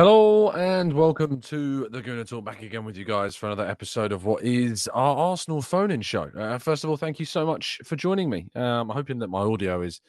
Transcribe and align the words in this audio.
Hello 0.00 0.50
and 0.52 0.94
welcome 0.94 1.42
to 1.42 1.86
the 1.90 2.00
Gooner 2.00 2.26
Talk. 2.26 2.42
Back 2.42 2.62
again 2.62 2.86
with 2.86 2.96
you 2.96 3.04
guys 3.04 3.36
for 3.36 3.48
another 3.48 3.68
episode 3.68 4.12
of 4.12 4.24
what 4.24 4.42
is 4.42 4.88
our 4.94 5.14
Arsenal 5.14 5.60
phone-in 5.60 6.00
show. 6.00 6.30
Uh, 6.34 6.56
first 6.56 6.84
of 6.84 6.88
all, 6.88 6.96
thank 6.96 7.20
you 7.20 7.26
so 7.26 7.44
much 7.44 7.78
for 7.84 7.96
joining 7.96 8.30
me. 8.30 8.46
Um, 8.54 8.88
I'm 8.88 8.88
hoping 8.88 9.18
that 9.18 9.28
my 9.28 9.40
audio 9.40 9.82
is 9.82 10.00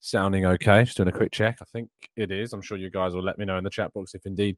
sounding 0.00 0.46
okay. 0.46 0.84
Just 0.84 0.96
doing 0.96 1.08
a 1.08 1.12
quick 1.12 1.32
check. 1.32 1.58
I 1.60 1.64
think 1.72 1.90
it 2.16 2.30
is. 2.30 2.52
I'm 2.52 2.62
sure 2.62 2.76
you 2.76 2.90
guys 2.90 3.14
will 3.14 3.22
let 3.22 3.38
me 3.38 3.44
know 3.44 3.58
in 3.58 3.64
the 3.64 3.70
chat 3.70 3.92
box 3.92 4.14
if 4.14 4.26
indeed 4.26 4.56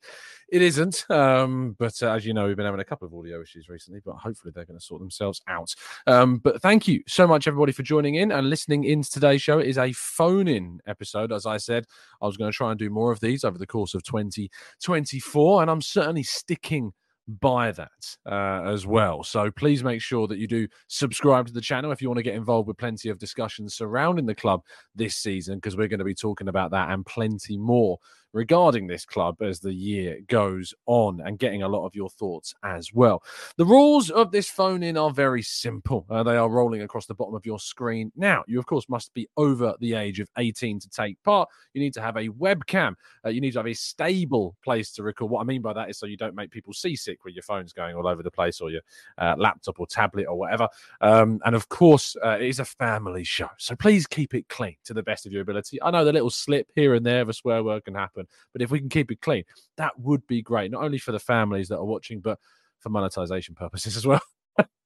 it 0.51 0.63
isn't. 0.63 1.05
Um, 1.11 1.77
but 1.79 1.95
uh, 2.03 2.13
as 2.13 2.27
you 2.27 2.35
know, 2.35 2.47
we've 2.47 2.57
been 2.57 2.67
having 2.67 2.81
a 2.81 2.85
couple 2.85 3.07
of 3.07 3.15
audio 3.15 3.41
issues 3.41 3.69
recently, 3.69 4.01
but 4.05 4.17
hopefully 4.17 4.53
they're 4.55 4.65
going 4.65 4.79
to 4.79 4.85
sort 4.85 5.01
themselves 5.01 5.41
out. 5.49 5.75
Um, 6.07 6.39
but 6.39 6.61
thank 6.63 6.87
you 6.87 7.03
so 7.07 7.27
much, 7.27 7.47
everybody, 7.47 7.73
for 7.73 7.83
joining 7.83 8.17
in 8.17 8.33
and 8.33 8.51
listening 8.51 8.85
in 8.85 9.03
to 9.03 9.11
today's 9.11 9.43
show. 9.43 9.59
It 9.59 9.69
is 9.69 9.79
a 9.79 9.93
phone 9.93 10.49
in 10.49 10.81
episode. 10.87 11.33
As 11.33 11.47
I 11.47 11.57
said, 11.57 11.87
I 12.21 12.27
was 12.27 12.37
going 12.37 12.51
to 12.51 12.57
try 12.57 12.71
and 12.71 12.79
do 12.79 12.91
more 12.91 13.13
of 13.13 13.21
these 13.21 13.45
over 13.45 13.59
the 13.59 13.67
course 13.67 13.95
of 13.95 14.03
2024, 14.05 15.63
and 15.63 15.71
I'm 15.71 15.83
certainly 15.83 16.23
sticking 16.23 16.93
by 17.29 17.71
that 17.73 18.17
uh, 18.27 18.63
as 18.65 18.87
well. 18.87 19.23
So 19.23 19.51
please 19.51 19.85
make 19.85 20.03
sure 20.03 20.27
that 20.27 20.39
you 20.39 20.49
do 20.49 20.67
subscribe 20.89 21.47
to 21.47 21.53
the 21.53 21.61
channel 21.61 21.93
if 21.93 22.03
you 22.03 22.09
want 22.09 22.19
to 22.19 22.25
get 22.25 22.35
involved 22.35 22.67
with 22.67 22.79
plenty 22.79 23.09
of 23.09 23.19
discussions 23.19 23.75
surrounding 23.75 24.27
the 24.27 24.35
club 24.35 24.63
this 24.95 25.17
season, 25.17 25.57
because 25.57 25.77
we're 25.77 25.89
going 25.89 25.99
to 25.99 26.05
be 26.05 26.15
talking 26.15 26.49
about 26.49 26.71
that 26.73 26.91
and 26.91 27.07
plenty 27.07 27.57
more 27.57 27.99
regarding 28.33 28.87
this 28.87 29.05
club 29.05 29.41
as 29.43 29.61
the 29.61 29.73
year 29.73 30.19
goes 30.29 30.75
on 30.87 31.21
and 31.25 31.39
getting 31.39 31.63
a 31.63 31.69
lot 31.69 31.87
of 31.87 31.95
your 31.95 32.11
thoughts 32.11 32.55
as 32.63 32.93
well. 32.93 33.23
The 33.57 33.65
rules 33.65 34.11
of 34.11 34.31
this 34.31 34.49
phone 34.49 34.83
in 34.83 34.97
are 34.97 35.11
very 35.11 35.43
simple. 35.43 36.07
Uh, 36.09 36.23
they 36.23 36.37
are 36.37 36.49
rolling 36.49 36.83
across 36.83 37.07
the 37.07 37.15
bottom 37.15 37.35
of 37.35 37.47
your 37.47 37.59
screen. 37.59 38.13
Now, 38.17 38.45
you 38.47 38.59
of 38.59 38.67
course 38.67 38.89
must 38.89 39.13
be 39.15 39.29
over 39.37 39.75
the 39.81 39.95
age 39.95 40.21
of 40.21 40.29
18 40.37 40.81
to 40.81 40.89
take 40.89 41.23
part. 41.23 41.49
You 41.75 41.81
need 41.81 41.95
to 41.95 42.01
have 42.01 42.17
a 42.17 42.29
webcam. 42.29 42.95
Uh, 43.25 43.31
you 43.31 43.41
need 43.41 43.53
to 43.53 43.59
have 43.59 43.67
a 43.67 43.75
stable 43.75 44.57
place 44.63 44.93
to 44.93 45.03
record. 45.03 45.31
What 45.31 45.41
I 45.41 45.45
mean 45.45 45.63
by 45.63 45.73
that 45.73 45.91
is 45.91 45.99
so 45.99 46.07
you 46.07 46.17
don't 46.17 46.35
make 46.35 46.51
people 46.51 46.73
seasick 46.73 47.25
with 47.25 47.35
your 47.35 47.43
phones 47.43 47.73
going 47.73 47.97
all 47.97 48.07
over 48.07 48.23
the 48.23 48.31
place 48.31 48.61
or 48.61 48.71
your 48.71 48.83
uh, 49.19 49.35
laptop 49.39 49.81
or 49.81 49.87
tablet 49.87 50.27
or 50.27 50.37
whatever. 50.37 50.69
Um, 51.01 51.41
and 51.45 51.55
of 51.55 51.69
course, 51.69 52.17
uh, 52.25 52.39
it 52.41 52.47
is 52.47 52.61
a 52.61 52.65
family 52.65 53.25
show. 53.25 53.49
So 53.59 53.77
please 53.77 54.07
keep 54.07 54.35
it 54.35 54.49
clean 54.49 54.77
to 54.85 54.95
the 54.95 55.03
best 55.03 55.27
of 55.27 55.33
your 55.33 55.43
ability. 55.43 55.83
I 55.83 55.91
know 55.91 56.05
the 56.05 56.13
little 56.13 56.31
slip 56.31 56.69
here 56.75 56.95
and 56.95 57.05
there 57.05 57.21
of 57.21 57.29
a 57.29 57.33
swear 57.33 57.63
word 57.63 57.85
can 57.85 57.95
happen, 57.95 58.20
but 58.53 58.63
if 58.63 58.71
we 58.71 58.81
can 58.81 58.89
keep 58.89 59.11
it 59.11 59.21
clean, 59.21 59.45
that 59.77 59.99
would 59.99 60.27
be 60.27 60.43
great, 60.43 60.71
not 60.71 60.83
only 60.83 60.99
for 60.99 61.13
the 61.13 61.19
families 61.19 61.69
that 61.69 61.79
are 61.79 61.85
watching, 61.85 62.21
but 62.21 62.39
for 62.79 62.89
monetization 62.89 63.55
purposes 63.55 63.97
as 63.97 64.07
well. 64.07 64.21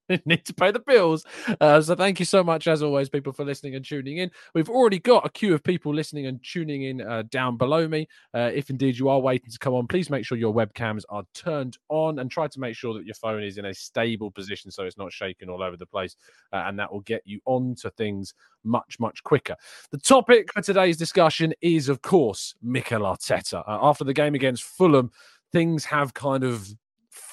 need 0.25 0.45
to 0.45 0.55
pay 0.55 0.71
the 0.71 0.81
bills. 0.81 1.25
Uh, 1.61 1.81
so 1.81 1.95
thank 1.95 2.19
you 2.19 2.27
so 2.27 2.45
much, 2.45 2.67
as 2.67 2.83
always, 2.83 3.09
people, 3.09 3.33
for 3.33 3.45
listening 3.45 3.75
and 3.75 3.85
tuning 3.85 4.19
in. 4.19 4.31
We've 4.55 4.69
already 4.69 4.99
got 4.99 5.27
a 5.27 5.31
queue 5.31 5.55
of 5.55 5.63
people 5.63 5.95
listening 5.95 6.27
and 6.27 6.43
tuning 6.43 6.83
in 6.83 7.01
uh, 7.01 7.23
down 7.31 7.57
below 7.57 7.89
me. 7.89 8.09
Uh, 8.35 8.51
if 8.55 8.71
indeed 8.71 8.99
you 8.99 9.09
are 9.09 9.21
waiting 9.21 9.51
to 9.51 9.59
come 9.59 9.75
on, 9.75 9.87
please 9.87 10.11
make 10.11 10.25
sure 10.27 10.37
your 10.37 10.55
webcams 10.55 11.03
are 11.09 11.25
turned 11.35 11.79
on 11.89 12.19
and 12.19 12.31
try 12.31 12.47
to 12.49 12.61
make 12.61 12.77
sure 12.77 12.95
that 12.95 13.07
your 13.07 13.15
phone 13.15 13.43
is 13.43 13.59
in 13.59 13.67
a 13.67 13.75
stable 13.75 14.31
position 14.31 14.71
so 14.71 14.85
it's 14.85 14.99
not 14.99 15.13
shaking 15.13 15.49
all 15.49 15.63
over 15.63 15.77
the 15.77 15.87
place, 15.87 16.17
uh, 16.53 16.65
and 16.67 16.79
that 16.79 16.93
will 16.93 17.01
get 17.01 17.23
you 17.25 17.41
on 17.47 17.75
to 17.77 17.91
things 17.91 18.35
much, 18.65 18.99
much 18.99 19.23
quicker. 19.23 19.57
The 19.91 19.99
topic 19.99 20.53
for 20.53 20.63
today's 20.63 20.97
discussion 20.97 21.55
is, 21.61 21.89
of 21.89 22.03
course, 22.03 22.55
Mikel 22.63 23.03
Arteta. 23.03 23.63
Uh, 23.67 23.79
after 23.83 24.05
the 24.05 24.15
game 24.15 24.35
against 24.35 24.65
Fulham, 24.65 25.11
things 25.53 25.85
have 25.85 26.15
kind 26.15 26.45
of 26.45 26.69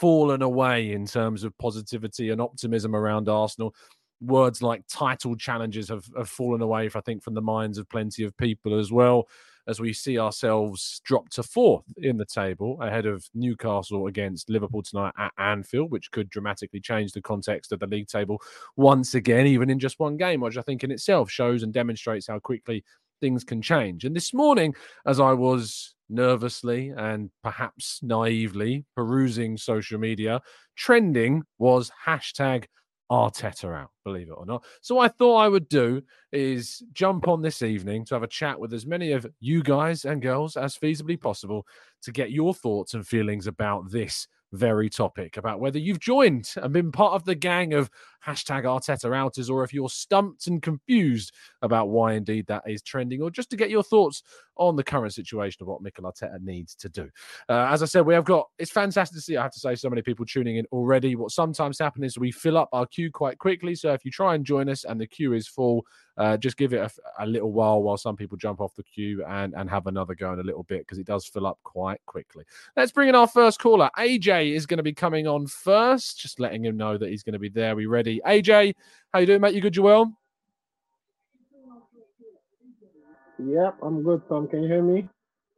fallen 0.02 0.42
away 0.42 0.94
in 0.94 1.06
terms 1.06 1.44
of 1.44 1.56
positivity 1.60 2.32
and 2.32 2.42
optimism 2.42 2.96
around 2.96 3.30
Arsenal. 3.30 3.76
Words 4.20 4.64
like 4.64 4.82
title 4.90 5.36
challenges 5.36 5.90
have, 5.90 6.06
have 6.18 6.28
fallen 6.28 6.64
away, 6.64 6.90
I 6.96 7.02
think, 7.02 7.22
from 7.22 7.36
the 7.36 7.42
minds 7.42 7.78
of 7.78 7.88
plenty 7.88 8.24
of 8.24 8.36
people 8.38 8.80
as 8.80 8.92
well, 8.92 9.28
as 9.68 9.80
we 9.80 9.94
see 9.94 10.18
ourselves 10.18 11.02
drop 11.06 11.30
to 11.30 11.44
fourth 11.44 11.86
in 11.98 12.18
the 12.18 12.26
table 12.26 12.82
ahead 12.82 13.06
of 13.06 13.24
Newcastle 13.36 14.08
against 14.08 14.50
Liverpool 14.50 14.82
tonight 14.82 15.14
at 15.20 15.34
Anfield, 15.38 15.92
which 15.92 16.10
could 16.10 16.32
dramatically 16.32 16.80
change 16.80 17.12
the 17.12 17.22
context 17.22 17.72
of 17.72 17.80
the 17.80 17.86
league 17.86 18.08
table 18.08 18.42
once 18.76 19.14
again, 19.14 19.46
even 19.46 19.70
in 19.70 19.78
just 19.78 20.00
one 20.00 20.18
game, 20.18 20.42
which 20.42 20.58
I 20.58 20.64
think 20.64 20.84
in 20.84 20.90
itself 20.90 21.30
shows 21.30 21.62
and 21.62 21.72
demonstrates 21.72 22.26
how 22.28 22.40
quickly 22.40 22.84
things 23.20 23.44
can 23.44 23.62
change. 23.62 24.04
And 24.04 24.16
this 24.16 24.34
morning, 24.34 24.74
as 25.06 25.20
I 25.20 25.34
was 25.34 25.94
nervously 26.12 26.90
and 26.96 27.32
perhaps 27.44 28.00
naively 28.04 28.86
perusing 28.96 29.58
social 29.58 30.00
media, 30.00 30.42
trending 30.76 31.44
was 31.58 31.92
hashtag 32.06 32.66
Arteta 33.12 33.76
out, 33.76 33.90
believe 34.06 34.30
it 34.30 34.38
or 34.38 34.46
not. 34.46 34.64
So 34.82 35.00
I 35.00 35.10
thought 35.10 35.38
I 35.38 35.50
would 35.50 35.68
do 35.68 36.02
is 36.32 36.82
jump 36.94 37.28
on 37.28 37.42
this 37.42 37.62
evening 37.62 38.06
to 38.06 38.16
have 38.16 38.24
a 38.24 38.28
chat 38.28 38.58
with 38.58 38.74
as 38.74 38.86
many 38.86 39.12
of 39.12 39.26
you 39.42 39.62
guys 39.62 40.06
and 40.06 40.22
girls 40.22 40.56
as 40.56 40.78
feasibly 40.78 41.20
possible 41.20 41.68
to 42.04 42.12
get 42.14 42.32
your 42.32 42.54
thoughts 42.54 42.94
and 42.94 43.06
feelings 43.06 43.48
about 43.48 43.92
this 43.92 44.28
very 44.54 44.90
topic 44.90 45.38
about 45.38 45.60
whether 45.60 45.80
you've 45.80 46.00
joined 46.00 46.50
and 46.58 46.74
been 46.74 46.92
part 46.92 47.14
of 47.14 47.24
the 47.26 47.36
gang 47.36 47.74
of 47.74 47.90
hashtag 48.26 48.64
Arteta 48.64 49.16
outers 49.16 49.50
or 49.50 49.64
if 49.64 49.74
you're 49.74 49.90
stumped 49.90 50.48
and 50.48 50.62
confused 50.62 51.34
about 51.62 51.90
why 51.90 52.14
indeed 52.14 52.46
that 52.48 52.64
is 52.68 52.82
trending 52.82 53.22
or 53.22 53.32
just 53.32 53.50
to 53.50 53.58
get 53.58 53.70
your 53.70 53.84
thoughts 53.84 54.24
on 54.58 54.76
the 54.76 54.84
current 54.84 55.14
situation 55.14 55.58
of 55.62 55.68
what 55.68 55.82
Mikel 55.82 56.04
Arteta 56.04 56.40
needs 56.42 56.76
to 56.76 56.90
do. 56.90 57.10
Uh, 57.50 57.68
as 57.70 57.82
I 57.82 57.86
said, 57.86 58.06
we 58.06 58.14
have 58.14 58.26
got, 58.26 58.48
it's 58.60 58.72
fantastic 58.72 59.16
to 59.16 59.22
see, 59.22 59.38
I 59.38 59.44
have 59.44 59.54
to 59.54 59.60
say, 59.60 59.76
so 59.76 59.90
many 59.90 60.02
people 60.04 60.26
tuning 60.26 60.58
in 60.58 60.66
already. 60.72 61.16
What 61.16 61.32
sometimes 61.32 61.80
happens 61.80 62.06
is 62.06 62.20
we 62.20 62.32
fill 62.32 62.58
up 62.58 62.70
our 62.72 62.86
queue 62.86 63.12
quite 63.12 63.40
quickly. 63.40 63.74
So 63.74 63.94
if 63.94 64.06
you 64.06 64.12
try 64.12 64.36
and 64.36 64.46
join 64.46 64.70
us 64.70 64.84
and 64.84 65.02
the 65.02 65.08
queue 65.08 65.34
is 65.34 65.48
full, 65.48 65.86
uh, 66.18 66.38
just 66.38 66.58
give 66.58 66.74
it 66.74 66.78
a, 66.78 67.24
a, 67.24 67.26
little 67.26 67.52
while 67.52 67.82
while 67.82 67.98
some 67.98 68.16
people 68.16 68.38
jump 68.38 68.60
off 68.60 68.76
the 68.76 68.84
queue 68.84 69.24
and, 69.26 69.54
and 69.56 69.70
have 69.70 69.88
another 69.88 70.14
go 70.14 70.34
in 70.34 70.40
a 70.40 70.44
little 70.44 70.64
bit 70.64 70.82
because 70.82 71.00
it 71.00 71.08
does 71.08 71.26
fill 71.26 71.48
up 71.48 71.58
quite 71.64 72.02
quickly. 72.06 72.44
Let's 72.76 72.92
bring 72.92 73.10
in 73.10 73.16
our 73.16 73.28
first 73.28 73.60
caller. 73.60 73.90
AJ 73.98 74.54
is 74.54 74.66
going 74.66 74.78
to 74.78 74.84
be 74.84 74.94
coming 74.94 75.26
on 75.26 75.48
first, 75.48 76.20
just 76.20 76.40
letting 76.40 76.66
him 76.66 76.76
know 76.76 76.98
that 76.98 77.10
he's 77.10 77.24
going 77.24 77.34
to 77.34 77.40
be 77.40 77.50
there. 77.50 77.76
We 77.76 77.86
ready? 77.86 78.11
AJ, 78.20 78.74
how 79.14 79.20
you 79.20 79.26
doing, 79.26 79.42
mate? 79.42 79.54
You 79.54 79.62
good, 79.62 79.76
You 79.76 79.84
well? 79.84 80.18
Yep, 83.40 83.78
I'm 83.82 84.04
good, 84.04 84.22
Tom. 84.28 84.48
Can 84.48 84.64
you 84.64 84.68
hear 84.68 84.84
me? 84.84 85.08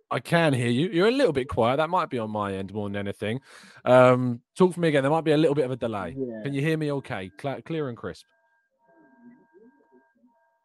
I 0.10 0.20
can 0.20 0.54
hear 0.54 0.70
you. 0.70 0.90
You're 0.90 1.08
a 1.08 1.12
little 1.12 1.34
bit 1.34 1.50
quiet. 1.50 1.78
That 1.78 1.90
might 1.90 2.10
be 2.10 2.20
on 2.20 2.30
my 2.30 2.54
end 2.54 2.72
more 2.72 2.88
than 2.88 2.96
anything. 2.96 3.42
Um, 3.84 4.42
talk 4.56 4.74
for 4.74 4.80
me 4.80 4.90
again. 4.90 5.02
There 5.02 5.12
might 5.12 5.24
be 5.24 5.32
a 5.32 5.38
little 5.38 5.56
bit 5.56 5.66
of 5.66 5.72
a 5.72 5.76
delay. 5.76 6.16
Yeah. 6.16 6.44
Can 6.44 6.54
you 6.54 6.62
hear 6.62 6.78
me 6.78 6.92
okay? 6.92 7.32
Clear 7.38 7.90
and 7.90 7.98
crisp. 7.98 8.26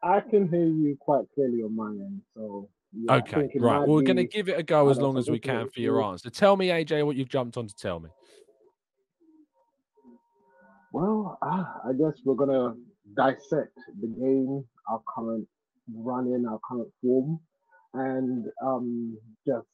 I 0.02 0.20
can 0.20 0.48
hear 0.48 0.66
you 0.66 0.96
quite 1.00 1.24
clearly 1.34 1.62
on 1.62 1.74
my 1.74 1.88
end, 1.88 2.20
so 2.36 2.68
Yeah, 2.92 3.16
Okay, 3.16 3.48
right. 3.56 3.78
Well, 3.80 3.96
we're 3.96 4.02
going 4.02 4.16
to 4.16 4.24
give 4.24 4.48
it 4.48 4.58
a 4.58 4.62
go 4.62 4.90
as 4.90 4.98
long 4.98 5.16
as 5.16 5.28
we 5.30 5.38
can 5.38 5.68
for 5.70 5.80
your 5.80 6.02
answer. 6.02 6.30
Tell 6.30 6.56
me, 6.56 6.68
AJ, 6.68 7.04
what 7.04 7.16
you've 7.16 7.28
jumped 7.28 7.56
on 7.56 7.66
to 7.66 7.74
tell 7.74 8.00
me. 8.00 8.10
Well, 10.92 11.38
ah, 11.42 11.80
I 11.86 11.92
guess 11.92 12.14
we're 12.24 12.34
gonna 12.34 12.74
dissect 13.14 13.76
the 14.00 14.06
game, 14.06 14.64
our 14.88 15.02
current 15.14 15.46
run 15.94 16.28
in, 16.32 16.46
our 16.46 16.58
current 16.66 16.88
form, 17.02 17.40
and 17.92 18.46
um, 18.64 19.18
just 19.46 19.66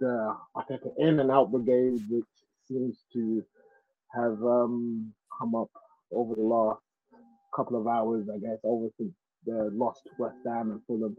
the 0.00 0.34
Arteta 0.56 0.92
in 0.98 1.20
and 1.20 1.30
out 1.30 1.50
brigade, 1.50 2.00
which 2.08 2.24
seems 2.66 3.04
to 3.12 3.42
have 4.14 4.42
um, 4.42 5.12
come 5.38 5.54
up 5.54 5.70
over 6.12 6.34
the 6.34 6.42
last 6.42 6.80
couple 7.54 7.78
of 7.78 7.86
hours, 7.86 8.26
I 8.34 8.38
guess, 8.38 8.58
over 8.64 8.88
since 8.98 9.12
the 9.44 9.70
lost 9.74 10.08
West 10.18 10.38
Ham 10.46 10.70
and 10.70 10.80
Fulham, 10.86 11.16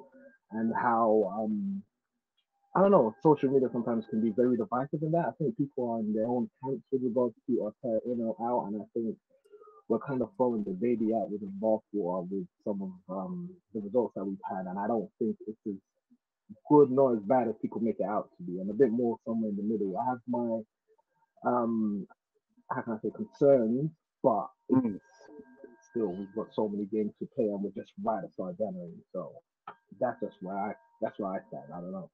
and 0.51 0.73
how 0.75 1.31
um, 1.37 1.83
I 2.77 2.81
don't 2.81 2.91
know, 2.91 3.15
social 3.23 3.49
media 3.49 3.69
sometimes 3.73 4.05
can 4.07 4.21
be 4.21 4.29
very 4.37 4.55
divisive 4.55 5.01
in 5.01 5.11
that. 5.13 5.25
I 5.29 5.31
think 5.39 5.57
people 5.57 5.89
are 5.89 5.99
in 5.99 6.13
their 6.13 6.27
own 6.27 6.47
camps 6.63 6.85
with 6.91 7.01
regards 7.01 7.33
to 7.47 7.57
or 7.57 7.73
Arteta 7.83 8.05
in 8.05 8.21
or 8.21 8.37
out, 8.39 8.67
and 8.67 8.79
I 8.79 8.85
think 8.93 9.17
we're 9.89 9.97
kind 9.97 10.21
of 10.21 10.29
throwing 10.37 10.63
the 10.63 10.73
baby 10.73 11.11
out 11.15 11.31
with 11.31 11.41
the 11.41 11.51
bathwater 11.59 12.29
with 12.29 12.45
some 12.63 12.83
of 13.09 13.17
um, 13.17 13.49
the 13.73 13.81
results 13.81 14.13
that 14.15 14.25
we've 14.25 14.37
had, 14.47 14.67
and 14.67 14.77
I 14.77 14.85
don't 14.85 15.09
think 15.17 15.37
it's 15.47 15.57
as 15.67 15.73
good 16.69 16.91
nor 16.91 17.15
as 17.15 17.23
bad 17.23 17.47
as 17.47 17.55
people 17.63 17.81
make 17.81 17.99
it 17.99 18.05
out 18.05 18.29
to 18.37 18.43
be. 18.43 18.59
I'm 18.61 18.69
a 18.69 18.73
bit 18.73 18.91
more 18.91 19.17
somewhere 19.25 19.49
in 19.49 19.57
the 19.57 19.63
middle. 19.63 19.97
I 19.97 20.05
have 20.09 20.19
my 20.27 20.61
um, 21.49 22.07
how 22.71 22.81
can 22.81 22.93
I 22.93 22.97
say 23.01 23.11
concerns, 23.15 23.89
but 24.21 24.49
it's 24.69 25.03
still 25.89 26.09
we've 26.13 26.35
got 26.35 26.53
so 26.53 26.69
many 26.69 26.85
games 26.85 27.13
to 27.19 27.27
play, 27.35 27.45
and 27.45 27.63
we're 27.63 27.71
just 27.81 27.93
right 28.03 28.23
at 28.23 28.33
start 28.33 28.57
January, 28.59 28.93
so 29.13 29.31
that's 29.99 30.21
just 30.21 30.37
where 30.41 30.57
I 30.57 30.73
that's 31.01 31.17
where 31.17 31.31
I 31.31 31.39
stand. 31.49 31.73
I 31.73 31.81
don't 31.81 31.91
know. 31.91 32.11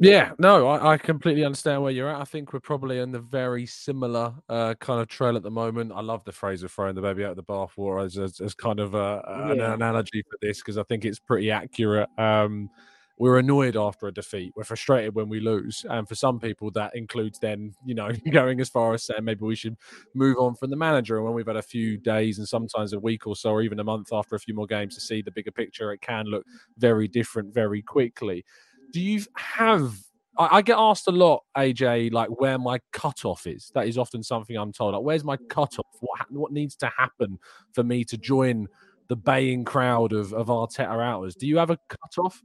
Yeah, 0.00 0.30
no, 0.38 0.68
I, 0.68 0.92
I 0.92 0.96
completely 0.98 1.44
understand 1.44 1.82
where 1.82 1.90
you're 1.90 2.08
at. 2.08 2.20
I 2.20 2.24
think 2.24 2.52
we're 2.52 2.60
probably 2.60 2.98
in 3.00 3.10
the 3.10 3.18
very 3.18 3.66
similar 3.66 4.32
uh, 4.48 4.74
kind 4.78 5.00
of 5.00 5.08
trail 5.08 5.36
at 5.36 5.42
the 5.42 5.50
moment. 5.50 5.90
I 5.92 6.02
love 6.02 6.22
the 6.24 6.30
phrase 6.30 6.62
of 6.62 6.70
throwing 6.70 6.94
the 6.94 7.02
baby 7.02 7.24
out 7.24 7.30
of 7.30 7.36
the 7.36 7.42
bathwater 7.42 8.04
as, 8.04 8.16
as, 8.16 8.40
as 8.40 8.54
kind 8.54 8.78
of 8.78 8.94
a, 8.94 9.22
an 9.50 9.60
analogy 9.60 10.22
for 10.30 10.38
this 10.40 10.58
because 10.58 10.78
I 10.78 10.84
think 10.84 11.04
it's 11.04 11.18
pretty 11.18 11.50
accurate. 11.50 12.08
Um, 12.16 12.70
we're 13.18 13.38
annoyed 13.40 13.76
after 13.76 14.06
a 14.06 14.12
defeat. 14.14 14.52
We're 14.54 14.62
frustrated 14.62 15.16
when 15.16 15.28
we 15.28 15.40
lose, 15.40 15.84
and 15.90 16.08
for 16.08 16.14
some 16.14 16.38
people, 16.38 16.70
that 16.70 16.94
includes 16.94 17.40
then 17.40 17.72
you 17.84 17.96
know 17.96 18.12
going 18.30 18.60
as 18.60 18.68
far 18.68 18.94
as 18.94 19.02
saying 19.02 19.24
maybe 19.24 19.44
we 19.44 19.56
should 19.56 19.76
move 20.14 20.36
on 20.38 20.54
from 20.54 20.70
the 20.70 20.76
manager. 20.76 21.16
And 21.16 21.24
when 21.24 21.34
we've 21.34 21.44
had 21.48 21.56
a 21.56 21.62
few 21.62 21.96
days 21.96 22.38
and 22.38 22.46
sometimes 22.46 22.92
a 22.92 23.00
week 23.00 23.26
or 23.26 23.34
so, 23.34 23.50
or 23.50 23.62
even 23.62 23.80
a 23.80 23.84
month 23.84 24.10
after 24.12 24.36
a 24.36 24.38
few 24.38 24.54
more 24.54 24.68
games 24.68 24.94
to 24.94 25.00
see 25.00 25.20
the 25.20 25.32
bigger 25.32 25.50
picture, 25.50 25.92
it 25.92 26.00
can 26.00 26.26
look 26.26 26.44
very 26.76 27.08
different 27.08 27.52
very 27.52 27.82
quickly 27.82 28.44
do 28.92 29.00
you 29.00 29.24
have 29.36 29.94
I, 30.40 30.62
get 30.62 30.78
asked 30.78 31.08
a 31.08 31.12
lot 31.12 31.42
aj 31.56 32.12
like 32.12 32.28
where 32.28 32.58
my 32.58 32.78
cutoff 32.92 33.46
is 33.46 33.72
that 33.74 33.88
is 33.88 33.98
often 33.98 34.22
something 34.22 34.56
i'm 34.56 34.72
told 34.72 34.94
like 34.94 35.02
where's 35.02 35.24
my 35.24 35.36
cutoff 35.48 35.86
what 36.00 36.20
ha- 36.20 36.26
what 36.30 36.52
needs 36.52 36.76
to 36.76 36.90
happen 36.96 37.38
for 37.72 37.82
me 37.82 38.04
to 38.04 38.16
join 38.16 38.68
the 39.08 39.16
baying 39.16 39.64
crowd 39.64 40.12
of 40.12 40.32
of 40.32 40.46
arteta 40.46 40.86
hours 40.86 41.34
do 41.34 41.46
you 41.46 41.56
have 41.58 41.70
a 41.70 41.78
cutoff 41.88 42.40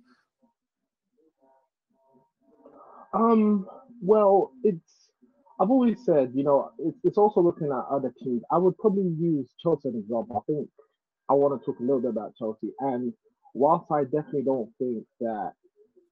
Um, 3.14 3.68
well, 4.02 4.52
it's 4.64 5.10
I've 5.60 5.70
always 5.70 6.04
said, 6.04 6.32
you 6.34 6.44
know, 6.44 6.72
it's, 6.80 6.98
it's 7.04 7.18
also 7.18 7.40
looking 7.40 7.68
at 7.68 7.86
other 7.90 8.14
teams. 8.22 8.42
I 8.52 8.58
would 8.58 8.78
probably 8.78 9.14
use 9.18 9.48
Chelsea 9.62 9.90
as 9.90 9.96
example. 9.96 10.44
I 10.44 10.52
think 10.52 10.68
I 11.30 11.34
want 11.34 11.60
to 11.60 11.66
talk 11.66 11.80
a 11.80 11.84
little 11.84 12.02
bit 12.02 12.10
about 12.10 12.36
Chelsea. 12.36 12.74
And 12.80 13.14
whilst 13.54 13.86
I 13.92 14.04
definitely 14.04 14.44
don't 14.44 14.70
think 14.80 15.06
that 15.22 15.54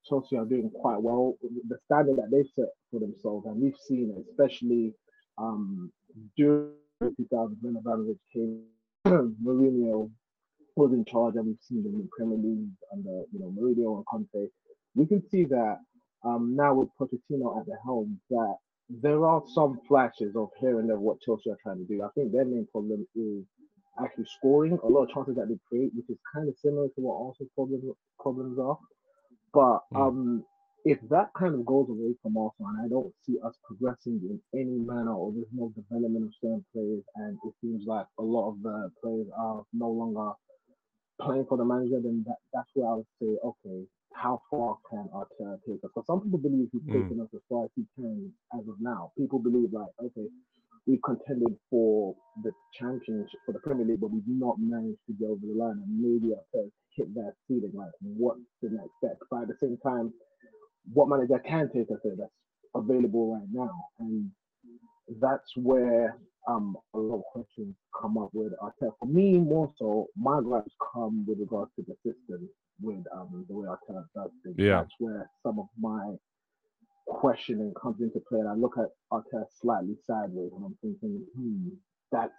Chelsea 0.08 0.38
are 0.38 0.46
doing 0.46 0.70
quite 0.70 1.02
well, 1.02 1.36
the 1.42 1.78
standard 1.86 2.18
that 2.18 2.32
they've 2.32 2.50
set 2.56 2.70
for 2.90 3.00
themselves, 3.00 3.46
and 3.46 3.62
we've 3.62 3.78
seen, 3.88 4.14
it, 4.16 4.26
especially 4.32 4.94
um, 5.38 5.92
during 6.36 6.72
2000 7.02 7.58
when 7.62 7.76
Abramovich 7.78 8.18
came, 8.34 8.64
Mourinho 9.06 10.10
was 10.76 10.94
in 10.94 11.06
charge, 11.06 11.36
and 11.36 11.48
we've 11.48 11.58
seen 11.62 11.84
them 11.84 11.94
in 11.94 12.02
the 12.02 12.10
Premier 12.18 12.38
League 12.38 12.70
under 12.94 13.24
you 13.32 13.40
know 13.40 13.54
Mourinho 13.58 13.98
and 13.98 14.06
Conte. 14.06 14.50
We 14.96 15.06
can 15.06 15.28
see 15.30 15.46
that 15.46 15.78
um, 16.24 16.56
now 16.56 16.76
with 16.76 16.90
Pochettino 17.00 17.60
at 17.60 17.66
the 17.66 17.78
helm 17.84 18.20
that 18.30 18.56
there 18.90 19.26
are 19.26 19.42
some 19.54 19.80
flashes 19.88 20.36
of 20.36 20.50
here 20.60 20.80
and 20.80 20.90
there 20.90 20.98
what 20.98 21.22
Chelsea 21.22 21.50
are 21.50 21.58
trying 21.64 21.78
to 21.78 21.86
do. 21.86 22.04
I 22.04 22.10
think 22.16 22.32
their 22.32 22.46
main 22.46 22.68
problem 22.72 23.08
is 23.16 23.46
actually 24.04 24.26
scoring 24.38 24.78
a 24.84 24.88
lot 24.88 25.04
of 25.04 25.14
chances 25.14 25.36
that 25.36 25.48
they 25.48 25.58
create, 25.68 25.92
which 25.96 26.10
is 26.10 26.18
kind 26.34 26.48
of 26.48 26.56
similar 26.58 26.88
to 26.88 27.02
what 27.02 27.16
Arsenal's 27.16 27.52
problems 27.56 27.84
problems 28.20 28.60
are. 28.60 28.78
But 29.54 29.82
Mm. 29.94 30.08
um, 30.08 30.46
if 30.86 31.00
that 31.10 31.32
kind 31.38 31.56
of 31.56 31.66
goes 31.66 31.88
away 31.90 32.16
from 32.24 32.38
Arsenal, 32.38 32.70
and 32.72 32.82
I 32.86 32.88
don't 32.90 33.14
see 33.26 33.38
us 33.46 33.56
progressing 33.66 34.22
in 34.24 34.42
any 34.60 34.80
manner, 34.80 35.14
or 35.14 35.32
there's 35.34 35.48
no 35.54 35.72
development 35.76 36.26
of 36.26 36.34
certain 36.42 36.66
players, 36.74 37.04
and 37.16 37.38
it 37.46 37.54
seems 37.62 37.86
like 37.88 38.08
a 38.20 38.24
lot 38.24 38.50
of 38.52 38.62
the 38.64 38.92
players 39.04 39.28
are 39.38 39.64
no 39.74 39.90
longer 39.90 40.34
playing 41.22 41.46
for 41.48 41.58
the 41.58 41.66
manager, 41.66 42.00
then 42.02 42.24
that, 42.28 42.38
that's 42.54 42.70
where 42.74 42.90
I 42.90 42.96
would 42.96 43.08
say, 43.22 43.38
okay, 43.44 43.86
how 44.14 44.42
far 44.52 44.78
can 44.90 45.10
Arteta 45.14 45.60
take 45.68 45.76
us? 45.84 45.92
Because 45.94 46.06
some 46.08 46.22
people 46.22 46.40
believe 46.40 46.70
he's 46.72 46.82
Mm. 46.90 47.04
taken 47.04 47.22
us 47.22 47.30
as 47.34 47.42
far 47.50 47.66
as 47.66 47.72
he 47.76 47.86
can 47.96 48.32
as 48.54 48.68
of 48.68 48.76
now. 48.82 49.12
People 49.18 49.40
believe 49.40 49.74
like, 49.74 49.92
okay, 50.04 50.28
we've 50.88 51.02
contended 51.04 51.56
for 51.70 52.16
the 52.44 52.52
championship 52.74 53.40
for 53.46 53.54
the 53.54 53.60
Premier 53.60 53.86
League, 53.86 54.02
but 54.02 54.12
we've 54.12 54.24
not 54.28 54.58
managed 54.60 55.00
to 55.08 55.14
get 55.14 55.28
over 55.30 55.42
the 55.46 55.58
line, 55.58 55.82
and 55.84 56.02
maybe 56.02 56.34
Arteta's 56.36 56.72
hit 56.96 57.14
that 57.16 57.34
ceiling. 57.48 57.72
Like, 57.74 57.92
what's 58.02 58.40
the 58.62 58.70
next 58.70 58.92
step? 58.98 59.18
But 59.30 59.44
at 59.44 59.48
the 59.50 59.58
same 59.62 59.78
time, 59.84 60.14
what 60.94 61.10
manager 61.10 61.40
can 61.40 61.70
take 61.74 61.92
us 61.92 62.00
there 62.04 62.16
that's 62.18 62.32
available 62.76 63.34
right 63.36 63.48
now, 63.52 63.72
and 64.00 64.30
that's 65.20 65.52
where 65.56 66.18
um 66.48 66.76
a 66.96 66.98
lot 66.98 67.18
of 67.18 67.24
questions 67.26 67.76
come 68.00 68.18
up 68.18 68.30
with 68.34 68.54
Arteta. 68.62 68.92
For 69.00 69.06
me, 69.06 69.38
more 69.38 69.72
so, 69.78 70.08
my 70.18 70.42
gripes 70.42 70.74
come 70.94 71.26
with 71.28 71.40
regards 71.40 71.72
to 71.76 71.84
the 71.88 71.96
system 71.98 72.50
with 72.82 73.06
um 73.14 73.46
the 73.48 73.56
way 73.56 73.68
Arteta 73.68 74.06
does 74.16 74.32
things. 74.44 74.56
Yeah. 74.58 74.82
That's 74.82 74.96
where 75.00 75.30
some 75.44 75.60
of 75.60 75.68
my 75.80 76.16
questioning 77.08 77.74
comes 77.82 78.02
into 78.02 78.20
play, 78.28 78.40
and 78.40 78.50
I 78.50 78.54
look 78.54 78.78
at 78.78 78.90
Arteta 79.12 79.46
slightly 79.62 79.96
sideways, 80.08 80.52
and 80.56 80.66
I'm 80.66 80.78
thinking, 80.82 81.24
hmm, 81.36 81.70
that's 82.12 82.34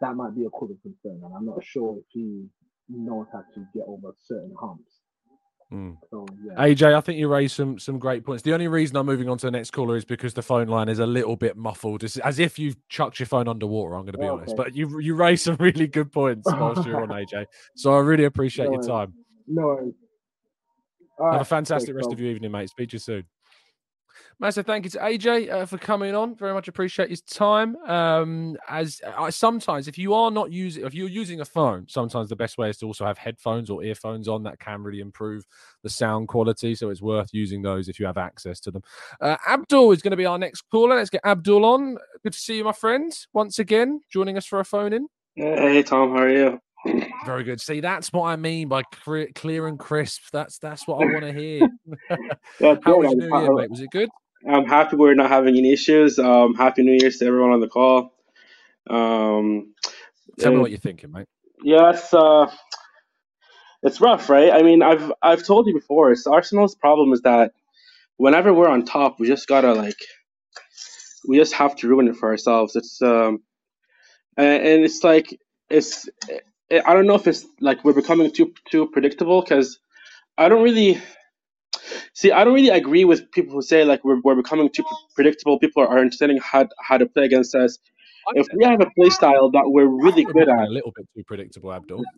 that 0.00 0.16
might 0.16 0.34
be 0.34 0.44
a 0.46 0.50
cause 0.50 0.70
of 0.70 0.82
concern, 0.82 1.20
and 1.24 1.34
I'm 1.34 1.46
not 1.46 1.62
sure 1.64 1.98
if 1.98 2.04
he 2.10 2.46
knows 2.90 3.26
how 3.32 3.42
to 3.54 3.66
get 3.74 3.84
over 3.86 4.12
certain 4.26 4.54
humps. 4.60 5.00
Mm. 5.72 5.96
So 6.10 6.26
yeah. 6.44 6.64
aj 6.64 6.82
i 6.82 7.00
think 7.00 7.16
you 7.16 7.28
raised 7.28 7.54
some 7.54 7.78
some 7.78 7.96
great 8.00 8.24
points 8.24 8.42
the 8.42 8.52
only 8.52 8.66
reason 8.66 8.96
i'm 8.96 9.06
moving 9.06 9.28
on 9.28 9.38
to 9.38 9.46
the 9.46 9.52
next 9.52 9.70
caller 9.70 9.94
is 9.96 10.04
because 10.04 10.34
the 10.34 10.42
phone 10.42 10.66
line 10.66 10.88
is 10.88 10.98
a 10.98 11.06
little 11.06 11.36
bit 11.36 11.56
muffled 11.56 12.02
it's 12.02 12.16
as 12.16 12.40
if 12.40 12.58
you've 12.58 12.74
chucked 12.88 13.20
your 13.20 13.28
phone 13.28 13.46
underwater 13.46 13.94
i'm 13.94 14.02
going 14.02 14.10
to 14.14 14.18
be 14.18 14.26
honest 14.26 14.54
Okay. 14.54 14.64
but 14.64 14.74
you 14.74 14.98
you 14.98 15.14
raised 15.14 15.44
some 15.44 15.54
really 15.60 15.86
good 15.86 16.10
points 16.10 16.42
whilst 16.52 16.84
you're 16.84 17.00
on 17.00 17.10
aj 17.10 17.46
so 17.76 17.94
i 17.94 18.00
really 18.00 18.24
appreciate 18.24 18.66
No 18.66 18.72
your 18.72 18.82
time 18.82 19.14
No 19.46 19.62
worries. 19.66 19.94
All 21.20 21.30
Have 21.32 21.42
a 21.42 21.44
fantastic 21.44 21.88
thanks, 21.90 21.96
rest 21.98 22.06
Tom. 22.08 22.14
of 22.14 22.20
your 22.20 22.30
evening, 22.32 22.50
mate. 22.50 22.68
Speak 22.70 22.88
to 22.90 22.94
you 22.94 22.98
soon. 22.98 23.24
Massive 24.40 24.64
thank 24.64 24.86
you 24.86 24.90
to 24.92 24.98
AJ 24.98 25.50
uh, 25.50 25.66
for 25.66 25.76
coming 25.76 26.14
on. 26.14 26.34
Very 26.34 26.54
much 26.54 26.66
appreciate 26.66 27.10
his 27.10 27.20
time. 27.20 27.76
Um, 27.86 28.56
as 28.70 29.02
I 29.04 29.28
sometimes, 29.28 29.86
if 29.86 29.98
you 29.98 30.14
are 30.14 30.30
not 30.30 30.50
using, 30.50 30.86
if 30.86 30.94
you're 30.94 31.10
using 31.10 31.42
a 31.42 31.44
phone, 31.44 31.84
sometimes 31.88 32.30
the 32.30 32.36
best 32.36 32.56
way 32.56 32.70
is 32.70 32.78
to 32.78 32.86
also 32.86 33.04
have 33.04 33.18
headphones 33.18 33.68
or 33.68 33.84
earphones 33.84 34.28
on. 34.28 34.42
That 34.44 34.58
can 34.58 34.82
really 34.82 35.00
improve 35.00 35.44
the 35.82 35.90
sound 35.90 36.28
quality. 36.28 36.74
So 36.74 36.88
it's 36.88 37.02
worth 37.02 37.28
using 37.34 37.60
those 37.60 37.90
if 37.90 38.00
you 38.00 38.06
have 38.06 38.16
access 38.16 38.60
to 38.60 38.70
them. 38.70 38.82
Uh, 39.20 39.36
Abdul 39.46 39.92
is 39.92 40.00
going 40.00 40.12
to 40.12 40.16
be 40.16 40.24
our 40.24 40.38
next 40.38 40.62
caller. 40.70 40.96
Let's 40.96 41.10
get 41.10 41.20
Abdul 41.22 41.66
on. 41.66 41.98
Good 42.22 42.32
to 42.32 42.38
see 42.38 42.56
you, 42.56 42.64
my 42.64 42.72
friend. 42.72 43.12
Once 43.34 43.58
again, 43.58 44.00
joining 44.10 44.38
us 44.38 44.46
for 44.46 44.58
a 44.58 44.64
phone 44.64 44.94
in. 44.94 45.06
Hey 45.36 45.82
Tom, 45.82 46.12
how 46.12 46.22
are 46.22 46.30
you? 46.30 46.60
Very 47.26 47.44
good. 47.44 47.60
See, 47.60 47.80
that's 47.80 48.12
what 48.12 48.24
I 48.28 48.36
mean 48.36 48.68
by 48.68 48.82
clear, 49.34 49.66
and 49.66 49.78
crisp. 49.78 50.22
That's 50.32 50.58
that's 50.58 50.86
what 50.86 51.02
I 51.02 51.12
want 51.12 51.22
to 51.22 51.32
hear. 51.32 51.68
Yeah, 52.60 52.76
How 52.82 52.98
was 52.98 53.14
New 53.14 53.38
Year, 53.38 53.54
mate? 53.54 53.70
Was 53.70 53.80
it 53.80 53.90
good? 53.90 54.08
I'm 54.48 54.66
happy 54.66 54.96
we're 54.96 55.14
not 55.14 55.30
having 55.30 55.56
any 55.56 55.72
issues. 55.72 56.18
Um, 56.18 56.54
happy 56.54 56.82
New 56.82 56.98
Year's 57.00 57.18
to 57.18 57.26
everyone 57.26 57.52
on 57.52 57.60
the 57.60 57.68
call. 57.68 58.14
Um, 58.88 59.74
Tell 60.38 60.52
me 60.52 60.58
what 60.58 60.70
you're 60.70 60.80
thinking, 60.80 61.12
mate. 61.12 61.26
yeah, 61.62 61.90
it's 61.90 62.12
uh, 62.14 62.50
it's 63.82 64.00
rough, 64.00 64.28
right? 64.30 64.52
I 64.52 64.62
mean, 64.62 64.82
I've 64.82 65.12
I've 65.22 65.44
told 65.44 65.66
you 65.66 65.74
before. 65.74 66.12
It's 66.12 66.26
Arsenal's 66.26 66.74
problem 66.74 67.12
is 67.12 67.22
that 67.22 67.52
whenever 68.16 68.52
we're 68.54 68.68
on 68.68 68.84
top, 68.84 69.20
we 69.20 69.26
just 69.26 69.48
gotta 69.48 69.74
like, 69.74 69.98
we 71.28 71.38
just 71.38 71.54
have 71.54 71.76
to 71.76 71.88
ruin 71.88 72.08
it 72.08 72.16
for 72.16 72.30
ourselves. 72.30 72.76
It's 72.76 73.02
um, 73.02 73.42
and, 74.36 74.66
and 74.66 74.84
it's 74.84 75.04
like 75.04 75.38
it's 75.70 76.08
I 76.70 76.94
don't 76.94 77.06
know 77.06 77.14
if 77.16 77.26
it's 77.26 77.46
like 77.60 77.84
we're 77.84 77.92
becoming 77.94 78.30
too 78.32 78.54
too 78.70 78.88
predictable 78.88 79.42
because 79.42 79.78
I 80.38 80.48
don't 80.48 80.62
really 80.62 81.00
see. 82.14 82.32
I 82.32 82.44
don't 82.44 82.54
really 82.54 82.70
agree 82.70 83.04
with 83.04 83.30
people 83.32 83.54
who 83.54 83.62
say 83.62 83.84
like 83.84 84.04
we're, 84.04 84.20
we're 84.22 84.36
becoming 84.36 84.70
too 84.70 84.84
predictable. 85.14 85.58
People 85.58 85.82
are 85.84 85.98
understanding 85.98 86.38
how 86.42 86.68
how 86.82 86.98
to 86.98 87.06
play 87.06 87.24
against 87.26 87.54
us. 87.54 87.78
If 88.34 88.48
we 88.52 88.64
have 88.66 88.80
a 88.80 88.90
play 88.98 89.10
style 89.10 89.50
that 89.52 89.64
we're 89.66 89.86
really 89.86 90.26
good 90.26 90.48
at, 90.48 90.68
a 90.68 90.70
little 90.70 90.92
bit 90.96 91.06
too 91.16 91.24
predictable, 91.24 91.72
Abdul. 91.72 92.08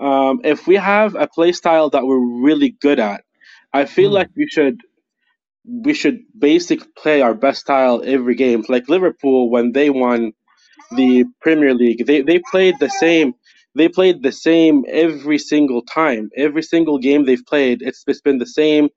um, 0.00 0.42
if 0.44 0.66
we 0.66 0.76
have 0.76 1.16
a 1.16 1.28
play 1.28 1.52
style 1.52 1.90
that 1.90 2.06
we're 2.06 2.42
really 2.42 2.70
good 2.80 3.00
at, 3.00 3.24
I 3.72 3.86
feel 3.86 4.10
Hmm. 4.10 4.12
like 4.12 4.28
we 4.36 4.46
should 4.48 4.80
we 5.64 5.94
should 5.94 6.20
basically 6.38 6.88
play 6.96 7.22
our 7.22 7.34
best 7.34 7.60
style 7.62 8.02
every 8.04 8.34
game. 8.36 8.64
Like 8.68 8.88
Liverpool 8.88 9.50
when 9.50 9.72
they 9.72 9.90
won 9.90 10.32
the 10.96 11.24
Premier 11.40 11.74
League, 11.74 12.06
they 12.06 12.22
they 12.22 12.40
played 12.50 12.76
the 12.80 12.90
same. 12.90 13.34
They 13.76 13.88
played 13.88 14.22
the 14.22 14.32
same 14.32 14.84
every 14.88 15.38
single 15.38 15.82
time. 15.82 16.30
Every 16.36 16.62
single 16.62 16.98
game 16.98 17.26
they've 17.26 17.44
played, 17.46 17.82
it's 17.82 18.04
it's 18.06 18.22
been 18.22 18.38
the 18.38 18.46
same, 18.46 18.88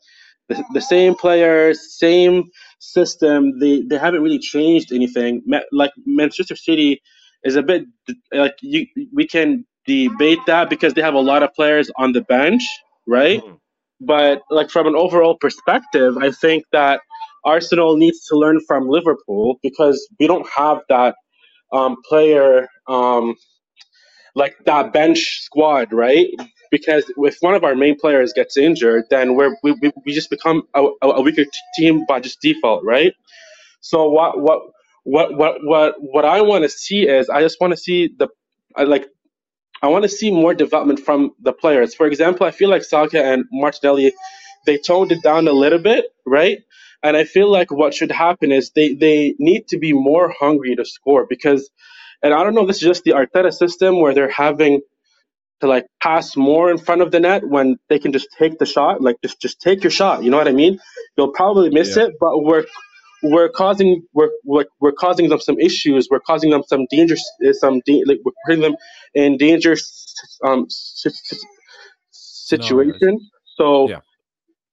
the, 0.49 0.63
the 0.73 0.81
same 0.81 1.15
players, 1.15 1.97
same 1.97 2.43
system. 2.79 3.59
They 3.59 3.81
they 3.83 3.97
haven't 3.97 4.21
really 4.23 4.39
changed 4.39 4.91
anything. 4.93 5.43
Like 5.71 5.91
Manchester 6.05 6.55
City 6.55 7.01
is 7.43 7.55
a 7.55 7.63
bit 7.63 7.85
like 8.33 8.55
you. 8.61 8.87
We 9.13 9.27
can 9.27 9.65
debate 9.87 10.39
that 10.47 10.69
because 10.69 10.93
they 10.93 11.01
have 11.01 11.13
a 11.13 11.19
lot 11.19 11.43
of 11.43 11.53
players 11.53 11.91
on 11.97 12.13
the 12.13 12.21
bench, 12.21 12.63
right? 13.07 13.41
Mm. 13.43 13.59
But 14.01 14.43
like 14.49 14.69
from 14.69 14.87
an 14.87 14.95
overall 14.95 15.37
perspective, 15.39 16.17
I 16.17 16.31
think 16.31 16.65
that 16.71 17.01
Arsenal 17.45 17.97
needs 17.97 18.25
to 18.27 18.37
learn 18.37 18.59
from 18.67 18.89
Liverpool 18.89 19.59
because 19.63 20.07
we 20.19 20.27
don't 20.27 20.47
have 20.49 20.79
that 20.89 21.15
um, 21.73 21.97
player 22.07 22.67
um, 22.87 23.35
like 24.35 24.55
that 24.65 24.93
bench 24.93 25.41
squad, 25.43 25.93
right? 25.93 26.27
Because 26.71 27.05
if 27.17 27.37
one 27.41 27.55
of 27.55 27.63
our 27.65 27.75
main 27.75 27.99
players 27.99 28.33
gets 28.33 28.57
injured, 28.57 29.05
then 29.11 29.35
we're, 29.35 29.55
we, 29.63 29.73
we, 29.81 29.91
we 30.05 30.13
just 30.13 30.29
become 30.31 30.63
a, 30.75 30.87
a 31.03 31.21
weaker 31.21 31.45
team 31.77 32.05
by 32.07 32.19
just 32.21 32.41
default, 32.41 32.83
right? 32.85 33.13
So 33.81 34.09
what 34.09 34.39
what 34.41 34.61
what 35.05 35.37
what 35.37 35.55
what 35.63 35.95
what 35.99 36.25
I 36.25 36.41
want 36.41 36.63
to 36.63 36.69
see 36.69 37.07
is 37.07 37.29
I 37.29 37.41
just 37.41 37.61
want 37.61 37.73
to 37.73 37.77
see 37.77 38.11
the 38.17 38.29
like 38.77 39.07
I 39.81 39.87
want 39.87 40.03
to 40.03 40.09
see 40.09 40.31
more 40.31 40.53
development 40.53 40.99
from 40.99 41.31
the 41.41 41.53
players. 41.53 41.95
For 41.95 42.07
example, 42.07 42.45
I 42.45 42.51
feel 42.51 42.69
like 42.69 42.83
Saka 42.83 43.23
and 43.23 43.45
Martinelli 43.51 44.13
they 44.65 44.77
toned 44.77 45.11
it 45.11 45.23
down 45.23 45.47
a 45.47 45.53
little 45.53 45.79
bit, 45.79 46.05
right? 46.25 46.59
And 47.03 47.17
I 47.17 47.23
feel 47.23 47.49
like 47.51 47.71
what 47.71 47.93
should 47.93 48.11
happen 48.11 48.51
is 48.51 48.71
they 48.71 48.93
they 48.95 49.35
need 49.39 49.67
to 49.69 49.77
be 49.79 49.93
more 49.93 50.33
hungry 50.39 50.75
to 50.75 50.85
score 50.85 51.25
because 51.29 51.69
and 52.23 52.33
I 52.33 52.43
don't 52.43 52.55
know 52.55 52.61
if 52.63 52.67
this 52.67 52.77
is 52.77 52.83
just 52.83 53.03
the 53.05 53.11
Arteta 53.13 53.53
system 53.53 54.01
where 54.01 54.13
they're 54.13 54.31
having 54.31 54.81
to 55.61 55.67
like 55.67 55.87
pass 56.01 56.35
more 56.37 56.71
in 56.71 56.77
front 56.77 57.01
of 57.01 57.11
the 57.11 57.19
net 57.19 57.47
when 57.47 57.77
they 57.89 57.99
can 57.99 58.13
just 58.13 58.27
take 58.37 58.59
the 58.59 58.65
shot, 58.65 59.01
like 59.01 59.17
just 59.23 59.41
just 59.41 59.61
take 59.61 59.83
your 59.83 59.91
shot. 59.91 60.23
You 60.23 60.31
know 60.31 60.37
what 60.37 60.47
I 60.47 60.53
mean? 60.53 60.79
You'll 61.17 61.31
probably 61.33 61.69
miss 61.71 61.97
Yeah. 61.97 62.05
it, 62.05 62.13
but 62.19 62.43
we're 62.43 62.65
we're 63.23 63.49
causing 63.49 64.03
we're, 64.13 64.29
we're 64.45 64.65
we're 64.81 64.93
causing 64.93 65.29
them 65.29 65.39
some 65.39 65.59
issues. 65.59 66.07
We're 66.11 66.21
causing 66.21 66.51
them 66.51 66.63
some 66.67 66.85
danger, 66.91 67.15
some 67.53 67.81
da- 67.85 68.03
like 68.05 68.19
we're 68.25 68.33
putting 68.47 68.61
them 68.61 68.75
in 69.15 69.37
dangerous 69.37 70.13
um 70.45 70.67
si- 70.69 71.09
si- 71.11 71.37
situations. 72.11 73.29
So, 73.57 73.89
Yeah. 73.89 74.01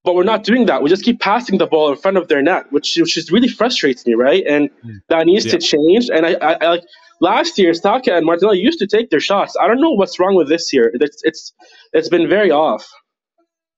but 0.05 0.15
we're 0.15 0.25
not 0.25 0.45
doing 0.45 0.67
that. 0.67 0.83
We 0.83 0.91
just 0.91 1.05
keep 1.05 1.21
passing 1.21 1.59
the 1.59 1.67
ball 1.67 1.91
in 1.93 1.99
front 1.99 2.17
of 2.19 2.29
their 2.29 2.43
net, 2.43 2.73
which 2.73 2.97
which 2.97 3.17
is 3.17 3.31
really 3.33 3.49
frustrates 3.49 4.07
me, 4.07 4.15
right? 4.15 4.45
And 4.47 4.71
that 5.09 5.27
needs 5.27 5.47
Yeah. 5.47 5.53
to 5.53 5.59
change. 5.59 6.11
And 6.15 6.27
I, 6.27 6.35
I, 6.35 6.53
I 6.61 6.69
like 6.71 6.85
last 7.23 7.59
year, 7.59 7.73
Saka 7.73 8.17
and 8.17 8.27
Martinelli 8.27 8.59
used 8.59 8.81
to 8.81 8.87
take 8.87 9.09
their 9.09 9.21
shots. 9.21 9.57
I 9.59 9.67
don't 9.67 9.81
know 9.81 9.93
what's 9.93 10.19
wrong 10.19 10.35
with 10.35 10.49
this 10.49 10.73
year. 10.73 10.91
It's 10.93 11.23
it's 11.23 11.53
it's 11.93 12.09
been 12.09 12.29
very 12.29 12.51
off. 12.51 12.87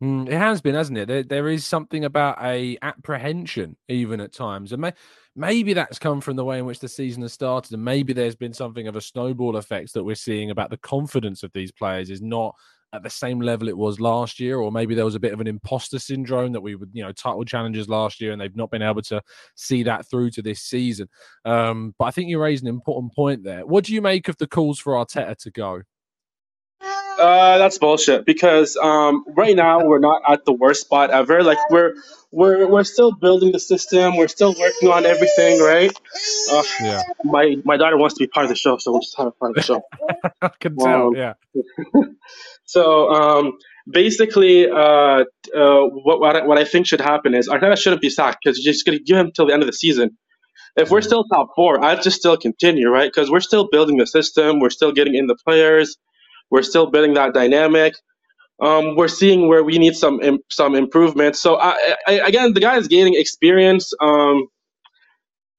Mm, 0.02 0.28
it 0.28 0.36
has 0.36 0.60
been, 0.60 0.74
hasn't 0.74 0.98
it? 0.98 1.06
There, 1.06 1.22
there 1.22 1.48
is 1.48 1.64
something 1.64 2.04
about 2.04 2.42
a 2.42 2.76
apprehension, 2.82 3.76
even 3.88 4.20
at 4.20 4.32
times, 4.32 4.72
and 4.72 4.82
may, 4.82 4.92
maybe 5.36 5.72
that's 5.72 5.98
come 5.98 6.20
from 6.20 6.36
the 6.36 6.44
way 6.44 6.58
in 6.58 6.66
which 6.66 6.80
the 6.80 6.88
season 6.88 7.22
has 7.22 7.32
started, 7.32 7.72
and 7.72 7.84
maybe 7.84 8.12
there's 8.12 8.34
been 8.34 8.52
something 8.52 8.88
of 8.88 8.96
a 8.96 9.00
snowball 9.00 9.56
effect 9.56 9.94
that 9.94 10.04
we're 10.04 10.16
seeing 10.16 10.50
about 10.50 10.70
the 10.70 10.76
confidence 10.76 11.42
of 11.42 11.52
these 11.52 11.70
players 11.70 12.10
is 12.10 12.20
not 12.20 12.54
at 12.94 13.02
the 13.02 13.10
same 13.10 13.40
level 13.40 13.68
it 13.68 13.76
was 13.76 13.98
last 13.98 14.38
year, 14.38 14.58
or 14.58 14.70
maybe 14.70 14.94
there 14.94 15.04
was 15.04 15.16
a 15.16 15.20
bit 15.20 15.32
of 15.32 15.40
an 15.40 15.48
imposter 15.48 15.98
syndrome 15.98 16.52
that 16.52 16.60
we 16.60 16.76
would, 16.76 16.90
you 16.92 17.02
know, 17.02 17.10
title 17.10 17.44
challenges 17.44 17.88
last 17.88 18.20
year, 18.20 18.30
and 18.30 18.40
they've 18.40 18.54
not 18.54 18.70
been 18.70 18.82
able 18.82 19.02
to 19.02 19.20
see 19.56 19.82
that 19.82 20.08
through 20.08 20.30
to 20.30 20.42
this 20.42 20.62
season. 20.62 21.08
Um, 21.44 21.94
but 21.98 22.04
I 22.04 22.10
think 22.12 22.28
you 22.28 22.40
raised 22.40 22.62
an 22.62 22.68
important 22.68 23.12
point 23.12 23.42
there. 23.42 23.66
What 23.66 23.84
do 23.84 23.92
you 23.92 24.00
make 24.00 24.28
of 24.28 24.36
the 24.36 24.46
calls 24.46 24.78
for 24.78 24.94
Arteta 24.94 25.36
to 25.38 25.50
go? 25.50 25.82
Uh, 27.18 27.58
that's 27.58 27.78
bullshit. 27.78 28.24
Because 28.26 28.76
um, 28.76 29.24
right 29.36 29.56
now 29.56 29.84
we're 29.84 29.98
not 29.98 30.22
at 30.28 30.44
the 30.44 30.52
worst 30.52 30.82
spot 30.82 31.10
ever. 31.10 31.42
Like 31.42 31.58
we're 31.70 31.94
we're 32.30 32.68
we're 32.68 32.84
still 32.84 33.12
building 33.12 33.52
the 33.52 33.60
system. 33.60 34.16
We're 34.16 34.28
still 34.28 34.54
working 34.58 34.90
on 34.90 35.06
everything, 35.06 35.60
right? 35.60 35.92
Uh, 36.52 36.62
Yeah, 36.80 37.02
my 37.24 37.56
my 37.64 37.76
daughter 37.76 37.96
wants 37.96 38.16
to 38.16 38.20
be 38.20 38.26
part 38.26 38.44
of 38.44 38.50
the 38.50 38.56
show, 38.56 38.78
so 38.78 38.92
we'll 38.92 39.00
just 39.00 39.16
have 39.16 39.26
her 39.26 39.30
part 39.30 39.50
of 39.50 39.56
the 39.56 39.62
show. 39.62 39.82
I 40.42 40.50
can 40.60 40.76
tell. 40.76 41.08
Um, 41.08 41.16
yeah. 41.16 41.34
So 42.66 43.10
um, 43.10 43.52
basically, 43.90 44.68
uh, 44.70 44.76
uh, 44.76 45.24
what 46.04 46.20
what 46.20 46.36
I, 46.36 46.46
what 46.46 46.58
I 46.58 46.64
think 46.64 46.86
should 46.86 47.00
happen 47.02 47.34
is 47.34 47.48
Arteta 47.48 47.78
shouldn't 47.78 48.02
be 48.02 48.10
sacked 48.10 48.38
because 48.44 48.58
you're 48.64 48.72
just 48.72 48.86
gonna 48.86 49.00
give 49.00 49.16
him 49.18 49.32
till 49.34 49.46
the 49.48 49.54
end 49.54 49.62
of 49.62 49.68
the 49.68 49.72
season. 49.74 50.18
If 50.76 50.90
we're 50.90 51.02
still 51.02 51.24
top 51.24 51.50
four, 51.56 51.84
I'd 51.84 52.02
just 52.02 52.18
still 52.18 52.36
continue, 52.36 52.88
right? 52.90 53.10
Because 53.12 53.30
we're 53.30 53.40
still 53.40 53.68
building 53.70 53.98
the 53.98 54.06
system, 54.06 54.60
we're 54.60 54.70
still 54.70 54.92
getting 54.92 55.14
in 55.16 55.28
the 55.28 55.36
players, 55.46 55.96
we're 56.50 56.62
still 56.62 56.90
building 56.90 57.14
that 57.14 57.34
dynamic. 57.34 57.94
Um, 58.60 58.96
we're 58.96 59.08
seeing 59.08 59.48
where 59.48 59.64
we 59.64 59.78
need 59.78 59.96
some 59.96 60.20
im- 60.22 60.40
some 60.50 60.74
improvement. 60.74 61.36
So 61.36 61.56
I, 61.60 61.96
I, 62.06 62.12
again, 62.26 62.54
the 62.54 62.60
guy 62.60 62.76
is 62.78 62.88
gaining 62.88 63.14
experience. 63.16 63.92
Um, 64.00 64.46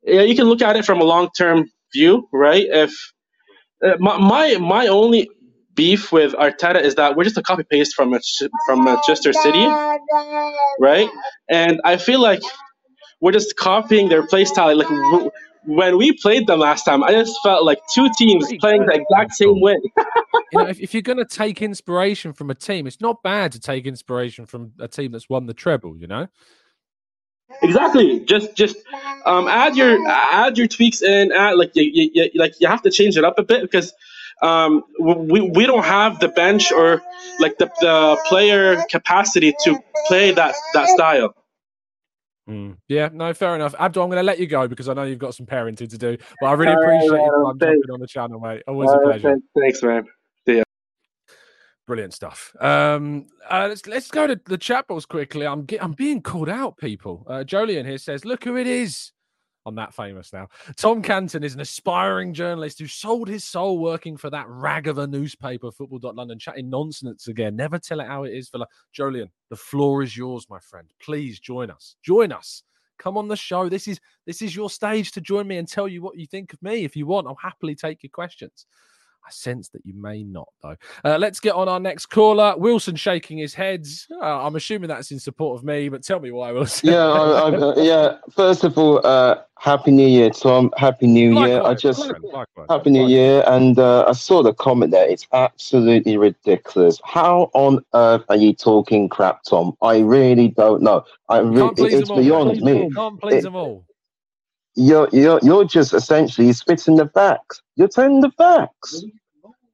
yeah, 0.04 0.22
you 0.24 0.36
can 0.36 0.46
look 0.48 0.62
at 0.62 0.76
it 0.78 0.86
from 0.86 1.02
a 1.02 1.06
long 1.06 1.30
term 1.38 1.70
view, 1.94 2.28
right? 2.34 2.66
If 2.70 2.94
uh, 3.86 3.96
my, 4.00 4.18
my 4.20 4.58
my 4.60 4.88
only 4.88 5.30
beef 5.76 6.12
with 6.12 6.34
Arteta 6.34 6.82
is 6.82 6.96
that 6.96 7.16
we're 7.16 7.24
just 7.24 7.38
a 7.38 7.44
copy 7.44 7.64
paste 7.64 7.96
from 7.96 8.12
Manch- 8.12 8.50
from 8.66 8.84
Manchester 8.84 9.34
City, 9.34 9.66
right? 10.80 11.10
And 11.50 11.82
I 11.84 11.98
feel 11.98 12.22
like 12.22 12.42
we're 13.22 13.32
just 13.32 13.56
copying 13.56 14.10
their 14.10 14.26
play 14.28 14.46
style. 14.46 14.76
Like 14.76 15.32
when 15.66 15.98
we 15.98 16.14
played 16.14 16.48
them 16.48 16.60
last 16.60 16.84
time, 16.84 17.04
I 17.04 17.12
just 17.12 17.38
felt 17.44 17.64
like 17.66 17.80
two 17.94 18.10
teams 18.18 18.46
Pretty 18.46 18.60
playing 18.60 18.82
the 18.86 18.94
good. 18.94 19.02
exact 19.02 19.34
same 19.34 19.60
way. 19.62 19.78
you 19.98 20.60
know, 20.60 20.68
if, 20.68 20.80
if 20.80 20.94
you're 20.94 21.02
going 21.02 21.18
to 21.18 21.26
take 21.26 21.62
inspiration 21.62 22.34
from 22.34 22.50
a 22.50 22.56
team, 22.56 22.88
it's 22.88 23.02
not 23.02 23.24
bad 23.24 23.52
to 23.54 23.60
take 23.60 23.86
inspiration 23.86 24.46
from 24.46 24.74
a 24.80 24.88
team 24.88 25.12
that's 25.12 25.30
won 25.30 25.46
the 25.46 25.54
treble. 25.54 25.98
You 25.98 26.08
know, 26.08 26.28
Exactly. 27.62 28.22
Just 28.22 28.56
just 28.56 28.76
um, 29.26 29.48
add 29.48 29.76
your 29.76 29.98
add 30.08 30.58
your 30.58 30.68
tweaks 30.68 31.02
in. 31.02 31.32
Add 31.32 31.58
like 31.58 31.72
you, 31.76 31.84
you, 31.84 32.30
you 32.34 32.40
like 32.40 32.54
you 32.60 32.68
have 32.68 32.82
to 32.84 32.92
change 32.92 33.18
it 33.18 33.24
up 33.24 33.38
a 33.38 33.44
bit 33.44 33.62
because 33.62 33.94
um, 34.42 34.84
we 35.00 35.42
we 35.42 35.66
don't 35.66 35.86
have 35.86 36.20
the 36.20 36.28
bench 36.28 36.72
or 36.72 37.02
like 37.40 37.58
the, 37.58 37.72
the 37.82 38.18
player 38.28 38.84
capacity 38.90 39.54
to 39.64 39.80
play 40.08 40.32
that 40.32 40.56
that 40.74 40.90
style. 40.90 41.34
yeah, 42.88 43.10
no, 43.12 43.34
fair 43.34 43.56
enough. 43.56 43.74
Abdul, 43.80 44.04
I'm 44.04 44.10
going 44.10 44.20
to 44.20 44.24
let 44.24 44.40
you 44.40 44.46
go 44.46 44.68
because 44.68 44.88
I 44.88 44.94
know 44.94 45.04
you've 45.04 45.18
got 45.18 45.34
some 45.34 45.48
parenting 45.48 45.90
to 45.90 45.98
do, 45.98 46.18
but 46.40 46.48
I 46.48 46.54
really 46.54 46.74
appreciate 46.74 47.10
your 47.10 47.44
well, 47.44 47.54
time 47.54 47.60
jumping 47.60 47.92
on 47.92 48.00
the 48.00 48.08
channel, 48.08 48.40
mate. 48.40 48.62
Always 48.68 48.92
a 48.92 49.00
pleasure. 49.00 49.38
Thanks, 49.58 49.82
man. 49.82 50.06
Brilliant 51.88 52.16
stuff. 52.16 52.56
Um, 52.60 53.28
uh, 53.48 53.68
let's 53.70 53.86
let's 53.86 54.10
go 54.10 54.26
to 54.26 54.40
the 54.46 54.58
chat 54.58 54.88
box 54.88 55.06
quickly. 55.06 55.46
I'm 55.46 55.66
get, 55.66 55.84
I'm 55.84 55.92
being 55.92 56.20
called 56.20 56.50
out, 56.50 56.78
people. 56.78 57.24
Uh, 57.28 57.44
Jolien 57.46 57.86
here 57.86 58.00
says, 58.00 58.26
"Look 58.26 58.44
who 58.44 58.58
it 58.58 58.66
is." 58.66 59.12
I'm 59.66 59.76
that 59.76 59.94
famous 59.94 60.32
now. 60.32 60.48
Tom 60.78 61.02
Canton 61.02 61.44
is 61.44 61.56
an 61.56 61.62
aspiring 61.62 62.34
journalist 62.34 62.78
who 62.78 62.88
sold 62.88 63.28
his 63.28 63.44
soul 63.44 63.80
working 63.80 64.16
for 64.16 64.30
that 64.30 64.48
rag 64.48 64.88
of 64.88 65.00
a 65.00 65.08
newspaper, 65.08 65.72
Football.London, 65.72 66.38
chatting 66.38 66.70
nonsense 66.70 67.28
again. 67.28 67.56
Never 67.56 67.80
tell 67.80 68.00
it 68.00 68.08
how 68.08 68.26
it 68.26 68.34
is. 68.34 68.50
Like, 68.54 68.68
Jolien, 68.96 69.30
the 69.50 69.56
floor 69.56 70.04
is 70.04 70.16
yours, 70.16 70.46
my 70.50 70.60
friend. 70.60 70.88
Please 71.02 71.40
join 71.40 71.72
us. 71.72 71.96
Join 72.04 72.32
us. 72.32 72.62
Come 72.98 73.18
on 73.18 73.28
the 73.28 73.36
show. 73.36 73.68
This 73.68 73.88
is 73.88 74.00
this 74.26 74.42
is 74.42 74.56
your 74.56 74.70
stage 74.70 75.12
to 75.14 75.22
join 75.22 75.48
me 75.48 75.58
and 75.58 75.68
tell 75.68 75.88
you 75.88 76.02
what 76.02 76.18
you 76.18 76.26
think 76.26 76.54
of 76.54 76.62
me. 76.62 76.86
If 76.86 76.96
you 76.96 77.06
want, 77.06 77.28
I'll 77.28 77.36
happily 77.36 77.76
take 77.76 78.04
your 78.04 78.12
questions. 78.12 78.66
I 79.26 79.32
sense 79.32 79.70
that 79.70 79.84
you 79.86 79.96
may 79.96 80.24
not, 80.24 80.48
though. 80.62 80.76
Uh, 81.04 81.18
let's 81.18 81.40
get 81.40 81.56
on 81.56 81.68
our 81.68 81.80
next 81.80 82.08
caller. 82.08 82.56
Wilson 82.58 82.96
shaking 82.96 83.40
his 83.40 83.56
heads. 83.56 84.08
Uh, 84.22 84.46
I'm 84.46 84.56
assuming 84.56 84.88
that's 84.88 85.10
in 85.10 85.20
support 85.20 85.58
of 85.58 85.66
me, 85.66 85.90
but 85.90 86.04
tell 86.04 86.20
me 86.20 86.30
why, 86.30 86.52
Wilson. 86.52 86.90
yeah, 86.90 87.08
I, 87.08 87.50
I, 87.50 87.56
uh, 87.56 87.74
yeah. 87.78 88.18
First 88.30 88.64
of 88.64 88.78
all, 88.78 89.06
uh, 89.06 89.38
happy 89.58 89.90
New 89.90 90.08
Year, 90.08 90.30
Tom. 90.30 90.72
Happy 90.78 91.08
New 91.08 91.40
Year. 91.44 91.60
I 91.64 91.74
just 91.74 92.02
likewise, 92.02 92.22
likewise, 92.34 92.68
happy 92.70 92.92
New. 92.92 93.08
Year, 93.08 93.44
and 93.48 93.80
uh, 93.80 94.06
I 94.08 94.12
saw 94.12 94.44
the 94.44 94.54
comment 94.54 94.92
there. 94.92 95.10
It's 95.10 95.28
absolutely 95.34 96.18
ridiculous. 96.18 97.02
How 97.04 97.50
on 97.54 97.84
earth 97.96 98.24
are 98.30 98.36
you 98.38 98.54
talking 98.54 99.10
crap, 99.10 99.42
Tom? 99.44 99.76
I 99.82 100.00
really 100.00 100.50
don't 100.50 100.84
know. 100.84 101.04
I 101.30 101.40
really, 101.40 101.96
it's 101.96 102.08
them 102.08 102.18
all. 102.18 102.24
beyond 102.24 102.62
me. 102.62 102.92
Can't 102.94 103.20
please 103.20 103.36
It- 103.36 103.44
them 103.44 103.56
all. 103.56 103.86
You're 104.76 105.08
you're 105.12 105.40
you're 105.42 105.66
just 105.66 105.94
essentially 105.94 106.52
spitting 106.54 106.98
the 106.98 107.08
facts. 107.08 107.62
You're 107.76 107.88
telling 107.88 108.22
the 108.22 108.32
facts. 108.32 109.04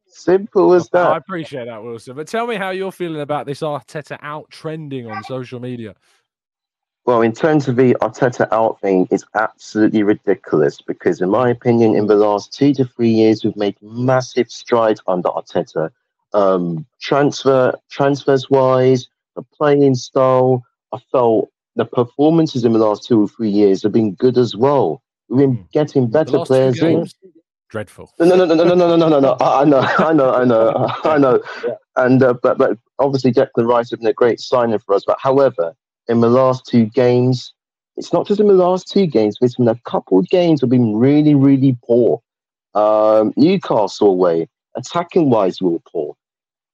Simple 0.08 0.74
as 0.74 0.89
that. 0.89 1.08
I 1.08 1.17
appreciate 1.17 1.65
that, 1.65 1.81
Wilson. 1.81 2.15
But 2.15 2.27
tell 2.27 2.46
me 2.46 2.55
how 2.55 2.70
you're 2.70 2.91
feeling 2.91 3.22
about 3.22 3.46
this 3.48 3.62
Arteta 3.62 4.20
out 4.22 4.50
trending 4.51 5.10
on 5.10 5.24
social 5.24 5.60
media. 5.60 5.96
Well, 7.05 7.24
in 7.24 7.31
terms 7.31 7.67
of 7.67 7.77
the 7.77 7.96
Arteta 7.96 8.48
out 8.51 8.79
thing, 8.79 9.08
it's 9.10 9.25
absolutely 9.34 10.03
ridiculous 10.03 10.81
because, 10.81 11.20
in 11.20 11.29
my 11.29 11.50
opinion, 11.50 11.96
in 11.96 12.05
the 12.05 12.15
last 12.15 12.53
two 12.53 12.74
to 12.75 12.86
three 12.86 13.10
years, 13.10 13.43
we've 13.43 13.55
made 13.55 13.75
massive 13.81 14.51
strides 14.51 15.01
under 15.08 15.29
Arteta. 15.29 15.89
Um, 16.34 16.86
transfer 17.00 17.74
transfers 17.89 18.50
wise, 18.50 19.08
the 19.36 19.41
playing 19.41 19.96
style, 19.96 20.63
I 20.91 21.00
felt 21.12 21.50
the 21.75 21.86
performances 21.86 22.66
in 22.66 22.74
the 22.74 22.80
last 22.80 23.06
two 23.08 23.24
or 23.24 23.28
three 23.28 23.50
years 23.50 23.84
have 23.84 23.92
been 23.92 24.13
good 24.16 24.38
as 24.38 24.56
well. 24.56 25.01
We've 25.30 25.40
been 25.48 25.58
Mm. 25.58 25.72
getting 25.72 26.08
better 26.08 26.40
players 26.46 26.82
in. 26.82 27.08
dreadful. 27.70 28.12
No, 28.20 28.25
no, 28.25 28.44
no, 28.44 28.54
no, 28.54 28.63
no, 28.66 28.75
no, 28.75 28.96
no, 28.98 29.08
no, 29.08 29.20
no. 29.22 29.32
I 29.40 29.62
I 29.62 29.63
know, 29.63 29.80
I 29.80 30.12
know, 30.13 30.34
I 30.34 30.44
know, 30.44 30.88
I 31.06 31.18
know. 31.18 31.42
And 31.96 32.22
uh, 32.22 32.34
but 32.44 32.58
but 32.58 32.78
obviously 33.00 33.32
Declan 33.32 33.66
Rice 33.68 33.90
has 33.92 34.00
been 34.00 34.08
a 34.08 34.13
great 34.13 34.40
signing 34.42 34.78
for 34.80 34.94
us. 34.96 35.04
But 35.08 35.18
however, 35.22 35.74
in 36.10 36.20
the 36.20 36.30
last 36.30 36.66
two 36.66 36.86
games, 36.88 37.54
it's 37.96 38.12
not 38.12 38.28
just 38.28 38.42
in 38.42 38.48
the 38.48 38.54
last 38.54 38.90
two 38.92 39.08
games. 39.08 39.38
But 39.40 39.46
it's 39.46 39.56
been 39.56 39.70
a 39.70 39.80
couple 39.86 40.20
of 40.20 40.28
games 40.28 40.60
have 40.60 40.70
been 40.70 40.96
really, 40.98 41.34
really 41.34 41.78
poor. 41.86 42.22
Um, 42.74 43.34
Newcastle 43.38 44.10
away, 44.10 44.50
attacking 44.75 45.30
wise, 45.30 45.62
we 45.62 45.70
were 45.70 45.80
poor. 45.92 46.16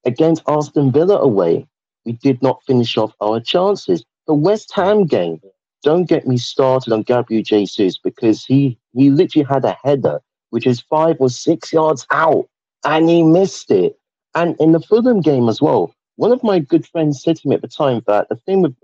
Against 0.04 0.42
Aston 0.48 0.90
Villa 0.90 1.18
away, 1.18 1.66
we 2.06 2.12
did 2.12 2.40
not 2.42 2.60
finish 2.66 2.96
off 2.96 3.12
our 3.20 3.38
chances. 3.40 4.04
The 4.28 4.34
West 4.34 4.72
Ham 4.74 5.06
game, 5.06 5.40
don't 5.82 6.08
get 6.08 6.28
me 6.28 6.38
started 6.38 6.92
on 6.92 7.02
Gabriel 7.02 7.42
Jesus 7.42 7.98
because 7.98 8.44
he 8.44 8.78
he 8.94 9.10
literally 9.10 9.46
had 9.48 9.64
a 9.64 9.76
header 9.84 10.20
which 10.50 10.66
is 10.66 10.80
five 10.80 11.16
or 11.20 11.30
six 11.30 11.72
yards 11.72 12.06
out, 12.12 12.48
and 12.84 13.08
he 13.08 13.22
missed 13.22 13.70
it. 13.70 13.98
And 14.34 14.56
in 14.60 14.72
the 14.72 14.80
Fulham 14.80 15.22
game 15.22 15.48
as 15.48 15.60
well, 15.60 15.94
one 16.16 16.32
of 16.32 16.42
my 16.44 16.60
good 16.60 16.86
friends 16.86 17.22
said 17.22 17.36
to 17.38 17.48
me 17.48 17.56
at 17.56 17.62
the 17.62 17.68
time 17.68 18.02
that 18.06 18.28
the 18.28 18.36
thing 18.36 18.62
with 18.62 18.76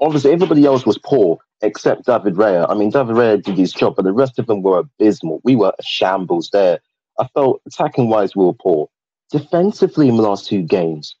obviously 0.00 0.32
everybody 0.32 0.66
else 0.66 0.86
was 0.86 0.98
poor 0.98 1.38
except 1.62 2.06
David 2.06 2.34
Raya. 2.34 2.68
I 2.68 2.74
mean, 2.74 2.90
David 2.90 3.16
Raya 3.16 3.42
did 3.42 3.56
his 3.56 3.72
job, 3.72 3.96
but 3.96 4.04
the 4.04 4.12
rest 4.12 4.38
of 4.38 4.46
them 4.46 4.62
were 4.62 4.80
abysmal. 4.80 5.40
We 5.44 5.56
were 5.56 5.72
a 5.78 5.82
shambles 5.82 6.50
there. 6.52 6.80
I 7.18 7.26
felt 7.28 7.62
attacking 7.66 8.10
wise, 8.10 8.36
we 8.36 8.44
were 8.44 8.52
poor. 8.52 8.90
Defensively 9.30 10.08
in 10.08 10.16
the 10.16 10.22
last 10.22 10.46
two 10.48 10.62
games, 10.62 11.16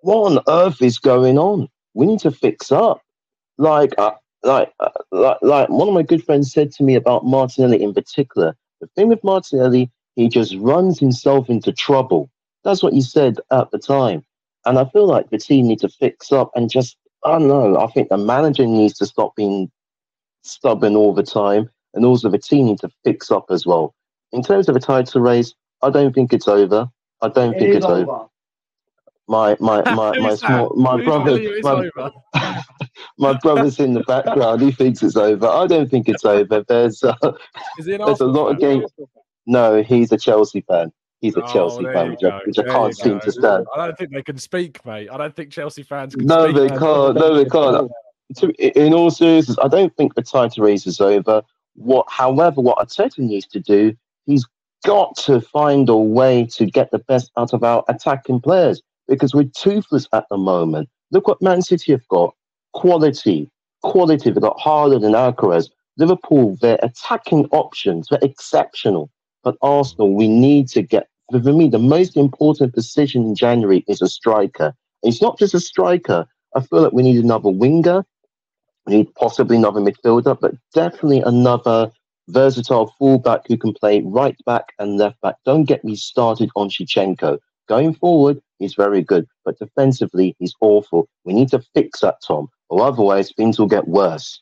what 0.00 0.32
on 0.32 0.44
earth 0.48 0.82
is 0.82 0.98
going 0.98 1.38
on? 1.38 1.68
We 1.94 2.06
need 2.06 2.20
to 2.20 2.30
fix 2.30 2.72
up. 2.72 3.02
Like, 3.58 3.92
uh, 3.98 4.12
like, 4.42 4.72
uh, 4.80 4.90
like, 5.10 5.38
like 5.42 5.68
one 5.68 5.88
of 5.88 5.94
my 5.94 6.02
good 6.02 6.24
friends 6.24 6.52
said 6.52 6.72
to 6.72 6.82
me 6.82 6.94
about 6.94 7.24
Martinelli 7.24 7.82
in 7.82 7.94
particular. 7.94 8.56
The 8.80 8.88
thing 8.96 9.08
with 9.08 9.22
Martinelli, 9.22 9.90
he 10.16 10.28
just 10.28 10.54
runs 10.56 10.98
himself 10.98 11.48
into 11.48 11.72
trouble. 11.72 12.30
That's 12.64 12.82
what 12.82 12.92
he 12.92 13.00
said 13.00 13.38
at 13.50 13.70
the 13.70 13.78
time. 13.78 14.24
And 14.64 14.78
I 14.78 14.84
feel 14.86 15.06
like 15.06 15.30
the 15.30 15.38
team 15.38 15.68
need 15.68 15.80
to 15.80 15.88
fix 15.88 16.32
up 16.32 16.50
and 16.54 16.70
just, 16.70 16.96
I 17.24 17.32
don't 17.32 17.48
know, 17.48 17.78
I 17.78 17.86
think 17.88 18.08
the 18.08 18.16
manager 18.16 18.66
needs 18.66 18.94
to 18.98 19.06
stop 19.06 19.34
being 19.36 19.70
stubborn 20.42 20.96
all 20.96 21.14
the 21.14 21.22
time. 21.22 21.70
And 21.94 22.04
also 22.04 22.28
the 22.30 22.38
team 22.38 22.66
need 22.66 22.80
to 22.80 22.90
fix 23.04 23.30
up 23.30 23.46
as 23.50 23.66
well. 23.66 23.94
In 24.32 24.42
terms 24.42 24.68
of 24.68 24.76
a 24.76 24.80
title 24.80 25.20
race, 25.20 25.54
I 25.82 25.90
don't 25.90 26.14
think 26.14 26.32
it's 26.32 26.48
over. 26.48 26.88
I 27.20 27.28
don't 27.28 27.58
think 27.58 27.74
it's 27.74 27.86
over. 27.86 28.26
My 29.28 29.56
my 29.60 29.82
my 29.94 30.18
my 30.18 30.34
small 30.34 30.74
my 30.76 30.96
Who's 30.96 31.04
brother 31.04 31.24
telling 31.26 31.42
you 31.42 31.52
it's 31.54 31.64
my, 32.34 32.62
my 33.18 33.38
brother's 33.38 33.78
in 33.78 33.94
the 33.94 34.00
background. 34.00 34.62
He 34.62 34.72
thinks 34.72 35.02
it's 35.02 35.16
over. 35.16 35.46
I 35.46 35.66
don't 35.66 35.90
think 35.90 36.08
it's 36.08 36.24
over. 36.24 36.64
There's 36.66 37.02
uh, 37.04 37.14
there's 37.78 38.20
a 38.20 38.26
lot 38.26 38.48
of 38.48 38.58
games. 38.58 38.90
No, 39.46 39.82
he's 39.82 40.12
a 40.12 40.18
Chelsea 40.18 40.60
fan. 40.62 40.92
He's 41.20 41.36
a 41.36 41.42
Oh, 41.42 41.52
Chelsea 41.52 41.84
fan, 41.84 42.10
which 42.10 42.24
I, 42.24 42.40
which 42.44 42.58
I 42.58 42.64
can't 42.64 42.96
seem 42.96 43.20
to 43.20 43.30
stand. 43.30 43.66
I 43.74 43.86
don't 43.86 43.96
think 43.96 44.12
they 44.12 44.22
can 44.22 44.38
speak, 44.38 44.84
mate. 44.84 45.08
I 45.08 45.16
don't 45.16 45.34
think 45.34 45.52
Chelsea 45.52 45.84
fans 45.84 46.16
can 46.16 46.26
No, 46.26 46.44
speak. 46.50 46.56
they 46.56 46.68
can't. 46.68 47.14
No, 47.14 47.34
they 47.34 47.48
can't. 47.48 47.90
In 48.76 48.92
all 48.92 49.10
seriousness, 49.10 49.56
I 49.62 49.68
don't 49.68 49.94
think 49.96 50.14
the 50.14 50.22
title 50.22 50.64
race 50.64 50.86
is 50.86 51.00
over. 51.00 51.42
What, 51.74 52.06
however, 52.08 52.60
what 52.60 52.78
Arteta 52.78 53.18
needs 53.18 53.46
to 53.48 53.60
do, 53.60 53.94
he's 54.26 54.44
got 54.84 55.16
to 55.16 55.40
find 55.40 55.88
a 55.88 55.96
way 55.96 56.46
to 56.54 56.66
get 56.66 56.90
the 56.90 56.98
best 56.98 57.30
out 57.36 57.52
of 57.52 57.62
our 57.62 57.84
attacking 57.88 58.40
players 58.40 58.82
because 59.08 59.34
we're 59.34 59.50
toothless 59.56 60.06
at 60.12 60.26
the 60.30 60.36
moment. 60.36 60.88
Look 61.10 61.28
what 61.28 61.42
Man 61.42 61.62
City 61.62 61.92
have 61.92 62.06
got: 62.08 62.34
quality, 62.72 63.50
quality. 63.82 64.30
They've 64.30 64.42
got 64.42 64.58
Haaland 64.58 65.04
and 65.04 65.14
Alvarez. 65.14 65.70
Liverpool, 65.98 66.56
their 66.60 66.78
attacking 66.82 67.46
options, 67.46 68.08
they're 68.08 68.18
exceptional. 68.22 69.10
But 69.44 69.56
Arsenal, 69.60 70.14
we 70.14 70.28
need 70.28 70.68
to 70.68 70.82
get. 70.82 71.08
For 71.30 71.38
me, 71.38 71.68
the 71.68 71.78
most 71.78 72.16
important 72.16 72.74
position 72.74 73.22
in 73.24 73.34
January 73.34 73.84
is 73.88 74.02
a 74.02 74.08
striker. 74.08 74.74
It's 75.02 75.22
not 75.22 75.38
just 75.38 75.54
a 75.54 75.60
striker. 75.60 76.26
I 76.54 76.60
feel 76.60 76.82
like 76.82 76.92
we 76.92 77.02
need 77.02 77.22
another 77.22 77.50
winger. 77.50 78.04
We 78.86 78.96
need 78.96 79.14
possibly 79.14 79.56
another 79.56 79.80
midfielder, 79.80 80.38
but 80.38 80.54
definitely 80.74 81.20
another 81.20 81.90
versatile 82.28 82.94
fullback 82.98 83.42
who 83.46 83.56
can 83.56 83.72
play 83.72 84.02
right 84.04 84.36
back 84.44 84.72
and 84.78 84.98
left 84.98 85.20
back. 85.20 85.36
Don't 85.44 85.64
get 85.64 85.84
me 85.84 85.96
started 85.96 86.50
on 86.56 86.68
Zinchenko. 86.68 87.38
Going 87.68 87.94
forward, 87.94 88.40
he's 88.62 88.74
very 88.74 89.02
good, 89.02 89.26
but 89.44 89.58
defensively, 89.58 90.36
he's 90.38 90.54
awful. 90.60 91.08
We 91.24 91.32
need 91.32 91.48
to 91.50 91.62
fix 91.74 92.00
that, 92.00 92.16
Tom, 92.26 92.48
or 92.68 92.82
otherwise 92.82 93.32
things 93.36 93.58
will 93.58 93.66
get 93.66 93.86
worse. 93.86 94.40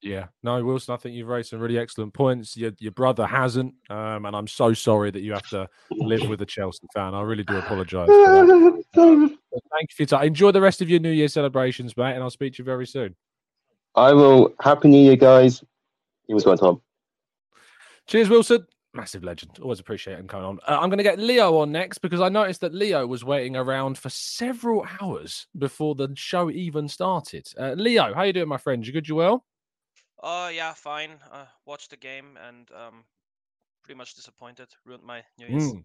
Yeah, 0.00 0.26
no, 0.44 0.64
Wilson. 0.64 0.94
I 0.94 0.96
think 0.96 1.16
you've 1.16 1.26
raised 1.26 1.50
some 1.50 1.58
really 1.58 1.78
excellent 1.78 2.14
points. 2.14 2.56
Your 2.56 2.70
your 2.78 2.92
brother 2.92 3.26
hasn't, 3.26 3.74
um, 3.90 4.26
and 4.26 4.36
I'm 4.36 4.46
so 4.46 4.72
sorry 4.72 5.10
that 5.10 5.22
you 5.22 5.32
have 5.32 5.48
to 5.48 5.68
live 5.90 6.28
with 6.28 6.40
a 6.40 6.46
Chelsea 6.46 6.86
fan. 6.94 7.14
I 7.14 7.22
really 7.22 7.42
do 7.42 7.56
apologise. 7.56 8.06
for 8.06 8.46
that. 8.46 8.84
Thank 8.94 9.32
you 9.32 9.96
for 9.96 10.02
your 10.02 10.06
time. 10.06 10.26
Enjoy 10.28 10.52
the 10.52 10.60
rest 10.60 10.80
of 10.80 10.88
your 10.88 11.00
New 11.00 11.10
Year 11.10 11.26
celebrations, 11.26 11.96
mate, 11.96 12.14
and 12.14 12.22
I'll 12.22 12.30
speak 12.30 12.54
to 12.54 12.58
you 12.58 12.64
very 12.64 12.86
soon. 12.86 13.16
I 13.96 14.12
will. 14.12 14.54
Happy 14.60 14.88
New 14.88 15.02
Year, 15.02 15.16
guys. 15.16 15.64
He 16.28 16.34
was 16.34 16.46
one, 16.46 16.58
Tom. 16.58 16.80
Cheers, 18.06 18.28
Wilson. 18.28 18.66
Massive 18.98 19.22
legend. 19.22 19.60
Always 19.62 19.78
appreciate 19.78 20.18
him 20.18 20.26
coming 20.26 20.44
on. 20.44 20.58
Uh, 20.66 20.76
I'm 20.80 20.88
going 20.88 20.98
to 20.98 21.04
get 21.04 21.20
Leo 21.20 21.58
on 21.58 21.70
next 21.70 21.98
because 21.98 22.20
I 22.20 22.28
noticed 22.28 22.62
that 22.62 22.74
Leo 22.74 23.06
was 23.06 23.24
waiting 23.24 23.54
around 23.54 23.96
for 23.96 24.08
several 24.08 24.84
hours 25.00 25.46
before 25.56 25.94
the 25.94 26.08
show 26.16 26.50
even 26.50 26.88
started. 26.88 27.46
Uh, 27.56 27.74
Leo, 27.76 28.12
how 28.12 28.24
you 28.24 28.32
doing, 28.32 28.48
my 28.48 28.56
friend? 28.56 28.84
You 28.84 28.92
good? 28.92 29.06
You 29.06 29.14
well? 29.14 29.44
Oh 30.20 30.48
yeah, 30.48 30.72
fine. 30.72 31.10
Uh, 31.30 31.44
watched 31.64 31.90
the 31.90 31.96
game 31.96 32.36
and 32.44 32.68
um, 32.72 33.04
pretty 33.84 33.96
much 33.96 34.16
disappointed. 34.16 34.66
Ruined 34.84 35.04
my 35.04 35.22
New 35.38 35.46
Year's. 35.46 35.72
Mm. 35.74 35.84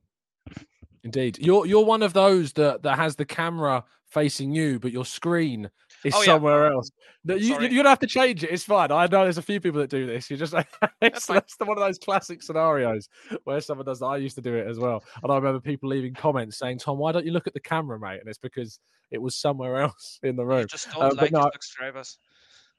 Indeed, 1.03 1.37
you're 1.39 1.65
you're 1.65 1.83
one 1.85 2.01
of 2.03 2.13
those 2.13 2.53
that 2.53 2.83
that 2.83 2.97
has 2.97 3.15
the 3.15 3.25
camera 3.25 3.83
facing 4.07 4.53
you, 4.53 4.79
but 4.79 4.91
your 4.91 5.05
screen 5.05 5.69
is 6.05 6.13
Oh, 6.15 6.19
yeah. 6.19 6.25
somewhere 6.25 6.71
else. 6.71 6.91
No, 7.25 7.35
you, 7.35 7.59
you 7.61 7.77
don't 7.81 7.87
have 7.87 7.99
to 7.99 8.07
change 8.07 8.43
it. 8.43 8.51
It's 8.51 8.63
fine. 8.63 8.91
I 8.91 9.07
know 9.07 9.23
there's 9.23 9.37
a 9.39 9.41
few 9.41 9.59
people 9.59 9.81
that 9.81 9.89
do 9.89 10.05
this. 10.05 10.29
You 10.29 10.37
just 10.37 10.53
it's 11.01 11.25
that's 11.25 11.55
the- 11.57 11.65
one 11.65 11.77
of 11.77 11.83
those 11.83 11.97
classic 11.97 12.41
scenarios 12.43 13.09
where 13.43 13.59
someone 13.59 13.85
does 13.85 13.99
that. 13.99 14.05
I 14.05 14.17
used 14.17 14.35
to 14.35 14.41
do 14.41 14.53
it 14.55 14.67
as 14.67 14.79
well, 14.79 15.03
and 15.23 15.31
I 15.31 15.35
remember 15.35 15.59
people 15.59 15.89
leaving 15.89 16.13
comments 16.13 16.57
saying, 16.57 16.77
"Tom, 16.79 16.97
why 16.97 17.11
don't 17.11 17.25
you 17.25 17.31
look 17.31 17.47
at 17.47 17.53
the 17.53 17.59
camera, 17.59 17.99
mate?" 17.99 18.19
And 18.19 18.29
it's 18.29 18.37
because 18.37 18.79
it 19.11 19.21
was 19.21 19.35
somewhere 19.35 19.77
else 19.81 20.19
in 20.23 20.35
the 20.37 20.43
You 20.43 20.49
room. 20.49 20.67
just 20.69 20.87
Uh, 20.95 20.99
don't 21.09 21.15
but 21.15 21.21
like 21.23 21.31
no, 21.33 21.49
subscribers. 21.53 22.17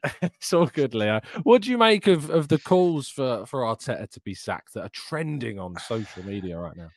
it's 0.22 0.52
all 0.52 0.66
good, 0.66 0.94
Leo. 0.94 1.20
What 1.44 1.62
do 1.62 1.70
you 1.70 1.78
make 1.78 2.06
of, 2.06 2.28
of 2.30 2.48
the 2.48 2.58
calls 2.58 3.08
for 3.08 3.44
for 3.46 3.60
Arteta 3.62 4.08
to 4.10 4.20
be 4.20 4.34
sacked 4.34 4.74
that 4.74 4.82
are 4.82 4.90
trending 4.90 5.58
on 5.58 5.76
social 5.78 6.22
media 6.24 6.58
right 6.58 6.76
now? 6.76 6.88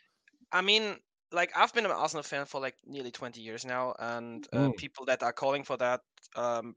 I 0.52 0.62
mean, 0.62 0.96
like 1.32 1.56
I've 1.56 1.74
been 1.74 1.86
an 1.86 1.92
Arsenal 1.92 2.24
fan 2.24 2.46
for 2.46 2.62
like 2.62 2.78
nearly 2.86 3.12
20 3.12 3.42
years 3.42 3.66
now, 3.66 3.94
and 4.00 4.48
uh, 4.54 4.70
Mm. 4.70 4.78
people 4.78 5.06
that 5.06 5.24
are 5.24 5.34
calling 5.34 5.64
for 5.64 5.78
that 5.78 6.02
um, 6.36 6.76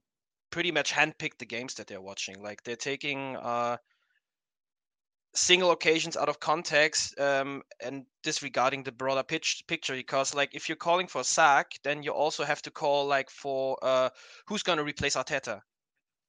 pretty 0.51 0.73
much 0.73 0.93
handpick 0.93 1.39
the 1.39 1.47
games 1.47 1.75
that 1.75 1.87
they're 1.87 2.01
watching. 2.03 2.43
Like 2.43 2.63
they're 2.65 2.77
taking 2.77 3.37
uh, 3.37 3.79
single 5.35 5.71
occasions 5.73 6.17
out 6.17 6.29
of 6.29 6.39
context 6.41 7.19
um, 7.19 7.63
and 7.81 8.07
disregarding 8.23 8.83
the 8.85 8.93
broader 8.93 9.23
pitch 9.25 9.63
picture. 9.69 9.95
Because 9.95 10.35
like 10.35 10.55
if 10.55 10.69
you're 10.69 10.77
calling 10.77 11.07
for 11.09 11.21
a 11.21 11.25
sack, 11.25 11.73
then 11.83 12.03
you 12.03 12.13
also 12.13 12.45
have 12.45 12.63
to 12.63 12.71
call 12.71 13.07
like 13.07 13.31
for 13.31 13.77
uh, 13.83 14.11
who's 14.47 14.63
going 14.63 14.79
to 14.79 14.85
replace 14.85 15.17
Arteta. 15.17 15.63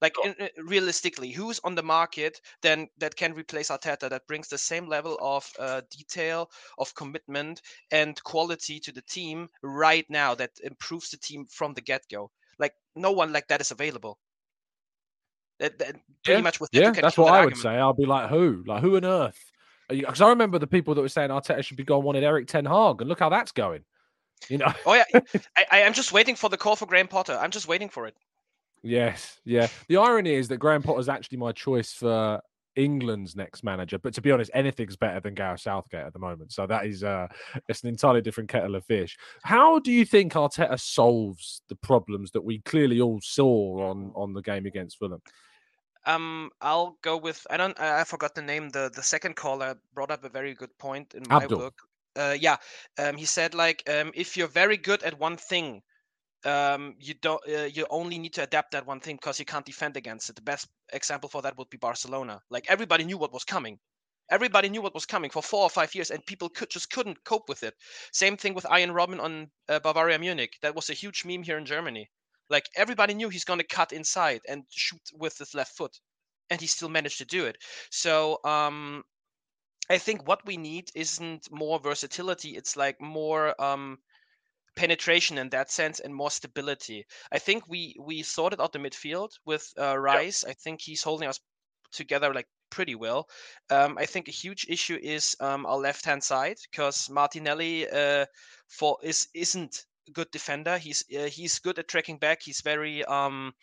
Like 0.02 0.16
in, 0.24 0.34
in- 0.40 0.66
realistically, 0.66 1.32
who's 1.32 1.60
on 1.64 1.76
the 1.76 1.84
market 1.84 2.42
then 2.62 2.88
that 2.98 3.16
can 3.16 3.34
replace 3.34 3.70
Arteta 3.70 4.10
that 4.10 4.28
brings 4.28 4.48
the 4.48 4.58
same 4.58 4.88
level 4.88 5.18
of 5.22 5.50
uh, 5.60 5.82
detail, 5.96 6.50
of 6.78 6.94
commitment, 6.96 7.62
and 7.92 8.22
quality 8.24 8.80
to 8.80 8.92
the 8.92 9.04
team 9.04 9.48
right 9.62 10.06
now 10.10 10.34
that 10.36 10.52
improves 10.64 11.10
the 11.12 11.18
team 11.18 11.46
from 11.50 11.74
the 11.74 11.82
get 11.82 12.02
go. 12.12 12.32
Like 12.58 12.74
no 12.96 13.12
one 13.12 13.32
like 13.32 13.48
that 13.48 13.62
is 13.62 13.72
available. 13.72 14.18
That, 15.60 15.78
that 15.78 15.96
pretty 16.24 16.40
Yeah, 16.40 16.44
much 16.44 16.60
with 16.60 16.72
Yeah, 16.72 16.92
that's 16.92 17.18
what 17.18 17.28
that 17.28 17.36
I 17.36 17.44
would 17.44 17.54
argument. 17.54 17.62
say. 17.64 17.70
I'll 17.70 17.94
be 17.94 18.06
like, 18.06 18.30
who? 18.30 18.64
Like, 18.66 18.82
who 18.82 18.96
on 18.96 19.06
earth? 19.06 19.52
Because 19.90 20.22
I 20.22 20.30
remember 20.30 20.58
the 20.58 20.68
people 20.68 20.96
that 20.96 21.02
were 21.02 21.10
saying 21.10 21.30
Arteta 21.30 21.64
should 21.64 21.78
be 21.78 21.84
gone 21.84 22.04
wanted 22.04 22.24
Erik 22.24 22.48
Ten 22.48 22.66
Hag, 22.66 23.02
and 23.02 23.10
look 23.10 23.20
how 23.20 23.30
that's 23.30 23.52
going. 23.52 23.84
You 24.50 24.58
know. 24.58 24.74
Oh 24.86 24.94
yeah, 24.94 25.04
I, 25.58 25.66
I 25.72 25.80
am 25.82 25.94
just 25.94 26.12
waiting 26.12 26.36
for 26.36 26.50
the 26.50 26.58
call 26.58 26.76
for 26.76 26.86
Graham 26.86 27.08
Potter. 27.08 27.38
I'm 27.40 27.52
just 27.52 27.68
waiting 27.68 27.90
for 27.90 28.08
it. 28.08 28.16
Yes, 28.84 29.39
yeah. 29.46 29.67
The 29.88 29.98
irony 29.98 30.34
is 30.34 30.48
that 30.50 30.58
Graham 30.58 30.84
Potter's 30.84 31.10
actually 31.10 31.38
my 31.38 31.52
choice 31.52 31.94
for 31.94 32.41
England's 32.76 33.36
next 33.36 33.63
manager. 33.63 33.98
But 33.98 34.13
to 34.13 34.22
be 34.22 34.32
honest, 34.32 34.52
anything's 34.54 34.96
better 34.96 35.20
than 35.20 35.34
Gareth 35.34 35.62
Southgate 35.62 36.06
at 36.06 36.13
the 36.13 36.20
moment. 36.20 36.54
So 36.54 36.65
that 36.67 36.86
is 36.86 37.04
uh 37.04 37.28
it's 37.67 37.84
an 37.84 37.89
entirely 37.89 38.22
different 38.22 38.50
kettle 38.50 38.76
of 38.76 38.86
fish. 38.86 39.17
How 39.44 39.80
do 39.80 39.91
you 39.91 40.06
think 40.06 40.34
Arteta 40.34 40.80
solves 40.80 41.62
the 41.70 41.76
problems 41.76 42.32
that 42.32 42.44
we 42.44 42.60
clearly 42.60 43.02
all 43.02 43.20
saw 43.22 43.89
on 43.89 44.12
on 44.15 44.34
the 44.34 44.41
game 44.41 44.65
against 44.65 44.98
Fulham? 44.98 45.22
Um, 46.06 46.50
I'll 46.62 46.98
go 47.02 47.17
with 47.17 47.46
I 47.50 47.58
don't 47.58 47.80
I 47.80 48.04
forgot 48.06 48.36
the 48.36 48.41
name. 48.41 48.70
The 48.70 48.89
the 48.94 49.04
second 49.04 49.36
caller 49.36 49.76
brought 49.94 50.12
up 50.12 50.24
a 50.24 50.30
very 50.30 50.54
good 50.54 50.76
point 50.78 51.13
in 51.13 51.24
my 51.30 51.44
Abdul. 51.44 51.60
book. 51.60 51.82
Uh, 52.15 52.36
yeah, 52.39 52.58
um, 52.98 53.15
he 53.15 53.26
said 53.26 53.54
like 53.54 53.84
um, 53.89 54.12
if 54.15 54.36
you're 54.36 54.48
very 54.48 54.78
good 54.78 55.04
at 55.04 55.20
one 55.20 55.38
thing, 55.38 55.82
um, 56.45 56.95
you 56.99 57.13
don't 57.15 57.41
uh, 57.47 57.63
you 57.63 57.86
only 57.89 58.17
need 58.17 58.34
to 58.34 58.43
adapt 58.43 58.71
that 58.71 58.88
one 58.88 58.99
thing 58.99 59.15
because 59.15 59.39
you 59.39 59.45
can't 59.45 59.65
defend 59.65 59.97
against 59.97 60.30
it. 60.30 60.36
The 60.36 60.41
best 60.41 60.67
example 60.93 61.30
for 61.30 61.41
that 61.41 61.58
would 61.58 61.69
be 61.69 61.77
Barcelona. 61.77 62.41
Like 62.49 62.65
everybody 62.69 63.04
knew 63.04 63.17
what 63.17 63.34
was 63.34 63.43
coming. 63.43 63.80
Everybody 64.30 64.69
knew 64.69 64.82
what 64.82 64.93
was 64.93 65.06
coming 65.06 65.30
for 65.30 65.43
four 65.43 65.63
or 65.63 65.69
five 65.69 65.93
years, 65.93 66.10
and 66.10 66.25
people 66.25 66.49
could 66.49 66.69
just 66.69 66.89
couldn't 66.89 67.23
cope 67.25 67.49
with 67.49 67.63
it. 67.63 67.73
Same 68.13 68.38
thing 68.38 68.54
with 68.54 68.65
Arjen 68.65 68.91
Robben 68.91 69.21
on 69.21 69.51
uh, 69.67 69.80
Bavaria 69.80 70.17
Munich. 70.17 70.58
That 70.62 70.75
was 70.75 70.89
a 70.89 70.93
huge 70.93 71.25
meme 71.25 71.43
here 71.43 71.58
in 71.58 71.65
Germany. 71.65 72.10
Like 72.49 72.69
everybody 72.75 73.13
knew 73.13 73.30
he's 73.30 73.45
going 73.45 73.60
to 73.60 73.75
cut 73.75 73.91
inside 73.91 74.41
and 74.47 74.63
shoot 74.69 75.01
with 75.13 75.38
his 75.38 75.54
left 75.54 75.75
foot, 75.75 75.99
and 76.49 76.60
he 76.62 76.67
still 76.67 76.89
managed 76.89 77.17
to 77.19 77.25
do 77.25 77.45
it. 77.45 77.58
So 77.91 78.39
um, 78.45 79.04
I 79.89 79.97
think 79.97 80.27
what 80.27 80.45
we 80.45 80.58
need 80.58 80.89
isn't 80.95 81.51
more 81.51 81.80
versatility. 81.80 82.56
It's 82.56 82.77
like 82.77 82.99
more 83.01 83.62
um, 83.62 83.97
penetration 84.75 85.38
in 85.38 85.49
that 85.49 85.71
sense 85.71 85.99
and 85.99 86.13
more 86.13 86.31
stability. 86.31 87.05
I 87.31 87.39
think 87.39 87.67
we 87.67 87.95
we 87.99 88.23
sorted 88.23 88.62
out 88.62 88.73
the 88.73 88.79
midfield 88.79 89.31
with 89.45 89.71
uh, 89.77 89.97
Rice. 89.97 90.43
I 90.43 90.53
think 90.53 90.81
he's 90.81 91.03
holding 91.03 91.27
us 91.27 91.39
together 91.91 92.34
like 92.34 92.47
pretty 92.69 92.95
well. 92.95 93.27
Um, 93.69 93.97
I 93.97 94.05
think 94.05 94.27
a 94.27 94.31
huge 94.31 94.65
issue 94.69 94.97
is 95.01 95.36
um, 95.39 95.65
our 95.65 95.77
left 95.77 96.05
hand 96.05 96.23
side 96.23 96.57
because 96.71 97.10
Martinelli 97.10 97.88
uh, 97.89 98.25
for 98.67 98.97
is 99.03 99.27
isn't 99.34 99.86
a 100.07 100.12
good 100.12 100.31
defender. 100.31 100.77
He's 100.77 101.03
uh, 101.15 101.25
he's 101.25 101.60
good 101.60 101.77
at 101.77 101.88
tracking 101.88 102.17
back. 102.17 102.39
He's 102.41 102.62
very 102.62 103.03
um, 103.05 103.53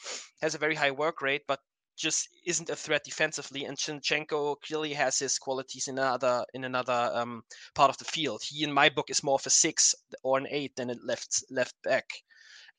has 0.43 0.55
a 0.55 0.59
very 0.59 0.75
high 0.75 0.93
work 0.93 1.23
rate, 1.23 1.43
but 1.49 1.61
just 1.99 2.29
isn't 2.47 2.71
a 2.71 2.77
threat 2.77 3.05
defensively. 3.05 3.65
And 3.65 3.77
Zinchenko 3.77 4.57
clearly 4.67 4.93
has 4.95 5.19
his 5.19 5.39
qualities 5.39 5.89
in 5.89 5.99
another 5.99 6.45
in 6.55 6.65
another 6.65 7.11
um, 7.15 7.43
part 7.75 7.91
of 7.91 7.99
the 7.99 8.05
field. 8.05 8.41
He, 8.45 8.65
in 8.65 8.73
my 8.73 8.89
book, 8.89 9.11
is 9.11 9.23
more 9.23 9.35
of 9.35 9.47
a 9.47 9.51
six 9.51 9.95
or 10.23 10.39
an 10.39 10.47
eight 10.51 10.75
than 10.77 10.91
a 10.91 10.95
left 11.05 11.45
left 11.51 11.75
back. 11.85 12.07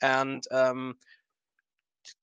And 0.01 0.43
um, 0.51 0.95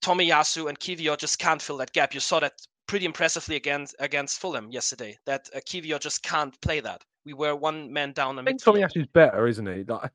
Tomiyasu 0.03 0.67
and 0.67 0.79
Kiwior 0.79 1.17
just 1.17 1.39
can't 1.39 1.61
fill 1.61 1.77
that 1.77 1.93
gap. 1.93 2.13
You 2.13 2.19
saw 2.19 2.39
that 2.39 2.53
pretty 2.87 3.05
impressively 3.05 3.55
against 3.55 3.95
against 3.99 4.39
Fulham 4.39 4.71
yesterday. 4.71 5.17
That 5.25 5.49
uh, 5.55 5.59
Kiwior 5.59 5.99
just 5.99 6.23
can't 6.23 6.59
play 6.61 6.79
that. 6.79 7.03
We 7.25 7.33
were 7.33 7.55
one 7.55 7.91
man 7.91 8.13
down. 8.13 8.39
I 8.39 8.43
think 8.43 8.63
Tomiyasu's 8.63 9.07
better, 9.13 9.47
isn't 9.47 9.65
he? 9.65 9.85
I, 9.91 10.09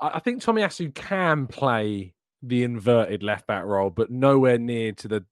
I 0.00 0.20
think 0.20 0.42
Tomiyasu 0.42 0.94
can 0.94 1.46
play 1.46 2.14
the 2.42 2.62
inverted 2.62 3.22
left 3.22 3.46
back 3.46 3.64
role, 3.64 3.90
but 3.90 4.10
nowhere 4.10 4.58
near 4.58 4.92
to 4.92 5.08
the 5.08 5.24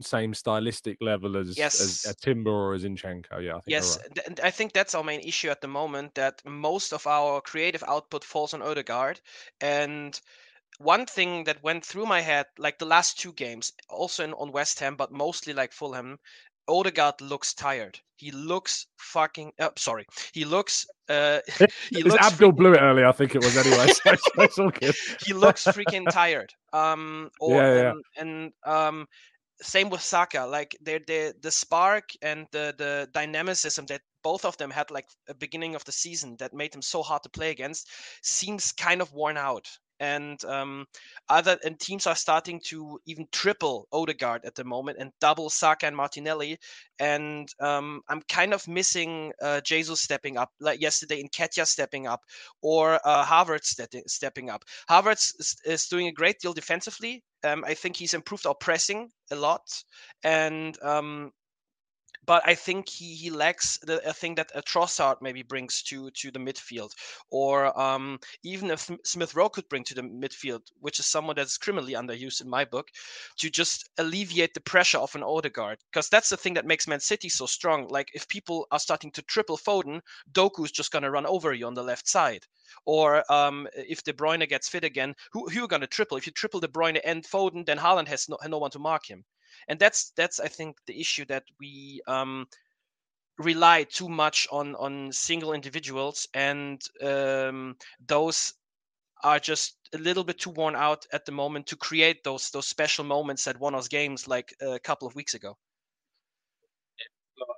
same 0.00 0.34
stylistic 0.34 0.98
level 1.00 1.36
as 1.36 1.56
yes. 1.56 1.80
as 1.80 2.12
a 2.12 2.14
Timber 2.14 2.50
or 2.50 2.74
as 2.74 2.84
Zinchenko. 2.84 3.42
Yeah, 3.42 3.56
I 3.56 3.60
think 3.60 3.62
yes, 3.66 3.98
right. 4.16 4.40
I 4.42 4.50
think 4.50 4.72
that's 4.72 4.94
our 4.94 5.04
main 5.04 5.20
issue 5.20 5.48
at 5.48 5.60
the 5.60 5.68
moment. 5.68 6.14
That 6.14 6.42
most 6.44 6.92
of 6.92 7.06
our 7.06 7.40
creative 7.40 7.84
output 7.86 8.24
falls 8.24 8.54
on 8.54 8.62
Odegaard, 8.62 9.20
and 9.60 10.18
one 10.78 11.06
thing 11.06 11.44
that 11.44 11.62
went 11.62 11.84
through 11.84 12.06
my 12.06 12.20
head, 12.20 12.46
like 12.58 12.78
the 12.78 12.86
last 12.86 13.18
two 13.18 13.32
games, 13.32 13.72
also 13.88 14.24
in, 14.24 14.34
on 14.34 14.52
West 14.52 14.80
Ham, 14.80 14.96
but 14.96 15.12
mostly 15.12 15.52
like 15.52 15.72
Fulham, 15.72 16.18
Odegaard 16.68 17.20
looks 17.20 17.54
tired. 17.54 17.98
He 18.16 18.30
looks 18.30 18.86
fucking. 18.96 19.52
Uh, 19.58 19.70
sorry, 19.76 20.06
he 20.32 20.44
looks. 20.44 20.86
Uh, 21.08 21.40
he 21.90 22.02
looks. 22.02 22.24
Abdul 22.24 22.52
freaking, 22.52 22.56
blew 22.56 22.72
it 22.72 22.80
early. 22.80 23.04
I 23.04 23.12
think 23.12 23.34
it 23.34 23.44
was 23.44 23.56
anyway. 23.56 23.86
so 24.50 24.64
all 24.64 24.70
he 25.24 25.32
looks 25.32 25.64
freaking 25.64 26.08
tired. 26.10 26.52
Um, 26.72 27.30
or, 27.40 27.56
yeah, 27.56 27.74
yeah. 27.74 27.92
And, 28.16 28.28
and 28.28 28.52
um, 28.64 29.06
same 29.62 29.90
with 29.90 30.02
Saka. 30.02 30.46
Like 30.46 30.76
they 30.82 30.98
the 30.98 31.34
the 31.40 31.50
spark 31.50 32.10
and 32.22 32.46
the 32.52 32.74
the 32.76 33.08
dynamicism 33.12 33.86
that 33.86 34.02
both 34.22 34.44
of 34.44 34.56
them 34.56 34.70
had 34.70 34.90
like 34.90 35.08
a 35.28 35.34
beginning 35.34 35.74
of 35.74 35.84
the 35.84 35.92
season 35.92 36.36
that 36.38 36.54
made 36.54 36.72
them 36.72 36.82
so 36.82 37.02
hard 37.02 37.22
to 37.22 37.28
play 37.28 37.50
against 37.50 37.88
seems 38.22 38.72
kind 38.72 39.02
of 39.02 39.12
worn 39.12 39.36
out 39.36 39.68
and 40.00 40.44
um, 40.44 40.86
other 41.28 41.56
and 41.64 41.78
teams 41.78 42.06
are 42.06 42.16
starting 42.16 42.60
to 42.64 42.98
even 43.06 43.26
triple 43.32 43.86
Odegaard 43.92 44.44
at 44.44 44.54
the 44.54 44.64
moment 44.64 44.98
and 44.98 45.12
double 45.20 45.48
Saka 45.50 45.86
and 45.86 45.96
Martinelli. 45.96 46.58
And 46.98 47.48
um, 47.60 48.02
I'm 48.08 48.22
kind 48.28 48.52
of 48.52 48.66
missing 48.66 49.32
uh, 49.40 49.60
Jesus 49.60 50.00
stepping 50.00 50.36
up, 50.36 50.50
like 50.60 50.80
yesterday 50.80 51.20
in 51.20 51.28
Nketiah 51.28 51.66
stepping 51.66 52.06
up, 52.06 52.20
or 52.60 52.98
uh, 53.04 53.56
ste- 53.62 54.08
stepping 54.08 54.50
up. 54.50 54.64
Havertz 54.90 55.32
is, 55.38 55.56
is, 55.64 55.86
doing 55.86 56.08
a 56.08 56.12
great 56.12 56.38
deal 56.40 56.52
defensively. 56.52 57.22
Um, 57.44 57.64
I 57.66 57.74
think 57.74 57.96
he's 57.96 58.14
improved 58.14 58.46
our 58.46 58.54
pressing 58.54 59.10
a 59.30 59.36
lot, 59.36 59.66
and 60.22 60.76
um, 60.82 61.32
but 62.26 62.42
I 62.46 62.54
think 62.54 62.88
he 62.88 63.14
he 63.14 63.30
lacks 63.30 63.78
the 63.78 64.06
a 64.08 64.12
thing 64.12 64.34
that 64.36 64.50
a 64.54 64.62
Trossard 64.62 65.20
maybe 65.20 65.42
brings 65.42 65.82
to 65.84 66.10
to 66.10 66.30
the 66.30 66.38
midfield, 66.38 66.92
or 67.30 67.78
um, 67.80 68.18
even 68.42 68.70
if 68.70 68.90
Smith 69.04 69.34
Rowe 69.34 69.48
could 69.48 69.68
bring 69.68 69.84
to 69.84 69.94
the 69.94 70.02
midfield, 70.02 70.62
which 70.80 70.98
is 70.98 71.06
someone 71.06 71.36
that's 71.36 71.58
criminally 71.58 71.94
underused 71.94 72.40
in 72.40 72.48
my 72.48 72.64
book, 72.64 72.88
to 73.38 73.50
just 73.50 73.88
alleviate 73.98 74.54
the 74.54 74.60
pressure 74.60 74.98
of 74.98 75.14
an 75.14 75.22
Odegaard, 75.22 75.78
because 75.90 76.08
that's 76.08 76.28
the 76.28 76.36
thing 76.36 76.54
that 76.54 76.66
makes 76.66 76.88
Man 76.88 77.00
City 77.00 77.28
so 77.28 77.46
strong. 77.46 77.88
Like 77.88 78.08
if 78.14 78.28
people 78.28 78.66
are 78.70 78.78
starting 78.78 79.10
to 79.12 79.22
triple 79.22 79.58
Foden, 79.58 80.00
Doku's 80.32 80.72
just 80.72 80.92
gonna 80.92 81.10
run 81.10 81.26
over 81.26 81.52
you 81.52 81.66
on 81.66 81.74
the 81.74 81.82
left 81.82 82.08
side. 82.08 82.46
Or 82.86 83.30
um, 83.32 83.68
if 83.74 84.02
De 84.02 84.12
Bruyne 84.12 84.48
gets 84.48 84.68
fit 84.68 84.84
again, 84.84 85.14
who, 85.32 85.48
who 85.48 85.64
are 85.64 85.68
going 85.68 85.82
to 85.82 85.86
triple? 85.86 86.16
If 86.16 86.26
you 86.26 86.32
triple 86.32 86.60
De 86.60 86.68
Bruyne 86.68 87.00
and 87.04 87.24
Foden, 87.24 87.64
then 87.64 87.78
Haaland 87.78 88.08
has 88.08 88.28
no, 88.28 88.36
no 88.46 88.58
one 88.58 88.70
to 88.72 88.78
mark 88.78 89.08
him 89.08 89.24
and 89.68 89.78
that's 89.78 90.10
that's 90.16 90.40
I 90.40 90.48
think 90.48 90.76
the 90.86 90.98
issue 91.00 91.24
that 91.26 91.44
we 91.60 92.00
um, 92.06 92.46
rely 93.38 93.84
too 93.84 94.08
much 94.08 94.46
on 94.50 94.74
on 94.76 95.12
single 95.12 95.52
individuals, 95.52 96.28
and 96.34 96.80
um, 97.02 97.76
those 98.06 98.54
are 99.22 99.38
just 99.38 99.76
a 99.94 99.98
little 99.98 100.24
bit 100.24 100.38
too 100.38 100.50
worn 100.50 100.76
out 100.76 101.06
at 101.12 101.24
the 101.24 101.32
moment 101.32 101.66
to 101.66 101.76
create 101.76 102.22
those 102.24 102.50
those 102.50 102.66
special 102.66 103.04
moments 103.04 103.44
that 103.44 103.58
won 103.58 103.74
us 103.74 103.88
games 103.88 104.28
like 104.28 104.54
a 104.60 104.78
couple 104.78 105.08
of 105.08 105.14
weeks 105.14 105.34
ago. 105.34 105.56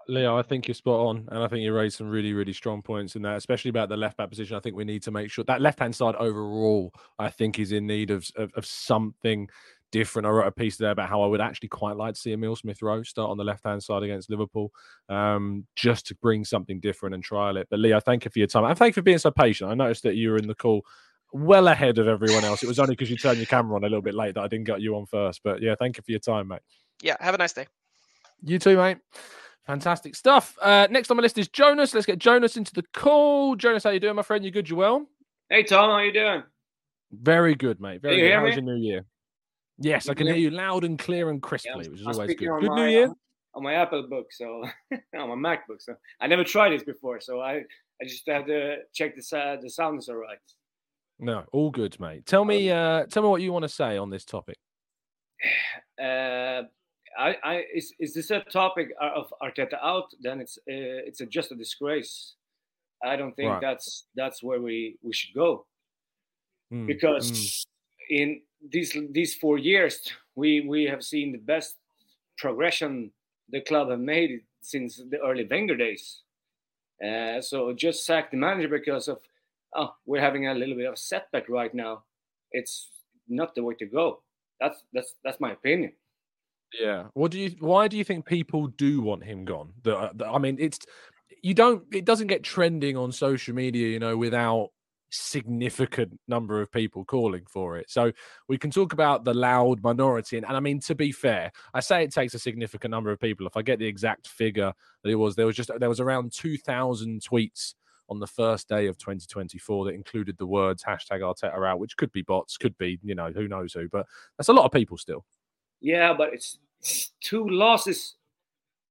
Leo, 0.08 0.38
I 0.38 0.42
think 0.42 0.68
you're 0.68 0.74
spot 0.74 1.00
on, 1.00 1.28
and 1.30 1.42
I 1.42 1.48
think 1.48 1.62
you 1.62 1.74
raised 1.74 1.98
some 1.98 2.08
really, 2.08 2.32
really 2.32 2.52
strong 2.52 2.80
points 2.80 3.16
in 3.16 3.22
that, 3.22 3.36
especially 3.36 3.70
about 3.70 3.88
the 3.88 3.96
left 3.96 4.16
back 4.16 4.30
position. 4.30 4.56
I 4.56 4.60
think 4.60 4.76
we 4.76 4.84
need 4.84 5.02
to 5.02 5.10
make 5.10 5.30
sure 5.30 5.44
that 5.44 5.60
left 5.60 5.80
hand 5.80 5.94
side 5.94 6.14
overall, 6.14 6.94
I 7.18 7.28
think, 7.28 7.58
is 7.58 7.72
in 7.72 7.86
need 7.86 8.10
of, 8.10 8.28
of, 8.36 8.52
of 8.54 8.64
something 8.64 9.48
different. 9.92 10.26
I 10.26 10.30
wrote 10.30 10.46
a 10.46 10.52
piece 10.52 10.76
there 10.76 10.90
about 10.90 11.08
how 11.08 11.22
I 11.22 11.26
would 11.26 11.40
actually 11.40 11.68
quite 11.68 11.96
like 11.96 12.14
to 12.14 12.20
see 12.20 12.32
Emil 12.32 12.56
Smith 12.56 12.82
Rowe 12.82 13.02
start 13.02 13.30
on 13.30 13.36
the 13.36 13.44
left 13.44 13.64
hand 13.64 13.82
side 13.82 14.02
against 14.02 14.30
Liverpool, 14.30 14.70
um, 15.08 15.66
just 15.76 16.06
to 16.08 16.14
bring 16.16 16.44
something 16.44 16.80
different 16.80 17.14
and 17.14 17.22
trial 17.24 17.56
it. 17.56 17.68
But 17.70 17.80
Leo, 17.80 18.00
thank 18.00 18.24
you 18.24 18.30
for 18.30 18.38
your 18.38 18.48
time 18.48 18.64
and 18.64 18.78
thank 18.78 18.94
you 18.94 19.00
for 19.00 19.04
being 19.04 19.18
so 19.18 19.30
patient. 19.30 19.70
I 19.70 19.74
noticed 19.74 20.02
that 20.04 20.16
you 20.16 20.30
were 20.30 20.38
in 20.38 20.48
the 20.48 20.54
call 20.54 20.82
well 21.32 21.68
ahead 21.68 21.98
of 21.98 22.08
everyone 22.08 22.44
else. 22.44 22.62
It 22.62 22.68
was 22.68 22.78
only 22.78 22.92
because 22.92 23.10
you 23.10 23.16
turned 23.16 23.38
your 23.38 23.46
camera 23.46 23.76
on 23.76 23.84
a 23.84 23.88
little 23.88 24.02
bit 24.02 24.14
late 24.14 24.34
that 24.34 24.42
I 24.42 24.48
didn't 24.48 24.66
get 24.66 24.80
you 24.80 24.96
on 24.96 25.06
first. 25.06 25.40
But 25.42 25.60
yeah, 25.62 25.74
thank 25.78 25.96
you 25.96 26.02
for 26.02 26.10
your 26.10 26.20
time, 26.20 26.48
mate. 26.48 26.60
Yeah, 27.02 27.16
have 27.20 27.34
a 27.34 27.38
nice 27.38 27.52
day. 27.52 27.66
You 28.42 28.58
too, 28.58 28.76
mate. 28.76 28.98
Fantastic 29.66 30.14
stuff. 30.14 30.56
Uh, 30.62 30.86
next 30.90 31.10
on 31.10 31.16
my 31.16 31.22
list 31.22 31.38
is 31.38 31.48
Jonas. 31.48 31.92
Let's 31.92 32.06
get 32.06 32.18
Jonas 32.18 32.56
into 32.56 32.72
the 32.72 32.84
call. 32.94 33.56
Jonas, 33.56 33.82
how 33.82 33.90
you 33.90 34.00
doing, 34.00 34.14
my 34.14 34.22
friend? 34.22 34.44
You 34.44 34.50
good? 34.50 34.68
You 34.68 34.76
well? 34.76 35.06
Hey 35.50 35.64
Tom, 35.64 35.90
how 35.90 35.98
you 35.98 36.12
doing? 36.12 36.42
Very 37.12 37.54
good, 37.54 37.80
mate. 37.80 38.00
Very 38.02 38.20
good. 38.20 38.32
How 38.32 38.44
was 38.44 38.54
your 38.54 38.64
new 38.64 38.76
year? 38.76 39.04
Yes, 39.78 40.08
I 40.08 40.14
can 40.14 40.26
hear 40.26 40.36
you 40.36 40.50
loud 40.50 40.84
and 40.84 40.98
clear 40.98 41.30
and 41.30 41.42
crisply, 41.42 41.84
yeah, 41.84 41.90
which 41.90 42.00
is 42.00 42.06
always 42.06 42.34
good. 42.34 42.48
Good 42.48 42.68
my, 42.70 42.76
New 42.76 42.90
Year. 42.90 43.12
On 43.54 43.62
my 43.62 43.74
Apple 43.74 44.06
book, 44.08 44.26
so 44.32 44.64
on 45.18 45.40
my 45.40 45.56
MacBook. 45.56 45.80
So 45.80 45.94
I 46.20 46.26
never 46.26 46.44
tried 46.44 46.70
this 46.70 46.82
before, 46.82 47.20
so 47.20 47.40
I 47.40 47.62
I 48.00 48.04
just 48.04 48.26
had 48.28 48.46
to 48.46 48.78
check 48.94 49.14
the 49.16 49.38
uh, 49.38 49.60
the 49.60 49.70
sounds 49.70 50.08
are 50.08 50.18
right. 50.18 50.38
No, 51.18 51.44
all 51.52 51.70
good, 51.70 51.98
mate. 51.98 52.26
Tell 52.26 52.44
me, 52.44 52.70
uh, 52.70 53.06
tell 53.06 53.22
me 53.22 53.28
what 53.30 53.40
you 53.40 53.52
want 53.52 53.62
to 53.62 53.68
say 53.68 53.96
on 53.96 54.10
this 54.10 54.24
topic. 54.24 54.56
Uh, 55.98 56.64
I, 57.18 57.36
I 57.42 57.64
is, 57.74 57.94
is 57.98 58.12
this 58.12 58.30
a 58.30 58.40
topic 58.40 58.90
of 59.00 59.32
Arteta 59.42 59.82
out? 59.82 60.10
Then 60.20 60.40
it's 60.40 60.58
uh, 60.58 61.00
it's 61.06 61.22
a, 61.22 61.26
just 61.26 61.52
a 61.52 61.54
disgrace. 61.54 62.34
I 63.02 63.16
don't 63.16 63.34
think 63.34 63.50
right. 63.50 63.60
that's 63.60 64.06
that's 64.14 64.42
where 64.42 64.60
we 64.60 64.98
we 65.02 65.14
should 65.14 65.34
go 65.34 65.64
mm, 66.72 66.86
because 66.86 67.30
mm. 67.30 67.66
in 68.10 68.40
these 68.70 68.96
these 69.10 69.34
four 69.34 69.58
years, 69.58 70.00
we 70.34 70.60
we 70.60 70.84
have 70.84 71.02
seen 71.02 71.32
the 71.32 71.38
best 71.38 71.76
progression 72.38 73.10
the 73.50 73.60
club 73.60 73.90
have 73.90 74.00
made 74.00 74.42
since 74.60 74.96
the 75.10 75.18
early 75.18 75.46
Wenger 75.48 75.76
days. 75.76 76.22
Uh, 77.04 77.40
so 77.40 77.72
just 77.72 78.06
sack 78.06 78.30
the 78.30 78.36
manager 78.36 78.68
because 78.68 79.08
of 79.08 79.18
oh 79.74 79.94
we're 80.06 80.20
having 80.20 80.48
a 80.48 80.54
little 80.54 80.74
bit 80.74 80.86
of 80.86 80.94
a 80.94 80.96
setback 80.96 81.48
right 81.48 81.74
now. 81.74 82.04
It's 82.52 82.90
not 83.28 83.54
the 83.54 83.62
way 83.62 83.74
to 83.74 83.86
go. 83.86 84.22
That's 84.60 84.82
that's 84.92 85.14
that's 85.24 85.40
my 85.40 85.52
opinion. 85.52 85.92
Yeah. 86.80 87.04
What 87.14 87.30
do 87.30 87.38
you? 87.38 87.54
Why 87.60 87.88
do 87.88 87.96
you 87.96 88.04
think 88.04 88.26
people 88.26 88.68
do 88.68 89.00
want 89.00 89.24
him 89.24 89.44
gone? 89.44 89.72
The, 89.82 90.10
the, 90.14 90.26
I 90.26 90.38
mean, 90.38 90.56
it's 90.58 90.78
you 91.42 91.54
don't. 91.54 91.84
It 91.92 92.04
doesn't 92.04 92.26
get 92.26 92.42
trending 92.42 92.96
on 92.96 93.12
social 93.12 93.54
media, 93.54 93.88
you 93.88 93.98
know, 93.98 94.16
without 94.16 94.70
significant 95.16 96.18
number 96.28 96.60
of 96.60 96.70
people 96.70 97.04
calling 97.04 97.44
for 97.48 97.76
it. 97.76 97.90
So 97.90 98.12
we 98.48 98.58
can 98.58 98.70
talk 98.70 98.92
about 98.92 99.24
the 99.24 99.34
loud 99.34 99.82
minority. 99.82 100.36
And, 100.36 100.46
and, 100.46 100.56
I 100.56 100.60
mean, 100.60 100.80
to 100.80 100.94
be 100.94 101.12
fair, 101.12 101.52
I 101.74 101.80
say 101.80 102.04
it 102.04 102.12
takes 102.12 102.34
a 102.34 102.38
significant 102.38 102.90
number 102.90 103.10
of 103.10 103.20
people. 103.20 103.46
If 103.46 103.56
I 103.56 103.62
get 103.62 103.78
the 103.78 103.86
exact 103.86 104.28
figure 104.28 104.72
that 105.02 105.10
it 105.10 105.14
was, 105.14 105.36
there 105.36 105.46
was 105.46 105.56
just 105.56 105.70
there 105.78 105.88
was 105.88 106.00
around 106.00 106.32
two 106.32 106.56
thousand 106.58 107.22
tweets 107.22 107.74
on 108.08 108.20
the 108.20 108.26
first 108.26 108.68
day 108.68 108.86
of 108.86 108.96
2024 108.98 109.86
that 109.86 109.94
included 109.94 110.36
the 110.38 110.46
words 110.46 110.84
hashtag 110.84 111.20
Arteta 111.20 111.68
out, 111.68 111.78
which 111.78 111.96
could 111.96 112.12
be 112.12 112.22
bots, 112.22 112.56
could 112.56 112.76
be, 112.78 112.98
you 113.02 113.14
know, 113.14 113.32
who 113.32 113.48
knows 113.48 113.72
who, 113.72 113.88
but 113.88 114.06
that's 114.38 114.48
a 114.48 114.52
lot 114.52 114.64
of 114.64 114.70
people 114.70 114.96
still. 114.96 115.24
Yeah, 115.80 116.14
but 116.16 116.32
it's, 116.32 116.58
it's 116.80 117.10
two 117.20 117.48
losses 117.48 118.14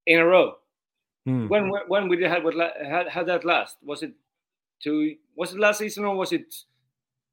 in 0.06 0.18
a 0.18 0.26
row. 0.26 0.56
Hmm. 1.24 1.48
When 1.48 1.72
when 1.88 2.08
we 2.08 2.22
had 2.22 2.44
what 2.44 2.54
had, 2.54 3.08
had 3.08 3.26
that 3.26 3.44
last? 3.44 3.76
Was 3.82 4.04
it 4.04 4.12
two? 4.82 5.16
Was 5.36 5.52
it 5.52 5.60
last 5.60 5.78
season 5.78 6.04
or 6.04 6.16
was 6.16 6.32
it? 6.32 6.54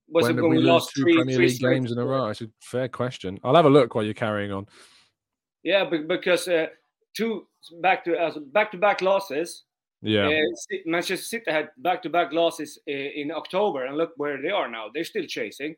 Was 0.10 0.23
when 0.23 0.38
it 0.38 0.41
when 0.41 0.51
we 0.51 0.58
we, 0.58 0.63
lost 0.63 0.91
two 0.93 1.03
three, 1.03 1.15
Premier 1.15 1.36
three 1.36 1.47
League 1.47 1.60
games 1.60 1.91
in 1.91 1.97
a 1.97 2.06
row? 2.06 2.27
It's 2.27 2.41
a 2.41 2.49
fair 2.60 2.88
question. 2.89 3.39
I'll 3.43 3.56
have 3.56 3.65
a 3.65 3.69
look 3.69 3.95
while 3.95 4.03
you're 4.03 4.13
carrying 4.13 4.51
on. 4.51 4.67
Yeah, 5.63 5.89
because 5.89 6.47
uh, 6.47 6.67
two 7.15 7.47
back 7.82 8.03
to 8.06 8.17
as 8.17 8.38
back 8.38 8.71
to 8.71 8.77
back 8.77 9.01
losses. 9.01 9.63
Yeah. 10.01 10.27
Uh, 10.27 10.77
Manchester 10.86 11.23
City 11.23 11.49
had 11.49 11.69
back 11.77 12.03
to 12.03 12.10
back 12.10 12.34
losses 12.34 12.77
uh, 12.89 12.91
in 12.91 13.32
October, 13.32 13.86
and 13.86 13.97
look 13.97 14.12
where 14.17 14.41
they 14.41 14.49
are 14.49 14.69
now. 14.69 14.88
They're 14.93 15.06
still 15.06 15.25
chasing. 15.25 15.75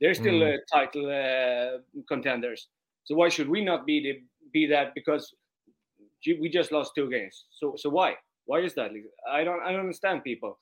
They're 0.00 0.14
still 0.14 0.40
Mm. 0.40 0.54
uh, 0.54 0.58
title 0.70 1.06
uh, 1.08 2.02
contenders. 2.08 2.68
So 3.04 3.14
why 3.14 3.30
should 3.30 3.48
we 3.48 3.64
not 3.64 3.86
be 3.86 4.02
the, 4.02 4.22
be 4.52 4.66
that? 4.66 4.94
Because 4.94 5.34
we 6.26 6.48
just 6.50 6.72
lost 6.72 6.92
two 6.94 7.08
games. 7.08 7.46
So 7.50 7.74
so 7.76 7.88
why? 7.88 8.16
Why 8.44 8.60
is 8.60 8.74
that? 8.74 8.90
I 9.30 9.44
don't 9.44 9.62
I 9.62 9.70
don't 9.72 9.80
understand 9.80 10.24
people 10.24 10.58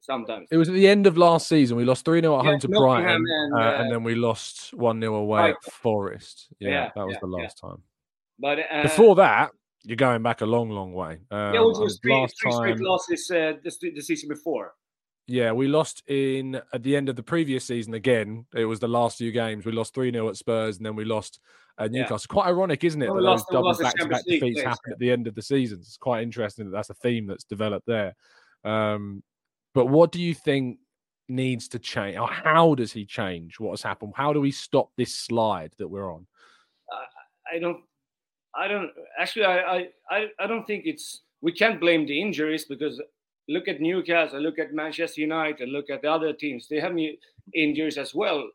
sometimes. 0.00 0.48
It 0.50 0.56
was 0.56 0.68
at 0.68 0.74
the 0.74 0.88
end 0.88 1.06
of 1.06 1.16
last 1.16 1.48
season. 1.48 1.76
We 1.76 1.84
lost 1.84 2.04
3 2.04 2.20
0 2.20 2.38
at 2.38 2.44
Yeah, 2.44 2.50
home 2.50 2.60
to 2.60 2.68
Nottingham 2.68 3.22
Brighton, 3.22 3.24
and, 3.28 3.54
uh, 3.54 3.56
uh, 3.58 3.82
and 3.82 3.90
then 3.92 4.02
we 4.04 4.14
lost 4.14 4.72
1 4.74 5.00
0 5.00 5.14
away 5.14 5.50
at 5.50 5.72
Forest. 5.72 6.48
Yeah, 6.60 6.68
Yeah, 6.70 6.90
that 6.94 7.06
was 7.06 7.14
yeah, 7.14 7.20
the 7.20 7.26
last 7.26 7.58
time. 7.58 7.82
But 8.38 8.58
uh, 8.70 8.82
Before 8.82 9.14
that, 9.16 9.50
you're 9.82 9.96
going 9.96 10.22
back 10.22 10.40
a 10.40 10.46
long, 10.46 10.70
long 10.70 10.92
way. 10.92 11.18
Um, 11.30 11.54
yeah, 11.54 11.60
it 11.60 11.64
was 11.64 11.98
three, 12.02 12.12
last 12.12 12.34
three 12.42 12.52
straight 12.52 12.76
time, 12.76 12.84
losses 12.84 13.30
uh, 13.30 13.52
the, 13.62 13.90
the 13.94 14.00
season 14.02 14.28
before. 14.28 14.74
yeah, 15.26 15.52
we 15.52 15.68
lost 15.68 16.02
in 16.08 16.60
at 16.72 16.82
the 16.82 16.96
end 16.96 17.08
of 17.08 17.16
the 17.16 17.22
previous 17.22 17.64
season 17.64 17.94
again. 17.94 18.46
It 18.54 18.64
was 18.66 18.80
the 18.80 18.88
last 18.88 19.18
few 19.18 19.32
games. 19.32 19.64
We 19.64 19.72
lost 19.72 19.94
3 19.94 20.10
0 20.12 20.28
at 20.28 20.36
Spurs, 20.36 20.76
and 20.76 20.84
then 20.86 20.96
we 20.96 21.04
lost 21.04 21.40
at 21.78 21.92
Yeah. 21.92 22.02
Newcastle. 22.02 22.26
Quite 22.28 22.46
ironic, 22.48 22.84
isn't 22.84 23.00
it? 23.02 23.06
Well, 23.06 23.16
that 23.16 23.22
those 23.22 23.40
lost- 23.40 23.46
double 23.52 23.74
back 23.78 23.94
to 23.96 24.08
back 24.08 24.24
defeats 24.24 24.60
place, 24.60 24.64
happen 24.64 24.92
at 24.92 24.98
the 24.98 25.10
end 25.10 25.26
of 25.26 25.34
the 25.34 25.42
season. 25.42 25.78
It's 25.78 25.96
quite 25.98 26.22
interesting 26.22 26.64
that 26.66 26.72
that's 26.72 26.90
a 26.90 26.94
theme 26.94 27.26
that's 27.26 27.44
developed 27.44 27.86
there. 27.86 28.14
Um, 28.64 29.22
but 29.76 29.88
what 29.88 30.10
do 30.10 30.22
you 30.22 30.32
think 30.32 30.78
needs 31.28 31.68
to 31.68 31.78
change, 31.78 32.16
or 32.16 32.26
how 32.26 32.74
does 32.74 32.92
he 32.92 33.04
change 33.04 33.60
what 33.60 33.72
has 33.72 33.82
happened? 33.82 34.14
How 34.16 34.32
do 34.32 34.40
we 34.40 34.50
stop 34.50 34.88
this 34.96 35.14
slide 35.14 35.74
that 35.76 35.86
we're 35.86 36.10
on? 36.10 36.26
I 37.52 37.58
don't, 37.58 37.82
I 38.54 38.68
don't 38.68 38.90
actually. 39.20 39.44
I, 39.44 39.88
I, 40.10 40.28
I, 40.40 40.46
don't 40.46 40.66
think 40.66 40.86
it's. 40.86 41.20
We 41.42 41.52
can't 41.52 41.78
blame 41.78 42.06
the 42.06 42.18
injuries 42.18 42.64
because 42.64 43.02
look 43.50 43.68
at 43.68 43.82
Newcastle, 43.82 44.40
look 44.40 44.58
at 44.58 44.72
Manchester 44.72 45.20
United, 45.20 45.68
look 45.68 45.90
at 45.90 46.00
the 46.00 46.10
other 46.10 46.32
teams. 46.32 46.68
They 46.68 46.80
have 46.80 46.96
injuries 47.54 47.98
as 47.98 48.14
well. 48.14 48.48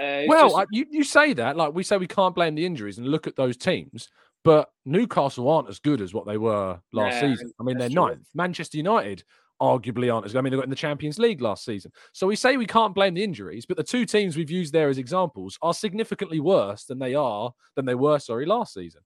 Uh, 0.00 0.22
well, 0.28 0.50
just- 0.50 0.58
I, 0.58 0.64
you, 0.70 0.86
you 0.92 1.02
say 1.02 1.32
that, 1.32 1.56
like 1.56 1.74
we 1.74 1.82
say 1.82 1.96
we 1.96 2.06
can't 2.06 2.36
blame 2.36 2.54
the 2.54 2.64
injuries 2.64 2.98
and 2.98 3.08
look 3.08 3.26
at 3.26 3.34
those 3.34 3.56
teams, 3.56 4.08
but 4.44 4.70
Newcastle 4.86 5.48
aren't 5.50 5.68
as 5.68 5.80
good 5.80 6.00
as 6.00 6.14
what 6.14 6.24
they 6.24 6.38
were 6.38 6.78
last 6.92 7.20
Nah, 7.20 7.28
season. 7.28 7.52
I 7.58 7.64
mean, 7.64 7.78
they're 7.78 7.88
true. 7.88 8.06
ninth. 8.06 8.28
Manchester 8.32 8.76
United 8.76 9.24
arguably 9.60 10.12
aren't 10.12 10.26
as 10.26 10.32
good. 10.32 10.38
I 10.38 10.42
mean, 10.42 10.50
they 10.52 10.56
got 10.56 10.64
in 10.64 10.70
the 10.70 10.76
Champions 10.76 11.18
League 11.18 11.40
last 11.40 11.64
season. 11.64 11.90
So 12.12 12.26
we 12.26 12.36
say 12.36 12.56
we 12.56 12.66
can't 12.66 12.94
blame 12.94 13.14
the 13.14 13.24
injuries, 13.24 13.66
but 13.66 13.76
the 13.76 13.82
two 13.84 14.04
teams 14.06 14.36
we've 14.36 14.50
used 14.50 14.72
there 14.72 14.88
as 14.88 14.98
examples 14.98 15.58
are 15.62 15.74
significantly 15.74 16.40
worse 16.40 16.84
than 16.84 16.98
they 16.98 17.14
are 17.14 17.52
than 17.76 17.84
they 17.84 17.94
were, 17.94 18.18
sorry, 18.18 18.46
last 18.46 18.74
season. 18.74 19.00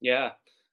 yeah, 0.00 0.30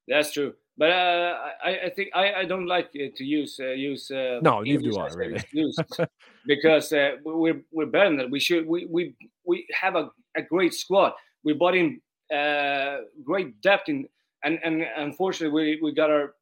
that's 0.08 0.32
true. 0.34 0.54
But 0.78 0.92
uh, 0.92 1.36
I, 1.64 1.70
I 1.86 1.90
think 1.90 2.10
I, 2.16 2.34
I 2.34 2.46
don't 2.46 2.66
like 2.66 2.88
uh, 2.96 3.08
to 3.18 3.24
use 3.26 3.60
uh, 3.62 3.72
use. 3.72 4.10
Uh, 4.10 4.40
No, 4.42 4.62
neither 4.62 4.84
do 4.84 4.98
I, 4.98 5.08
really. 5.14 5.44
because 6.46 6.94
uh, 6.94 7.12
we- 7.26 7.34
we're 7.34 7.62
we're 7.72 7.86
better 7.86 8.10
than 8.10 8.18
that. 8.18 8.30
We 8.32 8.40
should 8.40 8.66
we 8.66 8.86
we 8.86 9.16
we 9.46 9.68
have 9.74 9.96
a, 9.96 10.10
a 10.38 10.42
great 10.42 10.74
squad. 10.74 11.14
We 11.44 11.54
bought 11.54 11.76
in 11.76 12.02
uh, 12.34 12.98
great 13.24 13.60
depth 13.62 13.90
in, 13.90 14.08
and 14.44 14.60
and 14.64 14.86
unfortunately 14.98 15.54
we 15.54 15.80
we 15.82 15.94
got 15.94 16.10
our 16.10 16.34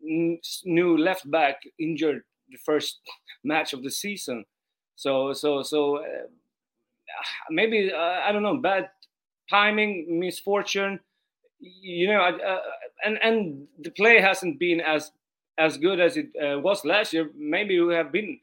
new 0.00 0.96
left 0.96 1.30
back 1.30 1.62
injured 1.78 2.22
the 2.50 2.58
first 2.58 3.00
match 3.44 3.72
of 3.72 3.82
the 3.82 3.90
season. 3.90 4.44
So 4.96 5.32
so 5.32 5.62
so 5.62 5.98
uh, 5.98 6.26
maybe 7.50 7.92
uh, 7.92 7.96
I 7.98 8.32
don't 8.32 8.42
know 8.42 8.56
bad 8.56 8.90
timing, 9.50 10.18
misfortune. 10.20 11.00
You 11.60 12.08
know, 12.08 12.20
I, 12.20 12.32
uh, 12.32 12.62
and 13.04 13.18
and 13.22 13.68
the 13.78 13.90
play 13.90 14.20
hasn't 14.20 14.58
been 14.58 14.80
as 14.80 15.12
as 15.58 15.78
good 15.78 16.00
as 16.00 16.16
it 16.16 16.28
uh, 16.42 16.60
was 16.60 16.84
last 16.84 17.12
year. 17.12 17.30
Maybe 17.34 17.80
we 17.80 17.94
have 17.94 18.12
been 18.12 18.40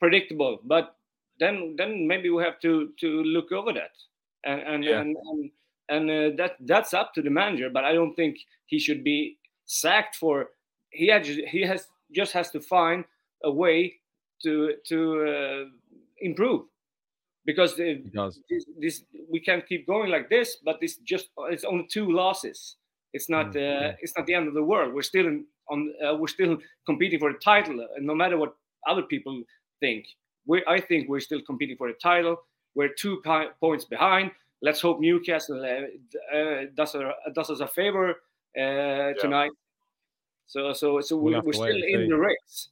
predictable, 0.00 0.60
but 0.64 0.96
then 1.40 1.76
then 1.78 2.06
maybe 2.08 2.30
we 2.30 2.42
have 2.44 2.60
to 2.60 2.92
to 3.00 3.08
look 3.24 3.52
over 3.52 3.72
that 3.74 3.92
and 4.44 4.60
and 4.62 4.84
Yeah. 4.84 5.00
and, 5.00 5.16
and, 5.16 5.50
and 5.88 6.10
uh, 6.10 6.36
that 6.36 6.56
that's 6.60 6.94
up 6.94 7.14
to 7.14 7.22
the 7.22 7.30
manager. 7.30 7.70
But 7.70 7.84
I 7.84 7.92
don't 7.94 8.14
think 8.14 8.38
he 8.66 8.78
should 8.78 9.04
be 9.04 9.38
sacked 9.66 10.16
for. 10.16 10.50
He 10.96 11.08
had, 11.08 11.26
he 11.26 11.62
has 11.62 11.88
just 12.12 12.32
has 12.32 12.50
to 12.50 12.60
find 12.60 13.04
a 13.44 13.50
way 13.50 13.94
to 14.42 14.74
to 14.88 14.98
uh, 15.28 15.64
improve 16.20 16.62
because 17.44 17.76
the, 17.76 18.02
He 18.02 18.10
does. 18.10 18.40
this, 18.50 18.64
this 18.78 19.04
we 19.30 19.40
can't 19.40 19.66
keep 19.66 19.86
going 19.86 20.10
like 20.10 20.28
this. 20.28 20.56
But 20.64 20.80
this 20.80 20.96
just 20.98 21.28
it's 21.50 21.64
only 21.64 21.86
two 21.90 22.10
losses. 22.10 22.76
It's 23.12 23.28
not 23.28 23.52
Mm, 23.52 23.92
uh, 23.92 23.96
it's 24.00 24.14
not 24.16 24.26
the 24.26 24.34
end 24.34 24.48
of 24.48 24.54
the 24.54 24.62
world. 24.62 24.94
We're 24.94 25.02
still 25.02 25.26
in, 25.26 25.46
on 25.70 25.94
uh, 26.04 26.14
we're 26.16 26.28
still 26.28 26.58
competing 26.84 27.18
for 27.18 27.32
the 27.32 27.38
title, 27.38 27.80
uh, 27.80 27.86
no 28.00 28.14
matter 28.14 28.36
what 28.36 28.54
other 28.86 29.02
people 29.02 29.42
think. 29.80 30.06
We 30.46 30.62
I 30.66 30.80
think 30.80 31.08
we're 31.08 31.20
still 31.20 31.40
competing 31.42 31.76
for 31.76 31.88
the 31.88 31.98
title. 32.02 32.36
We're 32.74 32.92
two 32.92 33.20
pi- 33.24 33.50
points 33.60 33.84
behind. 33.84 34.32
Let's 34.62 34.80
hope 34.80 35.00
Newcastle 35.00 35.62
uh, 35.62 36.36
uh, 36.36 36.64
does 36.74 36.94
a, 36.94 37.12
does 37.34 37.50
us 37.50 37.60
a 37.60 37.68
favor 37.68 38.10
uh, 38.58 39.12
tonight. 39.20 39.52
So 40.46 40.72
so 40.72 41.00
so 41.00 41.16
We'll 41.16 41.34
we're, 41.34 41.42
we're 41.42 41.52
still 41.52 41.66
in 41.66 41.82
see. 41.82 42.08
the 42.08 42.16
race. 42.16 42.68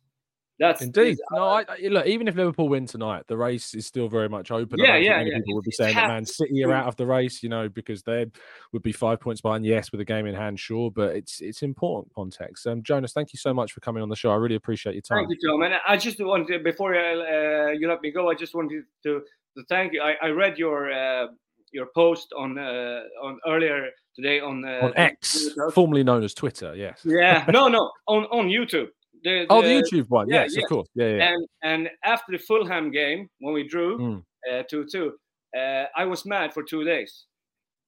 That's 0.61 0.83
Indeed. 0.83 1.19
No, 1.33 1.45
I, 1.45 1.65
I- 1.69 1.89
look. 1.89 2.07
Even 2.07 2.29
if 2.29 2.37
Liverpool 2.37 2.69
win 2.69 2.87
tonight, 2.87 3.25
the 3.27 3.37
race 3.37 3.75
is 3.75 3.87
still 3.87 4.09
very 4.09 4.29
much 4.29 4.53
open. 4.53 4.79
Yeah, 4.79 4.97
yeah, 4.97 5.19
many 5.19 5.31
yeah. 5.31 5.39
people 5.39 5.57
would 5.57 5.65
be 5.65 5.73
saying 5.73 5.97
that 5.97 6.07
Man 6.07 6.25
City 6.25 6.63
are 6.63 6.73
out 6.73 6.87
of 6.87 6.95
the 6.95 7.07
race, 7.07 7.43
you 7.43 7.49
know, 7.49 7.69
because 7.69 8.05
they 8.05 8.27
would 8.73 8.83
be 8.83 8.93
five 8.93 9.19
points 9.19 9.41
behind. 9.41 9.67
Yes, 9.67 9.91
with 9.91 10.01
a 10.01 10.05
game 10.05 10.27
in 10.27 10.35
hand, 10.35 10.61
sure, 10.61 10.93
but 10.93 11.17
it's 11.17 11.41
it's 11.41 11.63
important 11.63 12.15
context. 12.15 12.69
Um, 12.69 12.85
Jonas, 12.85 13.13
thank 13.13 13.33
you 13.33 13.39
so 13.39 13.53
much 13.53 13.73
for 13.73 13.81
coming 13.81 14.01
on 14.03 14.09
the 14.09 14.15
show. 14.15 14.31
I 14.31 14.37
really 14.37 14.55
appreciate 14.55 14.95
your 14.95 15.03
time. 15.03 15.27
Thank 15.27 15.31
you, 15.31 15.51
Tom. 15.51 15.63
And 15.63 15.75
I 15.89 15.97
just 15.97 16.21
wanted 16.21 16.63
before 16.63 16.95
I, 16.95 17.15
uh, 17.15 17.71
you 17.73 17.89
let 17.89 18.01
me 18.01 18.13
go, 18.13 18.31
I 18.31 18.35
just 18.35 18.55
wanted 18.55 18.85
to 19.03 19.23
to 19.57 19.65
thank 19.69 19.93
you. 19.93 20.03
I, 20.03 20.15
I 20.23 20.29
read 20.29 20.57
your 20.57 20.93
uh, 20.93 21.27
your 21.75 21.89
post 21.95 22.33
on 22.37 22.57
uh, 22.59 23.03
on 23.23 23.39
earlier 23.47 23.91
today 24.17 24.41
on 24.41 24.65
uh, 24.65 24.81
on 24.87 24.93
X, 24.97 25.49
formerly 25.73 26.05
known 26.05 26.23
as 26.25 26.33
Twitter. 26.35 26.75
Yes. 26.77 27.01
Yeah, 27.05 27.45
no, 27.53 27.69
no, 27.69 27.91
on 28.07 28.25
on 28.27 28.49
YouTube. 28.49 28.89
The, 29.25 29.47
Oh, 29.51 29.63
the 29.63 29.69
YouTube 29.69 30.09
one. 30.11 30.29
yeah, 30.29 30.43
yes, 30.43 30.55
yeah. 30.57 30.63
of 30.65 30.69
course. 30.69 30.89
Yeah, 30.95 31.09
yeah. 31.17 31.29
And 31.33 31.49
and 31.63 31.91
after 32.05 32.33
the 32.33 32.39
Fulham 32.39 32.91
game 32.91 33.29
when 33.41 33.55
we 33.55 33.67
drew 33.69 33.99
Mm. 33.99 34.23
uh, 34.51 34.63
two 34.71 34.85
two, 34.93 35.13
uh, 35.57 35.85
I 35.97 36.05
was 36.05 36.25
mad 36.25 36.53
for 36.55 36.63
two 36.63 36.85
days, 36.85 37.27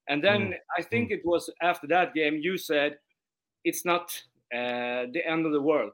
and 0.09 0.23
then 0.23 0.41
Mm, 0.51 0.55
I 0.79 0.83
think 0.83 1.11
it 1.11 1.21
was 1.25 1.51
after 1.63 1.87
that 1.89 2.15
game 2.15 2.39
you 2.43 2.57
said 2.59 2.99
it's 3.65 3.85
not 3.85 4.07
uh, 4.55 5.07
the 5.13 5.23
end 5.27 5.47
of 5.47 5.53
the 5.53 5.61
world. 5.61 5.93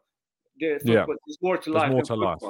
The 0.60 0.66
Yeah. 0.66 0.78
football, 1.06 1.16
There's 1.26 1.38
more 1.42 1.56
to 1.58 1.70
There's 1.70 1.82
life. 1.82 1.90
more 1.92 2.02
to 2.02 2.14
life. 2.14 2.42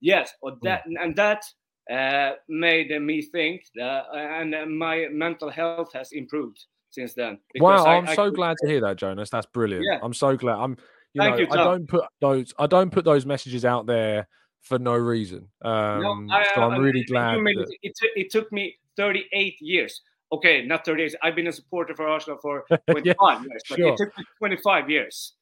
Yes, 0.00 0.34
or 0.42 0.52
Mm. 0.52 0.60
that 0.62 0.80
and 1.02 1.16
that 1.16 1.42
uh, 1.90 2.32
made 2.48 2.90
me 3.02 3.22
think 3.22 3.62
that, 3.74 4.04
and 4.14 4.54
uh, 4.54 4.66
my 4.66 5.06
mental 5.10 5.50
health 5.50 5.92
has 5.92 6.10
improved 6.12 6.64
since 6.90 7.14
then. 7.14 7.38
Wow, 7.56 7.84
I- 7.84 7.96
I'm 7.96 8.08
I 8.08 8.14
so 8.14 8.24
could- 8.26 8.34
glad 8.36 8.56
to 8.62 8.68
hear 8.68 8.80
that, 8.80 8.96
Jonas. 8.96 9.30
That's 9.30 9.46
brilliant. 9.46 9.84
Yeah. 9.84 9.98
I'm 10.02 10.14
so 10.14 10.36
glad. 10.36 10.56
I'm 10.58 10.76
you 11.12 11.22
Thank 11.22 11.36
know, 11.36 11.40
you, 11.42 11.48
I 11.50 11.56
don't 11.56 11.86
put 11.88 12.04
those 12.20 12.52
I 12.58 12.66
don't 12.66 12.90
put 12.90 13.04
those 13.04 13.24
messages 13.24 13.64
out 13.64 13.86
there 13.86 14.28
for 14.62 14.78
no 14.78 14.94
reason. 14.94 15.48
Um 15.62 16.02
No, 16.02 16.34
I- 16.34 16.44
so 16.54 16.62
I'm 16.62 16.72
I- 16.72 16.76
really 16.78 17.00
you 17.00 17.06
glad 17.06 17.36
that, 17.38 17.76
it, 17.82 17.92
took- 18.00 18.16
it 18.16 18.30
took 18.30 18.52
me 18.52 18.76
38 18.96 19.56
years. 19.60 20.02
Okay, 20.32 20.66
not 20.66 20.84
38. 20.84 21.14
I've 21.22 21.36
been 21.36 21.46
a 21.46 21.52
supporter 21.52 21.94
for 21.94 22.08
Arsenal 22.08 22.38
for 22.42 22.64
25 22.90 23.42
years, 23.44 23.62
but 23.70 23.78
sure. 23.78 23.88
it 23.92 23.96
took 23.96 24.18
me 24.18 24.24
25 24.38 24.90
years 24.90 25.34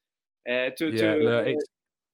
uh, 0.48 0.70
to. 0.76 0.90
yeah, 0.90 1.14
to 1.14 1.16
look, 1.16 1.46
it's, 1.46 1.64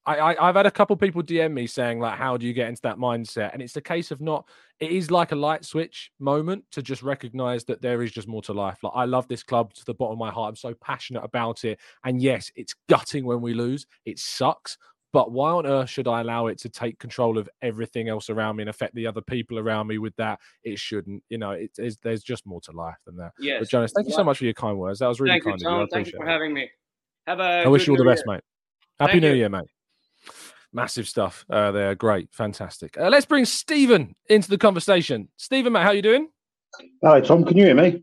I, 0.06 0.16
I 0.16 0.48
I've 0.48 0.56
had 0.56 0.66
a 0.66 0.70
couple 0.70 0.96
people 0.96 1.22
DM 1.22 1.52
me 1.52 1.66
saying 1.66 2.00
like, 2.00 2.16
how 2.18 2.36
do 2.36 2.46
you 2.46 2.52
get 2.52 2.68
into 2.68 2.82
that 2.82 2.96
mindset? 2.96 3.52
And 3.52 3.62
it's 3.62 3.76
a 3.76 3.80
case 3.80 4.10
of 4.10 4.20
not. 4.20 4.46
It 4.78 4.92
is 4.92 5.10
like 5.10 5.32
a 5.32 5.36
light 5.36 5.64
switch 5.64 6.10
moment 6.18 6.64
to 6.72 6.82
just 6.82 7.02
recognize 7.02 7.64
that 7.64 7.82
there 7.82 8.02
is 8.02 8.10
just 8.10 8.26
more 8.26 8.42
to 8.42 8.52
life. 8.54 8.78
Like 8.82 8.92
I 8.94 9.04
love 9.04 9.28
this 9.28 9.42
club 9.42 9.74
to 9.74 9.84
the 9.84 9.94
bottom 9.94 10.12
of 10.12 10.18
my 10.18 10.30
heart. 10.30 10.50
I'm 10.50 10.56
so 10.56 10.74
passionate 10.80 11.22
about 11.22 11.64
it. 11.64 11.78
And 12.04 12.22
yes, 12.22 12.50
it's 12.56 12.74
gutting 12.88 13.24
when 13.26 13.40
we 13.40 13.52
lose. 13.52 13.86
It 14.06 14.18
sucks. 14.18 14.78
But 15.12 15.32
why 15.32 15.50
on 15.50 15.66
earth 15.66 15.90
should 15.90 16.06
I 16.06 16.20
allow 16.20 16.46
it 16.46 16.58
to 16.60 16.68
take 16.68 16.98
control 17.00 17.36
of 17.36 17.48
everything 17.62 18.08
else 18.08 18.30
around 18.30 18.56
me 18.56 18.62
and 18.62 18.70
affect 18.70 18.94
the 18.94 19.08
other 19.08 19.20
people 19.20 19.58
around 19.58 19.88
me 19.88 19.98
with 19.98 20.14
that? 20.16 20.38
It 20.62 20.78
shouldn't. 20.78 21.22
You 21.28 21.38
know, 21.38 21.50
it, 21.50 21.72
it's, 21.78 21.96
there's 21.96 22.22
just 22.22 22.46
more 22.46 22.60
to 22.62 22.72
life 22.72 22.98
than 23.06 23.16
that. 23.16 23.32
Yes. 23.40 23.58
But 23.58 23.68
Jonas, 23.68 23.92
thank 23.94 24.06
you 24.06 24.14
so 24.14 24.22
much 24.22 24.38
for 24.38 24.44
your 24.44 24.54
kind 24.54 24.78
words. 24.78 25.00
That 25.00 25.08
was 25.08 25.20
really 25.20 25.32
Thank 25.32 25.44
you, 25.44 25.50
kind 25.50 25.62
of 25.62 25.62
you. 25.62 25.68
I 25.68 25.78
Tom. 25.80 25.88
Thank 25.92 26.06
you 26.06 26.12
for 26.16 26.26
it. 26.26 26.30
having 26.30 26.54
me. 26.54 26.70
Have 27.26 27.40
a. 27.40 27.64
I 27.64 27.68
wish 27.68 27.88
you 27.88 27.92
all 27.92 27.98
the 27.98 28.04
New 28.04 28.10
best, 28.10 28.22
Year. 28.24 28.36
mate. 28.36 28.44
Happy 29.00 29.12
Thank 29.12 29.22
New 29.22 29.30
you. 29.30 29.36
Year, 29.36 29.48
mate. 29.48 29.66
Massive 30.72 31.08
stuff 31.08 31.44
uh, 31.50 31.72
there. 31.72 31.94
Great, 31.94 32.28
fantastic. 32.32 32.96
Uh, 32.98 33.08
let's 33.08 33.26
bring 33.26 33.44
Stephen 33.44 34.14
into 34.28 34.48
the 34.48 34.58
conversation. 34.58 35.28
Stephen, 35.36 35.72
mate, 35.72 35.82
how 35.82 35.90
you 35.90 36.02
doing? 36.02 36.28
Hi, 37.04 37.20
Tom. 37.20 37.44
Can 37.44 37.56
you 37.56 37.64
hear 37.64 37.74
me? 37.74 38.02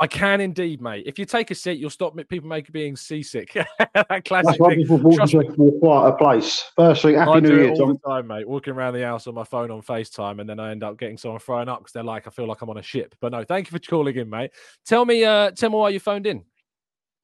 I 0.00 0.06
can 0.06 0.40
indeed, 0.40 0.80
mate. 0.80 1.04
If 1.06 1.18
you 1.18 1.24
take 1.24 1.50
a 1.50 1.54
seat, 1.56 1.78
you'll 1.78 1.90
stop 1.90 2.16
people 2.28 2.48
making 2.48 2.72
being 2.72 2.94
seasick. 2.94 3.52
that 3.94 4.24
classic 4.24 4.46
That's 4.46 4.58
why 4.60 4.74
people 4.76 4.96
walk 4.98 5.20
into 5.20 5.40
a 5.40 5.78
quieter 5.80 6.16
place. 6.16 6.70
Firstly, 6.76 7.14
Happy 7.14 7.30
I 7.30 7.40
New 7.40 7.56
Year, 7.56 7.74
Tom. 7.74 7.98
time, 8.06 8.28
mate. 8.28 8.48
Walking 8.48 8.74
around 8.74 8.94
the 8.94 9.04
house 9.04 9.26
on 9.26 9.34
my 9.34 9.42
phone 9.42 9.72
on 9.72 9.82
FaceTime, 9.82 10.40
and 10.40 10.48
then 10.48 10.60
I 10.60 10.70
end 10.70 10.84
up 10.84 10.98
getting 10.98 11.18
someone 11.18 11.40
throwing 11.40 11.68
up 11.68 11.80
because 11.80 11.92
they're 11.92 12.04
like, 12.04 12.28
I 12.28 12.30
feel 12.30 12.46
like 12.46 12.62
I'm 12.62 12.70
on 12.70 12.78
a 12.78 12.82
ship. 12.82 13.16
But 13.20 13.32
no, 13.32 13.42
thank 13.42 13.70
you 13.70 13.76
for 13.76 13.84
calling 13.84 14.14
in, 14.14 14.30
mate. 14.30 14.52
Tell 14.86 15.04
me, 15.04 15.24
uh, 15.24 15.50
tell 15.50 15.70
me 15.70 15.76
why 15.76 15.88
you 15.88 15.98
phoned 15.98 16.28
in. 16.28 16.44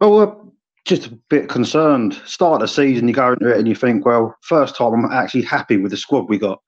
Oh, 0.01 0.17
well, 0.17 0.23
uh, 0.23 0.51
just 0.85 1.07
a 1.07 1.19
bit 1.31 1.49
concerned. 1.49 2.15
Start 2.27 2.55
of 2.55 2.61
the 2.61 2.69
season, 2.69 3.09
you 3.09 3.15
go 3.15 3.33
into 3.33 3.51
it 3.51 3.59
and 3.59 3.67
you 3.67 3.75
think, 3.75 4.05
well, 4.05 4.37
first 4.43 4.77
time 4.77 4.93
I'm 4.93 5.13
actually 5.13 5.43
happy 5.43 5.77
with 5.79 5.91
the 5.91 5.97
squad 5.97 6.29
we 6.29 6.39
got. 6.39 6.61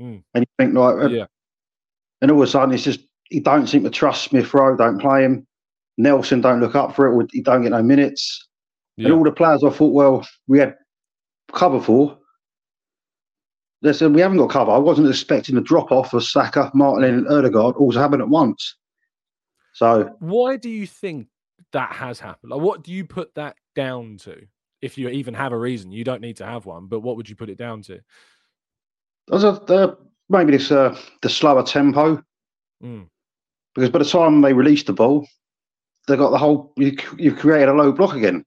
Mm. 0.00 0.22
And 0.34 0.42
you 0.42 0.64
think, 0.64 0.74
like, 0.74 0.96
uh, 0.96 1.08
Yeah. 1.08 1.26
and 2.20 2.30
all 2.30 2.42
of 2.42 2.48
a 2.48 2.50
sudden 2.50 2.74
it's 2.74 2.84
just, 2.84 3.00
you 3.30 3.40
don't 3.40 3.66
seem 3.66 3.82
to 3.84 3.90
trust 3.90 4.24
Smith 4.24 4.52
Rowe, 4.54 4.76
don't 4.76 5.00
play 5.00 5.24
him. 5.24 5.46
Nelson 5.98 6.40
don't 6.40 6.60
look 6.60 6.74
up 6.74 6.94
for 6.94 7.20
it, 7.20 7.30
he 7.32 7.42
don't 7.42 7.62
get 7.62 7.72
no 7.72 7.82
minutes. 7.82 8.48
Yeah. 8.96 9.06
And 9.06 9.14
all 9.14 9.24
the 9.24 9.32
players 9.32 9.64
I 9.64 9.70
thought, 9.70 9.92
well, 9.92 10.26
we 10.46 10.58
had 10.58 10.76
cover 11.52 11.80
for. 11.80 12.18
They 13.82 13.92
said 13.92 14.14
we 14.14 14.20
haven't 14.20 14.38
got 14.38 14.50
cover. 14.50 14.70
I 14.70 14.78
wasn't 14.78 15.08
expecting 15.08 15.56
the 15.56 15.60
drop 15.60 15.90
off 15.90 16.14
of 16.14 16.22
Saka, 16.22 16.70
Martin, 16.72 17.04
and 17.04 17.28
Odegaard 17.28 17.74
all 17.76 17.90
to 17.90 17.98
happen 17.98 18.20
at 18.20 18.28
once. 18.28 18.76
So 19.74 20.14
Why 20.20 20.56
do 20.56 20.68
you 20.68 20.86
think 20.86 21.26
that 21.72 21.92
has 21.92 22.20
happened? 22.20 22.52
Like, 22.52 22.60
what 22.60 22.82
do 22.82 22.92
you 22.92 23.04
put 23.04 23.34
that 23.34 23.56
down 23.74 24.16
to? 24.18 24.46
If 24.80 24.98
you 24.98 25.08
even 25.08 25.34
have 25.34 25.52
a 25.52 25.58
reason, 25.58 25.92
you 25.92 26.04
don't 26.04 26.20
need 26.20 26.36
to 26.38 26.46
have 26.46 26.66
one. 26.66 26.86
But 26.86 27.00
what 27.00 27.16
would 27.16 27.28
you 27.28 27.36
put 27.36 27.50
it 27.50 27.58
down 27.58 27.82
to? 27.82 28.00
there's 29.28 29.44
a, 29.44 29.50
uh, 29.50 29.94
maybe 30.28 30.52
this 30.52 30.70
uh, 30.70 30.96
the 31.22 31.28
slower 31.28 31.62
tempo 31.62 32.22
Mm. 32.82 33.06
because 33.76 33.90
by 33.90 34.00
the 34.00 34.04
time 34.04 34.40
they 34.40 34.52
release 34.52 34.82
the 34.82 34.92
ball, 34.92 35.24
they 36.08 36.16
got 36.16 36.30
the 36.30 36.38
whole 36.38 36.72
you, 36.76 36.96
you've 37.16 37.38
created 37.38 37.68
a 37.68 37.72
low 37.72 37.92
block 37.92 38.16
again. 38.16 38.44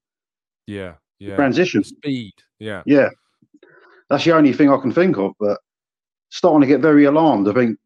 Yeah, 0.67 0.95
yeah. 1.19 1.35
Transition. 1.37 1.85
Speed. 1.85 2.33
Yeah. 2.59 2.83
Yeah, 2.85 3.07
that's 4.09 4.25
the 4.25 4.35
only 4.35 4.51
thing 4.51 4.69
I 4.69 4.77
can 4.77 4.91
think 4.91 5.17
of. 5.17 5.31
But 5.39 5.59
starting 6.31 6.59
to 6.59 6.67
get 6.67 6.81
very 6.81 7.05
alarmed. 7.05 7.47
I 7.47 7.53
think 7.53 7.79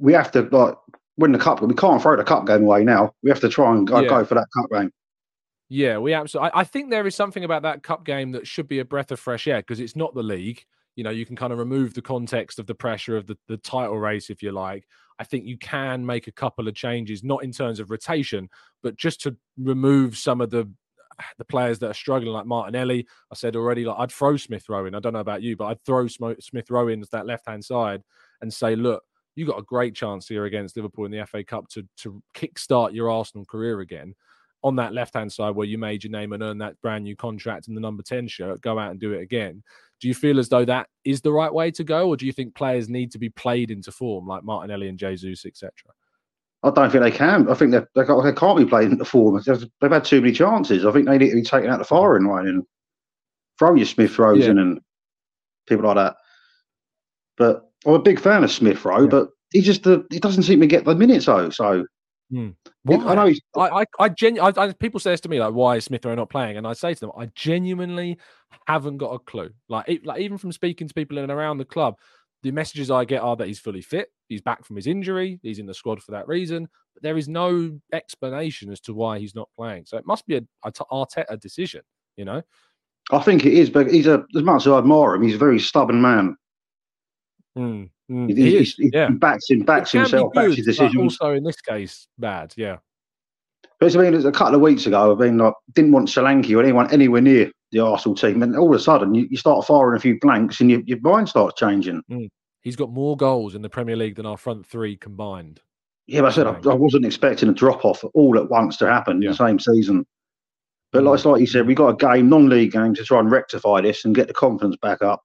we 0.00 0.12
have 0.14 0.32
to 0.32 0.42
like 0.50 0.74
win 1.18 1.32
the 1.32 1.38
cup. 1.38 1.60
We 1.60 1.74
can't 1.74 2.00
throw 2.00 2.16
the 2.16 2.24
cup 2.24 2.46
game 2.46 2.62
away 2.62 2.84
now. 2.84 3.12
We 3.22 3.30
have 3.30 3.40
to 3.40 3.48
try 3.48 3.74
and 3.74 3.86
go, 3.86 4.00
Yeah. 4.00 4.08
go 4.08 4.24
for 4.24 4.34
that 4.36 4.46
cup 4.56 4.70
game. 4.70 4.90
Yeah, 5.68 5.98
we 5.98 6.14
absolutely. 6.14 6.52
I, 6.54 6.60
I 6.60 6.64
think 6.64 6.88
there 6.88 7.06
is 7.06 7.14
something 7.14 7.44
about 7.44 7.62
that 7.62 7.82
cup 7.82 8.04
game 8.04 8.32
that 8.32 8.46
should 8.46 8.68
be 8.68 8.78
a 8.78 8.84
breath 8.84 9.10
of 9.10 9.20
fresh 9.20 9.46
air 9.46 9.60
because 9.60 9.80
it's 9.80 9.96
not 9.96 10.14
the 10.14 10.22
league. 10.22 10.64
You 10.96 11.04
know, 11.04 11.10
you 11.10 11.26
can 11.26 11.36
kind 11.36 11.52
of 11.52 11.58
remove 11.58 11.94
the 11.94 12.02
context 12.02 12.58
of 12.58 12.66
the 12.66 12.74
pressure 12.74 13.16
of 13.16 13.26
the, 13.26 13.36
the 13.48 13.58
title 13.58 13.98
race, 13.98 14.30
if 14.30 14.42
you 14.42 14.50
like. 14.50 14.86
I 15.18 15.24
think 15.24 15.44
you 15.44 15.58
can 15.58 16.06
make 16.06 16.26
a 16.26 16.32
couple 16.32 16.66
of 16.66 16.74
changes, 16.74 17.22
not 17.22 17.44
in 17.44 17.52
terms 17.52 17.80
of 17.80 17.90
rotation, 17.90 18.48
but 18.82 18.96
just 18.96 19.20
to 19.22 19.36
remove 19.58 20.16
some 20.16 20.40
of 20.40 20.50
the 20.50 20.70
the 21.36 21.44
players 21.44 21.80
that 21.80 21.90
are 21.90 21.94
struggling, 21.94 22.32
like 22.32 22.46
Martinelli. 22.46 23.06
I 23.30 23.34
said 23.34 23.56
already, 23.56 23.84
like 23.84 23.98
I'd 23.98 24.12
throw 24.12 24.36
Smith 24.36 24.68
Rowe 24.68 24.86
in. 24.86 24.94
I 24.94 25.00
don't 25.00 25.12
know 25.12 25.18
about 25.18 25.42
you, 25.42 25.56
but 25.56 25.66
I'd 25.66 25.84
throw 25.84 26.06
Smith 26.06 26.70
Rowe 26.70 26.88
in 26.88 27.00
as 27.00 27.10
that 27.10 27.26
left 27.26 27.48
hand 27.48 27.64
side 27.64 28.02
and 28.40 28.52
say, 28.54 28.76
look, 28.76 29.02
you 29.38 29.46
got 29.46 29.58
a 29.58 29.62
great 29.62 29.94
chance 29.94 30.26
here 30.26 30.46
against 30.46 30.76
Liverpool 30.76 31.04
in 31.04 31.12
the 31.12 31.24
FA 31.26 31.44
Cup 31.44 31.68
to 31.68 31.86
to 31.98 32.20
kickstart 32.34 32.92
your 32.92 33.10
Arsenal 33.10 33.44
career 33.44 33.80
again 33.80 34.14
on 34.64 34.76
that 34.76 34.92
left 34.92 35.14
hand 35.14 35.32
side 35.32 35.54
where 35.54 35.66
you 35.66 35.78
made 35.78 36.02
your 36.02 36.10
name 36.10 36.32
and 36.32 36.42
earned 36.42 36.60
that 36.60 36.80
brand 36.80 37.04
new 37.04 37.14
contract 37.14 37.68
in 37.68 37.74
the 37.74 37.80
number 37.80 38.02
10 38.02 38.26
shirt, 38.26 38.60
go 38.60 38.76
out 38.76 38.90
and 38.90 38.98
do 38.98 39.12
it 39.12 39.22
again. 39.22 39.62
Do 40.00 40.08
you 40.08 40.14
feel 40.14 40.38
as 40.40 40.48
though 40.48 40.64
that 40.64 40.88
is 41.04 41.20
the 41.20 41.32
right 41.32 41.52
way 41.52 41.70
to 41.72 41.84
go, 41.84 42.08
or 42.08 42.16
do 42.16 42.26
you 42.26 42.32
think 42.32 42.54
players 42.54 42.88
need 42.88 43.12
to 43.12 43.18
be 43.18 43.28
played 43.30 43.70
into 43.70 43.92
form 43.92 44.26
like 44.26 44.42
Martinelli 44.44 44.88
and 44.88 44.98
Jesus, 44.98 45.46
etc.? 45.46 45.72
I 46.64 46.70
don't 46.70 46.90
think 46.90 47.04
they 47.04 47.10
can. 47.12 47.48
I 47.48 47.54
think 47.54 47.70
they 47.70 47.80
they, 47.94 48.04
can't 48.04 48.58
be 48.58 48.64
played 48.64 48.90
into 48.90 49.04
form. 49.04 49.40
They've, 49.46 49.90
had 49.92 50.04
too 50.04 50.20
many 50.20 50.32
chances. 50.32 50.84
I 50.84 50.90
think 50.90 51.06
they 51.06 51.18
need 51.18 51.30
to 51.30 51.36
be 51.36 51.42
taken 51.42 51.70
out 51.70 51.78
the 51.78 51.84
firing 51.84 52.26
line 52.26 52.48
and 52.48 52.64
throw 53.58 53.74
your 53.74 53.86
Smith 53.86 54.18
Rowes 54.18 54.44
Yeah. 54.44 54.50
and 54.50 54.80
people 55.68 55.84
like 55.84 55.96
that. 55.96 56.16
But 57.36 57.67
I'm 57.86 57.94
a 57.94 57.98
big 57.98 58.20
fan 58.20 58.44
of 58.44 58.50
Smith 58.50 58.84
Rowe, 58.84 59.06
but 59.06 59.30
he 59.52 59.60
just 59.60 59.86
uh, 59.86 60.02
he 60.10 60.18
doesn't 60.18 60.42
seem 60.42 60.60
to 60.60 60.66
get 60.66 60.84
the 60.84 60.94
minutes 60.94 61.26
though. 61.26 61.50
So 61.50 61.86
Hmm. 62.30 62.50
I 62.90 63.14
know 63.14 63.26
he's 63.26 63.40
I, 63.56 63.68
I, 63.68 63.84
I, 63.98 64.08
genu- 64.10 64.42
I, 64.42 64.52
I 64.54 64.72
people 64.74 65.00
say 65.00 65.12
this 65.12 65.20
to 65.22 65.28
me 65.30 65.40
like, 65.40 65.54
why 65.54 65.76
is 65.76 65.86
Smith 65.86 66.04
Rowe 66.04 66.14
not 66.14 66.28
playing? 66.28 66.58
And 66.58 66.66
I 66.66 66.74
say 66.74 66.92
to 66.92 67.00
them, 67.00 67.12
I 67.16 67.26
genuinely 67.34 68.18
haven't 68.66 68.98
got 68.98 69.14
a 69.14 69.18
clue. 69.18 69.50
Like, 69.68 69.88
e- 69.88 70.00
like 70.04 70.20
even 70.20 70.36
from 70.36 70.52
speaking 70.52 70.88
to 70.88 70.94
people 70.94 71.16
in 71.16 71.24
and 71.24 71.32
around 71.32 71.56
the 71.56 71.64
club, 71.64 71.96
the 72.42 72.50
messages 72.50 72.90
I 72.90 73.04
get 73.06 73.22
are 73.22 73.34
that 73.36 73.46
he's 73.46 73.58
fully 73.58 73.80
fit, 73.80 74.12
he's 74.28 74.42
back 74.42 74.64
from 74.64 74.76
his 74.76 74.86
injury, 74.86 75.40
he's 75.42 75.58
in 75.58 75.66
the 75.66 75.74
squad 75.74 76.02
for 76.02 76.12
that 76.12 76.28
reason. 76.28 76.68
But 76.94 77.02
there 77.02 77.16
is 77.16 77.28
no 77.28 77.78
explanation 77.94 78.70
as 78.70 78.80
to 78.82 78.94
why 78.94 79.18
he's 79.18 79.34
not 79.34 79.48
playing. 79.56 79.86
So 79.86 79.96
it 79.96 80.06
must 80.06 80.26
be 80.26 80.36
a, 80.36 80.42
a 80.64 80.70
t- 80.70 80.84
Arteta 80.92 81.40
decision, 81.40 81.82
you 82.16 82.26
know. 82.26 82.42
I 83.10 83.20
think 83.20 83.46
it 83.46 83.54
is, 83.54 83.70
but 83.70 83.90
he's 83.90 84.06
a 84.06 84.24
as 84.36 84.42
much 84.42 84.66
as 84.66 84.72
I 84.72 84.78
admire 84.78 85.14
him, 85.14 85.22
he's 85.22 85.34
a 85.34 85.38
very 85.38 85.58
stubborn 85.58 86.02
man. 86.02 86.36
Mm, 87.58 87.90
mm, 88.10 88.28
He, 88.28 88.34
he 88.34 88.50
he- 88.50 88.56
is, 88.58 88.74
he 88.76 88.90
yeah. 88.92 89.10
backs 89.10 89.50
him, 89.50 89.64
backs 89.64 89.90
It 89.90 89.98
can 89.98 90.00
himself, 90.02 90.32
backs 90.32 90.46
good, 90.48 90.56
his 90.58 90.66
decisions. 90.66 91.18
Also, 91.20 91.34
in 91.34 91.42
this 91.42 91.60
case, 91.60 92.06
bad. 92.18 92.54
Yeah. 92.56 92.76
But 93.80 93.94
I 93.94 93.98
mean, 93.98 94.12
it 94.12 94.16
was 94.16 94.24
a 94.24 94.32
couple 94.32 94.54
of 94.54 94.60
weeks 94.60 94.86
ago, 94.86 95.12
I 95.12 95.14
mean, 95.14 95.38
like, 95.38 95.54
didn't 95.74 95.92
want 95.92 96.08
Solanke 96.08 96.56
or 96.56 96.62
anyone 96.62 96.90
anywhere 96.92 97.20
near 97.20 97.50
the 97.72 97.80
Arsenal 97.80 98.14
team, 98.14 98.42
and 98.42 98.56
all 98.56 98.72
of 98.72 98.80
a 98.80 98.82
sudden 98.82 99.14
you, 99.14 99.26
you 99.30 99.36
start 99.36 99.66
firing 99.66 99.96
a 99.96 100.00
few 100.00 100.18
blanks, 100.20 100.60
and 100.60 100.70
your, 100.70 100.80
your 100.86 101.00
mind 101.00 101.28
starts 101.28 101.58
changing. 101.58 102.02
Mm. 102.10 102.28
He's 102.62 102.76
got 102.76 102.90
more 102.90 103.16
goals 103.16 103.54
in 103.54 103.62
the 103.62 103.68
Premier 103.68 103.96
League 103.96 104.16
than 104.16 104.26
our 104.26 104.36
front 104.36 104.66
three 104.66 104.96
combined. 104.96 105.60
Yeah, 106.06 106.22
but 106.22 106.28
I 106.28 106.34
said 106.34 106.46
I, 106.46 106.70
I 106.70 106.74
wasn't 106.74 107.04
expecting 107.06 107.48
a 107.48 107.52
drop 107.52 107.84
off 107.84 108.02
all 108.14 108.38
at 108.38 108.48
once 108.48 108.78
to 108.78 108.86
happen 108.88 109.22
in 109.22 109.28
the 109.28 109.36
same 109.36 109.58
season. 109.58 110.06
But 110.90 111.04
like, 111.04 111.16
it's 111.16 111.24
like 111.26 111.40
you 111.40 111.46
said, 111.46 111.66
we 111.66 111.74
got 111.74 111.88
a 111.88 111.96
game, 111.96 112.30
non-league 112.30 112.72
game, 112.72 112.94
to 112.94 113.04
try 113.04 113.20
and 113.20 113.30
rectify 113.30 113.82
this 113.82 114.04
and 114.04 114.14
get 114.14 114.26
the 114.26 114.34
confidence 114.34 114.76
back 114.80 115.02
up. 115.02 115.22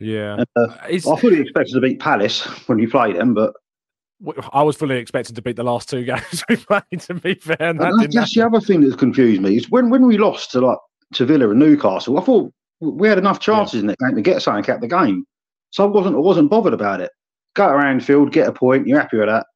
Yeah. 0.00 0.44
Uh, 0.56 0.66
I 0.88 0.98
fully 0.98 1.40
expected 1.40 1.74
to 1.74 1.80
beat 1.80 2.00
Palace 2.00 2.44
when 2.66 2.78
we 2.78 2.86
played 2.86 3.16
them, 3.16 3.34
but 3.34 3.52
I 4.52 4.62
was 4.62 4.76
fully 4.76 4.96
expected 4.96 5.36
to 5.36 5.42
beat 5.42 5.56
the 5.56 5.62
last 5.62 5.88
two 5.88 6.04
games 6.04 6.42
we 6.48 6.56
played. 6.56 7.00
To 7.00 7.14
be 7.14 7.34
fair, 7.34 7.56
and 7.60 7.80
that 7.80 7.88
And 7.88 7.98
that's, 7.98 7.98
didn't 8.00 8.14
that's 8.14 8.34
the 8.34 8.46
other 8.46 8.60
thing 8.60 8.80
that's 8.80 8.96
confused 8.96 9.42
me 9.42 9.56
is 9.56 9.70
when, 9.70 9.90
when 9.90 10.06
we 10.06 10.18
lost 10.18 10.50
to 10.52 10.60
like 10.60 10.78
to 11.14 11.26
Villa 11.26 11.50
and 11.50 11.58
Newcastle, 11.58 12.18
I 12.18 12.22
thought 12.22 12.52
we 12.80 13.08
had 13.08 13.18
enough 13.18 13.40
chances 13.40 13.80
in 13.80 13.86
that 13.88 13.98
game 13.98 14.16
to 14.16 14.22
get 14.22 14.42
something 14.42 14.72
out 14.72 14.80
the 14.80 14.88
game. 14.88 15.24
So 15.70 15.84
I 15.84 15.86
wasn't 15.86 16.16
I 16.16 16.20
wasn't 16.20 16.50
bothered 16.50 16.74
about 16.74 17.00
it. 17.00 17.10
Go 17.54 17.68
to 17.68 17.84
Anfield, 17.84 18.32
get 18.32 18.48
a 18.48 18.52
point, 18.52 18.86
you're 18.86 19.00
happy 19.00 19.18
with 19.18 19.28
that. 19.28 19.46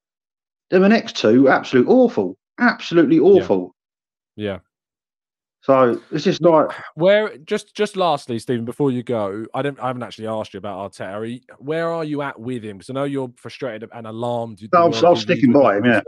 Then 0.69 0.81
the 0.81 0.89
next 0.89 1.15
two, 1.15 1.49
absolute 1.49 1.87
awful. 1.87 2.37
Absolutely 2.59 3.19
awful. 3.19 3.73
Yeah. 4.35 4.59
So 5.65 5.99
it's 6.11 6.23
just 6.23 6.43
like 6.43 6.69
Where 6.93 7.35
just 7.39 7.75
just 7.75 7.97
lastly, 7.97 8.37
Stephen, 8.37 8.65
before 8.65 8.91
you 8.91 9.01
go, 9.01 9.45
I 9.55 9.63
don't 9.63 9.79
I 9.79 9.87
haven't 9.87 10.03
actually 10.03 10.27
asked 10.27 10.53
you 10.53 10.59
about 10.59 10.91
Arteta. 10.93 11.13
Are 11.13 11.25
you, 11.25 11.39
where 11.57 11.89
are 11.89 12.03
you 12.03 12.21
at 12.21 12.39
with 12.39 12.63
him? 12.63 12.77
Because 12.77 12.91
I 12.91 12.93
know 12.93 13.05
you're 13.05 13.31
frustrated 13.35 13.89
and 13.91 14.05
alarmed. 14.05 14.61
No, 14.71 14.83
I'm- 14.83 14.93
I'm 14.93 15.15
you 15.15 15.19
sticking 15.21 15.51
by 15.51 15.77
him, 15.77 15.85
yeah. 15.85 16.01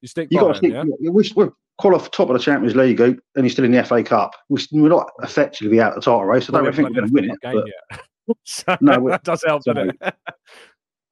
You 0.00 0.08
stick 0.08 0.28
you 0.30 0.38
by 0.40 0.46
got 0.46 0.56
to 0.56 0.66
him, 0.66 0.86
stick. 0.86 0.96
yeah? 1.00 1.10
We're, 1.10 1.24
we're 1.36 1.52
qualified 1.76 2.12
top 2.12 2.30
of 2.30 2.32
the 2.32 2.42
Champions 2.42 2.74
League 2.74 2.96
group, 2.96 3.20
and 3.36 3.44
he's 3.44 3.52
still 3.52 3.66
in 3.66 3.72
the 3.72 3.84
FA 3.84 4.02
Cup. 4.02 4.32
We're, 4.48 4.58
we're 4.72 4.88
not 4.88 5.10
effectively 5.22 5.78
out 5.80 5.90
of 5.90 5.96
the 5.96 6.00
title 6.00 6.24
race. 6.24 6.48
I 6.48 6.54
don't 6.54 6.64
we 6.64 6.72
think 6.72 6.88
we're 6.88 6.94
going 6.94 7.08
to 7.08 7.12
win 7.12 7.30
it. 7.30 7.40
game 7.42 7.62
but-. 7.90 8.36
So 8.44 8.76
No, 8.80 9.06
that 9.10 9.22
does 9.22 9.44
help, 9.46 9.64
doesn't 9.64 9.98
it? 10.00 10.14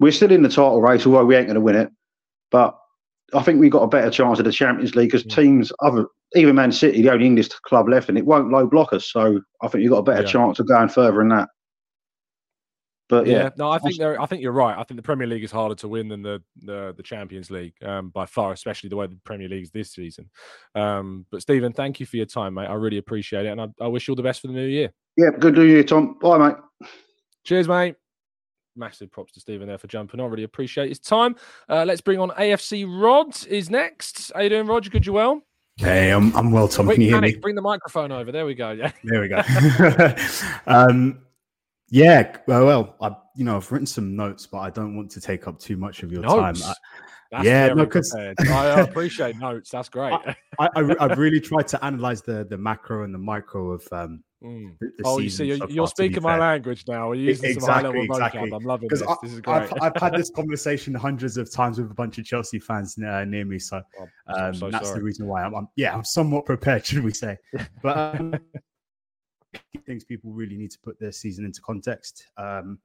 we're 0.01 0.13
still 0.13 0.33
in 0.33 0.43
the 0.43 0.49
title 0.49 0.81
race, 0.81 1.07
although 1.07 1.27
we 1.27 1.37
ain't 1.37 1.47
going 1.47 1.57
to 1.57 1.61
win 1.61 1.77
it. 1.77 1.91
But 2.51 2.80
I 3.35 3.43
think 3.43 3.61
we've 3.61 3.71
got 3.71 3.83
a 3.83 3.89
better 3.89 4.11
chance 4.11 4.39
of 4.39 4.45
the 4.45 4.53
Champions 4.53 4.95
League 4.95 5.11
because 5.11 5.25
teams, 5.25 5.73
other 5.81 6.07
even 6.35 6.55
Man 6.55 6.73
City, 6.73 7.03
the 7.03 7.11
only 7.13 7.27
English 7.27 7.49
club 7.49 7.89
left, 7.89 8.09
and 8.09 8.17
it 8.19 8.25
won't 8.25 8.51
low 8.51 8.67
block 8.67 8.93
us. 8.93 9.11
So 9.11 9.41
I 9.63 9.69
think 9.69 9.83
you've 9.83 9.93
got 9.93 9.99
a 9.99 10.03
better 10.03 10.23
Yeah. 10.23 10.29
chance 10.29 10.59
of 10.59 10.69
going 10.69 10.89
further 10.89 11.21
in 11.23 11.29
that. 11.29 11.49
But 13.09 13.27
yeah, 13.27 13.43
yeah, 13.43 13.51
no, 13.57 13.69
I 13.69 13.81
think. 13.81 14.01
I 14.01 14.25
think 14.27 14.41
you're 14.41 14.53
right. 14.53 14.79
I 14.79 14.85
think 14.85 14.97
the 14.97 15.03
Premier 15.03 15.27
League 15.27 15.43
is 15.43 15.51
harder 15.51 15.75
to 15.77 15.89
win 15.89 16.07
than 16.07 16.23
the 16.23 16.41
the, 16.63 16.95
the 16.97 17.03
Champions 17.03 17.51
League 17.51 17.75
um, 17.83 18.11
by 18.11 18.25
far, 18.25 18.53
especially 18.53 18.89
the 18.89 18.95
way 18.97 19.09
the 19.09 19.19
Premier 19.25 19.49
League 19.49 19.65
is 19.65 19.71
this 19.73 19.91
season. 19.91 20.31
Um, 20.77 21.27
but 21.33 21.43
Stephen, 21.43 21.73
thank 21.73 21.99
you 21.99 22.07
for 22.07 22.19
your 22.19 22.27
time, 22.27 22.55
mate. 22.55 22.67
I 22.67 22.75
really 22.75 22.99
appreciate 22.99 23.47
it, 23.47 23.49
and 23.49 23.61
I, 23.61 23.69
I 23.81 23.89
wish 23.89 24.07
you 24.07 24.13
all 24.13 24.17
the 24.17 24.23
best 24.23 24.41
for 24.41 24.47
the 24.47 24.53
new 24.53 24.67
year. 24.67 24.93
yeah, 25.17 25.31
good 25.37 25.55
new 25.55 25.65
year, 25.65 25.83
Tom. 25.83 26.19
Bye, 26.21 26.39
mate. 26.39 26.89
Cheers, 27.43 27.67
mate. 27.67 27.97
Massive 28.81 29.13
props 29.13 29.31
to 29.33 29.41
Stephen 29.41 29.69
there 29.69 29.79
for 29.79 29.87
jumping 29.87 30.19
on. 30.19 30.31
Really 30.31 30.43
appreciate 30.45 30.89
his 30.89 30.99
time. 30.99 31.37
Uh, 31.69 31.85
let's 31.87 32.01
bring 32.01 32.19
on 32.19 32.31
AFC 32.31 32.87
Rod 32.89 33.37
is 33.47 33.71
next. 33.71 34.33
How 34.35 34.41
you 34.41 34.49
doing, 34.49 34.67
Rod? 34.67 34.87
You 34.87 34.91
good? 34.91 35.07
You 35.07 35.13
well? 35.13 35.43
Hey, 35.77 36.11
I'm, 36.11 36.35
I'm 36.35 36.51
well, 36.51 36.67
Tom. 36.67 36.89
Can 36.89 37.01
you 37.01 37.09
hear 37.09 37.17
panic, 37.17 37.37
me? 37.37 37.41
Bring 37.41 37.55
the 37.55 37.63
microphone 37.63 38.11
over. 38.11 38.33
There 38.33 38.47
we 38.47 38.55
go. 38.55 38.71
Yeah. 38.71 38.91
There 39.05 39.21
we 39.21 39.29
go. 39.29 39.43
um, 40.67 41.21
yeah, 41.91 42.37
well, 42.47 42.67
well, 42.67 42.97
I, 43.03 43.15
you 43.37 43.45
know, 43.45 43.57
I've 43.57 43.71
written 43.71 43.87
some 43.87 44.17
notes, 44.17 44.47
but 44.47 44.59
I 44.61 44.71
don't 44.71 44.97
want 44.97 45.11
to 45.13 45.21
take 45.21 45.47
up 45.47 45.59
too 45.59 45.77
much 45.77 46.03
of 46.03 46.11
your 46.11 46.23
time. 46.23 46.55
Notes? 46.55 46.75
That's 47.31 47.45
yeah, 47.45 47.67
very 47.67 47.77
no, 47.77 47.85
because. 47.85 48.15
I 48.51 48.81
appreciate 48.81 49.37
notes. 49.39 49.71
That's 49.71 49.89
great. 49.89 50.13
I, 50.13 50.35
I, 50.59 50.69
I, 50.75 50.97
I've 51.01 51.19
really 51.19 51.41
tried 51.41 51.69
to 51.69 51.85
analyze 51.85 52.23
the 52.23 52.45
the 52.45 52.59
macro 52.59 53.05
and 53.05 53.15
the 53.15 53.19
micro 53.19 53.73
of 53.73 53.87
um. 53.93 54.25
Mm. 54.43 54.79
The, 54.81 54.87
the 54.97 55.03
Oh, 55.05 55.19
you 55.19 55.29
see, 55.29 55.45
you're, 55.45 55.59
so 55.59 55.69
you're 55.69 55.87
far, 55.87 55.93
to 55.97 56.03
be 56.03 56.07
speaking 56.09 56.23
my 56.23 56.33
fair. 56.33 56.41
language 56.41 56.85
now. 56.89 57.13
You're 57.13 57.27
using 57.27 57.61
some 57.61 57.69
high 57.69 57.83
level 57.83 58.07
vocab. 58.07 58.57
I'm 58.57 58.65
loving 58.65 58.89
this. 58.89 59.03
Because 59.03 59.19
This 59.23 59.33
is 59.35 59.41
great. 59.43 59.71
I've, 59.71 59.83
I've 59.83 60.01
had 60.01 60.15
this 60.15 60.31
conversation 60.35 60.95
hundreds 60.95 61.37
of 61.37 61.53
times 61.53 61.79
with 61.79 61.91
a 61.91 61.95
bunch 61.95 62.17
of 62.17 62.25
Chelsea 62.25 62.59
fans 62.59 62.97
uh, 63.07 63.25
near 63.27 63.45
me, 63.45 63.59
so 63.59 63.83
Oh, 64.01 64.07
um, 64.35 64.55
so 64.55 64.71
that's 64.71 64.89
sorry. 64.89 65.01
the 65.01 65.05
reason 65.05 65.27
why 65.27 65.43
I'm, 65.43 65.55
I'm 65.55 65.69
yeah 65.77 65.95
I'm 65.95 66.05
somewhat 66.05 66.47
prepared, 66.47 66.87
should 66.87 67.05
we 67.05 67.13
say? 67.13 67.37
But 67.83 68.19
um, 68.19 68.35
things 69.85 70.05
people 70.05 70.33
really 70.33 70.57
need 70.57 70.71
to 70.71 70.79
put 70.83 70.99
their 70.99 71.13
season 71.13 71.45
into 71.45 71.61
context. 71.61 72.27
Um, 72.39 72.79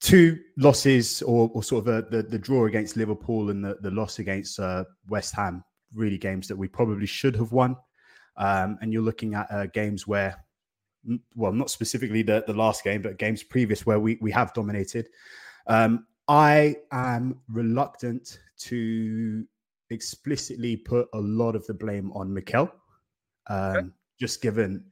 two 0.00 0.38
losses, 0.56 1.22
or, 1.22 1.50
or 1.54 1.62
sort 1.62 1.86
of 1.86 1.94
a, 1.94 2.08
the 2.08 2.22
the 2.22 2.38
draw 2.38 2.66
against 2.66 2.96
Liverpool 2.96 3.50
and 3.50 3.64
the, 3.64 3.76
the 3.80 3.90
loss 3.90 4.18
against 4.18 4.58
uh, 4.60 4.84
West 5.08 5.34
Ham, 5.34 5.64
really 5.94 6.18
games 6.18 6.48
that 6.48 6.56
we 6.56 6.68
probably 6.68 7.06
should 7.06 7.36
have 7.36 7.52
won. 7.52 7.76
Um, 8.36 8.78
and 8.80 8.92
you're 8.92 9.02
looking 9.02 9.34
at 9.34 9.50
uh, 9.50 9.66
games 9.66 10.06
where 10.06 10.36
well, 11.34 11.52
not 11.52 11.70
specifically 11.70 12.22
the, 12.22 12.44
the 12.46 12.52
last 12.52 12.84
game, 12.84 13.02
but 13.02 13.18
games 13.18 13.42
previous 13.42 13.86
where 13.86 14.00
we, 14.00 14.18
we 14.20 14.30
have 14.30 14.52
dominated. 14.52 15.08
Um, 15.66 16.06
I 16.28 16.76
am 16.92 17.40
reluctant 17.48 18.38
to 18.58 19.44
explicitly 19.90 20.76
put 20.76 21.08
a 21.14 21.18
lot 21.18 21.56
of 21.56 21.66
the 21.66 21.74
blame 21.74 22.12
on 22.12 22.32
Mikel, 22.32 22.70
um, 23.48 23.94
just 24.20 24.42
given 24.42 24.84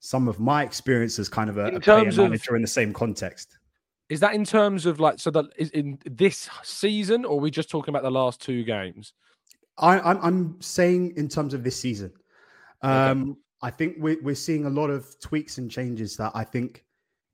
some 0.00 0.28
of 0.28 0.40
my 0.40 0.62
experience 0.62 1.18
as 1.18 1.28
kind 1.28 1.50
of 1.50 1.58
a, 1.58 1.68
In 1.68 1.76
a 1.76 1.80
player 1.80 2.08
of- 2.08 2.16
manager 2.16 2.56
in 2.56 2.62
the 2.62 2.68
same 2.68 2.92
context. 2.92 3.58
Is 4.14 4.20
that 4.20 4.32
in 4.32 4.44
terms 4.44 4.86
of 4.86 5.00
like 5.00 5.18
so 5.18 5.28
that 5.32 5.46
is 5.58 5.70
in 5.70 5.98
this 6.06 6.48
season, 6.62 7.24
or 7.24 7.36
are 7.36 7.40
we 7.40 7.50
just 7.50 7.68
talking 7.68 7.92
about 7.92 8.04
the 8.04 8.12
last 8.12 8.40
two 8.40 8.62
games? 8.62 9.12
I, 9.76 9.98
I'm, 9.98 10.18
I'm 10.22 10.56
saying 10.60 11.14
in 11.16 11.28
terms 11.28 11.52
of 11.52 11.64
this 11.64 11.74
season. 11.74 12.12
Um, 12.82 13.38
I 13.60 13.70
think 13.70 13.96
we're, 13.98 14.22
we're 14.22 14.36
seeing 14.36 14.66
a 14.66 14.70
lot 14.70 14.88
of 14.88 15.18
tweaks 15.18 15.58
and 15.58 15.68
changes 15.68 16.16
that 16.18 16.30
I 16.32 16.44
think 16.44 16.84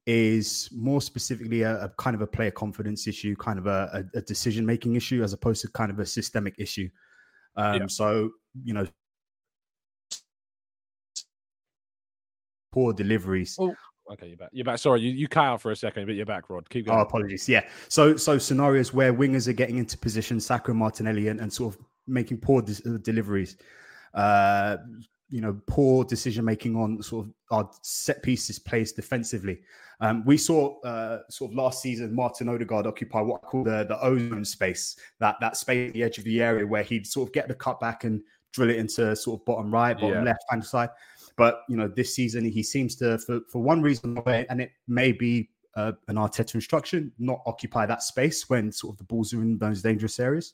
is 0.06 0.70
more 0.72 1.02
specifically 1.02 1.60
a, 1.62 1.84
a 1.84 1.88
kind 1.98 2.14
of 2.14 2.22
a 2.22 2.26
player 2.26 2.50
confidence 2.50 3.06
issue, 3.06 3.36
kind 3.36 3.58
of 3.58 3.66
a, 3.66 4.04
a, 4.14 4.18
a 4.18 4.22
decision 4.22 4.64
making 4.64 4.96
issue, 4.96 5.22
as 5.22 5.34
opposed 5.34 5.60
to 5.60 5.68
kind 5.72 5.90
of 5.90 5.98
a 5.98 6.06
systemic 6.06 6.54
issue. 6.56 6.88
Um, 7.56 7.74
Yeah. 7.74 7.86
So, 7.88 8.30
you 8.64 8.72
know, 8.72 8.86
poor 12.72 12.94
deliveries. 12.94 13.56
Oh, 13.60 13.76
okay, 14.10 14.28
you're 14.28 14.36
back. 14.36 14.50
You're 14.52 14.64
back. 14.64 14.78
Sorry, 14.78 15.00
you, 15.00 15.10
you 15.10 15.28
cut 15.28 15.44
out 15.44 15.60
for 15.60 15.70
a 15.70 15.76
second, 15.76 16.06
but 16.06 16.14
you're 16.14 16.26
back, 16.26 16.50
Rod. 16.50 16.68
Keep 16.70 16.86
going. 16.86 16.98
Oh, 16.98 17.02
apologies. 17.02 17.48
Yeah. 17.48 17.62
So 17.88 18.16
so 18.16 18.38
scenarios 18.38 18.92
where 18.92 19.14
wingers 19.14 19.48
are 19.48 19.52
getting 19.52 19.78
into 19.78 19.96
position, 19.98 20.40
and 20.48 20.76
Martinelli, 20.76 21.28
and, 21.28 21.40
and 21.40 21.52
sort 21.52 21.74
of 21.74 21.80
making 22.06 22.38
poor 22.38 22.62
dis- 22.62 22.84
uh, 22.86 22.98
deliveries. 23.02 23.56
Uh, 24.14 24.78
you 25.28 25.40
know, 25.40 25.60
poor 25.66 26.04
decision 26.04 26.44
making 26.44 26.74
on 26.74 27.00
sort 27.02 27.26
of 27.26 27.32
our 27.52 27.70
set 27.82 28.22
pieces 28.22 28.58
placed 28.58 28.96
defensively. 28.96 29.60
Um, 30.00 30.24
we 30.24 30.36
saw 30.36 30.80
uh, 30.80 31.20
sort 31.28 31.52
of 31.52 31.56
last 31.56 31.82
season 31.82 32.14
Martin 32.14 32.48
Odegaard 32.48 32.86
occupy 32.86 33.20
what 33.20 33.40
I 33.44 33.46
call 33.46 33.64
the 33.64 33.84
the 33.84 34.00
ozone 34.02 34.44
space, 34.44 34.96
that 35.20 35.36
that 35.40 35.56
space 35.56 35.88
at 35.88 35.94
the 35.94 36.02
edge 36.02 36.18
of 36.18 36.24
the 36.24 36.42
area 36.42 36.66
where 36.66 36.82
he'd 36.82 37.06
sort 37.06 37.28
of 37.28 37.32
get 37.32 37.48
the 37.48 37.54
cut 37.54 37.78
back 37.78 38.04
and 38.04 38.20
drill 38.52 38.70
it 38.70 38.76
into 38.76 39.14
sort 39.14 39.40
of 39.40 39.44
bottom 39.44 39.72
right, 39.72 39.94
bottom 39.94 40.10
Yeah. 40.10 40.22
left 40.22 40.42
hand 40.50 40.64
side. 40.64 40.88
But 41.36 41.62
you 41.68 41.76
know, 41.76 41.88
this 41.88 42.14
season 42.14 42.44
he 42.44 42.62
seems 42.62 42.96
to, 42.96 43.18
for 43.18 43.40
for 43.48 43.62
one 43.62 43.82
reason, 43.82 44.18
and 44.26 44.60
it 44.60 44.72
may 44.88 45.12
be 45.12 45.48
uh, 45.76 45.92
an 46.08 46.16
Arteta 46.16 46.54
instruction, 46.54 47.12
not 47.18 47.40
occupy 47.46 47.86
that 47.86 48.02
space 48.02 48.48
when 48.50 48.72
sort 48.72 48.94
of 48.94 48.98
the 48.98 49.04
balls 49.04 49.32
are 49.32 49.42
in 49.42 49.58
those 49.58 49.82
dangerous 49.82 50.18
areas. 50.20 50.52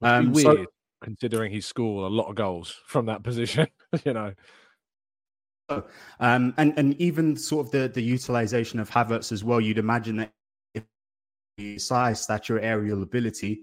Must 0.00 0.32
be 0.32 0.42
so- 0.42 0.54
weird 0.54 0.68
considering 1.02 1.52
he 1.52 1.60
scored 1.60 2.10
a 2.10 2.14
lot 2.14 2.26
of 2.28 2.34
goals 2.34 2.74
from 2.86 3.06
that 3.06 3.22
position. 3.22 3.66
you 4.04 4.14
know, 4.14 4.32
Um, 6.20 6.54
and 6.56 6.72
and 6.76 6.94
even 7.00 7.36
sort 7.36 7.66
of 7.66 7.72
the 7.72 7.88
the 7.88 8.02
utilization 8.02 8.78
of 8.78 8.88
Havertz 8.88 9.32
as 9.32 9.42
well. 9.42 9.60
You'd 9.60 9.78
imagine 9.78 10.16
that 10.16 10.32
if 10.74 10.84
size, 11.82 12.20
stature, 12.20 12.60
aerial 12.60 13.02
ability, 13.02 13.62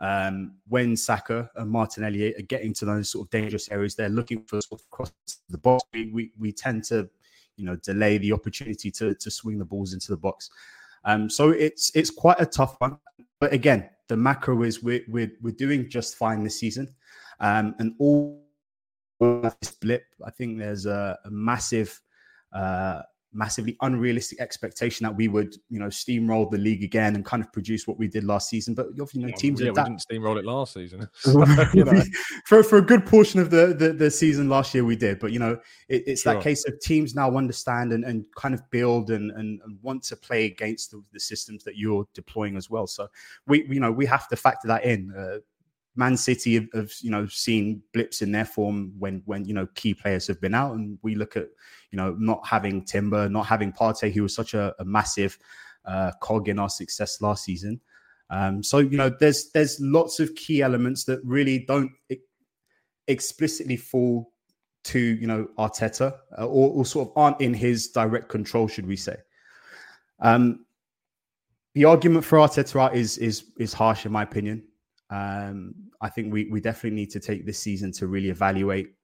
um, 0.00 0.54
when 0.68 0.96
Saka 0.96 1.50
and 1.56 1.70
Martinelli 1.70 2.34
are 2.34 2.42
getting 2.42 2.74
to 2.74 2.84
those 2.84 3.10
sort 3.10 3.26
of 3.26 3.30
dangerous 3.30 3.70
areas, 3.70 3.94
they're 3.94 4.08
looking 4.08 4.42
for 4.42 4.60
sort 4.60 4.80
of 4.80 4.90
cross 4.90 5.12
the 5.48 5.58
box. 5.58 5.84
We, 5.92 6.10
we 6.12 6.32
we 6.38 6.52
tend 6.52 6.84
to, 6.84 7.08
you 7.56 7.64
know, 7.64 7.76
delay 7.76 8.18
the 8.18 8.32
opportunity 8.32 8.90
to 8.92 9.14
to 9.14 9.30
swing 9.30 9.58
the 9.58 9.64
balls 9.64 9.94
into 9.94 10.08
the 10.08 10.16
box. 10.16 10.50
Um, 11.04 11.30
so 11.30 11.50
it's 11.50 11.90
it's 11.94 12.10
quite 12.10 12.40
a 12.40 12.46
tough 12.46 12.76
one. 12.78 12.98
But 13.40 13.52
again, 13.52 13.88
the 14.08 14.16
macro 14.16 14.62
is 14.62 14.82
we're 14.82 15.04
we're, 15.08 15.32
we're 15.42 15.54
doing 15.54 15.88
just 15.88 16.16
fine 16.16 16.42
this 16.42 16.58
season, 16.58 16.88
um, 17.40 17.74
and 17.78 17.94
all 17.98 18.42
this 19.20 19.70
blip. 19.80 20.04
I 20.24 20.30
think 20.30 20.58
there's 20.58 20.86
a, 20.86 21.18
a 21.24 21.30
massive, 21.30 22.00
uh, 22.52 23.02
massively 23.34 23.76
unrealistic 23.82 24.40
expectation 24.40 25.04
that 25.04 25.14
we 25.14 25.28
would, 25.28 25.56
you 25.68 25.78
know, 25.78 25.88
steamroll 25.88 26.50
the 26.50 26.58
league 26.58 26.82
again 26.84 27.14
and 27.14 27.24
kind 27.24 27.42
of 27.42 27.52
produce 27.52 27.86
what 27.86 27.98
we 27.98 28.08
did 28.08 28.24
last 28.24 28.48
season. 28.48 28.74
But 28.74 28.86
you 28.96 29.06
know, 29.14 29.32
teams 29.36 29.60
yeah, 29.60 29.66
we 29.66 29.70
adapt. 29.70 29.88
didn't 29.88 30.04
steamroll 30.08 30.38
it 30.38 30.44
last 30.44 30.74
season. 30.74 31.08
So, 31.24 31.44
you 31.74 31.84
know. 31.84 32.02
for 32.46 32.62
for 32.62 32.78
a 32.78 32.82
good 32.82 33.06
portion 33.06 33.40
of 33.40 33.50
the, 33.50 33.74
the 33.74 33.92
the 33.92 34.10
season 34.10 34.48
last 34.48 34.74
year 34.74 34.84
we 34.84 34.96
did 34.96 35.18
but 35.18 35.32
you 35.32 35.38
know 35.38 35.58
it, 35.88 36.04
it's 36.06 36.22
Sure. 36.22 36.34
that 36.34 36.42
case 36.42 36.66
of 36.66 36.78
teams 36.80 37.14
now 37.14 37.36
understand 37.36 37.92
and, 37.92 38.04
and 38.04 38.24
kind 38.36 38.54
of 38.54 38.62
build 38.70 39.10
and, 39.10 39.30
and 39.32 39.60
and 39.64 39.78
want 39.82 40.02
to 40.04 40.16
play 40.16 40.46
against 40.46 40.90
the, 40.90 41.02
the 41.12 41.20
systems 41.20 41.64
that 41.64 41.76
you're 41.76 42.06
deploying 42.14 42.56
as 42.56 42.70
well 42.70 42.86
so 42.86 43.08
we 43.46 43.66
you 43.68 43.80
know 43.80 43.90
we 43.92 44.06
have 44.06 44.28
to 44.28 44.36
factor 44.36 44.68
that 44.68 44.84
in 44.84 45.12
uh, 45.16 45.38
Man 45.96 46.16
City 46.16 46.54
have, 46.54 46.68
have 46.74 46.92
you 47.00 47.10
know 47.10 47.26
seen 47.26 47.82
blips 47.92 48.22
in 48.22 48.32
their 48.32 48.44
form 48.44 48.92
when 48.98 49.22
when 49.26 49.44
you 49.44 49.54
know 49.54 49.66
key 49.74 49.94
players 49.94 50.26
have 50.26 50.40
been 50.40 50.54
out, 50.54 50.74
and 50.74 50.98
we 51.02 51.14
look 51.14 51.36
at 51.36 51.46
you 51.90 51.96
know 51.96 52.16
not 52.18 52.46
having 52.46 52.84
Timber, 52.84 53.28
not 53.28 53.46
having 53.46 53.72
Partey, 53.72 54.12
who 54.12 54.22
was 54.22 54.34
such 54.34 54.54
a, 54.54 54.74
a 54.78 54.84
massive 54.84 55.38
uh, 55.84 56.12
cog 56.20 56.48
in 56.48 56.58
our 56.58 56.68
success 56.68 57.20
last 57.20 57.44
season. 57.44 57.80
Um, 58.30 58.62
so 58.62 58.78
you 58.78 58.96
know 58.96 59.10
there's 59.20 59.50
there's 59.50 59.78
lots 59.80 60.18
of 60.18 60.34
key 60.34 60.62
elements 60.62 61.04
that 61.04 61.20
really 61.24 61.60
don't 61.60 61.92
explicitly 63.06 63.76
fall 63.76 64.32
to 64.84 64.98
you 64.98 65.26
know 65.26 65.48
Arteta 65.58 66.14
uh, 66.38 66.46
or, 66.46 66.70
or 66.70 66.84
sort 66.84 67.08
of 67.08 67.16
aren't 67.16 67.40
in 67.40 67.54
his 67.54 67.88
direct 67.88 68.28
control, 68.28 68.68
should 68.68 68.86
we 68.86 68.96
say? 68.96 69.16
Um, 70.20 70.64
the 71.74 71.84
argument 71.84 72.24
for 72.24 72.38
Arteta 72.38 72.94
is 72.94 73.18
is 73.18 73.44
is 73.58 73.72
harsh 73.72 74.06
in 74.06 74.12
my 74.12 74.22
opinion. 74.22 74.64
Um, 75.10 75.74
I 76.00 76.08
think 76.08 76.32
we 76.32 76.48
we 76.50 76.60
definitely 76.60 76.96
need 76.96 77.10
to 77.10 77.20
take 77.20 77.46
this 77.46 77.58
season 77.58 77.92
to 77.92 78.06
really 78.06 78.30
evaluate 78.30 78.94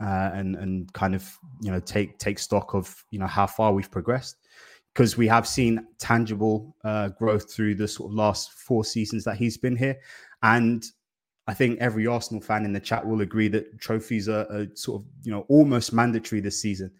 uh, 0.00 0.30
and 0.34 0.56
and 0.56 0.92
kind 0.92 1.14
of 1.14 1.30
you 1.60 1.70
know 1.70 1.80
take 1.80 2.18
take 2.18 2.38
stock 2.38 2.74
of 2.74 3.04
you 3.10 3.18
know 3.18 3.26
how 3.26 3.46
far 3.46 3.72
we've 3.72 3.90
progressed 3.90 4.36
because 4.94 5.16
we 5.16 5.26
have 5.26 5.46
seen 5.46 5.86
tangible 5.98 6.76
uh, 6.84 7.08
growth 7.08 7.52
through 7.52 7.74
the 7.74 7.88
sort 7.88 8.10
of 8.10 8.14
last 8.14 8.52
four 8.52 8.84
seasons 8.84 9.24
that 9.24 9.36
he's 9.36 9.56
been 9.56 9.76
here, 9.76 9.96
and 10.42 10.84
I 11.46 11.54
think 11.54 11.78
every 11.80 12.06
Arsenal 12.06 12.40
fan 12.42 12.64
in 12.64 12.72
the 12.72 12.80
chat 12.80 13.06
will 13.06 13.20
agree 13.20 13.48
that 13.48 13.80
trophies 13.80 14.28
are, 14.28 14.46
are 14.50 14.66
sort 14.74 15.02
of 15.02 15.08
you 15.22 15.32
know 15.32 15.44
almost 15.48 15.92
mandatory 15.92 16.40
this 16.40 16.60
season. 16.60 16.90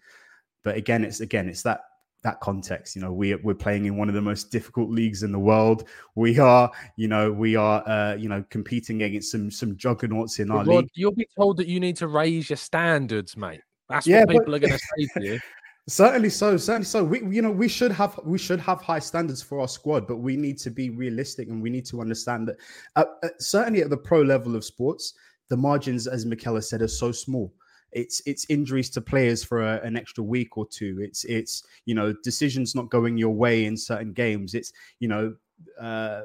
But 0.63 0.77
again, 0.77 1.03
it's 1.03 1.19
again 1.19 1.49
it's 1.49 1.63
that 1.63 1.81
that 2.25 2.41
context. 2.41 2.95
You 2.95 3.01
know, 3.03 3.13
we 3.13 3.33
we're 3.35 3.53
playing 3.55 3.85
in 3.85 3.95
one 3.95 4.09
of 4.09 4.15
the 4.15 4.21
most 4.21 4.51
difficult 4.51 4.89
leagues 4.89 5.23
in 5.23 5.31
the 5.31 5.39
world. 5.39 5.87
We 6.15 6.37
are, 6.39 6.69
you 6.97 7.07
know, 7.07 7.31
we 7.31 7.55
are, 7.55 7.87
uh, 7.87 8.15
you 8.15 8.27
know, 8.27 8.43
competing 8.49 9.03
against 9.03 9.31
some 9.31 9.49
some 9.49 9.77
juggernauts 9.77 10.39
in 10.39 10.51
our 10.51 10.65
Rod, 10.65 10.67
league. 10.67 10.89
you'll 10.95 11.13
be 11.13 11.27
told 11.37 11.57
that 11.57 11.67
you 11.67 11.79
need 11.79 11.95
to 11.97 12.07
raise 12.09 12.49
your 12.49 12.57
standards, 12.57 13.37
mate. 13.37 13.61
That's 13.87 14.05
Yeah, 14.05 14.21
what 14.21 14.27
but- 14.27 14.33
people 14.39 14.55
are 14.55 14.59
going 14.59 14.73
to 14.73 14.79
say 14.79 15.07
to 15.19 15.25
you. 15.25 15.39
Certainly 15.87 16.31
so, 16.31 16.57
certainly 16.57 16.83
so. 16.85 17.03
We, 17.03 17.19
you 17.29 17.43
know, 17.43 17.51
we 17.51 17.67
should 17.67 17.91
have 17.91 18.19
we 18.25 18.39
should 18.39 18.59
have 18.59 18.81
high 18.81 18.97
standards 18.97 19.43
for 19.43 19.59
our 19.59 19.67
squad, 19.67 20.07
but 20.07 20.15
we 20.17 20.35
need 20.35 20.57
to 20.65 20.71
be 20.71 20.89
realistic 20.89 21.47
and 21.47 21.61
we 21.61 21.69
need 21.69 21.85
to 21.85 22.01
understand 22.01 22.47
that, 22.47 22.55
uh, 22.95 23.05
uh, 23.23 23.27
certainly 23.37 23.83
at 23.83 23.91
the 23.91 23.97
pro 23.97 24.23
level 24.23 24.55
of 24.55 24.65
sports, 24.65 25.13
the 25.49 25.55
margins, 25.55 26.07
as 26.07 26.25
Michaela 26.25 26.63
said, 26.63 26.81
are 26.81 26.87
so 26.87 27.11
small. 27.11 27.53
It's 27.95 28.21
it's 28.25 28.45
injuries 28.49 28.89
to 28.91 29.01
players 29.01 29.43
for 29.43 29.61
a, 29.61 29.81
an 29.81 29.95
extra 29.95 30.23
week 30.23 30.57
or 30.57 30.67
two. 30.67 30.99
It's 31.01 31.23
it's 31.23 31.63
you 31.85 31.95
know 31.95 32.13
decisions 32.23 32.75
not 32.75 32.89
going 32.91 33.17
your 33.17 33.33
way 33.33 33.65
in 33.65 33.77
certain 33.77 34.11
games. 34.13 34.53
It's 34.53 34.73
you 34.99 35.07
know 35.07 35.33
uh, 35.79 36.23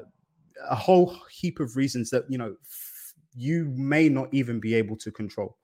a 0.69 0.75
whole 0.75 1.17
heap 1.31 1.61
of 1.61 1.77
reasons 1.77 2.09
that 2.09 2.25
you 2.29 2.37
know 2.37 2.55
f- 2.61 3.13
you 3.33 3.71
may 3.75 4.09
not 4.09 4.27
even 4.33 4.59
be 4.59 4.75
able 4.75 4.97
to 4.97 5.11
control. 5.11 5.57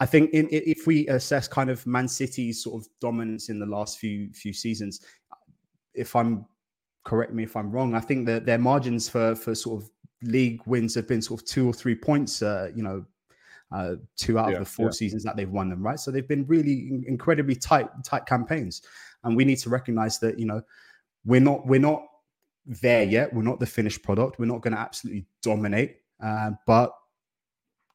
I 0.00 0.06
think 0.06 0.30
in, 0.32 0.48
if 0.50 0.86
we 0.86 1.08
assess 1.08 1.48
kind 1.48 1.70
of 1.70 1.86
Man 1.86 2.08
City's 2.08 2.62
sort 2.62 2.82
of 2.82 2.88
dominance 3.00 3.48
in 3.48 3.58
the 3.58 3.66
last 3.66 3.98
few 3.98 4.30
few 4.34 4.52
seasons, 4.52 5.00
if 5.94 6.14
I'm 6.14 6.44
correct 7.04 7.32
me 7.32 7.42
if 7.42 7.56
I'm 7.56 7.70
wrong, 7.70 7.94
I 7.94 8.00
think 8.00 8.26
that 8.26 8.44
their 8.44 8.58
margins 8.58 9.08
for 9.08 9.34
for 9.34 9.54
sort 9.54 9.82
of 9.82 9.90
league 10.22 10.60
wins 10.66 10.94
have 10.94 11.08
been 11.08 11.22
sort 11.22 11.40
of 11.40 11.46
two 11.46 11.66
or 11.66 11.72
three 11.72 11.94
points. 11.94 12.42
Uh, 12.42 12.70
you 12.74 12.82
know, 12.82 13.04
uh, 13.72 13.94
two 14.16 14.38
out 14.38 14.50
Yeah, 14.50 14.56
of 14.56 14.64
the 14.64 14.70
four 14.70 14.86
yeah. 14.86 14.92
seasons 14.92 15.24
that 15.24 15.36
they've 15.36 15.50
won 15.50 15.70
them, 15.70 15.82
right? 15.82 15.98
So 15.98 16.10
they've 16.10 16.28
been 16.28 16.46
really 16.46 17.02
incredibly 17.06 17.54
tight 17.54 17.88
tight 18.04 18.26
campaigns, 18.26 18.82
and 19.24 19.36
we 19.36 19.44
need 19.44 19.58
to 19.58 19.70
recognize 19.70 20.18
that 20.20 20.38
you 20.38 20.46
know 20.46 20.62
we're 21.24 21.40
not 21.40 21.66
we're 21.66 21.80
not 21.80 22.02
there 22.66 23.02
yet. 23.02 23.32
We're 23.32 23.42
not 23.42 23.60
the 23.60 23.66
finished 23.66 24.02
product. 24.02 24.38
We're 24.38 24.46
not 24.46 24.60
going 24.60 24.74
to 24.74 24.80
absolutely 24.80 25.26
dominate, 25.42 25.96
uh, 26.22 26.52
but 26.66 26.92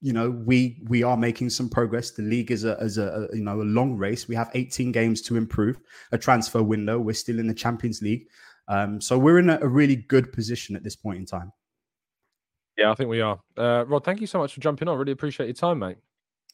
you 0.01 0.13
know 0.13 0.29
we 0.29 0.81
we 0.87 1.03
are 1.03 1.17
making 1.17 1.49
some 1.49 1.69
progress. 1.69 2.11
The 2.11 2.23
league 2.23 2.51
is 2.51 2.65
a 2.65 2.77
as 2.79 2.97
a, 2.97 3.27
a, 3.31 3.35
you 3.35 3.43
know 3.43 3.61
a 3.61 3.63
long 3.63 3.97
race. 3.97 4.27
We 4.27 4.35
have 4.35 4.49
18 4.53 4.91
games 4.91 5.21
to 5.23 5.35
improve. 5.35 5.79
A 6.11 6.17
transfer 6.17 6.63
window. 6.63 6.99
We're 6.99 7.13
still 7.13 7.39
in 7.39 7.47
the 7.47 7.53
Champions 7.53 8.01
League, 8.01 8.27
um, 8.67 8.99
so 8.99 9.17
we're 9.17 9.39
in 9.39 9.49
a, 9.49 9.59
a 9.61 9.67
really 9.67 9.95
good 9.95 10.31
position 10.33 10.75
at 10.75 10.83
this 10.83 10.95
point 10.95 11.19
in 11.19 11.25
time. 11.25 11.51
Yeah, 12.77 12.91
I 12.91 12.95
think 12.95 13.09
we 13.09 13.21
are. 13.21 13.39
Uh, 13.57 13.85
Rod, 13.87 14.03
thank 14.03 14.21
you 14.21 14.27
so 14.27 14.39
much 14.39 14.53
for 14.53 14.61
jumping 14.61 14.87
on. 14.87 14.97
Really 14.97 15.11
appreciate 15.11 15.47
your 15.47 15.55
time, 15.55 15.79
mate. 15.79 15.97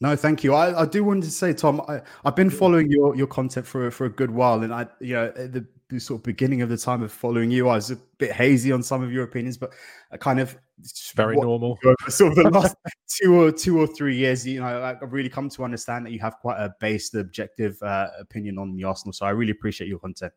No, 0.01 0.15
thank 0.15 0.43
you. 0.43 0.53
I, 0.53 0.81
I 0.81 0.85
do 0.85 1.03
want 1.03 1.23
to 1.23 1.31
say, 1.31 1.53
Tom, 1.53 1.81
I, 1.87 2.01
have 2.25 2.35
been 2.35 2.49
following 2.49 2.89
your, 2.89 3.15
your 3.15 3.27
content 3.27 3.65
for 3.65 3.91
for 3.91 4.05
a 4.05 4.09
good 4.09 4.31
while, 4.31 4.63
and 4.63 4.73
I, 4.73 4.87
you 4.99 5.13
know, 5.13 5.31
the, 5.31 5.65
the, 5.89 5.99
sort 5.99 6.19
of 6.19 6.23
beginning 6.23 6.61
of 6.61 6.69
the 6.69 6.77
time 6.77 7.03
of 7.03 7.11
following 7.11 7.51
you, 7.51 7.69
I 7.69 7.75
was 7.75 7.91
a 7.91 7.97
bit 8.17 8.31
hazy 8.31 8.71
on 8.71 8.81
some 8.81 9.03
of 9.03 9.11
your 9.11 9.23
opinions, 9.23 9.57
but 9.57 9.71
I 10.11 10.17
kind 10.17 10.39
of 10.39 10.57
very 11.15 11.37
normal. 11.37 11.77
Sort 12.09 12.31
of 12.31 12.43
the 12.43 12.49
last 12.49 12.75
two 13.21 13.39
or 13.39 13.51
two 13.51 13.79
or 13.79 13.87
three 13.87 14.17
years, 14.17 14.45
you 14.45 14.59
know, 14.59 14.83
I've 14.83 15.13
really 15.13 15.29
come 15.29 15.49
to 15.49 15.63
understand 15.63 16.05
that 16.05 16.11
you 16.11 16.19
have 16.19 16.37
quite 16.39 16.57
a 16.57 16.73
based, 16.79 17.15
objective 17.15 17.81
uh, 17.83 18.07
opinion 18.19 18.57
on 18.57 18.75
the 18.75 18.83
Arsenal. 18.83 19.13
So 19.13 19.25
I 19.25 19.29
really 19.29 19.51
appreciate 19.51 19.87
your 19.87 19.99
content. 19.99 20.33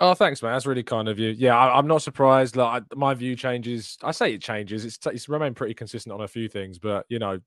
Oh, 0.00 0.14
thanks, 0.14 0.42
man. 0.42 0.52
That's 0.52 0.66
really 0.66 0.82
kind 0.82 1.08
of 1.08 1.18
you. 1.18 1.30
Yeah, 1.30 1.56
I, 1.56 1.78
am 1.78 1.86
not 1.86 2.02
surprised. 2.02 2.56
Like 2.56 2.82
I, 2.82 2.94
my 2.94 3.14
view 3.14 3.36
changes. 3.36 3.98
I 4.02 4.10
say 4.10 4.34
it 4.34 4.42
changes. 4.42 4.84
It's 4.84 4.98
it's 5.06 5.28
remained 5.28 5.56
pretty 5.56 5.74
consistent 5.74 6.12
on 6.12 6.22
a 6.22 6.28
few 6.28 6.48
things, 6.48 6.78
but 6.78 7.04
you 7.08 7.18
know, 7.18 7.38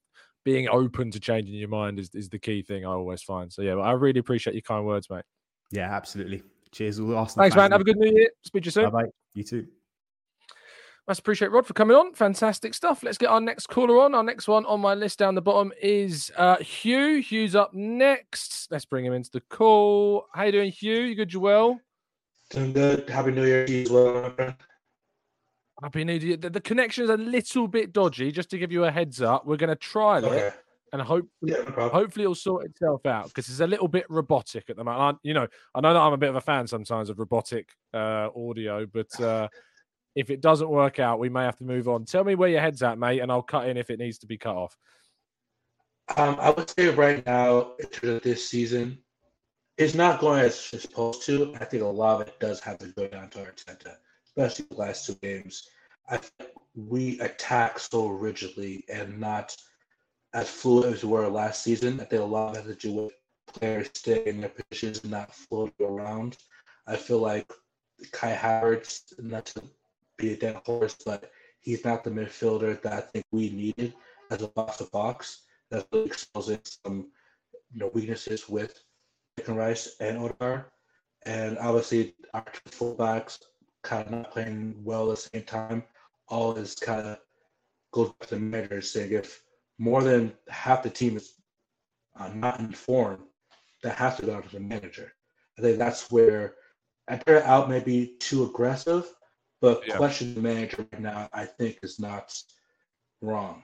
being 0.43 0.69
open 0.69 1.11
to 1.11 1.19
changing 1.19 1.55
your 1.55 1.69
mind 1.69 1.99
is, 1.99 2.09
is 2.13 2.29
the 2.29 2.39
key 2.39 2.61
thing 2.61 2.85
I 2.85 2.89
always 2.89 3.23
find. 3.23 3.51
So 3.51 3.61
yeah, 3.61 3.73
I 3.75 3.93
really 3.93 4.19
appreciate 4.19 4.53
your 4.53 4.61
kind 4.61 4.85
words, 4.85 5.09
mate. 5.09 5.23
Yeah, 5.71 5.91
absolutely. 5.93 6.43
Cheers, 6.71 6.99
all 6.99 7.17
Arsenal. 7.17 7.43
Thanks, 7.43 7.55
man. 7.55 7.71
Have 7.71 7.81
a 7.81 7.83
good 7.83 7.97
New 7.97 8.11
Year. 8.11 8.29
Speak 8.43 8.63
to 8.63 8.67
you 8.67 8.71
soon. 8.71 8.91
Bye 8.91 9.03
bye. 9.03 9.09
You 9.33 9.43
too. 9.43 9.67
Must 11.07 11.19
appreciate 11.19 11.51
Rod 11.51 11.67
for 11.67 11.73
coming 11.73 11.95
on. 11.95 12.13
Fantastic 12.13 12.73
stuff. 12.73 13.03
Let's 13.03 13.19
get 13.19 13.29
our 13.29 13.41
next 13.41 13.67
caller 13.67 14.01
on. 14.01 14.15
Our 14.15 14.23
next 14.23 14.47
one 14.47 14.65
on 14.65 14.81
my 14.81 14.95
list 14.95 15.19
down 15.19 15.35
the 15.35 15.41
bottom 15.41 15.71
is 15.79 16.31
uh, 16.35 16.57
Hugh. 16.57 17.21
Hugh's 17.21 17.55
up 17.55 17.73
next. 17.75 18.71
Let's 18.71 18.85
bring 18.85 19.05
him 19.05 19.13
into 19.13 19.29
the 19.31 19.41
call. 19.41 20.25
How 20.33 20.45
you 20.45 20.51
doing, 20.51 20.71
Hugh? 20.71 21.01
You 21.01 21.15
good, 21.15 21.29
Joel? 21.29 21.79
Doing 22.55 22.71
good. 22.71 23.09
Happy 23.09 23.31
New 23.31 23.45
Year 23.45 23.65
to 23.65 23.73
you 23.73 23.81
as 23.81 23.89
well. 23.89 24.33
Happy 25.83 26.05
New 26.05 26.13
Year. 26.13 26.37
The, 26.37 26.49
the 26.49 26.61
connection 26.61 27.03
is 27.03 27.09
a 27.09 27.17
little 27.17 27.67
bit 27.67 27.91
dodgy. 27.91 28.31
Just 28.31 28.49
to 28.51 28.57
give 28.57 28.71
you 28.71 28.85
a 28.85 28.91
heads 28.91 29.21
up, 29.21 29.45
we're 29.45 29.57
going 29.57 29.71
to 29.71 29.75
try 29.75 30.19
okay. 30.19 30.37
it, 30.37 30.53
and 30.93 31.01
hope 31.01 31.27
yeah, 31.41 31.57
no 31.75 31.89
hopefully 31.89 32.23
it'll 32.23 32.33
sort 32.33 32.63
itself 32.63 33.05
out 33.05 33.27
because 33.27 33.49
it's 33.49 33.59
a 33.59 33.67
little 33.67 33.89
bit 33.89 34.05
robotic 34.07 34.69
at 34.69 34.77
the 34.77 34.85
moment. 34.85 35.17
I, 35.17 35.19
you 35.27 35.33
know, 35.33 35.47
I 35.75 35.81
know 35.81 35.93
that 35.93 35.99
I'm 35.99 36.13
a 36.13 36.17
bit 36.17 36.29
of 36.29 36.37
a 36.37 36.41
fan 36.41 36.65
sometimes 36.65 37.09
of 37.09 37.19
robotic 37.19 37.73
uh, 37.93 38.29
audio, 38.33 38.85
but 38.85 39.19
uh, 39.19 39.49
if 40.15 40.29
it 40.29 40.39
doesn't 40.39 40.69
work 40.69 40.97
out, 40.97 41.19
we 41.19 41.27
may 41.27 41.43
have 41.43 41.57
to 41.57 41.65
move 41.65 41.89
on. 41.89 42.05
Tell 42.05 42.23
me 42.23 42.35
where 42.35 42.47
your 42.47 42.61
head's 42.61 42.81
at, 42.83 42.97
mate, 42.97 43.19
and 43.19 43.29
I'll 43.29 43.41
cut 43.41 43.67
in 43.67 43.75
if 43.75 43.89
it 43.89 43.99
needs 43.99 44.19
to 44.19 44.27
be 44.27 44.37
cut 44.37 44.55
off. 44.55 44.77
Um, 46.15 46.37
I 46.39 46.51
would 46.51 46.69
say 46.69 46.87
right 46.87 47.25
now, 47.25 47.73
in 47.79 47.87
terms 47.87 48.13
of 48.13 48.21
this 48.21 48.47
season, 48.47 48.99
it's 49.77 49.95
not 49.95 50.19
going 50.19 50.41
as 50.41 50.69
it's 50.73 50.83
supposed 50.83 51.25
to. 51.25 51.53
I 51.59 51.65
think 51.65 51.83
a 51.83 51.87
lot 51.87 52.21
of 52.21 52.27
it 52.27 52.39
does 52.39 52.59
have 52.61 52.77
to 52.79 52.87
go 52.87 53.07
down 53.07 53.29
to 53.31 53.39
Arteta 53.39 53.95
especially 54.35 54.65
the 54.69 54.75
last 54.75 55.05
two 55.05 55.15
games. 55.21 55.69
I 56.09 56.17
think 56.17 56.51
we 56.75 57.19
attack 57.19 57.79
so 57.79 58.07
rigidly 58.07 58.83
and 58.89 59.19
not 59.19 59.55
as 60.33 60.49
fluid 60.49 60.93
as 60.93 61.03
we 61.03 61.11
were 61.11 61.27
last 61.29 61.63
season. 61.63 61.99
I 61.99 62.05
think 62.05 62.21
a 62.21 62.25
lot 62.25 62.57
of 62.57 62.65
it 62.65 62.67
has 62.67 62.77
to 62.77 62.87
do 62.87 62.93
with 62.93 63.13
players 63.47 63.89
staying 63.93 64.27
in 64.27 64.41
their 64.41 64.49
positions 64.49 65.01
and 65.03 65.11
not 65.11 65.33
floating 65.33 65.85
around. 65.85 66.37
I 66.85 66.97
feel 66.97 67.19
like 67.19 67.51
Kai 68.11 68.35
Havertz, 68.35 69.13
not 69.23 69.45
to 69.47 69.63
be 70.17 70.33
a 70.33 70.37
dead 70.37 70.61
horse, 70.65 70.95
but 71.05 71.31
he's 71.61 71.85
not 71.85 72.03
the 72.03 72.11
midfielder 72.11 72.81
that 72.81 72.93
I 72.93 73.01
think 73.01 73.25
we 73.31 73.49
needed 73.49 73.93
as 74.29 74.41
a 74.41 74.49
box 74.49 74.77
to 74.77 74.85
box. 74.85 75.43
That 75.71 75.87
really 75.91 76.07
exposes 76.07 76.79
some 76.85 77.07
you 77.73 77.79
know, 77.79 77.91
weaknesses 77.93 78.47
with 78.49 78.79
Rice 79.53 79.95
and 79.99 80.17
Odegaard. 80.17 80.65
And 81.25 81.57
obviously, 81.57 82.15
our 82.33 82.45
two 82.53 82.69
fullbacks 82.69 83.39
kind 83.83 84.05
of 84.05 84.11
not 84.11 84.31
playing 84.31 84.75
well 84.83 85.11
at 85.11 85.17
the 85.17 85.29
same 85.33 85.43
time, 85.43 85.83
all 86.27 86.53
this 86.53 86.75
kind 86.75 87.07
of 87.07 87.17
goes 87.91 88.09
back 88.09 88.27
to 88.27 88.35
the 88.35 88.41
manager 88.41 88.81
saying 88.81 89.11
if 89.11 89.41
more 89.77 90.03
than 90.03 90.33
half 90.49 90.83
the 90.83 90.89
team 90.89 91.17
is 91.17 91.33
uh, 92.19 92.29
not 92.33 92.59
in 92.59 92.71
form, 92.71 93.25
that 93.83 93.95
has 93.95 94.17
to 94.17 94.25
go 94.25 94.41
to 94.41 94.49
the 94.49 94.59
manager. 94.59 95.11
I 95.57 95.61
think 95.61 95.77
that's 95.77 96.11
where 96.11 96.55
I 97.07 97.19
out 97.27 97.69
may 97.69 97.79
be 97.79 98.15
too 98.19 98.45
aggressive, 98.45 99.05
but 99.61 99.83
yeah. 99.87 99.97
question 99.97 100.33
the 100.33 100.41
manager 100.41 100.87
right 100.91 101.01
now, 101.01 101.29
I 101.33 101.45
think, 101.45 101.79
is 101.83 101.99
not 101.99 102.33
wrong. 103.21 103.63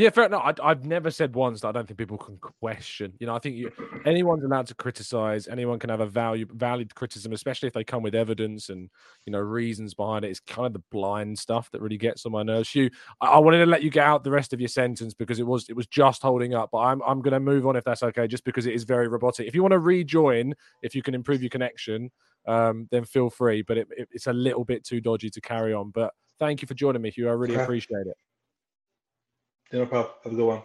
Yeah, 0.00 0.08
fair 0.08 0.24
enough. 0.24 0.58
I, 0.62 0.68
have 0.68 0.86
never 0.86 1.10
said 1.10 1.34
once 1.34 1.60
that 1.60 1.68
I 1.68 1.72
don't 1.72 1.86
think 1.86 1.98
people 1.98 2.16
can 2.16 2.38
question. 2.38 3.12
You 3.18 3.26
know, 3.26 3.34
I 3.34 3.38
think 3.38 3.56
you, 3.56 3.70
anyone's 4.06 4.42
allowed 4.42 4.66
to 4.68 4.74
criticize. 4.74 5.46
Anyone 5.46 5.78
can 5.78 5.90
have 5.90 6.00
a 6.00 6.06
value, 6.06 6.46
valid 6.54 6.94
criticism, 6.94 7.34
especially 7.34 7.66
if 7.66 7.74
they 7.74 7.84
come 7.84 8.02
with 8.02 8.14
evidence 8.14 8.70
and 8.70 8.88
you 9.26 9.30
know 9.30 9.40
reasons 9.40 9.92
behind 9.92 10.24
it. 10.24 10.30
It's 10.30 10.40
kind 10.40 10.64
of 10.64 10.72
the 10.72 10.82
blind 10.90 11.38
stuff 11.38 11.70
that 11.72 11.82
really 11.82 11.98
gets 11.98 12.24
on 12.24 12.32
my 12.32 12.42
nerves. 12.42 12.74
You, 12.74 12.88
I, 13.20 13.26
I 13.26 13.38
wanted 13.40 13.58
to 13.58 13.66
let 13.66 13.82
you 13.82 13.90
get 13.90 14.06
out 14.06 14.24
the 14.24 14.30
rest 14.30 14.54
of 14.54 14.60
your 14.60 14.70
sentence 14.70 15.12
because 15.12 15.38
it 15.38 15.46
was 15.46 15.68
it 15.68 15.76
was 15.76 15.86
just 15.86 16.22
holding 16.22 16.54
up. 16.54 16.70
But 16.72 16.78
I'm 16.78 17.02
I'm 17.02 17.20
going 17.20 17.34
to 17.34 17.40
move 17.40 17.66
on 17.66 17.76
if 17.76 17.84
that's 17.84 18.02
okay, 18.02 18.26
just 18.26 18.44
because 18.44 18.64
it 18.64 18.72
is 18.72 18.84
very 18.84 19.06
robotic. 19.06 19.48
If 19.48 19.54
you 19.54 19.60
want 19.60 19.72
to 19.72 19.80
rejoin, 19.80 20.54
if 20.80 20.94
you 20.94 21.02
can 21.02 21.14
improve 21.14 21.42
your 21.42 21.50
connection, 21.50 22.10
um, 22.46 22.88
then 22.90 23.04
feel 23.04 23.28
free. 23.28 23.60
But 23.60 23.76
it, 23.76 23.88
it, 23.94 24.08
it's 24.12 24.28
a 24.28 24.32
little 24.32 24.64
bit 24.64 24.82
too 24.82 25.02
dodgy 25.02 25.28
to 25.28 25.42
carry 25.42 25.74
on. 25.74 25.90
But 25.90 26.14
thank 26.38 26.62
you 26.62 26.66
for 26.68 26.72
joining 26.72 27.02
me, 27.02 27.10
Hugh. 27.10 27.28
I 27.28 27.32
really 27.32 27.56
appreciate 27.56 28.06
it. 28.06 28.16
Have 30.24 30.32
a 30.32 30.36
good 30.36 30.46
one. 30.46 30.62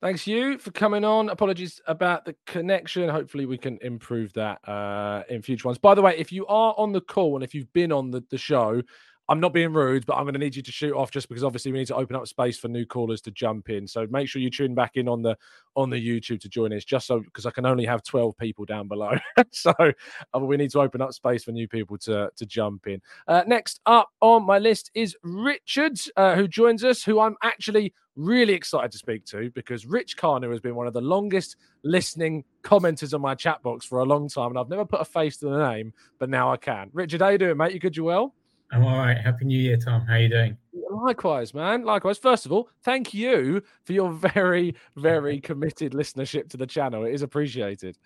Thanks 0.00 0.26
you 0.26 0.56
for 0.56 0.70
coming 0.70 1.04
on. 1.04 1.28
Apologies 1.28 1.78
about 1.86 2.24
the 2.24 2.34
connection. 2.46 3.06
Hopefully, 3.10 3.44
we 3.44 3.58
can 3.58 3.78
improve 3.82 4.32
that 4.32 4.66
uh, 4.66 5.24
in 5.28 5.42
future 5.42 5.68
ones. 5.68 5.76
By 5.76 5.94
the 5.94 6.00
way, 6.00 6.16
if 6.16 6.32
you 6.32 6.46
are 6.46 6.74
on 6.78 6.92
the 6.92 7.02
call 7.02 7.34
and 7.34 7.44
if 7.44 7.54
you've 7.54 7.70
been 7.74 7.92
on 7.92 8.10
the, 8.10 8.24
the 8.30 8.38
show, 8.38 8.82
I'm 9.30 9.38
not 9.38 9.52
being 9.52 9.72
rude, 9.72 10.06
but 10.06 10.16
I'm 10.16 10.24
going 10.24 10.34
to 10.34 10.40
need 10.40 10.56
you 10.56 10.62
to 10.62 10.72
shoot 10.72 10.92
off 10.92 11.12
just 11.12 11.28
because 11.28 11.44
obviously 11.44 11.70
we 11.70 11.78
need 11.78 11.86
to 11.86 11.94
open 11.94 12.16
up 12.16 12.26
space 12.26 12.58
for 12.58 12.66
new 12.66 12.84
callers 12.84 13.20
to 13.22 13.30
jump 13.30 13.70
in. 13.70 13.86
So 13.86 14.08
make 14.10 14.28
sure 14.28 14.42
you 14.42 14.50
tune 14.50 14.74
back 14.74 14.96
in 14.96 15.06
on 15.06 15.22
the 15.22 15.38
on 15.76 15.88
the 15.88 15.96
YouTube 15.96 16.40
to 16.40 16.48
join 16.48 16.72
us, 16.72 16.84
just 16.84 17.06
so 17.06 17.20
because 17.20 17.46
I 17.46 17.52
can 17.52 17.64
only 17.64 17.84
have 17.84 18.02
12 18.02 18.36
people 18.36 18.64
down 18.64 18.88
below. 18.88 19.12
so 19.52 19.72
uh, 19.78 20.38
we 20.40 20.56
need 20.56 20.72
to 20.72 20.80
open 20.80 21.00
up 21.00 21.12
space 21.12 21.44
for 21.44 21.52
new 21.52 21.68
people 21.68 21.96
to 21.98 22.28
to 22.34 22.44
jump 22.44 22.88
in. 22.88 23.00
Uh, 23.28 23.44
next 23.46 23.80
up 23.86 24.08
on 24.20 24.44
my 24.44 24.58
list 24.58 24.90
is 24.94 25.16
Richard, 25.22 26.00
uh, 26.16 26.34
who 26.34 26.48
joins 26.48 26.82
us, 26.82 27.04
who 27.04 27.20
I'm 27.20 27.36
actually 27.44 27.94
really 28.16 28.52
excited 28.52 28.90
to 28.90 28.98
speak 28.98 29.24
to 29.26 29.48
because 29.50 29.86
Rich 29.86 30.16
Kanu 30.16 30.50
has 30.50 30.60
been 30.60 30.74
one 30.74 30.88
of 30.88 30.92
the 30.92 31.00
longest 31.00 31.54
listening 31.84 32.42
commenters 32.64 33.14
on 33.14 33.20
my 33.20 33.36
chat 33.36 33.62
box 33.62 33.86
for 33.86 34.00
a 34.00 34.04
long 34.04 34.28
time, 34.28 34.48
and 34.48 34.58
I've 34.58 34.68
never 34.68 34.84
put 34.84 35.00
a 35.00 35.04
face 35.04 35.36
to 35.36 35.46
the 35.46 35.70
name, 35.70 35.92
but 36.18 36.28
now 36.28 36.50
I 36.52 36.56
can. 36.56 36.90
Richard, 36.92 37.20
how 37.20 37.28
you 37.28 37.38
doing, 37.38 37.56
mate? 37.56 37.72
You 37.72 37.78
good? 37.78 37.96
You 37.96 38.02
well? 38.02 38.34
I'm 38.72 38.84
all 38.84 38.98
right. 38.98 39.18
Happy 39.18 39.44
New 39.44 39.58
Year, 39.58 39.76
Tom. 39.76 40.06
How 40.06 40.14
are 40.14 40.20
you 40.20 40.28
doing? 40.28 40.56
Likewise, 40.90 41.52
man. 41.54 41.84
Likewise. 41.84 42.18
First 42.18 42.46
of 42.46 42.52
all, 42.52 42.68
thank 42.82 43.12
you 43.12 43.62
for 43.84 43.92
your 43.92 44.12
very, 44.12 44.74
very 44.96 45.40
committed 45.48 45.92
listenership 45.92 46.48
to 46.50 46.56
the 46.56 46.66
channel. 46.66 47.04
It 47.04 47.12
is 47.12 47.22
appreciated. 47.22 47.98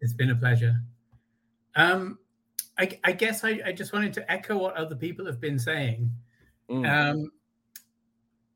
It's 0.00 0.12
been 0.12 0.30
a 0.30 0.34
pleasure. 0.34 0.74
Um, 1.76 2.18
I, 2.78 2.98
I 3.04 3.12
guess 3.12 3.44
I, 3.44 3.60
I, 3.66 3.72
just 3.72 3.92
wanted 3.92 4.12
to 4.14 4.32
echo 4.32 4.56
what 4.56 4.74
other 4.74 4.96
people 4.96 5.26
have 5.26 5.40
been 5.40 5.58
saying. 5.58 6.10
Mm. 6.70 6.88
Um, 6.88 7.30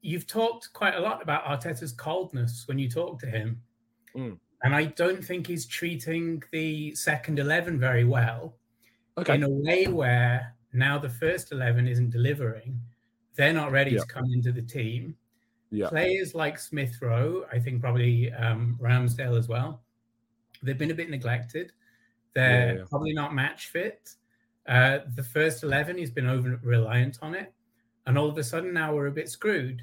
you've 0.00 0.26
talked 0.26 0.72
quite 0.72 0.94
a 0.94 1.00
lot 1.00 1.22
about 1.22 1.44
Arteta's 1.44 1.92
coldness 1.92 2.64
when 2.66 2.78
you 2.78 2.88
talk 2.88 3.20
to 3.20 3.26
him. 3.26 3.60
Mm. 4.16 4.38
And 4.64 4.74
I 4.74 4.86
don't 4.86 5.24
think 5.24 5.46
he's 5.46 5.66
treating 5.66 6.42
the 6.52 6.94
second 6.94 7.38
11 7.38 7.78
very 7.80 8.04
well 8.04 8.56
okay. 9.18 9.34
in 9.34 9.42
a 9.42 9.48
way 9.48 9.86
where 9.86 10.54
now 10.72 10.98
the 10.98 11.08
first 11.08 11.52
11 11.52 11.86
isn't 11.86 12.10
delivering. 12.10 12.80
They're 13.34 13.52
not 13.52 13.72
ready 13.72 13.92
yeah. 13.92 14.00
to 14.00 14.06
come 14.06 14.24
into 14.32 14.52
the 14.52 14.62
team. 14.62 15.16
Yeah. 15.70 15.88
Players 15.88 16.34
like 16.34 16.58
Smith 16.58 16.98
Rowe, 17.00 17.44
I 17.50 17.58
think 17.58 17.80
probably 17.80 18.32
um, 18.32 18.78
Ramsdale 18.80 19.38
as 19.38 19.48
well, 19.48 19.82
they've 20.62 20.78
been 20.78 20.90
a 20.90 20.94
bit 20.94 21.10
neglected. 21.10 21.72
They're 22.34 22.78
yeah, 22.78 22.84
probably 22.88 23.12
not 23.12 23.34
match 23.34 23.68
fit. 23.68 24.10
Uh, 24.66 25.00
the 25.16 25.22
first 25.22 25.62
11, 25.62 25.98
he's 25.98 26.10
been 26.10 26.28
over 26.28 26.58
reliant 26.62 27.18
on 27.22 27.34
it. 27.34 27.52
And 28.06 28.18
all 28.18 28.28
of 28.28 28.36
a 28.38 28.44
sudden 28.44 28.72
now 28.72 28.94
we're 28.94 29.06
a 29.06 29.12
bit 29.12 29.28
screwed. 29.28 29.82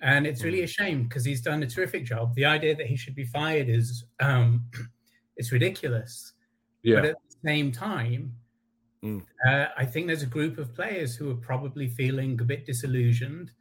And 0.00 0.26
it's 0.26 0.44
really 0.44 0.60
mm. 0.60 0.64
a 0.64 0.68
shame 0.68 1.04
because 1.04 1.24
he's 1.24 1.40
done 1.40 1.62
a 1.62 1.66
terrific 1.66 2.04
job. 2.04 2.34
The 2.34 2.44
idea 2.44 2.76
that 2.76 2.86
he 2.86 2.96
should 2.96 3.14
be 3.14 3.24
fired 3.24 3.68
is 3.68 4.04
um, 4.20 4.64
it's 5.36 5.52
ridiculous. 5.52 6.32
Yeah. 6.82 6.96
But 6.96 7.04
at 7.06 7.16
the 7.28 7.48
same 7.48 7.72
time, 7.72 8.32
Mm. 9.04 9.22
Uh, 9.46 9.66
I 9.76 9.84
think 9.84 10.06
there's 10.06 10.22
a 10.22 10.26
group 10.26 10.58
of 10.58 10.74
players 10.74 11.14
who 11.14 11.30
are 11.30 11.36
probably 11.36 11.88
feeling 11.88 12.40
a 12.40 12.44
bit 12.44 12.66
disillusioned, 12.66 13.52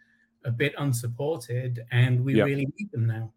a 0.45 0.51
bit 0.51 0.73
unsupported, 0.77 1.85
and 1.91 2.23
we 2.23 2.35
yep. 2.35 2.45
really 2.45 2.67
need 2.77 2.91
them 2.91 3.05
now. 3.05 3.31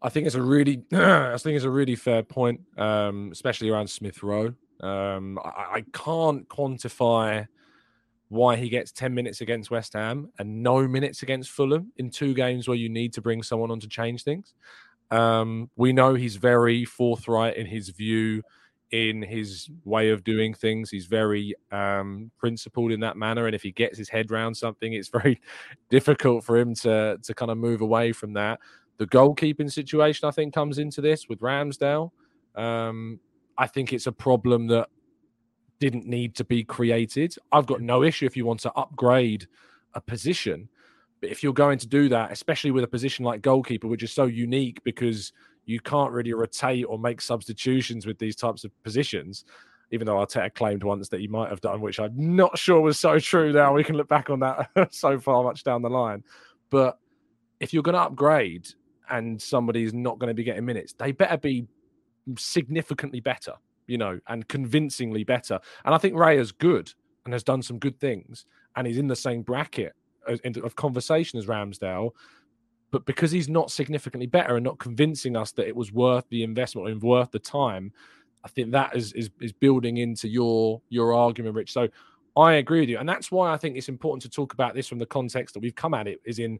I 0.00 0.08
think 0.10 0.26
it's 0.26 0.36
a 0.36 0.42
really, 0.42 0.84
I 0.92 1.36
think 1.38 1.56
it's 1.56 1.64
a 1.64 1.70
really 1.70 1.96
fair 1.96 2.22
point, 2.22 2.60
um, 2.76 3.30
especially 3.32 3.70
around 3.70 3.88
Smith 3.88 4.22
Rowe. 4.22 4.54
Um, 4.80 5.38
I, 5.44 5.76
I 5.76 5.84
can't 5.92 6.48
quantify 6.48 7.46
why 8.28 8.56
he 8.56 8.68
gets 8.68 8.92
10 8.92 9.14
minutes 9.14 9.40
against 9.40 9.70
West 9.70 9.94
Ham 9.94 10.30
and 10.38 10.62
no 10.62 10.86
minutes 10.86 11.22
against 11.22 11.50
Fulham 11.50 11.92
in 11.96 12.10
two 12.10 12.34
games 12.34 12.68
where 12.68 12.76
you 12.76 12.88
need 12.88 13.12
to 13.14 13.22
bring 13.22 13.42
someone 13.42 13.70
on 13.70 13.80
to 13.80 13.88
change 13.88 14.22
things. 14.22 14.54
Um, 15.10 15.70
we 15.76 15.92
know 15.92 16.14
he's 16.14 16.36
very 16.36 16.84
forthright 16.84 17.56
in 17.56 17.66
his 17.66 17.88
view, 17.88 18.42
in 18.90 19.22
his 19.22 19.68
way 19.84 20.10
of 20.10 20.24
doing 20.24 20.54
things. 20.54 20.90
He's 20.90 21.06
very 21.06 21.54
um, 21.70 22.30
principled 22.38 22.92
in 22.92 23.00
that 23.00 23.16
manner. 23.16 23.46
And 23.46 23.54
if 23.54 23.62
he 23.62 23.70
gets 23.70 23.98
his 23.98 24.08
head 24.08 24.30
around 24.30 24.54
something, 24.54 24.92
it's 24.92 25.08
very 25.20 25.40
difficult 25.90 26.44
for 26.44 26.56
him 26.56 26.74
to, 26.76 27.18
to 27.22 27.34
kind 27.34 27.50
of 27.50 27.58
move 27.58 27.80
away 27.80 28.12
from 28.12 28.32
that. 28.34 28.60
The 28.98 29.06
goalkeeping 29.06 29.70
situation, 29.70 30.28
I 30.28 30.32
think, 30.32 30.54
comes 30.54 30.78
into 30.78 31.00
this 31.00 31.28
with 31.28 31.40
Ramsdale. 31.40 32.10
Um, 32.56 33.20
I 33.56 33.66
think 33.66 33.92
it's 33.92 34.06
a 34.06 34.12
problem 34.12 34.66
that 34.68 34.88
didn't 35.78 36.06
need 36.06 36.34
to 36.36 36.44
be 36.44 36.64
created. 36.64 37.34
I've 37.52 37.66
got 37.66 37.80
no 37.80 38.02
issue 38.02 38.26
if 38.26 38.36
you 38.36 38.44
want 38.44 38.60
to 38.60 38.72
upgrade 38.72 39.46
a 39.94 40.00
position. 40.00 40.68
But 41.20 41.30
if 41.30 41.42
you're 41.42 41.52
going 41.52 41.78
to 41.78 41.86
do 41.86 42.08
that, 42.08 42.32
especially 42.32 42.70
with 42.70 42.84
a 42.84 42.88
position 42.88 43.24
like 43.24 43.42
goalkeeper, 43.42 43.86
which 43.86 44.02
is 44.02 44.12
so 44.12 44.24
unique 44.24 44.82
because 44.84 45.32
you 45.68 45.80
can't 45.80 46.12
really 46.12 46.32
rotate 46.32 46.84
or 46.88 46.98
make 46.98 47.20
substitutions 47.20 48.06
with 48.06 48.18
these 48.18 48.36
types 48.36 48.64
of 48.64 48.70
positions, 48.82 49.44
even 49.90 50.06
though 50.06 50.16
Arteta 50.16 50.52
claimed 50.54 50.82
once 50.82 51.08
that 51.08 51.20
he 51.20 51.28
might 51.28 51.50
have 51.50 51.60
done, 51.60 51.80
which 51.80 52.00
I'm 52.00 52.36
not 52.36 52.58
sure 52.58 52.80
was 52.80 52.98
so 52.98 53.18
true 53.18 53.52
now. 53.52 53.74
We 53.74 53.84
can 53.84 53.96
look 53.96 54.08
back 54.08 54.30
on 54.30 54.40
that 54.40 54.70
so 54.90 55.18
far 55.18 55.42
much 55.42 55.64
down 55.64 55.82
the 55.82 55.90
line. 55.90 56.24
But 56.70 56.98
if 57.60 57.72
you're 57.72 57.82
going 57.82 57.94
to 57.94 58.02
upgrade 58.02 58.68
and 59.10 59.40
somebody's 59.40 59.94
not 59.94 60.18
going 60.18 60.28
to 60.28 60.34
be 60.34 60.44
getting 60.44 60.64
minutes, 60.64 60.92
they 60.92 61.12
better 61.12 61.38
be 61.38 61.66
significantly 62.36 63.20
better 63.20 63.54
you 63.88 63.98
know, 63.98 64.20
and 64.28 64.46
convincingly 64.46 65.24
better. 65.24 65.58
And 65.84 65.94
I 65.94 65.98
think 65.98 66.14
Ray 66.14 66.38
is 66.38 66.52
good 66.52 66.92
and 67.24 67.34
has 67.34 67.42
done 67.42 67.62
some 67.62 67.78
good 67.78 67.98
things, 67.98 68.44
and 68.76 68.86
he's 68.86 68.98
in 68.98 69.08
the 69.08 69.16
same 69.16 69.42
bracket 69.42 69.94
of 70.28 70.76
conversation 70.76 71.38
as 71.38 71.46
Ramsdale. 71.46 72.10
But 72.90 73.04
because 73.04 73.30
he's 73.30 73.48
not 73.48 73.70
significantly 73.70 74.26
better 74.26 74.56
and 74.56 74.64
not 74.64 74.78
convincing 74.78 75.36
us 75.36 75.52
that 75.52 75.68
it 75.68 75.76
was 75.76 75.92
worth 75.92 76.24
the 76.30 76.42
investment 76.42 76.88
and 76.88 77.02
worth 77.02 77.30
the 77.30 77.38
time, 77.38 77.92
I 78.44 78.48
think 78.48 78.70
that 78.72 78.96
is 78.96 79.12
is, 79.12 79.30
is 79.40 79.52
building 79.52 79.98
into 79.98 80.28
your 80.28 80.80
your 80.88 81.14
argument, 81.14 81.54
Rich. 81.54 81.72
So 81.72 81.88
I 82.36 82.54
agree 82.54 82.80
with 82.80 82.88
you, 82.88 82.98
and 82.98 83.08
that's 83.08 83.30
why 83.30 83.52
I 83.52 83.56
think 83.56 83.76
it's 83.76 83.88
important 83.88 84.22
to 84.22 84.30
talk 84.30 84.54
about 84.54 84.74
this 84.74 84.86
from 84.86 84.98
the 84.98 85.06
context 85.06 85.54
that 85.54 85.60
we've 85.60 85.74
come 85.74 85.94
at 85.94 86.08
it. 86.08 86.20
Is 86.24 86.38
in 86.38 86.58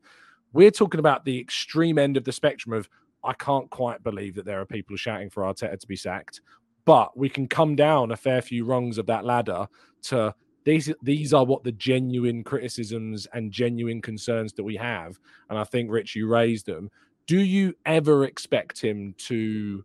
we're 0.53 0.71
talking 0.71 1.01
about 1.01 1.25
the 1.25 1.39
extreme 1.39 1.99
end 1.99 2.17
of 2.17 2.25
the 2.25 2.33
spectrum 2.33 2.73
of 2.73 2.89
I 3.25 3.33
can't 3.33 3.69
quite 3.71 4.03
believe 4.03 4.35
that 4.35 4.45
there 4.45 4.61
are 4.61 4.67
people 4.67 4.97
shouting 4.97 5.31
for 5.31 5.43
Arteta 5.43 5.79
to 5.79 5.87
be 5.87 5.97
sacked 5.97 6.41
but 6.89 7.15
we 7.15 7.29
can 7.29 7.47
come 7.47 7.77
down 7.77 8.13
a 8.13 8.17
fair 8.17 8.41
few 8.41 8.65
rungs 8.65 8.97
of 8.97 9.05
that 9.05 9.23
ladder 9.23 9.69
to 10.01 10.35
these 10.65 10.93
these 11.03 11.33
are 11.33 11.45
what 11.45 11.65
the 11.65 11.73
genuine 11.73 12.43
criticisms 12.43 13.27
and 13.33 13.53
genuine 13.53 14.03
concerns 14.03 14.53
that 14.53 14.63
we 14.63 14.77
have 14.77 15.19
and 15.51 15.59
i 15.59 15.65
think 15.65 15.91
rich 15.91 16.15
you 16.15 16.27
raised 16.27 16.67
them 16.67 16.91
do 17.27 17.41
you 17.41 17.75
ever 17.87 18.25
expect 18.25 18.81
him 18.81 19.15
to 19.19 19.85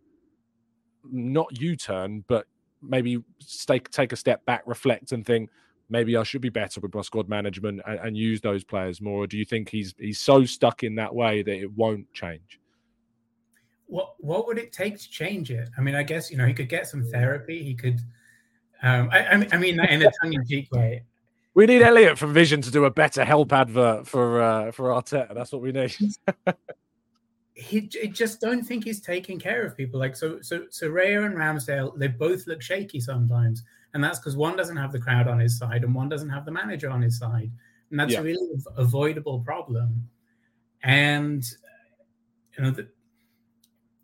not 1.10 1.46
u-turn 1.60 2.24
but 2.28 2.46
maybe 2.82 3.22
take 3.66 3.90
take 3.90 4.12
a 4.12 4.16
step 4.16 4.44
back 4.46 4.62
reflect 4.66 5.12
and 5.12 5.24
think 5.24 5.50
maybe 5.88 6.16
i 6.16 6.22
should 6.22 6.40
be 6.40 6.48
better 6.48 6.80
with 6.80 6.94
my 6.94 7.02
squad 7.02 7.28
management 7.28 7.80
and, 7.86 7.98
and 8.00 8.16
use 8.16 8.40
those 8.40 8.64
players 8.64 9.00
more 9.00 9.24
or 9.24 9.26
do 9.26 9.36
you 9.36 9.44
think 9.44 9.68
he's 9.68 9.94
he's 9.98 10.20
so 10.20 10.44
stuck 10.44 10.82
in 10.82 10.94
that 10.94 11.14
way 11.14 11.42
that 11.42 11.56
it 11.56 11.70
won't 11.72 12.10
change 12.12 12.58
what 13.86 14.14
what 14.18 14.46
would 14.46 14.58
it 14.58 14.72
take 14.72 14.98
to 14.98 15.10
change 15.10 15.50
it? 15.50 15.68
I 15.76 15.80
mean, 15.80 15.94
I 15.94 16.02
guess 16.02 16.30
you 16.30 16.36
know 16.36 16.46
he 16.46 16.54
could 16.54 16.68
get 16.68 16.86
some 16.86 17.04
therapy. 17.04 17.62
He 17.62 17.74
could. 17.74 18.00
Um, 18.82 19.08
I, 19.12 19.48
I 19.52 19.56
mean, 19.56 19.80
in 19.80 20.02
a 20.02 20.10
tongue-in-cheek 20.22 20.70
way. 20.72 21.04
We 21.54 21.66
need 21.66 21.82
Elliot 21.82 22.18
from 22.18 22.34
Vision 22.34 22.60
to 22.62 22.70
do 22.70 22.84
a 22.84 22.90
better 22.90 23.24
help 23.24 23.52
advert 23.52 24.08
for 24.08 24.42
uh, 24.42 24.72
for 24.72 24.90
Arteta. 24.90 25.32
That's 25.34 25.52
what 25.52 25.62
we 25.62 25.70
need. 25.70 25.94
he 27.54 27.82
just 27.82 28.40
don't 28.40 28.64
think 28.64 28.84
he's 28.84 29.00
taking 29.00 29.38
care 29.38 29.64
of 29.64 29.76
people. 29.76 30.00
Like 30.00 30.16
so, 30.16 30.40
so, 30.42 30.66
so 30.70 30.90
Raya 30.90 31.24
and 31.24 31.36
Ramsdale, 31.36 31.96
they 31.96 32.08
both 32.08 32.48
look 32.48 32.60
shaky 32.60 32.98
sometimes, 32.98 33.62
and 33.94 34.02
that's 34.02 34.18
because 34.18 34.36
one 34.36 34.56
doesn't 34.56 34.76
have 34.76 34.90
the 34.90 34.98
crowd 34.98 35.28
on 35.28 35.38
his 35.38 35.56
side, 35.56 35.84
and 35.84 35.94
one 35.94 36.08
doesn't 36.08 36.30
have 36.30 36.44
the 36.44 36.50
manager 36.50 36.90
on 36.90 37.00
his 37.00 37.16
side, 37.16 37.52
and 37.90 38.00
that's 38.00 38.12
yeah. 38.12 38.20
a 38.20 38.22
really 38.24 38.48
avoidable 38.76 39.40
problem. 39.40 40.08
And 40.82 41.44
you 42.58 42.64
know, 42.64 42.70
the, 42.72 42.88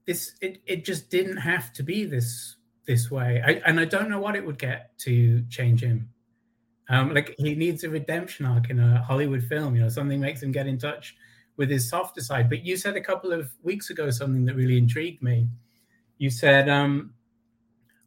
this 0.06 0.34
it, 0.40 0.62
it 0.66 0.84
just 0.84 1.10
didn't 1.10 1.38
have 1.38 1.72
to 1.72 1.82
be 1.82 2.04
this 2.04 2.56
this 2.86 3.10
way. 3.10 3.42
I, 3.44 3.50
and 3.66 3.78
I 3.78 3.84
don't 3.84 4.08
know 4.08 4.20
what 4.20 4.36
it 4.36 4.44
would 4.44 4.58
get 4.58 4.96
to 5.00 5.42
change 5.48 5.82
him. 5.82 6.08
Um, 6.88 7.14
like 7.14 7.34
he 7.38 7.54
needs 7.54 7.84
a 7.84 7.90
redemption 7.90 8.46
arc 8.46 8.68
in 8.68 8.80
a 8.80 9.02
Hollywood 9.02 9.44
film. 9.44 9.76
You 9.76 9.82
know, 9.82 9.88
something 9.88 10.20
makes 10.20 10.42
him 10.42 10.50
get 10.50 10.66
in 10.66 10.78
touch 10.78 11.16
with 11.56 11.70
his 11.70 11.88
softer 11.88 12.20
side. 12.20 12.48
But 12.48 12.64
you 12.64 12.76
said 12.76 12.96
a 12.96 13.00
couple 13.00 13.32
of 13.32 13.50
weeks 13.62 13.90
ago 13.90 14.10
something 14.10 14.44
that 14.46 14.56
really 14.56 14.76
intrigued 14.76 15.22
me. 15.22 15.48
You 16.18 16.30
said 16.30 16.68
um, 16.68 17.14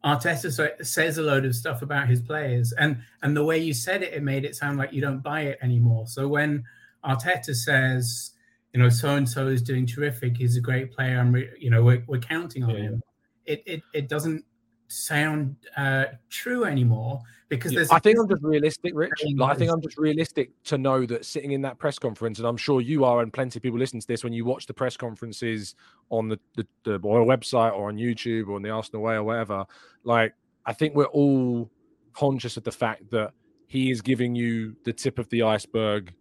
Arteta 0.04 0.86
says 0.86 1.18
a 1.18 1.22
load 1.22 1.46
of 1.46 1.56
stuff 1.56 1.82
about 1.82 2.10
his 2.10 2.22
players, 2.22 2.74
and 2.74 3.02
and 3.22 3.38
the 3.38 3.44
way 3.44 3.58
you 3.58 3.74
said 3.74 4.04
it, 4.04 4.14
it 4.14 4.22
made 4.22 4.44
it 4.44 4.56
sound 4.56 4.78
like 4.78 4.92
you 4.92 5.02
don't 5.02 5.24
buy 5.24 5.42
it 5.42 5.60
anymore. 5.62 6.08
So 6.08 6.28
when 6.28 6.66
Arteta 7.06 7.56
says 7.56 8.34
you 8.74 8.82
know, 8.82 8.90
so 8.90 9.16
and 9.16 9.30
so 9.30 9.48
is 9.48 9.62
doing 9.62 9.86
terrific. 9.86 10.36
He's 10.36 10.58
a 10.58 10.62
great 10.62 10.92
player. 10.92 11.20
I'm, 11.20 11.32
re- 11.32 11.52
you 11.60 11.70
know, 11.70 11.84
we're, 11.84 12.04
we're 12.08 12.20
counting 12.20 12.64
on 12.64 12.72
yeah. 12.72 12.82
him. 12.82 13.04
It, 13.46 13.64
it 13.66 13.82
it 13.94 14.10
doesn't 14.10 14.46
sound 14.94 15.56
uh, 15.76 16.06
true 16.30 16.66
anymore 16.66 17.22
because 17.50 17.72
yeah, 17.72 17.80
there's. 17.80 17.89
I 17.91 18.00
think 18.00 18.20
I'm 18.20 18.28
just 18.28 18.44
realistic, 18.44 18.94
Rich. 18.96 19.12
Like, 19.36 19.56
I 19.56 19.58
think 19.58 19.72
I'm 19.72 19.82
just 19.82 19.98
realistic 19.98 20.52
to 20.66 20.78
know 20.78 21.06
that 21.06 21.26
sitting 21.26 21.52
in 21.52 21.62
that 21.64 21.78
press 21.78 22.00
conference, 22.00 22.39
and 22.39 22.48
I'm 22.48 22.58
sure 22.58 22.82
you 22.82 23.06
are, 23.06 23.22
and 23.22 23.32
plenty 23.32 23.58
of 23.58 23.64
people 23.64 23.80
listen 23.80 24.00
to 24.00 24.08
this 24.08 24.24
when 24.24 24.34
you 24.34 24.46
watch 24.46 24.66
the 24.66 24.74
press 24.74 24.98
conferences 24.98 25.76
on 26.10 26.30
the 26.30 26.39
the, 26.56 26.68
the 26.84 27.00
website 27.00 27.74
or 27.74 27.89
on 27.89 27.98
YouTube 27.98 28.48
or 28.48 28.56
on 28.56 28.62
the 28.62 28.70
Arsenal 28.70 29.02
Way 29.02 29.16
or 29.16 29.24
whatever. 29.24 29.66
Like, 30.04 30.34
I 30.66 30.74
think 30.74 30.96
we're 30.96 31.06
all 31.06 31.70
conscious 32.14 32.58
of 32.58 32.64
the 32.64 32.72
fact 32.72 33.10
that 33.12 33.32
he 33.68 33.89
is 33.91 34.02
giving 34.02 34.36
you 34.36 34.76
the 34.84 34.94
tip 34.94 35.18
of 35.20 35.30
the 35.30 35.44
iceberg 35.44 36.14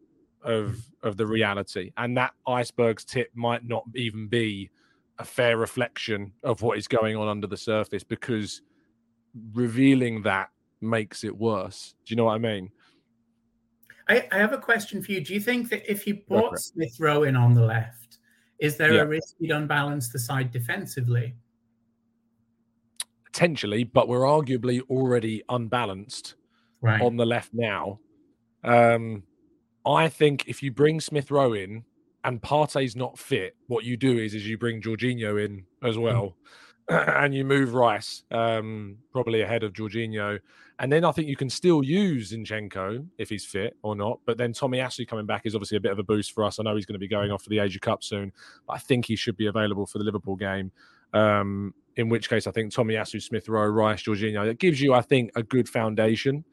of 0.42 0.78
of 1.02 1.16
the 1.16 1.26
reality, 1.26 1.92
and 1.96 2.16
that 2.16 2.32
iceberg's 2.46 3.04
tip 3.04 3.30
might 3.34 3.66
not 3.66 3.84
even 3.94 4.28
be 4.28 4.70
a 5.22 5.24
fair 5.24 5.56
reflection 5.56 6.32
of 6.42 6.62
what 6.62 6.76
is 6.76 6.88
going 6.88 7.16
on 7.16 7.28
under 7.28 7.46
the 7.46 7.56
surface 7.56 8.02
because 8.02 8.60
revealing 9.54 10.22
that 10.22 10.50
makes 10.80 11.22
it 11.22 11.34
worse. 11.34 11.94
Do 12.04 12.12
you 12.12 12.16
know 12.16 12.24
what 12.24 12.34
I 12.34 12.38
mean? 12.38 12.70
I, 14.08 14.26
I 14.32 14.38
have 14.38 14.52
a 14.52 14.58
question 14.58 15.00
for 15.00 15.12
you. 15.12 15.20
Do 15.20 15.32
you 15.32 15.40
think 15.40 15.70
that 15.70 15.90
if 15.90 16.08
you 16.08 16.18
brought 16.28 16.58
Smith 16.58 16.96
Rowe 16.98 17.22
in 17.22 17.36
on 17.36 17.54
the 17.54 17.62
left, 17.62 18.18
is 18.58 18.76
there 18.76 18.94
yeah. 18.94 19.02
a 19.02 19.06
risk 19.06 19.36
you'd 19.38 19.52
unbalance 19.52 20.08
the 20.08 20.18
side 20.18 20.50
defensively? 20.50 21.36
Potentially, 23.24 23.84
but 23.84 24.08
we're 24.08 24.20
arguably 24.20 24.82
already 24.90 25.44
unbalanced 25.48 26.34
right. 26.80 27.00
on 27.00 27.16
the 27.16 27.24
left 27.24 27.50
now. 27.54 28.00
Um, 28.64 29.22
I 29.86 30.08
think 30.08 30.48
if 30.48 30.64
you 30.64 30.72
bring 30.72 31.00
Smith 31.00 31.30
Rowe 31.30 31.52
in 31.52 31.84
and 32.24 32.40
Partey's 32.40 32.96
not 32.96 33.18
fit, 33.18 33.56
what 33.66 33.84
you 33.84 33.96
do 33.96 34.18
is 34.18 34.34
is 34.34 34.46
you 34.46 34.58
bring 34.58 34.80
Jorginho 34.80 35.44
in 35.44 35.64
as 35.82 35.96
hmm. 35.96 36.02
well, 36.02 36.36
mm. 36.90 37.08
and 37.24 37.34
you 37.34 37.44
move 37.44 37.74
Rice 37.74 38.24
um, 38.30 38.98
probably 39.12 39.42
ahead 39.42 39.62
of 39.62 39.72
Jorginho, 39.72 40.38
and 40.78 40.92
then 40.92 41.04
I 41.04 41.12
think 41.12 41.28
you 41.28 41.36
can 41.36 41.50
still 41.50 41.82
use 41.82 42.32
Zinchenko 42.32 43.06
if 43.18 43.28
he's 43.28 43.44
fit 43.44 43.76
or 43.82 43.94
not. 43.94 44.20
But 44.26 44.38
then 44.38 44.52
Tomiyasu 44.52 45.06
coming 45.06 45.26
back 45.26 45.42
is 45.44 45.54
obviously 45.54 45.76
a 45.76 45.80
bit 45.80 45.92
of 45.92 45.98
a 45.98 46.04
boost 46.04 46.32
for 46.32 46.44
us. 46.44 46.58
I 46.58 46.62
know 46.62 46.74
he's 46.74 46.86
going 46.86 46.94
to 46.94 46.98
be 46.98 47.08
going 47.08 47.30
off 47.30 47.42
for 47.42 47.50
the 47.50 47.58
Asia 47.58 47.80
Cup 47.80 48.02
soon, 48.02 48.32
but 48.66 48.74
I 48.74 48.78
think 48.78 49.06
he 49.06 49.16
should 49.16 49.36
be 49.36 49.46
available 49.46 49.86
for 49.86 49.98
the 49.98 50.04
Liverpool 50.04 50.36
game. 50.36 50.72
Um, 51.12 51.74
in 51.96 52.08
which 52.08 52.28
case, 52.30 52.46
I 52.46 52.52
think 52.52 52.72
Tomiyasu, 52.72 53.22
Smith 53.22 53.48
Rowe, 53.48 53.66
Rice, 53.66 54.02
Jorginho. 54.02 54.46
It 54.46 54.58
gives 54.58 54.80
you, 54.80 54.94
I 54.94 55.02
think, 55.02 55.30
a 55.36 55.42
good 55.42 55.68
foundation 55.68 56.44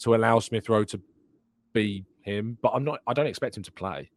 to 0.00 0.14
allow 0.14 0.40
Smith 0.40 0.68
Rowe 0.68 0.84
to 0.84 1.00
be 1.72 2.04
him, 2.22 2.58
but 2.60 2.72
I'm 2.74 2.84
not. 2.84 3.00
I 3.06 3.12
don't 3.12 3.26
expect 3.26 3.56
him 3.56 3.62
to 3.62 3.72
play. 3.72 4.10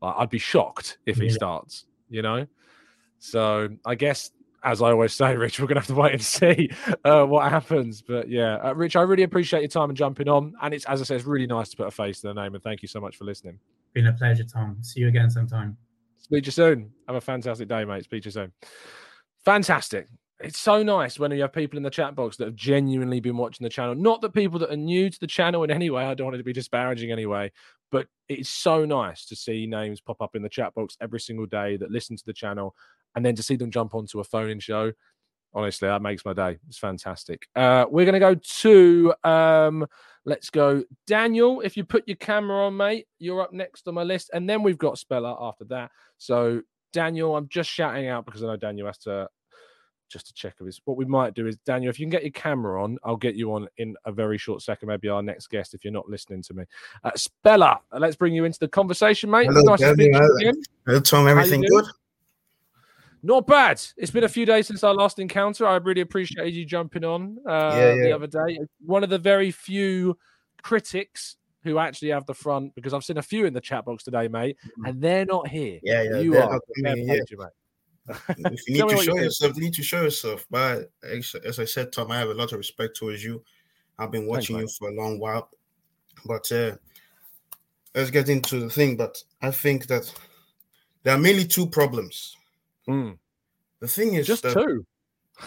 Like, 0.00 0.14
I'd 0.18 0.30
be 0.30 0.38
shocked 0.38 0.98
if 1.06 1.16
he 1.16 1.26
yeah. 1.26 1.32
starts. 1.32 1.86
You 2.08 2.22
know, 2.22 2.46
so 3.18 3.68
I 3.84 3.94
guess 3.94 4.32
as 4.62 4.82
I 4.82 4.90
always 4.90 5.12
say, 5.12 5.36
Rich, 5.36 5.60
we're 5.60 5.66
gonna 5.66 5.80
have 5.80 5.86
to 5.88 5.94
wait 5.94 6.12
and 6.12 6.22
see 6.22 6.70
uh, 7.04 7.24
what 7.24 7.50
happens. 7.50 8.02
But 8.02 8.28
yeah, 8.28 8.56
uh, 8.56 8.74
Rich, 8.74 8.96
I 8.96 9.02
really 9.02 9.22
appreciate 9.22 9.60
your 9.60 9.68
time 9.68 9.90
and 9.90 9.96
jumping 9.96 10.28
on. 10.28 10.54
And 10.62 10.74
it's 10.74 10.84
as 10.86 11.00
I 11.00 11.04
said, 11.04 11.16
it's 11.18 11.26
really 11.26 11.46
nice 11.46 11.70
to 11.70 11.76
put 11.76 11.86
a 11.86 11.90
face 11.90 12.20
to 12.20 12.28
the 12.28 12.34
name. 12.34 12.54
And 12.54 12.62
thank 12.62 12.82
you 12.82 12.88
so 12.88 13.00
much 13.00 13.16
for 13.16 13.24
listening. 13.24 13.58
Been 13.92 14.06
a 14.06 14.12
pleasure, 14.12 14.44
Tom. 14.44 14.78
See 14.82 15.00
you 15.00 15.08
again 15.08 15.30
sometime. 15.30 15.76
Speak 16.18 16.44
to 16.44 16.48
you 16.48 16.52
soon. 16.52 16.90
Have 17.06 17.16
a 17.16 17.20
fantastic 17.20 17.68
day, 17.68 17.84
mate. 17.84 18.04
Speak 18.04 18.22
to 18.22 18.26
you 18.28 18.32
soon. 18.32 18.52
Fantastic 19.44 20.08
it's 20.42 20.58
so 20.58 20.82
nice 20.82 21.18
when 21.18 21.30
you 21.32 21.42
have 21.42 21.52
people 21.52 21.76
in 21.76 21.82
the 21.82 21.90
chat 21.90 22.14
box 22.14 22.36
that 22.38 22.46
have 22.46 22.54
genuinely 22.54 23.20
been 23.20 23.36
watching 23.36 23.64
the 23.64 23.70
channel. 23.70 23.94
Not 23.94 24.22
that 24.22 24.32
people 24.32 24.58
that 24.60 24.70
are 24.70 24.76
new 24.76 25.10
to 25.10 25.20
the 25.20 25.26
channel 25.26 25.64
in 25.64 25.70
any 25.70 25.90
way, 25.90 26.04
I 26.04 26.14
don't 26.14 26.26
want 26.26 26.36
it 26.36 26.38
to 26.38 26.44
be 26.44 26.52
disparaging 26.52 27.12
anyway, 27.12 27.52
but 27.90 28.06
it's 28.28 28.48
so 28.48 28.84
nice 28.84 29.26
to 29.26 29.36
see 29.36 29.66
names 29.66 30.00
pop 30.00 30.20
up 30.22 30.36
in 30.36 30.42
the 30.42 30.48
chat 30.48 30.74
box 30.74 30.96
every 31.00 31.20
single 31.20 31.46
day 31.46 31.76
that 31.76 31.90
listen 31.90 32.16
to 32.16 32.24
the 32.24 32.32
channel 32.32 32.74
and 33.14 33.24
then 33.24 33.34
to 33.34 33.42
see 33.42 33.56
them 33.56 33.70
jump 33.70 33.94
onto 33.94 34.20
a 34.20 34.24
phone 34.24 34.50
in 34.50 34.60
show. 34.60 34.92
Honestly, 35.52 35.88
that 35.88 36.00
makes 36.00 36.24
my 36.24 36.32
day. 36.32 36.58
It's 36.68 36.78
fantastic. 36.78 37.48
Uh, 37.56 37.84
we're 37.90 38.04
going 38.04 38.12
to 38.12 38.20
go 38.20 38.36
to, 38.36 39.14
um, 39.28 39.84
let's 40.24 40.48
go, 40.48 40.84
Daniel. 41.08 41.60
If 41.60 41.76
you 41.76 41.84
put 41.84 42.06
your 42.06 42.18
camera 42.18 42.66
on, 42.66 42.76
mate, 42.76 43.08
you're 43.18 43.40
up 43.40 43.52
next 43.52 43.88
on 43.88 43.94
my 43.94 44.04
list. 44.04 44.30
And 44.32 44.48
then 44.48 44.62
we've 44.62 44.78
got 44.78 44.98
Speller 44.98 45.36
after 45.40 45.64
that. 45.64 45.90
So, 46.18 46.62
Daniel, 46.92 47.34
I'm 47.34 47.48
just 47.48 47.68
shouting 47.68 48.06
out 48.06 48.26
because 48.26 48.44
I 48.44 48.46
know 48.46 48.56
Daniel 48.56 48.86
has 48.86 48.98
to 48.98 49.28
just 50.10 50.26
to 50.26 50.34
check 50.34 50.60
of 50.60 50.66
his. 50.66 50.80
What 50.84 50.96
we 50.96 51.04
might 51.04 51.34
do 51.34 51.46
is, 51.46 51.56
Daniel, 51.58 51.88
if 51.88 51.98
you 51.98 52.04
can 52.04 52.10
get 52.10 52.22
your 52.22 52.32
camera 52.32 52.82
on, 52.82 52.98
I'll 53.04 53.16
get 53.16 53.36
you 53.36 53.52
on 53.54 53.68
in 53.78 53.94
a 54.04 54.12
very 54.12 54.36
short 54.36 54.60
second. 54.60 54.88
Maybe 54.88 55.08
our 55.08 55.22
next 55.22 55.46
guest, 55.48 55.72
if 55.72 55.84
you're 55.84 55.92
not 55.92 56.08
listening 56.08 56.42
to 56.42 56.54
me. 56.54 56.64
Uh, 57.04 57.12
Speller, 57.16 57.76
let's 57.98 58.16
bring 58.16 58.34
you 58.34 58.44
into 58.44 58.58
the 58.58 58.68
conversation, 58.68 59.30
mate. 59.30 59.46
Hello, 59.46 59.62
nice 59.62 59.80
to 59.80 59.94
speak 59.94 60.12
to 60.12 60.18
you 60.18 60.36
again. 60.40 60.62
Hello, 60.86 61.00
Tom. 61.00 61.28
Everything 61.28 61.62
good? 61.62 61.86
Not 63.22 63.46
bad. 63.46 63.80
It's 63.96 64.10
been 64.10 64.24
a 64.24 64.28
few 64.28 64.46
days 64.46 64.66
since 64.66 64.82
our 64.82 64.94
last 64.94 65.18
encounter. 65.18 65.66
I 65.66 65.76
really 65.76 66.00
appreciated 66.00 66.54
you 66.54 66.64
jumping 66.64 67.04
on 67.04 67.38
uh, 67.46 67.72
Yeah, 67.74 67.94
the 67.94 68.12
other 68.12 68.26
day. 68.26 68.58
One 68.84 69.04
of 69.04 69.10
the 69.10 69.18
very 69.18 69.50
few 69.50 70.16
critics 70.62 71.36
who 71.62 71.78
actually 71.78 72.08
have 72.08 72.24
the 72.24 72.32
front, 72.32 72.74
because 72.74 72.94
I've 72.94 73.04
seen 73.04 73.18
a 73.18 73.22
few 73.22 73.44
in 73.44 73.52
the 73.52 73.60
chat 73.60 73.84
box 73.84 74.04
today, 74.04 74.28
mate, 74.28 74.56
and 74.86 75.02
they're 75.02 75.26
not 75.26 75.46
here. 75.48 75.78
Yeah, 75.82 76.02
yeah. 76.02 76.18
You 76.20 76.32
they're 76.32 76.40
not 76.40 76.62
Fair 76.82 76.92
coming 76.92 77.06
play 77.06 77.16
here. 77.16 77.24
you, 77.30 77.38
mate. 77.38 77.48
If 78.08 78.66
you 78.66 78.74
need 78.74 78.78
to 78.80 78.84
what 78.86 78.96
you 78.96 79.02
show 79.02 79.16
yourself, 79.16 79.56
you 79.56 79.62
need 79.62 79.74
to 79.74 79.82
show 79.82 80.02
yourself. 80.02 80.46
But 80.50 80.90
as 81.02 81.34
as 81.44 81.58
I 81.58 81.64
said, 81.64 81.92
Tom, 81.92 82.10
I 82.10 82.18
have 82.18 82.30
a 82.30 82.34
lot 82.34 82.52
of 82.52 82.58
respect 82.58 82.96
towards 82.96 83.22
you. 83.22 83.42
I've 83.98 84.10
been 84.10 84.26
watching 84.26 84.56
you 84.56 84.62
mate. 84.62 84.74
for 84.78 84.88
a 84.88 84.94
long 84.94 85.18
while. 85.18 85.50
But 86.24 86.50
uh, 86.52 86.76
let's 87.94 88.10
get 88.10 88.28
into 88.28 88.60
the 88.60 88.70
thing. 88.70 88.96
But 88.96 89.22
I 89.42 89.50
think 89.50 89.86
that 89.88 90.12
there 91.02 91.14
are 91.14 91.18
mainly 91.18 91.44
two 91.46 91.66
problems. 91.66 92.36
The 92.86 93.86
thing 93.86 94.14
is. 94.14 94.26
Just 94.26 94.42
that- 94.42 94.54
two? 94.54 94.84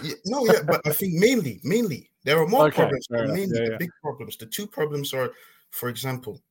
Yeah, 0.02 0.16
no, 0.26 0.44
yeah, 0.48 0.64
but 0.66 0.82
I 0.88 0.92
think 0.92 1.14
mainly, 1.14 1.62
mainly 1.64 2.10
there 2.24 2.40
are 2.40 2.48
more 2.48 2.66
Okay, 2.68 2.78
problems, 2.78 3.06
but 3.08 3.28
mainly 3.28 3.42
Yeah, 3.60 3.66
the 3.66 3.72
yeah. 3.74 3.78
big 3.78 3.92
problems. 4.02 4.38
The 4.38 4.48
two 4.48 4.66
problems 4.66 5.14
are, 5.14 5.32
for 5.70 5.88
example, 5.88 6.42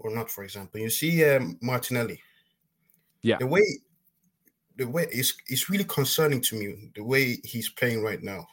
or 0.00 0.10
not 0.10 0.28
for 0.28 0.42
example, 0.42 0.80
you 0.80 0.90
see 0.90 1.24
um, 1.24 1.56
Martinelli. 1.62 2.20
Yeah. 3.22 3.36
The 3.38 3.46
way, 3.46 3.62
the 4.76 4.88
way 4.88 5.06
it's 5.10 5.34
it's 5.48 5.68
really 5.68 5.84
concerning 5.84 6.40
to 6.40 6.56
me 6.56 6.90
the 6.94 7.04
way 7.04 7.38
he's 7.44 7.68
playing 7.68 8.02
right 8.02 8.22
now. 8.22 8.46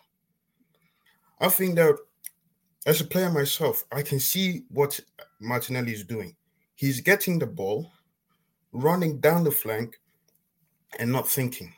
I 1.40 1.50
think 1.50 1.76
that 1.76 1.98
as 2.86 3.02
a 3.02 3.06
player 3.06 3.30
myself, 3.30 3.86
I 3.92 4.02
can 4.02 4.20
see 4.20 4.64
what 4.70 5.00
Martinelli 5.40 5.94
is 5.94 6.04
doing. 6.04 6.36
He's 6.76 7.02
getting 7.02 7.40
the 7.40 7.46
ball, 7.46 7.92
running 8.72 9.20
down 9.20 9.44
the 9.44 9.52
flank, 9.52 10.00
and 10.98 11.12
not 11.12 11.28
thinking. 11.28 11.74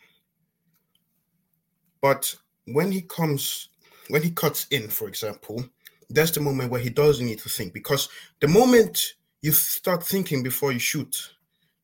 But 2.02 2.36
when 2.66 2.92
he 2.92 3.02
comes, 3.02 3.70
when 4.10 4.24
he 4.24 4.32
cuts 4.32 4.68
in, 4.72 4.88
for 4.90 5.08
example, 5.08 5.66
that's 6.10 6.32
the 6.32 6.40
moment 6.40 6.72
where 6.72 6.82
he 6.82 6.90
doesn't 6.90 7.26
need 7.26 7.40
to 7.40 7.50
think 7.50 7.74
because 7.74 8.10
the 8.40 8.48
moment 8.48 9.16
you 9.42 9.52
start 9.52 10.06
thinking 10.06 10.44
before 10.44 10.72
you 10.72 10.80
shoot, 10.80 11.34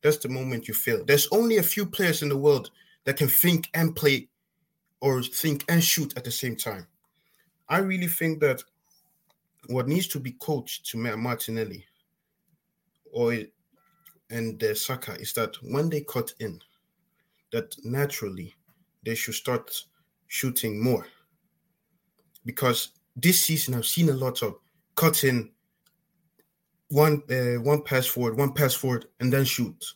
that's 0.08 0.24
the 0.24 0.30
moment 0.30 0.70
you 0.70 0.74
fail. 0.74 1.03
There's 1.03 1.28
only 1.34 1.58
a 1.58 1.64
few 1.64 1.86
players 1.86 2.22
in 2.22 2.30
the 2.30 2.38
world 2.38 2.72
that 3.03 3.18
can 3.18 3.28
think 3.28 3.70
and 3.74 3.93
play 3.93 4.30
or 5.01 5.22
think 5.22 5.66
and 5.68 5.84
shoot 5.84 6.16
at 6.16 6.24
the 6.24 6.32
same 6.32 6.55
time. 6.55 6.88
I 7.68 7.80
really 7.80 8.08
think 8.08 8.39
that 8.39 8.64
what 9.68 9.89
needs 9.89 10.08
to 10.08 10.20
be 10.20 10.32
coached 10.32 10.86
to 10.91 10.97
Ma- 10.97 11.18
Martinelli 11.18 11.86
or 13.12 13.38
and 14.30 14.64
uh, 14.64 14.76
Saka 14.76 15.16
is 15.20 15.34
that 15.34 15.55
when 15.62 15.89
they 15.89 16.01
cut 16.01 16.34
in, 16.39 16.62
that 17.51 17.76
naturally 17.84 18.55
they 19.05 19.16
should 19.16 19.36
start 19.36 19.70
shooting 20.28 20.82
more. 20.82 21.05
Because 22.45 22.91
this 23.18 23.43
season 23.43 23.74
I've 23.74 23.86
seen 23.86 24.08
a 24.08 24.14
lot 24.14 24.41
of 24.41 24.55
cutting 24.95 25.51
one 26.90 27.24
uh, 27.30 27.62
one 27.62 27.82
pass 27.84 28.06
forward, 28.06 28.38
one 28.38 28.54
pass 28.54 28.74
forward, 28.74 29.06
and 29.20 29.32
then 29.32 29.46
shoot. 29.46 29.94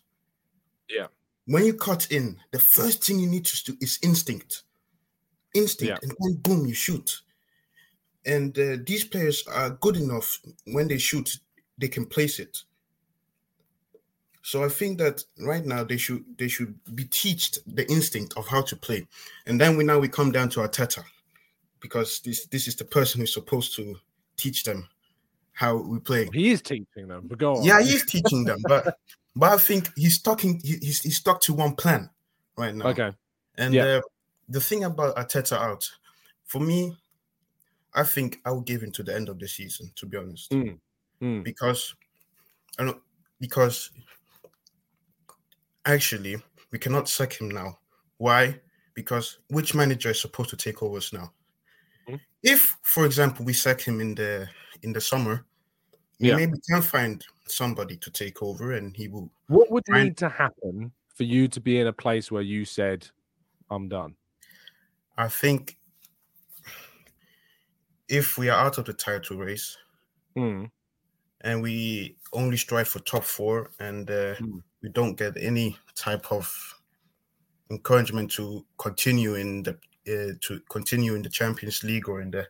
Yeah. 0.89 1.07
When 1.45 1.65
you 1.65 1.73
cut 1.73 2.11
in, 2.11 2.37
the 2.51 2.59
first 2.59 3.03
thing 3.03 3.19
you 3.19 3.27
need 3.27 3.45
to 3.45 3.71
do 3.71 3.77
is 3.81 3.99
instinct, 4.03 4.63
instinct, 5.53 6.03
and 6.03 6.13
then 6.19 6.35
boom, 6.41 6.65
you 6.65 6.73
shoot. 6.73 7.21
And 8.25 8.57
uh, 8.59 8.77
these 8.85 9.03
players 9.03 9.43
are 9.47 9.71
good 9.71 9.97
enough 9.97 10.39
when 10.65 10.87
they 10.87 10.99
shoot, 10.99 11.39
they 11.77 11.87
can 11.87 12.05
place 12.05 12.39
it. 12.39 12.63
So 14.43 14.63
I 14.63 14.69
think 14.69 14.97
that 14.99 15.23
right 15.39 15.65
now 15.65 15.83
they 15.83 15.97
should 15.97 16.23
they 16.37 16.47
should 16.47 16.75
be 16.95 17.05
teached 17.05 17.59
the 17.75 17.89
instinct 17.91 18.33
of 18.37 18.47
how 18.47 18.61
to 18.63 18.75
play, 18.75 19.07
and 19.45 19.59
then 19.61 19.77
we 19.77 19.83
now 19.83 19.99
we 19.99 20.07
come 20.07 20.31
down 20.31 20.49
to 20.49 20.61
Arteta, 20.61 21.03
because 21.79 22.19
this 22.19 22.45
this 22.47 22.67
is 22.67 22.75
the 22.75 22.85
person 22.85 23.21
who's 23.21 23.33
supposed 23.33 23.75
to 23.75 23.95
teach 24.37 24.63
them 24.63 24.87
how 25.53 25.77
we 25.77 25.99
play. 25.99 26.29
He 26.33 26.51
is 26.51 26.61
teaching 26.61 27.07
them, 27.07 27.27
but 27.27 27.37
go 27.37 27.55
on. 27.57 27.63
Yeah, 27.63 27.81
he's 27.81 28.05
teaching 28.05 28.43
them, 28.45 28.59
but 28.67 28.97
but 29.35 29.53
I 29.53 29.57
think 29.57 29.89
he's 29.95 30.21
talking. 30.21 30.59
He, 30.63 30.77
he's 30.81 31.01
he's 31.01 31.17
stuck 31.17 31.41
to 31.41 31.53
one 31.53 31.75
plan 31.75 32.09
right 32.57 32.73
now. 32.75 32.87
Okay. 32.87 33.11
And 33.57 33.73
Yeah. 33.73 33.83
uh, 33.97 34.01
the 34.49 34.61
thing 34.61 34.83
about 34.83 35.15
Arteta 35.15 35.57
out, 35.57 35.89
for 36.45 36.59
me, 36.59 36.97
I 37.93 38.03
think 38.03 38.39
I 38.45 38.51
will 38.51 38.61
give 38.61 38.81
him 38.81 38.91
to 38.93 39.03
the 39.03 39.15
end 39.15 39.29
of 39.29 39.39
the 39.39 39.47
season. 39.47 39.91
To 39.95 40.05
be 40.05 40.17
honest, 40.17 40.51
Mm. 40.51 40.79
Mm. 41.21 41.43
because 41.43 41.95
I 42.79 42.85
don't 42.85 43.01
because 43.39 43.91
actually 45.85 46.37
we 46.71 46.79
cannot 46.79 47.09
sack 47.09 47.33
him 47.33 47.49
now. 47.49 47.77
Why? 48.17 48.59
Because 48.93 49.39
which 49.49 49.73
manager 49.75 50.11
is 50.11 50.21
supposed 50.21 50.49
to 50.51 50.57
take 50.57 50.83
over 50.83 50.97
us 50.97 51.11
now? 51.13 51.31
Hmm? 52.07 52.15
If, 52.43 52.77
for 52.83 53.05
example, 53.05 53.45
we 53.45 53.53
sack 53.53 53.81
him 53.81 53.99
in 54.01 54.15
the 54.15 54.47
in 54.83 54.93
the 54.93 55.01
summer, 55.01 55.45
we 56.19 56.29
Yeah. 56.29 56.35
maybe 56.37 56.59
can 56.69 56.81
find 56.81 57.25
somebody 57.47 57.97
to 57.97 58.11
take 58.11 58.41
over, 58.41 58.73
and 58.73 58.95
he 58.95 59.07
will. 59.07 59.31
What 59.47 59.69
would 59.71 59.85
find- 59.87 60.05
need 60.09 60.17
to 60.17 60.29
happen 60.29 60.91
for 61.15 61.23
you 61.23 61.47
to 61.47 61.59
be 61.61 61.79
in 61.79 61.87
a 61.87 61.93
place 61.93 62.31
where 62.31 62.41
you 62.43 62.65
said, 62.65 63.09
I'm 63.69 63.87
done? 63.89 64.15
I 65.17 65.27
think 65.27 65.77
if 68.07 68.37
we 68.37 68.49
are 68.49 68.65
out 68.65 68.77
of 68.77 68.85
the 68.85 68.93
title 68.93 69.37
race 69.37 69.77
Mm. 70.35 70.71
and 71.41 71.61
we 71.61 72.17
only 72.33 72.57
strive 72.57 72.87
for 72.87 72.99
top 72.99 73.23
four 73.23 73.71
and 73.79 74.09
uh, 74.09 74.35
we 74.81 74.89
don't 74.89 75.15
get 75.15 75.37
any 75.37 75.77
type 75.95 76.31
of 76.31 76.79
encouragement 77.69 78.31
to 78.31 78.65
continue 78.77 79.35
in 79.35 79.63
the 79.63 79.77
uh, 80.07 80.33
to 80.41 80.59
continue 80.69 81.15
in 81.15 81.21
the 81.21 81.29
Champions 81.29 81.83
League 81.83 82.09
or 82.09 82.21
in 82.21 82.31
the 82.31 82.47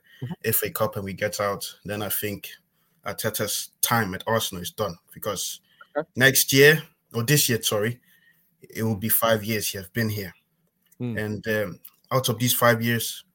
FA 0.54 0.70
Cup 0.70 0.96
and 0.96 1.06
we 1.06 1.14
get 1.14 1.40
out, 1.40 1.66
then 1.86 2.02
I 2.02 2.10
think 2.10 2.50
Arteta's 3.06 3.72
time 3.82 4.14
at 4.14 4.24
Arsenal 4.28 4.62
is 4.62 4.72
done 4.72 4.96
because 5.14 5.60
next 6.16 6.54
year 6.54 6.82
or 7.14 7.24
this 7.24 7.50
year, 7.50 7.62
sorry, 7.62 8.00
it 8.62 8.84
will 8.84 8.96
be 8.96 9.10
five 9.10 9.44
years 9.44 9.70
he 9.70 9.78
has 9.78 9.88
been 9.90 10.10
here, 10.10 10.34
and 11.18 11.48
um, 11.48 11.80
out 12.12 12.30
of 12.30 12.38
these 12.40 12.54
five 12.54 12.82
years, 12.82 13.26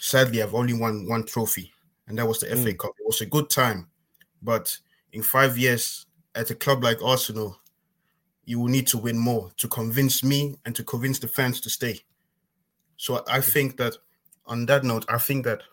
sadly, 0.00 0.42
I've 0.42 0.54
only 0.54 0.74
won 0.74 1.08
one 1.08 1.24
trophy, 1.24 1.72
and 2.08 2.18
that 2.18 2.26
was 2.26 2.40
the 2.40 2.46
FA 2.48 2.72
Mm. 2.72 2.78
Cup. 2.78 2.90
It 2.98 3.06
was 3.06 3.20
a 3.20 3.26
good 3.26 3.48
time, 3.48 3.86
but 4.42 4.76
in 5.12 5.22
five 5.22 5.56
years 5.56 6.06
at 6.34 6.50
a 6.50 6.54
club 6.54 6.82
like 6.82 7.00
Arsenal, 7.02 7.56
you 8.44 8.58
will 8.58 8.68
need 8.68 8.88
to 8.88 8.98
win 8.98 9.16
more 9.16 9.50
to 9.58 9.68
convince 9.68 10.24
me 10.24 10.56
and 10.64 10.74
to 10.74 10.82
convince 10.82 11.20
the 11.20 11.28
fans 11.28 11.60
to 11.60 11.70
stay. 11.70 12.00
So 13.02 13.24
I 13.26 13.40
think 13.40 13.78
that 13.78 13.96
on 14.46 14.64
that 14.66 14.84
note, 14.84 15.04
I 15.08 15.18
think 15.18 15.44
that 15.44 15.64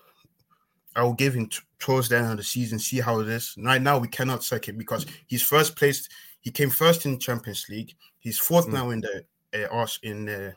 I 0.96 1.04
will 1.04 1.14
give 1.14 1.36
him 1.36 1.46
t- 1.46 1.60
towards 1.78 2.10
the 2.10 2.18
end 2.18 2.32
of 2.32 2.38
the 2.38 2.44
season, 2.44 2.80
see 2.80 3.00
how 3.00 3.20
it 3.20 3.28
is. 3.28 3.54
Right 3.56 3.80
now, 3.80 4.00
we 4.00 4.08
cannot 4.08 4.44
sack 4.44 4.68
him 4.68 4.80
because 4.80 5.06
he's 5.28 5.44
first 5.44 5.76
placed. 5.76 6.10
He 6.42 6.50
came 6.50 6.72
first 6.72 7.06
in 7.06 7.12
the 7.12 7.18
Champions 7.20 7.68
League. 7.70 7.94
He's 8.18 8.40
fourth 8.40 8.66
Mm. 8.66 8.74
now 8.74 8.90
in 8.90 9.02
the 9.02 9.24
uh, 9.72 9.88
in 10.02 10.26
the 10.26 10.56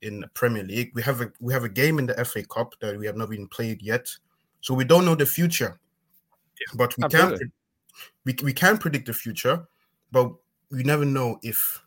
in 0.00 0.20
the 0.20 0.28
Premier 0.28 0.62
League. 0.62 0.92
We 0.94 1.02
have 1.02 1.20
a 1.20 1.30
we 1.40 1.52
have 1.52 1.64
a 1.64 1.68
game 1.68 1.98
in 1.98 2.06
the 2.06 2.24
FA 2.24 2.42
Cup 2.42 2.74
that 2.80 2.98
we 2.98 3.04
have 3.04 3.18
not 3.18 3.30
even 3.30 3.46
played 3.48 3.82
yet, 3.82 4.08
so 4.62 4.72
we 4.72 4.84
don't 4.84 5.04
know 5.04 5.14
the 5.14 5.26
future. 5.26 5.78
But 6.74 6.96
we 6.96 7.02
can 7.02 7.20
Absolutely. 7.20 7.52
pre- 8.24 8.34
we 8.40 8.44
we 8.44 8.52
can 8.54 8.78
predict 8.78 9.08
the 9.08 9.12
future, 9.12 9.68
but 10.10 10.32
we 10.70 10.84
never 10.84 11.04
know 11.04 11.38
if 11.42 11.82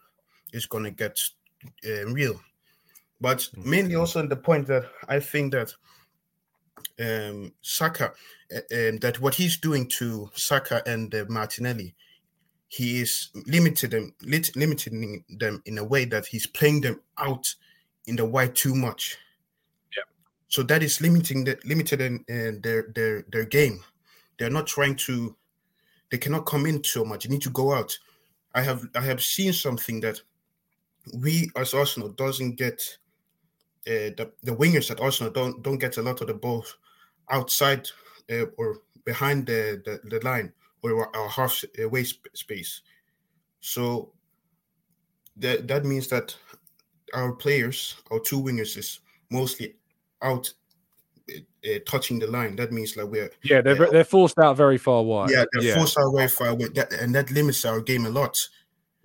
it's 0.53 0.67
gonna 0.67 0.91
get 0.91 1.19
uh, 1.89 2.05
real. 2.13 2.39
But 3.19 3.49
mainly 3.57 3.95
also 3.95 4.19
in 4.19 4.29
the 4.29 4.35
point 4.35 4.67
that 4.67 4.85
I 5.07 5.19
think 5.19 5.53
that 5.53 5.73
um, 6.99 7.51
Saka, 7.61 8.13
uh, 8.53 8.57
um, 8.71 8.97
that 8.99 9.19
what 9.19 9.35
he's 9.35 9.57
doing 9.57 9.87
to 9.97 10.29
Saka 10.35 10.83
and 10.85 11.13
uh, 11.13 11.25
Martinelli, 11.27 11.95
he 12.67 13.01
is 13.01 13.29
limited 13.47 13.91
them, 13.91 14.13
lit, 14.21 14.55
limiting 14.55 15.23
them 15.29 15.61
in 15.65 15.77
a 15.77 15.83
way 15.83 16.05
that 16.05 16.25
he's 16.25 16.45
playing 16.45 16.81
them 16.81 17.01
out 17.17 17.53
in 18.05 18.15
the 18.15 18.25
wide 18.25 18.55
too 18.55 18.75
much. 18.75 19.17
Yeah. 19.95 20.03
So 20.47 20.63
that 20.63 20.83
is 20.83 21.01
limiting 21.01 21.43
the 21.43 21.57
limited 21.65 22.01
in, 22.01 22.23
uh, 22.29 22.59
their 22.61 22.87
their 22.93 23.23
their 23.31 23.45
game. 23.45 23.83
They're 24.37 24.49
not 24.49 24.67
trying 24.67 24.95
to. 25.07 25.35
They 26.09 26.17
cannot 26.17 26.45
come 26.45 26.65
in 26.65 26.83
so 26.83 27.03
much. 27.03 27.25
You 27.25 27.31
need 27.31 27.41
to 27.41 27.49
go 27.49 27.73
out. 27.73 27.97
I 28.53 28.61
have 28.61 28.83
I 28.95 29.01
have 29.01 29.21
seen 29.21 29.53
something 29.53 30.01
that 30.01 30.21
we 31.13 31.49
as 31.55 31.73
Arsenal 31.73 32.09
doesn't 32.09 32.55
get 32.55 32.97
uh, 33.87 34.11
the 34.17 34.31
the 34.43 34.55
wingers 34.55 34.91
at 34.91 34.99
Arsenal 34.99 35.31
don't 35.31 35.63
don't 35.63 35.77
get 35.77 35.97
a 35.97 36.01
lot 36.01 36.21
of 36.21 36.27
the 36.27 36.33
ball 36.33 36.65
outside 37.29 37.87
uh, 38.31 38.45
or 38.57 38.77
behind 39.05 39.45
the, 39.45 39.81
the, 39.85 40.09
the 40.09 40.25
line 40.25 40.51
or 40.83 41.15
our 41.15 41.29
half 41.29 41.63
uh, 41.81 41.89
way 41.89 42.03
space. 42.33 42.81
So 43.59 44.11
that 45.37 45.67
that 45.67 45.85
means 45.85 46.07
that 46.09 46.35
our 47.13 47.33
players, 47.33 47.95
our 48.11 48.19
two 48.19 48.41
wingers, 48.41 48.77
is 48.77 48.99
mostly 49.29 49.75
out 50.21 50.51
uh, 51.29 51.79
touching 51.85 52.19
the 52.19 52.27
line. 52.27 52.55
That 52.55 52.71
means 52.71 52.95
like 52.97 53.07
we're 53.07 53.31
yeah 53.43 53.61
they're 53.61 53.87
uh, 53.87 53.91
they're 53.91 54.03
forced 54.03 54.37
out 54.39 54.57
very 54.57 54.77
far 54.77 55.03
wide. 55.03 55.29
yeah 55.31 55.45
they're 55.53 55.75
forced 55.75 55.97
out 55.97 56.11
very 56.15 56.27
far 56.27 56.49
away. 56.49 56.67
That 56.69 56.91
and 56.93 57.13
that 57.15 57.31
limits 57.31 57.65
our 57.65 57.81
game 57.81 58.05
a 58.05 58.09
lot. 58.09 58.37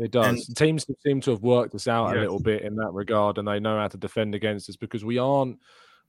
It 0.03 0.11
does. 0.11 0.49
And- 0.49 0.57
Teams 0.57 0.87
seem 1.07 1.21
to 1.23 1.31
have 1.31 1.43
worked 1.43 1.75
us 1.75 1.87
out 1.89 2.17
a 2.17 2.21
little 2.21 2.41
bit 2.41 2.63
in 2.63 2.75
that 2.77 2.91
regard, 2.93 3.39
and 3.39 3.47
they 3.47 3.61
know 3.61 3.79
how 3.79 3.89
to 3.89 3.97
defend 3.97 4.35
against 4.35 4.69
us 4.69 4.77
because 4.77 5.05
we 5.05 5.19
aren't 5.19 5.59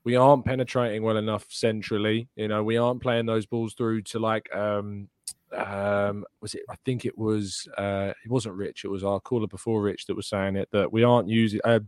we 0.04 0.16
aren't 0.16 0.44
penetrating 0.44 1.02
well 1.02 1.16
enough 1.16 1.46
centrally. 1.48 2.28
You 2.36 2.48
know, 2.48 2.62
we 2.62 2.76
aren't 2.76 3.00
playing 3.00 3.26
those 3.26 3.46
balls 3.46 3.74
through 3.74 4.02
to 4.02 4.18
like 4.18 4.54
um 4.54 5.08
um 5.56 6.24
was 6.40 6.54
it 6.54 6.62
I 6.68 6.74
think 6.84 7.04
it 7.04 7.16
was 7.16 7.68
uh 7.78 8.12
it 8.24 8.30
wasn't 8.30 8.56
Rich, 8.56 8.84
it 8.84 8.88
was 8.88 9.04
our 9.04 9.20
caller 9.20 9.46
before 9.46 9.80
Rich 9.82 10.06
that 10.06 10.16
was 10.16 10.26
saying 10.28 10.56
it 10.56 10.68
that 10.72 10.92
we 10.92 11.04
aren't 11.04 11.28
using 11.28 11.60
uh, 11.64 11.78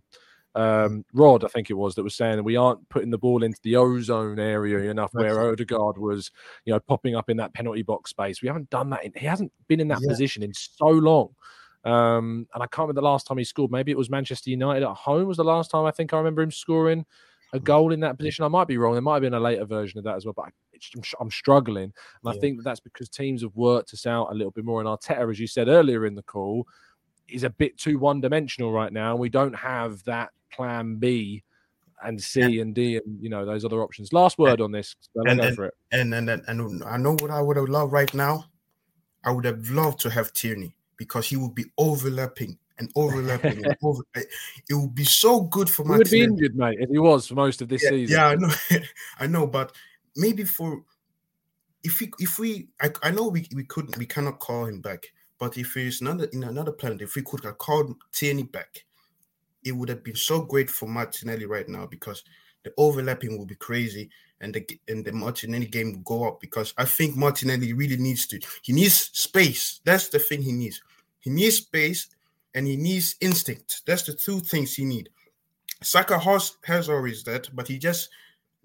um 0.55 1.05
Rod, 1.13 1.45
I 1.45 1.49
think 1.49 1.69
it 1.69 1.75
was 1.75 1.95
that 1.97 2.05
was 2.05 2.15
saying 2.15 2.37
that 2.37 2.43
we 2.45 2.57
aren't 2.57 2.89
putting 2.89 3.11
the 3.11 3.19
ball 3.19 3.43
into 3.43 3.59
the 3.63 3.77
ozone 3.77 4.39
area 4.39 4.91
enough 4.91 5.11
where 5.13 5.51
Odegaard 5.51 5.99
was, 5.99 6.31
you 6.65 6.73
know, 6.73 6.81
popping 6.81 7.17
up 7.17 7.29
in 7.29 7.37
that 7.39 7.53
penalty 7.53 7.83
box 7.83 8.11
space. 8.11 8.41
We 8.41 8.49
haven't 8.49 8.71
done 8.71 8.89
that 8.91 9.05
in, 9.05 9.13
he 9.17 9.27
hasn't 9.27 9.53
been 9.69 9.81
in 9.81 9.89
that 9.89 10.01
Yeah. 10.03 10.09
position 10.09 10.43
in 10.43 10.55
so 10.55 10.87
long. 10.87 11.35
Um, 11.87 12.49
and 12.53 12.63
I 12.65 12.67
can't 12.67 12.89
remember 12.89 13.01
the 13.01 13.05
last 13.05 13.29
time 13.29 13.39
he 13.39 13.45
scored. 13.45 13.71
Maybe 13.71 13.93
it 13.93 13.99
was 13.99 14.11
Manchester 14.11 14.51
United 14.51 14.83
at 14.83 14.97
home 14.97 15.29
was 15.29 15.37
the 15.37 15.45
last 15.45 15.71
time 15.71 15.85
I 15.85 15.93
think 15.93 16.13
I 16.13 16.19
remember 16.19 16.43
him 16.43 16.51
scoring 16.51 17.07
a 17.53 17.61
goal 17.61 17.93
in 17.93 18.01
that 18.01 18.19
position. 18.19 18.45
I 18.45 18.49
might 18.49 18.67
be 18.67 18.77
wrong. 18.77 18.95
There 18.95 19.03
might 19.03 19.15
have 19.15 19.23
been 19.23 19.35
a 19.35 19.41
later 19.41 19.65
version 19.65 19.99
of 19.99 20.05
that 20.05 20.17
as 20.17 20.25
well, 20.27 20.35
but 20.37 20.47
I, 20.47 20.49
I'm, 20.97 21.03
I'm 21.21 21.31
struggling. 21.31 21.93
And 22.25 22.37
I 22.37 22.37
think 22.41 22.57
that 22.57 22.65
that's 22.65 22.81
because 22.81 23.09
teams 23.09 23.43
have 23.43 23.55
worked 23.55 23.95
us 23.95 24.05
out 24.05 24.33
a 24.33 24.35
little 24.35 24.51
bit 24.51 24.65
more. 24.65 24.81
And 24.81 24.89
Arteta, 24.89 25.31
as 25.31 25.39
you 25.39 25.47
said 25.47 25.69
earlier 25.69 26.07
in 26.07 26.17
the 26.17 26.25
call, 26.25 26.67
is 27.29 27.45
a 27.45 27.51
bit 27.51 27.79
too 27.79 28.01
one 28.01 28.21
dimensional 28.21 28.73
right 28.73 28.93
now. 28.93 29.13
And 29.13 29.21
we 29.21 29.29
don't 29.29 29.55
have 29.55 30.03
that 30.05 30.31
plan 30.53 30.97
B 30.97 31.45
and 32.03 32.21
C 32.21 32.59
and 32.59 32.75
D 32.75 32.97
and 32.97 33.23
you 33.23 33.31
know 33.31 33.47
those 33.47 33.65
other 33.65 33.81
options. 33.81 34.13
Last 34.13 34.39
word 34.39 34.61
on 34.61 34.73
this. 34.73 34.97
And, 35.15 35.39
go 35.39 35.47
and, 35.47 35.57
for 35.57 35.65
it. 35.67 35.75
and 35.93 36.13
and 36.15 36.29
and 36.29 36.43
and 36.49 36.83
I 36.85 36.97
know 36.97 37.13
what 37.13 37.31
I 37.31 37.41
would 37.41 37.57
have 37.57 37.69
loved 37.69 37.93
right 37.93 38.13
now. 38.13 38.47
I 39.25 39.31
would 39.31 39.45
have 39.45 39.71
loved 39.71 40.01
to 40.01 40.11
have 40.11 40.33
Tierney 40.33 40.77
because 40.97 41.27
he 41.29 41.37
would 41.37 41.55
be 41.55 41.67
overlapping 41.79 42.59
and 42.79 42.91
overlapping 42.95 43.65
and 43.65 43.77
over. 43.83 44.03
It 44.15 44.75
would 44.75 44.95
be 44.95 45.05
so 45.05 45.43
good 45.43 45.69
for 45.69 45.85
He 45.85 45.91
would 45.91 46.11
be 46.11 46.23
injured, 46.23 46.57
mate, 46.57 46.79
if 46.81 46.91
he 46.91 46.99
was 46.99 47.27
for 47.27 47.35
most 47.35 47.63
of 47.63 47.69
this 47.69 47.83
yeah, 47.83 47.91
season. 47.91 48.17
Yeah, 48.17 48.27
I 48.27 48.35
know, 48.35 48.51
I 49.21 49.27
know, 49.27 49.47
but 49.47 49.73
maybe 50.17 50.45
for 50.45 50.83
if 51.83 52.01
we 52.01 52.13
if 52.19 52.39
we 52.39 52.69
I, 52.81 52.91
I 53.03 53.11
know 53.11 53.29
we, 53.29 53.47
we 53.55 53.65
couldn't 53.65 53.97
we 53.97 54.07
cannot 54.07 54.41
call 54.41 54.67
him 54.67 54.81
back, 54.81 55.07
but 55.39 55.57
if 55.57 55.75
he's 55.75 56.01
another 56.01 56.25
in 56.33 56.45
another 56.45 56.73
planet, 56.73 57.03
if 57.03 57.15
we 57.15 57.23
could 57.23 57.45
have 57.45 57.59
called 57.59 57.95
Tierney 58.13 58.45
back, 58.45 58.85
it 59.65 59.73
would 59.73 59.89
have 59.89 60.05
been 60.05 60.17
so 60.17 60.43
great 60.43 60.71
for 60.71 60.89
Martinelli 60.89 61.47
right 61.47 61.69
now 61.69 61.87
because 61.87 62.23
the 62.65 62.73
overlapping 62.77 63.39
will 63.39 63.47
be 63.47 63.55
crazy 63.55 64.11
and 64.41 64.55
the 64.55 64.81
and 64.89 65.05
the 65.05 65.13
Martinelli 65.13 65.67
game 65.67 65.93
will 65.93 66.01
go 66.01 66.29
up 66.29 66.41
because 66.41 66.75
I 66.77 66.85
think 66.85 67.17
Martinelli 67.17 67.73
really 67.73 67.97
needs 67.97 68.27
to 68.29 68.41
he 68.63 68.73
needs 68.73 69.11
space. 69.13 69.81
That's 69.85 70.09
the 70.09 70.19
thing 70.19 70.43
he 70.43 70.53
needs. 70.53 70.83
He 71.21 71.31
needs 71.31 71.57
space 71.57 72.09
and 72.55 72.67
he 72.67 72.77
needs 72.77 73.17
instinct. 73.21 73.83
That's 73.87 74.05
the 74.05 74.15
two 74.15 74.41
things 74.41 74.75
he 74.75 74.85
need. 74.85 75.11
Saka 75.83 76.19
has, 76.19 76.57
has 76.65 76.89
always 76.89 77.23
that, 77.25 77.55
but 77.55 77.69
he 77.69 77.79
just 77.79 78.09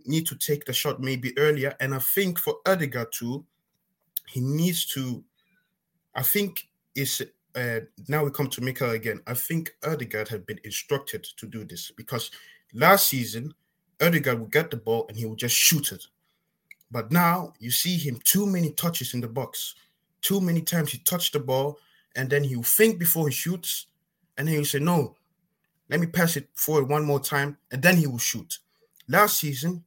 need 0.05 0.26
to 0.28 0.36
take 0.36 0.65
the 0.65 0.74
shot 0.74 0.99
maybe 0.99 1.38
earlier. 1.38 1.76
And 1.80 1.93
I 1.93 1.99
think 1.99 2.39
for 2.39 2.55
Odegaard 2.65 3.11
too, 3.11 3.45
he 4.28 4.39
needs 4.39 4.86
to. 4.93 5.24
I 6.15 6.24
think 6.24 6.67
is 6.95 7.22
uh, 7.55 7.80
now 8.07 8.24
we 8.24 8.32
come 8.32 8.47
to 8.47 8.61
Mikel 8.61 8.91
again. 8.91 9.22
I 9.28 9.34
think 9.34 9.76
Odegaard 9.84 10.30
had 10.30 10.45
been 10.45 10.59
instructed 10.63 11.24
to 11.38 11.45
do 11.45 11.65
this 11.65 11.91
because 11.91 12.32
last 12.74 13.07
season 13.07 13.53
Odegaard 14.02 14.39
would 14.39 14.52
get 14.52 14.72
the 14.72 14.78
ball 14.78 15.06
and 15.08 15.18
he 15.18 15.26
would 15.26 15.39
just 15.39 15.56
shoot 15.56 15.91
it. 15.91 16.06
But 16.89 17.12
now 17.12 17.54
you 17.60 17.72
see 17.72 17.97
him 17.97 18.20
too 18.24 18.45
many 18.45 18.72
touches 18.72 19.14
in 19.14 19.22
the 19.22 19.28
box. 19.28 19.76
Too 20.22 20.41
many 20.41 20.62
times 20.62 20.91
he 20.91 20.97
touched 20.99 21.34
the 21.34 21.39
ball 21.39 21.78
and 22.16 22.30
then 22.30 22.43
he'll 22.43 22.64
think 22.64 22.99
before 22.99 23.28
he 23.30 23.34
shoots, 23.34 23.88
and 24.38 24.47
then 24.47 24.56
he'll 24.56 24.66
say, 24.66 24.80
No, 24.80 25.16
let 25.89 25.99
me 25.99 26.08
pass 26.08 26.36
it 26.36 26.49
forward 26.56 26.89
one 26.89 27.06
more 27.06 27.20
time, 27.20 27.58
and 27.72 27.82
then 27.82 27.97
he 27.97 28.08
will 28.08 28.18
shoot. 28.18 28.60
Last 29.08 29.39
season, 29.39 29.84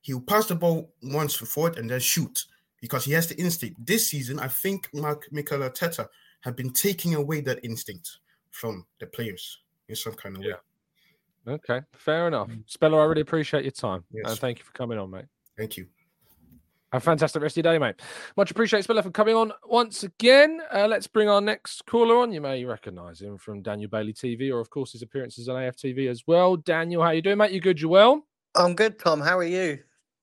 he'll 0.00 0.20
pass 0.20 0.46
the 0.46 0.54
ball 0.54 0.90
once 1.02 1.34
forward 1.34 1.76
and 1.78 1.90
then 1.90 2.00
shoot 2.00 2.44
because 2.80 3.04
he 3.04 3.12
has 3.12 3.26
the 3.26 3.36
instinct. 3.36 3.84
This 3.84 4.08
season, 4.08 4.38
I 4.38 4.48
think 4.48 4.88
Mark 4.94 5.26
Mikel 5.32 5.58
Arteta 5.60 6.08
have 6.42 6.56
been 6.56 6.70
taking 6.70 7.14
away 7.14 7.40
that 7.42 7.64
instinct 7.64 8.18
from 8.50 8.86
the 9.00 9.06
players 9.06 9.58
in 9.88 9.96
some 9.96 10.14
kind 10.14 10.36
of 10.36 10.42
way. 10.42 10.54
Okay, 11.48 11.80
fair 11.94 12.26
enough. 12.26 12.50
Speller, 12.66 13.00
I 13.00 13.04
really 13.04 13.20
appreciate 13.20 13.64
your 13.64 13.70
time. 13.70 14.04
Yes. 14.12 14.30
And 14.30 14.38
thank 14.38 14.58
you 14.58 14.64
for 14.64 14.72
coming 14.72 14.98
on, 14.98 15.10
mate. 15.10 15.26
Thank 15.56 15.76
you. 15.76 15.86
Have 16.92 17.02
a 17.02 17.04
fantastic 17.04 17.42
rest 17.42 17.58
of 17.58 17.64
your 17.64 17.72
day, 17.72 17.78
mate. 17.78 17.96
Much 18.36 18.50
appreciated, 18.50 18.84
Speller, 18.84 19.02
for 19.02 19.10
coming 19.10 19.34
on 19.34 19.52
once 19.64 20.02
again. 20.02 20.60
Uh, 20.72 20.86
let's 20.86 21.06
bring 21.06 21.28
our 21.28 21.40
next 21.40 21.84
caller 21.86 22.18
on. 22.18 22.32
You 22.32 22.40
may 22.40 22.64
recognise 22.64 23.20
him 23.20 23.38
from 23.38 23.62
Daniel 23.62 23.90
Bailey 23.90 24.12
TV, 24.12 24.52
or 24.52 24.60
of 24.60 24.70
course 24.70 24.92
his 24.92 25.02
appearances 25.02 25.48
on 25.48 25.56
AFTV 25.56 26.08
as 26.08 26.24
well. 26.26 26.56
Daniel, 26.56 27.02
how 27.02 27.08
are 27.08 27.14
you 27.14 27.22
doing, 27.22 27.38
mate? 27.38 27.52
You 27.52 27.60
good? 27.60 27.80
You 27.80 27.88
well? 27.88 28.26
I'm 28.54 28.74
good, 28.74 28.98
Tom. 28.98 29.20
How 29.20 29.36
are 29.38 29.44
you? 29.44 29.80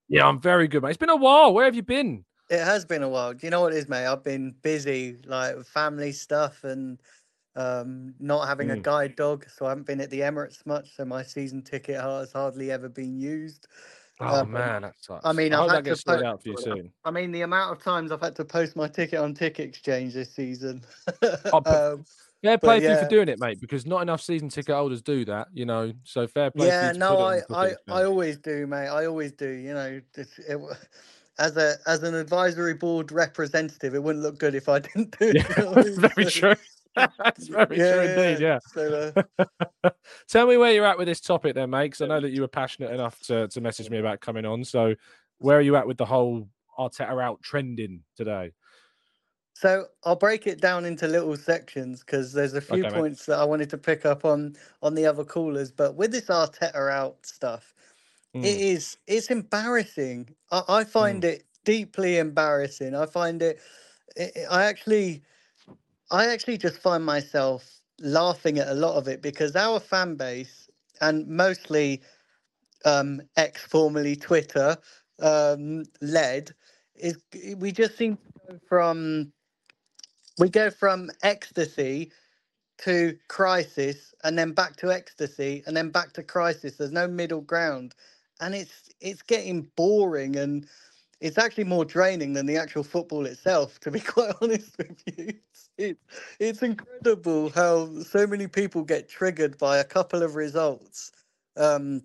Yeah, 0.07 0.27
I'm 0.27 0.39
very 0.39 0.67
good, 0.67 0.83
mate. 0.83 0.89
It's 0.89 0.97
been 0.97 1.09
a 1.09 1.15
while. 1.15 1.53
Where 1.53 1.65
have 1.65 1.75
you 1.75 1.83
been? 1.83 2.25
It 2.49 2.63
has 2.63 2.85
been 2.85 3.03
a 3.03 3.09
while. 3.09 3.33
Do 3.33 3.45
you 3.45 3.51
know 3.51 3.61
what 3.61 3.73
it 3.73 3.77
is, 3.77 3.89
mate? 3.89 4.05
I've 4.05 4.23
been 4.23 4.55
busy, 4.61 5.17
like 5.25 5.55
with 5.55 5.67
family 5.67 6.11
stuff 6.11 6.63
and 6.63 6.99
um, 7.55 8.13
not 8.19 8.47
having 8.47 8.71
a 8.71 8.75
Mm. 8.75 8.83
guide 8.83 9.15
dog, 9.15 9.45
so 9.49 9.65
I 9.65 9.69
haven't 9.69 9.85
been 9.85 10.01
at 10.01 10.09
the 10.09 10.21
Emirates 10.21 10.65
much. 10.65 10.95
So 10.95 11.05
my 11.05 11.23
season 11.23 11.61
ticket 11.61 11.99
has 12.01 12.31
hardly 12.31 12.71
ever 12.71 12.89
been 12.89 13.19
used. 13.19 13.67
Oh 14.19 14.41
Um, 14.41 14.51
man, 14.51 14.83
that 14.83 14.93
sucks. 14.99 15.25
I 15.25 15.33
mean, 15.33 15.53
I 15.53 15.57
I've 15.57 15.61
hope 15.63 15.71
that 15.71 15.83
to 15.83 15.89
gets 15.91 16.01
sorted 16.03 16.25
out 16.25 16.41
for 16.41 16.49
you 16.49 16.57
soon. 16.57 16.91
I 17.03 17.11
mean, 17.11 17.31
the 17.31 17.41
amount 17.41 17.75
of 17.75 17.83
times 17.83 18.11
I've 18.11 18.21
had 18.21 18.35
to 18.37 18.45
post 18.45 18.75
my 18.75 18.87
ticket 18.87 19.19
on 19.19 19.33
Ticket 19.33 19.67
Exchange 19.67 20.13
this 20.13 20.31
season. 20.33 20.83
I'll 21.45 21.61
um, 21.67 22.05
Yeah, 22.41 22.57
play 22.57 22.79
for 22.79 22.85
yeah. 22.85 23.03
for 23.03 23.09
doing 23.09 23.27
it, 23.29 23.39
mate, 23.39 23.59
because 23.59 23.85
not 23.85 24.01
enough 24.01 24.21
season 24.21 24.49
ticket 24.49 24.75
holders 24.75 25.01
do 25.01 25.25
that, 25.25 25.47
you 25.53 25.65
know. 25.65 25.93
So 26.03 26.27
fair 26.27 26.51
play. 26.51 26.67
yeah, 26.67 26.91
no, 26.95 27.29
it 27.29 27.43
I, 27.51 27.67
I, 27.67 27.75
I 27.89 28.03
always 28.03 28.37
do, 28.37 28.67
mate. 28.67 28.87
I 28.87 29.05
always 29.05 29.31
do. 29.31 29.49
You 29.49 29.73
know, 29.73 30.01
it's- 30.17 30.39
it, 30.47 30.59
as 31.39 31.57
a 31.57 31.75
as 31.87 32.03
an 32.03 32.13
advisory 32.13 32.75
board 32.75 33.11
representative, 33.11 33.95
it 33.95 34.03
wouldn't 34.03 34.23
look 34.23 34.37
good 34.37 34.53
if 34.55 34.69
I 34.69 34.79
didn't 34.87 35.17
do 35.17 35.29
it. 35.29 35.35
Yeah, 35.37 35.47
you 35.57 35.63
know 35.63 35.71
what 35.71 35.79
I 35.79 35.83
mean? 35.89 35.95
very 35.95 36.25
true. 36.25 36.55
That's 37.17 37.47
very 37.47 37.77
true 37.77 38.01
indeed. 38.01 38.41
Yeah. 38.41 38.59
So, 38.73 39.13
uh, 39.25 39.89
Tell 40.27 40.47
me 40.47 40.57
where 40.57 40.71
you're 40.73 40.85
at 40.85 40.97
with 40.97 41.07
this 41.07 41.21
topic, 41.21 41.55
then, 41.55 41.69
mate. 41.69 41.85
Because 41.85 42.01
I 42.01 42.07
know 42.07 42.19
that 42.19 42.31
you 42.31 42.41
were 42.41 42.47
passionate 42.47 42.91
enough 42.91 43.19
to, 43.21 43.47
to 43.47 43.61
message 43.61 43.89
me 43.89 43.97
about 43.97 44.21
coming 44.21 44.45
on. 44.45 44.63
So, 44.63 44.95
where 45.39 45.57
are 45.57 45.61
you 45.61 45.75
at 45.75 45.87
with 45.87 45.97
the 45.97 46.05
whole 46.05 46.47
Arteta 46.77 47.21
out 47.21 47.41
trending 47.41 48.03
today? 48.15 48.51
So 49.55 49.85
I'll 50.03 50.15
break 50.15 50.47
it 50.47 50.59
down 50.59 50.83
into 50.83 51.07
little 51.07 51.37
sections 51.37 52.01
because 52.01 52.33
there's 52.33 52.53
a 52.55 52.61
few 52.61 52.83
Okay, 52.83 52.89
mate. 52.89 52.99
points 52.99 53.25
that 53.27 53.39
I 53.39 53.43
wanted 53.45 53.69
to 53.69 53.77
pick 53.77 54.05
up 54.05 54.25
on 54.25 54.55
on 54.81 54.95
the 54.95 55.05
other 55.05 55.23
callers. 55.23 55.71
But 55.71 55.95
with 55.95 56.11
this 56.11 56.25
Arteta 56.25 56.91
out 56.91 57.25
stuff, 57.25 57.73
it 58.33 58.39
Mm. 58.39 58.59
is 58.59 58.97
it's 59.07 59.29
embarrassing. 59.29 60.35
I, 60.51 60.63
I 60.67 60.83
find 60.83 61.23
it 61.23 61.43
deeply 61.65 62.17
embarrassing. 62.17 62.95
I 62.95 63.05
find 63.05 63.41
it. 63.41 63.59
i 64.19 64.31
I 64.49 64.63
actually, 64.65 65.23
I 66.13 66.27
actually 66.27 66.59
just 66.59 66.79
find 66.79 67.05
myself 67.05 67.81
laughing 68.01 68.59
at 68.59 68.69
a 68.69 68.75
lot 68.75 68.97
of 68.97 69.09
it 69.09 69.23
because 69.23 69.57
our 69.57 69.81
fan 69.81 70.15
base 70.17 70.69
and 71.01 71.27
mostly 71.27 72.03
um, 72.85 73.21
ex 73.37 73.63
formerly 73.63 74.15
Twitter 74.15 74.77
um, 75.21 75.83
led 76.01 76.51
is 76.95 77.17
we 77.57 77.71
just 77.71 77.97
seem 77.97 78.17
to 78.17 78.23
go 78.53 78.59
from 78.69 79.33
we 80.39 80.49
go 80.49 80.69
from 80.71 81.11
ecstasy 81.23 82.11
to 82.79 83.17
crisis 83.29 84.13
and 84.25 84.37
then 84.39 84.53
back 84.53 84.77
to 84.77 84.91
ecstasy 84.93 85.63
and 85.67 85.77
then 85.77 85.91
back 85.91 86.13
to 86.13 86.23
crisis. 86.23 86.77
There's 86.77 86.91
no 86.93 87.07
middle 87.07 87.41
ground. 87.41 87.95
And 88.41 88.55
it's 88.55 88.89
it's 89.01 89.23
getting 89.23 89.69
boring 89.77 90.37
and 90.37 90.67
it's 91.23 91.37
actually 91.37 91.63
more 91.63 91.85
draining 91.85 92.33
than 92.33 92.45
the 92.45 92.57
actual 92.57 92.83
football 92.83 93.25
itself 93.25 93.79
to 93.79 93.89
be 93.89 93.99
quite 94.15 94.35
honest 94.41 94.77
with 94.77 95.01
you. 95.05 95.29
It's, 95.29 95.69
it, 95.77 95.97
it's 96.37 96.61
incredible 96.61 97.49
how 97.49 98.01
so 98.01 98.27
many 98.27 98.47
people 98.47 98.83
get 98.83 99.07
triggered 99.07 99.57
by 99.57 99.77
a 99.77 99.85
couple 99.85 100.21
of 100.21 100.35
results. 100.35 101.11
Um 101.55 102.03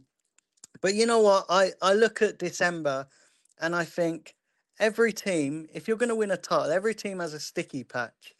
but 0.80 0.94
you 0.94 1.04
know 1.04 1.18
what? 1.18 1.46
I 1.50 1.72
i 1.82 1.94
look 1.94 2.22
at 2.22 2.38
december 2.38 3.08
and 3.60 3.74
i 3.74 3.84
think 3.84 4.36
every 4.78 5.12
team 5.12 5.66
if 5.74 5.88
you're 5.88 5.96
going 5.96 6.08
to 6.08 6.14
win 6.14 6.30
a 6.30 6.36
title 6.36 6.70
every 6.70 6.94
team 6.94 7.18
has 7.18 7.34
a 7.34 7.40
sticky 7.40 7.82
patch. 7.82 8.34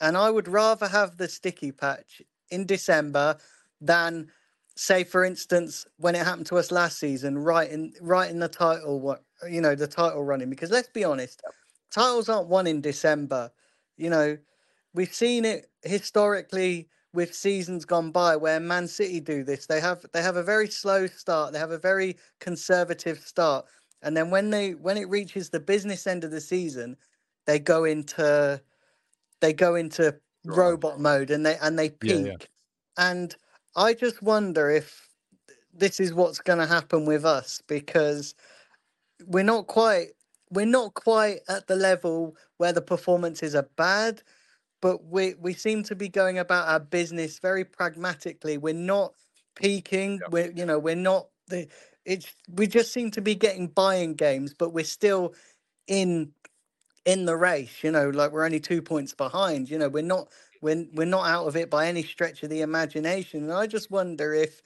And 0.00 0.16
I 0.16 0.28
would 0.28 0.48
rather 0.48 0.88
have 0.88 1.16
the 1.16 1.28
sticky 1.28 1.70
patch 1.70 2.20
in 2.50 2.66
December 2.66 3.38
than 3.80 4.32
say 4.74 5.04
for 5.04 5.24
instance 5.24 5.86
when 5.98 6.16
it 6.16 6.26
happened 6.26 6.46
to 6.46 6.58
us 6.58 6.72
last 6.72 6.98
season, 6.98 7.38
right 7.38 7.70
in 7.70 7.92
right 8.00 8.28
in 8.28 8.40
the 8.40 8.48
title, 8.48 8.98
what 8.98 9.22
you 9.48 9.60
know, 9.60 9.74
the 9.74 9.86
title 9.86 10.24
running. 10.24 10.50
Because 10.50 10.70
let's 10.70 10.88
be 10.88 11.04
honest, 11.04 11.42
titles 11.90 12.28
aren't 12.28 12.48
won 12.48 12.66
in 12.66 12.80
December. 12.80 13.50
You 13.96 14.10
know, 14.10 14.38
we've 14.94 15.14
seen 15.14 15.44
it 15.44 15.70
historically 15.82 16.88
with 17.12 17.34
seasons 17.34 17.84
gone 17.84 18.10
by 18.10 18.36
where 18.36 18.60
Man 18.60 18.86
City 18.86 19.20
do 19.20 19.42
this. 19.42 19.66
They 19.66 19.80
have 19.80 20.04
they 20.12 20.22
have 20.22 20.36
a 20.36 20.42
very 20.42 20.68
slow 20.68 21.06
start. 21.06 21.52
They 21.52 21.58
have 21.58 21.70
a 21.70 21.78
very 21.78 22.16
conservative 22.40 23.18
start, 23.20 23.66
and 24.02 24.16
then 24.16 24.30
when 24.30 24.50
they 24.50 24.74
when 24.74 24.96
it 24.96 25.08
reaches 25.08 25.50
the 25.50 25.60
business 25.60 26.06
end 26.06 26.24
of 26.24 26.30
the 26.30 26.40
season, 26.40 26.96
they 27.46 27.58
go 27.58 27.84
into 27.84 28.60
they 29.40 29.52
go 29.52 29.74
into 29.74 30.18
robot 30.44 31.00
mode 31.00 31.30
and 31.30 31.44
they 31.44 31.56
and 31.58 31.78
they 31.78 31.90
peak. 31.90 32.10
Yeah, 32.10 32.26
yeah. 32.26 32.36
And 32.98 33.34
I 33.74 33.94
just 33.94 34.22
wonder 34.22 34.70
if 34.70 35.08
this 35.72 36.00
is 36.00 36.14
what's 36.14 36.40
going 36.40 36.58
to 36.58 36.66
happen 36.66 37.04
with 37.04 37.24
us 37.24 37.62
because 37.66 38.34
we're 39.24 39.44
not 39.44 39.66
quite 39.66 40.08
we're 40.50 40.66
not 40.66 40.94
quite 40.94 41.40
at 41.48 41.66
the 41.66 41.76
level 41.76 42.36
where 42.58 42.72
the 42.72 42.82
performances 42.82 43.54
are 43.54 43.68
bad 43.76 44.22
but 44.80 45.04
we 45.06 45.34
we 45.40 45.52
seem 45.52 45.82
to 45.84 45.94
be 45.96 46.08
going 46.08 46.38
about 46.38 46.68
our 46.68 46.80
business 46.80 47.38
very 47.38 47.64
pragmatically. 47.64 48.58
We're 48.58 48.74
not 48.74 49.14
peaking. 49.56 50.20
We're 50.30 50.52
you 50.52 50.66
know 50.66 50.78
we're 50.78 50.96
not 50.96 51.28
the 51.48 51.68
it's 52.04 52.32
we 52.52 52.66
just 52.66 52.92
seem 52.92 53.10
to 53.12 53.20
be 53.20 53.34
getting 53.34 53.68
buying 53.68 54.14
games 54.14 54.54
but 54.54 54.72
we're 54.72 54.84
still 54.84 55.34
in 55.88 56.32
in 57.04 57.26
the 57.26 57.36
race 57.36 57.84
you 57.84 57.90
know 57.90 58.10
like 58.10 58.32
we're 58.32 58.44
only 58.44 58.60
two 58.60 58.82
points 58.82 59.14
behind. 59.14 59.70
You 59.70 59.78
know 59.78 59.88
we're 59.88 60.02
not 60.04 60.28
we're, 60.62 60.86
we're 60.94 61.06
not 61.06 61.26
out 61.28 61.46
of 61.46 61.56
it 61.56 61.70
by 61.70 61.88
any 61.88 62.02
stretch 62.02 62.42
of 62.42 62.50
the 62.50 62.62
imagination. 62.62 63.44
And 63.44 63.52
i 63.52 63.66
just 63.66 63.90
wonder 63.90 64.34
if 64.34 64.62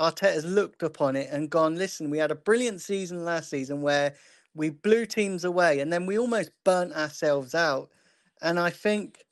Arteta's 0.00 0.44
looked 0.44 0.82
upon 0.82 1.14
it 1.14 1.28
and 1.30 1.50
gone, 1.50 1.76
listen, 1.76 2.10
we 2.10 2.18
had 2.18 2.30
a 2.30 2.34
brilliant 2.36 2.80
season 2.80 3.24
last 3.24 3.50
season 3.50 3.82
where 3.82 4.14
we 4.54 4.70
blew 4.70 5.06
teams 5.06 5.44
away 5.44 5.80
and 5.80 5.92
then 5.92 6.06
we 6.06 6.18
almost 6.18 6.50
burnt 6.64 6.92
ourselves 6.94 7.54
out. 7.54 7.90
And 8.42 8.58
I 8.58 8.70
think 8.70 9.24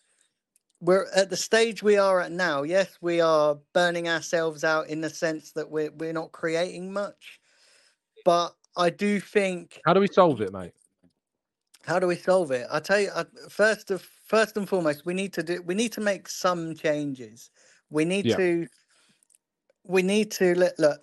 we're 0.81 1.07
at 1.17 1.31
the 1.31 1.37
stage 1.37 1.83
we 1.83 1.97
are 1.97 2.21
at 2.21 2.31
now. 2.31 2.63
Yes, 2.63 2.99
we 3.01 3.21
are 3.21 3.59
burning 3.73 4.09
ourselves 4.09 4.63
out 4.63 4.89
in 4.89 5.01
the 5.01 5.11
sense 5.11 5.53
that 5.53 5.71
we're 5.71 5.91
we're 5.93 6.13
not 6.13 6.33
creating 6.33 6.93
much. 6.93 7.41
But 8.25 8.55
I 8.77 8.91
do 8.91 9.19
think 9.21 9.81
How 9.85 9.95
do 9.95 10.01
we 10.01 10.09
solve 10.09 10.41
it, 10.41 10.53
mate? 10.53 10.73
how 11.83 11.99
do 11.99 12.07
we 12.07 12.17
solve 12.17 12.51
it? 12.51 12.67
I 12.71 12.81
tell 12.81 13.01
you, 13.01 13.11
I, 13.15 13.25
first 13.49 13.91
of 13.91 14.03
first 14.03 14.57
and 14.57 14.69
foremost, 14.69 15.07
we 15.07 15.15
need 15.15 15.33
to 15.35 15.43
do 15.43 15.63
we 15.63 15.75
need 15.75 15.93
to 15.93 16.01
make 16.01 16.29
some 16.29 16.75
changes. 16.75 17.51
We 17.91 18.05
need 18.05 18.27
Yeah. 18.27 18.37
to 18.37 18.69
we 19.89 20.03
need 20.03 20.33
to 20.33 20.55
look. 20.79 21.01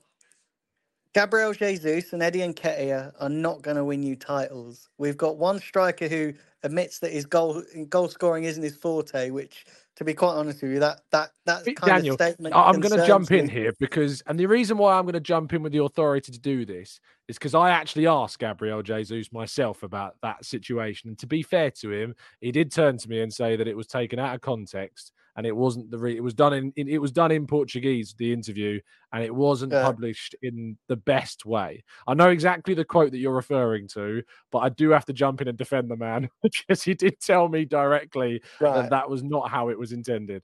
Gabriel 1.13 1.53
Jesus 1.53 2.13
and 2.13 2.23
Eddie 2.23 2.39
Nketiah 2.39 3.13
are 3.19 3.29
not 3.29 3.63
going 3.63 3.77
to 3.77 3.85
win 3.85 4.03
you 4.03 4.15
titles. 4.15 4.89
We've 4.97 5.17
got 5.17 5.37
one 5.37 5.59
striker 5.59 6.07
who 6.07 6.33
admits 6.63 7.01
that 7.01 7.11
his 7.11 7.27
goal 7.27 7.63
goal 7.89 8.09
scoring 8.09 8.45
isn't 8.45 8.63
his 8.63 8.77
forte, 8.77 9.31
which, 9.31 9.65
to 9.95 10.03
be 10.03 10.13
quite 10.13 10.33
honest 10.33 10.61
with 10.61 10.71
you, 10.73 10.79
that 10.79 11.01
that 11.11 11.31
that 11.45 11.63
kind 11.75 11.97
Daniel, 11.97 12.15
of 12.15 12.21
statement. 12.21 12.55
I'm 12.55 12.79
going 12.79 12.99
to 12.99 13.05
jump 13.07 13.31
in 13.31 13.47
here 13.47 13.73
because, 13.79 14.21
and 14.27 14.39
the 14.39 14.45
reason 14.45 14.77
why 14.77 14.95
I'm 14.97 15.03
going 15.05 15.13
to 15.13 15.19
jump 15.19 15.53
in 15.53 15.63
with 15.63 15.71
the 15.71 15.83
authority 15.83 16.31
to 16.31 16.39
do 16.39 16.65
this 16.65 16.99
is 17.27 17.37
because 17.37 17.55
I 17.55 17.69
actually 17.71 18.07
asked 18.07 18.39
Gabriel 18.39 18.81
Jesus 18.83 19.31
myself 19.31 19.83
about 19.83 20.15
that 20.21 20.45
situation. 20.45 21.09
And 21.09 21.19
to 21.19 21.27
be 21.27 21.41
fair 21.41 21.71
to 21.71 21.91
him, 21.91 22.15
he 22.41 22.51
did 22.51 22.71
turn 22.71 22.97
to 22.97 23.09
me 23.09 23.21
and 23.21 23.33
say 23.33 23.55
that 23.55 23.67
it 23.67 23.77
was 23.77 23.87
taken 23.87 24.19
out 24.19 24.35
of 24.35 24.41
context 24.41 25.11
and 25.37 25.45
it 25.45 25.55
wasn't 25.55 25.91
the 25.91 25.97
re- 25.97 26.15
it 26.15 26.23
was 26.23 26.33
done 26.33 26.53
in, 26.53 26.71
in 26.77 26.87
it 26.87 27.01
was 27.01 27.11
done 27.11 27.31
in 27.31 27.45
Portuguese 27.45 28.15
the 28.17 28.31
interview 28.31 28.79
and 29.11 29.23
it 29.23 29.33
wasn't 29.33 29.71
Yeah. 29.73 29.83
published 29.83 30.35
in 30.43 30.77
the 30.87 30.95
best 30.95 31.45
way. 31.45 31.83
I 32.07 32.13
know 32.13 32.29
exactly 32.29 32.73
the 32.73 32.85
quote 32.85 33.11
that 33.11 33.17
you're 33.17 33.33
referring 33.35 33.87
to, 33.89 34.23
but 34.51 34.59
I 34.59 34.69
do 34.69 34.91
have 34.91 35.05
to 35.05 35.13
jump 35.13 35.41
in 35.41 35.47
and 35.47 35.57
defend 35.57 35.89
the 35.89 35.97
man 35.97 36.29
because 36.43 36.83
he 36.83 36.93
did 36.93 37.19
tell 37.19 37.49
me 37.49 37.65
directly 37.65 38.41
Right. 38.61 38.75
that 38.83 38.89
that 38.91 39.09
was 39.09 39.23
not 39.23 39.49
how 39.49 39.69
it 39.69 39.77
was 39.79 39.84
intended. 39.91 40.43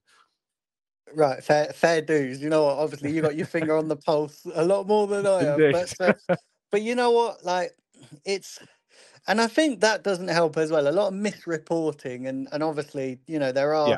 Right, 1.14 1.44
fair 1.44 1.66
fair 1.74 2.02
dues. 2.02 2.42
You 2.42 2.50
know 2.50 2.66
what? 2.66 2.78
Obviously, 2.78 3.12
you 3.12 3.22
got 3.22 3.36
your 3.36 3.46
finger 3.46 3.76
on 3.76 3.88
the 3.88 3.96
pulse 3.96 4.46
a 4.54 4.64
lot 4.64 4.88
more 4.88 5.08
than 5.08 5.28
I 5.28 5.44
have. 5.44 5.60
But 5.72 5.94
uh, 6.30 6.36
but 6.72 6.82
you 6.82 6.96
know 6.96 7.12
what? 7.12 7.44
Like 7.44 7.72
it's, 8.26 8.60
and 9.28 9.42
I 9.42 9.48
think 9.48 9.82
that 9.82 10.04
doesn't 10.04 10.30
help 10.30 10.58
as 10.58 10.72
well. 10.72 10.88
A 10.88 10.90
lot 10.92 11.08
of 11.10 11.14
misreporting, 11.14 12.28
and 12.28 12.48
and 12.52 12.64
obviously, 12.64 13.20
you 13.28 13.40
know, 13.40 13.52
there 13.52 13.74
are. 13.74 13.90
Yeah. 13.90 13.98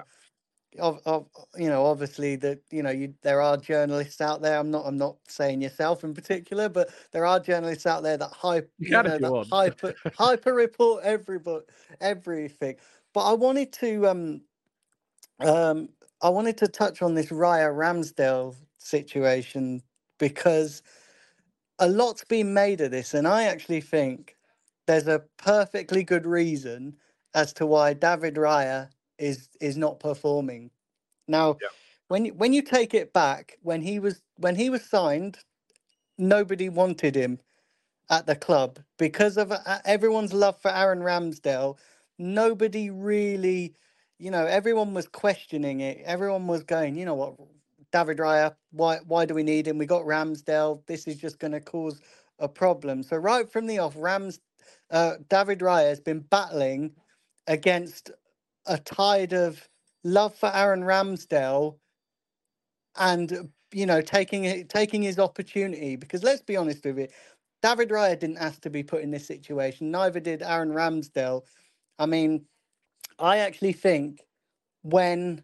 Of, 0.80 1.02
of 1.06 1.28
you 1.56 1.70
know 1.70 1.86
obviously 1.86 2.36
that 2.38 2.60
you 2.72 2.82
know 2.82 2.90
you 2.90 3.14
there 3.22 3.44
are 3.44 3.58
journalists 3.58 4.20
out 4.22 4.42
there 4.42 4.58
i'm 4.58 4.72
not 4.72 4.88
i'm 4.88 4.98
not 4.98 5.18
saying 5.28 5.62
yourself 5.62 6.04
in 6.04 6.16
particular 6.16 6.68
but 6.68 6.90
there 7.12 7.28
are 7.28 7.40
journalists 7.40 7.86
out 7.86 8.02
there 8.02 8.18
that 8.18 8.32
hype 8.32 8.72
You 8.80 8.98
you 8.98 9.04
know 9.04 9.20
that 9.20 9.48
hyper 9.52 9.94
hyper 10.18 10.52
report 10.52 11.04
everybody 11.04 11.66
everything 12.02 12.78
but 13.14 13.30
i 13.30 13.34
wanted 13.34 13.72
to 13.74 14.08
um 14.08 14.42
um, 15.44 15.90
I 16.22 16.30
wanted 16.30 16.58
to 16.60 16.68
touch 16.68 17.02
on 17.02 17.16
this 17.16 17.28
Raya 17.28 17.74
Ramsdale 17.74 18.56
situation 18.78 19.82
because 20.20 20.82
a 21.80 21.88
lot's 21.90 22.24
been 22.26 22.54
made 22.54 22.82
of 22.82 22.92
this, 22.92 23.14
and 23.14 23.28
I 23.28 23.44
actually 23.44 23.82
think 23.82 24.36
there's 24.88 25.08
a 25.08 25.24
perfectly 25.38 26.04
good 26.04 26.26
reason 26.26 26.96
as 27.36 27.54
to 27.54 27.66
why 27.66 27.94
David 27.94 28.36
Raya 28.36 28.90
is 29.18 29.50
is 29.62 29.78
not 29.78 30.00
performing. 30.00 30.72
Now, 31.28 31.62
when 32.10 32.26
you, 32.26 32.34
when 32.34 32.54
you 32.54 32.62
take 32.62 32.94
it 32.94 33.14
back, 33.14 33.58
when 33.64 33.82
he 33.82 34.00
was 34.00 34.22
when 34.38 34.56
he 34.56 34.70
was 34.70 34.86
signed, 34.86 35.40
nobody 36.18 36.70
wanted 36.70 37.16
him 37.16 37.40
at 38.10 38.26
the 38.28 38.36
club 38.36 38.80
because 38.98 39.38
of 39.38 39.52
uh, 39.52 39.80
everyone's 39.86 40.34
love 40.34 40.60
for 40.62 40.72
Aaron 40.72 41.00
Ramsdale. 41.00 41.78
Nobody 42.20 42.90
really, 42.92 43.76
you 44.24 44.32
know, 44.32 44.46
everyone 44.46 44.94
was 44.94 45.06
questioning 45.06 45.82
it. 45.82 46.02
Everyone 46.06 46.48
was 46.48 46.64
going, 46.64 46.96
you 46.96 47.04
know 47.04 47.14
what, 47.14 47.36
David 47.92 48.20
Raya, 48.20 48.56
why 48.72 49.00
why 49.06 49.26
do 49.26 49.34
we 49.34 49.44
need 49.44 49.68
him? 49.68 49.78
We 49.78 49.86
got 49.86 50.04
Ramsdale. 50.04 50.82
This 50.88 51.08
is 51.08 51.18
just 51.18 51.40
going 51.40 51.52
to 51.52 51.60
cause 51.60 52.00
a 52.40 52.48
problem. 52.48 53.04
So 53.04 53.18
right 53.18 53.52
from 53.52 53.68
the 53.68 53.80
off, 53.80 53.96
Rams, 53.98 54.40
uh, 54.92 55.16
David 55.30 55.60
Raya 55.60 55.90
has 55.90 56.00
been 56.00 56.22
battling 56.22 56.92
against 57.48 58.12
a 58.66 58.78
tide 58.78 59.34
of 59.34 59.68
love 60.06 60.34
for 60.34 60.50
Aaron 60.56 60.84
Ramsdale 60.84 61.76
and 62.96 63.50
you 63.74 63.86
know 63.86 64.00
taking 64.00 64.46
it 64.46 64.70
taking 64.70 65.02
his 65.02 65.20
opportunity 65.20 65.98
because 65.98 66.24
let's 66.24 66.42
be 66.42 66.56
honest 66.56 66.86
with 66.86 66.98
it 66.98 67.12
David 67.62 67.90
Raya 67.90 68.18
didn't 68.18 68.38
ask 68.38 68.62
to 68.62 68.70
be 68.70 68.84
put 68.84 69.02
in 69.02 69.12
this 69.12 69.28
situation 69.28 69.92
neither 69.92 70.20
did 70.20 70.44
Aaron 70.44 70.70
Ramsdale 70.70 71.42
I 71.98 72.06
mean 72.06 72.46
I 73.20 73.38
actually 73.40 73.74
think 73.74 74.22
when 74.84 75.44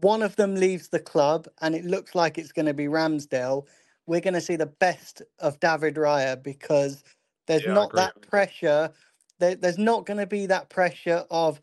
one 0.00 0.22
of 0.22 0.36
them 0.36 0.54
leaves 0.54 0.88
the 0.88 1.00
club 1.00 1.48
and 1.60 1.74
it 1.74 1.84
looks 1.84 2.14
like 2.14 2.38
it's 2.38 2.52
going 2.52 2.66
to 2.66 2.74
be 2.74 2.86
Ramsdale 2.86 3.66
we're 4.06 4.20
going 4.20 4.34
to 4.34 4.40
see 4.40 4.56
the 4.56 4.66
best 4.66 5.22
of 5.40 5.58
David 5.60 5.96
Raya 5.96 6.40
because 6.42 7.02
there's 7.46 7.66
Yeah, 7.66 7.74
not 7.74 7.94
that 7.94 8.20
pressure 8.22 8.90
there, 9.38 9.54
there's 9.54 9.78
not 9.78 10.06
going 10.06 10.18
to 10.18 10.26
be 10.26 10.46
that 10.46 10.70
pressure 10.70 11.24
of 11.30 11.60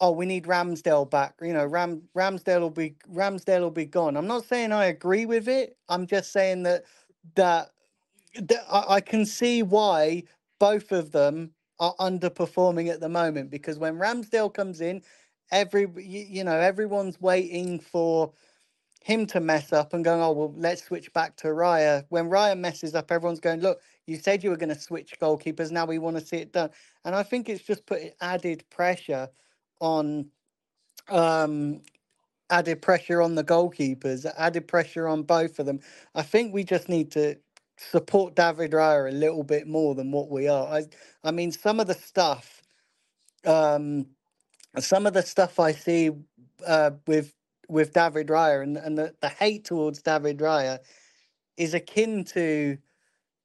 oh, 0.00 0.12
we 0.12 0.26
need 0.26 0.44
Ramsdale 0.44 1.10
back. 1.10 1.34
You 1.42 1.52
know, 1.52 1.66
Ram 1.66 2.02
Ramsdale 2.16 2.60
will 2.60 2.70
be 2.70 2.96
Ramsdale 3.12 3.60
will 3.60 3.70
be 3.70 3.86
gone. 3.86 4.16
I'm 4.16 4.26
not 4.26 4.44
saying 4.44 4.72
I 4.72 4.86
agree 4.86 5.26
with 5.26 5.48
it. 5.48 5.76
I'm 5.88 6.06
just 6.06 6.32
saying 6.32 6.64
that 6.64 6.84
that, 7.34 7.70
that 8.40 8.64
I, 8.70 8.96
I 8.96 9.00
can 9.00 9.26
see 9.26 9.62
why 9.62 10.24
both 10.60 10.92
of 10.92 11.12
them 11.12 11.52
are 11.80 11.94
underperforming 12.00 12.88
at 12.88 13.00
the 13.00 13.08
moment 13.08 13.50
because 13.50 13.78
when 13.78 13.98
Ramsdale 13.98 14.52
comes 14.52 14.80
in, 14.80 15.02
every 15.50 15.82
you, 15.96 16.26
you 16.28 16.44
know 16.44 16.58
everyone's 16.58 17.20
waiting 17.20 17.78
for 17.80 18.32
him 19.02 19.26
to 19.26 19.40
mess 19.40 19.72
up 19.72 19.94
and 19.94 20.04
going, 20.04 20.20
oh 20.20 20.32
well, 20.32 20.54
let's 20.56 20.84
switch 20.84 21.12
back 21.12 21.36
to 21.36 21.48
Raya. 21.48 22.04
When 22.08 22.28
Raya 22.28 22.58
messes 22.58 22.94
up, 22.94 23.10
everyone's 23.10 23.40
going, 23.40 23.60
look, 23.60 23.80
you 24.06 24.16
said 24.16 24.44
you 24.44 24.50
were 24.50 24.56
going 24.56 24.74
to 24.74 24.80
switch 24.80 25.14
goalkeepers. 25.20 25.70
Now 25.70 25.86
we 25.86 25.98
want 25.98 26.18
to 26.18 26.24
see 26.24 26.36
it 26.38 26.52
done. 26.52 26.70
And 27.04 27.14
I 27.14 27.22
think 27.22 27.48
it's 27.48 27.62
just 27.64 27.86
put 27.86 28.02
added 28.20 28.64
pressure 28.70 29.28
on 29.80 30.30
um 31.08 31.80
added 32.50 32.82
pressure 32.82 33.22
on 33.22 33.34
the 33.34 33.44
goalkeepers, 33.44 34.30
added 34.38 34.68
pressure 34.68 35.08
on 35.08 35.22
both 35.22 35.58
of 35.58 35.66
them. 35.66 35.80
I 36.14 36.22
think 36.22 36.52
we 36.54 36.64
just 36.64 36.88
need 36.88 37.10
to 37.12 37.36
support 37.78 38.34
David 38.34 38.72
Raya 38.72 39.08
a 39.08 39.14
little 39.14 39.42
bit 39.42 39.66
more 39.66 39.94
than 39.94 40.10
what 40.10 40.30
we 40.30 40.48
are. 40.48 40.66
I 40.66 40.86
I 41.24 41.30
mean 41.30 41.52
some 41.52 41.80
of 41.80 41.86
the 41.86 41.94
stuff 41.94 42.62
um 43.44 44.06
some 44.78 45.06
of 45.06 45.14
the 45.14 45.22
stuff 45.22 45.58
I 45.58 45.72
see 45.72 46.10
uh 46.66 46.90
with 47.06 47.34
with 47.68 47.92
David 47.92 48.28
Raya 48.28 48.62
and, 48.62 48.76
and 48.76 48.96
the, 48.96 49.14
the 49.20 49.28
hate 49.28 49.64
towards 49.64 50.02
David 50.02 50.38
Raya 50.38 50.78
is 51.56 51.74
akin 51.74 52.24
to 52.24 52.78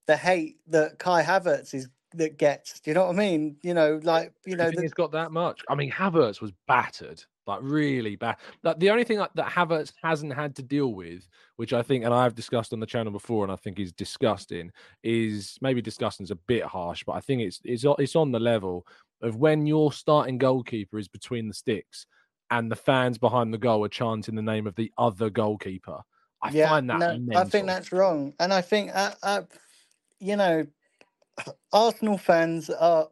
the 0.07 0.17
hate 0.17 0.57
that 0.67 0.99
Kai 0.99 1.23
Havertz 1.23 1.73
is 1.73 1.89
that 2.15 2.37
gets. 2.37 2.79
Do 2.79 2.91
you 2.91 2.95
know 2.95 3.05
what 3.05 3.15
I 3.15 3.17
mean? 3.17 3.57
You 3.63 3.73
know, 3.73 3.99
like 4.03 4.33
you 4.45 4.55
know, 4.55 4.71
the, 4.71 4.81
he's 4.81 4.93
got 4.93 5.11
that 5.11 5.31
much? 5.31 5.61
I 5.69 5.75
mean, 5.75 5.91
Havertz 5.91 6.41
was 6.41 6.51
battered. 6.67 7.23
Like 7.45 7.59
really 7.61 8.15
bad. 8.15 8.37
Like 8.63 8.79
the 8.79 8.89
only 8.89 9.03
thing 9.03 9.17
that, 9.17 9.31
that 9.35 9.51
Havertz 9.51 9.93
hasn't 10.01 10.33
had 10.33 10.55
to 10.55 10.63
deal 10.63 10.93
with, 10.93 11.27
which 11.57 11.73
I 11.73 11.81
think, 11.81 12.05
and 12.05 12.13
I've 12.13 12.35
discussed 12.35 12.73
on 12.73 12.79
the 12.79 12.85
channel 12.85 13.11
before, 13.11 13.43
and 13.43 13.51
I 13.51 13.55
think 13.55 13.79
is 13.79 13.91
disgusting, 13.91 14.71
is 15.03 15.57
maybe 15.61 15.81
disgusting 15.81 16.23
is 16.23 16.31
a 16.31 16.35
bit 16.35 16.63
harsh, 16.63 17.03
but 17.03 17.13
I 17.13 17.19
think 17.19 17.41
it's 17.41 17.59
it's 17.63 17.85
it's 17.99 18.15
on 18.15 18.31
the 18.31 18.39
level 18.39 18.87
of 19.21 19.37
when 19.37 19.65
your 19.65 19.91
starting 19.91 20.37
goalkeeper 20.37 20.97
is 20.97 21.07
between 21.07 21.47
the 21.47 21.53
sticks 21.53 22.05
and 22.51 22.71
the 22.71 22.75
fans 22.75 23.17
behind 23.17 23.53
the 23.53 23.57
goal 23.57 23.83
are 23.83 23.89
chanting 23.89 24.35
the 24.35 24.41
name 24.41 24.67
of 24.67 24.75
the 24.75 24.91
other 24.97 25.29
goalkeeper. 25.29 25.99
I 26.41 26.49
yeah, 26.51 26.69
find 26.69 26.89
that 26.89 27.19
no, 27.19 27.39
I 27.39 27.45
think 27.45 27.67
that's 27.67 27.91
wrong, 27.91 28.33
and 28.39 28.53
I 28.53 28.61
think, 28.61 28.91
uh, 28.93 29.11
uh, 29.23 29.41
you 30.19 30.35
know, 30.35 30.65
Arsenal 31.71 32.17
fans 32.17 32.69
are 32.69 33.07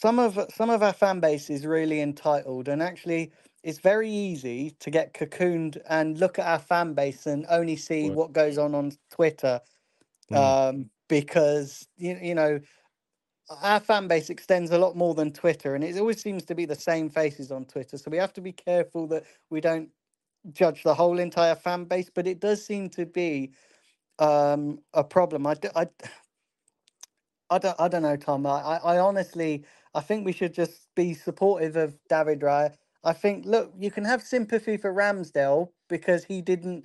some 0.00 0.18
of 0.20 0.38
some 0.54 0.70
of 0.70 0.82
our 0.82 0.94
fan 0.94 1.20
base 1.20 1.50
is 1.50 1.66
really 1.66 2.00
entitled, 2.02 2.68
and 2.68 2.82
actually, 2.82 3.32
it's 3.64 3.80
very 3.80 4.10
easy 4.10 4.72
to 4.80 4.90
get 4.90 5.14
cocooned 5.14 5.78
and 5.90 6.18
look 6.18 6.38
at 6.38 6.46
our 6.46 6.60
fan 6.60 6.94
base 6.94 7.26
and 7.26 7.46
only 7.50 7.76
see 7.76 8.10
Right. 8.10 8.12
what 8.12 8.32
goes 8.32 8.58
on 8.58 8.74
on 8.74 8.92
Twitter, 9.12 9.60
Mm. 10.32 10.56
um, 10.68 10.90
because 11.08 11.88
you 11.98 12.18
you 12.22 12.34
know 12.36 12.60
our 13.62 13.80
fan 13.80 14.08
base 14.08 14.30
extends 14.30 14.70
a 14.72 14.78
lot 14.78 14.96
more 14.96 15.14
than 15.14 15.32
Twitter, 15.32 15.74
and 15.76 15.84
it 15.84 15.98
always 15.98 16.22
seems 16.22 16.44
to 16.46 16.54
be 16.56 16.66
the 16.66 16.76
same 16.76 17.10
faces 17.10 17.52
on 17.52 17.66
Twitter. 17.66 17.98
So 17.98 18.10
we 18.10 18.18
have 18.18 18.32
to 18.34 18.42
be 18.42 18.52
careful 18.52 19.06
that 19.08 19.24
we 19.50 19.60
don't 19.60 19.90
judge 20.52 20.82
the 20.84 20.94
whole 20.94 21.18
entire 21.20 21.56
fan 21.56 21.84
base. 21.86 22.10
But 22.14 22.26
it 22.28 22.40
does 22.40 22.64
seem 22.64 22.90
to 22.90 23.06
be 23.06 23.52
um, 24.18 24.80
a 24.94 25.04
problem. 25.04 25.46
I, 25.46 25.56
I, 25.76 25.88
I 27.50 27.58
don't, 27.58 27.80
I 27.80 27.88
don't 27.88 28.02
know, 28.02 28.16
Tom. 28.16 28.46
I 28.46 28.80
I 28.84 28.98
honestly, 28.98 29.64
I 29.94 30.00
think 30.00 30.24
we 30.26 30.32
should 30.32 30.54
just 30.54 30.88
be 30.96 31.14
supportive 31.14 31.76
of 31.76 31.96
David 32.08 32.40
Raya. 32.40 32.74
I 33.04 33.12
think, 33.14 33.46
look, 33.46 33.72
you 33.78 33.90
can 33.90 34.04
have 34.04 34.22
sympathy 34.22 34.76
for 34.76 34.92
Ramsdale 34.94 35.70
because 35.88 36.24
he 36.24 36.42
didn't 36.42 36.84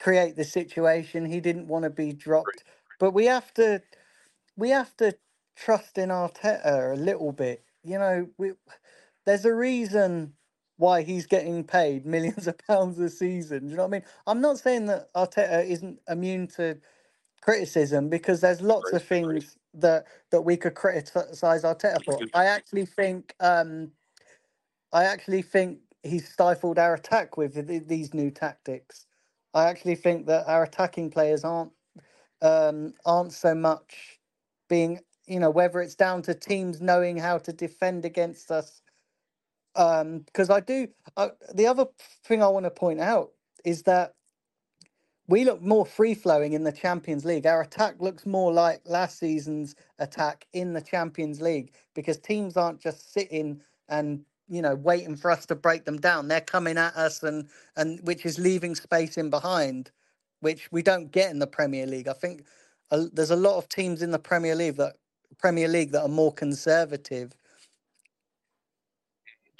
create 0.00 0.36
the 0.36 0.44
situation. 0.44 1.26
He 1.26 1.40
didn't 1.40 1.68
want 1.68 1.84
to 1.84 1.90
be 1.90 2.12
dropped, 2.12 2.64
but 3.00 3.12
we 3.12 3.26
have 3.26 3.54
to, 3.54 3.82
we 4.56 4.70
have 4.70 4.96
to 4.98 5.16
trust 5.56 5.98
in 5.98 6.10
Arteta 6.10 6.92
a 6.94 6.96
little 6.96 7.32
bit. 7.32 7.64
You 7.84 7.98
know, 7.98 8.28
we, 8.38 8.52
there's 9.26 9.44
a 9.46 9.54
reason 9.54 10.34
why 10.78 11.02
he's 11.02 11.26
getting 11.26 11.64
paid 11.64 12.06
millions 12.06 12.48
of 12.48 12.58
pounds 12.68 12.98
a 13.00 13.10
season. 13.10 13.66
Do 13.66 13.70
you 13.70 13.76
know 13.76 13.84
what 13.84 13.88
I 13.90 13.92
mean? 13.92 14.04
I'm 14.26 14.40
not 14.40 14.58
saying 14.58 14.86
that 14.86 15.12
Arteta 15.14 15.66
isn't 15.68 16.00
immune 16.08 16.48
to 16.56 16.78
criticism 17.42 18.08
because 18.08 18.40
there's 18.40 18.60
lots 18.62 18.92
of 18.92 19.04
things 19.04 19.56
that 19.74 20.06
that 20.30 20.42
we 20.42 20.56
could 20.56 20.74
criticize 20.74 21.62
Arteta 21.62 22.04
for. 22.04 22.20
I 22.34 22.46
actually 22.46 22.86
think 22.86 23.34
um 23.40 23.92
I 24.92 25.04
actually 25.04 25.42
think 25.42 25.80
he's 26.02 26.28
stifled 26.28 26.78
our 26.78 26.94
attack 26.94 27.36
with 27.36 27.54
th- 27.68 27.84
these 27.86 28.14
new 28.14 28.30
tactics. 28.30 29.06
I 29.54 29.66
actually 29.68 29.96
think 29.96 30.26
that 30.26 30.48
our 30.48 30.64
attacking 30.64 31.10
players 31.10 31.44
aren't 31.44 31.72
um 32.42 32.94
aren't 33.06 33.32
so 33.32 33.54
much 33.54 34.20
being 34.68 35.00
you 35.26 35.40
know 35.40 35.50
whether 35.50 35.80
it's 35.80 35.94
down 35.96 36.22
to 36.22 36.34
teams 36.34 36.80
knowing 36.80 37.16
how 37.18 37.38
to 37.38 37.52
defend 37.52 38.04
against 38.04 38.50
us 38.50 38.82
um 39.76 40.20
because 40.20 40.50
I 40.50 40.60
do 40.60 40.88
uh, 41.16 41.30
the 41.54 41.66
other 41.66 41.86
thing 42.24 42.42
I 42.42 42.48
want 42.48 42.64
to 42.66 42.70
point 42.70 43.00
out 43.00 43.32
is 43.64 43.82
that 43.84 44.14
we 45.30 45.44
look 45.44 45.62
more 45.62 45.86
free 45.86 46.14
flowing 46.14 46.54
in 46.54 46.64
the 46.64 46.72
Champions 46.72 47.24
League. 47.24 47.46
Our 47.46 47.62
attack 47.62 47.96
looks 48.00 48.26
more 48.26 48.52
like 48.52 48.82
last 48.84 49.18
season's 49.20 49.76
attack 50.00 50.46
in 50.52 50.74
the 50.74 50.82
Champions 50.82 51.40
League 51.40 51.72
because 51.94 52.18
teams 52.18 52.56
aren't 52.56 52.80
just 52.80 53.14
sitting 53.14 53.62
and 53.88 54.24
you 54.48 54.60
know 54.60 54.74
waiting 54.74 55.16
for 55.16 55.30
us 55.30 55.46
to 55.46 55.54
break 55.54 55.84
them 55.86 55.98
down. 55.98 56.28
They're 56.28 56.40
coming 56.42 56.78
at 56.78 56.96
us 56.96 57.22
and 57.22 57.48
and 57.76 58.00
which 58.02 58.26
is 58.26 58.40
leaving 58.40 58.74
space 58.74 59.16
in 59.16 59.30
behind, 59.30 59.92
which 60.40 60.68
we 60.72 60.82
don't 60.82 61.12
get 61.12 61.30
in 61.30 61.38
the 61.38 61.46
Premier 61.46 61.86
League. 61.86 62.08
I 62.08 62.14
think 62.14 62.44
uh, 62.90 63.04
there's 63.12 63.30
a 63.30 63.36
lot 63.36 63.56
of 63.56 63.68
teams 63.68 64.02
in 64.02 64.10
the 64.10 64.18
Premier 64.18 64.56
League 64.56 64.76
that 64.78 64.96
Premier 65.38 65.68
League 65.68 65.92
that 65.92 66.02
are 66.02 66.08
more 66.08 66.34
conservative. 66.34 67.36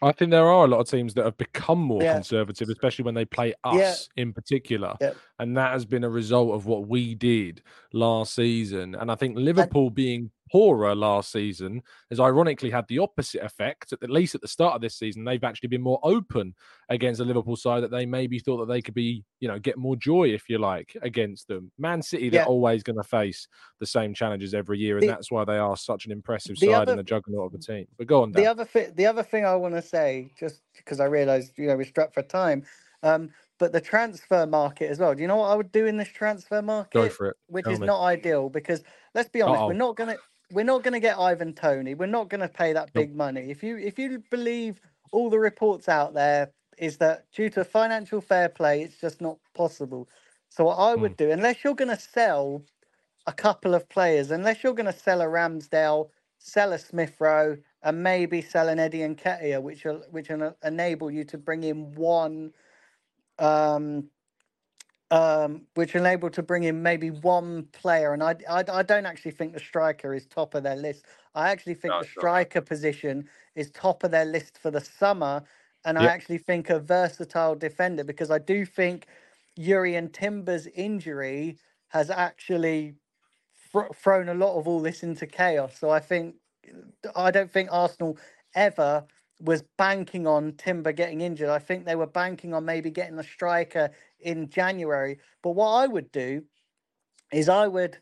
I 0.02 0.12
think 0.12 0.30
there 0.30 0.46
are 0.46 0.64
a 0.64 0.68
lot 0.68 0.80
of 0.80 0.88
teams 0.88 1.14
that 1.14 1.24
have 1.24 1.36
become 1.36 1.78
more 1.78 2.02
Yeah. 2.02 2.14
conservative, 2.14 2.68
especially 2.70 3.04
when 3.04 3.14
they 3.14 3.24
play 3.24 3.54
Yeah. 3.66 3.70
us 3.90 4.08
in 4.16 4.32
particular. 4.32 4.96
Yeah. 5.00 5.12
And 5.38 5.56
that 5.56 5.72
has 5.72 5.84
been 5.84 6.04
a 6.04 6.08
result 6.10 6.54
of 6.54 6.66
what 6.66 6.88
we 6.88 7.14
did 7.14 7.62
last 7.92 8.34
season. 8.34 8.94
And 8.94 9.10
I 9.10 9.14
think 9.14 9.36
Liverpool 9.36 9.90
being 9.90 10.30
poorer 10.50 10.94
last 10.94 11.30
season 11.32 11.82
has 12.10 12.18
ironically 12.20 12.70
had 12.70 12.86
the 12.88 12.98
opposite 12.98 13.42
effect. 13.42 13.92
At 13.92 14.10
least 14.10 14.34
at 14.34 14.40
the 14.40 14.48
start 14.48 14.74
of 14.74 14.80
this 14.80 14.96
season, 14.96 15.24
they've 15.24 15.44
actually 15.44 15.68
been 15.68 15.82
more 15.82 16.00
open 16.02 16.54
against 16.88 17.18
the 17.18 17.24
Liverpool 17.24 17.56
side 17.56 17.82
that 17.82 17.90
they 17.90 18.04
maybe 18.06 18.38
thought 18.38 18.58
that 18.58 18.72
they 18.72 18.82
could 18.82 18.94
be, 18.94 19.24
you 19.40 19.48
know, 19.48 19.58
get 19.58 19.78
more 19.78 19.96
joy, 19.96 20.28
if 20.28 20.48
you 20.48 20.58
like, 20.58 20.96
against 21.02 21.48
them. 21.48 21.70
Man 21.78 22.02
City, 22.02 22.28
they're 22.28 22.44
always 22.44 22.82
going 22.82 22.96
to 22.96 23.04
face 23.04 23.46
the 23.78 23.86
same 23.86 24.12
challenges 24.14 24.54
every 24.54 24.78
year. 24.78 24.96
And 24.96 25.04
The- 25.04 25.08
that's 25.08 25.30
why 25.30 25.44
they 25.44 25.58
are 25.58 25.76
such 25.76 26.06
an 26.06 26.12
impressive 26.12 26.58
side 26.58 26.70
other- 26.72 26.92
and 26.92 27.00
a 27.00 27.04
juggernaut 27.04 27.52
of 27.52 27.60
a 27.60 27.62
team. 27.62 27.86
But 27.96 28.06
go 28.06 28.22
on, 28.22 28.32
Dan. 28.32 28.42
The 28.42 28.50
other 28.50 28.64
thing, 28.64 28.92
the 28.94 29.06
other 29.06 29.22
thing 29.22 29.44
I 29.44 29.54
want 29.54 29.74
to 29.74 29.82
say, 29.82 30.30
just 30.38 30.62
because 30.76 31.00
I 31.00 31.04
realised 31.06 31.52
you 31.56 31.66
know 31.68 31.76
we're 31.76 31.84
strapped 31.84 32.14
for 32.14 32.22
time, 32.22 32.64
um, 33.02 33.30
but 33.58 33.72
the 33.72 33.80
transfer 33.80 34.46
market 34.46 34.90
as 34.90 34.98
well. 34.98 35.14
Do 35.14 35.20
you 35.22 35.28
know 35.28 35.36
what 35.36 35.50
I 35.50 35.54
would 35.54 35.70
do 35.70 35.86
in 35.86 35.96
this 35.96 36.08
transfer 36.08 36.62
market? 36.62 36.92
Go 36.92 37.08
for 37.08 37.26
it. 37.28 37.36
Which 37.46 37.64
Tell 37.64 37.74
is 37.74 37.80
me. 37.80 37.86
not 37.86 38.02
ideal 38.02 38.48
because 38.48 38.82
let's 39.14 39.28
be 39.28 39.42
honest, 39.42 39.60
Uh-oh. 39.60 39.66
we're 39.68 39.72
not 39.74 39.96
gonna 39.96 40.16
we're 40.52 40.64
not 40.64 40.82
gonna 40.84 41.00
get 41.00 41.18
Ivan 41.18 41.54
Toney. 41.54 41.94
We're 41.94 42.06
not 42.06 42.28
gonna 42.30 42.48
pay 42.48 42.72
that 42.74 42.92
big 42.94 43.14
money. 43.16 43.50
If 43.50 43.62
you 43.62 43.78
if 43.78 43.98
you 43.98 44.22
believe 44.30 44.80
all 45.12 45.30
the 45.30 45.38
reports 45.40 45.88
out 45.88 46.14
there, 46.14 46.52
is 46.78 46.98
that 46.98 47.26
due 47.32 47.50
to 47.50 47.64
financial 47.64 48.20
fair 48.20 48.48
play, 48.48 48.82
it's 48.82 49.00
just 49.00 49.20
not 49.20 49.38
possible. 49.54 50.08
So 50.50 50.64
what 50.64 50.76
I 50.76 50.94
would 50.96 51.16
do, 51.16 51.30
unless 51.30 51.64
you're 51.64 51.74
gonna 51.74 51.98
sell 51.98 52.62
a 53.26 53.32
couple 53.32 53.74
of 53.74 53.88
players, 53.90 54.32
unless 54.32 54.64
you're 54.64 54.74
going 54.74 54.92
to 54.92 54.98
sell 54.98 55.22
a 55.22 55.26
Ramsdale, 55.26 56.10
sell 56.38 56.74
a 56.74 56.80
Smith 56.80 57.16
Rowe, 57.20 57.58
and 57.82 58.02
maybe 58.04 58.42
sell 58.42 58.68
an 58.70 58.80
Eddie 58.80 59.00
Nketiah, 59.00 59.62
which 59.62 59.84
will 59.84 60.04
which 60.10 60.30
will 60.30 60.56
enable 60.64 61.10
you 61.10 61.24
to 61.26 61.38
bring 61.38 61.64
in 61.64 61.94
one, 61.94 62.52
um, 63.38 64.10
um, 65.10 65.62
which 65.74 65.94
will 65.94 66.02
enable 66.02 66.30
to 66.30 66.42
bring 66.42 66.64
in 66.64 66.82
maybe 66.82 67.10
one 67.10 67.64
player. 67.72 68.14
And 68.14 68.22
I, 68.22 68.36
I, 68.50 68.64
I 68.72 68.84
don't 68.84 69.06
actually 69.06 69.32
think 69.32 69.54
the 69.54 69.60
striker 69.60 70.14
is 70.14 70.26
top 70.26 70.54
of 70.54 70.64
their 70.64 70.76
list. 70.76 71.06
I 71.34 71.50
actually 71.50 71.74
think 71.74 71.98
the 71.98 72.06
striker 72.06 72.60
position 72.62 73.28
is 73.56 73.70
top 73.72 74.04
of 74.04 74.12
their 74.12 74.26
list 74.26 74.58
for 74.58 74.70
the 74.70 74.82
summer. 74.82 75.44
And 75.84 75.98
I 75.98 76.08
actually 76.08 76.38
think 76.38 76.70
a 76.70 76.80
versatile 76.80 77.56
defender 77.56 78.04
because 78.04 78.30
I 78.30 78.38
do 78.38 78.66
think 78.66 79.06
Jurrien 79.58 80.12
Timber's 80.12 80.68
injury 80.68 81.58
has 81.88 82.10
actually 82.10 82.96
fr- 83.54 83.92
thrown 83.94 84.28
a 84.28 84.34
lot 84.34 84.58
of 84.58 84.68
all 84.68 84.80
this 84.80 85.02
into 85.02 85.26
chaos. 85.26 85.78
So 85.78 85.90
I 85.90 86.00
think 86.00 86.36
I 87.16 87.30
don't 87.30 87.50
think 87.50 87.70
Arsenal 87.72 88.18
ever 88.54 89.06
was 89.40 89.64
banking 89.78 90.26
on 90.26 90.54
Timber 90.54 90.92
getting 90.92 91.20
injured. 91.22 91.48
I 91.50 91.58
think 91.58 91.86
they 91.86 91.96
were 91.96 92.06
banking 92.06 92.54
on 92.54 92.64
maybe 92.64 92.90
getting 92.90 93.18
a 93.18 93.24
striker 93.24 93.90
in 94.22 94.48
January. 94.50 95.18
But 95.42 95.52
what 95.52 95.70
I 95.70 95.86
would 95.86 96.10
do 96.12 96.42
is 97.32 97.48
I 97.48 97.68
would 97.68 97.98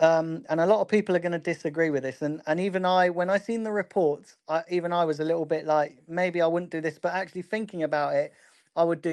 um, 0.00 0.44
and 0.48 0.60
a 0.60 0.66
lot 0.66 0.80
of 0.80 0.88
people 0.88 1.14
are 1.14 1.20
going 1.20 1.32
to 1.32 1.38
disagree 1.38 1.90
with 1.90 2.02
this. 2.02 2.22
And 2.22 2.40
and 2.46 2.58
even 2.58 2.86
I, 2.86 3.10
when 3.10 3.28
I 3.28 3.38
seen 3.38 3.62
the 3.62 3.72
reports, 3.72 4.36
I, 4.48 4.62
even 4.70 4.92
I 4.92 5.04
was 5.04 5.20
a 5.20 5.24
little 5.24 5.44
bit 5.44 5.66
like, 5.66 5.98
maybe 6.08 6.40
I 6.40 6.46
wouldn't 6.46 6.72
do 6.72 6.80
this. 6.80 6.98
But 6.98 7.12
actually 7.12 7.42
thinking 7.42 7.82
about 7.82 8.14
it, 8.14 8.32
I 8.76 8.84
would 8.84 9.02
do. 9.02 9.12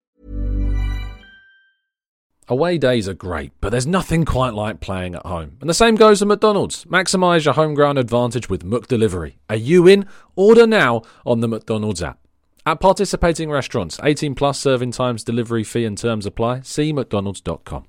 Away 2.51 2.77
days 2.77 3.07
are 3.07 3.13
great, 3.13 3.53
but 3.61 3.69
there's 3.69 3.87
nothing 3.87 4.25
quite 4.25 4.53
like 4.53 4.81
playing 4.81 5.15
at 5.15 5.25
home. 5.25 5.55
And 5.61 5.69
the 5.69 5.73
same 5.73 5.95
goes 5.95 6.19
to 6.19 6.25
McDonald's. 6.25 6.83
Maximise 6.83 7.45
your 7.45 7.53
home 7.53 7.73
ground 7.73 7.97
advantage 7.97 8.49
with 8.49 8.65
McDelivery. 8.65 9.35
Are 9.49 9.55
you 9.55 9.87
in? 9.87 10.05
Order 10.35 10.67
now 10.67 11.03
on 11.25 11.39
the 11.39 11.47
McDonald's 11.47 12.03
app. 12.03 12.19
At 12.65 12.81
participating 12.81 13.49
restaurants, 13.49 14.01
18 14.03 14.35
plus 14.35 14.59
serving 14.59 14.91
times, 14.91 15.23
delivery 15.23 15.63
fee 15.63 15.85
and 15.85 15.97
terms 15.97 16.25
apply. 16.25 16.59
See 16.63 16.91
mcdonalds.com. 16.91 17.85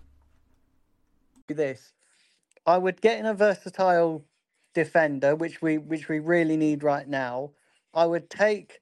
this. 1.48 1.92
I 2.64 2.78
would 2.78 3.00
get 3.00 3.18
in 3.18 3.26
a 3.26 3.34
versatile 3.34 4.24
defender, 4.74 5.34
which 5.34 5.60
we 5.60 5.78
which 5.78 6.08
we 6.08 6.20
really 6.20 6.56
need 6.56 6.84
right 6.84 7.08
now, 7.08 7.50
I 7.92 8.06
would 8.06 8.30
take 8.30 8.78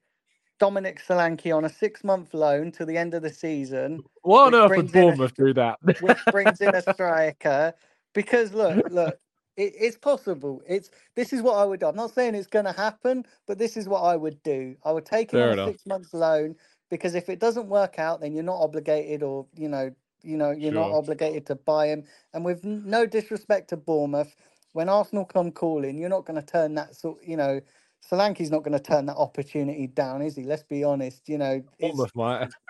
Dominic 0.61 1.01
Solanke 1.03 1.57
on 1.57 1.65
a 1.65 1.69
six 1.69 2.05
month 2.05 2.35
loan 2.35 2.71
to 2.73 2.85
the 2.85 2.97
end 2.97 3.15
of 3.15 3.23
the 3.23 3.33
season. 3.33 4.05
What 4.23 4.53
on 4.53 4.55
earth 4.55 4.77
would 4.77 4.91
a- 4.93 4.93
Bournemouth 4.93 5.35
do 5.35 5.53
that? 5.55 5.79
which 5.99 6.29
brings 6.29 6.61
in 6.61 6.75
a 6.75 6.83
striker. 6.83 7.73
Because 8.13 8.53
look, 8.53 8.83
look, 8.87 9.19
it, 9.57 9.73
it's 9.79 9.97
possible. 9.97 10.61
It's 10.69 10.91
this 11.15 11.33
is 11.33 11.41
what 11.41 11.55
I 11.55 11.65
would 11.65 11.81
do. 11.81 11.87
I'm 11.87 11.97
not 11.97 12.13
saying 12.13 12.35
it's 12.35 12.47
going 12.47 12.65
to 12.65 12.73
happen, 12.73 13.25
but 13.47 13.59
this 13.59 13.77
is 13.77 13.89
what 13.89 14.01
I 14.01 14.15
would 14.17 14.43
do. 14.43 14.77
I 14.85 14.93
would 14.93 15.07
take 15.07 15.33
him 15.33 15.41
on 15.43 15.53
enough. 15.53 15.69
a 15.69 15.71
six 15.71 15.85
months 15.87 16.13
loan 16.13 16.55
because 16.91 17.15
if 17.15 17.29
it 17.29 17.39
doesn't 17.39 17.67
work 17.67 17.99
out, 17.99 18.21
then 18.21 18.33
you're 18.33 18.43
not 18.43 18.61
obligated, 18.61 19.23
or 19.23 19.47
you 19.57 19.69
know, 19.69 19.91
you 20.23 20.37
know, 20.37 20.51
you're 20.51 20.73
not 20.73 20.91
obligated 20.91 21.47
to 21.47 21.55
buy 21.55 21.87
him. 21.87 22.05
And 22.33 22.45
with 22.45 22.63
no 22.65 23.07
disrespect 23.07 23.69
to 23.71 23.77
Bournemouth, 23.77 24.35
when 24.73 24.89
Arsenal 24.89 25.25
come 25.25 25.51
calling, 25.51 25.97
you're 25.97 26.09
not 26.09 26.25
going 26.25 26.39
to 26.39 26.47
turn 26.47 26.75
that 26.75 26.95
sort. 26.95 27.23
You 27.25 27.37
know, 27.37 27.61
Solanke's 28.01 28.51
not 28.51 28.63
going 28.63 28.73
to 28.77 28.83
turn 28.83 29.07
that 29.07 29.17
opportunity 29.17 29.87
down, 29.87 30.21
is 30.21 30.35
he? 30.37 30.43
Let's 30.43 30.63
be 30.63 30.83
honest. 30.83 31.29
You 31.29 31.39
know, 31.39 31.63
Bournemouth 31.81 32.15
might. 32.15 32.49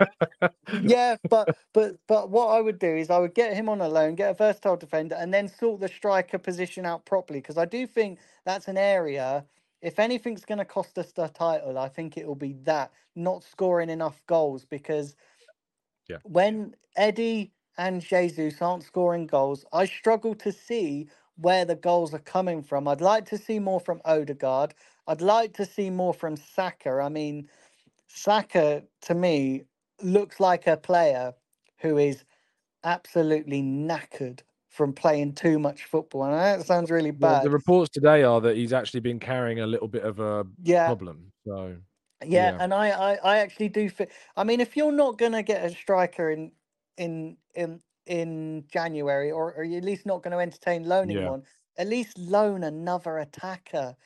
yeah, 0.80 1.16
but 1.30 1.52
but 1.74 1.96
but 2.08 2.30
what 2.30 2.48
I 2.48 2.60
would 2.60 2.78
do 2.78 2.88
is 2.96 3.10
I 3.10 3.18
would 3.18 3.34
get 3.34 3.54
him 3.54 3.68
on 3.68 3.80
a 3.80 3.88
loan, 3.88 4.14
get 4.16 4.30
a 4.30 4.34
versatile 4.34 4.76
defender, 4.76 5.16
and 5.16 5.34
then 5.34 5.48
sort 5.48 5.80
the 5.80 5.88
striker 5.88 6.38
position 6.38 6.86
out 6.86 7.06
properly 7.06 7.40
because 7.40 7.58
I 7.58 7.66
do 7.66 7.86
think 7.86 8.20
that's 8.46 8.68
an 8.68 8.78
area. 8.78 9.46
If 9.82 9.98
anything's 9.98 10.44
going 10.44 10.58
to 10.58 10.64
cost 10.66 10.98
us 10.98 11.12
the 11.12 11.28
title, 11.28 11.78
I 11.78 11.88
think 11.88 12.16
it 12.16 12.26
will 12.26 12.36
be 12.36 12.54
that 12.64 12.92
not 13.16 13.44
scoring 13.44 13.90
enough 13.90 14.22
goals 14.26 14.64
because 14.66 15.14
Yeah. 16.08 16.18
when 16.24 16.76
Eddie 16.96 17.52
and 17.78 18.02
Jesus 18.02 18.62
aren't 18.62 18.84
scoring 18.84 19.26
goals, 19.26 19.64
I 19.72 19.86
struggle 19.86 20.34
to 20.36 20.52
see 20.52 21.08
where 21.36 21.64
the 21.64 21.76
goals 21.76 22.14
are 22.14 22.18
coming 22.20 22.62
from. 22.62 22.88
I'd 22.88 23.00
like 23.00 23.26
to 23.26 23.38
see 23.38 23.58
more 23.58 23.80
from 23.80 24.02
Odegaard. 24.04 24.74
I'd 25.06 25.20
like 25.20 25.54
to 25.54 25.66
see 25.66 25.90
more 25.90 26.14
from 26.14 26.36
Saka. 26.36 27.00
I 27.02 27.08
mean, 27.08 27.48
Saka 28.08 28.84
to 29.02 29.14
me 29.14 29.64
looks 30.02 30.40
like 30.40 30.66
a 30.66 30.76
player 30.76 31.34
who 31.80 31.98
is 31.98 32.24
absolutely 32.84 33.62
knackered 33.62 34.42
from 34.68 34.94
playing 34.94 35.34
too 35.34 35.58
much 35.58 35.84
football. 35.84 36.24
And 36.24 36.34
that 36.34 36.66
sounds 36.66 36.90
really 36.90 37.12
Well, 37.20 37.36
bad. 37.36 37.40
the 37.40 37.50
reports 37.50 37.90
today 37.90 38.22
are 38.22 38.40
that 38.40 38.56
he's 38.56 38.72
actually 38.72 39.00
been 39.00 39.20
carrying 39.20 39.60
a 39.60 39.66
little 39.66 39.88
bit 39.88 40.02
of 40.04 40.18
a 40.18 40.46
Yeah. 40.56 40.96
problem. 40.96 41.32
So 41.46 41.78
Yeah, 42.24 42.54
and 42.58 42.72
I, 42.72 42.90
I, 42.90 43.14
I 43.16 43.38
actually 43.38 43.68
do 43.68 43.88
fit. 43.90 44.12
I 44.36 44.44
mean, 44.44 44.60
if 44.60 44.76
you're 44.76 44.92
not 44.92 45.18
gonna 45.18 45.42
get 45.42 45.64
a 45.64 45.74
striker 45.74 46.30
in 46.30 46.52
in 46.96 47.36
in 47.54 47.82
in 48.06 48.66
January, 48.68 49.30
or, 49.30 49.52
or 49.54 49.64
you're 49.64 49.78
at 49.78 49.84
least 49.84 50.06
not 50.06 50.22
going 50.22 50.32
to 50.32 50.38
entertain 50.38 50.82
loaning 50.84 51.20
Yeah. 51.20 51.24
one, 51.24 51.44
at 51.78 51.86
least 51.86 52.18
loan 52.18 52.64
another 52.64 53.18
attacker. 53.18 53.96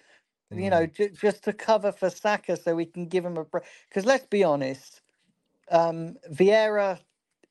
You 0.52 0.70
know, 0.70 0.86
ju- 0.86 1.10
just 1.10 1.44
to 1.44 1.52
cover 1.54 1.92
for 1.92 2.10
Saka, 2.10 2.56
so 2.56 2.74
we 2.74 2.86
can 2.86 3.06
give 3.06 3.24
him 3.24 3.36
a 3.38 3.44
break. 3.44 3.64
Because 3.88 4.06
let's 4.06 4.26
be 4.26 4.44
honest, 4.44 5.02
um, 5.70 6.16
Vieira 6.32 7.00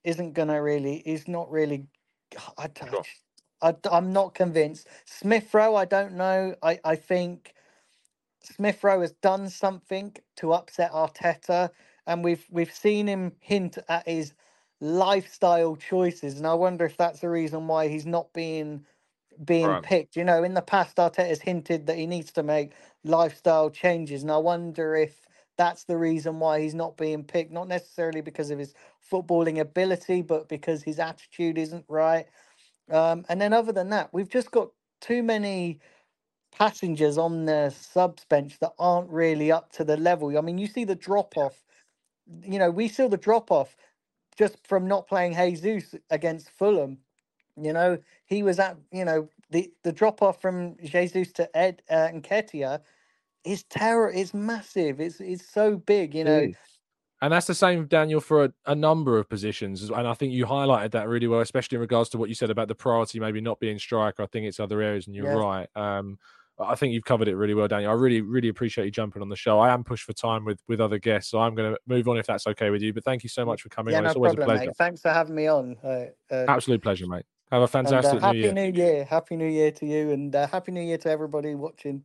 isn't 0.03 0.33
gonna 0.33 0.61
really. 0.61 1.03
He's 1.05 1.27
not 1.27 1.51
really. 1.51 1.87
I, 2.57 2.67
don't- 2.67 3.07
I, 3.61 3.97
am 3.97 4.13
not 4.13 4.35
convinced. 4.35 4.87
Smith 5.05 5.53
Rowe, 5.53 5.75
I 5.75 5.85
don't 5.85 6.13
know. 6.15 6.55
I, 6.63 6.79
I 6.85 6.95
think 6.97 7.53
Smith 8.43 8.83
Rowe 8.83 9.01
has 9.01 9.13
done 9.13 9.49
something 9.49 10.15
to 10.37 10.53
upset 10.53 10.91
Arteta, 10.93 11.71
and 12.07 12.23
we've 12.23 12.45
we've 12.51 12.73
seen 12.73 13.07
him 13.07 13.33
hint 13.39 13.77
at 13.89 14.07
his 14.07 14.33
lifestyle 14.81 15.75
choices, 15.77 16.37
and 16.37 16.47
I 16.47 16.55
wonder 16.55 16.85
if 16.85 16.97
that's 16.97 17.21
the 17.21 17.29
reason 17.29 17.67
why 17.67 17.87
he's 17.89 18.05
not 18.07 18.33
being 18.33 18.85
being 19.43 19.77
Right. 19.77 19.77
picked. 19.77 20.15
You 20.15 20.23
know, 20.23 20.43
in 20.43 20.53
the 20.53 20.61
past, 20.61 20.97
Arteta's 20.97 21.41
hinted 21.41 21.87
that 21.87 21.97
he 21.97 22.07
needs 22.07 22.31
to 22.33 22.43
make 22.43 22.73
lifestyle 23.03 23.69
changes, 23.69 24.23
and 24.23 24.31
I 24.31 24.37
wonder 24.37 24.95
if 24.95 25.27
that's 25.57 25.85
the 25.85 25.97
reason 25.97 26.39
why 26.39 26.61
he's 26.61 26.75
not 26.75 26.97
being 26.97 27.23
picked. 27.23 27.51
Not 27.51 27.67
necessarily 27.67 28.21
because 28.21 28.51
of 28.51 28.59
his 28.59 28.73
footballing 29.11 29.59
ability, 29.59 30.21
but 30.23 30.49
because 30.49 30.83
his 30.83 30.99
attitude 30.99 31.57
isn't 31.57 31.85
right. 31.87 32.27
Um, 32.91 33.25
and 33.29 33.41
then, 33.41 33.53
other 33.53 33.71
than 33.73 33.89
that, 33.91 34.13
we've 34.13 34.29
just 34.29 34.51
got 34.51 34.69
too 35.01 35.23
many 35.23 35.79
passengers 36.51 37.17
on 37.17 37.45
the 37.45 37.69
subs 37.71 38.25
bench 38.25 38.59
that 38.59 38.73
aren't 38.79 39.09
really 39.11 39.51
up 39.51 39.71
to 39.73 39.83
the 39.85 39.97
level. 39.97 40.37
I 40.37 40.41
mean, 40.41 40.57
you 40.57 40.67
see 40.67 40.85
the 40.85 40.95
drop 40.95 41.37
off. 41.37 41.63
You 42.43 42.59
know, 42.59 42.71
we 42.71 42.87
saw 42.89 43.09
the 43.09 43.17
drop 43.17 43.51
off 43.51 43.75
just 44.37 44.57
from 44.67 44.87
not 44.87 45.07
playing 45.07 45.35
Jesus 45.61 45.95
against 46.11 46.49
Fulham. 46.51 46.99
You 47.61 47.73
know, 47.73 47.97
he 48.25 48.43
was 48.43 48.59
at 48.59 48.77
you 48.91 49.05
know 49.05 49.29
the 49.49 49.71
the 49.83 49.91
drop 49.91 50.21
off 50.21 50.41
from 50.41 50.75
Jesus 50.83 51.31
to 51.33 51.57
Ed 51.57 51.81
uh, 51.89 52.09
Nketiah 52.13 52.81
is 53.43 53.63
terror 53.63 54.09
is 54.09 54.33
massive. 54.33 54.99
It's 54.99 55.19
it's 55.19 55.47
so 55.47 55.77
big. 55.77 56.15
You 56.15 56.23
know. 56.23 56.51
And 57.21 57.31
that's 57.31 57.47
the 57.47 57.55
same, 57.55 57.87
Daniel, 57.87 58.19
for 58.19 58.43
a, 58.43 58.53
a 58.65 58.75
number 58.75 59.17
of 59.17 59.29
positions. 59.29 59.89
And 59.89 60.05
I 60.05 60.13
think 60.13 60.33
you 60.33 60.45
highlighted 60.45 60.91
that 60.91 61.07
really 61.07 61.27
well, 61.27 61.39
especially 61.39 61.77
in 61.77 61.81
regards 61.81 62.09
to 62.09 62.17
what 62.17 62.27
you 62.27 62.35
said 62.35 62.49
about 62.49 62.67
the 62.67 62.75
priority 62.75 63.19
maybe 63.19 63.39
not 63.39 63.59
being 63.59 63.79
striker. 63.79 64.21
I 64.21 64.25
think 64.27 64.45
it's 64.45 64.59
other 64.59 64.81
areas, 64.81 65.07
and 65.07 65.15
you're 65.15 65.35
right. 65.35 65.67
Um, 65.75 66.19
I 66.59 66.75
think 66.75 66.93
you've 66.93 67.03
covered 67.03 67.27
it 67.27 67.35
really 67.35 67.53
well, 67.53 67.67
Daniel. 67.67 67.91
I 67.91 67.95
really, 67.95 68.21
really 68.21 68.47
appreciate 68.47 68.85
you 68.85 68.91
jumping 68.91 69.21
on 69.21 69.29
the 69.29 69.35
show. 69.35 69.59
I 69.59 69.73
am 69.73 69.83
pushed 69.83 70.05
for 70.05 70.13
time 70.13 70.45
with 70.45 70.61
with 70.67 70.79
other 70.79 70.97
guests, 70.97 71.31
so 71.31 71.39
I'm 71.39 71.53
going 71.55 71.73
to 71.73 71.79
move 71.85 72.07
on 72.07 72.17
if 72.17 72.27
that's 72.27 72.47
okay 72.47 72.69
with 72.69 72.81
you. 72.81 72.93
But 72.93 73.03
thank 73.03 73.23
you 73.23 73.29
so 73.29 73.45
much 73.45 73.61
for 73.61 73.69
coming 73.69 73.91
yeah, 73.91 73.99
on. 73.99 74.03
no 74.03 74.09
It's 74.09 74.15
always 74.15 74.35
problem, 74.35 74.49
a 74.49 74.53
pleasure. 74.53 74.69
mate. 74.69 74.77
Thanks 74.77 75.01
for 75.01 75.09
having 75.09 75.35
me 75.35 75.47
on. 75.47 75.75
Uh, 75.83 76.05
uh, 76.31 76.45
Absolute 76.47 76.81
pleasure, 76.81 77.07
mate. 77.07 77.25
Have 77.55 77.73
a 77.73 77.77
and, 77.77 77.87
uh, 77.87 77.89
fantastic 77.89 78.21
happy 78.21 78.37
new 78.37 78.43
year. 78.43 78.53
New 78.53 78.71
Year! 78.73 79.05
Happy 79.05 79.35
New 79.37 79.47
Year 79.47 79.71
to 79.71 79.85
you, 79.85 80.11
and 80.11 80.35
uh, 80.35 80.45
Happy 80.45 80.73
New 80.73 80.81
Year 80.81 80.97
to 80.97 81.09
everybody 81.09 81.55
watching. 81.55 82.03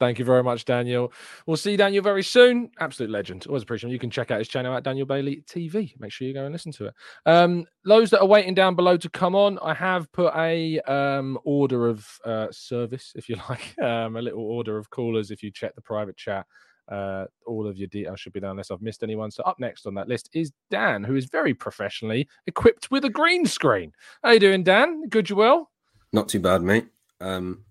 Thank 0.00 0.18
you 0.18 0.24
very 0.24 0.42
much, 0.42 0.64
Daniel. 0.64 1.12
We'll 1.46 1.58
see 1.58 1.76
Daniel 1.76 2.02
very 2.02 2.22
soon. 2.22 2.70
Absolute 2.80 3.10
legend. 3.10 3.44
Always 3.46 3.62
appreciate 3.62 3.88
him. 3.88 3.92
You 3.92 3.98
can 3.98 4.08
check 4.08 4.30
out 4.30 4.38
his 4.38 4.48
channel 4.48 4.74
at 4.74 4.84
Daniel 4.84 5.04
Bailey 5.04 5.44
TV. 5.46 5.92
Make 6.00 6.12
sure 6.12 6.26
you 6.26 6.32
go 6.32 6.46
and 6.46 6.52
listen 6.52 6.72
to 6.72 6.86
it. 6.86 6.94
Um, 7.26 7.66
those 7.84 8.08
that 8.08 8.20
are 8.20 8.26
waiting 8.26 8.54
down 8.54 8.74
below 8.74 8.96
to 8.96 9.10
come 9.10 9.34
on, 9.34 9.58
I 9.62 9.74
have 9.74 10.10
put 10.12 10.34
a 10.34 10.80
um, 10.80 11.38
order 11.44 11.86
of 11.86 12.08
uh, 12.24 12.46
service, 12.50 13.12
if 13.14 13.28
you 13.28 13.36
like, 13.50 13.74
um, 13.82 14.16
a 14.16 14.22
little 14.22 14.42
order 14.42 14.78
of 14.78 14.88
callers. 14.88 15.30
If 15.30 15.42
you 15.42 15.50
check 15.50 15.74
the 15.74 15.82
private 15.82 16.16
chat, 16.16 16.46
uh, 16.88 17.24
all 17.46 17.66
of 17.66 17.76
your 17.76 17.88
details 17.88 18.20
should 18.20 18.32
be 18.32 18.40
there 18.40 18.50
unless 18.50 18.70
I've 18.70 18.82
missed 18.82 19.02
anyone. 19.02 19.30
So 19.30 19.42
up 19.44 19.58
next 19.58 19.86
on 19.86 19.94
that 19.94 20.08
list 20.08 20.28
is 20.32 20.52
Dan, 20.70 21.04
who 21.04 21.14
is 21.16 21.26
very 21.26 21.54
professionally 21.54 22.28
equipped 22.46 22.90
with 22.90 23.04
a 23.04 23.10
green 23.10 23.46
screen. 23.46 23.92
How 24.22 24.30
you 24.32 24.40
doing, 24.40 24.62
Dan? 24.62 25.08
Good, 25.08 25.30
you 25.30 25.36
well? 25.36 25.70
Not 26.12 26.28
too 26.28 26.40
bad, 26.40 26.62
mate. 26.62 26.86
Um, 27.20 27.64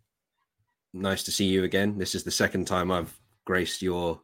nice 0.93 1.23
to 1.23 1.31
see 1.31 1.45
you 1.45 1.63
again. 1.63 1.97
This 1.97 2.15
is 2.15 2.23
the 2.23 2.31
second 2.31 2.65
time 2.65 2.91
I've 2.91 3.15
graced 3.45 3.81
your 3.81 4.21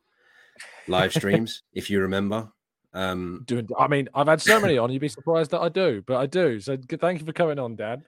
live 0.87 1.13
streams, 1.13 1.63
if 1.73 1.89
you 1.89 1.99
remember. 2.01 2.49
Um, 2.93 3.43
Doing. 3.45 3.67
I 3.77 3.87
mean, 3.87 4.09
I've 4.15 4.27
had 4.27 4.41
so 4.41 4.59
many 4.59 4.77
on. 4.77 4.91
You'd 4.91 5.01
be 5.01 5.07
surprised 5.09 5.51
that 5.51 5.59
I 5.61 5.69
do, 5.69 6.01
but 6.07 6.17
I 6.17 6.25
do. 6.25 6.59
So 6.59 6.77
thank 6.99 7.19
you 7.19 7.25
for 7.25 7.33
coming 7.33 7.59
on, 7.59 7.75
Dan. 7.75 8.03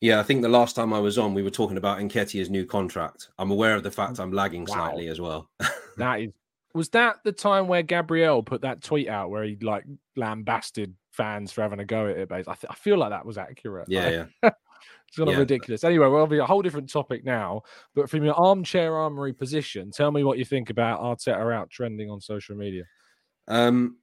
yeah, 0.00 0.18
I 0.18 0.24
think 0.24 0.42
the 0.42 0.48
last 0.48 0.74
time 0.74 0.92
I 0.92 0.98
was 0.98 1.18
on, 1.18 1.34
we 1.34 1.42
were 1.44 1.50
talking 1.50 1.76
about 1.76 1.98
Nketiah's 1.98 2.50
new 2.50 2.64
contract. 2.66 3.28
I'm 3.38 3.52
aware 3.52 3.76
of 3.76 3.84
the 3.84 3.90
fact 3.92 4.18
I'm 4.18 4.32
lagging 4.32 4.64
Wow. 4.64 4.74
slightly 4.74 5.06
as 5.08 5.20
well. 5.20 5.50
That 5.98 6.20
is. 6.20 6.32
Was 6.74 6.88
that 6.88 7.18
the 7.24 7.30
time 7.30 7.68
where 7.68 7.82
Gabrielle 7.82 8.42
put 8.42 8.62
that 8.62 8.82
tweet 8.82 9.08
out 9.08 9.30
where 9.30 9.44
he 9.44 9.56
like 9.62 9.84
lambasted 10.16 10.92
fans 11.12 11.52
for 11.52 11.62
having 11.62 11.78
a 11.78 11.84
go 11.84 12.08
at 12.08 12.16
it? 12.16 12.28
Base. 12.28 12.48
I, 12.48 12.54
th- 12.54 12.68
I 12.68 12.74
feel 12.74 12.98
like 12.98 13.10
that 13.10 13.24
was 13.24 13.38
accurate. 13.38 13.86
Yeah, 13.88 14.04
Like, 14.04 14.12
yeah. 14.42 14.50
it's 15.08 15.16
kind 15.16 15.30
of 15.30 15.38
ridiculous. 15.38 15.84
Anyway, 15.84 16.08
we'll 16.08 16.26
be 16.26 16.38
a 16.38 16.46
whole 16.46 16.62
different 16.62 16.90
topic 16.90 17.24
now. 17.24 17.62
But 17.94 18.10
from 18.10 18.24
your 18.24 18.34
armchair 18.34 18.96
armory 18.96 19.32
position, 19.32 19.92
tell 19.92 20.10
me 20.10 20.24
what 20.24 20.38
you 20.38 20.44
think 20.44 20.70
about 20.70 21.00
Arteta 21.00 21.54
out 21.54 21.70
trending 21.70 22.10
on 22.10 22.20
social 22.20 22.56
media. 22.56 22.84
Um, 23.46 23.98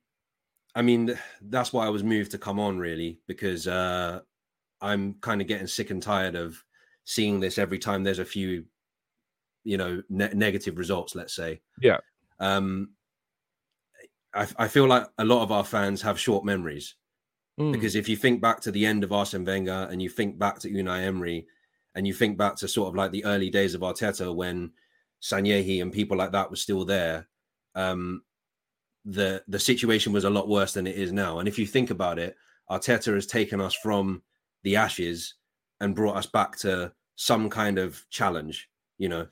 I 0.73 0.81
mean, 0.81 1.17
that's 1.41 1.73
why 1.73 1.85
I 1.85 1.89
was 1.89 2.03
moved 2.03 2.31
to 2.31 2.37
come 2.37 2.59
on, 2.59 2.79
really, 2.79 3.19
because 3.27 3.67
uh, 3.67 4.21
I'm 4.79 5.15
kind 5.15 5.41
of 5.41 5.47
getting 5.47 5.67
sick 5.67 5.89
and 5.89 6.01
tired 6.01 6.35
of 6.35 6.63
seeing 7.03 7.39
this 7.39 7.57
every 7.57 7.79
time 7.79 8.03
there's 8.03 8.19
a 8.19 8.25
few, 8.25 8.65
you 9.63 9.77
know, 9.77 10.01
ne- 10.09 10.33
negative 10.33 10.77
results. 10.77 11.15
Let's 11.15 11.35
say. 11.35 11.61
Yeah. 11.81 11.97
Um, 12.39 12.91
I, 14.33 14.47
I 14.57 14.67
feel 14.67 14.87
like 14.87 15.05
a 15.17 15.25
lot 15.25 15.43
of 15.43 15.51
our 15.51 15.63
fans 15.65 16.01
have 16.01 16.19
short 16.19 16.45
memories 16.45 16.95
Mm. 17.59 17.73
because 17.73 17.95
if 17.95 18.07
you 18.07 18.15
think 18.15 18.41
back 18.41 18.61
to 18.61 18.71
the 18.71 18.85
end 18.85 19.03
of 19.03 19.11
Arsene 19.11 19.43
Wenger 19.43 19.89
and 19.91 20.01
you 20.01 20.07
think 20.09 20.39
back 20.39 20.57
to 20.59 20.69
Unai 20.69 21.03
Emery 21.03 21.45
and 21.95 22.07
you 22.07 22.13
think 22.13 22.37
back 22.37 22.55
to 22.55 22.67
sort 22.67 22.87
of 22.87 22.95
like 22.95 23.11
the 23.11 23.25
early 23.25 23.49
days 23.49 23.75
of 23.75 23.81
Arteta 23.81 24.33
when 24.33 24.71
Sanyehi 25.21 25.81
and 25.81 25.91
people 25.91 26.15
like 26.17 26.31
that 26.31 26.49
were 26.49 26.55
still 26.55 26.85
there, 26.85 27.27
um, 27.75 28.23
the 29.03 29.43
the 29.49 29.59
situation 29.59 30.13
was 30.13 30.23
a 30.23 30.29
lot 30.29 30.47
worse 30.47 30.73
than 30.73 30.87
it 30.87 30.95
is 30.95 31.11
now. 31.11 31.39
And 31.39 31.47
if 31.47 31.59
you 31.59 31.65
think 31.67 31.89
about 31.89 32.19
it, 32.19 32.37
Arteta 32.69 33.13
has 33.13 33.27
taken 33.27 33.59
us 33.59 33.73
from 33.73 34.21
the 34.63 34.77
ashes 34.77 35.33
and 35.81 35.93
brought 35.93 36.15
us 36.15 36.27
back 36.27 36.55
to 36.59 36.93
some 37.17 37.49
kind 37.49 37.77
of 37.79 38.05
challenge, 38.09 38.69
you 38.97 39.09
know. 39.09 39.27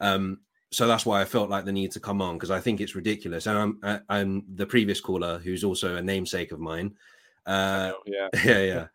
Um, 0.00 0.40
so 0.70 0.86
that's 0.86 1.06
why 1.06 1.20
I 1.20 1.24
felt 1.24 1.48
like 1.48 1.64
the 1.64 1.72
need 1.72 1.92
to 1.92 2.00
come 2.00 2.20
on 2.20 2.36
because 2.36 2.50
I 2.50 2.60
think 2.60 2.80
it's 2.80 2.94
ridiculous. 2.94 3.46
And 3.46 3.58
I'm 3.58 3.78
uh, 3.82 3.98
and 4.08 4.42
the 4.54 4.66
previous 4.66 5.00
caller, 5.00 5.38
who's 5.38 5.64
also 5.64 5.96
a 5.96 6.02
namesake 6.02 6.52
of 6.52 6.60
mine, 6.60 6.94
uh, 7.46 7.92
yeah, 8.06 8.28
yeah, 8.44 8.58
yeah, 8.58 8.86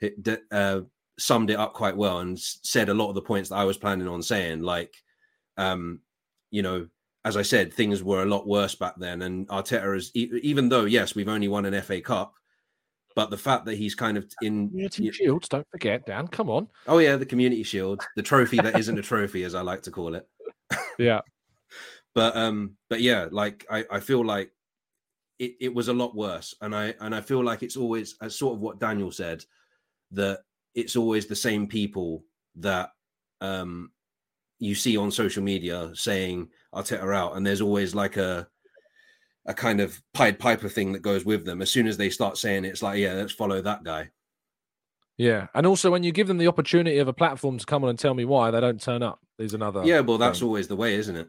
it, 0.00 0.42
uh, 0.50 0.80
summed 1.18 1.50
it 1.50 1.58
up 1.58 1.74
quite 1.74 1.96
well 1.96 2.20
and 2.20 2.38
said 2.38 2.88
a 2.88 2.94
lot 2.94 3.08
of 3.08 3.14
the 3.14 3.22
points 3.22 3.50
that 3.50 3.56
I 3.56 3.64
was 3.64 3.78
planning 3.78 4.08
on 4.08 4.22
saying. 4.22 4.62
Like, 4.62 4.94
um, 5.56 6.00
you 6.50 6.62
know, 6.62 6.88
as 7.24 7.36
I 7.36 7.42
said, 7.42 7.72
things 7.72 8.02
were 8.02 8.22
a 8.22 8.26
lot 8.26 8.48
worse 8.48 8.74
back 8.74 8.94
then. 8.96 9.22
And 9.22 9.46
Arteta 9.48 9.96
is, 9.96 10.10
even 10.14 10.68
though, 10.68 10.86
yes, 10.86 11.14
we've 11.14 11.28
only 11.28 11.48
won 11.48 11.66
an 11.66 11.80
FA 11.82 12.00
Cup, 12.00 12.34
but 13.14 13.30
the 13.30 13.36
fact 13.36 13.66
that 13.66 13.74
he's 13.74 13.94
kind 13.94 14.16
of 14.16 14.24
in 14.40 14.68
Community 14.68 15.10
Shields, 15.10 15.48
don't 15.48 15.66
forget, 15.70 16.06
Dan. 16.06 16.28
Come 16.28 16.48
on. 16.48 16.68
Oh 16.86 16.98
yeah, 16.98 17.16
the 17.16 17.26
Community 17.26 17.62
Shield, 17.62 18.02
the 18.16 18.22
trophy 18.22 18.56
that 18.58 18.78
isn't 18.78 18.98
a 18.98 19.02
trophy, 19.02 19.44
as 19.44 19.54
I 19.54 19.60
like 19.60 19.82
to 19.82 19.90
call 19.90 20.14
it. 20.14 20.26
Yeah. 20.98 21.20
but 22.14 22.36
um, 22.36 22.76
but 22.88 23.00
yeah, 23.00 23.28
like 23.30 23.66
I, 23.70 23.84
I 23.90 24.00
feel 24.00 24.24
like 24.24 24.50
it, 25.38 25.54
it 25.60 25.74
was 25.74 25.88
a 25.88 25.92
lot 25.92 26.14
worse, 26.14 26.54
and 26.60 26.74
I 26.74 26.94
and 27.00 27.14
I 27.14 27.20
feel 27.20 27.42
like 27.44 27.62
it's 27.62 27.76
always 27.76 28.16
as 28.20 28.36
sort 28.36 28.54
of 28.54 28.60
what 28.60 28.80
Daniel 28.80 29.10
said 29.10 29.44
that 30.12 30.40
it's 30.74 30.96
always 30.96 31.26
the 31.26 31.36
same 31.36 31.66
people 31.66 32.24
that 32.56 32.90
um 33.40 33.90
you 34.58 34.74
see 34.74 34.96
on 34.96 35.10
social 35.10 35.42
media 35.42 35.90
saying 35.94 36.48
I'll 36.72 36.82
Arteta 36.82 37.14
out, 37.14 37.36
and 37.36 37.46
there's 37.46 37.62
always 37.62 37.94
like 37.94 38.16
a 38.16 38.46
a 39.46 39.54
kind 39.54 39.80
of 39.80 40.00
Pied 40.12 40.38
Piper 40.38 40.68
thing 40.68 40.92
that 40.92 41.02
goes 41.02 41.24
with 41.24 41.44
them. 41.44 41.62
As 41.62 41.70
soon 41.70 41.86
as 41.86 41.96
they 41.96 42.10
start 42.10 42.36
saying 42.36 42.64
it, 42.64 42.68
it's 42.68 42.82
like, 42.82 42.98
yeah, 42.98 43.14
let's 43.14 43.32
follow 43.32 43.62
that 43.62 43.82
guy. 43.82 44.10
Yeah, 45.16 45.48
and 45.54 45.66
also 45.66 45.90
when 45.90 46.02
you 46.02 46.12
give 46.12 46.28
them 46.28 46.38
the 46.38 46.48
opportunity 46.48 46.98
of 46.98 47.08
a 47.08 47.12
platform 47.12 47.58
to 47.58 47.66
come 47.66 47.84
on 47.84 47.90
and 47.90 47.98
tell 47.98 48.14
me 48.14 48.24
why 48.24 48.50
they 48.50 48.60
don't 48.60 48.80
turn 48.80 49.02
up, 49.02 49.20
there's 49.38 49.54
another. 49.54 49.84
Yeah, 49.84 50.00
well, 50.00 50.18
that's 50.18 50.38
thing. 50.38 50.48
always 50.48 50.68
the 50.68 50.76
way, 50.76 50.94
isn't 50.94 51.16
it? 51.16 51.28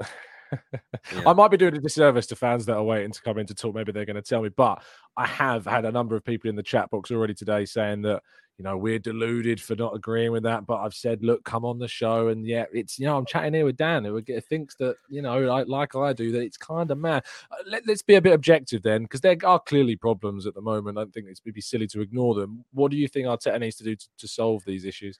I 1.26 1.32
might 1.32 1.50
be 1.50 1.56
doing 1.56 1.76
a 1.76 1.80
disservice 1.80 2.26
to 2.28 2.36
fans 2.36 2.66
that 2.66 2.76
are 2.76 2.82
waiting 2.84 3.12
to 3.12 3.22
come 3.22 3.38
in 3.38 3.46
to 3.46 3.54
talk. 3.54 3.74
Maybe 3.74 3.92
they're 3.92 4.04
going 4.04 4.16
to 4.16 4.22
tell 4.22 4.42
me, 4.42 4.50
but 4.50 4.82
I 5.16 5.26
have 5.26 5.64
had 5.64 5.84
a 5.84 5.92
number 5.92 6.16
of 6.16 6.24
people 6.24 6.48
in 6.48 6.56
the 6.56 6.62
chat 6.62 6.90
box 6.90 7.10
already 7.10 7.34
today 7.34 7.64
saying 7.64 8.02
that 8.02 8.22
you 8.58 8.64
know 8.64 8.76
we're 8.76 8.98
deluded 8.98 9.60
for 9.60 9.74
not 9.74 9.94
agreeing 9.94 10.32
with 10.32 10.44
that. 10.44 10.66
But 10.66 10.80
I've 10.80 10.94
said, 10.94 11.24
look, 11.24 11.44
come 11.44 11.64
on 11.64 11.78
the 11.78 11.88
show, 11.88 12.28
and 12.28 12.46
yeah, 12.46 12.66
it's 12.72 12.98
you 12.98 13.06
know 13.06 13.16
I'm 13.16 13.26
chatting 13.26 13.54
here 13.54 13.64
with 13.64 13.76
Dan 13.76 14.04
who 14.04 14.22
thinks 14.22 14.74
that 14.76 14.96
you 15.08 15.22
know 15.22 15.40
like, 15.40 15.68
like 15.68 15.96
I 15.96 16.12
do 16.12 16.32
that 16.32 16.42
it's 16.42 16.56
kind 16.56 16.90
of 16.90 16.98
mad. 16.98 17.24
Uh, 17.50 17.56
Let, 17.66 17.88
us 17.88 18.02
be 18.02 18.14
a 18.14 18.22
bit 18.22 18.32
objective 18.32 18.82
then, 18.82 19.02
because 19.02 19.20
there 19.20 19.36
are 19.44 19.58
clearly 19.58 19.96
problems 19.96 20.46
at 20.46 20.54
the 20.54 20.60
moment. 20.62 20.98
I 20.98 21.02
don't 21.02 21.12
think 21.12 21.26
it's 21.28 21.44
would 21.44 21.54
be 21.54 21.60
silly 21.60 21.86
to 21.88 22.00
ignore 22.00 22.34
them. 22.34 22.64
What 22.72 22.90
do 22.90 22.96
you 22.96 23.08
think 23.08 23.26
Arteta 23.26 23.58
needs 23.60 23.76
to 23.76 23.84
do 23.84 23.96
to, 23.96 24.08
to 24.18 24.28
solve 24.28 24.64
these 24.64 24.84
issues? 24.84 25.18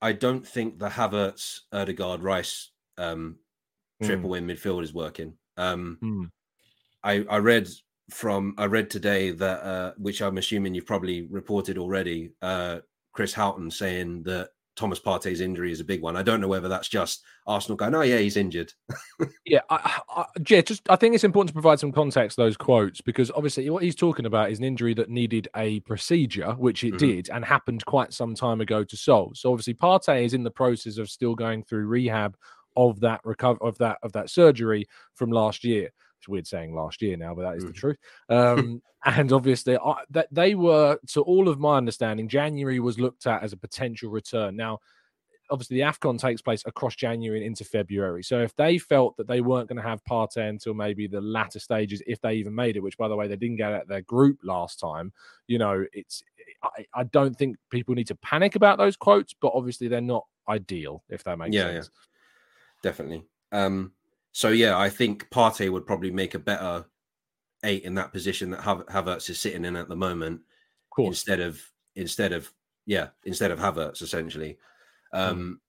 I 0.00 0.12
don't 0.12 0.46
think 0.46 0.78
the 0.78 0.88
Havertz, 0.88 1.60
Odegaard, 1.72 2.22
Rice 2.22 2.70
um, 2.98 3.36
triple 4.02 4.30
Mm. 4.30 4.38
in 4.38 4.46
midfield 4.46 4.82
is 4.82 4.92
working. 4.94 5.34
Um, 5.56 5.98
Hmm. 6.00 6.24
I, 7.02 7.24
I 7.28 7.38
read 7.38 7.68
from 8.10 8.54
I 8.58 8.66
read 8.66 8.90
today 8.90 9.30
that 9.30 9.62
uh, 9.64 9.92
which 9.96 10.20
I'm 10.20 10.38
assuming 10.38 10.74
you've 10.74 10.86
probably 10.86 11.22
reported 11.22 11.78
already. 11.78 12.30
Uh, 12.42 12.80
Chris 13.12 13.32
Hughton 13.32 13.70
saying 13.70 14.24
that 14.24 14.50
Thomas 14.76 14.98
Partey's 14.98 15.40
injury 15.40 15.70
is 15.70 15.78
a 15.78 15.84
big 15.84 16.02
one. 16.02 16.16
I 16.16 16.22
don't 16.24 16.40
know 16.40 16.48
whether 16.48 16.68
that's 16.68 16.88
just 16.88 17.22
Arsenal 17.46 17.76
going, 17.76 17.94
"Oh 17.94 18.00
yeah, 18.02 18.18
he's 18.18 18.36
injured." 18.36 18.72
Yeah, 19.46 19.60
I, 19.68 20.00
I, 20.08 20.24
yeah, 20.48 20.62
just 20.62 20.88
I 20.90 20.96
think 20.96 21.14
it's 21.14 21.22
important 21.22 21.48
to 21.48 21.52
provide 21.52 21.78
some 21.78 21.92
context 21.92 22.36
to 22.36 22.42
those 22.42 22.56
quotes 22.56 23.02
because 23.02 23.30
obviously 23.30 23.68
what 23.68 23.82
he's 23.82 23.94
talking 23.94 24.24
about 24.24 24.50
is 24.50 24.58
an 24.58 24.64
injury 24.64 24.94
that 24.94 25.10
needed 25.10 25.48
a 25.54 25.80
procedure, 25.80 26.52
which 26.52 26.82
it 26.82 26.94
Mhm. 26.94 26.98
did, 26.98 27.30
and 27.30 27.44
happened 27.44 27.84
quite 27.84 28.12
some 28.14 28.34
time 28.34 28.62
ago 28.62 28.84
to 28.84 28.96
solve. 28.96 29.36
So 29.36 29.52
obviously 29.52 29.74
Partey 29.74 30.24
is 30.24 30.32
in 30.32 30.44
the 30.44 30.50
process 30.50 30.96
of 30.96 31.10
still 31.10 31.34
going 31.34 31.62
through 31.62 31.86
rehab 31.86 32.36
of 32.74 33.00
that 33.00 33.20
recover 33.24 33.58
of 33.62 33.76
that 33.78 33.98
of 34.02 34.12
that 34.12 34.30
surgery 34.30 34.86
from 35.14 35.30
last 35.30 35.62
year. 35.62 35.90
It's 36.24 36.28
weird 36.28 36.46
saying 36.46 36.74
last 36.74 37.02
year 37.02 37.18
now, 37.18 37.34
but 37.34 37.42
that 37.42 37.56
is 37.56 37.64
the 37.64 37.72
truth. 37.72 37.98
Um, 38.30 38.80
and 39.04 39.32
obviously, 39.32 39.76
I, 39.76 39.96
that 40.10 40.28
they 40.32 40.54
were, 40.54 40.98
to 41.08 41.20
all 41.20 41.48
of 41.48 41.60
my 41.60 41.76
understanding, 41.76 42.26
January 42.26 42.80
was 42.80 42.98
looked 42.98 43.26
at 43.26 43.42
as 43.42 43.52
a 43.52 43.56
potential 43.56 44.10
return. 44.10 44.56
Now, 44.56 44.80
obviously 45.50 45.76
the 45.76 45.82
AFCON 45.82 46.18
takes 46.18 46.40
place 46.40 46.62
across 46.64 46.94
January 46.96 47.38
and 47.38 47.46
into 47.46 47.64
February. 47.64 48.22
So 48.22 48.40
if 48.40 48.56
they 48.56 48.78
felt 48.78 49.16
that 49.18 49.26
they 49.26 49.42
weren't 49.42 49.68
going 49.68 49.76
to 49.76 49.86
have 49.86 50.02
Partey 50.04 50.48
until 50.48 50.72
maybe 50.72 51.06
the 51.06 51.20
latter 51.20 51.60
stages, 51.60 52.02
if 52.06 52.18
they 52.22 52.34
even 52.34 52.54
made 52.54 52.76
it, 52.76 52.82
which 52.82 52.96
by 52.96 53.08
the 53.08 53.16
way 53.16 53.28
they 53.28 53.36
didn't 53.36 53.56
get 53.56 53.72
out 53.72 53.86
their 53.86 54.00
group 54.00 54.38
last 54.42 54.80
time, 54.80 55.12
you 55.46 55.58
know, 55.58 55.84
it's 55.92 56.22
I, 56.62 56.86
I 56.94 57.04
don't 57.04 57.36
think 57.36 57.56
people 57.70 57.94
need 57.94 58.06
to 58.06 58.14
panic 58.16 58.54
about 58.54 58.78
those 58.78 58.96
quotes, 58.96 59.34
but 59.34 59.52
obviously 59.54 59.88
they're 59.88 60.00
not 60.00 60.24
ideal, 60.48 61.02
if 61.10 61.22
that 61.24 61.38
makes 61.38 61.54
yeah, 61.54 61.72
sense. 61.72 61.90
yeah, 61.92 62.90
definitely. 62.90 63.24
Um, 63.52 63.92
so 64.34 64.48
yeah, 64.48 64.76
I 64.76 64.90
think 64.90 65.30
Partey 65.30 65.70
would 65.70 65.86
probably 65.86 66.10
make 66.10 66.34
a 66.34 66.38
better 66.40 66.84
eight 67.62 67.84
in 67.84 67.94
that 67.94 68.12
position 68.12 68.50
that 68.50 68.60
Hav- 68.60 68.84
Havertz 68.86 69.30
is 69.30 69.38
sitting 69.40 69.64
in 69.64 69.76
at 69.76 69.88
the 69.88 69.96
moment, 69.96 70.40
instead 71.06 71.40
of 71.40 71.62
instead 71.96 72.32
of 72.32 72.52
yeah, 72.84 73.08
instead 73.24 73.50
of 73.52 73.58
Havertz 73.60 74.02
essentially. 74.02 74.58
Um, 75.12 75.60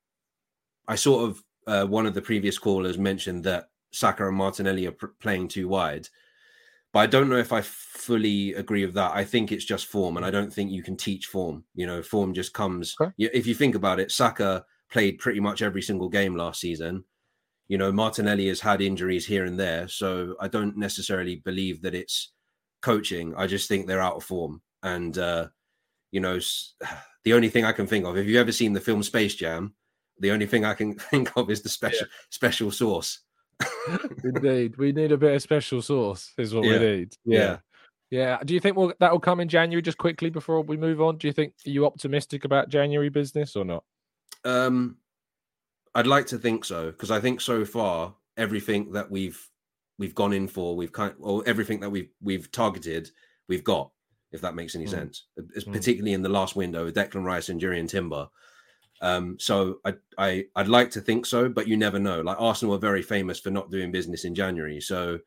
I 0.87 0.95
sort 0.95 1.29
of 1.29 1.43
uh, 1.67 1.85
one 1.87 2.05
of 2.05 2.13
the 2.15 2.21
previous 2.21 2.57
callers 2.57 2.97
mentioned 2.97 3.43
that 3.43 3.69
Saka 3.91 4.27
and 4.27 4.35
Martinelli 4.35 4.87
are 4.87 4.91
pr- 4.91 5.07
playing 5.19 5.47
too 5.47 5.67
wide, 5.67 6.09
but 6.91 6.99
I 6.99 7.05
don't 7.07 7.29
know 7.29 7.37
if 7.37 7.53
I 7.53 7.61
fully 7.61 8.53
agree 8.55 8.85
with 8.85 8.95
that. 8.95 9.11
I 9.15 9.23
think 9.23 9.51
it's 9.51 9.65
just 9.65 9.85
form, 9.85 10.17
and 10.17 10.25
I 10.25 10.31
don't 10.31 10.51
think 10.51 10.71
you 10.71 10.83
can 10.83 10.97
teach 10.97 11.27
form. 11.27 11.63
You 11.75 11.85
know, 11.87 12.01
form 12.01 12.33
just 12.33 12.53
comes. 12.53 12.95
Y- 13.19 13.29
If 13.33 13.45
you 13.47 13.53
think 13.55 13.75
about 13.75 13.99
it, 13.99 14.11
Saka 14.11 14.65
played 14.91 15.19
pretty 15.19 15.39
much 15.39 15.61
every 15.61 15.81
single 15.81 16.09
game 16.09 16.35
last 16.35 16.59
season. 16.59 17.03
You 17.67 17.77
know, 17.77 17.91
Martinelli 17.91 18.47
has 18.47 18.59
had 18.61 18.81
injuries 18.81 19.25
here 19.25 19.45
and 19.45 19.59
there, 19.59 19.87
so 19.87 20.35
I 20.39 20.47
don't 20.47 20.77
necessarily 20.77 21.37
believe 21.37 21.81
that 21.81 21.95
it's 21.95 22.31
coaching. 22.81 23.33
I 23.35 23.47
just 23.47 23.67
think 23.67 23.87
they're 23.87 24.01
out 24.01 24.15
of 24.15 24.23
form, 24.23 24.61
and 24.83 25.17
uh, 25.17 25.47
you 26.11 26.19
know, 26.19 26.39
the 27.23 27.33
only 27.33 27.49
thing 27.49 27.65
I 27.65 27.71
can 27.71 27.87
think 27.87 28.05
of. 28.05 28.17
If 28.17 28.27
you've 28.27 28.37
ever 28.37 28.51
seen 28.51 28.73
the 28.73 28.81
film 28.81 29.01
Space 29.03 29.35
Jam, 29.35 29.73
the 30.19 30.31
only 30.31 30.45
thing 30.45 30.63
I 30.63 30.73
can 30.73 30.93
think 31.11 31.31
of 31.35 31.49
is 31.49 31.61
the 31.61 31.69
special 31.69 32.07
special 32.29 32.71
sauce. 32.71 33.21
Indeed, 34.23 34.77
we 34.77 34.91
need 34.91 35.11
a 35.11 35.17
bit 35.17 35.33
of 35.35 35.41
special 35.41 35.81
sauce, 35.81 36.33
is 36.37 36.53
what 36.53 36.65
Yeah, 36.65 36.79
we 36.79 36.79
need. 36.79 37.13
yeah. 37.25 37.39
Yeah. 37.39 37.57
Yeah. 38.11 38.37
Do 38.45 38.53
you 38.53 38.59
think 38.59 38.77
we'll, 38.77 38.93
that 38.99 39.11
will 39.11 39.19
come 39.19 39.39
in 39.39 39.49
January 39.49 39.81
just 39.81 39.97
quickly 39.97 40.29
before 40.29 40.61
we 40.61 40.77
move 40.77 41.01
on? 41.01 41.17
Do 41.17 41.27
you 41.27 41.33
think, 41.33 41.53
are 41.65 41.69
you 41.69 41.85
optimistic 41.85 42.45
about 42.45 42.69
January 42.69 43.09
business 43.09 43.55
or 43.55 43.65
not? 43.65 43.83
Um, 44.43 44.97
I'd 45.95 46.07
like 46.07 46.27
to 46.27 46.37
think 46.37 46.65
so 46.65 46.91
because 46.91 47.09
I 47.09 47.19
think 47.19 47.41
so 47.41 47.65
far 47.65 48.15
everything 48.37 48.91
that 48.91 49.09
we've 49.09 49.49
we've 49.97 50.13
gone 50.13 50.33
in 50.33 50.47
for, 50.47 50.75
we've 50.75 50.91
kind 50.91 51.13
or 51.19 51.41
everything 51.45 51.79
that 51.79 51.89
we've 51.89 52.09
we've 52.21 52.51
targeted, 52.51 53.09
we've 53.47 53.63
got. 53.63 53.91
If 54.31 54.41
that 54.41 54.55
makes 54.55 54.75
any 54.75 54.85
Mm. 54.85 54.89
sense, 54.89 55.23
Mm. 55.39 55.71
particularly 55.71 56.11
in 56.13 56.21
the 56.21 56.27
last 56.29 56.57
window 56.57 56.83
with 56.85 56.95
Declan 56.95 57.23
Rice 57.23 57.47
and 57.47 57.61
Jurrien 57.61 57.87
Timber. 57.87 58.27
Um, 59.01 59.37
so 59.39 59.79
I, 59.85 59.93
I 60.17 60.45
I'd 60.57 60.67
like 60.67 60.91
to 60.91 61.01
think 61.01 61.25
so, 61.25 61.47
but 61.47 61.67
you 61.67 61.77
never 61.77 61.99
know. 61.99 62.19
Like 62.21 62.37
Arsenal 62.39 62.75
are 62.75 62.79
very 62.79 63.01
famous 63.01 63.39
for 63.39 63.49
not 63.51 63.71
doing 63.71 63.91
business 63.91 64.25
in 64.25 64.35
January, 64.35 64.81
so 64.81 65.19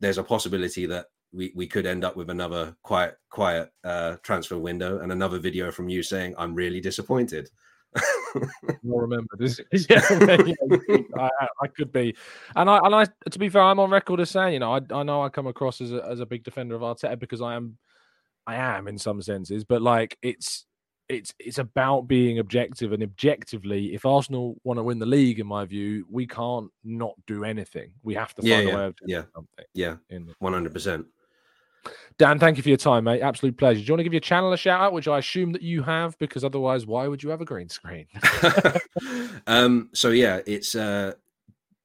there's 0.00 0.16
a 0.18 0.24
possibility 0.24 0.86
that 0.86 1.06
we, 1.32 1.52
we 1.54 1.66
could 1.66 1.84
end 1.86 2.04
up 2.04 2.16
with 2.16 2.30
another 2.30 2.76
quiet 2.82 3.18
quiet 3.28 3.70
uh, 3.84 4.16
transfer 4.22 4.56
window 4.58 5.00
and 5.00 5.12
another 5.12 5.38
video 5.38 5.70
from 5.70 5.88
you 5.90 6.02
saying 6.02 6.34
I'm 6.38 6.54
really 6.54 6.80
disappointed 6.80 7.50
well 8.82 9.00
remembered. 9.00 9.40
yeah, 9.72 10.02
yeah 10.10 10.98
I, 11.18 11.28
I, 11.62 11.66
could 11.68 11.92
be, 11.92 12.14
and 12.56 12.68
I 12.68 12.78
and 12.78 12.94
I 12.94 13.06
to 13.30 13.38
be 13.38 13.48
fair, 13.48 13.62
I'm 13.62 13.80
on 13.80 13.90
record 13.90 14.20
as 14.20 14.30
saying 14.30 14.54
you 14.54 14.58
know 14.60 14.74
I, 14.74 14.80
I 14.92 15.02
know 15.02 15.22
I 15.22 15.28
come 15.28 15.46
across 15.46 15.80
as 15.80 15.92
a, 15.92 16.04
as 16.04 16.20
a 16.20 16.26
big 16.26 16.44
defender 16.44 16.74
of 16.74 16.82
Arteta 16.82 17.18
because 17.18 17.40
I 17.40 17.54
am, 17.54 17.78
I 18.46 18.56
am 18.56 18.88
in 18.88 18.98
some 18.98 19.22
senses, 19.22 19.64
but 19.64 19.82
like 19.82 20.18
it's 20.22 20.66
it's 21.08 21.34
it's 21.38 21.58
about 21.58 22.08
being 22.08 22.38
objective 22.38 22.92
and 22.92 23.02
objectively 23.02 23.94
if 23.94 24.06
arsenal 24.06 24.56
want 24.64 24.78
to 24.78 24.82
win 24.82 24.98
the 24.98 25.04
league 25.04 25.38
in 25.38 25.46
my 25.46 25.62
view 25.64 26.06
we 26.10 26.26
can't 26.26 26.70
not 26.82 27.14
do 27.26 27.44
anything. 27.44 27.90
We 28.02 28.14
have 28.14 28.34
to 28.34 28.42
find 28.42 28.48
yeah, 28.48 28.60
yeah, 28.60 28.72
a 28.72 28.76
way 28.76 28.84
of 28.86 28.94
yeah. 29.06 29.22
something 29.34 29.64
yeah 29.74 29.96
in 30.10 30.32
100% 30.42 31.04
Dan, 32.18 32.38
thank 32.38 32.56
you 32.56 32.62
for 32.62 32.68
your 32.68 32.78
time, 32.78 33.04
mate. 33.04 33.20
Absolute 33.20 33.56
pleasure. 33.56 33.80
Do 33.80 33.86
you 33.86 33.92
want 33.92 34.00
to 34.00 34.04
give 34.04 34.12
your 34.12 34.20
channel 34.20 34.52
a 34.52 34.56
shout 34.56 34.80
out, 34.80 34.92
which 34.92 35.08
I 35.08 35.18
assume 35.18 35.52
that 35.52 35.62
you 35.62 35.82
have, 35.82 36.16
because 36.18 36.44
otherwise, 36.44 36.86
why 36.86 37.08
would 37.08 37.22
you 37.22 37.30
have 37.30 37.40
a 37.40 37.44
green 37.44 37.68
screen? 37.68 38.06
um 39.46 39.88
so 39.92 40.10
yeah 40.10 40.40
it's 40.46 40.74
uh 40.74 41.12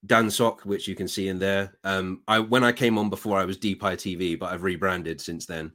dan 0.05 0.29
sock 0.29 0.61
which 0.61 0.87
you 0.87 0.95
can 0.95 1.07
see 1.07 1.27
in 1.27 1.39
there 1.39 1.77
um 1.83 2.21
i 2.27 2.39
when 2.39 2.63
i 2.63 2.71
came 2.71 2.97
on 2.97 3.09
before 3.09 3.37
i 3.37 3.45
was 3.45 3.57
deep 3.57 3.83
eye 3.83 3.95
tv 3.95 4.37
but 4.37 4.51
i've 4.51 4.63
rebranded 4.63 5.19
since 5.19 5.45
then 5.45 5.71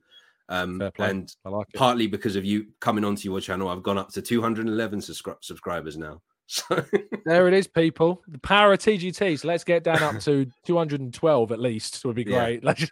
um 0.48 0.80
and 0.98 1.34
like 1.44 1.66
partly 1.74 2.06
because 2.06 2.36
of 2.36 2.44
you 2.44 2.66
coming 2.80 3.05
onto 3.05 3.30
your 3.30 3.40
channel 3.40 3.68
i've 3.68 3.82
gone 3.82 3.98
up 3.98 4.10
to 4.10 4.22
211 4.22 5.01
subscri- 5.01 5.36
subscribers 5.40 5.96
now 5.96 6.20
so 6.46 6.84
There 7.24 7.48
it 7.48 7.54
is, 7.54 7.66
people. 7.66 8.22
The 8.28 8.38
power 8.38 8.72
of 8.72 8.78
TGT. 8.80 9.38
So 9.40 9.48
let's 9.48 9.64
get 9.64 9.82
down 9.84 10.02
up 10.02 10.20
to 10.20 10.46
212 10.66 11.52
at 11.52 11.58
least. 11.58 12.04
Would 12.04 12.16
be 12.16 12.24
great. 12.24 12.62
Let's 12.64 12.82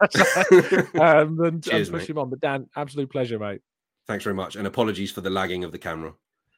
um, 0.98 1.38
and, 1.40 1.62
Cheers, 1.62 1.88
and 1.88 1.94
push 1.98 2.02
mate. 2.02 2.10
him 2.10 2.18
on. 2.18 2.30
But 2.30 2.40
Dan, 2.40 2.66
absolute 2.76 3.10
pleasure, 3.10 3.38
mate. 3.38 3.60
thanks 4.06 4.24
very 4.24 4.34
much 4.34 4.56
and 4.56 4.66
apologies 4.66 5.10
for 5.12 5.20
the 5.20 5.30
lagging 5.30 5.64
of 5.64 5.72
the 5.72 5.78
camera 5.78 6.14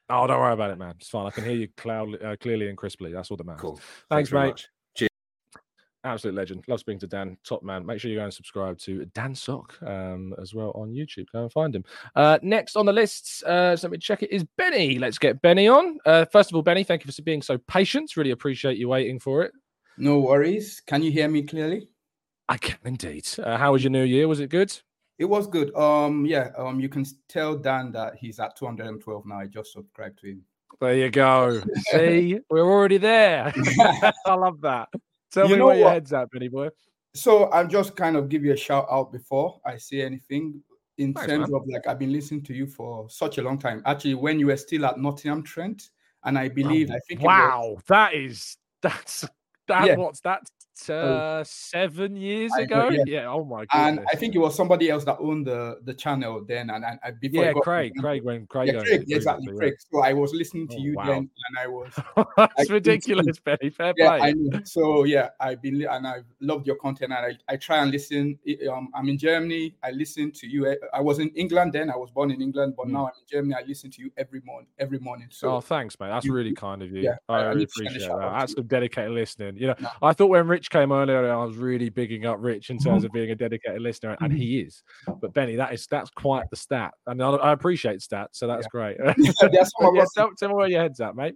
Oh, 0.07 0.27
don't 0.27 0.39
worry 0.39 0.53
about 0.53 0.69
it, 0.69 0.77
man. 0.77 0.93
It's 0.99 1.09
fine. 1.09 1.25
I 1.25 1.31
can 1.31 1.43
hear 1.43 1.55
you 1.55 1.67
cloud, 1.77 2.21
uh, 2.23 2.35
clearly 2.39 2.67
and 2.69 2.77
crisply. 2.77 3.11
That's 3.11 3.31
all 3.31 3.37
that 3.37 3.45
matters. 3.47 3.61
cool 3.61 3.79
Thanks, 4.07 4.29
very 4.29 4.43
mate. 4.43 4.49
much. 4.49 4.69
Absolute 6.05 6.35
legend. 6.35 6.63
Love 6.67 6.79
speaking 6.79 6.99
to 6.99 7.07
Dan, 7.07 7.35
top 7.43 7.63
man. 7.63 7.85
Make 7.85 7.99
sure 7.99 8.11
you 8.11 8.17
go 8.17 8.23
and 8.23 8.33
subscribe 8.33 8.77
to 8.79 9.05
Dan 9.05 9.33
Sock 9.33 9.75
um, 9.81 10.35
as 10.39 10.53
well 10.53 10.71
on 10.75 10.91
YouTube. 10.91 11.25
Go 11.33 11.41
and 11.43 11.51
find 11.51 11.75
him. 11.75 11.83
Uh, 12.15 12.37
next 12.43 12.75
on 12.75 12.85
the 12.85 12.93
list, 12.93 13.43
uh, 13.43 13.75
so 13.75 13.87
let 13.87 13.91
me 13.91 13.97
check 13.97 14.21
it, 14.21 14.31
is 14.31 14.45
Benny. 14.57 14.99
Let's 14.99 15.17
get 15.17 15.41
Benny 15.41 15.67
on. 15.67 15.97
Uh, 16.05 16.25
first 16.25 16.51
of 16.51 16.55
all, 16.55 16.61
Benny, 16.61 16.83
thank 16.83 17.03
you 17.03 17.11
for 17.11 17.21
being 17.23 17.41
so 17.41 17.57
patient. 17.57 18.15
Really 18.15 18.31
appreciate 18.31 18.77
you 18.77 18.87
waiting 18.87 19.19
for 19.19 19.41
it. 19.41 19.51
No 19.97 20.19
worries. 20.19 20.81
Can 20.85 21.01
you 21.01 21.11
hear 21.11 21.27
me 21.27 21.41
clearly? 21.41 21.89
I 22.47 22.57
can 22.57 22.77
indeed. 22.85 23.27
Uh, 23.39 23.57
how 23.57 23.71
was 23.71 23.83
your 23.83 23.91
new 23.91 24.03
year? 24.03 24.27
Was 24.27 24.39
it 24.39 24.49
good? 24.49 24.77
It 25.17 25.25
was 25.25 25.47
good. 25.47 25.73
Um, 25.75 26.25
yeah. 26.25 26.51
Um, 26.57 26.79
you 26.79 26.89
can 26.89 27.05
tell 27.29 27.57
Dan 27.57 27.91
that 27.93 28.15
he's 28.15 28.39
at 28.39 28.55
212 28.57 29.25
now. 29.25 29.39
I 29.39 29.47
just 29.47 29.71
subscribed 29.71 30.19
to 30.19 30.27
him. 30.27 30.43
There 30.81 30.93
you 30.93 31.09
go. 31.09 31.61
See, 31.91 32.39
we're 32.49 32.69
already 32.69 32.97
there. 32.97 33.53
I 34.25 34.33
love 34.35 34.61
that. 34.61 34.89
Tell 35.31 35.45
You 35.47 35.53
me 35.53 35.59
know 35.59 35.67
where 35.67 35.77
your 35.77 35.89
head's 35.89 36.13
at, 36.13 36.29
Benny 36.31 36.47
boy. 36.47 36.69
So 37.13 37.45
I'll 37.45 37.67
just 37.67 37.95
kind 37.95 38.15
of 38.17 38.29
give 38.29 38.43
you 38.43 38.53
a 38.53 38.57
shout 38.57 38.87
out 38.91 39.11
before 39.11 39.59
I 39.65 39.77
say 39.77 40.01
anything. 40.01 40.61
In 40.97 41.13
Thanks, 41.13 41.27
terms 41.29 41.49
man. 41.49 41.61
of 41.61 41.67
like, 41.67 41.87
I've 41.87 41.99
been 41.99 42.13
listening 42.13 42.41
to 42.43 42.53
you 42.53 42.67
for 42.67 43.09
such 43.09 43.37
a 43.37 43.41
long 43.41 43.57
time. 43.57 43.81
Actually, 43.85 44.13
when 44.13 44.39
you 44.39 44.47
were 44.47 44.55
still 44.55 44.85
at 44.85 44.97
Nottingham 44.97 45.43
Trent, 45.43 45.89
and 46.23 46.39
I 46.39 46.45
oh, 46.45 46.49
believe 46.49 46.89
I 46.89 46.99
think 47.07 47.19
it 47.21 47.25
was- 47.25 47.25
Wow, 47.25 47.77
that 47.87 48.13
is 48.13 48.57
that's 48.81 49.25
that. 49.67 49.87
Yeah. 49.87 49.95
What's 49.95 50.21
that? 50.21 50.41
Uh, 50.89 51.43
seven 51.45 52.15
years 52.15 52.51
I 52.57 52.61
ago. 52.61 52.89
yeah. 52.89 53.03
yeah. 53.07 53.27
Oh 53.31 53.43
my 53.45 53.65
god. 53.65 53.87
and. 53.87 53.99
I 54.11 54.15
think 54.15 54.35
it 54.35 54.39
was 54.39 54.55
somebody 54.55 54.89
else 54.89 55.03
that 55.05 55.17
owned 55.19 55.47
the 55.47 55.79
the 55.83 55.93
channel 55.93 56.43
then, 56.47 56.69
and, 56.69 56.83
and 56.83 56.99
I 57.03 57.11
before 57.11 57.43
Yeah, 57.45 57.53
got- 57.53 57.63
Craig. 57.63 57.93
Craig 57.99 58.23
when 58.23 58.45
Craig 58.47 58.67
yeah, 58.73 58.81
Craig, 58.81 59.05
exactly, 59.09 59.53
Craig. 59.55 59.73
So 59.91 60.01
I 60.01 60.13
was 60.13 60.33
listening 60.33 60.67
to 60.69 60.75
Oh, 60.77 60.79
you 60.79 60.93
wow. 60.95 61.05
then, 61.05 61.17
and 61.47 61.57
I 61.59 61.67
was 61.67 61.91
That's 62.37 62.69
I- 62.69 62.73
ridiculous, 62.73 63.39
Benny. 63.39 63.69
Fair 63.69 63.93
yeah, 63.97 64.17
play. 64.17 64.33
So 64.65 65.03
yeah, 65.05 65.29
I've 65.39 65.61
been 65.61 65.81
and 65.85 66.07
I've 66.07 66.25
loved 66.41 66.67
your 66.67 66.75
content, 66.77 67.13
and 67.13 67.25
I, 67.47 67.53
I 67.53 67.57
try 67.57 67.77
and 67.77 67.91
listen. 67.91 68.37
Um, 68.71 68.89
I'm 68.93 69.07
in 69.09 69.17
Germany. 69.17 69.75
I 69.83 69.91
listen 69.91 70.31
to 70.33 70.47
you. 70.47 70.67
eh, 70.67 70.75
I 70.93 71.01
was 71.01 71.19
in 71.19 71.29
England 71.29 71.73
then. 71.73 71.89
I 71.89 71.95
was 71.95 72.11
born 72.11 72.31
in 72.31 72.41
England, 72.41 72.73
but 72.77 72.87
Mm. 72.87 72.91
now 72.91 73.05
I'm 73.05 73.13
in 73.19 73.27
Germany. 73.29 73.55
I 73.55 73.65
listen 73.67 73.89
to 73.91 74.01
you 74.01 74.11
every 74.17 74.41
morning. 74.45 74.67
Every 74.79 74.99
morning. 74.99 75.27
So 75.31 75.55
oh, 75.55 75.61
thanks, 75.61 75.97
mate. 75.99 76.07
That's 76.09 76.25
you- 76.25 76.33
really 76.33 76.53
kind 76.53 76.81
of 76.81 76.91
you. 76.91 77.01
yeah, 77.01 77.15
I, 77.29 77.43
really 77.43 77.59
need 77.59 77.69
to 77.69 77.71
send 77.73 77.87
a 77.87 77.89
appreciate 77.91 78.09
that. 78.19 78.31
That's 78.39 78.53
some 78.53 78.67
dedicated 78.67 79.11
listening. 79.11 79.57
You 79.57 79.67
know, 79.67 79.75
No. 79.79 79.89
I 80.01 80.13
thought 80.13 80.27
when 80.27 80.47
Rich 80.47 80.64
came 80.69 80.91
earlier, 80.91 81.31
I 81.31 81.43
was 81.43 81.57
really 81.57 81.89
bigging 81.89 82.25
up 82.25 82.37
Rich 82.39 82.69
in 82.69 82.77
terms 82.77 83.03
of 83.03 83.11
being 83.11 83.31
a 83.31 83.35
dedicated 83.35 83.81
listener, 83.81 84.17
and 84.21 84.31
Mhm. 84.31 84.37
he 84.37 84.61
is. 84.61 84.83
But 85.21 85.33
Benny, 85.33 85.55
that 85.55 85.73
is 85.73 85.87
that's 85.87 86.09
quite 86.11 86.49
the 86.49 86.55
stat, 86.55 86.93
and 87.07 87.21
I, 87.21 87.29
I 87.31 87.51
appreciate 87.53 87.99
stats, 87.99 88.33
so 88.33 88.47
that's 88.47 88.67
great. 88.67 88.97
There's 88.97 89.37
some 89.37 89.87
of 89.87 89.95
Yeah, 89.95 90.05
tell, 90.15 90.31
tell 90.37 90.49
me 90.49 90.55
where 90.55 90.67
your 90.67 90.81
head's 90.81 90.99
at, 91.01 91.15
mate. 91.15 91.35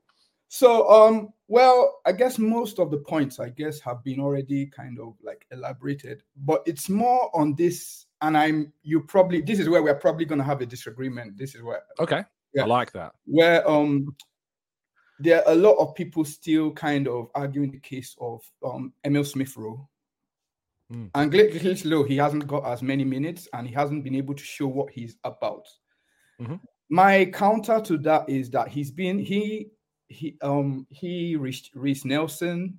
So, 0.51 0.89
um, 0.89 1.29
well, 1.47 2.01
I 2.07 2.11
guess 2.11 2.39
most 2.39 2.79
of 2.79 2.89
the 2.89 2.97
points, 2.97 3.39
I 3.39 3.49
guess, 3.49 3.79
have 3.81 4.03
been 4.03 4.19
already 4.19 4.65
kind 4.65 4.99
of 4.99 5.13
like 5.21 5.45
elaborated, 5.51 6.23
but 6.37 6.63
it's 6.65 6.89
more 6.89 7.29
on 7.37 7.53
this, 7.55 8.07
and 8.21 8.35
I'm 8.35 8.73
you 8.81 9.01
probably 9.01 9.41
this 9.41 9.59
is 9.59 9.69
where 9.69 9.83
we're 9.83 9.93
probably 9.95 10.25
gonna 10.25 10.43
have 10.43 10.61
a 10.61 10.65
disagreement. 10.65 11.37
This 11.37 11.53
is 11.53 11.61
where 11.61 11.83
Okay, 11.99 12.23
Yeah. 12.53 12.63
I 12.63 12.65
like 12.65 12.91
that. 12.93 13.11
where 13.25 13.67
um 13.69 14.15
there 15.19 15.45
are 15.45 15.53
a 15.53 15.55
lot 15.55 15.75
of 15.75 15.93
people 15.95 16.23
still 16.23 16.71
kind 16.71 17.07
of 17.07 17.29
arguing 17.35 17.71
the 17.71 17.79
case 17.79 18.15
of 18.19 18.41
um 18.63 18.93
Emile 19.05 19.25
Smith 19.25 19.55
Rowe. 19.57 19.87
Mm. 20.91 21.11
And 21.13 21.31
Glenn 21.31 21.77
Low, 21.85 22.03
he 22.03 22.17
hasn't 22.17 22.47
got 22.47 22.65
as 22.65 22.81
many 22.81 23.03
minutes 23.03 23.47
and 23.53 23.67
he 23.67 23.73
hasn't 23.73 24.03
been 24.03 24.15
able 24.15 24.33
to 24.33 24.43
show 24.43 24.67
what 24.67 24.89
he's 24.89 25.17
about. 25.23 25.67
Mhm. 26.41 26.59
My 26.89 27.25
counter 27.25 27.79
to 27.81 27.97
that 27.99 28.27
is 28.27 28.49
that 28.51 28.69
he's 28.69 28.89
been 28.89 29.19
he 29.19 29.69
he 30.07 30.37
um 30.41 30.87
he 30.89 31.35
reached 31.35 31.75
Reiss 31.75 32.05
Nelson. 32.05 32.77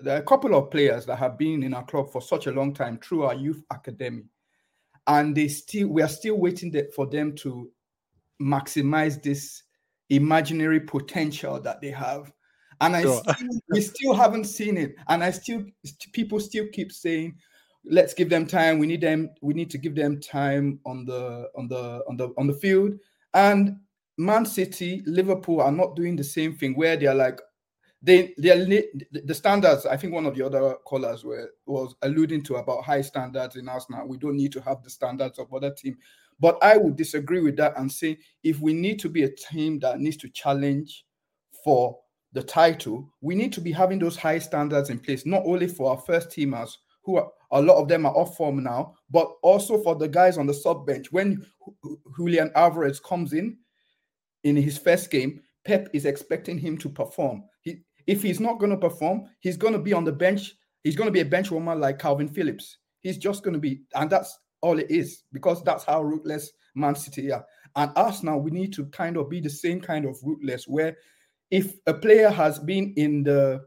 There 0.00 0.16
are 0.16 0.20
a 0.20 0.24
couple 0.24 0.54
of 0.56 0.70
players 0.70 1.06
that 1.06 1.16
have 1.16 1.38
been 1.38 1.62
in 1.62 1.74
our 1.74 1.84
club 1.84 2.10
for 2.10 2.20
such 2.20 2.48
a 2.48 2.52
long 2.52 2.74
time 2.74 2.98
through 2.98 3.22
our 3.24 3.34
youth 3.34 3.62
academy, 3.70 4.24
and 5.06 5.36
they 5.36 5.48
still 5.48 5.88
we 5.88 6.02
are 6.02 6.08
still 6.08 6.36
waiting 6.36 6.74
for 6.96 7.06
them 7.06 7.36
to 7.36 7.70
maximize 8.42 9.22
this 9.22 9.63
imaginary 10.10 10.80
potential 10.80 11.60
that 11.60 11.80
they 11.80 11.90
have. 11.90 12.32
And 12.80 12.96
I 12.96 13.02
Sure. 13.02 13.22
still, 13.22 13.60
we 13.70 13.80
still 13.80 14.14
haven't 14.14 14.44
seen 14.44 14.76
it. 14.76 14.96
And 15.08 15.22
I 15.22 15.30
still 15.30 15.64
people 16.12 16.40
still 16.40 16.66
keep 16.72 16.92
saying, 16.92 17.36
let's 17.84 18.14
give 18.14 18.28
them 18.28 18.46
time. 18.46 18.78
We 18.78 18.86
need 18.86 19.00
them, 19.00 19.30
we 19.40 19.54
need 19.54 19.70
to 19.70 19.78
give 19.78 19.94
them 19.94 20.20
time 20.20 20.80
on 20.84 21.04
the 21.04 21.48
on 21.56 21.68
the 21.68 22.02
on 22.08 22.16
the 22.16 22.30
on 22.36 22.46
the 22.46 22.54
field. 22.54 22.98
And 23.32 23.78
Man 24.16 24.46
City, 24.46 25.02
Liverpool 25.06 25.60
are 25.60 25.72
not 25.72 25.96
doing 25.96 26.16
the 26.16 26.24
same 26.24 26.54
thing 26.56 26.74
where 26.74 26.96
they're 26.96 27.14
like 27.14 27.40
they 28.02 28.34
they 28.36 28.50
are 28.50 28.56
li- 28.56 28.90
the 29.12 29.34
standards. 29.34 29.86
I 29.86 29.96
think 29.96 30.12
one 30.12 30.26
of 30.26 30.34
the 30.34 30.44
other 30.44 30.74
callers 30.84 31.24
were 31.24 31.50
was 31.66 31.94
alluding 32.02 32.42
to 32.44 32.56
about 32.56 32.84
high 32.84 33.00
standards 33.00 33.56
in 33.56 33.68
Arsenal. 33.68 34.06
We 34.06 34.18
don't 34.18 34.36
need 34.36 34.52
to 34.52 34.60
have 34.60 34.82
the 34.82 34.90
standards 34.90 35.38
of 35.38 35.52
other 35.54 35.70
team. 35.72 35.96
But 36.40 36.58
I 36.62 36.76
would 36.76 36.96
disagree 36.96 37.40
with 37.40 37.56
that 37.56 37.78
and 37.78 37.90
say 37.90 38.18
if 38.42 38.60
we 38.60 38.72
need 38.72 38.98
to 39.00 39.08
be 39.08 39.22
a 39.22 39.30
team 39.30 39.78
that 39.80 40.00
needs 40.00 40.16
to 40.18 40.28
challenge 40.28 41.04
for 41.64 41.98
the 42.32 42.42
title, 42.42 43.08
we 43.20 43.34
need 43.34 43.52
to 43.52 43.60
be 43.60 43.72
having 43.72 43.98
those 43.98 44.16
high 44.16 44.38
standards 44.38 44.90
in 44.90 44.98
place, 44.98 45.24
not 45.24 45.42
only 45.46 45.68
for 45.68 45.90
our 45.90 45.98
first 45.98 46.30
teamers, 46.30 46.70
who 47.04 47.16
are 47.16 47.30
a 47.52 47.62
lot 47.62 47.80
of 47.80 47.88
them 47.88 48.04
are 48.04 48.16
off 48.16 48.36
form 48.36 48.62
now, 48.62 48.94
but 49.10 49.30
also 49.42 49.80
for 49.82 49.94
the 49.94 50.08
guys 50.08 50.38
on 50.38 50.46
the 50.46 50.54
sub 50.54 50.86
bench. 50.86 51.12
When 51.12 51.36
Ju- 51.36 51.76
Ju- 51.84 52.00
Julian 52.16 52.50
Alvarez 52.56 52.98
comes 52.98 53.32
in 53.32 53.56
in 54.42 54.56
his 54.56 54.76
first 54.76 55.10
game, 55.10 55.40
Pep 55.64 55.88
is 55.92 56.04
expecting 56.04 56.58
him 56.58 56.76
to 56.78 56.88
perform. 56.88 57.44
He, 57.60 57.82
if 58.06 58.22
he's 58.22 58.40
not 58.40 58.58
going 58.58 58.70
to 58.70 58.76
perform, 58.76 59.28
he's 59.40 59.56
going 59.56 59.72
to 59.72 59.78
be 59.78 59.92
on 59.92 60.04
the 60.04 60.12
bench. 60.12 60.54
He's 60.82 60.96
going 60.96 61.06
to 61.06 61.12
be 61.12 61.20
a 61.20 61.24
bench 61.24 61.50
warmer 61.50 61.76
like 61.76 61.98
Kalvin 61.98 62.34
Phillips. 62.34 62.78
He's 63.00 63.18
just 63.18 63.42
going 63.42 63.54
to 63.54 63.60
be, 63.60 63.82
and 63.94 64.10
that's 64.10 64.38
all 64.64 64.78
it 64.78 64.90
is 64.90 65.24
because 65.32 65.62
that's 65.62 65.84
how 65.84 66.02
ruthless 66.02 66.52
Man 66.74 66.94
City 66.94 67.30
are. 67.30 67.44
And 67.76 67.92
now, 68.22 68.38
we 68.38 68.50
need 68.50 68.72
to 68.74 68.86
kind 68.86 69.16
of 69.16 69.28
be 69.28 69.40
the 69.40 69.50
same 69.50 69.80
kind 69.80 70.06
of 70.06 70.16
ruthless 70.22 70.66
where 70.66 70.96
if 71.50 71.74
a 71.86 71.94
player 71.94 72.30
has 72.30 72.58
been 72.58 72.94
in 72.96 73.22
the 73.24 73.66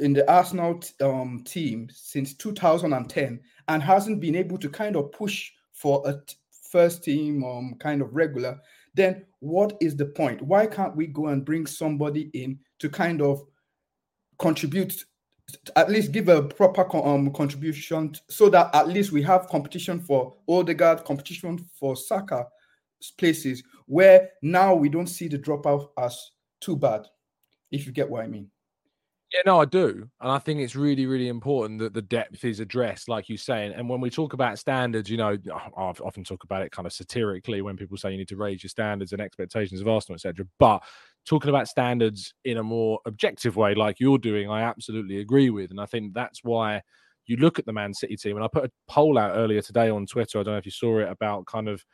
in 0.00 0.12
the 0.12 0.30
Arsenal 0.30 0.80
um, 1.02 1.42
team 1.44 1.88
since 1.92 2.34
2010 2.34 3.40
and 3.68 3.82
hasn't 3.82 4.20
been 4.20 4.36
able 4.36 4.56
to 4.58 4.68
kind 4.68 4.96
of 4.96 5.12
push 5.12 5.50
for 5.72 6.02
a 6.06 6.12
t- 6.12 6.36
first 6.70 7.02
team 7.02 7.44
um, 7.44 7.74
kind 7.80 8.00
of 8.00 8.14
regular, 8.14 8.58
then 8.94 9.24
what 9.40 9.76
is 9.80 9.96
the 9.96 10.06
point? 10.06 10.40
Why 10.40 10.66
can't 10.66 10.96
we 10.96 11.08
go 11.08 11.26
and 11.28 11.44
bring 11.44 11.66
somebody 11.66 12.30
in 12.32 12.58
to 12.78 12.88
kind 12.88 13.20
of 13.20 13.44
contribute, 14.38 15.04
at 15.76 15.90
least 15.90 16.12
give 16.12 16.28
a 16.28 16.42
proper 16.42 16.84
um, 16.96 17.32
contribution 17.32 18.14
so 18.28 18.48
that 18.50 18.74
at 18.74 18.88
least 18.88 19.12
we 19.12 19.22
have 19.22 19.48
competition 19.48 20.00
for 20.00 20.34
Odegaard, 20.48 21.04
competition 21.04 21.58
for 21.78 21.96
Saka 21.96 22.46
places 23.16 23.62
where 23.86 24.30
now 24.42 24.74
we 24.74 24.88
don't 24.88 25.06
see 25.06 25.28
the 25.28 25.38
dropout 25.38 25.88
as 25.98 26.30
too 26.60 26.76
bad, 26.76 27.06
if 27.70 27.86
you 27.86 27.92
get 27.92 28.08
what 28.08 28.24
I 28.24 28.26
mean. 28.26 28.50
Yeah, 29.32 29.42
no, 29.44 29.60
I 29.60 29.66
do. 29.66 30.08
And 30.22 30.30
I 30.32 30.38
think 30.38 30.60
it's 30.60 30.74
really, 30.74 31.04
really 31.04 31.28
important 31.28 31.80
that 31.80 31.92
the 31.92 32.00
depth 32.00 32.44
is 32.46 32.60
addressed, 32.60 33.10
like 33.10 33.28
you 33.28 33.36
say. 33.36 33.66
And 33.66 33.86
when 33.88 34.00
we 34.00 34.08
talk 34.08 34.32
about 34.32 34.58
standards, 34.58 35.10
you 35.10 35.18
know, 35.18 35.36
I 35.54 35.68
often 35.76 36.24
talk 36.24 36.44
about 36.44 36.62
it 36.62 36.72
kind 36.72 36.86
of 36.86 36.94
satirically 36.94 37.60
when 37.60 37.76
people 37.76 37.98
say 37.98 38.10
you 38.10 38.16
need 38.16 38.28
to 38.28 38.36
raise 38.38 38.62
your 38.62 38.70
standards 38.70 39.12
and 39.12 39.20
expectations 39.20 39.82
of 39.82 39.88
Arsenal, 39.88 40.14
etc. 40.14 40.46
But 40.58 40.82
talking 41.26 41.50
about 41.50 41.68
standards 41.68 42.32
in 42.46 42.56
a 42.56 42.62
more 42.62 43.00
objective 43.04 43.56
way, 43.56 43.74
like 43.74 44.00
you're 44.00 44.16
doing, 44.16 44.48
I 44.48 44.62
absolutely 44.62 45.18
agree 45.20 45.50
with. 45.50 45.70
And 45.70 45.80
I 45.80 45.84
think 45.86 46.14
that's 46.14 46.42
why 46.42 46.80
you 47.26 47.36
look 47.36 47.58
at 47.58 47.66
the 47.66 47.72
Man 47.74 47.92
City 47.92 48.16
team. 48.16 48.36
And 48.36 48.44
I 48.44 48.48
put 48.48 48.64
a 48.64 48.70
poll 48.88 49.18
out 49.18 49.32
earlier 49.36 49.60
today 49.60 49.90
on 49.90 50.06
Twitter. 50.06 50.38
I 50.38 50.42
don't 50.42 50.54
know 50.54 50.58
if 50.58 50.64
you 50.64 50.72
saw 50.72 51.00
it 51.00 51.08
about 51.10 51.44
kind 51.44 51.68
of 51.68 51.84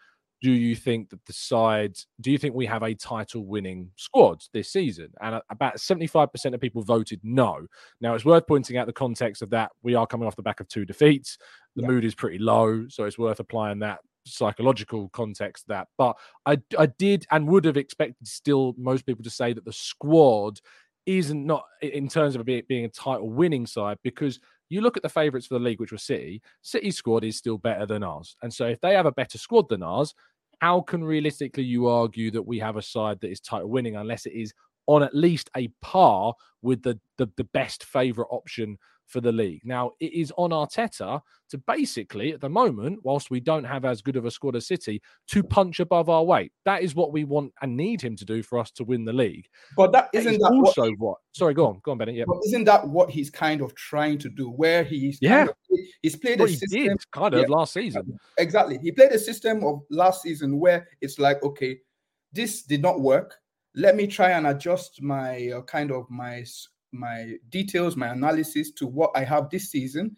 do 0.44 0.52
you 0.52 0.76
think 0.76 1.08
that 1.08 1.24
the 1.24 1.32
side 1.32 1.96
do 2.20 2.30
you 2.30 2.36
think 2.36 2.54
we 2.54 2.66
have 2.66 2.82
a 2.82 2.94
title 2.94 3.46
winning 3.46 3.90
squad 3.96 4.42
this 4.52 4.70
season? 4.70 5.08
And 5.22 5.40
about 5.48 5.76
75% 5.76 6.54
of 6.54 6.60
people 6.60 6.82
voted 6.82 7.18
no. 7.22 7.66
Now 8.02 8.14
it's 8.14 8.26
worth 8.26 8.46
pointing 8.46 8.76
out 8.76 8.86
the 8.86 8.92
context 8.92 9.40
of 9.40 9.48
that. 9.50 9.70
We 9.82 9.94
are 9.94 10.06
coming 10.06 10.26
off 10.26 10.36
the 10.36 10.42
back 10.42 10.60
of 10.60 10.68
two 10.68 10.84
defeats. 10.84 11.38
The 11.76 11.82
Yeah. 11.82 11.88
mood 11.88 12.04
is 12.04 12.14
pretty 12.14 12.38
low 12.38 12.86
so 12.88 13.04
it's 13.04 13.16
worth 13.18 13.40
applying 13.40 13.78
that 13.78 14.00
psychological 14.26 15.08
context 15.10 15.64
to 15.64 15.68
that. 15.68 15.88
But 15.96 16.14
i 16.44 16.58
i 16.78 16.86
did 16.86 17.26
and 17.30 17.48
would 17.48 17.64
have 17.64 17.78
expected 17.78 18.26
still 18.28 18.74
most 18.76 19.06
people 19.06 19.24
to 19.24 19.30
say 19.30 19.54
that 19.54 19.64
the 19.64 19.72
squad 19.72 20.60
isn't 21.06 21.44
not 21.46 21.64
in 21.80 22.06
terms 22.08 22.36
of 22.36 22.46
it 22.50 22.68
being- 22.68 22.84
a 22.84 22.88
title 22.90 23.30
winning 23.30 23.66
side 23.66 23.96
because 24.02 24.40
you 24.70 24.80
look 24.80 24.96
at 24.96 25.02
the 25.02 25.08
favourites 25.10 25.46
for 25.46 25.54
the 25.54 25.60
league, 25.66 25.78
which 25.78 25.92
was 25.92 26.02
City. 26.02 26.40
City's 26.62 26.96
squad 26.96 27.22
is 27.22 27.36
still 27.36 27.58
better 27.58 27.84
than 27.86 28.02
ours, 28.02 28.34
and 28.42 28.52
so 28.52 28.66
if 28.66 28.80
they 28.80 28.94
have 28.94 29.04
a 29.06 29.12
better 29.12 29.36
squad 29.36 29.68
than 29.68 29.82
ours, 29.82 30.14
how 30.64 30.80
can 30.80 31.04
realistically 31.04 31.62
you 31.62 31.88
argue 31.88 32.30
that 32.30 32.40
we 32.40 32.58
have 32.58 32.78
a 32.78 32.82
side 32.82 33.20
that 33.20 33.30
is 33.30 33.38
title 33.38 33.68
winning 33.68 33.96
unless 33.96 34.24
it 34.24 34.32
is 34.32 34.54
on 34.86 35.02
at 35.02 35.14
least 35.14 35.50
a 35.58 35.68
par 35.82 36.32
with 36.62 36.82
the 36.82 36.98
the, 37.18 37.28
the 37.36 37.44
best 37.52 37.84
favourite 37.84 38.28
option 38.30 38.78
for 39.06 39.20
the 39.20 39.32
league. 39.32 39.60
Now, 39.64 39.92
it 40.00 40.12
is 40.12 40.32
on 40.36 40.50
Arteta 40.50 41.20
to 41.50 41.58
basically, 41.58 42.32
at 42.32 42.40
the 42.40 42.48
moment, 42.48 43.00
whilst 43.02 43.30
we 43.30 43.40
don't 43.40 43.64
have 43.64 43.84
as 43.84 44.00
good 44.02 44.16
of 44.16 44.24
a 44.24 44.30
squad 44.30 44.56
as 44.56 44.66
City, 44.66 45.02
to 45.28 45.42
punch 45.42 45.80
above 45.80 46.08
our 46.08 46.24
weight. 46.24 46.52
That 46.64 46.82
is 46.82 46.94
what 46.94 47.12
we 47.12 47.24
want 47.24 47.52
and 47.60 47.76
need 47.76 48.00
him 48.00 48.16
to 48.16 48.24
do 48.24 48.42
for 48.42 48.58
us 48.58 48.70
to 48.72 48.84
win 48.84 49.04
the 49.04 49.12
league. 49.12 49.46
But 49.76 49.92
that 49.92 50.08
isn't 50.12 50.38
that 50.38 50.50
also 50.50 50.90
what, 50.92 50.98
what, 50.98 51.18
Sorry, 51.32 51.52
go 51.54 51.66
on, 51.66 51.80
go 51.82 51.92
on, 51.92 51.98
Benny. 51.98 52.14
Yeah, 52.14 52.24
but 52.26 52.38
isn't 52.46 52.64
that 52.64 52.88
what 52.88 53.10
he's 53.10 53.30
kind 53.30 53.60
of 53.60 53.74
trying 53.74 54.18
to 54.18 54.28
do? 54.28 54.48
Where 54.50 54.84
he's 54.84 55.18
Yeah. 55.20 55.46
kind 55.46 55.48
of, 55.50 55.56
he's 56.02 56.16
played 56.16 56.38
Well, 56.38 56.48
a 56.48 56.50
he 56.50 56.56
system 56.56 56.86
did, 56.88 57.10
kind 57.10 57.34
of, 57.34 57.48
last 57.48 57.72
season. 57.72 58.18
Exactly, 58.38 58.78
he 58.82 58.90
played 58.92 59.12
a 59.12 59.18
system 59.18 59.64
of 59.64 59.82
last 59.90 60.22
season 60.22 60.58
where 60.58 60.88
it's 61.00 61.18
like, 61.18 61.42
okay, 61.42 61.78
this 62.32 62.62
did 62.62 62.82
not 62.82 63.00
work. 63.00 63.36
Let 63.76 63.96
me 63.96 64.06
try 64.06 64.30
and 64.30 64.46
adjust 64.46 65.02
my 65.02 65.50
uh, 65.50 65.62
kind 65.62 65.90
of 65.90 66.08
my 66.08 66.44
my 66.94 67.36
details, 67.50 67.96
my 67.96 68.08
analysis 68.08 68.70
to 68.72 68.86
what 68.86 69.10
I 69.14 69.24
have 69.24 69.50
this 69.50 69.70
season. 69.70 70.16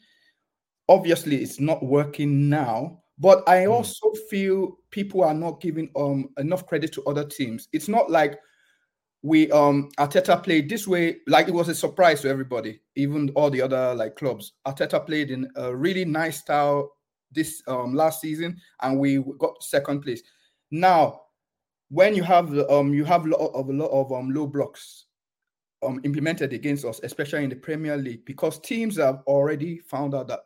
Obviously, 0.88 1.42
it's 1.42 1.58
not 1.60 1.82
working 1.84 2.48
now, 2.48 3.02
but 3.18 3.42
Hmm. 3.46 3.50
I 3.50 3.66
also 3.66 4.12
feel 4.30 4.78
people 4.90 5.24
are 5.24 5.34
not 5.34 5.60
giving 5.60 5.90
um 5.96 6.28
enough 6.38 6.66
credit 6.66 6.92
to 6.94 7.04
other 7.04 7.24
teams. 7.24 7.68
It's 7.72 7.88
not 7.88 8.10
like 8.10 8.38
we 9.22 9.50
um 9.50 9.90
Arteta 9.98 10.42
played 10.42 10.68
this 10.68 10.86
way, 10.86 11.16
like 11.26 11.48
it 11.48 11.54
was 11.54 11.68
a 11.68 11.74
surprise 11.74 12.20
to 12.22 12.28
everybody, 12.28 12.80
even 12.94 13.30
all 13.30 13.50
the 13.50 13.62
other 13.62 13.94
like 13.94 14.16
clubs. 14.16 14.52
Arteta 14.66 15.04
played 15.04 15.30
in 15.30 15.48
a 15.56 15.74
really 15.74 16.04
nice 16.04 16.38
style 16.38 16.92
this 17.32 17.62
um 17.66 17.94
last 17.94 18.20
season, 18.20 18.56
and 18.82 18.98
we 19.00 19.18
got 19.38 19.62
second 19.62 20.02
place. 20.02 20.22
Now, 20.70 21.22
when 21.90 22.14
you 22.14 22.22
have 22.22 22.56
um 22.70 22.94
you 22.94 23.04
have 23.04 23.24
a 23.26 23.28
lot 23.28 23.50
of 23.54 23.68
a 23.68 23.72
lot 23.72 23.90
of 23.90 24.12
um 24.12 24.30
low 24.30 24.46
blocks 24.46 25.05
um 25.82 26.00
implemented 26.04 26.52
against 26.52 26.84
us, 26.84 27.00
especially 27.02 27.44
in 27.44 27.50
the 27.50 27.56
Premier 27.56 27.96
League, 27.96 28.24
because 28.24 28.58
teams 28.60 28.96
have 28.96 29.22
already 29.26 29.78
found 29.78 30.14
out 30.14 30.28
that 30.28 30.40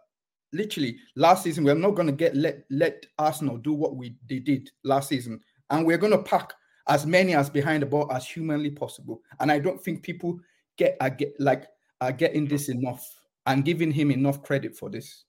literally 0.52 0.98
last 1.14 1.44
season 1.44 1.62
we're 1.62 1.74
not 1.74 1.94
going 1.94 2.08
to 2.08 2.12
get 2.12 2.34
let 2.34 2.64
let 2.70 3.06
Arsenal 3.18 3.56
do 3.56 3.72
what 3.72 3.96
we 3.96 4.16
they 4.28 4.38
did 4.40 4.70
last 4.84 5.08
season, 5.08 5.40
and 5.70 5.86
we're 5.86 5.98
going 5.98 6.12
to 6.12 6.22
pack 6.22 6.52
as 6.88 7.06
many 7.06 7.34
as 7.34 7.48
behind 7.48 7.82
the 7.82 7.86
ball 7.86 8.10
as 8.12 8.26
humanly 8.26 8.70
possible. 8.70 9.22
And 9.38 9.52
I 9.52 9.58
don't 9.60 9.80
think 9.82 10.02
people 10.02 10.40
get 10.76 10.96
are 11.00 11.10
get 11.10 11.34
like 11.38 11.66
are 12.00 12.12
getting 12.12 12.46
this 12.46 12.68
enough 12.68 13.06
and 13.46 13.64
giving 13.64 13.92
him 13.92 14.10
enough 14.10 14.42
credit 14.42 14.76
for 14.76 14.90
this. 14.90 15.24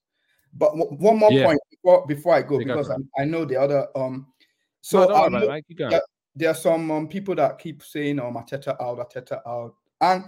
But 0.53 0.71
w- 0.75 0.97
one 0.97 1.17
more 1.17 1.31
Yeah. 1.31 1.45
point 1.45 1.59
before 1.69 2.07
before 2.07 2.33
I 2.35 2.41
go 2.41 2.57
go 2.57 2.57
because. 2.59 2.89
I, 2.89 3.21
I 3.21 3.25
know 3.25 3.45
the 3.45 3.57
other 3.57 3.87
um. 3.95 4.27
So 4.81 5.01
No, 5.01 5.07
don't 5.07 5.13
worry 5.13 5.23
I 5.23 5.27
about 5.27 5.43
it, 5.43 5.45
know 5.45 5.51
mate. 5.53 5.65
Keep 5.67 5.77
going. 5.77 5.91
there, 5.91 6.01
there 6.35 6.49
are 6.49 6.55
some 6.55 6.89
um, 6.91 7.07
people 7.07 7.35
that 7.35 7.59
keep 7.59 7.83
saying 7.83 8.19
um 8.19 8.33
Arteta 8.33 8.75
out, 8.81 8.97
Arteta 8.97 9.41
out, 9.45 9.75
and 10.01 10.25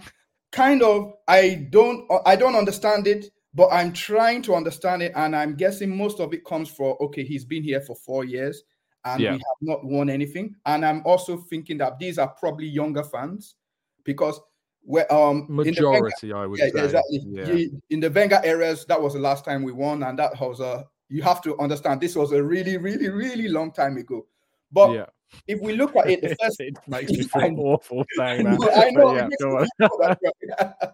kind 0.52 0.82
of 0.82 1.12
I 1.28 1.66
don't 1.70 2.08
I 2.24 2.36
don't 2.36 2.56
understand 2.56 3.06
it, 3.06 3.26
but 3.54 3.68
I'm 3.72 3.92
trying 3.92 4.42
to 4.42 4.54
understand 4.54 5.02
it, 5.02 5.12
and 5.16 5.34
I'm 5.36 5.54
guessing 5.56 5.94
most 5.96 6.20
of 6.20 6.32
it 6.32 6.44
comes 6.44 6.68
for 6.70 6.96
okay, 7.02 7.24
he's 7.24 7.44
been 7.44 7.62
here 7.62 7.80
for 7.80 7.94
four 7.96 8.24
years 8.24 8.62
and 9.04 9.20
Yeah. 9.20 9.32
we 9.32 9.36
have 9.38 9.60
not 9.60 9.84
won 9.84 10.08
anything, 10.08 10.54
and 10.64 10.84
I'm 10.86 11.02
also 11.04 11.36
thinking 11.36 11.76
that 11.78 11.98
these 11.98 12.18
are 12.18 12.28
probably 12.28 12.66
younger 12.66 13.02
fans 13.02 13.56
because 14.04 14.40
we're 14.86 15.06
um 15.10 15.40
in 15.40 15.56
the 15.56 15.62
Wenger- 15.64 15.70
Majority, 15.82 16.32
I 16.32 16.46
would 16.46 16.58
yeah, 16.58 16.68
say. 16.70 16.84
exactly. 16.84 17.20
Yeah. 17.28 17.66
In 17.90 18.00
the 18.00 18.10
Wenger 18.10 18.40
eras, 18.44 18.84
that 18.86 19.00
was 19.00 19.12
the 19.14 19.18
last 19.18 19.44
time 19.44 19.62
we 19.62 19.72
won, 19.72 20.02
and 20.02 20.18
that 20.18 20.38
was 20.40 20.60
a. 20.60 20.86
You 21.10 21.22
have 21.22 21.42
to 21.42 21.56
understand 21.58 22.00
this 22.00 22.16
was 22.16 22.32
a 22.32 22.42
really, 22.42 22.76
really, 22.78 23.08
really 23.10 23.48
long 23.48 23.72
time 23.72 23.96
ago. 23.98 24.26
But 24.72 24.92
Yeah. 24.92 25.06
If 25.46 25.60
we 25.60 25.74
look 25.74 25.96
at 25.96 26.08
it, 26.08 26.22
the 26.22 26.36
first 26.40 26.56
it 26.60 26.76
makes 26.86 27.10
me 27.10 27.22
feel 27.22 27.54
awful 27.60 28.04
saying 28.16 28.44
that. 28.58 28.60
I 28.76 28.92
but 28.92 29.00
know, 29.00 29.16
yeah, 29.16 29.26
makes 29.26 29.42
go 29.42 29.48
me 29.50 29.56
on. 29.56 29.66
feel 29.78 29.98
that 30.00 30.18
way. 30.22 30.88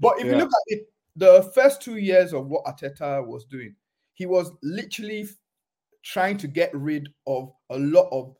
but 0.00 0.18
if 0.18 0.26
you 0.26 0.32
look 0.36 0.48
at 0.48 0.76
it, 0.78 0.92
the 1.16 1.50
first 1.54 1.82
two 1.82 1.96
years 1.96 2.32
of 2.32 2.46
what 2.46 2.64
Arteta 2.64 3.26
was 3.26 3.44
doing, 3.44 3.74
he 4.14 4.26
was 4.26 4.52
literally 4.62 5.28
trying 6.02 6.36
to 6.38 6.48
get 6.48 6.74
rid 6.74 7.08
of 7.26 7.52
a 7.70 7.78
lot 7.78 8.08
of 8.10 8.34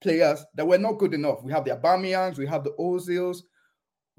players 0.00 0.44
that 0.54 0.66
were 0.66 0.78
not 0.78 0.98
good 0.98 1.14
enough. 1.14 1.42
We 1.42 1.52
have 1.52 1.64
the 1.64 1.76
Aubameyang's, 1.76 2.38
we 2.38 2.46
have 2.46 2.64
the 2.64 2.72
Ozils, 2.78 3.42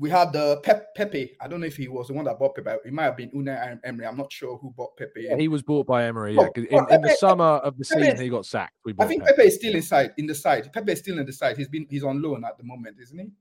we 0.03 0.09
have 0.09 0.33
the 0.33 0.43
uh, 0.43 0.55
Pep, 0.57 0.93
Pepe. 0.95 1.33
I 1.39 1.47
don't 1.47 1.61
know 1.61 1.65
if 1.65 1.77
he 1.77 1.87
was 1.87 2.07
the 2.07 2.13
one 2.13 2.25
that 2.25 2.37
bought 2.37 2.55
Pepe. 2.55 2.71
It 2.83 2.91
might 2.91 3.05
have 3.05 3.15
been 3.15 3.31
Unai 3.31 3.79
Emery. 3.85 4.05
I'm 4.05 4.17
not 4.17 4.33
sure 4.33 4.57
who 4.57 4.73
bought 4.75 4.97
Pepe. 4.97 5.27
Yeah, 5.29 5.37
he 5.37 5.47
was 5.47 5.61
bought 5.61 5.87
by 5.87 6.03
Emery. 6.03 6.35
Oh, 6.37 6.51
Yeah, 6.57 6.65
oh, 6.73 6.85
in, 6.87 6.95
in 6.95 7.01
the 7.03 7.15
summer 7.17 7.45
of 7.45 7.77
the 7.77 7.85
Pepe- 7.85 8.03
season, 8.03 8.19
he 8.21 8.27
got 8.27 8.45
sacked. 8.45 8.73
We 8.83 8.93
I 8.99 9.05
think 9.05 9.23
Pepe. 9.23 9.37
Pepe 9.37 9.47
is 9.47 9.55
still 9.55 9.75
inside 9.75 10.11
in 10.17 10.27
the 10.27 10.35
side. 10.35 10.69
Pepe 10.73 10.91
is 10.91 10.99
still 10.99 11.19
in 11.19 11.25
the 11.25 11.31
side. 11.31 11.55
He's 11.55 11.69
been 11.69 11.87
he's 11.89 12.03
on 12.03 12.21
loan 12.21 12.43
at 12.43 12.57
the 12.57 12.65
moment, 12.65 12.97
isn't 13.01 13.17
he? 13.17 13.31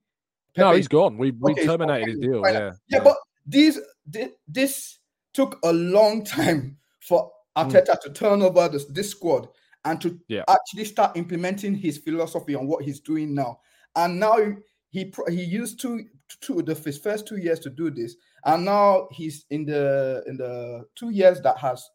No, 0.57 0.67
Pepe- 0.69 0.77
he's 0.77 0.87
gone. 0.87 1.19
We 1.19 1.33
we 1.33 1.51
Okay, 1.51 1.67
terminated 1.67 2.11
his 2.11 2.19
deal. 2.21 2.45
Fine. 2.45 2.55
Yeah. 2.55 2.71
Yeah, 2.89 3.01
but 3.03 3.17
these 3.45 3.81
this 4.47 5.01
took 5.35 5.59
a 5.65 5.73
long 5.73 6.23
time 6.25 6.77
for 7.01 7.29
hmm. 7.57 7.61
Arteta 7.61 8.01
to 8.03 8.11
turn 8.11 8.41
over 8.41 8.69
this, 8.69 8.85
this 8.85 9.11
squad 9.11 9.49
and 9.85 10.01
to 10.01 10.17
Yeah. 10.29 10.45
actually 10.49 10.85
start 10.85 11.17
implementing 11.17 11.75
his 11.75 11.99
philosophy 11.99 12.55
on 12.55 12.69
what 12.69 12.85
he's 12.85 13.01
doing 13.01 13.35
now. 13.35 13.59
And 13.97 14.21
now 14.21 14.39
he 14.93 15.11
he 15.29 15.43
used 15.43 15.81
two 15.81 16.05
two 16.43 16.63
the 16.63 16.75
his 16.75 16.99
first 16.99 17.27
two 17.27 17.39
years 17.39 17.59
to 17.61 17.71
do 17.71 17.91
this, 17.91 18.15
and 18.45 18.65
now 18.65 19.09
he's 19.11 19.47
in 19.49 19.65
the 19.65 20.23
in 20.27 20.37
the 20.37 20.85
two 20.95 21.11
years 21.11 21.41
that 21.41 21.57
has 21.57 21.89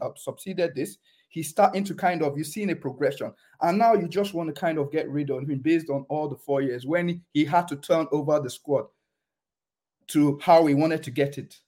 uh, 0.00 0.08
succeeded 0.16 0.74
this. 0.74 0.96
He's 1.28 1.48
starting 1.48 1.84
to 1.84 1.94
kind 1.94 2.22
of 2.22 2.38
you've 2.38 2.46
seen 2.46 2.70
a 2.70 2.74
progression, 2.74 3.32
and 3.60 3.78
now 3.78 3.92
you 3.92 4.08
just 4.08 4.32
want 4.32 4.48
to 4.52 4.58
kind 4.58 4.78
of 4.78 4.90
get 4.90 5.08
rid 5.10 5.30
of 5.30 5.48
him 5.48 5.58
based 5.58 5.90
on 5.90 6.06
all 6.08 6.28
the 6.28 6.36
four 6.36 6.62
years 6.62 6.86
when 6.86 7.22
he 7.34 7.44
had 7.44 7.68
to 7.68 7.76
turn 7.76 8.06
over 8.10 8.40
the 8.40 8.48
squad 8.48 8.86
to 10.08 10.38
how 10.42 10.64
he 10.64 10.74
wanted 10.74 11.02
to 11.02 11.10
get 11.10 11.36
it. 11.36 11.60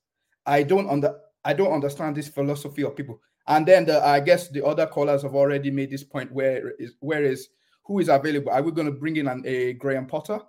I 0.46 0.62
don't 0.62 0.88
under 0.88 1.20
I 1.44 1.52
don't 1.52 1.72
understand 1.72 2.16
this 2.16 2.28
philosophy 2.28 2.82
of 2.82 2.96
people. 2.96 3.20
And 3.46 3.66
then 3.66 3.84
the 3.84 4.02
I 4.02 4.20
guess 4.20 4.48
the 4.48 4.64
other 4.64 4.86
callers 4.86 5.22
have 5.22 5.34
already 5.34 5.70
made 5.70 5.90
this 5.90 6.02
point 6.02 6.32
where 6.32 6.70
is 6.78 6.94
where 7.00 7.24
is 7.24 7.50
who 7.84 7.98
is 7.98 8.08
available? 8.08 8.52
Are 8.52 8.62
we 8.62 8.72
going 8.72 8.86
to 8.86 8.98
bring 8.98 9.16
in 9.16 9.28
an, 9.28 9.42
a 9.44 9.74
Graham 9.74 10.06
Potter? 10.06 10.40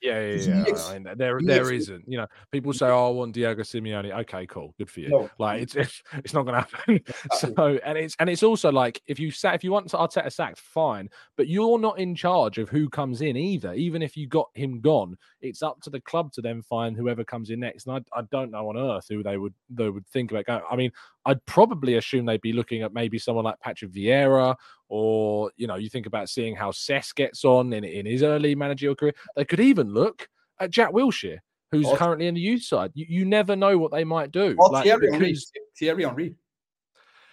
Yeah, 0.00 0.20
yeah, 0.20 0.34
yeah. 0.36 0.62
makes- 0.62 0.88
I 0.88 0.98
mean, 0.98 1.08
there, 1.16 1.38
he 1.38 1.46
there 1.46 1.64
makes- 1.64 1.82
isn't. 1.84 2.04
You 2.06 2.18
know, 2.18 2.26
people 2.52 2.72
say, 2.72 2.86
"Oh, 2.86 3.08
I 3.08 3.10
want 3.10 3.32
Diego 3.34 3.62
Simeone." 3.62 4.12
Okay, 4.20 4.46
cool, 4.46 4.72
good 4.78 4.88
for 4.88 5.00
you. 5.00 5.08
No. 5.08 5.30
Like 5.38 5.62
it's 5.62 5.74
it's, 5.76 6.02
it's 6.14 6.32
not 6.32 6.44
going 6.44 6.54
to 6.54 6.60
happen. 6.60 7.00
so, 7.56 7.78
and 7.84 7.98
it's 7.98 8.14
and 8.20 8.30
it's 8.30 8.44
also 8.44 8.70
like 8.70 9.02
if 9.08 9.18
you 9.18 9.30
sat 9.32 9.54
if 9.56 9.64
you 9.64 9.72
want 9.72 9.88
Arteta 9.88 10.30
sacked, 10.32 10.60
fine, 10.60 11.08
but 11.36 11.48
you're 11.48 11.78
not 11.80 11.98
in 11.98 12.14
charge 12.14 12.58
of 12.58 12.68
who 12.68 12.88
comes 12.88 13.22
in 13.22 13.36
either. 13.36 13.74
Even 13.74 14.00
if 14.02 14.16
you 14.16 14.28
got 14.28 14.48
him 14.54 14.80
gone, 14.80 15.16
it's 15.40 15.62
up 15.62 15.80
to 15.82 15.90
the 15.90 16.00
club 16.00 16.32
to 16.34 16.40
then 16.40 16.62
find 16.62 16.96
whoever 16.96 17.24
comes 17.24 17.50
in 17.50 17.58
next. 17.60 17.86
And 17.88 17.96
I, 18.14 18.18
I 18.18 18.22
don't 18.30 18.52
know 18.52 18.68
on 18.68 18.76
earth 18.76 19.06
who 19.08 19.22
they 19.24 19.36
would 19.36 19.54
they 19.68 19.90
would 19.90 20.06
think 20.06 20.30
about 20.30 20.46
going. 20.46 20.62
I 20.70 20.76
mean, 20.76 20.92
I'd 21.28 21.44
probably 21.44 21.96
assume 21.96 22.24
they'd 22.24 22.40
be 22.40 22.54
looking 22.54 22.80
at 22.82 22.94
maybe 22.94 23.18
someone 23.18 23.44
like 23.44 23.60
Patrick 23.60 23.92
Vieira, 23.92 24.56
or 24.88 25.52
you 25.56 25.66
know, 25.66 25.76
you 25.76 25.90
think 25.90 26.06
about 26.06 26.30
seeing 26.30 26.56
how 26.56 26.70
Cesc 26.70 27.14
gets 27.16 27.44
on 27.44 27.72
in 27.74 27.84
in 27.84 28.06
his 28.06 28.22
early 28.22 28.54
managerial 28.54 28.94
career. 28.96 29.14
They 29.36 29.44
could 29.44 29.60
even 29.60 29.92
look 29.92 30.26
at 30.58 30.70
Jack 30.70 30.90
Wilshere, 30.90 31.38
who's 31.70 31.86
Or- 31.86 31.96
currently 31.98 32.28
in 32.28 32.34
the 32.34 32.40
youth 32.40 32.62
side. 32.62 32.92
You, 32.94 33.04
you 33.08 33.24
never 33.26 33.54
know 33.54 33.76
what 33.76 33.92
they 33.92 34.04
might 34.04 34.32
do. 34.32 34.56
Or 34.58 34.70
Like, 34.70 34.84
Thierry 34.84 35.12
Henry. 35.12 35.36
Thierry 35.78 36.04
Henry. 36.04 36.34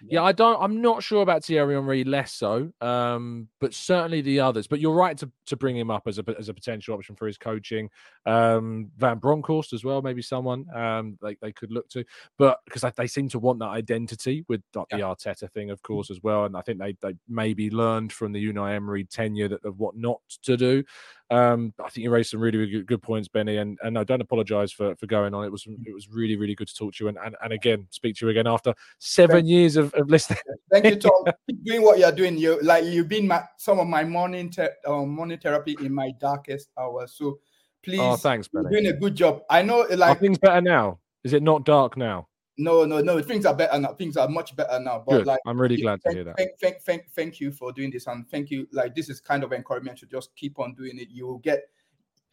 Yeah, 0.10 0.24
I 0.24 0.32
don't. 0.32 0.62
I'm 0.62 0.82
not 0.82 1.04
sure 1.04 1.22
about 1.22 1.44
Thierry 1.44 1.76
Henry. 1.76 2.04
Less 2.04 2.34
so, 2.34 2.72
um, 2.82 3.48
but 3.60 3.74
certainly 3.74 4.22
the 4.22 4.40
others. 4.40 4.68
But 4.68 4.80
you're 4.80 4.96
right 4.96 5.18
to 5.18 5.32
to 5.48 5.56
bring 5.56 5.78
him 5.78 5.90
up 5.90 6.08
as 6.08 6.20
a 6.20 6.24
as 6.38 6.50
a 6.50 6.54
potential 6.54 6.96
option 6.96 7.16
for 7.16 7.28
his 7.28 7.38
coaching. 7.38 7.90
Um, 8.26 8.92
Van 8.98 9.20
Bronckhorst 9.20 9.74
as 9.74 9.84
well, 9.84 10.02
maybe 10.02 10.22
someone 10.22 10.66
um, 10.76 11.18
they 11.22 11.36
they 11.42 11.52
could 11.52 11.72
look 11.72 11.90
to. 11.90 12.04
But 12.38 12.60
because 12.66 12.84
they, 12.98 13.08
seem 13.08 13.30
to 13.30 13.40
want 13.40 13.60
that 13.60 13.70
identity 13.70 14.44
with 14.48 14.62
like, 14.74 14.88
the 14.90 14.98
Arteta 14.98 15.50
thing, 15.52 15.70
of 15.70 15.82
course, 15.84 16.10
as 16.10 16.22
well. 16.22 16.46
And 16.46 16.58
I 16.58 16.62
think 16.62 16.80
they 16.80 16.96
they 17.02 17.16
maybe 17.28 17.70
learned 17.70 18.12
from 18.12 18.32
the 18.32 18.54
Unai 18.54 18.76
Emery 18.76 19.06
tenure 19.06 19.48
that 19.50 19.64
of 19.66 19.80
what 19.80 19.96
not 19.96 20.20
to 20.44 20.58
do. 20.58 20.84
Um, 21.32 21.74
I 21.84 21.90
think 21.90 22.04
you 22.04 22.12
raised 22.12 22.30
some 22.30 22.40
really, 22.40 22.60
really 22.60 22.72
good, 22.72 22.86
good 22.86 23.02
points, 23.02 23.28
Benny, 23.28 23.58
and 23.58 23.80
and 23.82 23.98
I 23.98 24.04
don't 24.04 24.22
apologise 24.22 24.72
for 24.72 24.96
for 24.96 25.08
going 25.08 25.34
on. 25.34 25.44
It 25.44 25.52
was 25.52 25.66
it 25.86 25.94
was 25.94 26.08
really 26.10 26.36
really 26.36 26.54
good 26.54 26.68
to 26.68 26.76
talk 26.76 26.94
to 26.96 27.04
you, 27.04 27.08
and 27.08 27.18
and, 27.18 27.36
and 27.44 27.52
again 27.52 27.88
speak 27.90 28.16
to 28.18 28.26
you 28.26 28.30
again 28.30 28.46
after 28.46 28.76
seven 29.00 29.48
years 29.48 29.76
of, 29.76 29.92
of 29.96 30.08
listening. 30.10 30.40
Thank 30.72 30.86
you, 30.86 30.96
Tom. 30.98 31.26
Keep 31.50 31.66
doing 31.66 31.82
what 31.82 31.98
you're 31.98 32.12
doing. 32.12 32.38
You 32.38 32.62
like 32.62 32.86
you've 32.86 33.10
been 33.10 33.28
my 33.28 33.44
some 33.58 33.80
of 33.80 33.88
my 33.88 34.04
morning 34.04 34.52
te- 34.52 34.68
um, 34.86 35.10
morning 35.10 35.40
therapy 35.40 35.76
in 35.80 35.94
my 35.94 36.12
darkest 36.20 36.70
hours. 36.78 37.16
So 37.18 37.40
please, 37.84 38.02
Oh, 38.02 38.18
thanks, 38.18 38.48
you're 38.54 38.64
Benny. 38.64 38.82
doing 38.82 38.96
a 38.96 38.98
good 39.00 39.16
job. 39.16 39.42
I 39.50 39.64
know, 39.64 39.84
Are 39.90 39.96
like 39.96 40.20
things 40.20 40.38
better 40.38 40.62
now? 40.62 41.00
Is 41.24 41.34
it 41.34 41.42
not 41.42 41.66
dark 41.66 41.98
now? 41.98 42.28
No, 42.58 42.86
no, 42.86 43.02
no. 43.02 43.22
Things 43.22 43.46
are 43.46 43.56
better 43.56 43.78
now. 43.80 43.94
Things 43.94 44.18
are 44.18 44.28
much 44.30 44.56
better 44.56 44.80
now. 44.80 45.04
But 45.06 45.18
Good. 45.18 45.28
like, 45.28 45.40
I'm 45.46 45.60
really 45.60 45.78
glad 45.82 46.02
to 46.04 46.14
hear 46.14 46.24
that. 46.24 46.38
Thank, 46.38 46.52
thank, 46.60 46.82
thank, 46.82 47.12
thank 47.12 47.40
you 47.40 47.52
for 47.52 47.72
doing 47.72 47.92
this, 47.92 48.08
and 48.08 48.28
thank 48.30 48.50
you. 48.50 48.68
Like 48.72 48.96
this 48.96 49.10
is 49.10 49.20
kind 49.20 49.44
of 49.44 49.52
encouragement 49.54 49.98
to 50.00 50.06
just 50.06 50.36
keep 50.36 50.60
on 50.60 50.74
doing 50.76 50.98
it. 51.00 51.10
You 51.12 51.28
will 51.28 51.40
get. 51.40 51.64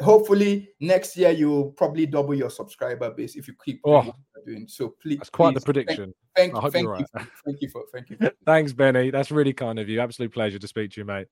Hopefully 0.01 0.71
next 0.81 1.17
year 1.17 1.31
you'll 1.31 1.71
probably 1.73 2.07
double 2.07 2.35
your 2.35 2.51
subscriber 2.51 3.11
base 3.11 3.37
if 3.37 3.47
you 3.47 3.55
keep 3.65 3.81
doing 3.85 4.13
Oh, 4.13 4.43
doing. 4.45 4.67
So 4.67 4.95
please, 5.01 5.19
That's 5.19 5.31
quite 5.31 5.55
the 5.55 5.61
please, 5.61 5.65
thank- 5.75 5.87
prediction. 5.87 6.15
Thank, 6.35 6.57
I 6.57 6.61
hope 6.61 6.73
thank 6.73 6.85
you're 6.85 6.97
you, 6.99 7.07
right. 7.15 7.27
thank 7.45 7.61
you 7.61 7.69
for, 7.69 7.83
thank 7.93 8.11
you. 8.11 8.17
For, 8.17 8.33
Thanks, 8.47 8.73
Benny. 8.73 9.11
That's 9.11 9.31
really 9.31 9.53
kind 9.53 9.79
of 9.79 9.89
you. 9.89 10.01
Absolute 10.01 10.33
pleasure 10.33 10.59
to 10.59 10.67
speak 10.67 10.91
to 10.93 11.01
you, 11.03 11.05
mate. 11.05 11.29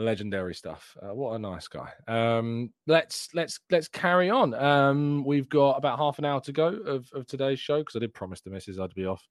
Legendary 0.00 0.54
stuff. 0.54 0.96
Uh, 1.00 1.14
what 1.14 1.34
a 1.34 1.38
nice 1.38 1.68
guy. 1.68 1.90
Um, 2.08 2.72
let's 2.86 3.28
let's 3.34 3.60
let's 3.70 3.88
carry 3.88 4.30
on. 4.30 4.54
Um, 4.54 5.24
we've 5.24 5.48
got 5.48 5.72
about 5.72 5.98
half 5.98 6.18
an 6.18 6.24
hour 6.24 6.40
to 6.42 6.52
go 6.52 6.66
of, 6.66 7.08
of 7.12 7.26
today's 7.26 7.60
show 7.60 7.78
because 7.78 7.96
I 7.96 8.00
did 8.00 8.14
promise 8.14 8.40
the 8.40 8.50
missus 8.50 8.78
I'd 8.78 8.94
be 8.94 9.06
off 9.06 9.26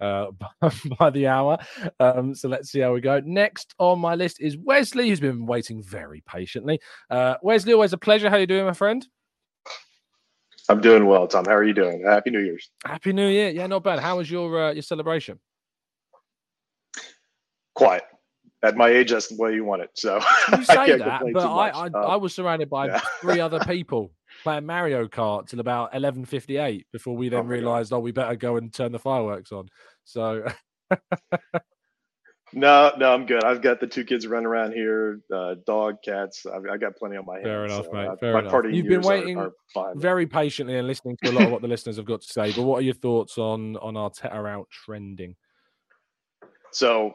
uh, 0.00 0.26
by 0.98 1.10
the 1.10 1.26
hour. 1.26 1.58
Um, 2.00 2.34
so 2.34 2.48
let's 2.48 2.70
see 2.70 2.80
how 2.80 2.92
we 2.92 3.00
go. 3.00 3.20
Next 3.24 3.74
on 3.78 3.98
my 3.98 4.14
list 4.14 4.40
is 4.40 4.56
Wesley, 4.56 5.08
who's 5.08 5.20
been 5.20 5.46
waiting 5.46 5.82
very 5.82 6.22
patiently. 6.26 6.80
Uh, 7.10 7.36
Wesley, 7.42 7.72
always 7.72 7.92
a 7.92 7.98
pleasure. 7.98 8.28
How 8.28 8.36
you 8.36 8.46
doing, 8.46 8.66
my 8.66 8.72
friend? 8.72 9.06
I'm 10.68 10.80
doing 10.80 11.06
well, 11.06 11.26
Tom. 11.26 11.44
How 11.44 11.54
are 11.54 11.64
you 11.64 11.74
doing? 11.74 12.04
Happy 12.04 12.30
New 12.30 12.40
Year's. 12.40 12.70
Happy 12.84 13.12
New 13.12 13.28
Year. 13.28 13.50
Yeah, 13.50 13.66
not 13.66 13.82
bad. 13.82 13.98
How 13.98 14.18
was 14.18 14.30
your 14.30 14.68
uh, 14.68 14.72
your 14.72 14.82
celebration? 14.82 15.40
Quiet. 17.74 18.04
At 18.64 18.76
my 18.76 18.88
age, 18.88 19.10
that's 19.10 19.26
the 19.26 19.36
way 19.36 19.54
you 19.54 19.64
want 19.64 19.82
it. 19.82 19.90
So 19.94 20.16
You 20.16 20.22
I 20.50 20.64
say 20.64 20.96
that, 20.98 21.22
but 21.32 21.44
I. 21.46 21.68
I, 21.70 21.86
Um, 21.86 21.92
I 21.96 22.16
was 22.16 22.32
surrounded 22.34 22.70
by 22.70 22.86
yeah. 22.86 23.00
three 23.20 23.40
other 23.40 23.58
people 23.66 24.12
playing 24.44 24.66
Mario 24.66 25.06
Kart 25.08 25.48
till 25.48 25.58
about 25.60 25.94
eleven 25.94 26.24
fifty 26.24 26.58
eight 26.58 26.86
before 26.92 27.16
we 27.16 27.28
then 27.28 27.46
realised, 27.48 27.92
oh, 27.92 27.98
we 28.00 28.12
better 28.12 28.36
go 28.36 28.56
and 28.56 28.72
turn 28.72 28.92
the 28.92 28.98
fireworks 29.00 29.50
on. 29.52 29.68
So 30.04 30.44
No, 32.54 32.92
no, 32.98 33.14
I'm 33.14 33.24
good. 33.24 33.44
I've 33.44 33.62
got 33.62 33.80
the 33.80 33.86
two 33.86 34.04
kids 34.04 34.26
running 34.26 34.46
around 34.46 34.72
here, 34.74 35.20
uh, 35.34 35.54
dog, 35.66 35.96
cats. 36.04 36.44
I've, 36.44 36.66
I 36.70 36.76
got 36.76 36.94
plenty 36.96 37.16
on 37.16 37.24
my 37.24 37.36
hands. 37.36 37.46
Fair 37.46 37.64
enough, 37.64 37.86
so, 37.86 37.92
mate. 37.92 38.06
uh, 38.08 38.16
Fair 38.16 38.32
my 38.34 38.38
enough. 38.40 38.64
You've 38.64 38.84
been 38.84 38.92
years 38.92 39.06
are- 39.06 39.08
waiting 39.08 39.38
are 39.38 39.52
very 39.96 40.26
patiently 40.26 40.76
and 40.76 40.86
listening 40.86 41.16
to 41.24 41.30
a 41.30 41.32
lot 41.32 41.44
of 41.46 41.50
what 41.50 41.62
the 41.62 41.68
listeners 41.68 41.96
have 41.96 42.04
got 42.04 42.20
to 42.20 42.26
say. 42.30 42.52
But 42.52 42.64
what 42.64 42.80
are 42.80 42.82
your 42.82 42.92
thoughts 42.94 43.38
on 43.38 43.76
on 43.78 43.94
Arteta 43.94 44.34
out 44.46 44.68
trending? 44.70 45.34
So 46.72 47.14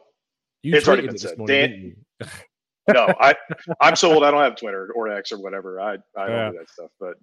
You 0.68 0.76
it's 0.77 0.88
already 0.88 1.07
been 1.07 1.18
said. 1.18 1.38
morning, 1.38 1.95
Dan- 2.19 2.30
no, 2.94 3.14
I 3.19 3.35
I'm 3.81 3.95
so 3.95 4.14
old 4.14 4.23
I 4.23 4.31
don't 4.31 4.41
have 4.41 4.56
Twitter 4.56 4.91
or 4.95 5.10
X 5.10 5.31
or 5.31 5.39
whatever. 5.41 5.80
I 5.81 5.94
I 6.18 6.27
don't 6.27 6.30
Yeah. 6.30 6.52
do 6.52 6.57
that 6.60 6.69
stuff. 6.69 6.89
But 6.99 7.14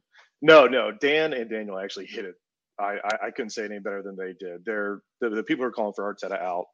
no, 0.43 0.66
no, 0.66 0.93
Dan 0.93 1.33
and 1.33 1.49
Daniel 1.51 1.79
actually 1.79 2.07
hit 2.07 2.25
it. 2.25 2.35
I 2.79 2.97
I, 3.05 3.27
I 3.27 3.31
couldn't 3.31 3.51
say 3.51 3.65
any 3.65 3.79
better 3.79 4.03
than 4.03 4.16
they 4.16 4.33
did. 4.39 4.65
They're 4.65 5.01
the, 5.21 5.31
the 5.31 5.43
people 5.43 5.62
who 5.65 5.69
are 5.69 5.73
calling 5.73 5.93
for 5.95 6.12
Arteta 6.12 6.41
out, 6.41 6.66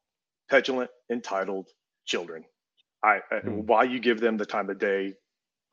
petulant, 0.50 0.90
entitled 1.12 1.68
children. 2.06 2.44
I, 3.04 3.20
I 3.30 3.36
Hmm. 3.40 3.60
why 3.66 3.84
you 3.84 3.98
give 4.00 4.20
them 4.20 4.36
the 4.36 4.44
time 4.46 4.68
of 4.70 4.78
day, 4.78 5.14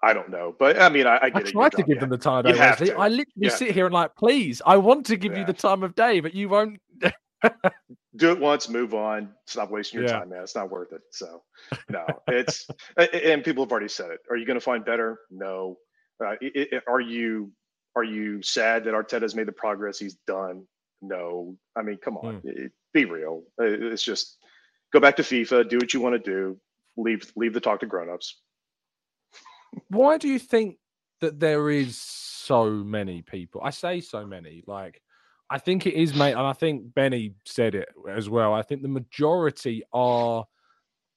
I 0.03 0.13
don't 0.13 0.29
know. 0.29 0.55
But 0.57 0.79
I 0.81 0.89
mean, 0.89 1.07
I, 1.07 1.15
I 1.17 1.31
I 1.33 1.39
it. 1.39 1.47
tried 1.47 1.71
to 1.73 1.83
give 1.83 1.99
dumb, 1.99 2.09
them 2.09 2.19
the 2.19 2.23
yeah. 2.23 2.41
time 2.41 2.43
day, 2.43 2.57
have 2.57 2.79
Wesley. 2.79 2.95
to. 2.95 2.99
I 2.99 3.07
literally 3.09 3.25
Yeah. 3.37 3.49
sit 3.49 3.71
here 3.71 3.85
and 3.85 3.93
like, 3.93 4.15
please, 4.15 4.61
I 4.65 4.77
want 4.77 5.05
to 5.07 5.17
give 5.17 5.35
you 5.35 5.43
the 5.45 5.53
time 5.53 5.83
of 5.83 5.95
day, 5.95 6.19
but 6.19 6.33
you 6.33 6.49
won't. 6.49 6.79
do 8.17 8.31
it 8.31 8.39
once, 8.39 8.67
move 8.69 8.93
on. 8.93 9.33
Stop 9.45 9.71
wasting 9.71 9.99
your 10.01 10.09
Yeah. 10.09 10.19
time, 10.19 10.29
man. 10.29 10.43
It's 10.43 10.55
not 10.55 10.69
worth 10.69 10.91
it. 10.93 11.01
So, 11.11 11.43
no, 11.89 12.05
it's 12.27 12.67
and 12.97 13.43
people 13.43 13.63
have 13.63 13.71
already 13.71 13.87
said 13.89 14.11
it. 14.11 14.19
Are 14.29 14.35
you 14.37 14.45
going 14.45 14.59
to 14.59 14.63
find 14.63 14.83
better? 14.85 15.19
No. 15.29 15.77
Uh, 16.23 16.35
i- 16.41 16.67
i- 16.73 16.81
are 16.87 16.99
you 17.01 17.51
are 17.95 18.03
you 18.03 18.41
sad 18.43 18.83
that 18.83 18.93
Arteta's 18.93 19.33
made 19.35 19.47
the 19.47 19.51
progress 19.51 19.97
he's 19.97 20.15
done? 20.27 20.67
No. 21.01 21.57
I 21.75 21.81
mean, 21.81 21.97
come 21.97 22.17
on, 22.17 22.35
Hmm. 22.41 22.47
it- 22.49 22.71
be 22.93 23.05
real. 23.05 23.43
It's 23.59 24.03
just 24.03 24.37
go 24.91 24.99
back 24.99 25.15
to 25.17 25.21
FIFA, 25.23 25.69
do 25.69 25.77
what 25.77 25.93
you 25.93 25.99
want 26.01 26.13
to 26.23 26.31
do, 26.31 26.59
leave 26.95 27.31
leave 27.35 27.53
the 27.53 27.61
talk 27.61 27.79
to 27.81 27.85
grown-ups. 27.85 28.41
Why 29.89 30.17
do 30.17 30.27
you 30.27 30.39
think 30.39 30.77
that 31.21 31.39
there 31.39 31.69
is 31.69 31.97
so 31.99 32.69
many 32.71 33.21
people? 33.21 33.61
I 33.63 33.69
say 33.71 34.01
so 34.01 34.25
many. 34.25 34.63
Like, 34.65 35.01
I 35.49 35.59
think 35.59 35.85
it 35.85 35.93
is, 35.93 36.13
mate, 36.13 36.33
and 36.33 36.41
I 36.41 36.53
think 36.53 36.93
Benny 36.93 37.33
said 37.45 37.73
it 37.73 37.89
as 38.09 38.29
well. 38.29 38.53
I 38.53 38.61
think 38.61 38.81
the 38.81 38.89
majority 38.89 39.83
are, 39.93 40.45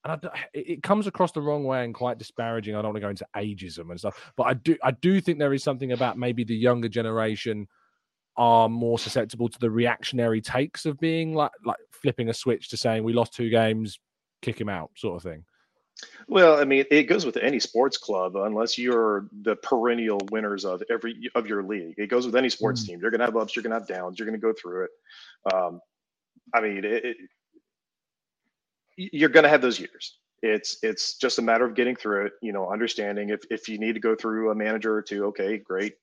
and 0.05 0.25
I 0.25 0.31
it 0.55 0.83
comes 0.83 1.07
across 1.07 1.33
the 1.33 1.43
wrong 1.43 1.65
way 1.65 1.85
and 1.85 1.93
quite 1.95 2.19
disparaging. 2.19 2.75
I 2.75 2.83
don't 2.83 2.93
want 2.93 2.97
to 2.97 3.01
go 3.01 3.09
into 3.09 3.27
ageism 3.37 3.91
and 3.91 3.99
stuff, 3.99 4.33
but 4.37 4.45
I 4.45 4.55
do, 4.55 4.77
I 4.83 4.93
do 4.93 5.21
think 5.21 5.39
there 5.39 5.53
is 5.53 5.65
something 5.65 5.93
about 5.93 6.17
maybe 6.17 6.45
the 6.45 6.55
younger 6.55 6.89
generation 6.89 7.67
are 8.37 8.69
more 8.69 8.99
susceptible 8.99 9.49
to 9.49 9.59
the 9.59 9.71
reactionary 9.71 10.41
takes 10.41 10.87
of 10.87 10.99
being 11.01 11.35
like, 11.35 11.51
like 11.65 11.77
flipping 11.91 12.29
a 12.29 12.35
switch 12.35 12.69
to 12.69 12.77
saying 12.77 13.03
we 13.03 13.13
lost 13.13 13.35
two 13.35 13.51
games, 13.51 13.99
kick 14.43 14.61
him 14.61 14.69
out, 14.69 14.91
sort 14.97 15.17
of 15.17 15.23
thing. 15.23 15.45
Well, 16.29 16.59
I 16.61 16.65
mean, 16.65 16.85
it 16.91 17.05
goes 17.05 17.27
with 17.27 17.37
any 17.37 17.59
sports 17.61 17.97
club 17.99 18.37
unless 18.37 18.79
you're 18.79 19.27
the 19.43 19.57
perennial 19.57 20.21
winners 20.31 20.65
of 20.65 20.83
every 20.91 21.31
of 21.35 21.47
your 21.47 21.63
league. 21.63 21.95
It 21.99 22.07
goes 22.09 22.25
with 22.27 22.37
any 22.37 22.49
sports 22.49 22.83
Mm. 22.83 22.87
team. 22.87 23.01
You're 23.01 23.11
going 23.11 23.21
to 23.21 23.27
have 23.27 23.37
ups, 23.37 23.55
you're 23.57 23.63
going 23.63 23.73
to 23.73 23.79
have 23.79 23.89
downs, 23.89 24.19
you're 24.19 24.27
going 24.27 24.41
to 24.41 24.47
go 24.47 24.53
through 24.53 24.85
it. 24.85 24.91
Um, 25.53 25.81
I 26.55 26.61
mean, 26.61 26.85
it, 26.85 27.05
it, 27.05 27.17
you're 28.97 29.29
going 29.29 29.45
to 29.45 29.51
have 29.51 29.63
those 29.63 29.79
years. 29.81 30.19
It's 30.43 30.79
it's 30.83 31.19
just 31.19 31.39
a 31.39 31.43
matter 31.43 31.65
of 31.67 31.75
getting 31.75 31.97
through 31.97 32.27
it. 32.27 32.33
You 32.41 32.53
know, 32.53 32.71
understanding 32.71 33.29
if 33.29 33.41
if 33.51 33.69
you 33.69 33.79
need 33.79 33.93
to 33.95 34.01
go 34.01 34.15
through 34.15 34.51
a 34.51 34.55
manager 34.55 34.95
or 34.95 35.03
two, 35.03 35.27
okay, 35.27 35.59
great. 35.59 35.95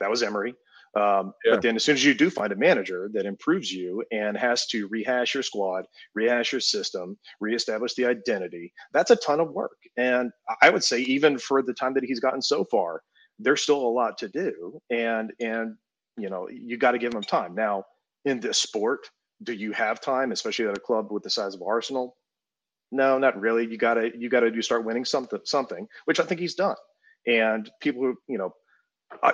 That 0.00 0.10
was 0.10 0.22
Emery. 0.22 0.54
Um, 0.94 1.32
Yeah. 1.44 1.52
But 1.52 1.62
then 1.62 1.76
as 1.76 1.84
soon 1.84 1.94
as 1.94 2.04
you 2.04 2.14
do 2.14 2.30
find 2.30 2.52
a 2.52 2.56
manager 2.56 3.10
that 3.12 3.26
improves 3.26 3.72
you 3.72 4.04
and 4.12 4.36
has 4.36 4.66
to 4.68 4.88
rehash 4.88 5.34
your 5.34 5.42
squad, 5.42 5.86
rehash 6.14 6.52
your 6.52 6.60
system, 6.60 7.18
reestablish 7.40 7.94
the 7.94 8.06
identity, 8.06 8.72
that's 8.92 9.10
a 9.10 9.16
ton 9.16 9.40
of 9.40 9.50
work. 9.50 9.76
And 9.96 10.30
I 10.62 10.70
would 10.70 10.84
say 10.84 11.00
even 11.00 11.38
for 11.38 11.62
the 11.62 11.74
time 11.74 11.94
that 11.94 12.04
he's 12.04 12.20
gotten 12.20 12.42
so 12.42 12.64
far, 12.64 13.02
there's 13.38 13.62
still 13.62 13.80
a 13.80 13.88
lot 13.88 14.16
to 14.18 14.28
do. 14.28 14.80
And 14.90 15.32
and 15.40 15.76
you 16.16 16.30
know, 16.30 16.48
you 16.48 16.78
got 16.78 16.92
to 16.92 16.98
give 16.98 17.12
him 17.14 17.22
time. 17.22 17.54
Now, 17.54 17.84
in 18.24 18.40
this 18.40 18.58
sport, 18.58 19.00
do 19.42 19.52
you 19.52 19.72
have 19.72 20.00
time, 20.00 20.32
especially 20.32 20.66
at 20.66 20.76
a 20.76 20.80
club 20.80 21.12
with 21.12 21.22
the 21.22 21.30
size 21.30 21.54
of 21.54 21.62
Arsenal? 21.62 22.16
No, 22.92 23.18
not 23.18 23.38
really. 23.38 23.66
You 23.66 23.76
gotta 23.76 24.10
you 24.16 24.28
gotta 24.28 24.50
do 24.50 24.62
start 24.62 24.84
winning 24.84 25.04
something 25.04 25.40
something, 25.44 25.86
which 26.06 26.20
I 26.20 26.24
think 26.24 26.40
he's 26.40 26.54
done. 26.54 26.76
And 27.26 27.70
people 27.80 28.02
who 28.02 28.16
you 28.28 28.38
know, 28.38 28.52
I, 29.22 29.32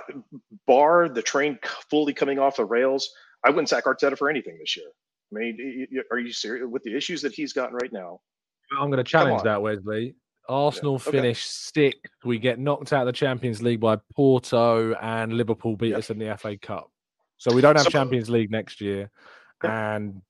bar 0.66 1.08
the 1.08 1.22
train 1.22 1.58
fully 1.90 2.12
coming 2.12 2.38
off 2.38 2.56
the 2.56 2.64
rails, 2.64 3.10
I 3.44 3.50
wouldn't 3.50 3.68
sack 3.68 3.84
Arteta 3.84 4.16
for 4.16 4.28
anything 4.30 4.58
this 4.58 4.76
year. 4.76 4.86
I 5.34 5.38
mean, 5.38 5.86
are 6.10 6.18
you 6.18 6.32
serious 6.32 6.66
with 6.70 6.82
the 6.82 6.94
issues 6.96 7.22
that 7.22 7.32
he's 7.32 7.52
gotten 7.52 7.74
right 7.74 7.92
now? 7.92 8.20
I'm 8.78 8.90
going 8.90 8.98
to 8.98 9.04
challenge 9.04 9.42
that, 9.42 9.60
Wesley. 9.60 10.14
Arsenal 10.48 10.94
okay. 10.96 11.10
finish 11.10 11.44
sixth. 11.44 12.12
We 12.24 12.38
get 12.38 12.58
knocked 12.58 12.92
out 12.92 13.02
of 13.02 13.06
the 13.06 13.12
Champions 13.12 13.62
League 13.62 13.80
by 13.80 13.96
Porto, 14.14 14.94
and 14.94 15.32
Liverpool 15.34 15.76
beat 15.76 15.94
us 15.94 16.10
in 16.10 16.18
the 16.18 16.36
FA 16.36 16.56
Cup. 16.58 16.90
So 17.38 17.54
we 17.54 17.60
don't 17.62 17.76
have 17.76 17.84
So- 17.84 17.90
Champions 17.90 18.28
League 18.28 18.50
next 18.50 18.80
year. 18.80 19.10
And 19.62 20.20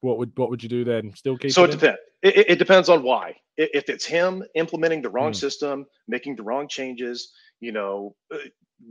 what 0.00 0.18
would 0.18 0.32
what 0.36 0.50
would 0.50 0.62
you 0.62 0.68
do 0.68 0.84
then? 0.84 1.12
Still 1.14 1.36
keep 1.36 1.50
So 1.50 1.64
it 1.64 1.72
depends. 1.72 1.98
It, 2.22 2.50
it- 2.50 2.58
depends 2.58 2.88
on 2.88 3.02
why. 3.02 3.36
If 3.56 3.88
it's 3.88 4.04
him 4.06 4.42
implementing 4.54 5.02
the 5.02 5.10
wrong 5.10 5.30
Hmm. 5.32 5.34
system, 5.34 5.86
making 6.08 6.36
the 6.36 6.42
wrong 6.44 6.68
changes, 6.68 7.32
you 7.60 7.72
know, 7.72 8.14
uh, 8.32 8.38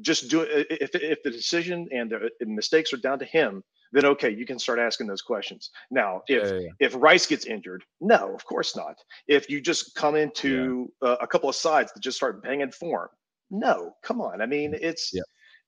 just 0.02 0.30
do 0.30 0.42
it. 0.42 0.68
If 0.70 0.96
if 0.96 1.24
the 1.24 1.32
decision 1.32 1.88
and 1.92 2.12
the 2.12 2.46
mistakes 2.46 2.94
are 2.94 2.98
down 2.98 3.20
to 3.20 3.26
him, 3.26 3.64
then 3.92 4.06
okay, 4.06 4.30
you 4.30 4.46
can 4.46 4.60
start 4.60 4.80
asking 4.80 5.08
those 5.08 5.22
questions. 5.22 5.72
Now, 5.92 6.22
if 6.28 6.44
Yeah, 6.44 6.54
yeah, 6.54 6.60
yeah. 6.60 6.70
if 6.80 6.96
Rice 6.96 7.26
gets 7.26 7.46
injured, 7.46 7.84
no, 8.02 8.34
of 8.34 8.46
course 8.46 8.76
not. 8.76 8.96
If 9.28 9.50
you 9.50 9.62
just 9.62 9.96
come 9.96 10.16
into 10.16 10.92
uh, 11.02 11.18
a 11.22 11.28
couple 11.28 11.50
of 11.50 11.56
sides 11.56 11.92
that 11.94 12.02
just 12.02 12.18
start 12.18 12.44
banging 12.44 12.72
form, 12.72 13.10
no, 13.50 13.96
come 14.04 14.22
on. 14.22 14.42
I 14.42 14.46
mean, 14.46 14.76
it's 14.80 15.14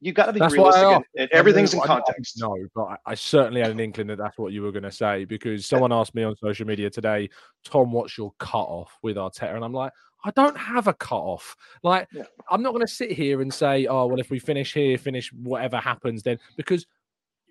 you 0.04 0.14
got 0.14 0.26
to 0.26 0.34
be 0.34 0.40
That's 0.40 0.54
realistic, 0.54 0.84
and, 0.84 1.06
and 1.16 1.30
everything's 1.32 1.74
in 1.74 1.80
I 1.80 1.84
didn't 1.84 2.06
context. 2.06 2.40
No, 2.40 2.58
but 2.74 2.84
I, 2.84 2.98
I 3.06 3.16
certainly 3.16 3.62
had 3.62 3.70
an 3.70 3.80
inkling 3.80 4.08
that 4.08 4.18
that's 4.18 4.38
what 4.38 4.52
you 4.52 4.64
were 4.64 4.72
going 4.72 4.84
to 4.84 4.92
say 4.92 5.26
because 5.26 5.68
someone 5.68 5.94
asked 5.94 6.16
me 6.16 6.24
on 6.24 6.36
social 6.38 6.66
media 6.66 6.90
today, 6.90 7.30
Tom, 7.64 7.92
what's 7.92 8.18
your 8.18 8.34
cut 8.40 8.64
off 8.64 8.98
with 9.04 9.18
Arteta? 9.18 9.56
And 9.56 9.64
I'm 9.64 9.74
like, 9.74 9.92
I 10.24 10.32
don't 10.32 10.58
have 10.58 10.88
a 10.88 10.94
cut 10.94 11.16
off. 11.18 11.56
Like, 11.84 12.08
I'm 12.50 12.62
not 12.62 12.74
going 12.74 12.86
to 12.86 12.92
sit 12.92 13.12
here 13.12 13.42
and 13.42 13.54
say, 13.54 13.88
oh, 13.88 14.06
well, 14.06 14.20
if 14.20 14.30
we 14.30 14.40
finish 14.40 14.74
here, 14.74 14.98
finish 14.98 15.32
whatever 15.34 15.78
happens, 15.78 16.24
then 16.24 16.40
because 16.58 16.86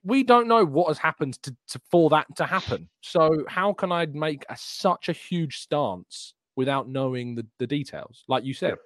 we 0.05 0.22
don't 0.22 0.48
know 0.48 0.64
what 0.64 0.88
has 0.88 0.98
happened 0.98 1.42
to, 1.42 1.55
to 1.68 1.80
for 1.90 2.10
that 2.10 2.26
to 2.36 2.47
happen. 2.47 2.88
So 3.01 3.44
how 3.48 3.72
can 3.72 3.92
I 3.92 4.06
make 4.06 4.44
a, 4.48 4.56
such 4.56 5.09
a 5.09 5.12
huge 5.12 5.59
stance 5.59 6.34
without 6.56 6.88
knowing 6.88 7.34
the, 7.34 7.47
the 7.59 7.66
details? 7.66 8.24
Like 8.28 8.44
you 8.44 8.55
said. 8.55 8.70
Yeah 8.70 8.76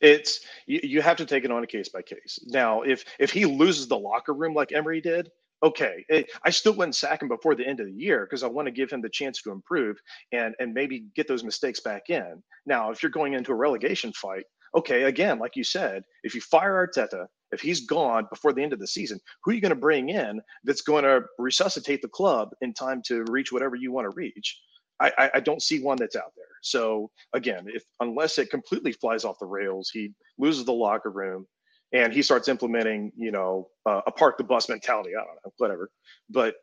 it's 0.00 0.40
you, 0.66 0.80
you 0.82 1.02
have 1.02 1.16
to 1.16 1.26
take 1.26 1.44
it 1.44 1.50
on 1.50 1.64
a 1.64 1.66
case 1.66 1.88
by 1.88 2.02
case. 2.02 2.38
Now, 2.46 2.82
if 2.82 3.04
if 3.18 3.30
he 3.30 3.44
loses 3.44 3.88
the 3.88 3.98
locker 3.98 4.32
room 4.32 4.54
like 4.54 4.72
Emery 4.72 5.00
did, 5.00 5.30
okay, 5.62 6.04
eh, 6.10 6.22
I 6.44 6.50
still 6.50 6.74
wouldn't 6.74 6.94
sack 6.94 7.22
him 7.22 7.28
before 7.28 7.54
the 7.54 7.66
end 7.66 7.80
of 7.80 7.86
the 7.86 7.92
year 7.92 8.26
because 8.26 8.42
I 8.42 8.48
want 8.48 8.66
to 8.66 8.72
give 8.72 8.90
him 8.90 9.00
the 9.00 9.08
chance 9.08 9.42
to 9.42 9.50
improve 9.50 9.98
and 10.32 10.54
and 10.60 10.72
maybe 10.74 11.06
get 11.14 11.28
those 11.28 11.44
mistakes 11.44 11.80
back 11.80 12.10
in. 12.10 12.42
Now, 12.66 12.90
if 12.90 13.02
you're 13.02 13.10
going 13.10 13.34
into 13.34 13.52
a 13.52 13.56
relegation 13.56 14.12
fight, 14.12 14.44
okay, 14.76 15.04
again, 15.04 15.38
like 15.38 15.56
you 15.56 15.64
said, 15.64 16.02
if 16.22 16.34
you 16.34 16.40
fire 16.40 16.86
Arteta, 16.86 17.26
if 17.52 17.60
he's 17.60 17.86
gone 17.86 18.26
before 18.30 18.52
the 18.52 18.62
end 18.62 18.72
of 18.72 18.78
the 18.78 18.86
season, 18.86 19.18
who 19.42 19.50
are 19.50 19.54
you 19.54 19.60
going 19.60 19.70
to 19.70 19.76
bring 19.76 20.10
in 20.10 20.40
that's 20.64 20.82
going 20.82 21.04
to 21.04 21.22
resuscitate 21.38 22.02
the 22.02 22.08
club 22.08 22.50
in 22.60 22.74
time 22.74 23.02
to 23.06 23.24
reach 23.30 23.52
whatever 23.52 23.76
you 23.76 23.90
want 23.92 24.10
to 24.10 24.16
reach? 24.16 24.60
I, 25.00 25.12
I, 25.16 25.30
I 25.34 25.40
don't 25.40 25.62
see 25.62 25.80
one 25.80 25.96
that's 25.96 26.16
out 26.16 26.32
there. 26.36 26.44
So 26.62 27.10
again, 27.32 27.66
if 27.68 27.84
unless 28.00 28.38
it 28.38 28.50
completely 28.50 28.92
flies 28.92 29.24
off 29.24 29.38
the 29.38 29.46
rails, 29.46 29.90
he 29.92 30.12
loses 30.38 30.64
the 30.64 30.72
locker 30.72 31.10
room, 31.10 31.46
and 31.92 32.12
he 32.12 32.22
starts 32.22 32.48
implementing, 32.48 33.12
you 33.16 33.30
know, 33.30 33.68
uh, 33.86 34.02
a 34.06 34.12
park 34.12 34.38
the 34.38 34.44
bus 34.44 34.68
mentality. 34.68 35.10
I 35.10 35.24
don't 35.24 35.34
know, 35.44 35.52
whatever. 35.58 35.90
But 36.30 36.56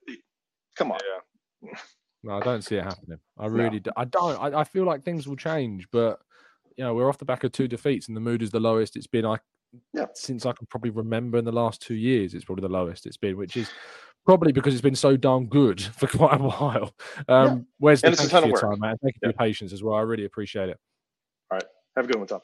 come 0.78 0.92
on. 0.92 1.00
Yeah. 1.64 1.78
No, 2.24 2.38
I 2.38 2.40
don't 2.40 2.64
see 2.64 2.76
it 2.76 2.84
happening. 2.84 3.20
I 3.38 3.46
really 3.48 3.80
do. 3.80 3.92
I 3.96 4.06
don't. 4.06 4.40
I, 4.40 4.62
I 4.62 4.64
feel 4.64 4.84
like 4.84 5.04
things 5.04 5.28
will 5.28 5.36
change, 5.36 5.88
but 5.92 6.20
you 6.76 6.84
know 6.84 6.94
we're 6.94 7.08
off 7.08 7.20
the 7.20 7.26
back 7.26 7.44
of 7.44 7.52
two 7.52 7.68
defeats, 7.68 8.08
and 8.08 8.18
the 8.18 8.22
mood 8.22 8.42
is 8.42 8.50
the 8.50 8.60
lowest 8.60 8.96
it's 8.96 9.08
been. 9.08 9.26
I 9.26 9.38
since 10.14 10.46
I 10.46 10.54
can 10.54 10.68
probably 10.68 10.90
remember 10.90 11.38
in 11.38 11.46
the 11.46 11.52
last 11.52 11.82
two 11.82 11.96
years, 11.96 12.34
it's 12.34 12.46
probably 12.46 12.64
the 12.64 12.74
lowest 12.74 13.06
it's 13.06 13.18
been, 13.18 13.38
which 13.38 13.58
is 13.58 13.70
probably 14.26 14.52
because 14.52 14.74
it's 14.74 14.82
been 14.82 14.96
so 14.96 15.18
darn 15.18 15.48
good 15.48 15.82
for 15.98 16.08
quite 16.08 16.40
a 16.40 16.44
while. 16.44 16.94
Um, 17.28 17.68
Where's 17.78 18.02
the 18.02 18.08
And 18.08 18.14
it's 18.14 18.24
a 18.24 18.30
thank 18.30 18.44
ton 18.44 18.50
you 18.50 18.54
of 18.56 18.60
for 18.60 18.66
your 18.66 18.72
work. 18.72 18.80
time, 18.80 18.88
man? 18.90 18.98
Thank 19.04 19.16
you 19.16 19.20
for 19.22 19.26
your 19.28 19.34
patience 19.34 19.74
as 19.74 19.84
well. 19.84 19.96
I 19.96 20.02
really 20.02 20.26
appreciate 20.26 20.70
it. 20.70 20.78
All 21.52 21.58
right. 21.58 21.66
Have 21.96 22.06
a 22.06 22.08
good 22.08 22.18
one, 22.18 22.28
Tom. 22.28 22.42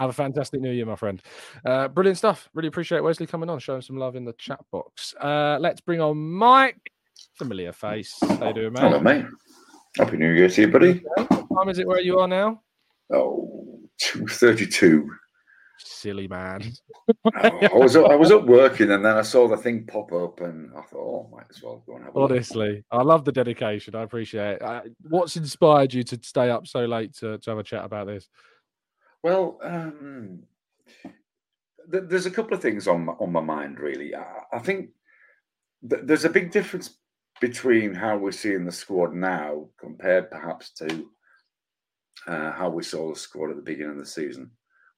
Have 0.00 0.08
a 0.08 0.14
fantastic 0.14 0.62
new 0.62 0.70
year, 0.70 0.86
my 0.86 0.96
friend. 0.96 1.20
Uh, 1.62 1.86
brilliant 1.86 2.16
stuff. 2.16 2.48
Really 2.54 2.68
appreciate 2.68 3.00
Wesley 3.00 3.26
coming 3.26 3.50
on, 3.50 3.58
showing 3.58 3.82
some 3.82 3.98
love 3.98 4.16
in 4.16 4.24
the 4.24 4.32
chat 4.32 4.58
box. 4.72 5.14
Uh, 5.20 5.58
let's 5.60 5.82
bring 5.82 6.00
on 6.00 6.16
Mike. 6.16 6.90
Familiar 7.34 7.70
face. 7.70 8.16
How 8.22 8.48
you 8.48 8.54
doing, 8.54 8.72
mate? 8.72 8.80
Hello, 8.80 8.98
mate. 8.98 9.26
Happy 9.98 10.16
New 10.16 10.30
Year 10.30 10.48
to 10.48 10.60
you, 10.62 10.68
buddy. 10.68 11.02
What 11.16 11.46
time 11.54 11.68
is 11.68 11.78
it 11.78 11.86
where 11.86 12.00
you 12.00 12.18
are 12.18 12.26
now? 12.26 12.62
Oh, 13.12 13.78
2.32. 14.00 15.06
Silly 15.80 16.28
man. 16.28 16.72
I 17.34 17.68
was 17.74 17.94
up, 17.94 18.10
I 18.10 18.14
was 18.14 18.30
up 18.30 18.46
working 18.46 18.92
and 18.92 19.04
then 19.04 19.18
I 19.18 19.22
saw 19.22 19.48
the 19.48 19.56
thing 19.58 19.84
pop 19.84 20.14
up 20.14 20.40
and 20.40 20.70
I 20.78 20.80
thought, 20.80 20.94
oh, 20.94 21.28
might 21.30 21.44
as 21.50 21.62
well 21.62 21.82
go 21.86 21.96
and 21.96 22.06
have 22.06 22.14
a 22.14 22.20
look. 22.20 22.30
Honestly, 22.30 22.84
I 22.90 23.02
love 23.02 23.26
the 23.26 23.32
dedication. 23.32 23.94
I 23.94 24.02
appreciate 24.02 24.62
it. 24.62 24.92
What's 25.02 25.36
inspired 25.36 25.92
you 25.92 26.04
to 26.04 26.18
stay 26.22 26.48
up 26.48 26.66
so 26.66 26.86
late 26.86 27.14
to, 27.16 27.36
to 27.36 27.50
have 27.50 27.58
a 27.58 27.62
chat 27.62 27.84
about 27.84 28.06
this? 28.06 28.30
Well, 29.22 29.58
um, 29.62 30.44
th- 31.90 32.04
there's 32.08 32.26
a 32.26 32.30
couple 32.30 32.54
of 32.54 32.62
things 32.62 32.88
on 32.88 33.04
my, 33.06 33.12
on 33.14 33.32
my 33.32 33.40
mind, 33.40 33.78
really. 33.78 34.14
I, 34.14 34.24
I 34.52 34.58
think 34.58 34.90
th- 35.88 36.02
there's 36.04 36.24
a 36.24 36.30
big 36.30 36.50
difference 36.50 36.98
between 37.40 37.94
how 37.94 38.16
we're 38.16 38.32
seeing 38.32 38.64
the 38.64 38.72
squad 38.72 39.14
now 39.14 39.68
compared 39.78 40.30
perhaps 40.30 40.72
to 40.74 41.08
uh, 42.26 42.52
how 42.52 42.68
we 42.68 42.82
saw 42.82 43.10
the 43.10 43.18
squad 43.18 43.50
at 43.50 43.56
the 43.56 43.62
beginning 43.62 43.92
of 43.92 43.98
the 43.98 44.06
season. 44.06 44.50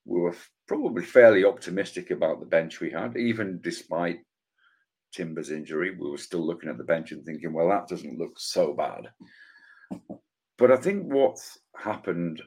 We 0.05 0.21
were 0.21 0.31
f- 0.31 0.51
probably 0.67 1.05
fairly 1.05 1.45
optimistic 1.45 2.11
about 2.11 2.41
the 2.41 2.47
bench 2.47 2.81
we 2.81 2.91
had, 2.91 3.17
even 3.17 3.61
despite 3.63 4.21
Timber's 5.13 5.51
injury. 5.51 5.97
We 5.97 6.11
were 6.11 6.19
still 6.19 6.45
looking 6.45 6.69
at 6.69 6.79
the 6.79 6.85
bench 6.85 7.13
and 7.13 7.25
thinking, 7.25 7.53
well, 7.53 7.69
that 7.69 7.89
doesn't 7.89 8.19
look 8.19 8.39
so 8.39 8.73
bad. 8.73 9.11
But 10.59 10.73
I 10.73 10.77
think 10.77 11.13
what's 11.13 11.59
happened, 11.77 12.43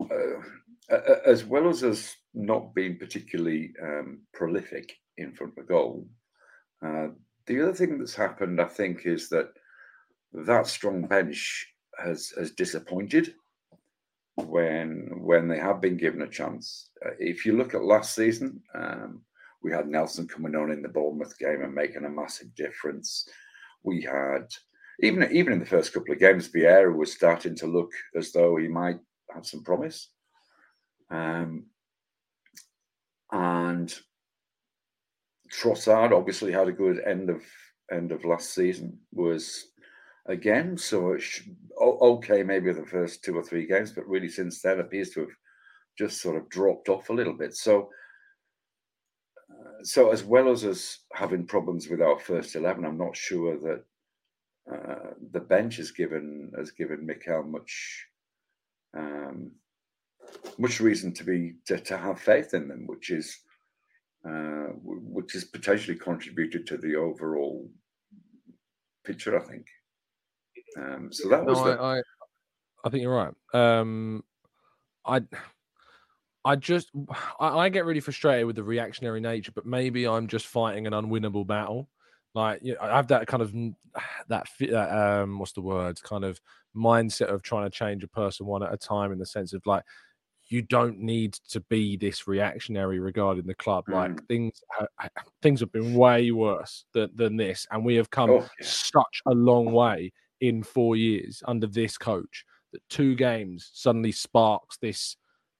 uh, 0.00 0.40
as 0.88 1.44
well 1.44 1.68
as 1.68 1.82
us 1.82 2.14
not 2.34 2.74
being 2.74 2.98
particularly 2.98 3.72
um, 3.82 4.20
prolific 4.32 4.92
in 5.16 5.32
front 5.32 5.54
of 5.58 5.66
goal, 5.66 6.06
uh, 6.84 7.08
the 7.46 7.62
other 7.62 7.74
thing 7.74 7.98
that's 7.98 8.14
happened, 8.14 8.60
I 8.60 8.66
think, 8.66 9.06
is 9.06 9.28
that 9.30 9.48
that 10.32 10.66
strong 10.66 11.06
bench 11.06 11.66
has 11.98 12.32
has 12.36 12.50
disappointed 12.50 13.34
when 14.36 15.10
when 15.16 15.48
they 15.48 15.58
have 15.58 15.80
been 15.80 15.96
given 15.96 16.22
a 16.22 16.28
chance. 16.28 16.90
Uh, 17.04 17.10
if 17.18 17.46
you 17.46 17.56
look 17.56 17.74
at 17.74 17.84
last 17.84 18.14
season, 18.14 18.62
um, 18.74 19.22
we 19.62 19.72
had 19.72 19.88
Nelson 19.88 20.28
coming 20.28 20.54
on 20.54 20.70
in 20.70 20.82
the 20.82 20.88
Bournemouth 20.88 21.38
game 21.38 21.62
and 21.62 21.74
making 21.74 22.04
a 22.04 22.10
massive 22.10 22.54
difference. 22.54 23.28
We 23.82 24.02
had 24.02 24.46
even 25.00 25.28
even 25.32 25.54
in 25.54 25.60
the 25.60 25.66
first 25.66 25.92
couple 25.92 26.12
of 26.12 26.20
games, 26.20 26.48
Vieira 26.48 26.94
was 26.94 27.12
starting 27.12 27.54
to 27.56 27.66
look 27.66 27.92
as 28.14 28.32
though 28.32 28.56
he 28.56 28.68
might 28.68 28.98
have 29.34 29.46
some 29.46 29.62
promise. 29.62 30.10
Um, 31.10 31.66
and 33.32 33.94
Trossard 35.52 36.12
obviously 36.12 36.52
had 36.52 36.68
a 36.68 36.72
good 36.72 37.00
end 37.04 37.30
of 37.30 37.42
end 37.92 38.12
of 38.12 38.24
last 38.24 38.54
season. 38.54 38.98
Was 39.12 39.68
again 40.26 40.76
so 40.76 41.16
okay 41.80 42.42
maybe 42.42 42.72
the 42.72 42.84
first 42.86 43.22
two 43.24 43.36
or 43.36 43.42
three 43.42 43.66
games, 43.66 43.92
but 43.92 44.08
really 44.08 44.28
since 44.28 44.60
then 44.62 44.80
appears 44.80 45.10
to 45.10 45.20
have 45.20 45.34
just 45.98 46.20
sort 46.20 46.36
of 46.36 46.48
dropped 46.48 46.88
off 46.88 47.10
a 47.10 47.14
little 47.14 47.34
bit. 47.34 47.54
So. 47.54 47.90
So 49.82 50.10
as 50.10 50.24
well 50.24 50.50
as 50.50 50.64
us 50.64 51.00
having 51.12 51.46
problems 51.46 51.88
with 51.88 52.00
our 52.00 52.18
first 52.18 52.56
eleven, 52.56 52.84
I'm 52.84 52.98
not 52.98 53.16
sure 53.16 53.58
that 53.58 53.84
uh, 54.74 55.10
the 55.32 55.40
bench 55.40 55.76
has 55.76 55.90
given 55.90 56.50
has 56.56 56.70
given 56.70 57.06
Mikel 57.06 57.44
much 57.44 58.06
um, 58.96 59.52
much 60.58 60.80
reason 60.80 61.12
to 61.14 61.24
be 61.24 61.54
to, 61.66 61.78
to 61.78 61.96
have 61.96 62.20
faith 62.20 62.54
in 62.54 62.68
them, 62.68 62.86
which 62.86 63.10
is 63.10 63.38
uh, 64.28 64.68
which 64.82 65.32
has 65.32 65.44
potentially 65.44 65.96
contributed 65.96 66.66
to 66.66 66.76
the 66.76 66.96
overall 66.96 67.70
picture. 69.04 69.38
I 69.38 69.44
think. 69.44 69.66
Um, 70.78 71.12
so 71.12 71.28
that 71.28 71.44
was 71.44 71.58
No, 71.58 71.64
the, 71.64 71.80
I, 71.80 71.96
I, 71.96 72.02
I 72.84 72.90
think 72.90 73.02
you're 73.02 73.14
right. 73.14 73.32
Um, 73.54 74.22
I, 75.06 75.22
I 76.44 76.56
just, 76.56 76.90
I, 77.40 77.58
I 77.58 77.68
get 77.70 77.86
really 77.86 78.00
frustrated 78.00 78.46
with 78.46 78.56
the 78.56 78.62
reactionary 78.62 79.20
nature, 79.20 79.52
but 79.52 79.64
maybe 79.64 80.06
I'm 80.06 80.26
just 80.26 80.46
fighting 80.46 80.86
an 80.86 80.92
unwinnable 80.92 81.46
battle. 81.46 81.88
Like, 82.34 82.60
you 82.62 82.74
know, 82.74 82.80
I 82.82 82.96
have 82.96 83.08
that 83.08 83.26
kind 83.26 83.42
of 83.42 83.52
that, 84.28 84.48
that 84.58 85.22
um, 85.22 85.38
what's 85.38 85.52
the 85.52 85.62
word? 85.62 86.02
Kind 86.02 86.24
of 86.24 86.38
mindset 86.76 87.28
of 87.28 87.42
trying 87.42 87.64
to 87.64 87.70
change 87.70 88.04
a 88.04 88.08
person 88.08 88.44
one 88.44 88.62
at 88.62 88.74
a 88.74 88.76
time, 88.76 89.12
in 89.12 89.18
the 89.18 89.24
sense 89.24 89.54
of 89.54 89.64
like, 89.64 89.84
you 90.48 90.62
don't 90.62 90.98
need 91.00 91.34
to 91.50 91.60
be 91.62 91.96
this 91.96 92.28
reactionary 92.28 93.00
regarding 93.00 93.46
the 93.46 93.54
club. 93.54 93.84
Like 93.88 94.12
Mm. 94.12 94.28
things, 94.28 94.62
ha- 94.70 95.08
things 95.42 95.60
have 95.60 95.72
been 95.72 95.94
way 95.94 96.30
worse 96.30 96.84
than, 96.92 97.10
than 97.14 97.36
this, 97.36 97.66
and 97.70 97.84
we 97.84 97.96
have 97.96 98.10
come 98.10 98.30
Oh, 98.30 98.48
such 98.60 99.22
a 99.26 99.32
long 99.32 99.72
way 99.72 100.12
in 100.40 100.62
four 100.62 100.96
years 100.96 101.42
under 101.46 101.66
this 101.66 101.98
coach. 101.98 102.44
That 102.72 102.88
two 102.88 103.14
games 103.14 103.70
suddenly 103.74 104.12
sparks 104.12 104.76
this 104.78 105.16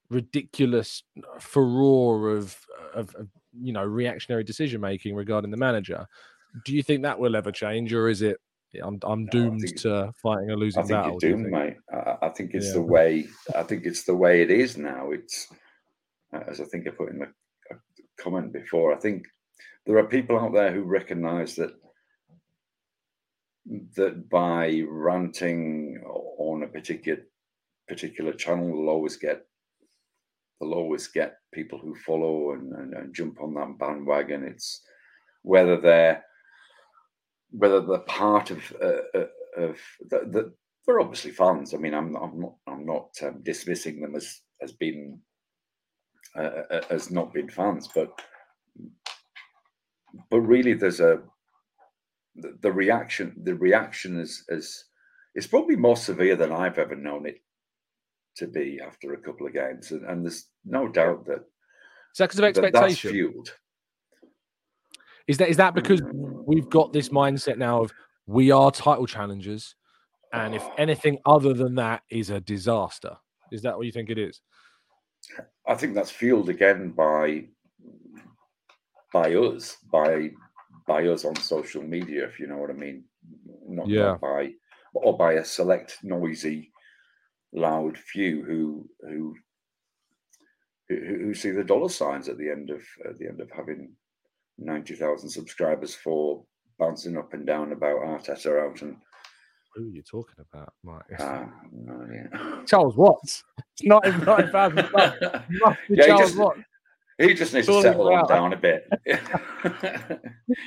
ridiculous 0.09 1.03
furore 1.39 2.29
of, 2.35 2.57
of, 2.93 3.13
of 3.15 3.27
you 3.59 3.73
know 3.73 3.83
reactionary 3.83 4.43
decision 4.43 4.79
making 4.81 5.15
regarding 5.15 5.51
the 5.51 5.57
manager. 5.57 6.05
Do 6.65 6.73
you 6.73 6.81
think 6.83 7.03
that 7.03 7.19
will 7.19 7.35
ever 7.35 7.51
change, 7.51 7.93
or 7.93 8.07
is 8.07 8.21
it? 8.21 8.37
I'm 8.83 8.99
I'm 9.03 9.25
doomed 9.27 9.77
to 9.79 10.11
fighting 10.21 10.51
a 10.51 10.55
losing 10.55 10.83
I 10.83 10.85
think 10.85 10.97
battle. 10.97 11.11
you're 11.11 11.19
do 11.19 11.27
you 11.27 11.33
doomed, 11.35 11.45
think? 11.45 11.55
mate. 11.55 11.77
I, 11.93 12.17
I 12.27 12.29
think 12.29 12.53
it's 12.53 12.67
Yeah. 12.67 12.73
the 12.73 12.81
way. 12.81 13.27
I 13.55 13.63
think 13.63 13.85
it's 13.85 14.03
the 14.03 14.15
way 14.15 14.41
it 14.41 14.51
is 14.51 14.77
now. 14.77 15.11
It's 15.11 15.47
as 16.33 16.59
I 16.61 16.65
think 16.65 16.87
I 16.87 16.91
put 16.91 17.09
in 17.11 17.19
the 17.19 17.27
comment 18.19 18.51
before. 18.53 18.93
I 18.93 18.97
think 18.99 19.25
there 19.85 19.97
are 19.97 20.03
people 20.05 20.37
out 20.39 20.53
there 20.53 20.71
who 20.71 20.83
recognise 20.83 21.55
that 21.55 21.71
that 23.95 24.29
by 24.29 24.81
ranting 24.89 26.01
on 26.05 26.63
a 26.63 26.67
particular 26.67 27.21
particular 27.87 28.33
channel, 28.33 28.69
will 28.69 28.89
always 28.89 29.15
get 29.17 29.45
they'll 30.59 30.73
always 30.73 31.07
get 31.07 31.37
people 31.53 31.77
who 31.79 31.95
follow 31.95 32.51
and, 32.53 32.73
and, 32.73 32.93
and 32.93 33.13
jump 33.15 33.41
on 33.41 33.53
that 33.53 33.77
bandwagon. 33.79 34.43
It's 34.43 34.81
whether 35.43 35.79
they're 35.79 36.23
whether 37.51 37.81
they're 37.81 37.99
part 37.99 38.51
of 38.51 38.73
uh, 38.81 39.17
uh, 39.17 39.25
of 39.57 39.77
the, 40.09 40.19
the, 40.29 40.53
they're 40.85 40.99
obviously 40.99 41.31
fans. 41.31 41.73
I 41.73 41.77
mean, 41.77 41.93
I'm 41.93 42.15
I'm 42.15 42.39
not 42.39 42.55
I'm 42.67 42.85
not 42.85 43.09
um, 43.23 43.41
dismissing 43.43 44.01
them 44.01 44.15
as 44.15 44.41
as 44.61 44.73
being 44.73 45.19
uh, 46.35 46.63
uh, 46.71 46.81
as 46.89 47.11
not 47.11 47.33
being 47.33 47.49
fans, 47.49 47.87
but 47.93 48.09
but 50.29 50.39
really, 50.41 50.73
there's 50.73 50.99
a 50.99 51.21
the, 52.35 52.57
the 52.61 52.71
reaction. 52.71 53.35
The 53.43 53.55
reaction 53.55 54.19
is 54.19 54.43
is 54.49 54.85
is 55.35 55.47
probably 55.47 55.75
more 55.75 55.97
severe 55.97 56.35
than 56.35 56.51
I've 56.51 56.77
ever 56.77 56.95
known 56.95 57.25
it 57.27 57.41
to 58.37 58.47
be 58.47 58.79
after 58.85 59.13
a 59.13 59.21
couple 59.21 59.47
of 59.47 59.53
games, 59.53 59.91
and, 59.91 60.05
and 60.05 60.23
there's 60.23 60.47
no 60.65 60.87
doubt 60.87 61.25
that 61.25 61.39
Is 61.39 62.17
that 62.19 62.25
because 62.25 62.39
of 62.39 62.43
that 62.43 62.55
that's 62.55 62.65
expectation? 62.65 63.11
fueled. 63.11 63.49
Is 65.27 65.37
that 65.37 65.49
is 65.49 65.57
that 65.57 65.75
because 65.75 66.01
we've 66.13 66.69
got 66.69 66.93
this 66.93 67.09
mindset 67.09 67.57
now 67.57 67.81
of 67.83 67.91
we 68.25 68.51
are 68.51 68.71
title 68.71 69.05
challengers, 69.05 69.75
and 70.33 70.55
if 70.55 70.63
anything 70.77 71.17
other 71.25 71.53
than 71.53 71.75
that 71.75 72.03
is 72.09 72.29
a 72.29 72.39
disaster? 72.39 73.17
Is 73.51 73.61
that 73.61 73.77
what 73.77 73.85
you 73.85 73.91
think 73.91 74.09
it 74.09 74.17
is? 74.17 74.41
I 75.67 75.75
think 75.75 75.95
that's 75.95 76.11
fueled 76.11 76.49
again 76.49 76.91
by 76.91 77.45
by 79.13 79.33
us, 79.33 79.77
by 79.91 80.31
by 80.87 81.07
us 81.07 81.25
on 81.25 81.35
social 81.35 81.83
media, 81.83 82.25
if 82.25 82.39
you 82.39 82.47
know 82.47 82.57
what 82.57 82.69
I 82.69 82.73
mean. 82.73 83.03
Not, 83.67 83.89
Yeah. 83.89 84.03
not 84.03 84.21
by 84.21 84.53
or 84.93 85.17
by 85.17 85.33
a 85.33 85.45
select 85.45 85.97
noisy, 86.03 86.71
loud 87.51 87.97
few 87.97 88.43
who 88.43 88.89
who 89.01 89.35
who, 90.87 90.95
who 90.95 91.33
see 91.33 91.51
the 91.51 91.63
dollar 91.63 91.89
signs 91.89 92.29
at 92.29 92.37
the 92.37 92.49
end 92.49 92.69
of 92.69 92.81
at 93.05 93.17
the 93.19 93.27
end 93.27 93.41
of 93.41 93.51
having 93.51 93.93
ninety 94.57 94.95
thousand 94.95 95.29
subscribers 95.29 95.93
for 95.95 96.43
bouncing 96.79 97.17
up 97.17 97.33
and 97.33 97.45
down 97.45 97.71
about 97.71 98.01
Arteta 98.01 98.61
out 98.69 98.81
and 98.81 98.97
Who 99.75 99.85
are 99.85 99.89
you 99.89 100.03
talking 100.03 100.43
about, 100.51 100.73
Mike? 100.83 101.19
uh, 101.19 101.45
no. 101.71 102.63
Charles 102.67 102.95
Watts. 102.95 103.43
It's 103.73 103.85
not 103.85 104.05
even 104.07 104.21
not. 104.25 104.53
Must 104.53 104.79
be 104.79 104.85
Yeah, 105.61 105.75
he 105.89 105.95
Charles 106.05 106.21
just- 106.21 106.37
Watts. 106.37 106.59
He 107.19 107.33
just 107.33 107.51
needs 107.51 107.65
to 107.65 107.81
settle 107.81 108.09
it 108.09 108.13
on 108.13 108.27
down 108.27 108.53
a 108.53 108.57
bit. 108.57 108.87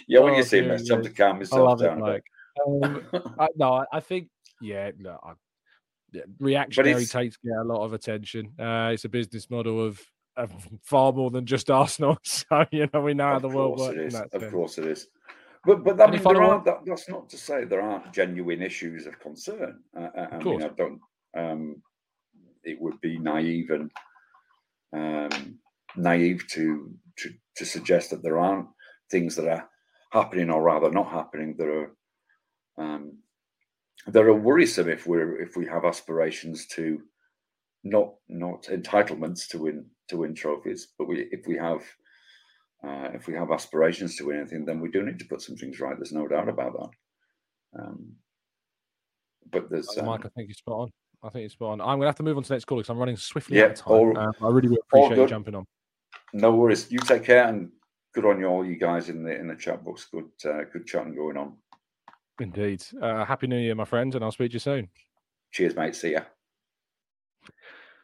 yeah, 0.08 0.18
when 0.18 0.34
Oh, 0.34 0.36
you 0.36 0.42
see 0.42 0.58
him, 0.58 0.70
it's 0.72 0.88
time 0.88 0.98
me. 1.00 1.04
to 1.06 1.12
calm 1.12 1.38
yourself 1.38 1.80
it, 1.80 1.84
down 1.84 2.02
a 2.02 2.12
bit. 2.14 2.24
Um, 2.66 3.34
I, 3.38 3.46
no, 3.56 3.84
I, 3.92 4.00
think 4.00 4.28
yeah. 4.60 4.90
No, 4.98 5.16
I, 5.22 5.32
yeah, 6.12 6.22
reactionary 6.40 7.06
takes 7.06 7.36
get 7.36 7.52
a 7.56 7.62
lot 7.62 7.84
of 7.84 7.92
attention. 7.92 8.52
Uh, 8.58 8.90
it's 8.92 9.04
a 9.04 9.08
business 9.08 9.48
model 9.48 9.80
of 9.86 10.00
far 10.82 11.12
more 11.12 11.30
than 11.30 11.46
just 11.46 11.70
Arsenal. 11.70 12.18
So 12.24 12.64
you 12.70 12.88
know 12.92 13.00
we 13.00 13.14
know 13.14 13.28
how 13.28 13.38
the 13.38 13.48
world 13.48 13.78
works. 13.78 13.96
it 13.96 14.12
that 14.12 14.42
Of 14.42 14.50
course 14.52 14.78
it 14.78 14.86
is. 14.86 15.08
But 15.64 15.84
but 15.84 15.98
mean, 16.10 16.22
there 16.22 16.42
aren't, 16.42 16.64
that, 16.64 16.78
that's 16.86 17.08
not 17.08 17.28
to 17.30 17.36
say 17.36 17.64
there 17.64 17.82
aren't 17.82 18.12
genuine 18.12 18.62
issues 18.62 19.06
of 19.06 19.20
concern. 19.20 19.80
Uh, 19.96 20.08
I, 20.16 20.20
I 20.20 20.30
mean, 20.32 20.40
course. 20.42 20.64
I 20.64 20.68
don't. 20.68 21.00
Um, 21.36 21.82
it 22.64 22.80
would 22.80 23.00
be 23.00 23.18
naive 23.18 23.70
and 23.70 23.90
um, 24.94 25.58
naive 25.96 26.46
to, 26.48 26.90
to 27.16 27.30
to 27.56 27.64
suggest 27.64 28.10
that 28.10 28.22
there 28.22 28.38
aren't 28.38 28.68
things 29.10 29.36
that 29.36 29.48
are 29.48 29.68
happening, 30.12 30.50
or 30.50 30.62
rather 30.62 30.90
not 30.90 31.10
happening, 31.10 31.56
that 31.58 31.68
are 31.68 31.94
um, 32.78 33.18
that 34.06 34.24
are 34.24 34.34
worrisome 34.34 34.88
if 34.88 35.06
we're 35.06 35.40
if 35.42 35.56
we 35.56 35.66
have 35.66 35.84
aspirations 35.84 36.66
to 36.68 37.02
not 37.84 38.14
not 38.28 38.64
entitlements 38.64 39.48
to 39.48 39.58
win 39.58 39.86
to 40.08 40.18
win 40.18 40.34
trophies, 40.34 40.88
but 40.98 41.08
we 41.08 41.28
if 41.32 41.46
we 41.46 41.56
have 41.56 41.82
uh, 42.84 43.10
if 43.14 43.26
we 43.26 43.34
have 43.34 43.50
aspirations 43.50 44.16
to 44.16 44.24
win 44.26 44.40
anything, 44.40 44.64
then 44.64 44.80
we 44.80 44.90
do 44.90 45.02
need 45.02 45.18
to 45.18 45.24
put 45.26 45.42
some 45.42 45.56
things 45.56 45.80
right. 45.80 45.96
There's 45.96 46.12
no 46.12 46.26
doubt 46.28 46.48
about 46.48 46.72
that. 46.72 47.80
Um, 47.82 48.12
but 49.50 49.70
there's 49.70 49.88
Uh, 49.96 50.00
um, 50.00 50.06
Mike, 50.06 50.24
I 50.26 50.28
think 50.30 50.48
you're 50.48 50.54
spot 50.54 50.80
on. 50.80 50.90
I 51.22 51.28
think 51.28 51.42
you're 51.42 51.50
spot 51.50 51.72
on. 51.72 51.80
I'm 51.80 51.98
going 51.98 52.02
to 52.02 52.06
have 52.06 52.16
to 52.16 52.22
move 52.22 52.36
on 52.38 52.42
to 52.42 52.48
the 52.48 52.54
next 52.54 52.64
call 52.64 52.78
because 52.78 52.88
I'm 52.90 52.98
running 52.98 53.16
swiftly 53.16 53.58
Yeah, 53.58 53.64
out 53.66 53.70
of 53.72 53.76
time. 53.76 53.92
all- 53.92 54.18
Um, 54.18 54.32
I 54.42 54.48
really 54.48 54.76
appreciate 54.82 55.18
you 55.18 55.26
jumping 55.26 55.54
on. 55.54 55.66
no 56.32 56.54
worries. 56.54 56.90
You 56.90 56.98
take 57.00 57.24
care 57.24 57.44
and 57.48 57.70
good 58.14 58.24
on 58.24 58.40
you 58.40 58.46
all, 58.46 58.64
you 58.64 58.76
guys 58.76 59.08
in 59.10 59.22
the 59.22 59.34
in 59.38 59.48
the 59.48 59.56
chat 59.56 59.84
box. 59.84 60.06
Good 60.10 60.30
uh, 60.46 60.64
good 60.72 60.86
chatting 60.86 61.14
going 61.14 61.36
on. 61.36 61.56
Indeed. 62.40 62.82
Uh, 63.00 63.26
Happy 63.26 63.46
New 63.46 63.58
Year, 63.58 63.74
my 63.74 63.84
friend, 63.84 64.14
and 64.14 64.24
I'll 64.24 64.32
speak 64.32 64.50
to 64.52 64.54
you 64.54 64.60
soon. 64.60 64.88
Cheers, 65.52 65.76
mate. 65.76 65.94
See 65.94 66.12
ya. 66.12 66.22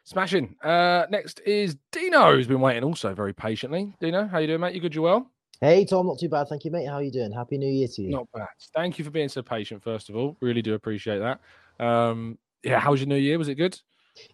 Smashing. 0.07 0.55
Uh, 0.63 1.05
next 1.09 1.41
is 1.45 1.75
Dino, 1.91 2.33
who's 2.33 2.47
been 2.47 2.61
waiting 2.61 2.85
also 2.85 3.13
very 3.13 3.33
patiently. 3.33 3.93
Dino, 3.99 4.25
how 4.25 4.37
you 4.37 4.47
doing, 4.47 4.61
mate? 4.61 4.73
You 4.73 4.79
good? 4.79 4.95
You 4.95 5.01
well? 5.01 5.29
Hey 5.59 5.83
Tom, 5.83 6.07
not 6.07 6.17
too 6.17 6.29
bad, 6.29 6.47
thank 6.47 6.63
you, 6.63 6.71
mate. 6.71 6.85
How 6.85 6.93
are 6.93 7.03
you 7.03 7.11
doing? 7.11 7.29
Happy 7.29 7.57
New 7.57 7.69
Year 7.69 7.89
to 7.89 8.01
you. 8.01 8.11
Not 8.11 8.27
bad. 8.33 8.47
Thank 8.73 8.97
you 8.97 9.03
for 9.03 9.11
being 9.11 9.27
so 9.27 9.41
patient. 9.41 9.83
First 9.83 10.07
of 10.07 10.15
all, 10.15 10.37
really 10.39 10.61
do 10.61 10.75
appreciate 10.75 11.19
that. 11.19 11.41
Um, 11.85 12.37
yeah, 12.63 12.79
how 12.79 12.91
was 12.91 13.01
your 13.01 13.09
New 13.09 13.17
Year? 13.17 13.37
Was 13.37 13.49
it 13.49 13.55
good? 13.55 13.77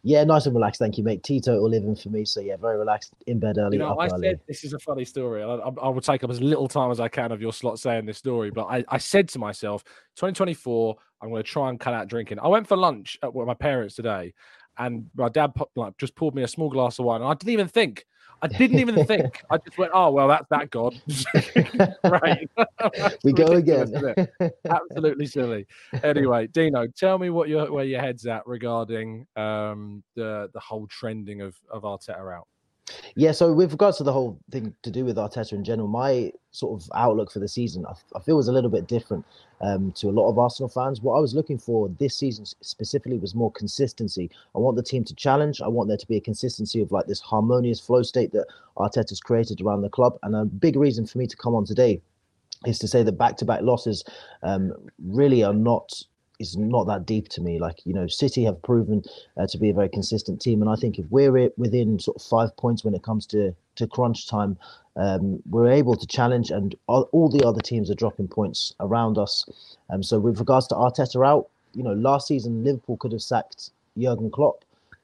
Yeah, 0.04 0.24
nice 0.26 0.46
and 0.46 0.54
relaxed, 0.54 0.78
thank 0.78 1.00
you, 1.00 1.04
mate. 1.04 1.24
Teetotal 1.24 1.68
living 1.68 1.96
for 1.96 2.10
me, 2.10 2.24
so 2.24 2.40
yeah, 2.40 2.56
very 2.56 2.78
relaxed. 2.78 3.12
In 3.26 3.40
bed 3.40 3.58
early, 3.58 3.78
You 3.78 3.80
know, 3.80 3.98
I 3.98 4.10
early. 4.10 4.28
said 4.28 4.42
this 4.48 4.64
is 4.64 4.74
a 4.74 4.80
funny 4.80 5.06
story. 5.06 5.42
I, 5.42 5.48
I, 5.56 5.70
I 5.82 5.90
will 5.90 6.02
take 6.02 6.24
up 6.24 6.30
as 6.30 6.40
little 6.40 6.68
time 6.68 6.92
as 6.92 7.00
I 7.00 7.08
can 7.08 7.32
of 7.32 7.42
your 7.42 7.52
slot 7.52 7.80
saying 7.80 8.06
this 8.06 8.20
story, 8.20 8.52
but 8.52 8.66
I, 8.66 8.86
I 8.90 9.00
said 9.00 9.28
to 9.30 9.40
myself, 9.40 9.84
2024, 10.18 10.96
I'm 11.24 11.30
going 11.30 11.42
to 11.42 11.50
try 11.50 11.70
and 11.70 11.80
cut 11.80 11.94
out 11.96 12.08
drinking. 12.08 12.38
I 12.40 12.48
went 12.50 12.68
for 12.68 12.78
lunch 12.78 13.18
at 13.24 13.34
with 13.34 13.48
my 13.48 13.54
parents 13.54 13.96
today, 13.96 14.34
and 14.78 15.10
my 15.16 15.30
dad 15.30 15.56
put, 15.56 15.70
like, 15.76 15.98
just 15.98 16.16
poured 16.16 16.36
me 16.36 16.44
a 16.44 16.48
small 16.48 16.70
glass 16.70 17.00
of 17.00 17.06
wine, 17.06 17.22
and 17.22 17.30
I 17.30 17.34
didn't 17.34 17.54
even 17.54 17.68
think. 17.68 18.06
I 18.42 18.48
didn't 18.48 18.80
even 18.80 19.06
think. 19.06 19.42
I 19.52 19.58
just 19.58 19.78
went, 19.78 19.92
oh 19.94 20.12
well, 20.12 20.28
that's 20.28 20.48
that 20.50 20.70
god. 20.70 21.00
right. 22.04 22.50
we 23.24 23.32
go 23.32 23.46
again. 23.46 23.94
Absolutely 24.70 25.28
silly. 25.28 25.66
Anyway, 26.04 26.48
Dino, 26.48 26.88
tell 26.88 27.18
me 27.18 27.30
what 27.30 27.48
your 27.48 27.72
where 27.72 27.86
your 27.86 28.02
head's 28.02 28.26
at 28.26 28.46
regarding 28.46 29.26
um, 29.38 30.04
the 30.16 30.50
the 30.54 30.60
whole 30.60 30.88
trending 30.88 31.42
of 31.42 31.56
of 31.72 31.84
Arteta 31.84 32.36
out. 32.36 32.48
Yeah, 33.16 33.32
so 33.32 33.54
with 33.54 33.72
regards 33.72 33.98
to 33.98 34.04
the 34.04 34.12
whole 34.12 34.38
thing 34.52 34.74
to 34.82 34.92
do 34.92 35.06
with 35.06 35.18
Arteta 35.18 35.54
in 35.54 35.64
general, 35.64 35.88
my 35.88 36.32
sort 36.52 36.82
of 36.82 36.90
outlook 36.96 37.32
for 37.32 37.40
the 37.40 37.48
season, 37.48 37.86
I, 37.86 37.94
I 38.16 38.20
feel 38.20 38.36
was 38.36 38.48
a 38.48 38.52
little 38.52 38.70
bit 38.70 38.88
different 38.88 39.26
um, 39.62 39.92
to 39.94 40.10
a 40.10 40.12
lot 40.12 40.30
of 40.30 40.38
Arsenal 40.38 40.68
fans. 40.68 41.02
What 41.02 41.16
I 41.16 41.20
was 41.20 41.34
looking 41.34 41.58
for 41.58 41.90
this 42.00 42.16
season 42.16 42.46
specifically 42.46 43.18
was 43.18 43.36
more 43.36 43.52
consistency. 43.52 44.30
I 44.54 44.60
want 44.60 44.76
the 44.76 44.84
team 44.84 45.04
to 45.06 45.16
challenge. 45.16 45.62
I 45.62 45.68
want 45.68 45.88
there 45.88 45.98
to 45.98 46.08
be 46.08 46.18
a 46.18 46.22
consistency 46.22 46.82
of 46.82 46.92
like 46.92 47.08
this 47.08 47.22
harmonious 47.22 47.80
flow 47.80 48.04
state 48.04 48.34
that 48.34 48.48
Arteta's 48.78 49.22
created 49.22 49.62
around 49.62 49.82
the 49.82 49.90
club. 49.90 50.18
And 50.24 50.36
a 50.36 50.46
big 50.46 50.76
reason 50.76 51.06
for 51.06 51.18
me 51.20 51.28
to 51.28 51.38
come 51.38 51.56
on 51.56 51.66
today 51.66 52.02
is 52.66 52.80
to 52.80 52.88
say 52.88 53.04
that 53.04 53.14
back-to-back 53.14 53.62
losses 53.62 54.04
um, 54.42 54.74
really 55.00 55.44
are 55.44 55.54
not 55.54 56.04
is 56.40 56.58
not 56.58 56.88
that 56.88 57.06
deep 57.06 57.30
to 57.30 57.42
me. 57.42 57.60
Like 57.60 57.86
you 57.86 57.94
know, 57.94 58.08
City 58.08 58.44
have 58.44 58.62
proven 58.62 59.04
uh, 59.38 59.48
to 59.48 59.58
be 59.58 59.70
a 59.70 59.74
very 59.74 59.90
consistent 59.90 60.42
team, 60.42 60.62
and 60.62 60.70
I 60.70 60.76
think 60.76 61.00
if 61.00 61.06
we're 61.10 61.52
within 61.58 62.00
sort 62.00 62.18
of 62.18 62.24
five 62.24 62.56
points 62.58 62.84
when 62.84 62.94
it 62.94 63.04
comes 63.04 63.26
to 63.28 63.54
to 63.76 63.88
crunch 63.88 64.28
time, 64.28 64.58
um, 64.96 65.42
we're 65.50 65.70
able 65.70 65.96
to 65.96 66.08
challenge, 66.08 66.52
and 66.52 66.76
all, 66.88 67.10
all 67.12 67.30
the 67.30 67.46
other 67.46 67.62
teams 67.62 67.90
are 67.90 67.96
dropping 67.96 68.28
points 68.28 68.74
around 68.80 69.18
us. 69.18 69.46
Um, 69.90 70.04
so 70.04 70.20
with 70.20 70.40
regards 70.40 70.68
to 70.68 70.76
Arteta 70.76 71.26
out, 71.26 71.50
you 71.74 71.84
know, 71.84 71.94
last 71.94 72.28
season 72.28 72.64
Liverpool 72.64 72.98
could 72.98 73.12
have 73.12 73.22
sacked 73.22 73.72
Jurgen 73.98 74.32
Klopp. 74.32 74.64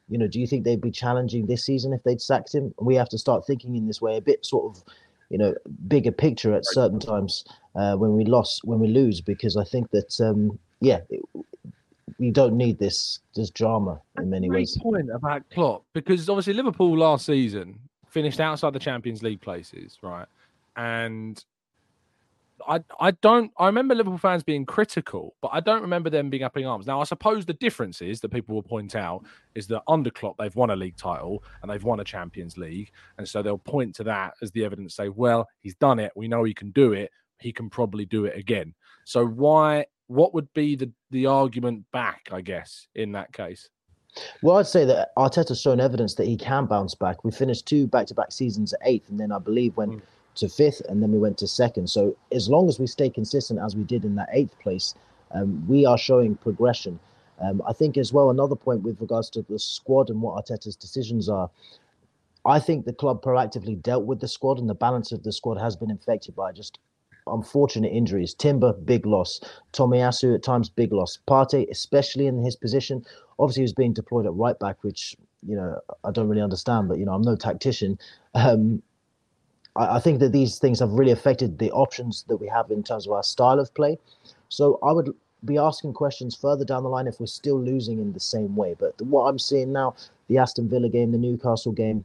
You 0.10 0.18
know, 0.18 0.28
do 0.28 0.40
you 0.40 0.48
think 0.48 0.64
they'd 0.64 0.82
be 0.82 0.92
challenging 0.92 1.46
this 1.46 1.64
season 1.64 1.94
if 1.94 2.04
they'd 2.04 2.22
sacked 2.22 2.54
him? 2.54 2.74
We 2.80 2.96
have 2.96 3.10
to 3.10 3.18
start 3.18 3.46
thinking 3.46 3.76
in 3.76 3.86
this 3.86 4.02
way 4.02 4.18
a 4.18 4.22
bit 4.22 4.46
sort 4.46 4.76
of 4.76 4.84
you 5.30 5.38
know 5.38 5.54
bigger 5.88 6.12
picture 6.12 6.54
at 6.54 6.66
certain 6.66 7.00
times 7.00 7.46
uh, 7.76 7.96
when 7.96 8.16
we 8.16 8.26
lost 8.26 8.62
when 8.64 8.80
we 8.80 8.88
lose 8.88 9.22
because 9.22 9.58
I 9.58 9.64
think 9.64 9.90
that 9.92 10.20
um, 10.22 10.58
yeah 10.82 11.02
it, 11.10 11.22
we 12.20 12.32
don't 12.32 12.58
need 12.58 12.78
this 12.80 13.20
this 13.36 13.50
drama 13.50 14.02
in 14.18 14.30
many 14.30 14.48
Great 14.48 14.60
ways. 14.60 14.78
point 14.82 15.10
about 15.14 15.44
Klopp 15.52 15.86
because 15.94 16.30
obviously 16.30 16.54
Liverpool 16.54 16.98
last 16.98 17.26
season 17.26 17.80
finished 18.08 18.40
outside 18.40 18.74
the 18.74 18.80
Champions 18.80 19.24
League 19.24 19.42
places, 19.42 19.98
right? 20.02 20.28
And 20.76 21.44
I 22.68 22.84
I 23.00 23.12
don't 23.12 23.52
I 23.58 23.68
remember 23.68 23.96
Liverpool 23.96 24.18
fans 24.18 24.44
being 24.44 24.66
critical, 24.66 25.36
but 25.42 25.52
I 25.54 25.60
don't 25.60 25.82
remember 25.82 26.10
them 26.10 26.30
being 26.30 26.44
up 26.44 26.58
in 26.58 26.66
arms. 26.66 26.88
Now 26.88 27.00
I 27.00 27.04
suppose 27.06 27.46
the 27.46 27.54
difference 27.54 28.02
is 28.02 28.20
that 28.22 28.30
people 28.30 28.56
will 28.56 28.64
point 28.64 28.96
out 28.96 29.24
is 29.56 29.68
that 29.68 29.84
under 29.88 30.10
Klopp 30.10 30.38
they've 30.38 30.56
won 30.56 30.72
a 30.72 30.76
league 30.76 30.98
title 30.98 31.44
and 31.62 31.72
they've 31.72 31.84
won 31.84 32.00
a 32.00 32.04
Champions 32.04 32.58
League, 32.58 32.92
and 33.18 33.28
so 33.28 33.42
they'll 33.42 33.58
point 33.58 33.96
to 33.96 34.04
that 34.06 34.34
as 34.42 34.52
the 34.52 34.66
evidence. 34.66 34.96
Say, 34.96 35.10
well, 35.10 35.48
he's 35.62 35.76
done 35.76 36.00
it. 36.00 36.12
We 36.16 36.28
know 36.28 36.44
he 36.44 36.54
can 36.54 36.72
do 36.72 36.94
it. 36.94 37.12
He 37.40 37.52
can 37.52 37.70
probably 37.70 38.06
do 38.06 38.26
it 38.26 38.38
again. 38.38 38.74
So 39.06 39.26
why? 39.26 39.86
What 40.08 40.34
would 40.34 40.52
be 40.54 40.76
the 40.76 40.92
the 41.12 41.28
argument 41.28 41.86
back? 41.92 42.30
I 42.32 42.42
guess 42.42 42.88
in 42.96 43.12
that 43.14 43.32
case. 43.34 43.70
Well, 44.42 44.58
I'd 44.58 44.68
say 44.68 44.86
that 44.86 45.16
Arteta's 45.18 45.62
shown 45.62 45.80
evidence 45.80 46.16
that 46.16 46.26
he 46.26 46.36
can 46.36 46.66
bounce 46.66 46.96
back. 46.96 47.24
We 47.24 47.32
finished 47.32 47.68
two 47.68 47.86
back-to-back 47.86 48.32
seasons 48.32 48.74
at 48.74 48.80
eighth, 48.84 49.08
and 49.10 49.20
then 49.20 49.32
I 49.32 49.38
believe 49.38 49.78
went 49.78 50.04
to 50.36 50.50
fifth, 50.50 50.82
and 50.90 51.02
then 51.02 51.12
we 51.12 51.20
went 51.20 51.38
to 51.40 51.48
second. 51.48 51.90
So 51.90 52.18
as 52.32 52.50
long 52.50 52.68
as 52.70 52.80
we 52.80 52.88
stay 52.88 53.10
consistent 53.10 53.60
as 53.60 53.76
we 53.76 53.84
did 53.84 54.04
in 54.04 54.16
that 54.16 54.30
eighth 54.32 54.58
place, 54.60 54.96
um, 55.32 55.64
we 55.68 55.86
are 55.86 55.98
showing 55.98 56.36
progression. 56.36 57.00
Um, 57.40 57.62
I 57.68 57.74
think 57.74 57.98
as 57.98 58.12
well 58.12 58.30
another 58.30 58.56
point 58.56 58.82
with 58.82 59.00
regards 59.00 59.30
to 59.32 59.44
the 59.44 59.60
squad 59.60 60.10
and 60.10 60.22
what 60.22 60.44
Arteta's 60.44 60.76
decisions 60.76 61.30
are. 61.30 61.50
I 62.46 62.60
think 62.60 62.86
the 62.86 62.94
club 62.94 63.22
proactively 63.22 63.82
dealt 63.82 64.06
with 64.06 64.20
the 64.22 64.28
squad, 64.28 64.60
and 64.60 64.70
the 64.70 64.74
balance 64.76 65.12
of 65.12 65.24
the 65.24 65.32
squad 65.32 65.58
has 65.60 65.76
been 65.76 65.92
infected 65.92 66.36
by 66.36 66.52
just 66.52 66.80
unfortunate 67.34 67.90
injuries. 67.90 68.34
Timber, 68.34 68.74
big 68.74 69.06
loss. 69.06 69.40
Tomiyasu 69.74 70.36
at 70.36 70.44
times, 70.44 70.70
big 70.70 70.92
loss. 70.92 71.20
Partey, 71.28 71.70
especially 71.70 72.28
in 72.28 72.44
his 72.44 72.56
position, 72.56 73.06
obviously 73.38 73.62
he 73.62 73.66
was 73.66 73.74
being 73.74 73.94
deployed 73.94 74.26
at 74.26 74.34
right 74.34 74.58
back, 74.60 74.84
which 74.84 75.16
you 75.48 75.56
know 75.56 75.80
I 76.04 76.12
don't 76.12 76.28
really 76.28 76.42
understand. 76.42 76.88
But 76.90 76.98
you 77.00 77.06
know 77.06 77.14
I'm 77.14 77.22
no 77.22 77.36
tactician. 77.36 77.98
Um, 78.36 78.82
I, 79.76 79.96
I 79.96 80.00
think 80.00 80.20
that 80.20 80.32
these 80.32 80.60
things 80.60 80.80
have 80.80 80.92
really 80.92 81.12
affected 81.12 81.60
the 81.60 81.72
options 81.72 82.26
that 82.28 82.38
we 82.38 82.48
have 82.48 82.70
in 82.72 82.84
terms 82.84 83.08
of 83.08 83.14
our 83.14 83.24
style 83.24 83.60
of 83.60 83.74
play. 83.74 83.98
So 84.50 84.80
I 84.84 84.92
would 84.92 85.14
be 85.46 85.58
asking 85.58 85.94
questions 85.94 86.36
further 86.36 86.66
down 86.66 86.84
the 86.84 86.90
line 86.90 87.08
if 87.08 87.20
we're 87.20 87.26
still 87.28 87.60
losing 87.60 88.00
in 88.00 88.14
the 88.14 88.20
same 88.20 88.56
way. 88.56 88.76
But 88.78 89.02
what 89.02 89.24
I'm 89.24 89.40
seeing 89.40 89.72
now, 89.72 89.96
the 90.28 90.38
Aston 90.38 90.70
Villa 90.70 90.90
game, 90.90 91.12
the 91.12 91.18
Newcastle 91.18 91.72
game, 91.72 92.04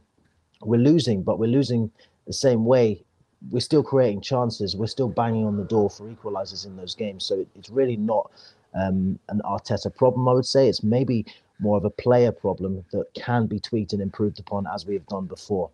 we're 0.61 0.79
losing, 0.79 1.21
but 1.21 1.37
we're 1.37 1.47
losing 1.49 1.91
the 2.27 2.33
same 2.33 2.65
way. 2.65 3.03
We're 3.51 3.59
still 3.59 3.83
creating 3.83 4.21
chances. 4.21 4.75
We're 4.75 4.87
still 4.87 5.09
banging 5.09 5.45
on 5.45 5.57
the 5.57 5.63
door 5.63 5.89
for 5.89 6.03
equalizers 6.05 6.65
in 6.65 6.75
those 6.75 6.95
games. 6.95 7.25
So 7.25 7.39
it, 7.41 7.47
it's 7.55 7.69
really 7.69 7.97
not 7.97 8.31
um, 8.73 9.19
an 9.29 9.41
Arteta 9.45 9.95
problem, 9.95 10.27
I 10.27 10.33
would 10.33 10.45
say. 10.45 10.67
It's 10.67 10.83
maybe 10.83 11.25
more 11.59 11.77
of 11.77 11.85
a 11.85 11.89
player 11.89 12.31
problem 12.31 12.83
that 12.91 13.05
can 13.13 13.47
be 13.47 13.59
tweaked 13.59 13.93
and 13.93 14.01
improved 14.01 14.39
upon 14.39 14.67
as 14.67 14.85
we 14.85 14.93
have 14.93 15.05
done 15.07 15.25
before. 15.25 15.69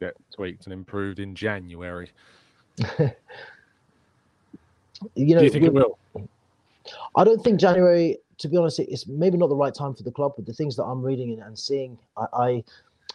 Get 0.00 0.16
tweaked 0.34 0.64
and 0.64 0.72
improved 0.72 1.18
in 1.18 1.34
January. 1.34 2.10
You 5.14 5.34
know, 5.34 5.40
Do 5.40 5.44
you 5.44 5.50
think 5.50 5.64
it 5.64 5.72
will? 5.72 5.98
I 7.16 7.24
don't 7.24 7.42
think 7.42 7.60
January, 7.60 8.18
to 8.38 8.48
be 8.48 8.56
honest, 8.56 8.78
it's 8.78 9.06
maybe 9.06 9.36
not 9.36 9.48
the 9.48 9.56
right 9.56 9.74
time 9.74 9.94
for 9.94 10.02
the 10.02 10.10
club. 10.10 10.32
But 10.36 10.46
the 10.46 10.52
things 10.52 10.76
that 10.76 10.84
I'm 10.84 11.02
reading 11.02 11.32
and, 11.32 11.42
and 11.42 11.58
seeing, 11.58 11.98
I, 12.16 12.26
I, 12.32 12.64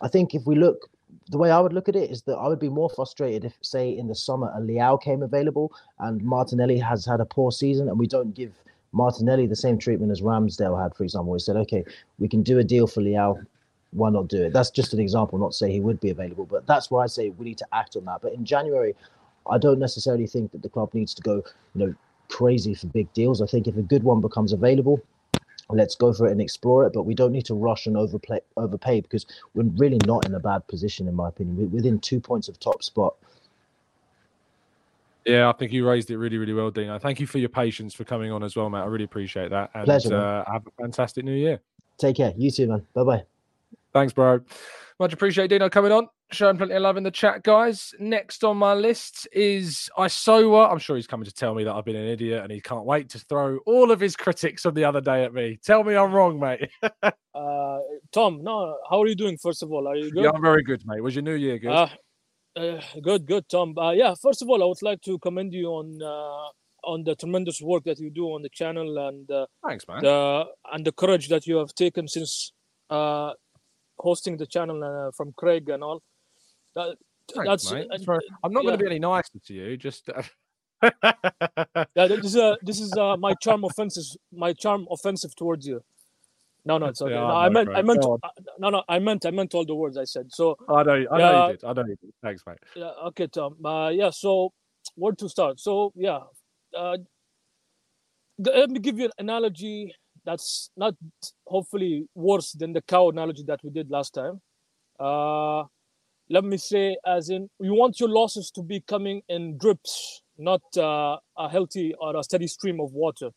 I 0.01 0.07
think 0.07 0.35
if 0.35 0.45
we 0.45 0.55
look, 0.55 0.89
the 1.29 1.38
way 1.38 1.51
I 1.51 1.59
would 1.59 1.73
look 1.73 1.89
at 1.89 1.95
it 1.95 2.11
is 2.11 2.21
that 2.23 2.35
I 2.35 2.47
would 2.47 2.59
be 2.59 2.69
more 2.69 2.89
frustrated 2.89 3.45
if, 3.45 3.53
say, 3.61 3.89
in 3.97 4.07
the 4.07 4.15
summer, 4.15 4.51
a 4.55 4.59
Leao 4.59 5.01
came 5.01 5.23
available 5.23 5.71
and 5.99 6.23
Martinelli 6.23 6.77
has 6.79 7.05
had 7.05 7.19
a 7.19 7.25
poor 7.25 7.51
season, 7.51 7.88
and 7.89 7.97
we 7.97 8.07
don't 8.07 8.33
give 8.33 8.53
Martinelli 8.91 9.47
the 9.47 9.55
same 9.55 9.77
treatment 9.77 10.11
as 10.11 10.21
Ramsdale 10.21 10.81
had, 10.81 10.95
for 10.95 11.03
example. 11.03 11.31
We 11.31 11.39
said, 11.39 11.55
okay, 11.57 11.83
we 12.19 12.27
can 12.27 12.43
do 12.43 12.59
a 12.59 12.63
deal 12.63 12.88
for 12.88 13.01
Leao. 13.01 13.45
Why 13.91 14.09
not 14.09 14.27
do 14.27 14.43
it? 14.43 14.53
That's 14.53 14.69
just 14.69 14.93
an 14.93 14.99
example. 14.99 15.38
Not 15.38 15.53
say 15.53 15.71
he 15.71 15.79
would 15.79 15.99
be 15.99 16.09
available, 16.09 16.45
but 16.45 16.65
that's 16.65 16.89
why 16.89 17.03
I 17.03 17.07
say 17.07 17.29
we 17.29 17.45
need 17.45 17.57
to 17.59 17.67
act 17.73 17.95
on 17.95 18.05
that. 18.05 18.21
But 18.21 18.33
in 18.33 18.45
January, 18.45 18.95
I 19.49 19.57
don't 19.57 19.79
necessarily 19.79 20.27
think 20.27 20.51
that 20.51 20.61
the 20.61 20.69
club 20.69 20.93
needs 20.93 21.13
to 21.15 21.21
go, 21.21 21.43
you 21.75 21.85
know, 21.85 21.95
crazy 22.29 22.73
for 22.73 22.88
big 22.88 23.11
deals. 23.13 23.41
I 23.41 23.45
think 23.45 23.67
if 23.67 23.75
a 23.75 23.81
good 23.81 24.03
one 24.03 24.21
becomes 24.21 24.53
available, 24.53 25.01
let's 25.73 25.95
go 25.95 26.14
for 26.14 26.27
it 26.27 26.31
and 26.31 26.41
explore 26.41 26.85
it. 26.85 26.93
But 26.93 27.03
we 27.03 27.14
don't 27.14 27.31
need 27.31 27.45
to 27.45 27.53
rush 27.53 27.88
and 27.88 27.98
overplay 27.98 28.39
overpay 28.57 29.02
because 29.02 29.26
we're 29.53 29.64
really 29.64 29.99
not 30.06 30.26
in 30.26 30.34
a 30.34 30.39
bad 30.39 30.68
position, 30.68 31.07
in 31.07 31.15
my 31.15 31.30
opinion. 31.30 31.57
We're 31.57 31.68
within 31.68 31.99
two 31.99 32.19
points 32.19 32.48
of 32.48 32.60
top 32.60 32.84
spot. 32.84 33.15
Yeah, 35.26 35.49
I 35.49 35.52
think 35.53 35.72
you 35.72 35.88
raised 35.88 36.10
it 36.10 36.18
really, 36.18 36.38
really 36.38 36.53
well, 36.53 36.72
Dino. 36.72 36.98
Thank 36.98 37.19
you 37.19 37.27
for 37.27 37.38
your 37.38 37.49
patience 37.49 37.93
for 37.93 38.03
coming 38.03 38.31
on 38.31 38.43
as 38.43 38.56
well, 38.56 38.69
mate. 38.69 38.80
I 38.80 38.85
really 38.85 39.03
appreciate 39.06 39.52
that. 39.52 39.69
And 39.76 39.85
Pleasure, 39.85 40.15
uh, 40.15 40.52
have 40.52 40.65
a 40.65 40.72
fantastic 40.81 41.23
new 41.23 41.35
year. 41.35 41.61
Take 41.99 42.18
care. 42.18 42.34
You 42.35 42.49
too, 42.49 42.68
man. 42.68 42.88
Bye 42.93 43.03
bye. 43.03 43.23
Thanks, 43.93 44.13
bro. 44.13 44.39
Much 44.99 45.13
appreciate 45.13 45.47
Dino 45.47 45.69
coming 45.69 45.91
on. 45.91 46.07
Showing 46.31 46.57
plenty 46.57 46.76
of 46.76 46.81
love 46.84 46.95
in 46.95 47.03
the 47.03 47.11
chat, 47.11 47.43
guys. 47.43 47.93
Next 47.99 48.43
on 48.43 48.55
my 48.55 48.73
list 48.73 49.27
is 49.34 49.89
Isowa. 49.97 50.72
I'm 50.72 50.77
sure 50.77 50.95
he's 50.95 51.07
coming 51.07 51.26
to 51.26 51.34
tell 51.34 51.53
me 51.53 51.63
that 51.65 51.73
I've 51.73 51.84
been 51.84 51.95
an 51.95 52.07
idiot 52.07 52.43
and 52.43 52.51
he 52.51 52.61
can't 52.61 52.85
wait 52.85 53.09
to 53.09 53.19
throw 53.19 53.57
all 53.65 53.91
of 53.91 53.99
his 53.99 54.15
critics 54.15 54.63
of 54.63 54.76
the 54.76 54.85
other 54.85 55.01
day 55.01 55.26
at 55.26 55.34
me. 55.34 55.59
Tell 55.65 55.84
me 55.84 55.95
I'm 55.95 56.13
wrong, 56.13 56.39
mate. 56.39 56.69
Uh, 57.34 57.80
Tom, 58.11 58.43
no, 58.43 58.77
how 58.89 59.01
are 59.01 59.07
you 59.07 59.15
doing? 59.15 59.38
First 59.38 59.63
of 59.63 59.72
all, 59.72 59.88
are 59.88 59.95
you 59.95 60.11
good? 60.11 60.26
yeah, 60.26 60.31
I'm 60.35 60.41
very 60.41 60.61
good, 60.63 60.84
mate. 60.85 61.01
Was 61.01 61.15
your 61.15 61.23
new 61.23 61.34
year 61.34 61.57
good? 61.57 61.72
Uh, 61.72 61.88
uh, 62.57 62.81
good, 63.01 63.26
good, 63.26 63.47
Tom. 63.47 63.76
Uh, 63.77 63.91
yeah, 63.91 64.13
first 64.22 64.41
of 64.41 64.49
all, 64.49 64.61
I 64.61 64.65
would 64.65 64.81
like 64.81 65.01
to 65.03 65.18
commend 65.19 65.53
you 65.53 65.68
on 65.68 65.97
uh, 66.03 66.88
on 66.88 67.03
the 67.05 67.15
tremendous 67.15 67.61
work 67.61 67.85
that 67.85 67.99
you 67.99 68.11
do 68.11 68.26
on 68.27 68.41
the 68.41 68.49
channel 68.49 69.07
and 69.07 69.31
uh, 69.31 69.45
Thanks, 69.65 69.88
man. 69.88 70.03
the 70.03 70.45
and 70.73 70.85
the 70.85 70.91
courage 70.91 71.30
that 71.30 71.47
you 71.47 71.55
have 71.55 71.73
taken 71.73 72.07
since 72.07 72.51
uh, 72.89 73.31
hosting 74.01 74.37
the 74.37 74.45
channel 74.45 74.83
uh, 74.83 75.11
from 75.11 75.33
Craig 75.33 75.69
and 75.69 75.83
all. 75.83 76.01
That, 76.75 76.97
Thanks, 77.33 77.69
that's 77.69 77.71
mate. 77.71 77.87
I'm 78.43 78.51
not 78.51 78.63
going 78.63 78.77
to 78.77 78.83
be 78.83 78.89
any 78.89 78.99
nicer 78.99 79.39
to 79.45 79.53
you. 79.53 79.77
Just 79.77 80.09
yeah, 80.83 82.07
this 82.07 82.25
is 82.25 82.35
uh, 82.35 82.55
this 82.61 82.79
is 82.79 82.91
uh, 82.97 83.15
my 83.17 83.33
charm 83.35 83.63
offensive 83.63 84.03
my 84.33 84.53
charm 84.53 84.87
offensive 84.91 85.35
towards 85.35 85.67
you. 85.67 85.83
No, 86.65 86.77
no, 86.77 86.87
it's 86.87 87.01
okay. 87.01 87.13
Yeah, 87.13 87.21
no, 87.21 87.27
I 87.27 87.45
I 87.45 87.49
meant 87.49 87.69
I 87.69 87.81
meant 87.81 88.01
Go 88.01 88.13
on. 88.13 88.19
uh, 88.23 88.29
no, 88.59 88.69
no, 88.69 88.83
I 88.89 88.99
meant 88.99 89.25
I 89.25 89.31
meant 89.31 89.53
all 89.53 89.65
the 89.65 89.75
words 89.75 89.97
I 89.97 90.05
said. 90.05 90.31
So 90.31 90.57
I 90.67 90.83
know, 90.83 91.05
I 91.11 91.17
know 91.17 91.31
yeah, 91.31 91.47
you 91.47 91.51
did. 91.53 91.63
I 91.63 91.73
know 91.73 91.85
you 91.87 91.95
did. 92.01 92.13
Thanks, 92.21 92.43
mate. 92.45 92.57
Yeah, 92.75 92.91
okay, 93.07 93.27
Tom. 93.27 93.63
Uh, 93.65 93.89
yeah, 93.89 94.09
so 94.09 94.51
where 94.95 95.13
to 95.13 95.29
start? 95.29 95.59
So 95.59 95.93
yeah, 95.95 96.19
uh, 96.75 96.97
let 98.39 98.69
me 98.69 98.79
give 98.79 98.97
you 98.97 99.05
an 99.05 99.11
analogy 99.19 99.93
that's 100.26 100.69
not 100.76 100.93
hopefully 101.48 102.07
worse 102.15 102.52
than 102.53 102.73
the 102.73 102.81
cow 102.81 103.10
analogy 103.10 103.43
that 103.48 103.60
we 103.64 103.69
did 103.69 103.89
last 103.89 104.14
time. 104.14 104.41
Uh, 104.99 105.64
let 106.30 106.43
me 106.43 106.57
say, 106.57 106.95
as 107.06 107.30
in, 107.30 107.49
you 107.60 107.73
want 107.73 107.99
your 107.99 108.10
losses 108.10 108.52
to 108.52 108.64
be 108.64 108.80
coming 108.81 109.22
in 109.27 109.57
drips, 109.57 110.22
not 110.38 110.61
uh, 110.77 111.18
a 111.38 111.49
healthy 111.49 111.93
or 111.99 112.15
a 112.15 112.23
steady 112.23 112.48
stream 112.48 112.80
of 112.80 112.93
water. 112.93 113.31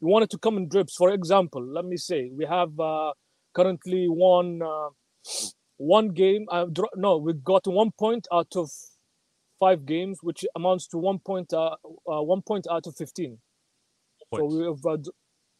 You 0.00 0.08
want 0.08 0.24
it 0.24 0.30
to 0.30 0.38
come 0.38 0.56
in 0.56 0.68
drips. 0.68 0.96
For 0.96 1.10
example, 1.10 1.64
let 1.64 1.84
me 1.84 1.96
say 1.96 2.30
we 2.36 2.44
have 2.44 2.78
uh, 2.78 3.12
currently 3.54 4.06
one 4.08 4.60
uh, 4.60 4.88
one 5.76 6.08
game. 6.08 6.46
Uh, 6.50 6.66
no, 6.96 7.16
we 7.16 7.32
got 7.32 7.66
one 7.66 7.92
point 7.98 8.26
out 8.30 8.54
of 8.56 8.70
five 9.58 9.86
games, 9.86 10.18
which 10.20 10.44
amounts 10.54 10.88
to 10.88 10.98
one 10.98 11.20
point 11.20 11.52
uh, 11.54 11.76
uh, 12.06 12.22
one 12.22 12.42
point 12.42 12.66
out 12.70 12.86
of 12.86 12.96
fifteen. 12.96 13.38
So 14.34 14.44
we 14.44 14.64
have, 14.64 14.84
uh, 14.84 14.98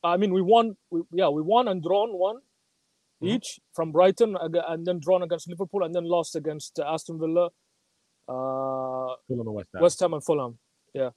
I 0.04 0.16
mean, 0.16 0.32
we 0.32 0.42
won. 0.42 0.76
We, 0.90 1.02
yeah, 1.12 1.28
we 1.28 1.42
won 1.42 1.66
and 1.68 1.82
drawn 1.82 2.10
one 2.12 2.40
each 3.22 3.58
from 3.72 3.90
Brighton, 3.90 4.36
and 4.40 4.86
then 4.86 5.00
drawn 5.00 5.22
against 5.22 5.48
Liverpool, 5.48 5.82
and 5.82 5.94
then 5.94 6.04
lost 6.04 6.36
against 6.36 6.78
Aston 6.78 7.18
Villa, 7.18 7.46
uh, 8.28 9.14
West 9.28 9.70
Ham. 9.72 9.82
West 9.82 10.00
Ham 10.00 10.12
and 10.12 10.24
Fulham. 10.24 10.58
Yeah. 10.92 11.10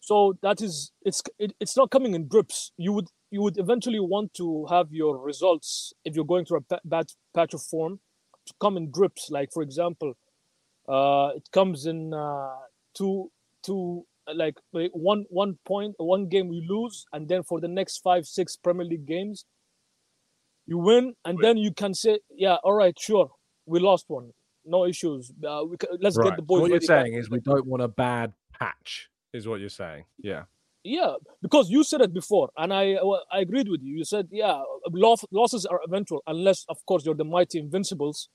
So 0.00 0.38
that 0.42 0.60
is 0.60 0.92
it's 1.02 1.22
it, 1.38 1.52
it's 1.60 1.76
not 1.76 1.90
coming 1.90 2.14
in 2.14 2.28
drips. 2.28 2.72
You 2.76 2.92
would 2.92 3.08
you 3.30 3.42
would 3.42 3.58
eventually 3.58 4.00
want 4.00 4.34
to 4.34 4.66
have 4.70 4.88
your 4.90 5.18
results 5.18 5.92
if 6.04 6.16
you're 6.16 6.24
going 6.24 6.44
through 6.44 6.64
a 6.70 6.78
bad 6.84 7.06
patch 7.34 7.54
of 7.54 7.62
form 7.62 8.00
to 8.46 8.54
come 8.60 8.76
in 8.76 8.90
drips. 8.90 9.28
Like 9.30 9.50
for 9.52 9.62
example, 9.62 10.14
uh, 10.88 11.30
it 11.36 11.48
comes 11.52 11.86
in 11.86 12.14
uh, 12.14 12.56
two 12.94 13.30
two 13.62 14.06
like 14.34 14.56
like 14.72 14.90
one 14.92 15.24
one 15.28 15.58
point 15.64 15.94
one 15.98 16.28
game 16.28 16.48
we 16.48 16.66
lose, 16.68 17.04
and 17.12 17.28
then 17.28 17.42
for 17.42 17.60
the 17.60 17.68
next 17.68 17.98
five 17.98 18.26
six 18.26 18.56
Premier 18.56 18.86
League 18.86 19.06
games, 19.06 19.44
you 20.66 20.78
win, 20.78 21.14
and 21.24 21.38
then 21.42 21.56
you 21.56 21.72
can 21.72 21.94
say, 21.94 22.20
yeah, 22.30 22.56
all 22.62 22.74
right, 22.74 22.96
sure, 22.98 23.30
we 23.66 23.80
lost 23.80 24.06
one, 24.08 24.30
no 24.64 24.84
issues. 24.86 25.32
Uh, 25.46 25.64
we 25.68 25.76
let's 26.00 26.16
right. 26.16 26.28
get 26.28 26.36
the 26.36 26.42
So 26.42 26.46
boys 26.46 26.60
what 26.60 26.68
you're 26.68 26.74
ready 26.76 26.86
back. 26.86 27.04
saying 27.04 27.14
is 27.14 27.30
we 27.30 27.40
don't 27.40 27.66
want 27.66 27.82
a 27.82 27.88
bad 27.88 28.32
patch, 28.58 29.08
is 29.32 29.46
what 29.48 29.60
you're 29.60 29.68
saying. 29.68 30.04
Yeah. 30.18 30.44
Yeah, 30.82 31.16
because 31.42 31.68
you 31.68 31.84
said 31.84 32.00
it 32.00 32.14
before, 32.14 32.48
and 32.56 32.72
I 32.72 32.94
well, 33.02 33.22
I 33.30 33.40
agreed 33.40 33.68
with 33.68 33.82
you. 33.82 33.98
You 33.98 34.04
said, 34.04 34.28
yeah, 34.32 34.62
loss, 34.90 35.26
losses 35.30 35.66
are 35.66 35.80
eventual, 35.86 36.22
unless 36.26 36.64
of 36.70 36.78
course 36.86 37.04
you're 37.04 37.14
the 37.14 37.24
mighty 37.24 37.58
Invincibles. 37.58 38.30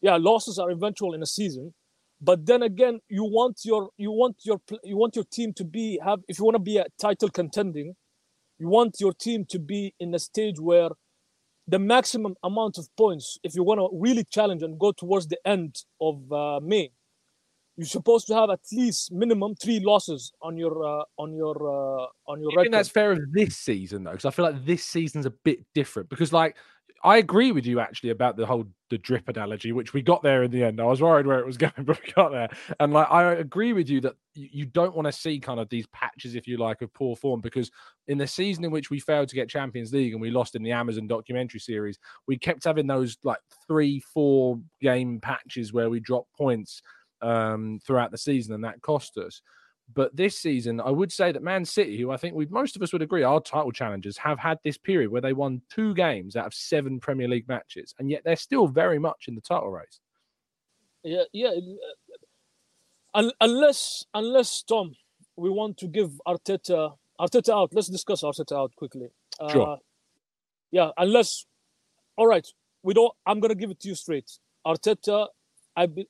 Yeah, 0.00 0.16
losses 0.16 0.56
are 0.60 0.70
eventual 0.70 1.14
in 1.14 1.22
a 1.22 1.26
season, 1.26 1.74
but 2.20 2.44
then 2.46 2.62
again, 2.62 3.00
you 3.08 3.24
want 3.24 3.60
your 3.64 3.90
you 3.96 4.10
want 4.10 4.36
your 4.44 4.60
you 4.84 4.96
want 4.96 5.16
your 5.16 5.24
team 5.24 5.52
to 5.54 5.64
be 5.64 5.98
have 6.04 6.20
if 6.28 6.38
you 6.38 6.44
want 6.44 6.56
to 6.56 6.62
be 6.62 6.76
a 6.76 6.86
title 7.00 7.30
contending, 7.30 7.94
you 8.58 8.68
want 8.68 9.00
your 9.00 9.12
team 9.12 9.46
to 9.46 9.58
be 9.58 9.94
in 9.98 10.14
a 10.14 10.18
stage 10.18 10.60
where 10.60 10.90
the 11.66 11.78
maximum 11.78 12.34
amount 12.42 12.78
of 12.78 12.88
points, 12.96 13.38
if 13.42 13.54
you 13.54 13.62
want 13.62 13.78
to 13.78 13.88
really 13.92 14.24
challenge 14.24 14.62
and 14.62 14.78
go 14.78 14.92
towards 14.92 15.28
the 15.28 15.38
end 15.46 15.76
of 16.00 16.30
uh, 16.32 16.58
May, 16.60 16.90
you're 17.76 17.86
supposed 17.86 18.26
to 18.26 18.34
have 18.34 18.50
at 18.50 18.60
least 18.72 19.12
minimum 19.12 19.54
three 19.54 19.80
losses 19.80 20.32
on 20.42 20.58
your 20.58 20.84
uh, 20.84 21.04
on 21.16 21.32
your 21.32 21.56
uh, 21.56 22.06
on 22.26 22.40
your 22.40 22.50
I 22.58 22.62
think 22.62 22.72
that's 22.72 22.90
fair 22.90 23.12
of 23.12 23.20
this 23.32 23.56
season 23.56 24.04
though, 24.04 24.10
because 24.10 24.26
I 24.26 24.30
feel 24.30 24.44
like 24.44 24.66
this 24.66 24.84
season's 24.84 25.24
a 25.24 25.30
bit 25.30 25.60
different. 25.74 26.10
Because 26.10 26.32
like 26.32 26.56
I 27.04 27.18
agree 27.18 27.52
with 27.52 27.66
you 27.66 27.80
actually 27.80 28.10
about 28.10 28.36
the 28.36 28.46
whole 28.46 28.66
the 28.90 28.98
drip 28.98 29.28
analogy, 29.28 29.72
which 29.72 29.92
we 29.92 30.02
got 30.02 30.22
there 30.22 30.42
in 30.42 30.50
the 30.50 30.64
end. 30.64 30.80
I 30.80 30.84
was 30.84 31.00
worried 31.00 31.26
where 31.26 31.38
it 31.38 31.46
was 31.46 31.56
going, 31.58 31.72
but 31.78 32.00
we 32.04 32.12
got 32.12 32.32
there. 32.32 32.48
And 32.78 32.92
like 32.92 33.10
I 33.10 33.32
agree 33.34 33.72
with 33.72 33.88
you 33.88 34.00
that 34.02 34.14
you, 34.34 34.66
don't 34.66 34.94
want 34.94 35.06
to 35.06 35.12
see 35.12 35.38
kind 35.40 35.60
of 35.60 35.68
these 35.68 35.86
patches, 35.88 36.34
if 36.34 36.46
you 36.46 36.56
like, 36.56 36.82
of 36.82 36.92
poor 36.94 37.16
form, 37.16 37.40
because 37.40 37.70
in 38.08 38.18
the 38.18 38.26
season 38.26 38.64
in 38.64 38.70
which 38.70 38.90
we 38.90 39.00
failed 39.00 39.28
to 39.28 39.34
get 39.34 39.48
Champions 39.48 39.92
League 39.92 40.12
and 40.12 40.20
we 40.20 40.30
lost 40.30 40.54
in 40.54 40.62
the 40.62 40.72
Amazon 40.72 41.06
documentary 41.06 41.60
series, 41.60 41.98
we 42.26 42.38
kept 42.38 42.64
having 42.64 42.86
those 42.86 43.18
like 43.24 43.40
three, 43.66 44.00
four 44.00 44.58
game 44.80 45.20
patches 45.20 45.72
where 45.72 45.90
we 45.90 46.00
dropped 46.00 46.32
points 46.36 46.82
um, 47.22 47.80
throughout 47.84 48.10
the 48.10 48.18
season, 48.18 48.54
and 48.54 48.64
that 48.64 48.82
cost 48.82 49.16
us. 49.18 49.42
But 49.94 50.14
this 50.14 50.36
season, 50.38 50.80
I 50.80 50.90
would 50.90 51.10
say 51.10 51.32
that 51.32 51.42
Man 51.42 51.64
City, 51.64 51.98
who 51.98 52.10
I 52.10 52.16
think 52.16 52.34
we 52.34 52.46
most 52.46 52.76
of 52.76 52.82
us 52.82 52.92
would 52.92 53.02
agree 53.02 53.22
are 53.22 53.40
title 53.40 53.72
challengers, 53.72 54.16
have 54.18 54.38
had 54.38 54.58
this 54.62 54.78
period 54.78 55.10
where 55.10 55.20
they 55.20 55.32
won 55.32 55.62
two 55.70 55.94
games 55.94 56.36
out 56.36 56.46
of 56.46 56.54
seven 56.54 57.00
Premier 57.00 57.28
League 57.28 57.48
matches, 57.48 57.94
and 57.98 58.10
yet 58.10 58.22
they're 58.24 58.36
still 58.36 58.66
very 58.66 58.98
much 58.98 59.26
in 59.28 59.34
the 59.34 59.40
title 59.40 59.70
race. 59.70 60.00
Yeah, 61.02 61.22
yeah. 61.32 61.52
uh, 63.14 63.30
unless 63.40 64.04
unless 64.14 64.62
Tom, 64.62 64.94
we 65.36 65.50
want 65.50 65.78
to 65.78 65.86
give 65.86 66.20
Arteta 66.26 66.94
Arteta 67.20 67.50
out. 67.50 67.74
Let's 67.74 67.88
discuss 67.88 68.22
Arteta 68.22 68.56
out 68.56 68.74
quickly. 68.76 69.08
Uh, 69.38 69.48
Sure. 69.48 69.78
Yeah, 70.70 70.90
unless. 70.96 71.46
All 72.16 72.26
right, 72.26 72.46
we 72.82 72.94
don't. 72.94 73.12
I'm 73.26 73.40
gonna 73.40 73.54
give 73.54 73.70
it 73.70 73.80
to 73.80 73.88
you 73.88 73.94
straight. 73.94 74.30
Arteta, 74.66 75.28
I 75.74 75.86
be, 75.86 76.06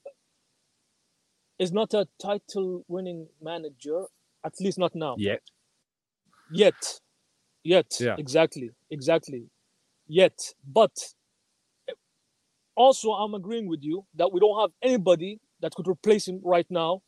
is 1.60 1.72
not 1.72 1.92
a 1.94 2.08
title-winning 2.20 3.28
manager. 3.40 4.04
At 4.44 4.54
least 4.60 4.78
not 4.78 4.94
now. 4.94 5.14
Yet. 5.18 5.42
Yet. 6.50 7.00
Yet. 7.62 7.92
Yeah. 8.00 8.16
Exactly. 8.18 8.70
Exactly. 8.90 9.44
Yet. 10.08 10.38
But 10.66 10.92
also, 12.74 13.10
I'm 13.10 13.34
agreeing 13.34 13.68
with 13.68 13.80
you 13.82 14.06
that 14.14 14.32
we 14.32 14.40
don't 14.40 14.58
have 14.58 14.70
anybody 14.82 15.38
that 15.60 15.74
could 15.74 15.86
replace 15.86 16.26
him 16.26 16.40
right 16.42 16.66
now. 16.70 17.02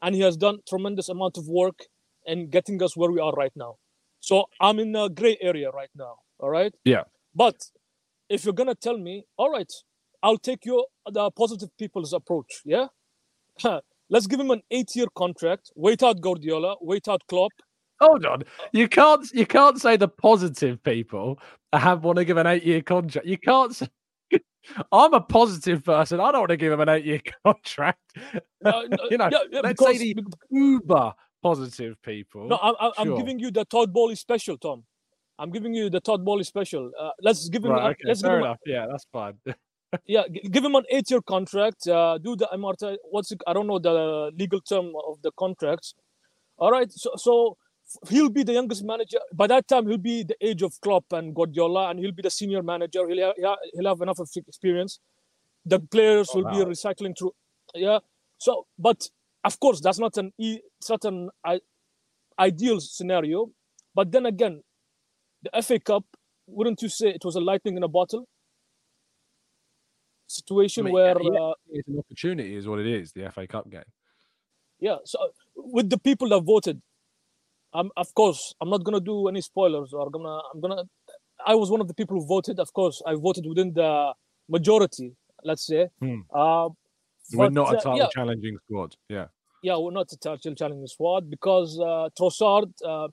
And 0.00 0.14
he 0.14 0.22
has 0.22 0.36
done 0.38 0.60
tremendous 0.66 1.10
amount 1.10 1.36
of 1.36 1.46
work 1.46 1.80
in 2.24 2.48
getting 2.48 2.82
us 2.82 2.96
where 2.96 3.10
we 3.10 3.20
are 3.20 3.32
right 3.32 3.52
now. 3.54 3.76
So 4.20 4.46
I'm 4.58 4.78
in 4.78 4.96
a 4.96 5.10
gray 5.10 5.36
area 5.42 5.70
right 5.70 5.90
now. 5.94 6.14
All 6.38 6.48
right. 6.48 6.72
Yeah. 6.84 7.04
But 7.34 7.56
if 8.30 8.44
you're 8.44 8.54
gonna 8.54 8.74
tell 8.74 8.96
me, 8.96 9.24
all 9.36 9.50
right, 9.50 9.70
I'll 10.22 10.38
take 10.38 10.64
your 10.64 10.86
the 11.10 11.30
positive 11.30 11.76
people's 11.76 12.14
approach. 12.14 12.62
Yeah. 12.64 12.86
Let's 14.10 14.26
give 14.26 14.40
him 14.40 14.50
an 14.50 14.62
eight-year 14.70 15.06
contract. 15.16 15.70
Wait 15.76 16.02
out 16.02 16.20
Guardiola. 16.20 16.76
Wait 16.80 17.08
out 17.08 17.22
Klopp. 17.28 17.52
Hold 18.00 18.24
on, 18.26 18.42
you 18.72 18.88
can't 18.88 19.28
you 19.34 19.44
can't 19.44 19.80
say 19.80 19.96
the 19.96 20.06
positive 20.08 20.80
people 20.84 21.38
have 21.72 22.04
want 22.04 22.16
to 22.18 22.24
give 22.24 22.36
an 22.36 22.46
eight 22.46 22.62
year 22.64 22.80
contract. 22.80 23.26
You 23.26 23.36
can't. 23.38 23.74
Say, 23.74 23.88
I'm 24.92 25.14
a 25.14 25.20
positive 25.20 25.84
person. 25.84 26.20
I 26.20 26.30
don't 26.30 26.42
want 26.42 26.50
to 26.50 26.56
give 26.56 26.72
him 26.72 26.80
an 26.80 26.88
eight 26.88 27.04
year 27.04 27.20
contract. 27.44 27.98
you 28.34 28.38
know, 28.62 28.84
yeah, 29.10 29.28
yeah, 29.50 29.60
let's 29.62 29.80
because- 29.80 29.98
say 29.98 30.12
the 30.14 30.24
uber 30.50 31.12
positive 31.42 32.00
people. 32.02 32.46
No, 32.48 32.58
I'm, 32.62 32.74
I'm, 32.80 32.92
I'm 32.98 33.06
Sure. 33.08 33.16
giving 33.18 33.38
you 33.40 33.50
the 33.50 33.64
Todd 33.64 33.92
Boehly 33.92 34.14
special, 34.16 34.56
Tom. 34.58 34.84
I'm 35.40 35.50
giving 35.50 35.72
you 35.74 35.88
the 35.90 36.00
Todd 36.00 36.24
Boehly 36.24 36.44
special. 36.44 36.90
Uh, 36.98 37.10
let's 37.20 37.48
give 37.48 37.64
him. 37.64 37.72
Right, 37.72 37.90
okay, 37.90 38.00
let's 38.04 38.22
give 38.22 38.28
fair 38.30 38.38
him 38.38 38.42
a- 38.42 38.46
enough. 38.46 38.58
Yeah, 38.66 38.86
that's 38.90 39.06
fine. 39.12 39.34
Yeah, 40.06 40.22
give 40.28 40.64
him 40.64 40.74
an 40.74 40.84
eight-year 40.90 41.22
contract. 41.22 41.86
Uh, 41.88 42.18
do 42.18 42.36
the. 42.36 42.48
What's 43.10 43.32
it, 43.32 43.40
I 43.46 43.52
don't 43.52 43.66
know 43.66 43.78
the 43.78 44.30
legal 44.38 44.60
term 44.60 44.92
of 45.08 45.22
the 45.22 45.32
contracts. 45.38 45.94
All 46.58 46.70
right. 46.70 46.90
So, 46.92 47.10
so 47.16 47.56
he'll 48.08 48.28
be 48.30 48.42
the 48.42 48.52
youngest 48.52 48.84
manager. 48.84 49.18
By 49.32 49.46
that 49.48 49.66
time, 49.68 49.86
he'll 49.88 49.98
be 49.98 50.24
the 50.24 50.36
age 50.40 50.62
of 50.62 50.78
Klopp 50.80 51.04
and 51.12 51.34
Guardiola, 51.34 51.90
and 51.90 51.98
he'll 51.98 52.12
be 52.12 52.22
the 52.22 52.30
senior 52.30 52.62
manager. 52.62 53.08
He'll 53.08 53.26
have, 53.26 53.56
he'll 53.74 53.88
have 53.88 54.00
enough 54.00 54.18
of 54.18 54.28
experience. 54.36 55.00
The 55.64 55.80
players 55.80 56.30
Oh, 56.34 56.38
will 56.42 56.50
be 56.50 56.70
recycling 56.70 57.16
through. 57.18 57.32
Yeah. 57.74 57.98
So, 58.38 58.66
but 58.78 59.08
of 59.44 59.58
course, 59.60 59.80
that's 59.80 59.98
not 59.98 60.16
an 60.16 60.32
e- 60.38 60.60
it's 60.80 60.90
not 60.90 61.04
an 61.04 61.30
I- 61.44 61.60
ideal 62.38 62.80
scenario. 62.80 63.50
But 63.94 64.12
then 64.12 64.26
again, 64.26 64.62
the 65.42 65.62
FA 65.62 65.78
Cup, 65.80 66.04
wouldn't 66.46 66.82
you 66.82 66.88
say 66.88 67.08
it 67.10 67.24
was 67.24 67.36
a 67.36 67.40
lightning 67.40 67.76
in 67.76 67.82
a 67.82 67.88
bottle? 67.88 68.26
Situation 70.30 70.82
I 70.82 70.84
mean, 70.86 70.94
where 70.94 71.16
yeah, 71.20 71.40
uh, 71.40 71.54
it's 71.72 71.88
an 71.88 71.98
opportunity, 71.98 72.54
is 72.54 72.68
what 72.68 72.78
it 72.78 72.86
is. 72.86 73.12
The 73.12 73.30
FA 73.34 73.46
Cup 73.54 73.66
game. 73.70 73.90
yeah 74.80 74.98
so 75.12 75.18
with 75.76 75.88
the 75.94 75.98
people 76.08 76.28
that 76.32 76.40
voted 76.54 76.76
um 77.78 77.88
of 78.02 78.08
course 78.20 78.40
i'm 78.60 78.70
not 78.74 78.82
gonna 78.86 79.00
do 79.12 79.16
any 79.32 79.40
spoilers 79.50 79.90
or 79.98 80.04
gonna 80.16 80.36
i'm 80.50 80.60
gonna 80.64 80.82
i 81.52 81.54
was 81.60 81.68
one 81.74 81.80
of 81.84 81.88
the 81.90 81.96
people 82.00 82.14
who 82.18 82.24
voted 82.36 82.56
of 82.64 82.70
course 82.78 82.96
i 83.10 83.12
voted 83.26 83.44
within 83.50 83.70
the 83.80 83.90
majority 84.56 85.08
let's 85.50 85.64
say 85.72 85.82
Hmm. 86.04 86.20
uh, 86.42 86.68
We're 87.38 87.46
but, 87.50 87.52
not 87.60 87.74
a 87.74 87.88
uh, 87.90 87.94
yeah, 88.00 88.08
challenging 88.16 88.56
squad. 88.64 88.90
Yeah. 89.16 89.26
yeah 89.68 89.76
we're 89.82 89.96
not 90.00 90.08
a 90.16 90.18
title 90.26 90.54
challenging 90.60 90.90
squad 90.96 91.22
because 91.36 91.70
uh 91.90 92.06
Trossard, 92.18 92.70
uh 92.92 93.08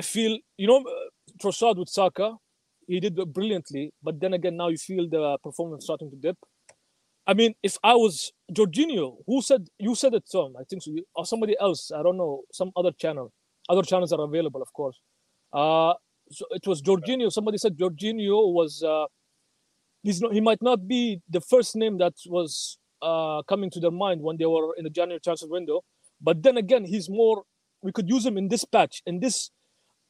i 0.00 0.02
feel 0.14 0.32
you 0.62 0.66
know 0.70 0.80
uh, 0.96 1.08
Trossard 1.42 1.76
with 1.82 1.88
Saka 1.98 2.28
he 2.86 3.00
did 3.00 3.16
brilliantly 3.32 3.92
but 4.02 4.20
then 4.20 4.32
again 4.34 4.56
now 4.56 4.68
you 4.68 4.78
feel 4.78 5.08
the 5.08 5.38
performance 5.42 5.84
starting 5.84 6.10
to 6.10 6.16
dip 6.16 6.36
I 7.26 7.34
mean, 7.34 7.54
if 7.62 7.76
I 7.82 7.94
was 7.94 8.32
Jorginho, 8.52 9.16
who 9.26 9.42
said 9.42 9.66
you 9.78 9.94
said 9.96 10.14
it, 10.14 10.24
Tom? 10.30 10.54
I 10.58 10.62
think 10.62 10.82
so, 10.82 10.92
or 11.14 11.26
somebody 11.26 11.56
else. 11.60 11.90
I 11.90 12.02
don't 12.02 12.16
know. 12.16 12.42
Some 12.52 12.70
other 12.76 12.92
channel. 12.92 13.32
Other 13.68 13.82
channels 13.82 14.12
are 14.12 14.20
available, 14.20 14.62
of 14.62 14.72
course. 14.72 15.00
Uh, 15.52 15.94
so 16.30 16.46
it 16.50 16.66
was 16.66 16.80
Jorginho. 16.82 17.32
Somebody 17.32 17.58
said 17.58 17.76
Jorginho 17.76 18.52
was. 18.52 18.82
Uh, 18.82 19.06
he's 20.04 20.20
not, 20.20 20.32
he 20.32 20.40
might 20.40 20.62
not 20.62 20.86
be 20.86 21.20
the 21.28 21.40
first 21.40 21.74
name 21.74 21.98
that 21.98 22.14
was 22.26 22.78
uh, 23.02 23.42
coming 23.42 23.70
to 23.70 23.80
their 23.80 23.90
mind 23.90 24.22
when 24.22 24.36
they 24.36 24.46
were 24.46 24.74
in 24.76 24.84
the 24.84 24.90
January 24.90 25.20
transfer 25.20 25.48
window. 25.48 25.82
But 26.20 26.44
then 26.44 26.56
again, 26.56 26.84
he's 26.84 27.10
more. 27.10 27.42
We 27.82 27.90
could 27.90 28.08
use 28.08 28.24
him 28.24 28.38
in 28.38 28.48
this 28.48 28.64
patch. 28.64 29.02
In 29.04 29.18
this, 29.18 29.50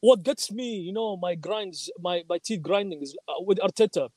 what 0.01 0.23
gets 0.23 0.51
me, 0.51 0.77
you 0.77 0.93
know, 0.93 1.17
my 1.17 1.35
grinds, 1.35 1.89
my 1.99 2.23
my 2.29 2.39
teeth 2.43 2.61
grinding 2.61 3.01
is 3.01 3.15
uh, 3.27 3.33
with 3.39 3.59
Arteta. 3.59 4.09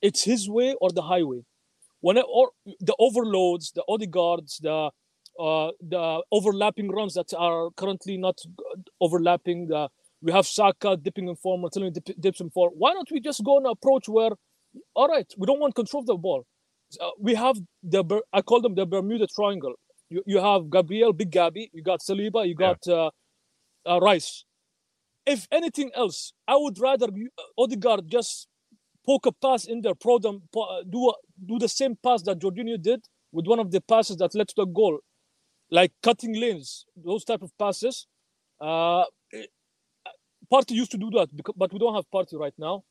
It's 0.00 0.24
his 0.24 0.48
way 0.48 0.74
or 0.80 0.90
the 0.90 1.02
highway 1.02 1.44
when 2.00 2.18
it, 2.18 2.26
or 2.28 2.50
the 2.80 2.94
overloads, 2.98 3.72
the 3.72 3.82
Odegaards, 3.88 4.60
the 4.60 4.90
uh, 5.42 5.70
the 5.80 6.22
overlapping 6.30 6.90
runs 6.90 7.14
that 7.14 7.32
are 7.36 7.70
currently 7.76 8.16
not 8.16 8.38
overlapping. 9.00 9.68
The, 9.68 9.88
we 10.22 10.30
have 10.32 10.46
Saka 10.46 10.96
dipping 10.96 11.28
in 11.28 11.36
form, 11.36 11.62
Martinelli 11.62 11.90
dip, 11.90 12.08
dips 12.20 12.40
in 12.40 12.50
form. 12.50 12.72
Why 12.76 12.92
don't 12.92 13.10
we 13.10 13.20
just 13.20 13.42
go 13.42 13.56
on 13.56 13.66
an 13.66 13.72
approach 13.72 14.08
where, 14.08 14.30
all 14.94 15.08
right, 15.08 15.26
we 15.36 15.46
don't 15.46 15.60
want 15.60 15.74
control 15.74 16.02
of 16.02 16.06
the 16.06 16.16
ball. 16.16 16.46
Uh, 17.00 17.10
we 17.18 17.34
have 17.34 17.56
the 17.82 18.04
I 18.32 18.42
call 18.42 18.60
them 18.60 18.74
the 18.74 18.86
Bermuda 18.86 19.26
Triangle. 19.26 19.74
You, 20.10 20.22
you 20.26 20.38
have 20.40 20.70
Gabriel, 20.70 21.12
Big 21.12 21.30
Gabby, 21.30 21.70
you 21.72 21.82
got 21.82 22.00
Saliba, 22.00 22.46
you 22.46 22.54
got 22.54 22.86
uh, 22.86 23.10
uh, 23.86 23.98
Rice. 24.00 24.44
If 25.26 25.48
anything 25.50 25.90
else, 25.94 26.32
I 26.46 26.56
would 26.56 26.78
rather 26.78 27.08
Odegaard 27.58 28.08
just 28.08 28.48
poke 29.06 29.26
a 29.26 29.32
pass 29.32 29.64
in 29.64 29.80
there, 29.82 29.94
pro 29.94 30.18
them, 30.18 30.42
po- 30.52 30.62
uh, 30.62 30.82
do 30.88 31.08
a, 31.10 31.14
do 31.46 31.58
the 31.58 31.68
same 31.68 31.96
pass 32.02 32.22
that 32.22 32.38
Jorginho 32.38 32.80
did 32.80 33.04
with 33.32 33.46
one 33.46 33.58
of 33.58 33.70
the 33.70 33.80
passes 33.80 34.16
that 34.18 34.34
led 34.34 34.48
to 34.48 34.54
the 34.56 34.64
goal, 34.66 34.98
like 35.70 35.92
cutting 36.02 36.38
lanes, 36.38 36.84
those 36.96 37.24
type 37.24 37.42
of 37.42 37.50
passes. 37.58 38.06
Uh, 38.60 39.04
Partey 40.52 40.72
used 40.72 40.90
to 40.90 40.98
do 40.98 41.10
that, 41.10 41.34
becau- 41.34 41.54
but 41.56 41.72
we 41.72 41.78
don't 41.78 41.94
have 41.94 42.04
Partey 42.14 42.38
right 42.38 42.54
now. 42.58 42.82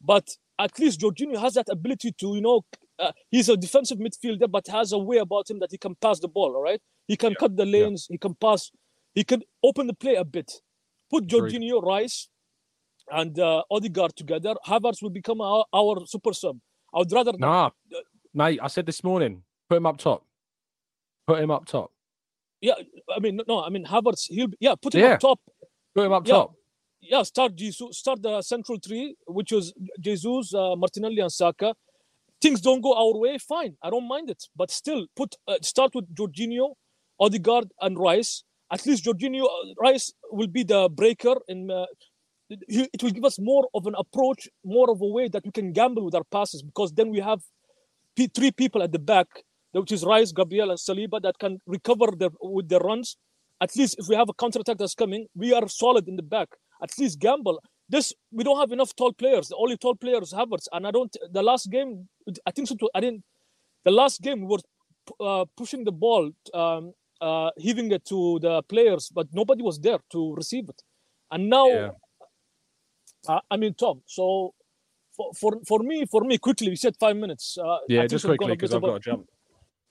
But 0.00 0.28
at 0.58 0.78
least 0.78 1.00
Jorginho 1.00 1.38
has 1.38 1.54
that 1.54 1.68
ability 1.68 2.12
to, 2.18 2.34
you 2.34 2.40
know, 2.40 2.62
uh, 2.98 3.12
he's 3.30 3.48
a 3.48 3.56
defensive 3.56 3.98
midfielder, 3.98 4.50
but 4.50 4.66
has 4.68 4.92
a 4.92 4.98
way 4.98 5.18
about 5.18 5.50
him 5.50 5.58
that 5.60 5.70
he 5.70 5.78
can 5.78 5.94
pass 5.96 6.20
the 6.20 6.28
ball. 6.28 6.54
All 6.56 6.62
right, 6.62 6.80
he 7.06 7.16
can 7.16 7.34
cut 7.34 7.56
the 7.56 7.66
lanes, 7.66 8.06
he 8.10 8.18
can 8.18 8.34
pass, 8.34 8.70
he 9.14 9.24
can 9.24 9.42
open 9.62 9.86
the 9.86 9.94
play 9.94 10.14
a 10.14 10.24
bit. 10.24 10.50
Put. 11.10 11.26
Jorginho, 11.26 11.82
Rice, 11.82 12.28
and 13.10 13.38
uh, 13.38 13.62
Odegaard 13.70 14.14
together. 14.16 14.54
Havertz 14.66 15.02
will 15.02 15.10
become 15.10 15.40
our, 15.40 15.64
our 15.72 16.06
super 16.06 16.32
sub. 16.32 16.58
I 16.94 16.98
would 16.98 17.12
rather 17.12 17.32
Nah, 17.38 17.70
mate. 18.34 18.60
I 18.62 18.68
said 18.68 18.86
this 18.86 19.02
morning. 19.04 19.42
Put 19.68 19.76
him 19.78 19.86
up 19.86 19.98
top. 19.98 20.24
Put 21.26 21.40
him 21.40 21.50
up 21.50 21.64
top. 21.66 21.92
Yeah, 22.60 22.74
I 23.14 23.20
mean, 23.20 23.36
no, 23.36 23.44
no, 23.48 23.62
I 23.64 23.70
mean 23.70 23.84
Havertz. 23.86 24.26
He'll 24.28 24.48
be- 24.48 24.56
yeah, 24.60 24.74
put 24.80 24.94
him 24.94 25.00
Yeah. 25.02 25.14
up 25.14 25.20
top. 25.20 25.40
Put 25.94 26.04
him 26.06 26.12
up 26.12 26.26
yeah, 26.26 26.34
top. 26.34 26.54
Yeah, 27.00 27.22
start 27.22 27.56
Jesus, 27.56 27.98
start 27.98 28.20
the 28.22 28.42
central 28.42 28.78
three, 28.78 29.16
which 29.26 29.52
was 29.52 29.72
Jesus, 29.98 30.52
uh, 30.54 30.76
Martinelli, 30.76 31.20
and 31.20 31.32
Saka. 31.32 31.74
Things 32.42 32.60
don't 32.60 32.80
go 32.80 32.92
our 32.94 33.18
way, 33.18 33.38
fine. 33.38 33.76
I 33.82 33.90
don't 33.90 34.06
mind 34.06 34.30
it, 34.30 34.44
but 34.54 34.70
still, 34.70 35.06
put 35.16 35.34
uh, 35.48 35.56
start 35.62 35.94
with 35.94 36.14
Jorginho, 36.14 36.74
Odegaard, 37.18 37.70
and 37.80 37.98
Rice. 37.98 38.44
At 38.72 38.86
least 38.86 39.04
Jorginho, 39.04 39.44
uh, 39.44 39.74
Rice 39.78 40.12
will 40.30 40.46
be 40.46 40.62
the 40.62 40.88
breaker, 40.88 41.34
and 41.48 41.70
uh, 41.70 41.86
it 42.48 43.02
will 43.02 43.10
give 43.10 43.24
us 43.24 43.38
more 43.38 43.68
of 43.74 43.86
an 43.86 43.94
approach, 43.98 44.48
more 44.64 44.90
of 44.90 45.00
a 45.00 45.06
way 45.06 45.28
that 45.28 45.44
we 45.44 45.50
can 45.50 45.72
gamble 45.72 46.04
with 46.04 46.14
our 46.14 46.24
passes, 46.24 46.62
because 46.62 46.92
then 46.92 47.10
we 47.10 47.20
have 47.20 47.40
three 48.34 48.50
people 48.50 48.82
at 48.82 48.92
the 48.92 48.98
back, 48.98 49.26
which 49.72 49.92
is 49.92 50.04
Rice, 50.04 50.32
Gabriel, 50.32 50.70
and 50.70 50.78
Saliba, 50.78 51.20
that 51.22 51.38
can 51.38 51.60
recover 51.66 52.06
their, 52.16 52.30
with 52.40 52.68
their 52.68 52.80
runs. 52.80 53.16
At 53.60 53.76
least 53.76 53.96
if 53.98 54.08
we 54.08 54.14
have 54.14 54.28
a 54.28 54.34
counter 54.34 54.60
attack 54.60 54.78
that's 54.78 54.94
coming, 54.94 55.26
we 55.34 55.52
are 55.52 55.68
solid 55.68 56.08
in 56.08 56.16
the 56.16 56.22
back. 56.22 56.48
At 56.82 56.90
least 56.98 57.18
gamble. 57.18 57.62
This 57.88 58.12
we 58.30 58.44
don't 58.44 58.58
have 58.58 58.72
enough 58.72 58.94
tall 58.96 59.12
players. 59.12 59.48
The 59.48 59.56
only 59.56 59.76
tall 59.76 59.96
players 59.96 60.32
Havertz, 60.32 60.66
and 60.72 60.86
I 60.86 60.90
don't. 60.92 61.14
The 61.30 61.42
last 61.42 61.70
game, 61.70 62.08
I 62.46 62.52
think 62.52 62.68
so. 62.68 62.76
Too, 62.76 62.88
I 62.94 63.00
didn't. 63.00 63.24
The 63.84 63.90
last 63.90 64.22
game 64.22 64.40
we 64.40 64.46
were 64.46 64.62
uh, 65.20 65.44
pushing 65.56 65.84
the 65.84 65.92
ball, 65.92 66.30
um, 66.54 66.92
uh, 67.20 67.50
heaving 67.56 67.90
it 67.92 68.04
to 68.06 68.38
the 68.40 68.62
players, 68.62 69.10
but 69.14 69.26
nobody 69.32 69.62
was 69.62 69.78
there 69.80 69.98
to 70.12 70.34
receive 70.34 70.68
it. 70.68 70.82
And 71.30 71.48
now, 71.48 71.68
Yeah. 71.68 71.90
uh, 73.28 73.40
I 73.50 73.56
mean, 73.56 73.74
Tom. 73.74 74.02
So 74.06 74.54
for, 75.16 75.32
for 75.34 75.52
for 75.66 75.80
me, 75.80 76.06
for 76.06 76.22
me, 76.22 76.38
quickly, 76.38 76.68
we 76.70 76.76
said 76.76 76.94
five 76.98 77.16
minutes. 77.16 77.56
Uh, 77.58 77.78
Yeah, 77.88 78.06
just 78.06 78.24
quickly 78.24 78.52
because 78.56 78.74
I've 78.74 78.82
got 78.82 78.94
to 78.94 79.00
jump. 79.10 79.26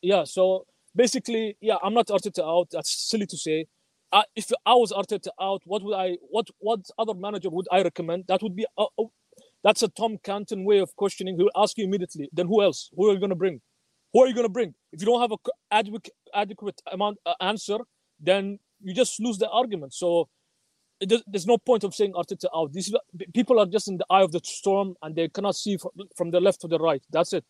yeah, 0.01 0.23
so 0.23 0.65
basically, 0.95 1.57
yeah, 1.61 1.77
I'm 1.84 1.93
not 1.93 2.07
Arteta 2.07 2.43
out. 2.43 2.68
That's 2.72 2.91
silly 3.10 3.26
to 3.27 3.38
say. 3.38 3.68
Uh, 4.11 4.23
if 4.35 4.51
I 4.65 4.73
was 4.73 4.91
Arteta 4.91 5.30
out, 5.39 5.61
what 5.65 5.84
would 5.84 5.95
I? 5.95 6.18
What 6.30 6.47
what 6.60 6.80
other 6.97 7.14
manager 7.14 7.49
would 7.51 7.68
I 7.72 7.84
recommend? 7.84 8.26
That 8.27 8.41
would 8.41 8.56
be 8.56 8.65
uh, 8.77 8.85
uh, 8.97 9.03
that's 9.64 9.84
a 9.84 9.88
Tom 9.89 10.18
Canton 10.23 10.64
way 10.65 10.80
of 10.80 10.95
questioning. 10.95 11.38
He'll 11.38 11.51
ask 11.64 11.77
you 11.77 11.84
immediately. 11.85 12.27
Then 12.34 12.47
who 12.47 12.64
else? 12.64 12.89
Who 12.95 13.07
are 13.10 13.14
you 13.14 13.19
going 13.19 13.30
to 13.30 13.35
bring? 13.35 13.61
Who 14.14 14.23
are 14.23 14.27
you 14.27 14.34
going 14.34 14.47
to 14.47 14.56
bring? 14.60 14.73
If 14.91 15.01
you 15.01 15.06
don't 15.06 15.22
have 15.22 15.31
a 15.31 15.38
a 15.72 15.84
c- 15.85 16.11
adequate 16.34 16.81
amount 16.91 17.18
uh, 17.26 17.34
answer, 17.41 17.77
then 18.19 18.60
you 18.81 18.93
just 18.93 19.19
lose 19.19 19.38
the 19.38 19.49
argument. 19.49 19.93
So 19.93 20.30
there's 21.01 21.47
no 21.47 21.57
point 21.57 21.84
of 21.84 21.95
saying 21.95 22.14
Arteta 22.14 22.47
out. 22.56 22.73
These 22.73 22.93
people 23.34 23.60
are 23.60 23.65
just 23.65 23.88
in 23.88 23.97
the 23.97 24.06
eye 24.10 24.22
of 24.22 24.31
the 24.31 24.41
storm 24.43 24.95
and 25.01 25.15
they 25.15 25.30
cannot 25.30 25.56
see 25.56 25.77
from, 25.77 25.91
from 26.15 26.31
the 26.31 26.41
left 26.41 26.61
to 26.61 26.68
the 26.68 26.77
right. 26.80 27.01
That's 27.10 27.34
it. 27.34 27.45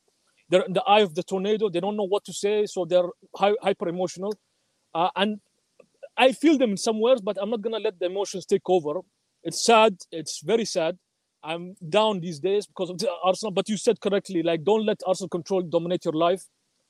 They're 0.49 0.61
in 0.61 0.73
the 0.73 0.83
eye 0.83 1.01
of 1.01 1.15
the 1.15 1.23
tornado. 1.23 1.69
They 1.69 1.79
don't 1.79 1.95
know 1.97 2.07
what 2.07 2.25
to 2.25 2.33
say, 2.33 2.65
so 2.65 2.85
they're 2.85 3.09
hy- 3.35 3.55
hyper 3.61 3.87
emotional. 3.87 4.33
Uh, 4.93 5.09
and 5.15 5.39
I 6.17 6.31
feel 6.31 6.57
them 6.57 6.71
in 6.71 6.77
some 6.77 6.99
ways, 6.99 7.21
but 7.21 7.37
I'm 7.41 7.49
not 7.49 7.61
gonna 7.61 7.79
let 7.79 7.99
the 7.99 8.07
emotions 8.07 8.45
take 8.45 8.67
over. 8.67 9.01
It's 9.43 9.63
sad. 9.63 9.97
It's 10.11 10.41
very 10.43 10.65
sad. 10.65 10.97
I'm 11.43 11.75
down 11.87 12.19
these 12.19 12.39
days 12.39 12.67
because 12.67 12.89
of 12.89 12.97
the 12.97 13.09
Arsenal. 13.23 13.51
But 13.51 13.69
you 13.69 13.77
said 13.77 14.01
correctly, 14.01 14.43
like 14.43 14.63
don't 14.63 14.85
let 14.85 15.01
Arsenal 15.07 15.29
control 15.29 15.61
dominate 15.61 16.05
your 16.05 16.13
life. 16.13 16.43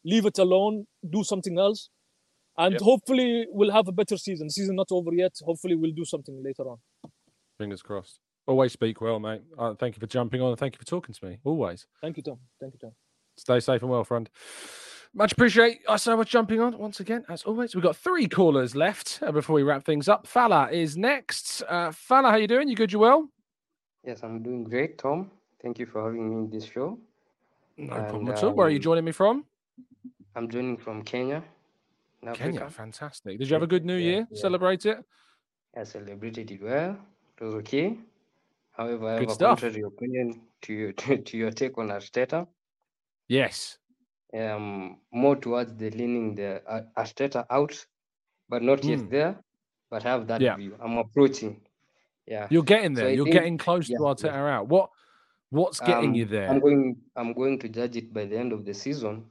Leave 0.06 0.26
it 0.26 0.38
alone. 0.40 0.86
Do 1.10 1.24
something 1.24 1.58
else, 1.58 1.90
and 2.58 2.74
Yep. 2.74 2.82
hopefully 2.82 3.48
we'll 3.50 3.72
have 3.72 3.88
a 3.88 3.92
better 3.92 4.18
season. 4.18 4.50
Season 4.50 4.76
not 4.76 4.88
over 4.92 5.14
yet. 5.14 5.34
Hopefully 5.44 5.76
we'll 5.76 5.92
do 5.94 6.06
something 6.06 6.42
later 6.44 6.64
on. 6.70 6.78
Fingers 7.58 7.82
crossed. 7.82 8.20
Always 8.48 8.72
speak 8.74 9.02
well, 9.02 9.20
mate. 9.20 9.42
Uh, 9.58 9.74
thank 9.76 9.96
you 9.96 10.00
for 10.00 10.08
jumping 10.08 10.42
on 10.42 10.50
and 10.50 10.58
thank 10.58 10.74
you 10.74 10.80
for 10.80 10.86
talking 10.86 11.14
to 11.14 11.26
me. 11.26 11.38
Always. 11.44 11.86
Thank 12.02 12.18
you, 12.18 12.24
Tom. 12.24 12.40
Thank 12.60 12.74
you, 12.74 12.80
Tom. 12.80 12.92
Stay 13.38 13.60
safe 13.60 13.82
and 13.82 13.92
well, 13.92 14.04
friend. 14.04 14.30
Much 15.14 15.32
appreciate 15.34 15.80
us 15.88 16.04
so 16.04 16.16
much 16.16 16.30
jumping 16.30 16.60
on 16.62 16.78
once 16.78 17.00
again, 17.00 17.26
as 17.30 17.44
always. 17.44 17.74
We've 17.76 17.84
got 17.84 17.96
three 17.96 18.28
callers 18.28 18.76
left 18.76 19.20
uh, 19.22 19.32
before 19.32 19.56
we 19.56 19.64
wrap 19.64 19.84
things 19.84 20.08
up. 20.08 20.26
Fala 20.28 20.70
is 20.72 20.96
next. 20.98 21.62
Uh, 21.68 21.92
Fala, 21.92 22.30
how 22.30 22.38
you 22.38 22.48
doing? 22.48 22.68
You 22.70 22.76
good? 22.76 22.92
You 22.92 23.00
well? 23.00 23.28
Yes, 24.06 24.22
I'm 24.24 24.42
doing 24.44 24.64
great, 24.64 24.98
Tom. 24.98 25.32
Thank 25.62 25.80
you 25.80 25.86
for 25.86 26.04
having 26.06 26.30
me 26.30 26.36
in 26.38 26.50
this 26.50 26.66
show. 26.66 26.98
No 27.78 27.94
And, 27.96 28.08
problem 28.08 28.30
at 28.30 28.44
all. 28.44 28.52
Where 28.54 28.68
are 28.68 28.70
you 28.70 28.78
um, 28.78 28.82
joining 28.84 29.06
me 29.06 29.12
from? 29.12 29.46
I'm 30.35 30.49
joining 30.49 30.77
from 30.77 31.03
Kenya, 31.03 31.43
Kenya. 32.34 32.69
Fantastic. 32.69 33.39
Did 33.39 33.47
you 33.49 33.53
have 33.53 33.64
a 33.64 33.68
good 33.68 33.85
New 33.85 33.95
Yeah, 33.95 34.10
Year? 34.11 34.27
yeah. 34.31 34.39
Celebrate 34.41 34.85
it? 34.85 35.03
I 35.76 35.84
celebrated 35.84 36.51
it 36.51 36.61
well. 36.61 36.97
It 37.39 37.43
was 37.43 37.56
okay. 37.56 37.97
However, 38.72 39.07
I 39.07 39.11
have 39.14 39.19
Good 39.22 39.30
a 39.30 39.34
stuff. 39.34 39.60
contrary 39.61 39.84
opinion 39.85 40.41
to 40.64 40.73
your 40.73 40.91
to, 41.26 41.38
your 41.38 41.51
take 41.51 41.77
on 41.77 41.88
Arteta. 41.89 42.47
Yes. 43.27 43.77
Um, 44.34 44.97
more 45.11 45.35
towards 45.35 45.73
the 45.76 45.89
leaning 45.91 46.35
the 46.35 46.61
uh, 46.68 46.81
Arteta 46.97 47.45
out, 47.49 47.73
but 48.47 48.61
not 48.61 48.84
yet 48.84 48.99
Mm. 48.99 49.10
there. 49.10 49.35
but 49.91 50.03
have 50.03 50.27
that 50.27 50.39
Yeah. 50.39 50.56
view. 50.56 50.76
I'm 50.80 50.97
approaching. 50.99 51.60
Yeah. 52.27 52.45
You're 52.51 52.61
getting 52.61 52.93
there. 52.93 53.07
I 53.07 53.14
You're 53.14 53.26
think- 53.26 53.34
getting 53.34 53.57
close 53.57 53.89
yeah, 53.89 53.97
to 53.97 54.03
Arteta 54.03 54.30
out. 54.56 54.68
What 54.68 54.91
what's 55.49 55.80
getting 55.80 56.10
Um, 56.11 56.14
you 56.15 56.26
there? 56.26 56.47
I'm 56.47 56.60
going. 56.60 56.95
I'm 57.15 57.34
going 57.34 57.57
to 57.57 57.68
judge 57.69 57.97
it 57.97 58.14
by 58.14 58.26
the 58.26 58.38
end 58.38 58.53
of 58.53 58.65
the 58.65 58.73
season, 58.76 59.26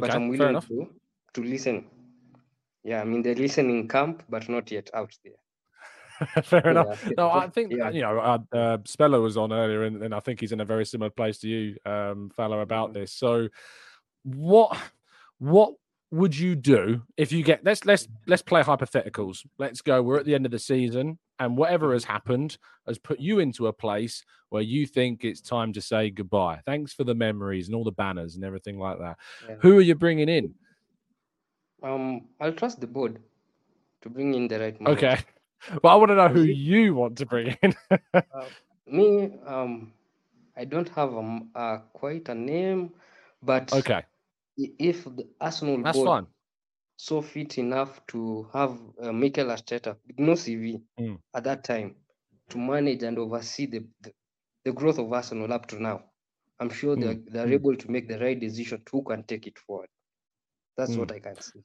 but 0.00 0.14
I'm 0.14 0.28
willing 0.28 0.50
enough. 0.50 0.68
to 0.68 0.88
to 1.34 1.42
listen. 1.42 1.86
Yeah, 2.84 3.00
I'm 3.02 3.12
in 3.14 3.22
the 3.22 3.34
listening 3.34 3.88
camp, 3.88 4.22
but 4.28 4.48
not 4.48 4.70
yet 4.70 4.90
out 4.94 5.12
there. 5.24 5.34
Fair 6.42 6.70
enough. 6.70 7.08
No, 7.16 7.30
I 7.30 7.48
think 7.48 7.72
Yeah. 7.72 7.90
you 7.90 8.02
know 8.02 8.18
uh, 8.18 8.38
uh, 8.52 8.78
Speller 8.84 9.20
was 9.20 9.36
on 9.36 9.52
earlier, 9.52 9.84
and, 9.84 10.02
and 10.02 10.14
I 10.14 10.20
think 10.20 10.40
he's 10.40 10.52
in 10.52 10.60
a 10.60 10.64
very 10.64 10.84
similar 10.84 11.10
place 11.10 11.38
to 11.40 11.48
you, 11.48 11.76
um, 11.84 12.30
Fowler, 12.30 12.62
about 12.62 12.92
this. 12.92 13.12
So, 13.12 13.48
what 14.24 14.76
what 15.38 15.74
would 16.10 16.36
you 16.36 16.56
do 16.56 17.02
if 17.16 17.32
you 17.32 17.42
get 17.42 17.64
let's 17.64 17.84
let's 17.84 18.08
let's 18.26 18.42
play 18.42 18.62
hypotheticals. 18.62 19.46
Let's 19.58 19.82
go. 19.82 20.02
We're 20.02 20.18
at 20.18 20.24
the 20.24 20.34
end 20.34 20.46
of 20.46 20.52
the 20.52 20.58
season, 20.58 21.18
and 21.38 21.56
whatever 21.56 21.92
has 21.92 22.04
happened 22.04 22.58
has 22.86 22.98
put 22.98 23.20
you 23.20 23.38
into 23.38 23.66
a 23.66 23.72
place 23.72 24.24
where 24.50 24.62
you 24.62 24.86
think 24.86 25.24
it's 25.24 25.40
time 25.40 25.72
to 25.72 25.80
say 25.80 26.10
goodbye. 26.10 26.60
Thanks 26.66 26.92
for 26.92 27.04
the 27.04 27.14
memories 27.14 27.68
and 27.68 27.74
all 27.74 27.84
the 27.84 27.92
banners 27.92 28.34
and 28.34 28.44
everything 28.44 28.78
like 28.78 28.98
that. 28.98 29.18
Yeah. 29.48 29.56
Who 29.60 29.78
are 29.78 29.82
you 29.82 29.94
bringing 29.94 30.28
in? 30.28 30.54
Um, 31.82 32.28
I'll 32.40 32.52
trust 32.52 32.80
the 32.80 32.86
board 32.86 33.20
to 34.02 34.10
bring 34.10 34.34
in 34.34 34.48
the 34.48 34.58
right 34.58 34.80
man. 34.80 34.94
Okay, 34.94 35.18
but 35.82 35.88
I 35.88 35.94
want 35.94 36.10
to 36.10 36.16
know 36.16 36.28
who 36.28 36.42
you 36.42 36.94
want 36.94 37.18
to 37.18 37.26
bring 37.26 37.56
in. 37.62 37.74
Me, 38.86 39.30
um, 39.46 39.92
I 40.56 40.64
don't 40.64 40.88
have 40.90 41.12
a, 41.12 41.40
uh, 41.54 41.78
quite 41.92 42.28
a 42.30 42.34
name, 42.34 42.92
but 43.42 43.72
okay, 43.72 44.02
if 44.56 45.04
the 45.04 45.26
Arsenal 45.40 45.82
That's 45.82 45.96
board 45.96 46.06
fine. 46.06 46.26
So 46.98 47.22
fit 47.22 47.58
enough 47.58 48.04
to 48.08 48.48
have 48.52 48.76
uh, 49.00 49.12
Mikel 49.12 49.46
Arteta 49.46 49.96
with 50.06 50.18
no 50.18 50.32
CV 50.32 50.82
Mm. 51.00 51.20
at 51.34 51.44
that 51.44 51.62
time 51.64 51.94
to 52.50 52.58
manage 52.58 53.04
and 53.04 53.18
oversee 53.18 53.66
the, 53.66 53.86
the, 54.00 54.12
the 54.64 54.72
growth 54.72 54.98
of 54.98 55.12
Arsenal 55.12 55.52
up 55.52 55.66
to 55.68 55.80
now, 55.80 56.02
I'm 56.58 56.70
sure 56.70 56.96
they're, 56.96 57.14
Mm. 57.14 57.30
they're 57.32 57.46
Mm. 57.46 57.52
able 57.54 57.76
to 57.76 57.90
make 57.90 58.08
the 58.08 58.18
right 58.18 58.38
decision 58.38 58.82
who 58.90 59.04
can 59.04 59.22
take 59.22 59.46
it 59.46 59.58
forward. 59.58 59.88
That's 60.76 60.96
what 60.96 61.08
Mm. 61.08 61.14
I 61.16 61.20
can 61.20 61.40
see. 61.40 61.60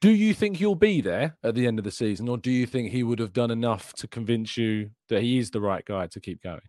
Do 0.00 0.10
you 0.10 0.32
think 0.32 0.56
he'll 0.56 0.74
be 0.74 1.02
there 1.02 1.36
at 1.42 1.54
the 1.54 1.66
end 1.66 1.78
of 1.78 1.84
the 1.84 1.90
season, 1.90 2.28
or 2.30 2.38
do 2.38 2.50
you 2.50 2.66
think 2.66 2.90
he 2.90 3.02
would 3.02 3.18
have 3.18 3.34
done 3.34 3.50
enough 3.50 3.92
to 3.94 4.08
convince 4.08 4.56
you 4.56 4.90
that 5.10 5.22
he 5.22 5.36
is 5.38 5.50
the 5.50 5.60
right 5.60 5.84
guy 5.84 6.06
to 6.06 6.20
keep 6.20 6.42
going? 6.42 6.62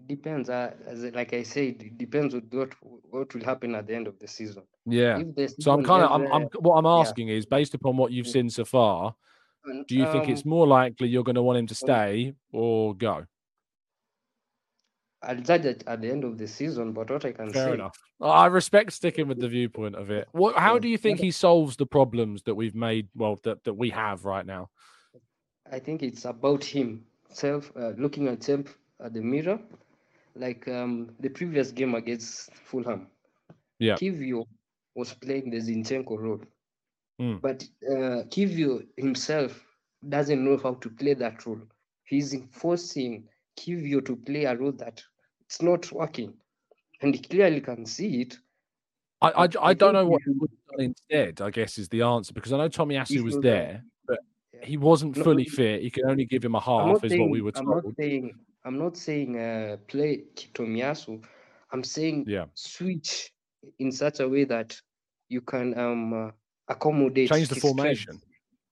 It 0.00 0.08
depends. 0.08 0.48
Uh, 0.48 0.72
as 0.86 1.04
like 1.04 1.32
I 1.34 1.42
said, 1.42 1.82
it 1.82 1.98
depends 1.98 2.34
on 2.34 2.42
what 2.50 2.72
what 3.10 3.34
will 3.34 3.44
happen 3.44 3.74
at 3.74 3.86
the 3.86 3.94
end 3.94 4.06
of 4.06 4.18
the 4.18 4.26
season. 4.26 4.62
Yeah. 4.86 5.18
The 5.18 5.54
So 5.60 5.72
I'm 5.72 5.84
kind 5.84 6.02
of, 6.04 6.10
I'm, 6.10 6.32
I'm, 6.32 6.44
uh, 6.44 6.60
what 6.60 6.76
I'm 6.76 6.84
yeah. 6.84 7.00
asking 7.00 7.28
is, 7.28 7.46
based 7.46 7.74
upon 7.74 7.96
what 7.96 8.12
you've 8.12 8.26
seen 8.26 8.48
so 8.50 8.64
far, 8.64 9.14
do 9.88 9.94
you 9.94 10.10
think 10.10 10.28
it's 10.28 10.44
um, 10.44 10.50
more 10.50 10.66
likely 10.66 11.08
you're 11.08 11.24
going 11.24 11.34
to 11.36 11.42
want 11.42 11.58
him 11.58 11.66
to 11.66 11.74
stay 11.74 12.34
or 12.52 12.94
go? 12.94 13.24
I'll 15.22 15.36
judge 15.36 15.66
it 15.66 15.84
at 15.86 16.00
the 16.00 16.10
end 16.10 16.24
of 16.24 16.38
the 16.38 16.48
season, 16.48 16.92
but 16.92 17.10
what 17.10 17.26
I 17.26 17.32
can 17.32 17.52
Fair 17.52 17.68
say, 17.68 17.74
enough. 17.74 17.96
I 18.22 18.46
respect 18.46 18.92
sticking 18.92 19.28
with 19.28 19.38
the 19.38 19.48
viewpoint 19.48 19.94
of 19.96 20.10
it. 20.10 20.28
What? 20.32 20.56
How 20.56 20.78
do 20.78 20.88
you 20.88 20.96
think 20.96 21.20
he 21.20 21.30
solves 21.30 21.76
the 21.76 21.84
problems 21.84 22.42
that 22.44 22.54
we've 22.54 22.74
made? 22.74 23.08
Well, 23.14 23.38
that, 23.44 23.62
that 23.64 23.74
we 23.74 23.90
have 23.90 24.24
right 24.24 24.46
now. 24.46 24.70
I 25.70 25.78
think 25.78 26.02
it's 26.02 26.24
about 26.24 26.64
himself, 26.64 27.70
uh, 27.76 27.92
looking 27.98 28.28
at 28.28 28.42
himself 28.42 28.78
at 28.98 29.12
the 29.12 29.20
mirror, 29.20 29.60
like 30.34 30.66
um, 30.68 31.10
the 31.20 31.28
previous 31.28 31.72
game 31.72 31.94
against 31.94 32.54
Fulham. 32.54 33.08
Yeah. 33.78 33.94
Kiwior 33.96 34.44
was 34.94 35.14
playing 35.14 35.50
the 35.50 35.58
Zinchenko 35.58 36.18
role, 36.18 36.40
Mm. 37.20 37.40
but 37.42 37.62
uh, 37.90 38.24
Kiwior 38.30 38.86
himself 38.96 39.62
doesn't 40.08 40.42
know 40.42 40.56
how 40.56 40.74
to 40.74 40.88
play 40.88 41.12
that 41.14 41.44
role. 41.44 41.60
He's 42.04 42.34
forcing 42.50 43.24
Kiwior 43.58 44.02
to 44.06 44.16
play 44.16 44.44
a 44.44 44.56
role 44.56 44.72
that 44.72 45.02
it's 45.42 45.60
not 45.60 45.90
working, 45.92 46.32
and 47.02 47.14
he 47.14 47.20
clearly 47.20 47.60
can 47.60 47.84
see 47.84 48.22
it. 48.22 48.38
I, 49.20 49.44
I, 49.44 49.48
I 49.60 49.74
don't 49.74 49.92
know 49.92 50.06
what 50.06 50.22
he 50.24 50.30
would 50.32 50.50
have 50.50 50.78
done 50.78 50.86
instead. 50.86 51.42
I 51.42 51.50
guess 51.50 51.76
is 51.76 51.90
the 51.90 52.00
answer 52.02 52.32
because 52.32 52.54
I 52.54 52.56
know 52.56 52.70
Tomiyasu 52.70 53.22
was 53.22 53.38
there, 53.40 53.84
but 54.06 54.20
he 54.62 54.78
wasn't 54.78 55.14
fully 55.16 55.44
fit. 55.44 55.82
He 55.82 55.90
could 55.90 56.04
only 56.06 56.24
give 56.24 56.42
him 56.42 56.54
a 56.54 56.58
I'm 56.58 56.88
half, 56.94 57.04
is 57.04 57.10
saying, 57.10 57.20
what 57.20 57.30
we 57.30 57.42
were 57.42 57.52
I'm 57.54 57.66
told. 57.66 57.84
not 57.84 57.96
saying 57.98 58.34
I'm 58.64 58.78
not 58.78 58.96
saying 58.96 59.38
uh, 59.38 59.78
play 59.88 60.24
Tomiyasu. 60.54 61.24
I'm 61.72 61.84
saying 61.84 62.26
Yeah. 62.28 62.46
switch 62.54 63.32
in 63.78 63.92
such 63.92 64.20
a 64.20 64.28
way 64.28 64.44
that 64.44 64.80
you 65.28 65.40
can 65.40 65.78
um 65.78 66.12
uh, 66.12 66.30
accommodate 66.68 67.30
Change 67.30 67.48
the 67.48 67.54
his 67.54 67.62
formation. 67.62 68.06
strengths. 68.14 68.26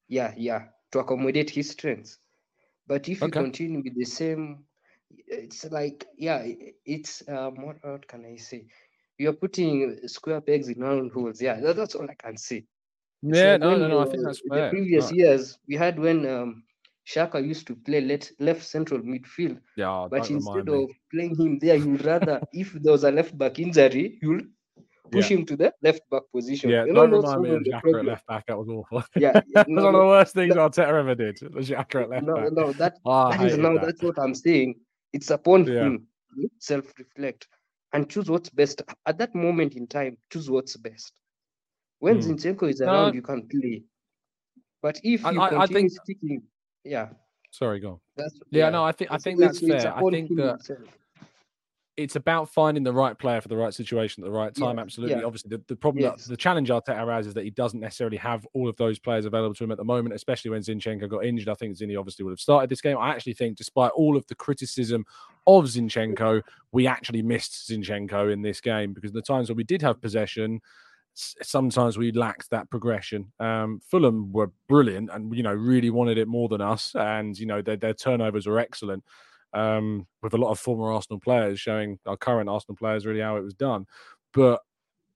Yeah, 0.09 0.35
yeah, 0.37 0.65
to 0.93 0.99
accommodate 1.01 1.51
his 1.51 1.71
strengths. 1.71 2.19
But 2.87 3.09
if 3.09 3.23
you 3.23 3.29
continue 3.31 3.83
with 3.83 3.95
the 3.97 4.05
same, 4.05 4.65
it's 5.27 5.71
like 5.71 6.07
yeah, 6.17 6.47
it's 6.85 7.23
um 7.29 7.55
what, 7.57 7.77
what 7.83 8.09
can 8.09 8.25
I 8.25 8.37
say? 8.37 8.67
You're 9.19 9.33
putting 9.35 10.07
square 10.09 10.41
pegs 10.41 10.69
in 10.69 10.81
round 10.81 11.13
holes. 11.13 11.41
Yeah, 11.41 11.61
that- 11.61 11.77
that's 11.77 11.95
all 11.95 12.09
I 12.11 12.15
can 12.15 12.37
say. 12.37 12.65
Yeah, 13.23 13.53
like 13.53 13.61
no, 13.61 13.77
no, 13.77 13.89
no. 13.89 14.01
I 14.01 14.05
the- 14.05 14.11
think 14.11 14.25
that's 14.25 14.41
the 14.45 14.51
fair. 14.51 14.71
previous 14.71 15.11
No. 15.11 15.17
years 15.17 15.59
we 15.69 15.77
had 15.77 15.99
when 15.99 16.27
um, 16.27 16.65
Xhaka 17.09 17.39
used 17.53 17.67
to 17.69 17.75
play 17.75 18.01
left 18.03 18.33
left 18.39 18.63
central 18.63 19.01
midfield, 19.01 19.59
Yeah, 19.77 20.07
but 20.11 20.31
instead 20.31 20.69
of 20.69 20.91
playing 21.13 21.35
him 21.37 21.59
there, 21.59 21.77
you'd 21.77 22.05
rather 22.05 22.41
if 22.53 22.73
there 22.75 22.93
was 22.93 23.05
a 23.05 23.11
left 23.11 23.37
back 23.39 23.59
injury, 23.59 24.19
you'll 24.21 24.43
push 25.11 25.31
Yeah. 25.31 25.39
him 25.39 25.47
to 25.47 25.57
the 25.57 25.73
left 25.83 26.03
back 26.11 26.25
position. 26.35 26.69
Yeah, 26.71 26.85
you 26.85 26.93
know, 26.93 27.07
don't 27.07 27.23
remind 27.23 27.43
me 27.43 27.51
of 27.51 27.63
Xhaka 27.63 27.99
at 28.01 28.05
left 28.05 28.27
back. 28.27 28.45
That 28.47 28.59
was 28.59 28.69
awful. 28.69 29.03
Yeah, 29.17 29.33
That's 29.33 29.49
yeah, 29.55 29.63
one 29.67 29.75
no, 29.75 29.87
of 29.89 29.93
the 29.95 30.07
worst 30.15 30.35
things 30.35 30.55
that- 30.55 30.61
Arteta 30.73 30.99
ever 31.03 31.15
did. 31.15 31.55
Was 31.55 31.71
Xhaka 31.71 32.03
at 32.03 32.11
left 32.11 32.27
no, 32.27 32.35
back. 32.35 32.53
no, 32.53 32.73
that 32.75 32.95
Oh, 33.07 33.31
that 33.31 33.47
is 33.47 33.57
now 33.57 33.73
that. 33.75 33.87
that's 33.87 34.03
what 34.03 34.19
I'm 34.19 34.35
saying. 34.35 34.75
It's 35.15 35.31
upon 35.31 35.65
Yeah. 35.67 35.85
him 35.85 36.07
to 36.37 36.51
self-reflect 36.59 37.49
and 37.95 38.11
choose 38.11 38.29
what's 38.29 38.51
best 38.51 38.83
at 39.07 39.17
that 39.17 39.35
moment 39.35 39.75
in 39.77 39.87
time. 39.87 40.19
Choose 40.31 40.51
what's 40.51 40.77
best. 40.77 41.13
When 42.01 42.17
Hmm. 42.17 42.33
Zinchenko 42.33 42.69
is 42.69 42.81
No, 42.81 42.87
around, 42.93 43.15
you 43.15 43.23
can 43.23 43.49
play. 43.49 43.85
But 44.83 45.01
if 45.03 45.25
I- 45.25 45.31
you 45.33 45.41
I- 45.41 45.47
I 45.47 45.51
continue 45.67 45.89
think- 45.89 46.01
sticking, 46.03 46.43
yeah, 46.85 47.09
Sorry, 47.51 47.81
go 47.81 47.93
on. 47.93 48.01
that's 48.17 48.39
Yeah, 48.51 48.69
no, 48.71 48.85
I 48.85 48.93
think 48.93 49.11
I 49.11 49.19
think 49.19 49.39
that's 49.41 49.61
fair. 49.61 49.95
I 49.97 50.01
think 50.11 50.29
that 50.37 50.61
it's 51.97 52.15
about 52.15 52.49
finding 52.49 52.85
the 52.85 52.93
right 52.93 53.19
player 53.19 53.41
for 53.41 53.49
the 53.49 53.57
right 53.57 53.75
situation 53.75 54.23
at 54.23 54.27
the 54.27 54.31
right 54.33 54.55
time. 54.55 54.77
Yeah, 54.77 54.83
Absolutely. 54.83 55.17
yeah. 55.17 55.25
Obviously, 55.25 55.49
the, 55.49 55.61
the 55.67 55.75
problem 55.75 56.05
Yes. 56.05 56.27
that 56.27 56.31
the 56.31 56.37
challenge 56.37 56.69
Arteta 56.69 57.13
has 57.13 57.27
is 57.27 57.35
that 57.35 57.43
he 57.43 57.51
doesn't 57.51 57.81
necessarily 57.81 58.17
have 58.19 58.47
all 58.55 58.69
of 58.69 58.77
those 58.77 59.01
players 59.01 59.25
available 59.25 59.53
to 59.57 59.65
him 59.65 59.73
at 59.73 59.79
the 59.79 59.85
moment, 59.85 60.15
especially 60.15 60.53
when 60.53 60.61
Zinchenko 60.63 61.09
got 61.09 61.25
injured. 61.25 61.49
I 61.49 61.55
think 61.55 61.75
Zini 61.75 61.97
obviously 61.97 62.25
would 62.25 62.31
have 62.31 62.39
started 62.39 62.71
this 62.71 62.81
game. 62.81 62.97
I 62.99 63.09
actually 63.11 63.35
think, 63.35 63.57
despite 63.57 63.91
all 63.97 64.17
of 64.17 64.25
the 64.29 64.37
criticism 64.37 65.05
of 65.49 65.65
Zinchenko, 65.65 66.41
we 66.71 66.87
actually 66.87 67.23
missed 67.23 67.69
Zinchenko 67.69 68.33
in 68.33 68.43
this 68.43 68.61
game 68.61 68.93
because 68.93 69.11
the 69.11 69.21
times 69.23 69.49
when 69.49 69.57
we 69.57 69.65
did 69.65 69.83
have 69.83 70.01
possession, 70.01 70.61
sometimes 71.43 71.99
we 71.99 72.13
lacked 72.13 72.51
that 72.51 72.71
progression. 72.71 73.33
Um, 73.41 73.81
Fulham 73.91 74.33
were 74.33 74.53
brilliant 74.69 75.11
and 75.13 75.35
you 75.35 75.43
know 75.43 75.55
really 75.55 75.91
wanted 75.91 76.19
it 76.19 76.29
more 76.29 76.49
than 76.49 76.61
us, 76.61 76.93
and 76.95 77.39
you 77.39 77.47
know 77.47 77.63
their, 77.63 77.77
their 77.77 77.95
turnovers 77.95 78.47
were 78.47 78.59
excellent 78.59 79.05
um, 79.53 80.07
with 80.23 80.35
a 80.35 80.39
lot 80.39 80.51
of 80.51 80.59
former 80.59 80.93
Arsenal 80.93 81.21
players 81.21 81.61
showing 81.61 81.99
our 82.07 82.17
current 82.17 82.49
Arsenal 82.49 82.77
players 82.77 83.07
really 83.07 83.21
how 83.21 83.37
it 83.37 83.43
was 83.43 83.55
done. 83.55 83.87
But 84.33 84.61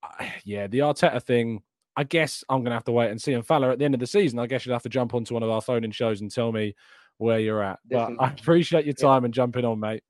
uh, 0.03 0.27
yeah, 0.45 0.66
the 0.66 0.81
Arteta 0.81 1.23
thing, 1.23 1.62
I 1.97 2.05
guess 2.05 2.43
I'm 2.49 2.61
going 2.61 2.70
to 2.70 2.77
have 2.77 2.85
to 2.85 2.93
wait 2.93 3.11
and 3.11 3.20
see. 3.20 3.35
And 3.35 3.47
Fowler, 3.47 3.70
at 3.70 3.79
the 3.79 3.85
end 3.85 3.95
of 3.95 4.01
the 4.01 4.07
season, 4.07 4.39
I 4.39 4.47
guess 4.47 4.65
you'll 4.65 4.74
have 4.74 4.83
to 4.85 4.89
jump 4.89 5.15
onto 5.15 5.35
one 5.35 5.43
of 5.43 5.51
our 5.51 5.61
phone 5.61 5.85
in 5.85 5.91
shows 5.91 6.20
and 6.20 6.31
tell 6.31 6.53
me 6.53 6.74
where 7.19 7.39
you're 7.39 7.62
at. 7.62 7.79
But 7.89 8.12
I 8.19 8.31
appreciate 8.31 8.85
your 8.85 8.95
time 8.95 9.24
and 9.24 9.35
jumping 9.35 9.65
on, 9.65 9.79
mate. 9.79 10.03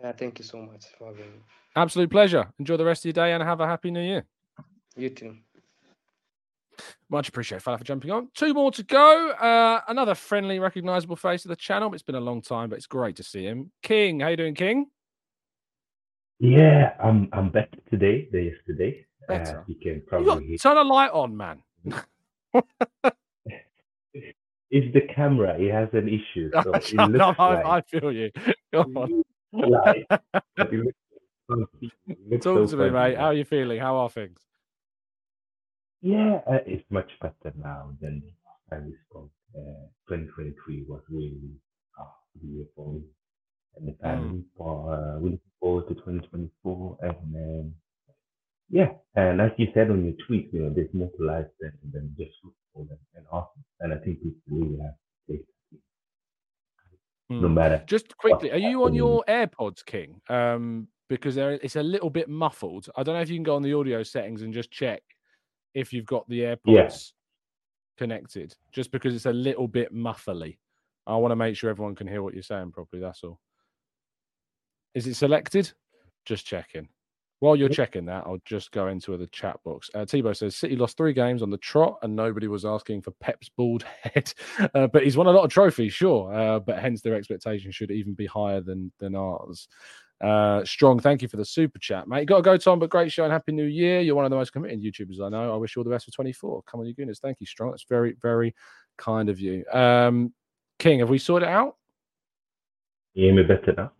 Yeah, 0.00 0.12
thank 0.12 0.38
you 0.38 0.44
so 0.44 0.58
much 0.58 0.86
for. 0.98 1.12
Absolute 1.76 2.10
pleasure. 2.10 2.50
Enjoy 2.58 2.76
the 2.76 2.84
rest 2.84 3.02
of 3.02 3.06
your 3.06 3.24
day 3.24 3.32
and 3.32 3.42
have 3.42 3.60
a 3.60 3.66
happy 3.66 3.90
new 3.90 4.00
year. 4.00 4.24
You 4.96 5.10
too. 5.10 5.36
Much 7.10 7.28
appreciated, 7.28 7.62
fella, 7.62 7.76
for 7.78 7.84
jumping 7.84 8.10
on. 8.10 8.28
Two 8.34 8.54
more 8.54 8.70
to 8.72 8.82
go. 8.82 9.30
Uh, 9.32 9.80
another 9.88 10.14
friendly, 10.14 10.58
recognizable 10.58 11.16
face 11.16 11.44
of 11.44 11.50
the 11.50 11.56
channel. 11.56 11.92
It's 11.92 12.02
been 12.02 12.14
a 12.14 12.20
long 12.20 12.40
time, 12.40 12.70
but 12.70 12.76
it's 12.76 12.86
great 12.86 13.16
to 13.16 13.22
see 13.22 13.44
him. 13.44 13.70
King, 13.82 14.20
how 14.20 14.28
you 14.28 14.36
doing, 14.36 14.54
King? 14.54 14.86
Yeah, 16.38 16.94
I'm 17.02 17.28
I'm 17.32 17.50
better 17.50 17.68
today 17.90 18.28
than 18.32 18.44
yesterday. 18.46 19.04
Uh, 19.28 19.38
Better. 19.38 19.64
you 19.66 19.74
can 19.74 19.94
You 19.96 20.00
probably 20.06 20.26
got 20.26 20.42
hear. 20.42 20.56
turn 20.56 20.76
a 20.78 20.82
light 20.82 21.10
on, 21.12 21.36
man. 21.36 21.62
It's 24.72 24.94
the 24.94 25.00
camera. 25.12 25.58
It 25.58 25.72
has 25.72 25.88
an 25.94 26.08
issue, 26.08 26.48
so 26.62 26.72
it 26.74 26.94
looks 27.10 27.36
I, 27.40 27.54
like 27.54 27.66
I 27.66 27.80
feel 27.82 28.12
you. 28.12 28.30
Go 28.72 28.82
on. 28.94 29.22
light, 29.52 30.06
but 30.08 30.44
it 30.58 30.72
looks, 30.72 30.96
it 32.06 32.18
looks 32.30 32.44
Talk 32.44 32.68
so 32.70 32.76
to 32.76 32.84
me, 32.84 32.90
mate. 32.90 33.16
How 33.18 33.26
are 33.26 33.34
you 33.34 33.44
feeling? 33.44 33.80
How 33.80 33.96
are 33.96 34.08
things? 34.08 34.38
Yeah, 36.02 36.40
uh, 36.50 36.58
it's 36.66 36.84
much 36.90 37.10
better 37.20 37.54
now 37.56 37.92
than 38.00 38.22
when 38.68 38.86
we 38.86 38.94
spoke. 39.08 39.30
Uh, 39.56 39.86
2023 40.08 40.84
was 40.88 41.02
really 41.10 41.32
a 41.98 42.00
tough 42.02 42.14
year 42.42 42.64
for 42.76 42.92
me 42.94 43.02
and 43.76 43.88
the 43.88 43.96
family. 44.02 44.44
But 44.58 44.64
uh, 44.64 45.18
we 45.20 45.30
look 45.32 45.40
forward 45.60 45.88
to 45.88 45.94
2024, 45.94 46.98
and 47.02 47.16
um, 47.36 47.74
Yeah, 48.70 48.92
and 49.16 49.40
as 49.40 49.50
you 49.58 49.68
said 49.74 49.90
on 49.90 50.04
your 50.04 50.14
tweet, 50.26 50.50
you 50.52 50.60
know, 50.62 50.70
there's 50.74 50.92
more 50.94 51.10
to 51.18 51.24
life 51.24 51.46
than, 51.60 51.72
than 51.92 52.14
just 52.18 52.32
football 52.42 52.88
and, 52.90 52.98
and 53.16 53.26
Arsenal. 53.30 53.64
And 53.80 53.92
I 53.94 53.98
think 53.98 54.22
people 54.22 54.40
really 54.48 54.78
have 54.80 54.94
to 55.28 55.32
take 55.36 55.46
no 57.30 57.48
Hmm. 57.48 57.54
matter 57.54 57.82
Just 57.86 58.16
quickly, 58.16 58.50
are 58.52 58.58
you 58.58 58.84
on 58.84 58.94
your 58.94 59.24
AirPods, 59.28 59.84
King? 59.84 60.20
Um, 60.28 60.88
because 61.08 61.34
there, 61.34 61.52
it's 61.52 61.76
a 61.76 61.82
little 61.82 62.10
bit 62.10 62.28
muffled. 62.28 62.88
I 62.96 63.02
don't 63.02 63.14
know 63.16 63.20
if 63.20 63.28
you 63.30 63.36
can 63.36 63.42
go 63.42 63.56
on 63.56 63.62
the 63.62 63.74
audio 63.74 64.02
settings 64.02 64.42
and 64.42 64.54
just 64.54 64.70
check 64.70 65.02
if 65.74 65.92
you've 65.92 66.06
got 66.06 66.28
the 66.28 66.40
AirPods 66.40 67.12
connected. 67.98 68.54
Just 68.72 68.90
because 68.90 69.14
it's 69.14 69.26
a 69.26 69.32
little 69.32 69.68
bit 69.68 69.94
muffly. 69.94 70.58
I 71.06 71.16
want 71.16 71.32
to 71.32 71.36
make 71.36 71.56
sure 71.56 71.70
everyone 71.70 71.94
can 71.94 72.06
hear 72.06 72.22
what 72.22 72.34
you're 72.34 72.42
saying 72.42 72.72
properly. 72.72 73.02
That's 73.02 73.22
all. 73.24 73.40
Is 74.94 75.06
it 75.06 75.14
selected? 75.14 75.72
Just 76.24 76.46
checking. 76.46 76.88
While 77.40 77.56
you're 77.56 77.70
checking 77.70 78.04
that, 78.04 78.24
I'll 78.26 78.42
just 78.44 78.70
go 78.70 78.88
into 78.88 79.16
the 79.16 79.26
chat 79.28 79.58
box. 79.64 79.88
Uh, 79.94 80.00
Tebow 80.00 80.36
says 80.36 80.56
City 80.56 80.76
lost 80.76 80.98
three 80.98 81.14
games 81.14 81.40
on 81.40 81.48
the 81.48 81.56
trot, 81.56 81.98
and 82.02 82.14
nobody 82.14 82.48
was 82.48 82.66
asking 82.66 83.00
for 83.00 83.12
Pep's 83.12 83.48
bald 83.48 83.82
head. 84.02 84.32
Uh, 84.74 84.86
but 84.88 85.04
he's 85.04 85.16
won 85.16 85.26
a 85.26 85.30
lot 85.30 85.44
of 85.44 85.50
trophies, 85.50 85.94
sure. 85.94 86.34
Uh, 86.34 86.58
but 86.58 86.78
hence 86.78 87.00
their 87.00 87.14
expectation 87.14 87.72
should 87.72 87.90
even 87.90 88.12
be 88.12 88.26
higher 88.26 88.60
than 88.60 88.92
than 88.98 89.14
ours. 89.14 89.68
Uh, 90.20 90.62
strong, 90.64 91.00
thank 91.00 91.22
you 91.22 91.28
for 91.28 91.38
the 91.38 91.44
super 91.44 91.78
chat, 91.78 92.06
mate. 92.06 92.26
Got 92.26 92.36
to 92.36 92.42
go, 92.42 92.56
Tom. 92.56 92.78
But 92.78 92.90
great 92.90 93.10
show 93.10 93.24
and 93.24 93.32
happy 93.32 93.52
New 93.52 93.64
Year. 93.64 94.00
You're 94.00 94.14
one 94.14 94.26
of 94.26 94.30
the 94.30 94.36
most 94.36 94.52
committed 94.52 94.82
YouTubers 94.82 95.20
I 95.20 95.28
know. 95.30 95.52
I 95.52 95.56
wish 95.56 95.74
you 95.74 95.80
all 95.80 95.84
the 95.84 95.90
best 95.90 96.04
for 96.04 96.10
24. 96.12 96.62
Come 96.64 96.80
on, 96.80 96.86
you 96.86 96.94
Gooners. 96.94 97.20
Thank 97.20 97.40
you, 97.40 97.46
Strong. 97.46 97.70
That's 97.70 97.86
very, 97.88 98.16
very 98.20 98.54
kind 98.98 99.28
of 99.30 99.40
you. 99.40 99.64
Um, 99.72 100.34
King, 100.78 100.98
have 101.00 101.08
we 101.08 101.18
sorted 101.18 101.48
it 101.48 101.52
out? 101.52 101.76
You 103.14 103.26
hear 103.26 103.34
me 103.34 103.42
better 103.42 103.72
now? 103.76 103.92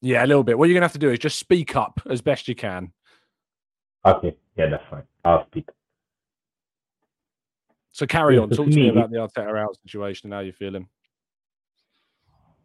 Yeah, 0.00 0.24
a 0.24 0.26
little 0.26 0.44
bit. 0.44 0.58
What 0.58 0.68
you're 0.68 0.74
gonna 0.74 0.84
have 0.84 0.92
to 0.92 0.98
do 0.98 1.10
is 1.10 1.18
just 1.18 1.38
speak 1.38 1.74
up 1.76 2.00
as 2.10 2.20
best 2.20 2.46
you 2.48 2.54
can. 2.54 2.92
Okay, 4.04 4.36
yeah, 4.56 4.66
that's 4.68 4.84
fine. 4.90 5.02
I'll 5.24 5.46
speak. 5.46 5.68
So 7.92 8.06
carry 8.06 8.36
Yeah, 8.36 8.42
on. 8.42 8.50
Talk 8.50 8.66
to 8.68 8.76
me 8.76 8.82
me- 8.82 8.88
about 8.90 9.10
the 9.10 9.16
Arteta 9.18 9.58
out 9.58 9.76
situation 9.82 10.26
and 10.26 10.34
how 10.34 10.40
you're 10.40 10.52
feeling. 10.52 10.88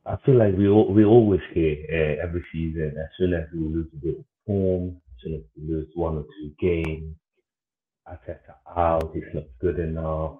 I 0.05 0.17
feel 0.25 0.37
like 0.37 0.55
we 0.57 0.67
all, 0.67 0.93
we 0.93 1.05
always 1.05 1.41
hear 1.53 1.77
uh, 1.91 2.23
every 2.27 2.43
season 2.51 2.95
as 2.99 3.09
soon 3.17 3.33
as 3.35 3.45
we 3.53 3.59
lose 3.59 3.87
a 3.93 3.97
bit 4.05 4.19
of 4.19 4.25
form, 4.47 4.89
as 5.17 5.23
soon 5.23 5.35
as 5.35 5.41
we 5.57 5.73
lose 5.75 5.87
one 5.95 6.17
or 6.17 6.23
two 6.39 6.51
games, 6.59 7.15
Arteta 8.07 8.55
out, 8.77 9.11
he's 9.13 9.23
not 9.33 9.45
good 9.61 9.79
enough, 9.79 10.37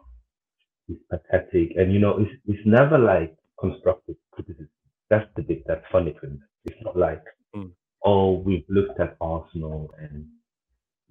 he's 0.88 0.98
pathetic, 1.10 1.74
and 1.78 1.94
you 1.94 2.00
know 2.00 2.18
it's 2.20 2.32
it's 2.48 2.66
never 2.66 3.00
like 3.00 3.36
constructive 3.60 4.16
criticism. 4.32 4.70
That's 5.10 5.28
the 5.36 5.44
bit 5.44 5.64
that's 5.68 5.86
funny 5.92 6.16
to 6.22 6.28
me. 6.28 6.40
It's 6.66 6.84
not 6.84 6.98
like 6.98 7.24
Mm. 7.56 7.72
oh 8.06 8.34
we've 8.40 8.66
looked 8.70 9.00
at 9.00 9.18
Arsenal 9.22 9.94
and 10.00 10.26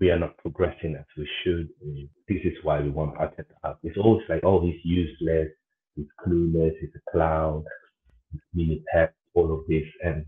we 0.00 0.10
are 0.10 0.18
not 0.18 0.36
progressing 0.38 0.96
as 0.96 1.06
we 1.18 1.28
should. 1.44 1.68
and 1.82 2.08
This 2.28 2.40
is 2.44 2.54
why 2.64 2.80
we 2.80 2.90
want 2.90 3.16
Arteta 3.16 3.54
out. 3.64 3.78
It's 3.84 3.98
always 3.98 4.24
like 4.28 4.42
oh 4.44 4.60
he's 4.62 4.80
useless, 4.84 5.48
he's 5.96 6.06
clueless, 6.26 6.74
he's 6.80 6.90
a 6.96 7.10
clown 7.12 7.64
mini 8.54 8.82
pep, 8.92 9.14
all 9.34 9.52
of 9.52 9.66
this. 9.68 9.84
And 10.04 10.26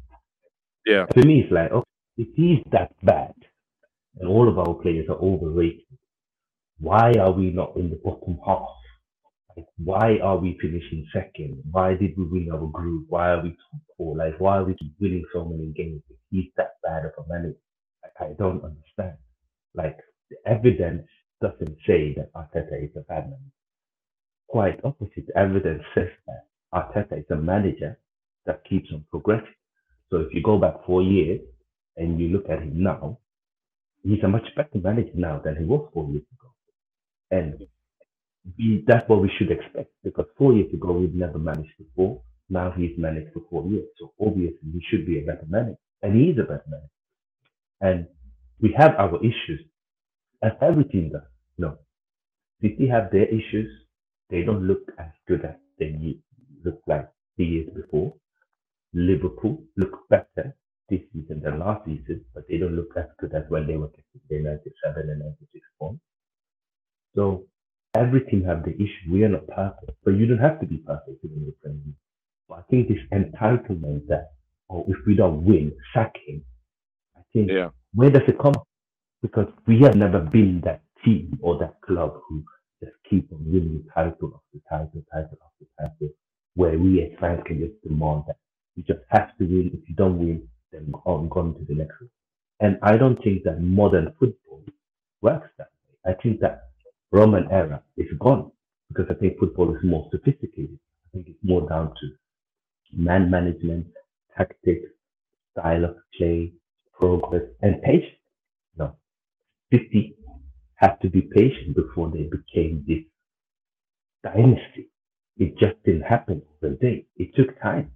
yeah, 0.87 1.07
to 1.07 1.27
me, 1.27 1.41
it's 1.41 1.53
like, 1.53 1.71
if 2.17 2.29
he's 2.35 2.63
that 2.73 2.93
bad 3.03 3.35
and 4.19 4.29
all 4.29 4.49
of 4.49 4.59
our 4.59 4.75
players 4.75 5.07
are 5.09 5.17
overrated, 5.19 5.83
why 6.79 7.13
are 7.21 7.33
we 7.33 7.51
not 7.51 7.77
in 7.77 7.91
the 7.91 8.01
bottom 8.05 8.39
half? 8.47 8.69
Like, 9.57 9.67
why 9.79 10.19
are 10.23 10.37
we 10.39 10.59
finishing 10.61 11.07
second? 11.13 11.63
Why 11.71 11.95
did 11.95 12.13
we 12.17 12.25
win 12.25 12.51
our 12.53 12.67
group? 12.67 13.07
Why 13.09 13.31
are 13.31 13.43
we 13.43 13.51
top 13.51 13.81
four? 13.97 14.17
Like, 14.17 14.41
why 14.41 14.59
are 14.59 14.65
we 14.65 14.77
winning 15.01 15.25
so 15.33 15.45
many 15.45 15.73
games 15.73 16.03
if 16.11 16.17
he's 16.31 16.51
that 16.57 16.73
bad 16.83 17.05
of 17.05 17.13
a 17.25 17.29
manager? 17.29 17.57
Like, 18.03 18.31
I 18.31 18.33
don't 18.35 18.65
understand. 18.65 19.17
Like, 19.75 19.99
the 20.31 20.37
evidence 20.47 21.07
doesn't 21.41 21.77
say 21.87 22.15
that 22.17 22.33
Arteta 22.35 22.83
is 22.85 22.91
a 22.97 23.01
bad 23.01 23.25
manager. 23.27 23.53
Quite 24.49 24.81
opposite. 24.85 25.27
The 25.29 25.39
evidence 25.39 25.83
says 25.95 26.11
that 26.27 26.47
Arteta 26.75 27.19
is 27.19 27.25
a 27.31 27.37
manager 27.37 27.99
that 28.47 28.65
keeps 28.69 28.91
on 28.93 29.05
progressing. 29.11 29.55
So 30.11 30.19
if 30.19 30.35
you 30.35 30.43
go 30.43 30.59
back 30.59 30.85
four 30.87 31.03
years 31.03 31.41
and 31.97 32.21
you 32.21 32.29
look 32.29 32.49
at 32.51 32.63
him 32.63 32.83
now, 32.83 33.19
he's 34.03 34.23
a 34.25 34.29
much 34.29 34.47
better 34.57 34.79
manager 34.83 35.13
now 35.15 35.41
than 35.45 35.57
he 35.57 35.65
was 35.65 35.89
four 35.95 36.09
years 36.11 36.25
ago. 36.33 36.51
And 37.31 37.67
we, 38.59 38.85
that's 38.87 39.09
what 39.09 39.23
we 39.23 39.31
should 39.39 39.51
expect 39.51 39.91
because 40.03 40.27
four 40.37 40.53
years 40.53 40.73
ago 40.73 41.01
he'd 41.01 41.15
never 41.15 41.39
managed 41.39 41.73
before. 41.79 42.21
Now 42.51 42.73
he's 42.77 42.93
managed 42.99 43.33
for 43.33 43.43
four 43.49 43.67
years. 43.67 43.87
So 43.99 44.13
obviously 44.21 44.71
he 44.73 44.83
should 44.91 45.07
be 45.07 45.21
a 45.21 45.23
better 45.23 45.47
manager. 45.49 45.79
And 46.03 46.15
he 46.17 46.31
is 46.31 46.39
a 46.39 46.43
better 46.43 46.65
manager. 46.69 46.89
And 47.81 48.07
we 48.61 48.75
have 48.77 48.95
our 48.99 49.19
issues. 49.21 49.61
As 50.43 50.53
every 50.61 50.85
team 50.85 51.11
does. 51.11 51.23
No. 51.57 51.79
City 52.61 52.89
have 52.89 53.11
their 53.11 53.27
issues. 53.27 53.71
They 54.29 54.43
don't 54.43 54.67
look 54.67 54.83
as 54.99 55.11
good 55.27 55.45
as 55.45 55.55
they 55.79 55.91
looked 56.65 56.89
like 56.89 57.09
the 57.39 57.45
years 57.45 57.71
before. 57.75 58.15
Liverpool 58.95 59.63
look 59.77 60.09
better 60.11 60.57
this 60.89 61.01
season 61.13 61.41
than 61.43 61.61
last 61.61 61.85
season, 61.87 62.25
but 62.35 62.45
they 62.49 62.59
don't 62.59 62.77
look 62.77 62.93
as 62.97 63.07
good 63.19 63.35
as 63.35 63.45
when 63.49 63.67
they 63.67 63.77
were 63.77 63.91
their 64.31 64.43
97 64.43 65.11
and 65.11 65.21
96 65.21 65.67
points. 65.81 66.03
So 67.15 67.47
every 67.95 68.23
team 68.23 68.45
have 68.45 68.65
the 68.65 68.75
issue. 68.75 69.13
We 69.13 69.25
are 69.25 69.29
not 69.29 69.47
perfect, 69.49 69.93
but 70.05 70.13
you 70.13 70.27
don't 70.27 70.39
have 70.39 70.61
to 70.61 70.67
be 70.67 70.79
perfect 70.79 71.23
win 71.23 71.47
the 71.47 71.53
Premier 71.63 71.83
League. 71.87 71.95
But 72.49 72.59
I 72.59 72.63
think 72.71 72.89
this 72.89 72.99
entitlement 73.13 74.07
that, 74.09 74.33
oh, 74.71 74.85
if 74.89 74.97
we 75.07 75.15
don't 75.15 75.45
win, 75.45 75.73
sack 75.95 76.15
him. 76.27 76.45
I 77.17 77.23
think 77.33 77.51
Yeah. 77.51 77.71
where 77.95 78.11
does 78.11 78.29
it 78.29 78.39
come? 78.39 78.55
from? 78.55 78.65
Because 79.23 79.49
we 79.67 79.81
have 79.81 79.97
never 79.97 80.21
been 80.21 80.61
that 80.63 80.83
team 81.05 81.39
or 81.43 81.59
that 81.59 81.81
club 81.83 82.21
who 82.29 82.45
just 82.83 82.97
keep 83.09 83.33
on 83.33 83.41
winning 83.47 83.85
title 83.95 84.43
after 84.43 84.61
title, 84.71 85.05
title 85.13 85.39
after 85.47 85.67
title, 85.81 86.15
where 86.55 86.79
we 86.79 87.03
as 87.03 87.11
fans 87.21 87.43
can 87.47 87.61
just 87.61 87.83
demand 87.83 88.25
that 88.27 88.37
you 88.77 88.83
just 88.85 89.01
have 89.11 89.37
to 89.39 89.45
win. 89.45 89.71
If 89.75 89.89
you 89.89 89.95
don't 89.97 90.19
win, 90.19 90.49
then 90.73 90.93
on 91.05 91.29
gone 91.29 91.55
to 91.55 91.65
the 91.67 91.75
next 91.75 92.01
one. 92.01 92.11
And 92.61 92.79
I 92.83 92.97
don't 92.97 93.23
think 93.23 93.45
that 93.45 93.61
modern 93.61 94.15
football 94.19 94.63
works 95.23 95.49
that 95.59 95.69
way. 95.89 96.13
I 96.13 96.23
think 96.23 96.41
that 96.41 96.71
Roman 97.13 97.51
era 97.51 97.83
is 97.97 98.09
gone 98.21 98.51
because 98.89 99.07
I 99.11 99.15
think 99.15 99.39
football 99.39 99.75
is 99.75 99.83
more 99.85 100.09
sophisticated. 100.11 100.79
I 101.07 101.09
think 101.13 101.29
it's 101.29 101.39
more 101.43 101.69
down 101.69 101.89
to 102.01 102.11
man 102.93 103.31
management, 103.31 103.87
tactics, 104.37 104.91
style 105.53 105.85
of 105.85 105.97
play, 106.17 106.53
progress, 106.99 107.45
and 107.63 107.83
patience. 107.83 108.19
No, 108.79 108.97
City 109.73 110.17
had 110.77 110.97
to 111.03 111.11
be 111.11 111.23
patient 111.23 111.77
before 111.77 112.11
they 112.11 112.25
became 112.25 112.85
this 112.87 113.05
dynasty. 114.23 114.89
It 115.37 115.59
just 115.59 115.83
didn't 115.85 116.03
happen 116.03 116.43
overnight. 116.63 117.07
It 117.17 117.35
took 117.35 117.61
time 117.61 117.91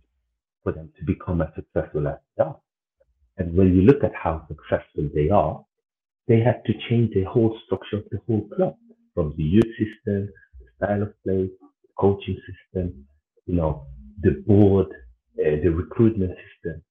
for 0.63 0.73
them 0.73 0.91
to 0.99 1.05
become 1.05 1.41
as 1.41 1.49
successful 1.55 2.09
as 2.09 2.17
they 2.37 2.45
are. 2.45 2.57
And 3.37 3.57
when 3.57 3.75
you 3.77 3.83
look 3.83 4.03
at 4.03 4.13
how 4.15 4.47
successful 4.49 5.09
they 5.15 5.31
are, 5.31 5.65
they 6.27 6.41
had 6.41 6.65
to 6.67 6.73
change 6.89 7.15
the 7.15 7.25
whole 7.25 7.59
structure 7.65 7.99
of 7.99 8.05
the 8.11 8.19
whole 8.27 8.49
club, 8.55 8.77
from 9.15 9.35
the 9.37 9.43
youth 9.45 9.65
system, 9.79 10.29
the 10.61 10.67
style 10.77 11.03
of 11.03 11.15
play, 11.23 11.49
the 11.83 11.89
coaching 11.99 12.37
system, 12.47 13.07
you 13.47 13.55
know, 13.55 13.87
the 14.21 14.43
board, 14.47 14.89
uh, 15.39 15.57
the 15.63 15.69
recruitment 15.69 16.31
system. 16.31 16.83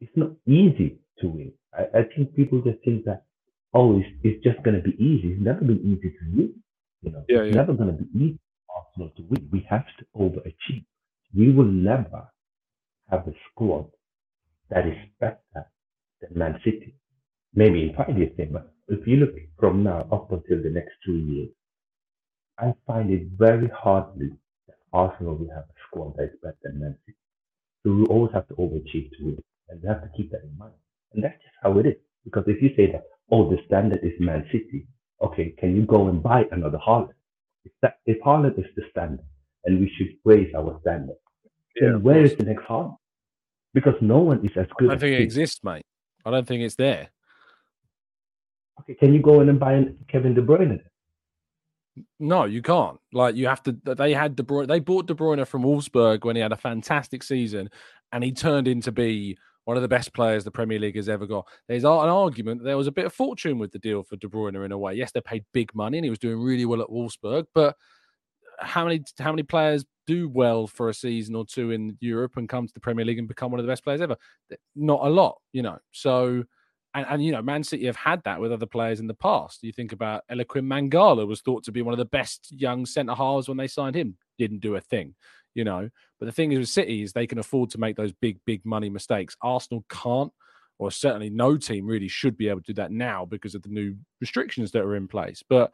It's 0.00 0.12
not 0.16 0.30
easy 0.46 0.98
to 1.20 1.28
win. 1.28 1.52
I, 1.74 1.98
I 1.98 2.02
think 2.14 2.34
people 2.34 2.62
just 2.62 2.82
think 2.84 3.04
that, 3.04 3.24
oh, 3.74 3.98
it's, 3.98 4.08
it's 4.24 4.42
just 4.42 4.62
going 4.64 4.76
to 4.76 4.82
be 4.82 4.96
easy. 5.02 5.34
It's 5.34 5.42
never 5.42 5.60
been 5.60 5.80
easy 5.80 6.10
to 6.10 6.36
win. 6.36 6.54
You 7.02 7.12
know, 7.12 7.24
Yeah, 7.28 7.40
it's 7.40 7.50
yeah. 7.54 7.60
never 7.60 7.74
going 7.74 7.96
to 7.96 8.02
be 8.02 8.18
easy 8.18 8.38
Arsenal 8.76 9.10
to 9.16 9.22
win. 9.28 9.48
We 9.52 9.66
have 9.70 9.86
to 9.98 10.04
overachieve. 10.16 10.84
We 11.36 11.52
will 11.52 11.64
never 11.64 12.28
have 13.10 13.26
a 13.28 13.32
squad 13.50 13.86
that 14.70 14.86
is 14.86 14.96
better 15.20 15.66
than 16.20 16.38
Man 16.38 16.60
City. 16.64 16.94
Maybe 17.54 17.82
in 17.82 17.94
five 17.96 18.16
years, 18.16 18.32
but 18.52 18.72
if 18.88 19.06
you 19.06 19.16
look 19.16 19.34
from 19.58 19.82
now 19.82 20.06
up 20.12 20.30
until 20.32 20.62
the 20.62 20.70
next 20.70 20.92
two 21.04 21.16
years, 21.16 21.50
I 22.58 22.74
find 22.86 23.10
it 23.10 23.28
very 23.38 23.68
hardly 23.68 24.30
that 24.68 24.76
Arsenal 24.92 25.36
will 25.36 25.50
have 25.50 25.64
a 25.64 25.74
squad 25.88 26.16
that 26.16 26.24
is 26.24 26.38
better 26.42 26.58
than 26.62 26.80
Man 26.80 26.96
City. 27.06 27.16
So 27.82 27.92
we 27.92 28.04
always 28.06 28.32
have 28.34 28.46
to 28.48 28.54
overachieve 28.54 29.10
to 29.18 29.24
win, 29.24 29.42
and 29.68 29.82
we 29.82 29.88
have 29.88 30.02
to 30.02 30.10
keep 30.16 30.30
that 30.32 30.42
in 30.44 30.56
mind. 30.58 30.74
And 31.12 31.24
that's 31.24 31.34
just 31.42 31.54
how 31.62 31.78
it 31.78 31.86
is. 31.86 31.96
Because 32.24 32.44
if 32.46 32.62
you 32.62 32.70
say 32.76 32.92
that, 32.92 33.04
oh, 33.32 33.50
the 33.50 33.58
standard 33.66 34.00
is 34.04 34.12
Man 34.20 34.44
City, 34.52 34.86
okay, 35.22 35.54
can 35.58 35.74
you 35.74 35.86
go 35.86 36.08
and 36.08 36.22
buy 36.22 36.44
another 36.52 36.78
Haaland? 36.86 37.14
If 37.64 37.72
that 37.82 37.98
if 38.06 38.20
Haaland 38.22 38.58
is 38.58 38.66
the 38.76 38.82
standard, 38.90 39.24
and 39.64 39.80
we 39.80 39.92
should 39.96 40.16
raise 40.24 40.54
our 40.54 40.78
standard, 40.80 41.16
Yeah, 41.76 41.90
then 41.90 42.02
where 42.02 42.24
is 42.24 42.34
the 42.36 42.44
next 42.44 42.64
Haaland? 42.64 42.96
Because 43.74 43.94
no 44.00 44.18
one 44.18 44.44
is 44.44 44.50
as 44.56 44.66
good. 44.76 44.88
I 44.88 44.92
don't 44.92 45.00
think 45.00 45.20
it 45.20 45.22
exists, 45.22 45.60
mate. 45.62 45.84
I 46.24 46.30
don't 46.30 46.46
think 46.46 46.62
it's 46.62 46.76
there. 46.76 47.10
Okay, 48.80 48.94
can 48.94 49.14
you 49.14 49.20
go 49.20 49.40
in 49.40 49.48
and 49.48 49.60
buy 49.60 49.84
Kevin 50.08 50.34
De 50.34 50.42
Bruyne? 50.42 50.80
No, 52.18 52.44
you 52.44 52.62
can't. 52.62 52.98
Like 53.12 53.36
you 53.36 53.46
have 53.46 53.62
to. 53.64 53.72
They 53.84 54.14
had 54.14 54.36
De 54.36 54.42
Bruyne. 54.42 54.68
They 54.68 54.80
bought 54.80 55.06
De 55.06 55.14
Bruyne 55.14 55.46
from 55.46 55.62
Wolfsburg 55.62 56.24
when 56.24 56.36
he 56.36 56.42
had 56.42 56.52
a 56.52 56.56
fantastic 56.56 57.22
season, 57.22 57.70
and 58.12 58.24
he 58.24 58.32
turned 58.32 58.68
into 58.68 58.90
be 58.90 59.36
one 59.70 59.76
of 59.76 59.82
the 59.82 59.88
best 59.88 60.12
players 60.12 60.42
the 60.42 60.50
Premier 60.50 60.80
League 60.80 60.96
has 60.96 61.08
ever 61.08 61.26
got. 61.26 61.46
There's 61.68 61.84
an 61.84 61.90
argument 61.90 62.64
there 62.64 62.76
was 62.76 62.88
a 62.88 62.90
bit 62.90 63.06
of 63.06 63.12
fortune 63.12 63.56
with 63.56 63.70
the 63.70 63.78
deal 63.78 64.02
for 64.02 64.16
De 64.16 64.26
Bruyne 64.26 64.64
in 64.64 64.72
a 64.72 64.76
way. 64.76 64.94
Yes, 64.94 65.12
they 65.12 65.20
paid 65.20 65.44
big 65.52 65.72
money 65.76 65.96
and 65.96 66.04
he 66.04 66.10
was 66.10 66.18
doing 66.18 66.40
really 66.40 66.66
well 66.66 66.82
at 66.82 66.88
Wolfsburg, 66.88 67.46
but 67.54 67.76
how 68.58 68.84
many 68.84 69.04
how 69.20 69.30
many 69.30 69.44
players 69.44 69.84
do 70.08 70.28
well 70.28 70.66
for 70.66 70.88
a 70.88 70.94
season 70.94 71.36
or 71.36 71.46
two 71.46 71.70
in 71.70 71.96
Europe 72.00 72.36
and 72.36 72.48
come 72.48 72.66
to 72.66 72.74
the 72.74 72.80
Premier 72.80 73.04
League 73.04 73.20
and 73.20 73.28
become 73.28 73.52
one 73.52 73.60
of 73.60 73.64
the 73.64 73.70
best 73.70 73.84
players 73.84 74.00
ever? 74.00 74.16
Not 74.74 75.06
a 75.06 75.08
lot, 75.08 75.38
you 75.52 75.62
know. 75.62 75.78
So 75.92 76.42
and, 76.94 77.06
and 77.08 77.24
you 77.24 77.30
know, 77.30 77.40
Man 77.40 77.62
City 77.62 77.86
have 77.86 77.94
had 77.94 78.24
that 78.24 78.40
with 78.40 78.50
other 78.50 78.66
players 78.66 78.98
in 78.98 79.06
the 79.06 79.14
past. 79.14 79.62
You 79.62 79.72
think 79.72 79.92
about 79.92 80.24
Eliaquim 80.32 80.66
Mangala 80.66 81.28
was 81.28 81.42
thought 81.42 81.62
to 81.62 81.70
be 81.70 81.82
one 81.82 81.94
of 81.94 81.98
the 81.98 82.06
best 82.06 82.50
young 82.50 82.86
centre 82.86 83.14
halves 83.14 83.46
when 83.46 83.56
they 83.56 83.68
signed 83.68 83.94
him. 83.94 84.16
Didn't 84.36 84.62
do 84.62 84.74
a 84.74 84.80
thing, 84.80 85.14
you 85.54 85.64
know. 85.64 85.88
But 86.18 86.26
the 86.26 86.32
thing 86.32 86.52
is 86.52 86.58
with 86.58 86.68
City 86.68 87.02
is 87.02 87.12
they 87.12 87.26
can 87.26 87.38
afford 87.38 87.70
to 87.70 87.78
make 87.78 87.96
those 87.96 88.12
big, 88.12 88.38
big 88.44 88.64
money 88.64 88.90
mistakes. 88.90 89.36
Arsenal 89.42 89.84
can't, 89.88 90.32
or 90.78 90.90
certainly 90.90 91.30
no 91.30 91.56
team 91.56 91.86
really 91.86 92.08
should 92.08 92.36
be 92.36 92.48
able 92.48 92.60
to 92.60 92.72
do 92.72 92.74
that 92.74 92.92
now 92.92 93.24
because 93.24 93.54
of 93.54 93.62
the 93.62 93.68
new 93.68 93.94
restrictions 94.20 94.70
that 94.72 94.82
are 94.82 94.96
in 94.96 95.08
place. 95.08 95.42
But 95.48 95.72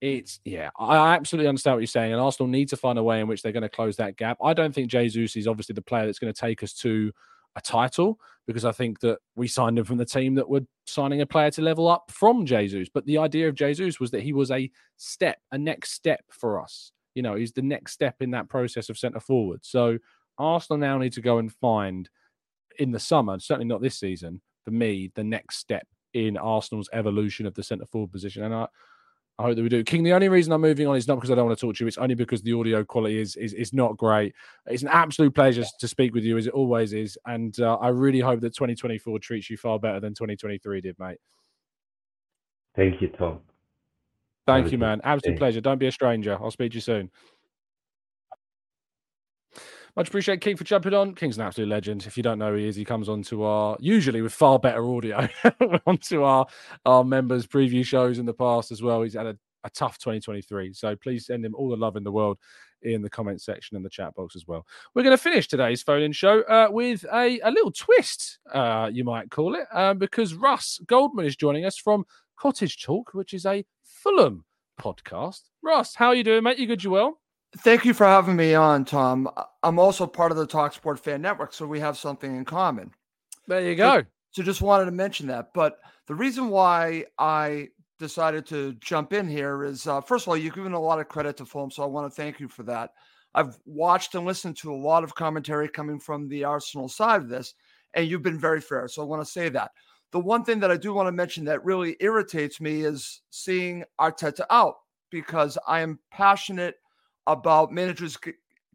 it's 0.00 0.40
yeah, 0.44 0.70
I 0.78 1.14
absolutely 1.14 1.48
understand 1.48 1.76
what 1.76 1.80
you're 1.80 1.86
saying, 1.86 2.12
and 2.12 2.20
Arsenal 2.20 2.48
need 2.48 2.68
to 2.68 2.76
find 2.76 2.98
a 2.98 3.02
way 3.02 3.20
in 3.20 3.28
which 3.28 3.42
they're 3.42 3.52
going 3.52 3.62
to 3.62 3.68
close 3.68 3.96
that 3.96 4.16
gap. 4.16 4.38
I 4.42 4.52
don't 4.52 4.74
think 4.74 4.90
Jesus 4.90 5.36
is 5.36 5.46
obviously 5.46 5.74
the 5.74 5.82
player 5.82 6.06
that's 6.06 6.18
going 6.18 6.32
to 6.32 6.40
take 6.40 6.62
us 6.62 6.74
to 6.74 7.12
a 7.56 7.60
title 7.60 8.20
because 8.46 8.64
I 8.64 8.72
think 8.72 9.00
that 9.00 9.18
we 9.34 9.48
signed 9.48 9.78
him 9.78 9.84
from 9.84 9.96
the 9.96 10.04
team 10.04 10.34
that 10.34 10.48
were 10.48 10.60
signing 10.86 11.20
a 11.22 11.26
player 11.26 11.50
to 11.52 11.62
level 11.62 11.88
up 11.88 12.10
from 12.10 12.46
Jesus. 12.46 12.88
But 12.92 13.06
the 13.06 13.18
idea 13.18 13.48
of 13.48 13.54
Jesus 13.54 13.98
was 13.98 14.10
that 14.12 14.22
he 14.22 14.32
was 14.32 14.50
a 14.50 14.70
step, 14.98 15.38
a 15.50 15.58
next 15.58 15.92
step 15.92 16.20
for 16.30 16.60
us. 16.60 16.92
You 17.16 17.22
know, 17.22 17.34
he's 17.34 17.52
the 17.52 17.62
next 17.62 17.92
step 17.92 18.16
in 18.20 18.30
that 18.32 18.48
process 18.48 18.88
of 18.90 18.98
centre 18.98 19.18
forward. 19.18 19.60
So 19.64 19.98
Arsenal 20.38 20.78
now 20.78 20.98
need 20.98 21.14
to 21.14 21.20
go 21.20 21.38
and 21.38 21.52
find 21.52 22.08
in 22.78 22.92
the 22.92 23.00
summer, 23.00 23.38
certainly 23.40 23.66
not 23.66 23.80
this 23.80 23.98
season, 23.98 24.40
for 24.64 24.70
me, 24.70 25.10
the 25.14 25.24
next 25.24 25.56
step 25.56 25.86
in 26.12 26.36
Arsenal's 26.36 26.90
evolution 26.92 27.46
of 27.46 27.54
the 27.54 27.62
centre 27.62 27.86
forward 27.86 28.12
position. 28.12 28.44
And 28.44 28.54
I, 28.54 28.66
I 29.38 29.44
hope 29.44 29.56
that 29.56 29.62
we 29.62 29.68
do. 29.68 29.84
King, 29.84 30.02
the 30.02 30.14
only 30.14 30.28
reason 30.28 30.52
I'm 30.52 30.60
moving 30.60 30.86
on 30.86 30.96
is 30.96 31.08
not 31.08 31.16
because 31.16 31.30
I 31.30 31.34
don't 31.34 31.46
want 31.46 31.58
to 31.58 31.66
talk 31.66 31.76
to 31.76 31.84
you. 31.84 31.88
It's 31.88 31.98
only 31.98 32.14
because 32.14 32.42
the 32.42 32.54
audio 32.54 32.84
quality 32.84 33.18
is 33.18 33.36
is, 33.36 33.52
is 33.52 33.72
not 33.72 33.96
great. 33.96 34.34
It's 34.66 34.82
an 34.82 34.88
absolute 34.88 35.34
pleasure 35.34 35.64
to 35.78 35.88
speak 35.88 36.14
with 36.14 36.24
you, 36.24 36.38
as 36.38 36.46
it 36.46 36.54
always 36.54 36.92
is. 36.94 37.18
And 37.26 37.58
uh, 37.60 37.76
I 37.76 37.88
really 37.88 38.20
hope 38.20 38.40
that 38.40 38.54
2024 38.54 39.18
treats 39.18 39.50
you 39.50 39.56
far 39.56 39.78
better 39.78 40.00
than 40.00 40.14
2023 40.14 40.80
did, 40.80 40.98
mate. 40.98 41.18
Thank 42.76 43.00
you, 43.02 43.08
Tom. 43.08 43.40
Thank 44.46 44.70
you, 44.70 44.78
man. 44.78 45.00
Absolute 45.02 45.38
pleasure. 45.38 45.60
Don't 45.60 45.78
be 45.78 45.88
a 45.88 45.92
stranger. 45.92 46.38
I'll 46.40 46.50
speak 46.50 46.72
to 46.72 46.76
you 46.76 46.80
soon. 46.80 47.10
Much 49.96 50.08
appreciate 50.08 50.42
King 50.42 50.56
for 50.56 50.64
jumping 50.64 50.92
on. 50.92 51.14
King's 51.14 51.38
an 51.38 51.44
absolute 51.44 51.68
legend. 51.68 52.06
If 52.06 52.18
you 52.18 52.22
don't 52.22 52.38
know 52.38 52.50
who 52.50 52.58
he 52.58 52.68
is, 52.68 52.76
he 52.76 52.84
comes 52.84 53.08
on 53.08 53.22
to 53.24 53.44
our 53.44 53.78
usually 53.80 54.20
with 54.20 54.34
far 54.34 54.58
better 54.58 54.84
audio 54.84 55.26
onto 55.86 56.22
our 56.22 56.46
our 56.84 57.02
members 57.02 57.46
preview 57.46 57.84
shows 57.84 58.18
in 58.18 58.26
the 58.26 58.34
past 58.34 58.70
as 58.70 58.82
well. 58.82 59.00
He's 59.00 59.14
had 59.14 59.26
a, 59.26 59.38
a 59.64 59.70
tough 59.70 59.98
2023. 59.98 60.74
So 60.74 60.94
please 60.96 61.26
send 61.26 61.46
him 61.46 61.54
all 61.54 61.70
the 61.70 61.76
love 61.76 61.96
in 61.96 62.04
the 62.04 62.12
world 62.12 62.36
in 62.82 63.00
the 63.00 63.08
comment 63.08 63.40
section 63.40 63.74
and 63.74 63.84
the 63.84 63.90
chat 63.90 64.14
box 64.14 64.36
as 64.36 64.46
well. 64.46 64.66
We're 64.94 65.02
going 65.02 65.16
to 65.16 65.22
finish 65.22 65.48
today's 65.48 65.82
phone 65.82 66.02
in 66.02 66.12
show 66.12 66.42
uh, 66.42 66.68
with 66.70 67.06
a, 67.10 67.40
a 67.40 67.50
little 67.50 67.72
twist, 67.72 68.38
uh, 68.52 68.90
you 68.92 69.02
might 69.02 69.30
call 69.30 69.54
it, 69.54 69.66
um, 69.72 69.96
because 69.96 70.34
Russ 70.34 70.78
Goldman 70.86 71.24
is 71.24 71.36
joining 71.36 71.64
us 71.64 71.78
from 71.78 72.04
Cottage 72.36 72.82
Talk, 72.84 73.14
which 73.14 73.32
is 73.32 73.46
a 73.46 73.64
Fulham 73.96 74.44
podcast. 74.80 75.40
Ross, 75.62 75.94
how 75.94 76.08
are 76.08 76.14
you 76.14 76.24
doing, 76.24 76.42
mate? 76.42 76.58
You 76.58 76.66
good? 76.66 76.84
You 76.84 76.90
well? 76.90 77.18
Thank 77.58 77.84
you 77.84 77.94
for 77.94 78.06
having 78.06 78.36
me 78.36 78.54
on, 78.54 78.84
Tom. 78.84 79.28
I'm 79.62 79.78
also 79.78 80.06
part 80.06 80.30
of 80.30 80.36
the 80.36 80.46
Talksport 80.46 80.98
Fan 80.98 81.22
Network, 81.22 81.54
so 81.54 81.66
we 81.66 81.80
have 81.80 81.96
something 81.96 82.36
in 82.36 82.44
common. 82.44 82.90
There 83.46 83.62
you 83.62 83.74
go. 83.74 84.00
So, 84.00 84.06
so 84.32 84.42
just 84.42 84.60
wanted 84.60 84.84
to 84.84 84.90
mention 84.90 85.26
that. 85.28 85.54
But 85.54 85.78
the 86.06 86.14
reason 86.14 86.50
why 86.50 87.06
I 87.18 87.68
decided 87.98 88.44
to 88.46 88.74
jump 88.74 89.14
in 89.14 89.28
here 89.28 89.64
is, 89.64 89.86
uh, 89.86 90.02
first 90.02 90.24
of 90.24 90.28
all, 90.28 90.36
you've 90.36 90.54
given 90.54 90.74
a 90.74 90.80
lot 90.80 91.00
of 91.00 91.08
credit 91.08 91.38
to 91.38 91.46
Fulham, 91.46 91.70
so 91.70 91.82
I 91.82 91.86
want 91.86 92.12
to 92.12 92.14
thank 92.14 92.38
you 92.38 92.48
for 92.48 92.62
that. 92.64 92.90
I've 93.34 93.58
watched 93.64 94.14
and 94.14 94.26
listened 94.26 94.56
to 94.58 94.72
a 94.72 94.76
lot 94.76 95.04
of 95.04 95.14
commentary 95.14 95.68
coming 95.68 95.98
from 95.98 96.28
the 96.28 96.44
Arsenal 96.44 96.88
side 96.88 97.22
of 97.22 97.28
this, 97.28 97.54
and 97.94 98.06
you've 98.06 98.22
been 98.22 98.38
very 98.38 98.60
fair. 98.60 98.88
So 98.88 99.02
I 99.02 99.06
want 99.06 99.24
to 99.24 99.30
say 99.30 99.48
that. 99.48 99.70
The 100.12 100.20
one 100.20 100.44
thing 100.44 100.60
that 100.60 100.70
I 100.70 100.76
do 100.76 100.94
want 100.94 101.08
to 101.08 101.12
mention 101.12 101.44
that 101.44 101.64
really 101.64 101.96
irritates 102.00 102.60
me 102.60 102.82
is 102.82 103.22
seeing 103.30 103.84
Arteta 104.00 104.46
out 104.50 104.76
because 105.10 105.58
I 105.66 105.80
am 105.80 105.98
passionate 106.10 106.76
about 107.26 107.72
managers 107.72 108.16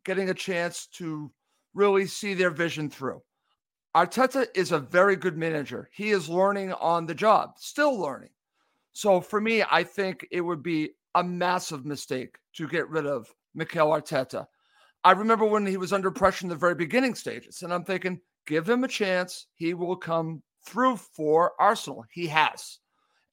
getting 0.03 0.29
a 0.29 0.33
chance 0.33 0.87
to 0.87 1.31
really 1.73 2.05
see 2.05 2.33
their 2.33 2.49
vision 2.49 2.89
through. 2.89 3.21
Arteta 3.95 4.47
is 4.55 4.71
a 4.71 4.79
very 4.79 5.15
good 5.15 5.37
manager. 5.37 5.89
He 5.93 6.11
is 6.11 6.29
learning 6.29 6.73
on 6.73 7.05
the 7.05 7.15
job, 7.15 7.53
still 7.57 7.97
learning. 7.97 8.29
So 8.93 9.21
for 9.21 9.41
me, 9.41 9.63
I 9.69 9.83
think 9.83 10.27
it 10.31 10.41
would 10.41 10.63
be 10.63 10.91
a 11.15 11.23
massive 11.23 11.85
mistake 11.85 12.37
to 12.53 12.67
get 12.67 12.89
rid 12.89 13.05
of 13.05 13.33
Mikel 13.53 13.89
Arteta. 13.89 14.45
I 15.03 15.11
remember 15.11 15.45
when 15.45 15.65
he 15.65 15.77
was 15.77 15.93
under 15.93 16.11
pressure 16.11 16.45
in 16.45 16.49
the 16.49 16.55
very 16.55 16.75
beginning 16.75 17.15
stages, 17.15 17.63
and 17.63 17.73
I'm 17.73 17.83
thinking, 17.83 18.19
give 18.47 18.69
him 18.69 18.83
a 18.83 18.87
chance. 18.87 19.47
He 19.55 19.73
will 19.73 19.95
come 19.95 20.41
through 20.65 20.97
for 20.97 21.53
Arsenal. 21.59 22.05
He 22.11 22.27
has. 22.27 22.79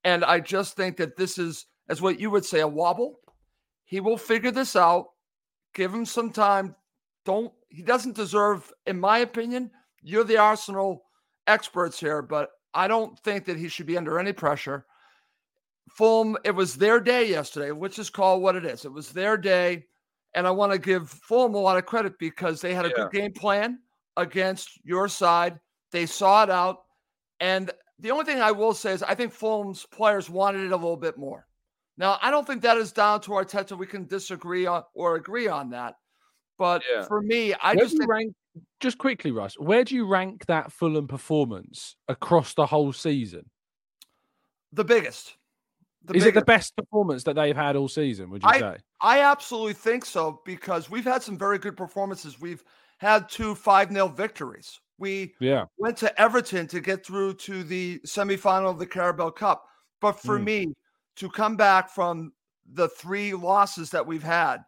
And 0.05 0.25
I 0.25 0.41
just 0.41 0.77
think 0.77 0.97
that 0.97 1.17
this 1.17 1.39
is, 1.39 1.67
as 1.89 2.01
what 2.01 2.21
you 2.21 2.31
would 2.31 2.45
say, 2.45 2.61
a 2.61 2.69
wobble. 2.69 3.21
He 3.85 4.01
will 4.01 4.17
figure 4.17 4.51
this 4.51 4.77
out. 4.77 5.07
Give 5.75 5.93
him 5.93 6.05
some 6.05 6.31
time. 6.31 6.75
Don't 7.25 7.53
he 7.69 7.83
doesn't 7.83 8.17
deserve, 8.17 8.73
in 8.87 8.99
my 8.99 9.19
opinion, 9.19 9.71
you're 10.03 10.25
the 10.25 10.39
Arsenal 10.39 11.05
experts 11.47 12.01
here, 12.01 12.23
but 12.23 12.51
I 12.75 12.89
don't 12.89 13.19
think 13.21 13.45
that 13.47 13.57
he 13.57 13.69
should 13.69 13.87
be 13.87 13.99
under 13.99 14.19
any 14.19 14.33
pressure. 14.33 14.87
Fulham, 15.91 16.37
it 16.45 16.55
was 16.55 16.77
their 16.77 17.01
day 17.01 17.29
yesterday, 17.29 17.73
which 17.73 17.99
is 17.99 18.11
called 18.11 18.43
what 18.43 18.57
it 18.57 18.65
is. 18.65 18.85
It 18.85 18.93
was 18.93 19.11
their 19.11 19.37
day. 19.37 19.85
And 20.35 20.47
I 20.47 20.51
want 20.51 20.73
to 20.73 20.79
give 20.79 21.09
Fulham 21.09 21.55
a 21.55 21.59
lot 21.59 21.79
of 21.79 21.87
credit 21.87 22.19
because 22.19 22.61
they 22.61 22.75
had 22.75 22.85
a 22.85 22.89
yeah. 22.89 22.95
good 22.95 23.13
game 23.13 23.33
plan 23.33 23.79
against 24.17 24.79
your 24.85 25.09
side. 25.09 25.59
They 25.91 26.07
saw 26.07 26.43
it 26.43 26.51
out. 26.51 26.85
And 27.41 27.71
the 27.99 28.11
only 28.11 28.25
thing 28.25 28.41
I 28.41 28.53
will 28.53 28.75
say 28.75 28.93
is 28.93 29.03
I 29.03 29.15
think 29.15 29.33
Fulham's 29.33 29.87
players 29.87 30.31
wanted 30.31 30.63
it 30.63 30.73
a 30.73 30.77
little 30.77 30.97
bit 30.97 31.19
more. 31.19 31.47
Now, 31.97 32.19
I 32.23 32.31
don't 32.31 32.47
think 32.47 32.63
that 32.63 32.77
is 32.77 32.93
down 32.93 33.21
to 33.23 33.31
Arteta. 33.31 33.77
We 33.77 33.87
can 33.87 34.07
disagree 34.07 34.67
on 34.67 34.85
or 34.95 35.17
agree 35.17 35.49
on 35.49 35.71
that. 35.71 35.97
But 36.57 36.83
yeah. 36.91 37.03
for 37.03 37.21
me, 37.23 37.55
I 37.55 37.75
where 37.75 37.85
just 37.85 37.99
think- 37.99 38.09
rank 38.11 38.35
just 38.81 38.99
quickly, 38.99 39.31
Russ. 39.31 39.55
Where 39.59 39.85
do 39.85 39.95
you 39.95 40.07
rank 40.07 40.47
that 40.47 40.73
Fulham 40.73 41.07
performance 41.07 41.97
across 42.09 42.55
the 42.55 42.67
whole 42.67 42.93
season? 42.93 43.51
The 44.73 44.85
biggest. 44.85 45.37
The 46.05 46.15
is 46.15 46.25
biggest. 46.25 46.29
it 46.29 46.41
the 46.41 46.45
best 46.45 46.77
performance 46.77 47.25
that 47.25 47.35
they've 47.35 47.57
had 47.57 47.77
all 47.77 47.89
season? 47.89 48.31
Would 48.31 48.43
you 48.43 48.49
I, 48.49 48.59
say? 48.61 48.77
I 49.01 49.21
absolutely 49.21 49.75
think 49.75 50.05
so 50.05 50.41
because 50.45 50.91
we've 50.91 51.05
had 51.05 51.23
some 51.23 51.39
very 51.39 51.59
good 51.59 51.77
performances. 51.77 52.41
We've 52.41 52.63
had 52.99 53.29
two 53.29 53.55
5 53.55 53.93
0 53.93 54.09
victories. 54.09 54.81
We 54.99 55.35
yeah. 55.41 55.65
went 55.79 55.97
to 55.99 56.21
Everton 56.21 56.67
to 56.69 56.81
get 56.81 57.07
through 57.07 57.35
to 57.35 57.63
the 57.63 58.01
semifinal 58.07 58.71
of 58.71 58.79
the 58.79 58.87
Carabao 58.87 59.31
Cup. 59.31 59.65
But 60.01 60.21
for 60.21 60.39
mm. 60.39 60.45
me, 60.45 60.75
to 61.17 61.29
come 61.29 61.57
back 61.57 61.91
from 61.91 62.33
the 62.73 62.89
three 62.89 63.35
losses 63.35 63.91
that 63.91 64.07
we've 64.07 64.23
had 64.23 64.59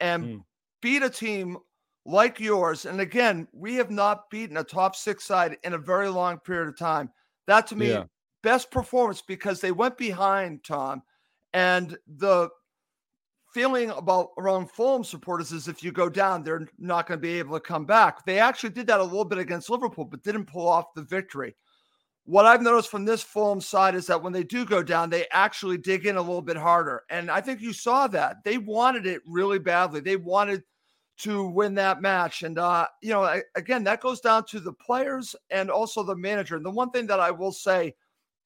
and 0.00 0.24
mm. 0.24 0.44
beat 0.82 1.02
a 1.02 1.10
team 1.10 1.56
like 2.04 2.40
yours. 2.40 2.84
And 2.84 3.00
again, 3.00 3.48
we 3.52 3.76
have 3.76 3.90
not 3.90 4.28
beaten 4.30 4.56
a 4.56 4.64
top 4.64 4.96
six 4.96 5.24
side 5.24 5.56
in 5.64 5.72
a 5.72 5.78
very 5.78 6.08
long 6.08 6.38
period 6.38 6.68
of 6.68 6.78
time. 6.78 7.10
That 7.46 7.66
to 7.68 7.76
me, 7.76 7.90
yeah. 7.90 8.04
best 8.42 8.70
performance 8.70 9.22
because 9.22 9.60
they 9.60 9.72
went 9.72 9.96
behind 9.96 10.64
Tom. 10.64 11.02
And 11.52 11.96
the 12.06 12.50
feeling 13.54 13.90
about 13.90 14.30
around 14.36 14.70
Fulham 14.70 15.04
supporters 15.04 15.52
is 15.52 15.68
if 15.68 15.82
you 15.82 15.92
go 15.92 16.10
down, 16.10 16.42
they're 16.42 16.68
not 16.78 17.06
going 17.06 17.18
to 17.18 17.22
be 17.22 17.38
able 17.38 17.56
to 17.56 17.60
come 17.60 17.86
back. 17.86 18.26
They 18.26 18.38
actually 18.38 18.70
did 18.70 18.86
that 18.88 19.00
a 19.00 19.04
little 19.04 19.24
bit 19.24 19.38
against 19.38 19.70
Liverpool, 19.70 20.04
but 20.04 20.22
didn't 20.22 20.46
pull 20.46 20.68
off 20.68 20.92
the 20.94 21.02
victory 21.02 21.54
what 22.26 22.46
I've 22.46 22.62
noticed 22.62 22.90
from 22.90 23.04
this 23.04 23.22
Fulham 23.22 23.60
side 23.60 23.94
is 23.94 24.06
that 24.06 24.22
when 24.22 24.32
they 24.32 24.44
do 24.44 24.64
go 24.64 24.82
down, 24.82 25.10
they 25.10 25.26
actually 25.30 25.76
dig 25.76 26.06
in 26.06 26.16
a 26.16 26.22
little 26.22 26.42
bit 26.42 26.56
harder. 26.56 27.02
And 27.10 27.30
I 27.30 27.40
think 27.40 27.60
you 27.60 27.72
saw 27.72 28.06
that. 28.08 28.42
They 28.44 28.56
wanted 28.56 29.06
it 29.06 29.20
really 29.26 29.58
badly. 29.58 30.00
They 30.00 30.16
wanted 30.16 30.62
to 31.18 31.46
win 31.46 31.74
that 31.74 32.00
match. 32.00 32.42
And, 32.42 32.58
uh, 32.58 32.86
you 33.02 33.10
know, 33.10 33.40
again, 33.54 33.84
that 33.84 34.00
goes 34.00 34.20
down 34.20 34.46
to 34.46 34.60
the 34.60 34.72
players 34.72 35.36
and 35.50 35.70
also 35.70 36.02
the 36.02 36.16
manager. 36.16 36.56
And 36.56 36.64
the 36.64 36.70
one 36.70 36.90
thing 36.90 37.06
that 37.08 37.20
I 37.20 37.30
will 37.30 37.52
say 37.52 37.94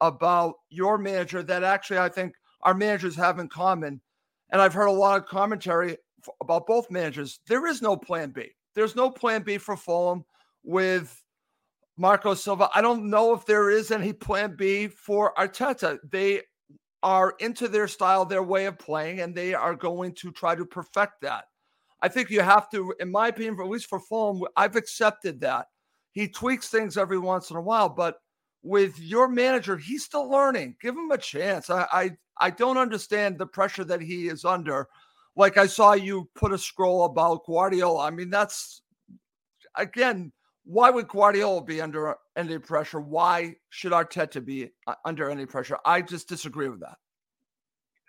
about 0.01 0.55
your 0.70 0.98
manager 0.98 1.43
that 1.44 1.62
actually 1.62 1.98
I 1.98 2.09
think 2.09 2.35
our 2.62 2.74
managers 2.74 3.14
have 3.14 3.39
in 3.39 3.48
common, 3.48 4.01
and 4.50 4.60
I've 4.60 4.74
heard 4.74 4.86
a 4.86 4.92
lot 4.92 5.20
of 5.20 5.26
commentary 5.26 5.96
about 6.40 6.66
both 6.66 6.90
managers, 6.90 7.40
there 7.46 7.66
is 7.66 7.80
no 7.82 7.96
plan 7.96 8.30
B. 8.30 8.50
There's 8.74 8.96
no 8.96 9.10
plan 9.10 9.42
B 9.42 9.58
for 9.58 9.76
Fulham 9.76 10.24
with 10.62 11.22
Marco 11.96 12.34
Silva. 12.34 12.68
I 12.74 12.80
don't 12.80 13.10
know 13.10 13.32
if 13.32 13.44
there 13.46 13.70
is 13.70 13.90
any 13.90 14.12
plan 14.12 14.54
B 14.56 14.88
for 14.88 15.32
Arteta. 15.36 15.98
They 16.10 16.42
are 17.02 17.34
into 17.38 17.68
their 17.68 17.88
style, 17.88 18.24
their 18.24 18.42
way 18.42 18.66
of 18.66 18.78
playing, 18.78 19.20
and 19.20 19.34
they 19.34 19.54
are 19.54 19.74
going 19.74 20.14
to 20.14 20.30
try 20.32 20.54
to 20.54 20.64
perfect 20.64 21.20
that. 21.22 21.44
I 22.00 22.08
think 22.08 22.30
you 22.30 22.40
have 22.40 22.70
to, 22.70 22.94
in 23.00 23.10
my 23.10 23.28
opinion, 23.28 23.56
for 23.56 23.64
at 23.64 23.70
least 23.70 23.86
for 23.86 24.00
Fulham, 24.00 24.42
I've 24.56 24.76
accepted 24.76 25.40
that. 25.40 25.66
he 26.12 26.28
tweaks 26.28 26.68
things 26.68 26.96
every 26.96 27.18
once 27.18 27.50
in 27.50 27.56
a 27.56 27.62
while, 27.62 27.88
but 27.88 28.16
with 28.69 28.99
your 29.01 29.28
manager, 29.28 29.77
he's 29.78 30.05
still 30.05 30.31
learning. 30.31 30.77
Give 30.81 30.95
him 30.95 31.11
a 31.11 31.19
chance. 31.19 31.70
I 31.70 31.86
I, 31.90 32.11
I 32.39 32.51
don't 32.51 32.77
understand 32.77 33.39
the 33.39 33.47
pressure 33.47 33.85
that 33.85 34.03
he 34.03 34.28
is 34.28 34.45
under. 34.45 34.89
Like 35.36 35.57
I 35.57 35.66
saw 35.66 35.95
you 35.95 36.28
put 36.35 36.53
a 36.53 36.59
scroll 36.59 37.05
about 37.05 37.47
Guardiola. 37.47 38.05
I 38.05 38.11
mean, 38.11 38.28
that's 38.28 38.82
again, 39.77 40.32
why 40.65 40.90
would 40.90 41.09
Guardiola 41.09 41.65
be 41.65 41.81
under 41.81 42.15
any 42.36 42.59
pressure? 42.59 43.01
Why 43.01 43.55
should 43.70 43.93
Arteta 43.93 44.45
be 44.45 44.70
uh, 44.86 44.95
under 45.05 45.31
any 45.31 45.47
pressure? 45.47 45.78
I 45.85 46.03
just 46.03 46.28
disagree 46.28 46.69
with 46.69 46.81
that. 46.81 46.99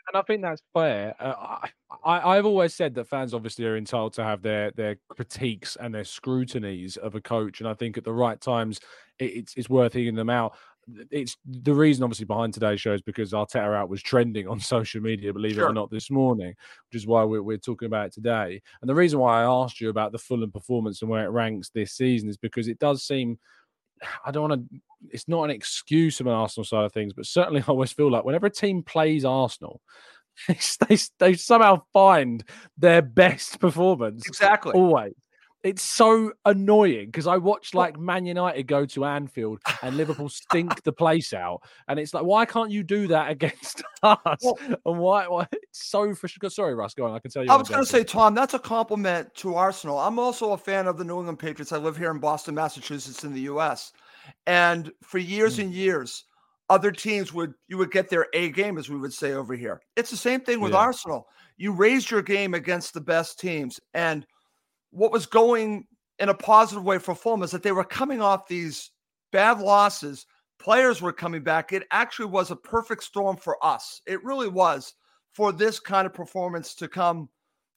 And 0.09 0.19
I 0.19 0.21
think 0.23 0.41
that's 0.41 0.61
fair. 0.73 1.15
Uh, 1.19 1.67
I, 2.03 2.37
I've 2.37 2.45
always 2.45 2.73
said 2.73 2.95
that 2.95 3.07
fans 3.07 3.33
obviously 3.33 3.65
are 3.65 3.77
entitled 3.77 4.13
to 4.13 4.23
have 4.23 4.41
their 4.41 4.71
their 4.71 4.97
critiques 5.09 5.75
and 5.75 5.93
their 5.93 6.03
scrutinies 6.03 6.97
of 6.97 7.15
a 7.15 7.21
coach, 7.21 7.59
and 7.59 7.69
I 7.69 7.73
think 7.73 7.97
at 7.97 8.03
the 8.03 8.13
right 8.13 8.39
times 8.39 8.79
it, 9.19 9.25
it's 9.25 9.53
it's 9.55 9.69
worth 9.69 9.93
hearing 9.93 10.15
them 10.15 10.29
out. 10.29 10.55
It's 11.11 11.37
the 11.45 11.73
reason, 11.73 12.03
obviously, 12.03 12.25
behind 12.25 12.53
today's 12.53 12.81
show 12.81 12.93
is 12.93 13.03
because 13.03 13.31
Arteta 13.31 13.75
out 13.75 13.89
was 13.89 14.01
trending 14.01 14.47
on 14.47 14.59
social 14.59 15.01
media, 15.01 15.31
believe 15.31 15.59
it 15.59 15.61
or 15.61 15.73
not, 15.73 15.91
this 15.91 16.09
morning, 16.09 16.55
which 16.89 16.99
is 16.99 17.05
why 17.05 17.23
we're, 17.23 17.43
we're 17.43 17.57
talking 17.57 17.85
about 17.85 18.07
it 18.07 18.13
today. 18.13 18.59
And 18.81 18.89
the 18.89 18.95
reason 18.95 19.19
why 19.19 19.41
I 19.41 19.43
asked 19.43 19.79
you 19.79 19.89
about 19.89 20.11
the 20.11 20.17
Fulham 20.17 20.51
performance 20.51 21.03
and 21.03 21.11
where 21.11 21.25
it 21.25 21.29
ranks 21.29 21.69
this 21.69 21.91
season 21.91 22.27
is 22.27 22.37
because 22.37 22.67
it 22.67 22.79
does 22.79 23.03
seem 23.03 23.37
I 24.25 24.31
don't 24.31 24.49
want 24.49 24.69
to. 24.71 24.79
It's 25.11 25.27
not 25.27 25.43
an 25.43 25.49
excuse 25.51 26.17
from 26.17 26.27
an 26.27 26.33
Arsenal 26.33 26.65
side 26.65 26.85
of 26.85 26.93
things, 26.93 27.13
but 27.13 27.25
certainly 27.25 27.61
I 27.67 27.69
always 27.71 27.91
feel 27.91 28.11
like 28.11 28.23
whenever 28.23 28.47
a 28.47 28.51
team 28.51 28.83
plays 28.83 29.25
Arsenal, 29.25 29.81
they 30.47 30.97
they 31.19 31.33
somehow 31.35 31.83
find 31.93 32.43
their 32.77 33.01
best 33.01 33.59
performance. 33.59 34.25
Exactly. 34.27 34.73
Always. 34.73 35.13
It's 35.61 35.81
so 35.81 36.31
annoying 36.45 37.07
because 37.07 37.27
I 37.27 37.35
watch 37.35 37.73
like 37.73 37.99
Man 37.99 38.25
United 38.25 38.63
go 38.65 38.85
to 38.85 39.03
Anfield 39.03 39.59
and 39.83 39.97
Liverpool 39.97 40.29
stink 40.29 40.83
the 40.83 40.93
place 40.93 41.33
out, 41.33 41.61
and 41.89 41.99
it's 41.99 42.13
like, 42.13 42.23
why 42.23 42.45
can't 42.45 42.71
you 42.71 42.81
do 42.81 43.07
that 43.07 43.29
against 43.29 43.83
us? 44.03 44.43
and 44.63 44.77
why? 44.83 45.27
why 45.27 45.47
it's 45.51 45.89
so 45.89 46.15
frustrating. 46.15 46.49
Sorry, 46.49 46.73
Russ, 46.75 46.93
go 46.93 47.05
on. 47.05 47.13
I 47.13 47.19
can 47.19 47.29
tell 47.29 47.43
you. 47.43 47.51
I 47.51 47.57
was 47.57 47.67
going 47.67 47.83
to 47.83 47.89
say, 47.89 48.05
Tom, 48.05 48.33
that's 48.33 48.53
a 48.53 48.59
compliment 48.59 49.35
to 49.35 49.55
Arsenal. 49.55 49.99
I'm 49.99 50.17
also 50.17 50.53
a 50.53 50.57
fan 50.57 50.87
of 50.87 50.97
the 50.97 51.03
New 51.03 51.17
England 51.19 51.39
Patriots. 51.39 51.73
I 51.73 51.77
live 51.77 51.97
here 51.97 52.11
in 52.11 52.19
Boston, 52.19 52.55
Massachusetts, 52.55 53.25
in 53.25 53.33
the 53.33 53.41
U.S. 53.41 53.91
And 54.47 54.91
for 55.03 55.17
years 55.17 55.55
Hmm. 55.57 55.63
and 55.63 55.73
years, 55.73 56.23
other 56.69 56.91
teams 56.91 57.33
would 57.33 57.51
you 57.67 57.77
would 57.77 57.91
get 57.91 58.09
their 58.09 58.27
A 58.33 58.49
game, 58.51 58.77
as 58.77 58.89
we 58.89 58.97
would 58.97 59.11
say 59.13 59.33
over 59.33 59.55
here. 59.55 59.81
It's 59.97 60.11
the 60.11 60.15
same 60.17 60.39
thing 60.39 60.61
with 60.61 60.71
Yeah. 60.71 60.79
Arsenal. 60.79 61.27
You 61.57 61.73
raised 61.73 62.09
your 62.11 62.21
game 62.21 62.53
against 62.53 62.93
the 62.93 63.01
best 63.01 63.39
teams, 63.39 63.77
and 63.93 64.25
what 64.91 65.11
was 65.11 65.25
going 65.25 65.85
in 66.19 66.29
a 66.29 66.33
positive 66.33 66.83
way 66.83 66.97
for 66.97 67.15
Fulham 67.15 67.43
is 67.43 67.51
that 67.51 67.63
they 67.63 67.71
were 67.71 67.83
coming 67.83 68.21
off 68.21 68.47
these 68.47 68.91
bad 69.31 69.59
losses. 69.59 70.25
Players 70.59 71.01
were 71.01 71.13
coming 71.13 71.43
back. 71.43 71.71
It 71.71 71.87
actually 71.91 72.25
was 72.25 72.51
a 72.51 72.55
perfect 72.55 73.03
storm 73.03 73.37
for 73.37 73.63
us. 73.63 74.01
It 74.05 74.23
really 74.23 74.49
was 74.49 74.93
for 75.31 75.51
this 75.51 75.79
kind 75.79 76.05
of 76.05 76.13
performance 76.13 76.75
to 76.75 76.87
come 76.87 77.29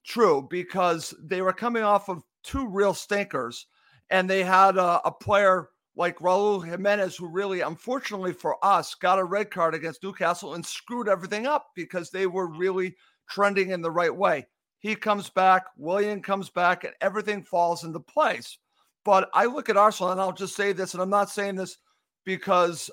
true 0.04 0.46
because 0.50 1.14
they 1.22 1.42
were 1.42 1.52
coming 1.52 1.82
off 1.82 2.08
of 2.08 2.24
two 2.42 2.66
real 2.66 2.94
stinkers 2.94 3.66
and 4.10 4.28
they 4.28 4.42
had 4.42 4.76
a, 4.76 5.00
a 5.04 5.12
player 5.12 5.68
like 5.94 6.18
Raul 6.18 6.66
Jimenez 6.66 7.16
who 7.16 7.28
really 7.28 7.60
unfortunately 7.60 8.32
for 8.32 8.56
us 8.64 8.94
got 8.94 9.18
a 9.18 9.24
red 9.24 9.50
card 9.50 9.74
against 9.74 10.02
Newcastle 10.02 10.54
and 10.54 10.64
screwed 10.64 11.08
everything 11.08 11.46
up 11.46 11.68
because 11.76 12.10
they 12.10 12.26
were 12.26 12.48
really 12.48 12.96
trending 13.28 13.70
in 13.70 13.82
the 13.82 13.90
right 13.90 14.14
way. 14.14 14.46
He 14.82 14.96
comes 14.96 15.30
back, 15.30 15.66
Willian 15.76 16.20
comes 16.20 16.50
back 16.50 16.82
and 16.82 16.92
everything 17.00 17.44
falls 17.44 17.84
into 17.84 18.00
place. 18.00 18.58
But 19.04 19.30
I 19.32 19.46
look 19.46 19.68
at 19.68 19.76
Arsenal 19.76 20.10
and 20.10 20.20
I'll 20.20 20.32
just 20.32 20.56
say 20.56 20.72
this 20.72 20.92
and 20.92 21.02
I'm 21.02 21.08
not 21.08 21.30
saying 21.30 21.54
this 21.54 21.78
because 22.24 22.90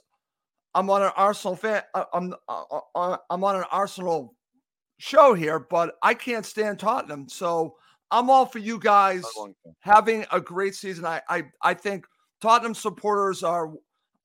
I'm 0.76 0.90
on 0.92 1.02
an 1.02 1.12
Arsenal 1.18 1.56
fan 1.56 1.82
uh, 1.96 2.06
I'm 2.14 2.36
uh, 2.48 2.80
uh, 2.94 3.18
I'm 3.32 3.44
on 3.44 3.56
an 3.56 3.66
Arsenal 3.72 4.36
show 5.00 5.34
here, 5.34 5.60
but 5.60 5.96
I 6.04 6.14
can't 6.14 6.46
stand 6.46 6.78
Tottenham. 6.78 7.28
So 7.28 7.76
I'm 8.12 8.30
all 8.30 8.46
for 8.46 8.60
you 8.60 8.80
guys 8.80 9.24
having 9.80 10.26
a 10.32 10.40
great 10.40 10.76
season. 10.76 11.06
I 11.06 11.22
I, 11.28 11.44
I 11.64 11.74
think 11.74 12.06
Tottenham 12.40 12.76
supporters 12.76 13.44
are. 13.44 13.74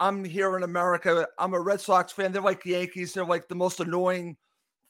I'm 0.00 0.24
here 0.24 0.56
in 0.56 0.64
America. 0.64 1.26
I'm 1.38 1.54
a 1.54 1.60
Red 1.60 1.80
Sox 1.80 2.12
fan. 2.12 2.32
They're 2.32 2.42
like 2.42 2.62
the 2.62 2.70
Yankees. 2.72 3.14
They're 3.14 3.24
like 3.24 3.48
the 3.48 3.54
most 3.54 3.80
annoying 3.80 4.36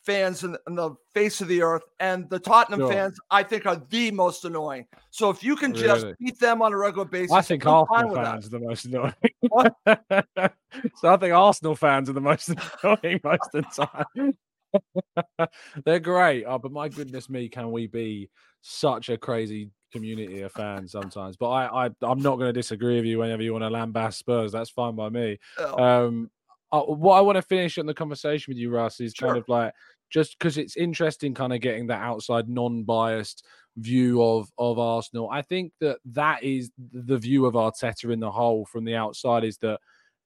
fans 0.04 0.44
in, 0.44 0.56
in 0.66 0.74
the 0.74 0.94
face 1.12 1.40
of 1.40 1.48
the 1.48 1.62
earth. 1.62 1.82
And 2.00 2.28
the 2.30 2.38
Tottenham 2.38 2.80
Sure. 2.80 2.92
fans, 2.92 3.18
I 3.30 3.42
think, 3.42 3.66
are 3.66 3.82
the 3.88 4.10
most 4.10 4.44
annoying. 4.44 4.86
So 5.10 5.30
if 5.30 5.42
you 5.42 5.56
can 5.56 5.74
just 5.74 6.06
beat 6.18 6.38
them 6.38 6.62
on 6.62 6.72
a 6.72 6.76
regular 6.76 7.06
basis, 7.06 7.32
I 7.32 7.42
think 7.42 7.66
Arsenal 7.66 8.08
with 8.08 8.16
that. 8.16 8.24
fans 8.24 8.46
are 8.46 8.50
the 8.50 8.60
most 8.60 8.84
annoying. 8.84 9.14
so 10.96 11.08
I 11.08 11.16
think 11.16 11.34
Arsenal 11.34 11.76
fans 11.76 12.10
are 12.10 12.14
the 12.14 12.20
most 12.20 12.48
annoying 12.48 13.20
most 13.24 13.54
of 13.54 13.64
the 13.64 13.86
time. 13.86 15.48
They're 15.84 16.00
great, 16.00 16.44
oh, 16.44 16.58
but 16.58 16.72
my 16.72 16.88
goodness 16.88 17.30
me, 17.30 17.48
can 17.48 17.70
we 17.70 17.86
be 17.86 18.30
such 18.60 19.08
a 19.08 19.16
crazy 19.16 19.70
community 19.92 20.40
of 20.42 20.52
fans 20.52 20.92
sometimes? 20.92 21.36
But 21.36 21.50
I, 21.50 21.86
I 21.86 21.90
I'm 22.02 22.20
not 22.20 22.36
going 22.36 22.48
to 22.48 22.52
disagree 22.52 22.96
with 22.96 23.04
you 23.04 23.18
whenever 23.18 23.42
you 23.42 23.52
want 23.52 23.62
to 23.62 23.70
lambast 23.70 24.14
Spurs. 24.14 24.52
That's 24.52 24.70
fine 24.70 24.96
by 24.96 25.08
me. 25.10 25.38
Oh. 25.58 26.06
Um, 26.06 26.30
uh, 26.74 26.82
what 26.82 27.16
I 27.16 27.20
want 27.20 27.36
to 27.36 27.42
finish 27.42 27.78
on 27.78 27.86
the 27.86 27.94
conversation 27.94 28.50
with 28.50 28.58
you, 28.58 28.68
Russ, 28.68 28.98
is 28.98 29.14
kind 29.14 29.36
of 29.36 29.48
like 29.48 29.72
just 30.14 30.38
because 30.38 30.56
it's 30.56 30.76
interesting, 30.76 31.34
kind 31.34 31.52
of 31.52 31.60
getting 31.60 31.88
that 31.88 32.00
outside, 32.00 32.48
non-biased 32.48 33.44
view 33.76 34.22
of 34.22 34.48
of 34.56 34.78
Arsenal. 34.78 35.28
I 35.28 35.42
think 35.42 35.72
that 35.80 35.98
that 36.04 36.44
is 36.44 36.70
the 36.92 37.18
view 37.18 37.46
of 37.46 37.54
Arteta 37.54 38.12
in 38.12 38.20
the 38.20 38.30
whole 38.30 38.64
from 38.64 38.84
the 38.84 38.94
outside 38.94 39.42
is 39.42 39.58
that 39.58 39.80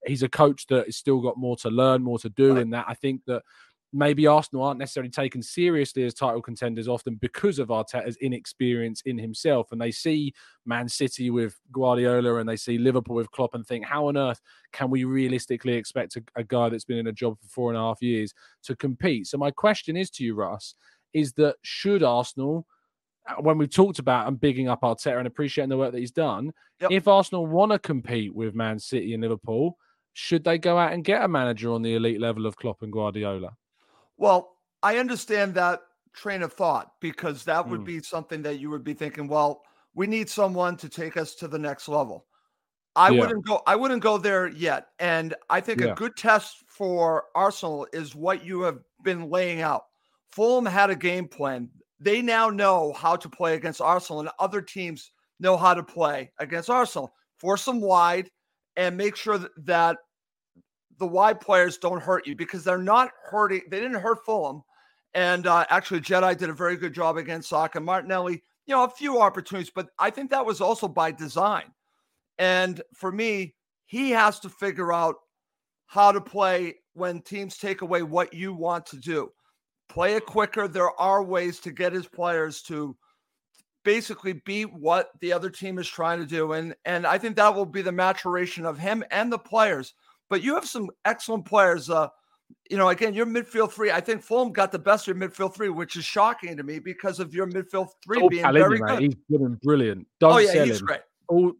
he's 0.07 0.23
a 0.23 0.29
coach 0.29 0.67
that 0.67 0.85
has 0.85 0.97
still 0.97 1.23
got 1.23 1.39
more 1.39 1.57
to 1.57 1.71
learn, 1.71 2.03
more 2.03 2.19
to 2.19 2.29
do. 2.29 2.59
In 2.59 2.69
that, 2.71 2.85
I 2.87 2.93
think 2.93 3.23
that 3.27 3.43
maybe 3.93 4.27
Arsenal 4.27 4.65
aren't 4.65 4.79
necessarily 4.79 5.11
taken 5.11 5.43
seriously 5.43 6.05
as 6.05 6.13
title 6.13 6.43
contenders 6.43 6.89
often 6.89 7.15
because 7.15 7.59
of 7.59 7.69
Arteta's 7.69 8.17
inexperience 8.19 9.01
in 9.03 9.17
himself. 9.17 9.73
And 9.73 9.81
they 9.81 9.91
see 9.91 10.35
Man 10.67 10.89
City 10.89 11.31
with 11.31 11.59
Guardiola 11.73 12.37
and 12.37 12.49
they 12.49 12.57
see 12.57 12.77
Liverpool 12.77 13.17
with 13.17 13.31
Klopp 13.31 13.55
and 13.55 13.67
think, 13.67 13.87
how 13.87 14.09
on 14.09 14.17
earth 14.17 14.41
can 14.73 14.91
we 14.91 15.05
realistically 15.05 15.75
expect 15.75 16.17
a, 16.17 16.23
a 16.37 16.45
guy 16.45 16.69
that's 16.69 16.85
been 16.85 16.99
in 16.99 17.07
a 17.07 17.13
job 17.13 17.39
for 17.41 17.49
four 17.49 17.71
and 17.71 17.79
a 17.79 17.81
half 17.83 18.03
years 18.03 18.35
to 18.65 18.77
compete? 18.77 19.27
So 19.27 19.39
my 19.39 19.51
question 19.51 19.97
is 19.97 20.11
to 20.11 20.25
you, 20.25 20.35
Russ, 20.35 20.75
is 21.15 21.33
that 21.35 21.57
should 21.63 22.03
Arsenal 22.03 22.67
uh, 23.27 23.35
when 23.41 23.57
we've 23.57 23.71
talked 23.71 23.99
about 23.99 24.29
and 24.29 24.41
bigging 24.41 24.69
up 24.69 24.83
Arteta 24.83 25.19
and 25.19 25.27
appreciating 25.27 25.71
the 25.71 25.77
work 25.79 25.93
that 25.93 25.99
he's 25.99 26.11
done, 26.11 26.53
if 26.91 27.09
Arsenal 27.09 27.47
want 27.47 27.73
to 27.73 27.79
compete 27.79 28.35
with 28.35 28.55
Man 28.55 28.79
City 28.79 29.15
and 29.15 29.23
Liverpool, 29.23 29.79
should 30.13 30.45
they 30.45 30.59
go 30.59 30.77
out 30.77 30.93
and 30.93 31.05
get 31.05 31.23
a 31.23 31.29
manager 31.29 31.73
on 31.73 31.83
the 31.83 31.95
elite 31.95 32.21
level 32.21 32.45
of 32.45 32.57
Klopp 32.57 32.83
and 32.83 32.93
Guardiola? 32.93 33.57
Well, 34.19 34.57
I 34.83 34.99
understand 34.99 35.55
that 35.55 35.81
train 36.13 36.43
of 36.43 36.53
thought 36.53 36.93
because 37.01 37.45
that 37.45 37.69
would 37.69 37.83
Mm. 37.83 37.85
be 37.85 38.03
something 38.03 38.43
that 38.43 38.59
you 38.59 38.71
would 38.71 38.85
be 38.85 38.95
thinking, 38.95 39.29
well, 39.29 39.63
we 39.95 40.07
need 40.07 40.29
someone 40.29 40.77
to 40.79 40.89
take 40.89 41.17
us 41.17 41.35
to 41.37 41.49
the 41.49 41.59
next 41.59 41.89
level. 41.89 42.27
I 42.97 43.11
Yeah. 43.11 43.21
wouldn't 43.21 43.47
go 43.47 43.63
I 43.67 43.77
wouldn't 43.77 44.03
go 44.03 44.19
there 44.19 44.49
yet. 44.49 44.89
And 44.99 45.35
I 45.51 45.61
think 45.61 45.81
Yeah. 45.81 45.93
a 45.93 45.95
good 45.95 46.17
test 46.17 46.65
for 46.69 47.27
Arsenal 47.37 47.87
is 47.93 48.15
what 48.17 48.45
you 48.45 48.63
have 48.63 48.81
been 49.03 49.31
laying 49.31 49.61
out. 49.63 49.85
Fulham 50.33 50.67
had 50.67 50.91
a 50.91 50.97
game 50.97 51.29
plan. 51.29 51.71
They 52.01 52.23
now 52.23 52.51
know 52.51 52.93
how 52.95 53.17
to 53.17 53.29
play 53.31 53.55
against 53.57 53.81
Arsenal 53.81 54.21
and 54.21 54.31
other 54.41 54.63
teams 54.63 55.13
know 55.41 55.57
how 55.57 55.75
to 55.75 55.83
play 55.85 56.33
against 56.39 56.71
Arsenal. 56.71 57.15
Force 57.39 57.65
them 57.65 57.81
wide 57.81 58.31
and 58.77 58.97
make 58.97 59.17
sure 59.17 59.39
that 59.59 59.99
the 60.99 61.07
wide 61.07 61.41
players 61.41 61.79
don't 61.79 62.03
hurt 62.03 62.27
you 62.27 62.35
because 62.37 62.65
they're 62.65 62.79
not 62.79 63.11
hurting. 63.25 63.63
They 63.71 63.81
didn't 63.81 64.01
hurt 64.01 64.25
Fulham. 64.25 64.63
And 65.15 65.47
uh, 65.47 65.65
actually, 65.71 66.01
Jedi 66.01 66.37
did 66.37 66.51
a 66.51 66.55
very 66.55 66.77
good 66.77 66.93
job 66.93 67.17
against 67.17 67.49
Saka. 67.49 67.81
Martinelli, 67.81 68.43
you 68.67 68.75
know, 68.75 68.85
a 68.85 68.91
few 68.91 69.21
opportunities, 69.21 69.73
but 69.75 69.89
I 69.99 70.11
think 70.11 70.31
that 70.31 70.45
was 70.45 70.61
also 70.61 70.87
by 70.87 71.13
design. 71.13 71.73
And 72.39 72.83
for 72.95 73.11
me, 73.11 73.55
he 73.87 74.11
has 74.11 74.39
to 74.41 74.49
figure 74.49 74.93
out 74.93 75.17
how 75.87 76.13
to 76.13 76.21
play 76.21 76.75
when 76.93 77.23
teams 77.23 77.57
take 77.57 77.81
away 77.81 78.03
what 78.03 78.35
you 78.35 78.53
want 78.53 78.85
to 78.87 78.99
do. 78.99 79.31
Play 79.89 80.15
it 80.15 80.27
quicker. 80.27 80.69
There 80.69 80.99
are 81.01 81.25
ways 81.25 81.61
to 81.61 81.73
get 81.73 81.95
his 81.95 82.07
players 82.07 82.61
to 82.63 82.95
basically 83.85 84.35
beat 84.45 84.71
what 84.75 85.13
the 85.21 85.33
other 85.33 85.49
team 85.49 85.79
is 85.79 85.89
trying 85.89 86.21
to 86.21 86.27
do. 86.27 86.53
And 86.53 86.75
and 86.85 87.07
I 87.07 87.17
think 87.17 87.37
that 87.37 87.55
will 87.55 87.65
be 87.65 87.81
the 87.81 87.91
maturation 87.91 88.67
of 88.67 88.79
him 88.79 89.03
and 89.11 89.33
the 89.33 89.39
players. 89.39 89.95
But 90.31 90.43
you 90.43 90.55
have 90.55 90.67
some 90.67 90.91
excellent 91.05 91.45
players. 91.45 91.91
Uh, 91.91 92.09
you 92.71 92.77
know, 92.77 92.89
again, 92.89 93.15
your 93.15 93.27
midfield 93.27 93.73
three. 93.73 93.91
I 93.91 94.01
think 94.01 94.23
Fulham 94.23 94.53
got 94.53 94.73
the 94.73 94.79
best 94.79 95.09
of 95.09 95.17
your 95.17 95.29
midfield 95.29 95.55
three, 95.55 95.69
which 95.69 95.97
is 95.97 96.05
shocking 96.05 96.57
to 96.57 96.63
me 96.63 96.79
because 96.79 97.21
of 97.21 97.35
your 97.35 97.47
midfield 97.47 97.89
three 98.05 98.27
being 98.29 98.45
Palhinha, 98.45 98.53
very 98.69 98.81
mate. 98.81 98.89
good. 98.89 99.03
He's 99.03 99.15
good 99.31 99.41
and 99.41 99.61
brilliant. 99.61 100.07
Don't 100.21 100.33
Oh, 100.35 100.39
yeah, 100.39 100.53
sell 100.53 100.67
he's 100.67 100.81
him. 100.81 100.87
great. 100.87 101.01
All, 101.29 101.53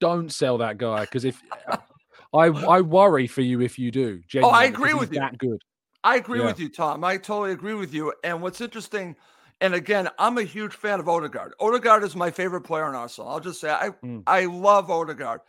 don't 0.00 0.32
sell 0.32 0.58
that 0.58 0.78
guy 0.78 1.02
because 1.02 1.24
if 1.24 1.42
I 2.32 2.46
I 2.46 2.80
worry 2.80 3.26
for 3.26 3.42
you 3.42 3.60
if 3.60 3.78
you 3.78 3.90
do. 3.90 4.22
Oh, 4.36 4.50
I 4.50 4.64
agree 4.64 4.94
with 4.94 5.12
you. 5.12 5.20
That 5.20 5.38
good. 5.38 5.60
I 6.04 6.16
agree 6.16 6.40
Yeah. 6.40 6.46
with 6.46 6.58
you, 6.58 6.68
Tom. 6.68 7.04
I 7.04 7.16
totally 7.16 7.52
agree 7.52 7.74
with 7.74 7.92
you. 7.92 8.12
And 8.24 8.40
what's 8.40 8.60
interesting, 8.60 9.16
and 9.60 9.74
again, 9.74 10.08
I'm 10.18 10.38
a 10.38 10.42
huge 10.42 10.72
fan 10.72 11.00
of 11.00 11.08
Odegaard. 11.08 11.52
Odegaard 11.60 12.02
is 12.04 12.16
my 12.16 12.30
favorite 12.30 12.62
player 12.62 12.88
in 12.88 12.94
Arsenal. 12.94 13.30
I'll 13.30 13.40
just 13.40 13.60
say 13.60 13.70
I 13.70 13.90
Mm. 14.04 14.22
I 14.26 14.46
love 14.46 14.90
Odegaard. 14.90 15.40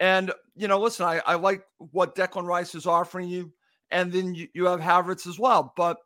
And, 0.00 0.32
you 0.54 0.68
know, 0.68 0.78
listen, 0.78 1.06
I, 1.06 1.20
I 1.26 1.34
like 1.36 1.62
what 1.78 2.14
Declan 2.14 2.44
Rice 2.44 2.74
is 2.74 2.86
offering 2.86 3.28
you. 3.28 3.52
And 3.90 4.12
then 4.12 4.34
you, 4.34 4.48
you 4.54 4.64
have 4.66 4.80
Havertz 4.80 5.26
as 5.26 5.38
well. 5.38 5.72
But 5.76 5.98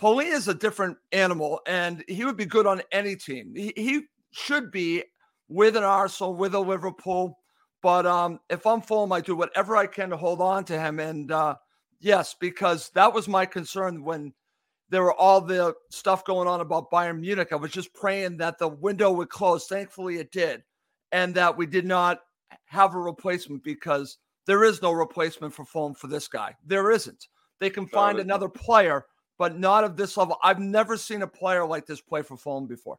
Palhinha 0.00 0.32
is 0.32 0.48
a 0.48 0.54
different 0.54 0.96
animal, 1.10 1.60
and 1.66 2.04
he 2.06 2.24
would 2.24 2.36
be 2.36 2.46
good 2.46 2.66
on 2.66 2.82
any 2.92 3.16
team. 3.16 3.52
He, 3.56 3.72
he 3.76 4.02
should 4.30 4.70
be 4.70 5.02
with 5.48 5.76
an 5.76 5.82
Arsenal, 5.82 6.36
with 6.36 6.54
a 6.54 6.60
Liverpool. 6.60 7.38
But 7.82 8.06
um, 8.06 8.38
if 8.48 8.66
I'm 8.66 8.80
Fulham, 8.80 9.12
I 9.12 9.20
do 9.20 9.34
whatever 9.34 9.76
I 9.76 9.86
can 9.86 10.10
to 10.10 10.16
hold 10.16 10.40
on 10.40 10.64
to 10.66 10.78
him. 10.78 11.00
And 11.00 11.32
uh, 11.32 11.56
yes, 12.00 12.36
because 12.38 12.90
that 12.94 13.12
was 13.12 13.28
my 13.28 13.46
concern 13.46 14.04
when 14.04 14.32
there 14.90 15.02
were 15.02 15.14
all 15.14 15.40
the 15.40 15.74
stuff 15.90 16.24
going 16.24 16.48
on 16.48 16.60
about 16.60 16.90
Bayern 16.90 17.20
Munich. 17.20 17.48
I 17.52 17.56
was 17.56 17.72
just 17.72 17.92
praying 17.92 18.38
that 18.38 18.58
the 18.58 18.68
window 18.68 19.10
would 19.10 19.28
close. 19.28 19.66
Thankfully, 19.66 20.18
it 20.18 20.30
did, 20.32 20.62
and 21.12 21.34
that 21.34 21.56
we 21.56 21.66
did 21.66 21.84
not 21.84 22.20
have 22.66 22.94
a 22.94 22.98
replacement 22.98 23.62
because 23.64 24.18
there 24.46 24.64
is 24.64 24.82
no 24.82 24.92
replacement 24.92 25.52
for 25.52 25.64
Fulham 25.64 25.94
for 25.94 26.06
this 26.06 26.28
guy. 26.28 26.54
There 26.66 26.90
isn't. 26.90 27.28
They 27.60 27.70
can 27.70 27.86
find 27.86 28.18
another 28.18 28.48
player, 28.48 29.04
but 29.38 29.58
not 29.58 29.84
of 29.84 29.96
this 29.96 30.16
level. 30.16 30.38
I've 30.42 30.60
never 30.60 30.96
seen 30.96 31.22
a 31.22 31.26
player 31.26 31.66
like 31.66 31.86
this 31.86 32.00
play 32.00 32.22
for 32.22 32.36
Fulham 32.36 32.66
before. 32.66 32.98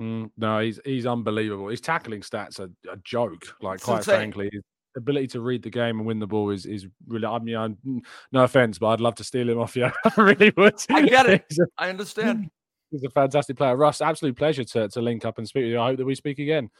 Mm, 0.00 0.30
no, 0.36 0.60
he's 0.60 0.78
he's 0.84 1.06
unbelievable. 1.06 1.68
His 1.68 1.80
tackling 1.80 2.20
stats 2.20 2.60
are 2.60 2.70
a 2.90 2.96
joke. 2.98 3.54
Like 3.60 3.76
It's 3.76 3.84
quite 3.84 3.98
insane. 3.98 4.16
frankly, 4.16 4.50
his 4.52 4.62
ability 4.96 5.28
to 5.28 5.40
read 5.40 5.62
the 5.62 5.70
game 5.70 5.98
and 5.98 6.06
win 6.06 6.18
the 6.18 6.26
ball 6.26 6.50
is 6.50 6.66
is 6.66 6.86
really. 7.06 7.26
I 7.26 7.38
mean, 7.38 7.56
I'm, 7.56 8.02
no 8.30 8.44
offense, 8.44 8.78
but 8.78 8.88
I'd 8.88 9.00
love 9.00 9.14
to 9.16 9.24
steal 9.24 9.48
him 9.48 9.58
off 9.58 9.74
you. 9.74 9.90
I 10.04 10.20
really 10.20 10.52
would. 10.56 10.74
I 10.90 11.02
get 11.02 11.26
it. 11.26 11.44
He's 11.48 11.58
a, 11.58 11.66
I 11.78 11.88
understand. 11.88 12.50
he's 12.90 13.04
a 13.04 13.10
fantastic 13.10 13.56
player. 13.56 13.76
Russ, 13.76 14.02
absolute 14.02 14.36
pleasure 14.36 14.64
to 14.64 14.88
to 14.88 15.00
link 15.00 15.24
up 15.24 15.38
and 15.38 15.48
speak 15.48 15.62
with 15.62 15.72
you. 15.72 15.80
I 15.80 15.88
hope 15.88 15.96
that 15.96 16.06
we 16.06 16.14
speak 16.14 16.38
again. 16.38 16.70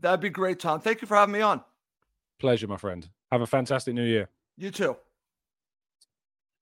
That'd 0.00 0.20
be 0.20 0.30
great, 0.30 0.60
Tom. 0.60 0.80
Thank 0.80 1.02
you 1.02 1.08
for 1.08 1.16
having 1.16 1.32
me 1.32 1.40
on. 1.40 1.62
Pleasure, 2.38 2.66
my 2.66 2.76
friend. 2.76 3.08
Have 3.30 3.40
a 3.40 3.46
fantastic 3.46 3.94
new 3.94 4.04
year. 4.04 4.28
You 4.56 4.70
too. 4.70 4.96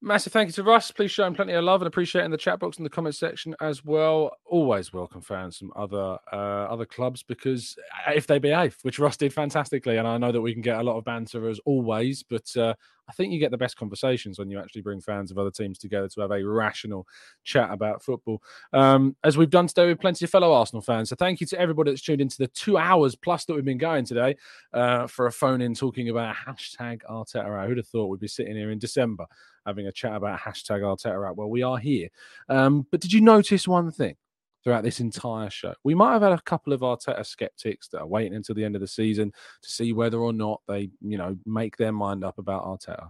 Massive 0.03 0.33
thank 0.33 0.49
you 0.49 0.53
to 0.55 0.63
Russ. 0.63 0.91
Please 0.91 1.11
show 1.11 1.27
him 1.27 1.35
plenty 1.35 1.53
of 1.53 1.63
love 1.63 1.83
and 1.83 1.87
appreciate 1.87 2.25
in 2.25 2.31
the 2.31 2.39
chat 2.39 2.59
box 2.59 2.79
and 2.79 2.87
the 2.87 2.91
comment 2.91 3.15
section 3.15 3.55
as 3.61 3.85
well. 3.85 4.31
Always 4.47 4.95
welcome 4.95 5.21
fans 5.21 5.59
from 5.59 5.71
other 5.77 6.17
uh, 6.33 6.37
other 6.71 6.87
clubs 6.87 7.23
because 7.23 7.77
uh, 8.09 8.13
if 8.13 8.27
they 8.27 8.39
behave, 8.39 8.79
which 8.81 8.99
Russ 8.99 9.19
did 9.19 9.31
fantastically, 9.31 9.99
and 9.99 10.09
I 10.09 10.17
know 10.17 10.33
that 10.33 10.41
we 10.41 10.55
can 10.55 10.63
get 10.63 10.79
a 10.79 10.83
lot 10.83 10.97
of 10.97 11.05
banter 11.05 11.51
as 11.51 11.61
always, 11.67 12.23
but 12.23 12.57
uh, 12.57 12.73
I 13.11 13.13
think 13.13 13.33
you 13.33 13.39
get 13.39 13.51
the 13.51 13.59
best 13.59 13.77
conversations 13.77 14.39
when 14.39 14.49
you 14.49 14.59
actually 14.59 14.81
bring 14.83 15.03
fans 15.03 15.31
of 15.31 15.37
other 15.37 15.51
teams 15.51 15.77
together 15.77 16.09
to 16.09 16.21
have 16.21 16.31
a 16.31 16.43
rational 16.45 17.07
chat 17.45 17.71
about 17.71 18.03
football. 18.03 18.41
Um, 18.73 19.17
as 19.25 19.37
we've 19.37 19.51
done 19.51 19.67
today 19.67 19.89
with 19.89 20.01
plenty 20.01 20.25
of 20.25 20.31
fellow 20.31 20.53
Arsenal 20.53 20.81
fans. 20.81 21.11
So 21.11 21.17
thank 21.17 21.41
you 21.41 21.47
to 21.49 21.61
everybody 21.61 21.91
that's 21.91 22.03
tuned 22.03 22.21
into 22.21 22.39
the 22.39 22.47
two 22.47 22.79
hours 22.79 23.17
plus 23.17 23.45
that 23.47 23.55
we've 23.55 23.65
been 23.65 23.79
going 23.79 24.07
today 24.07 24.37
uh, 24.73 25.09
for 25.09 25.27
a 25.27 25.33
phone 25.33 25.61
in 25.61 25.75
talking 25.75 26.09
about 26.09 26.37
hashtag 26.37 27.01
Arteta. 27.11 27.67
Who'd 27.67 27.79
have 27.79 27.89
thought 27.89 28.07
we'd 28.07 28.21
be 28.21 28.29
sitting 28.29 28.55
here 28.55 28.71
in 28.71 28.79
December 28.79 29.27
having 29.67 29.87
a 29.87 29.93
chat 29.93 30.15
about 30.15 30.41
hashtag 30.41 30.81
Arteta 30.81 31.29
out? 31.29 31.37
Well, 31.37 31.51
we 31.51 31.63
are 31.63 31.79
here. 31.79 32.09
Um, 32.49 32.87
but 32.91 33.01
did 33.01 33.13
you 33.13 33.21
notice 33.21 33.67
one 33.69 33.91
thing? 33.91 34.17
Throughout 34.63 34.85
this 34.85 35.01
entire 35.01 35.49
show, 35.49 35.73
we 35.85 35.95
might 35.95 36.13
have 36.13 36.21
had 36.21 36.33
a 36.33 36.43
couple 36.43 36.75
of 36.75 36.83
Arteta 36.83 37.25
skeptics 37.25 37.89
that 37.89 38.01
are 38.01 38.07
waiting 38.07 38.35
until 38.35 38.55
the 38.55 38.63
end 38.63 38.75
of 38.75 38.83
the 38.83 38.87
season 38.87 39.33
to 39.63 39.71
see 39.71 39.95
whether 39.95 40.19
or 40.19 40.35
not 40.35 40.61
they, 40.69 40.91
you 41.01 41.17
know, 41.17 41.35
make 41.47 41.79
their 41.79 41.93
mind 41.93 42.25
up 42.25 42.37
about 42.37 42.67
Arteta. 42.67 43.09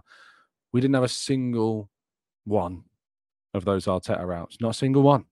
We 0.71 0.79
didn't 0.79 0.93
have 0.93 1.03
a 1.03 1.09
single 1.09 1.89
one 2.45 2.85
of 3.53 3.65
those 3.65 3.85
Arteta 3.85 4.25
routes, 4.25 4.59
not 4.61 4.69
a 4.69 4.73
single 4.73 5.03
one. 5.03 5.25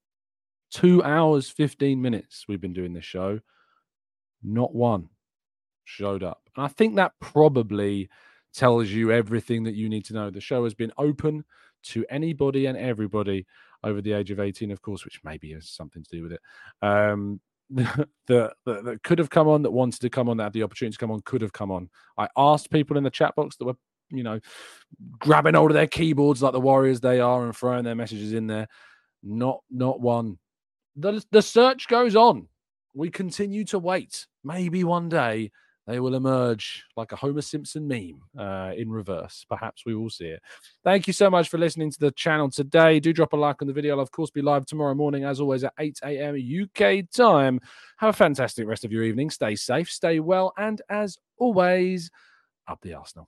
Two 0.72 1.02
hours, 1.04 1.50
15 1.50 2.02
minutes 2.02 2.44
we've 2.50 2.60
been 2.60 2.74
doing 2.74 2.92
this 2.92 3.06
show. 3.06 3.40
Not 4.44 4.76
one 4.76 5.10
showed 5.86 6.24
up. 6.24 6.50
And 6.56 6.66
I 6.66 6.68
think 6.68 6.96
that 6.96 7.14
probably 7.20 8.10
tells 8.54 8.90
you 8.90 9.12
everything 9.12 9.64
that 9.64 9.76
you 9.76 9.90
need 9.90 10.06
to 10.06 10.14
know. 10.14 10.30
The 10.30 10.42
show 10.42 10.64
has 10.64 10.74
been 10.74 10.92
open 10.98 11.44
to 11.84 12.06
anybody 12.10 12.66
and 12.66 12.78
everybody 12.78 13.46
over 13.84 14.02
the 14.02 14.14
age 14.14 14.32
of 14.32 14.40
18, 14.40 14.72
of 14.72 14.82
course, 14.82 15.06
which 15.06 15.22
maybe 15.24 15.54
has 15.54 15.70
something 15.70 16.04
to 16.04 16.10
do 16.10 16.24
with 16.24 16.34
it. 16.34 16.42
Um, 16.82 17.40
that, 17.70 18.54
that, 18.66 19.00
could 19.04 19.20
have 19.20 19.30
come 19.30 19.48
on, 19.48 19.62
that 19.62 19.72
wanted 19.72 20.02
to 20.02 20.10
come 20.10 20.28
on, 20.28 20.38
that 20.38 20.46
had 20.46 20.54
the 20.54 20.64
opportunity 20.64 20.94
to 20.94 21.00
come 21.00 21.12
on, 21.12 21.22
could 21.22 21.42
have 21.42 21.54
come 21.54 21.72
on. 21.72 21.90
I 22.18 22.28
asked 22.36 22.72
people 22.72 22.98
in 22.98 23.04
the 23.04 23.10
chat 23.10 23.36
box 23.36 23.58
that 23.58 23.66
were, 23.66 23.78
you 24.10 24.24
know, 24.24 24.40
grabbing 25.20 25.54
hold 25.54 25.72
of 25.72 25.76
their 25.76 25.88
keyboards 25.88 26.42
like 26.42 26.54
the 26.54 26.60
warriors 26.60 27.00
they 27.00 27.20
are 27.20 27.46
and 27.46 27.56
throwing 27.56 27.84
their 27.84 27.96
messages 27.96 28.34
in 28.34 28.48
there. 28.48 28.68
Not, 29.22 29.62
not 29.70 30.02
one. 30.02 30.40
The, 30.96 31.24
the 31.32 31.42
search 31.42 31.88
goes 31.88 32.16
on. 32.16 32.48
We 32.96 33.12
continue 33.12 33.66
to 33.66 33.80
wait. 33.80 34.26
Maybe 34.44 34.84
one 34.84 35.10
day 35.10 35.52
they 35.90 36.00
will 36.00 36.14
emerge 36.14 36.86
like 36.96 37.14
a 37.14 37.16
Homer 37.16 37.42
Simpson 37.42 37.88
meme 37.88 38.22
uh, 38.38 38.74
in 38.78 38.92
reverse. 38.92 39.44
Perhaps 39.50 39.88
we 39.88 39.96
will 39.96 40.12
see 40.12 40.28
it. 40.28 40.42
Thank 40.84 41.08
you 41.08 41.14
so 41.14 41.32
much 41.32 41.50
for 41.50 41.58
listening 41.58 41.90
to 41.90 42.00
the 42.00 42.12
channel 42.12 42.52
today. 42.52 43.00
Do 43.00 43.12
drop 43.12 43.34
a 43.34 43.36
like 43.36 43.64
on 43.64 43.68
the 43.68 43.74
video. 43.74 43.96
I'll, 43.96 44.02
of 44.02 44.12
course, 44.12 44.30
be 44.30 44.44
live 44.44 44.68
tomorrow 44.68 44.94
morning, 44.94 45.24
as 45.24 45.42
always, 45.42 45.64
at 45.64 45.74
8 45.80 46.00
a.m. 46.04 46.36
UK 46.64 47.10
time. 47.10 47.60
Have 47.98 48.12
a 48.12 48.14
fantastic 48.14 48.68
rest 48.68 48.86
of 48.86 48.92
your 48.92 49.02
evening. 49.02 49.32
Stay 49.32 49.56
safe, 49.56 49.90
stay 49.90 50.20
well, 50.20 50.54
and 50.58 50.80
as 50.90 51.18
always, 51.40 52.12
up 52.68 52.80
the 52.82 52.94
Arsenal. 52.94 53.28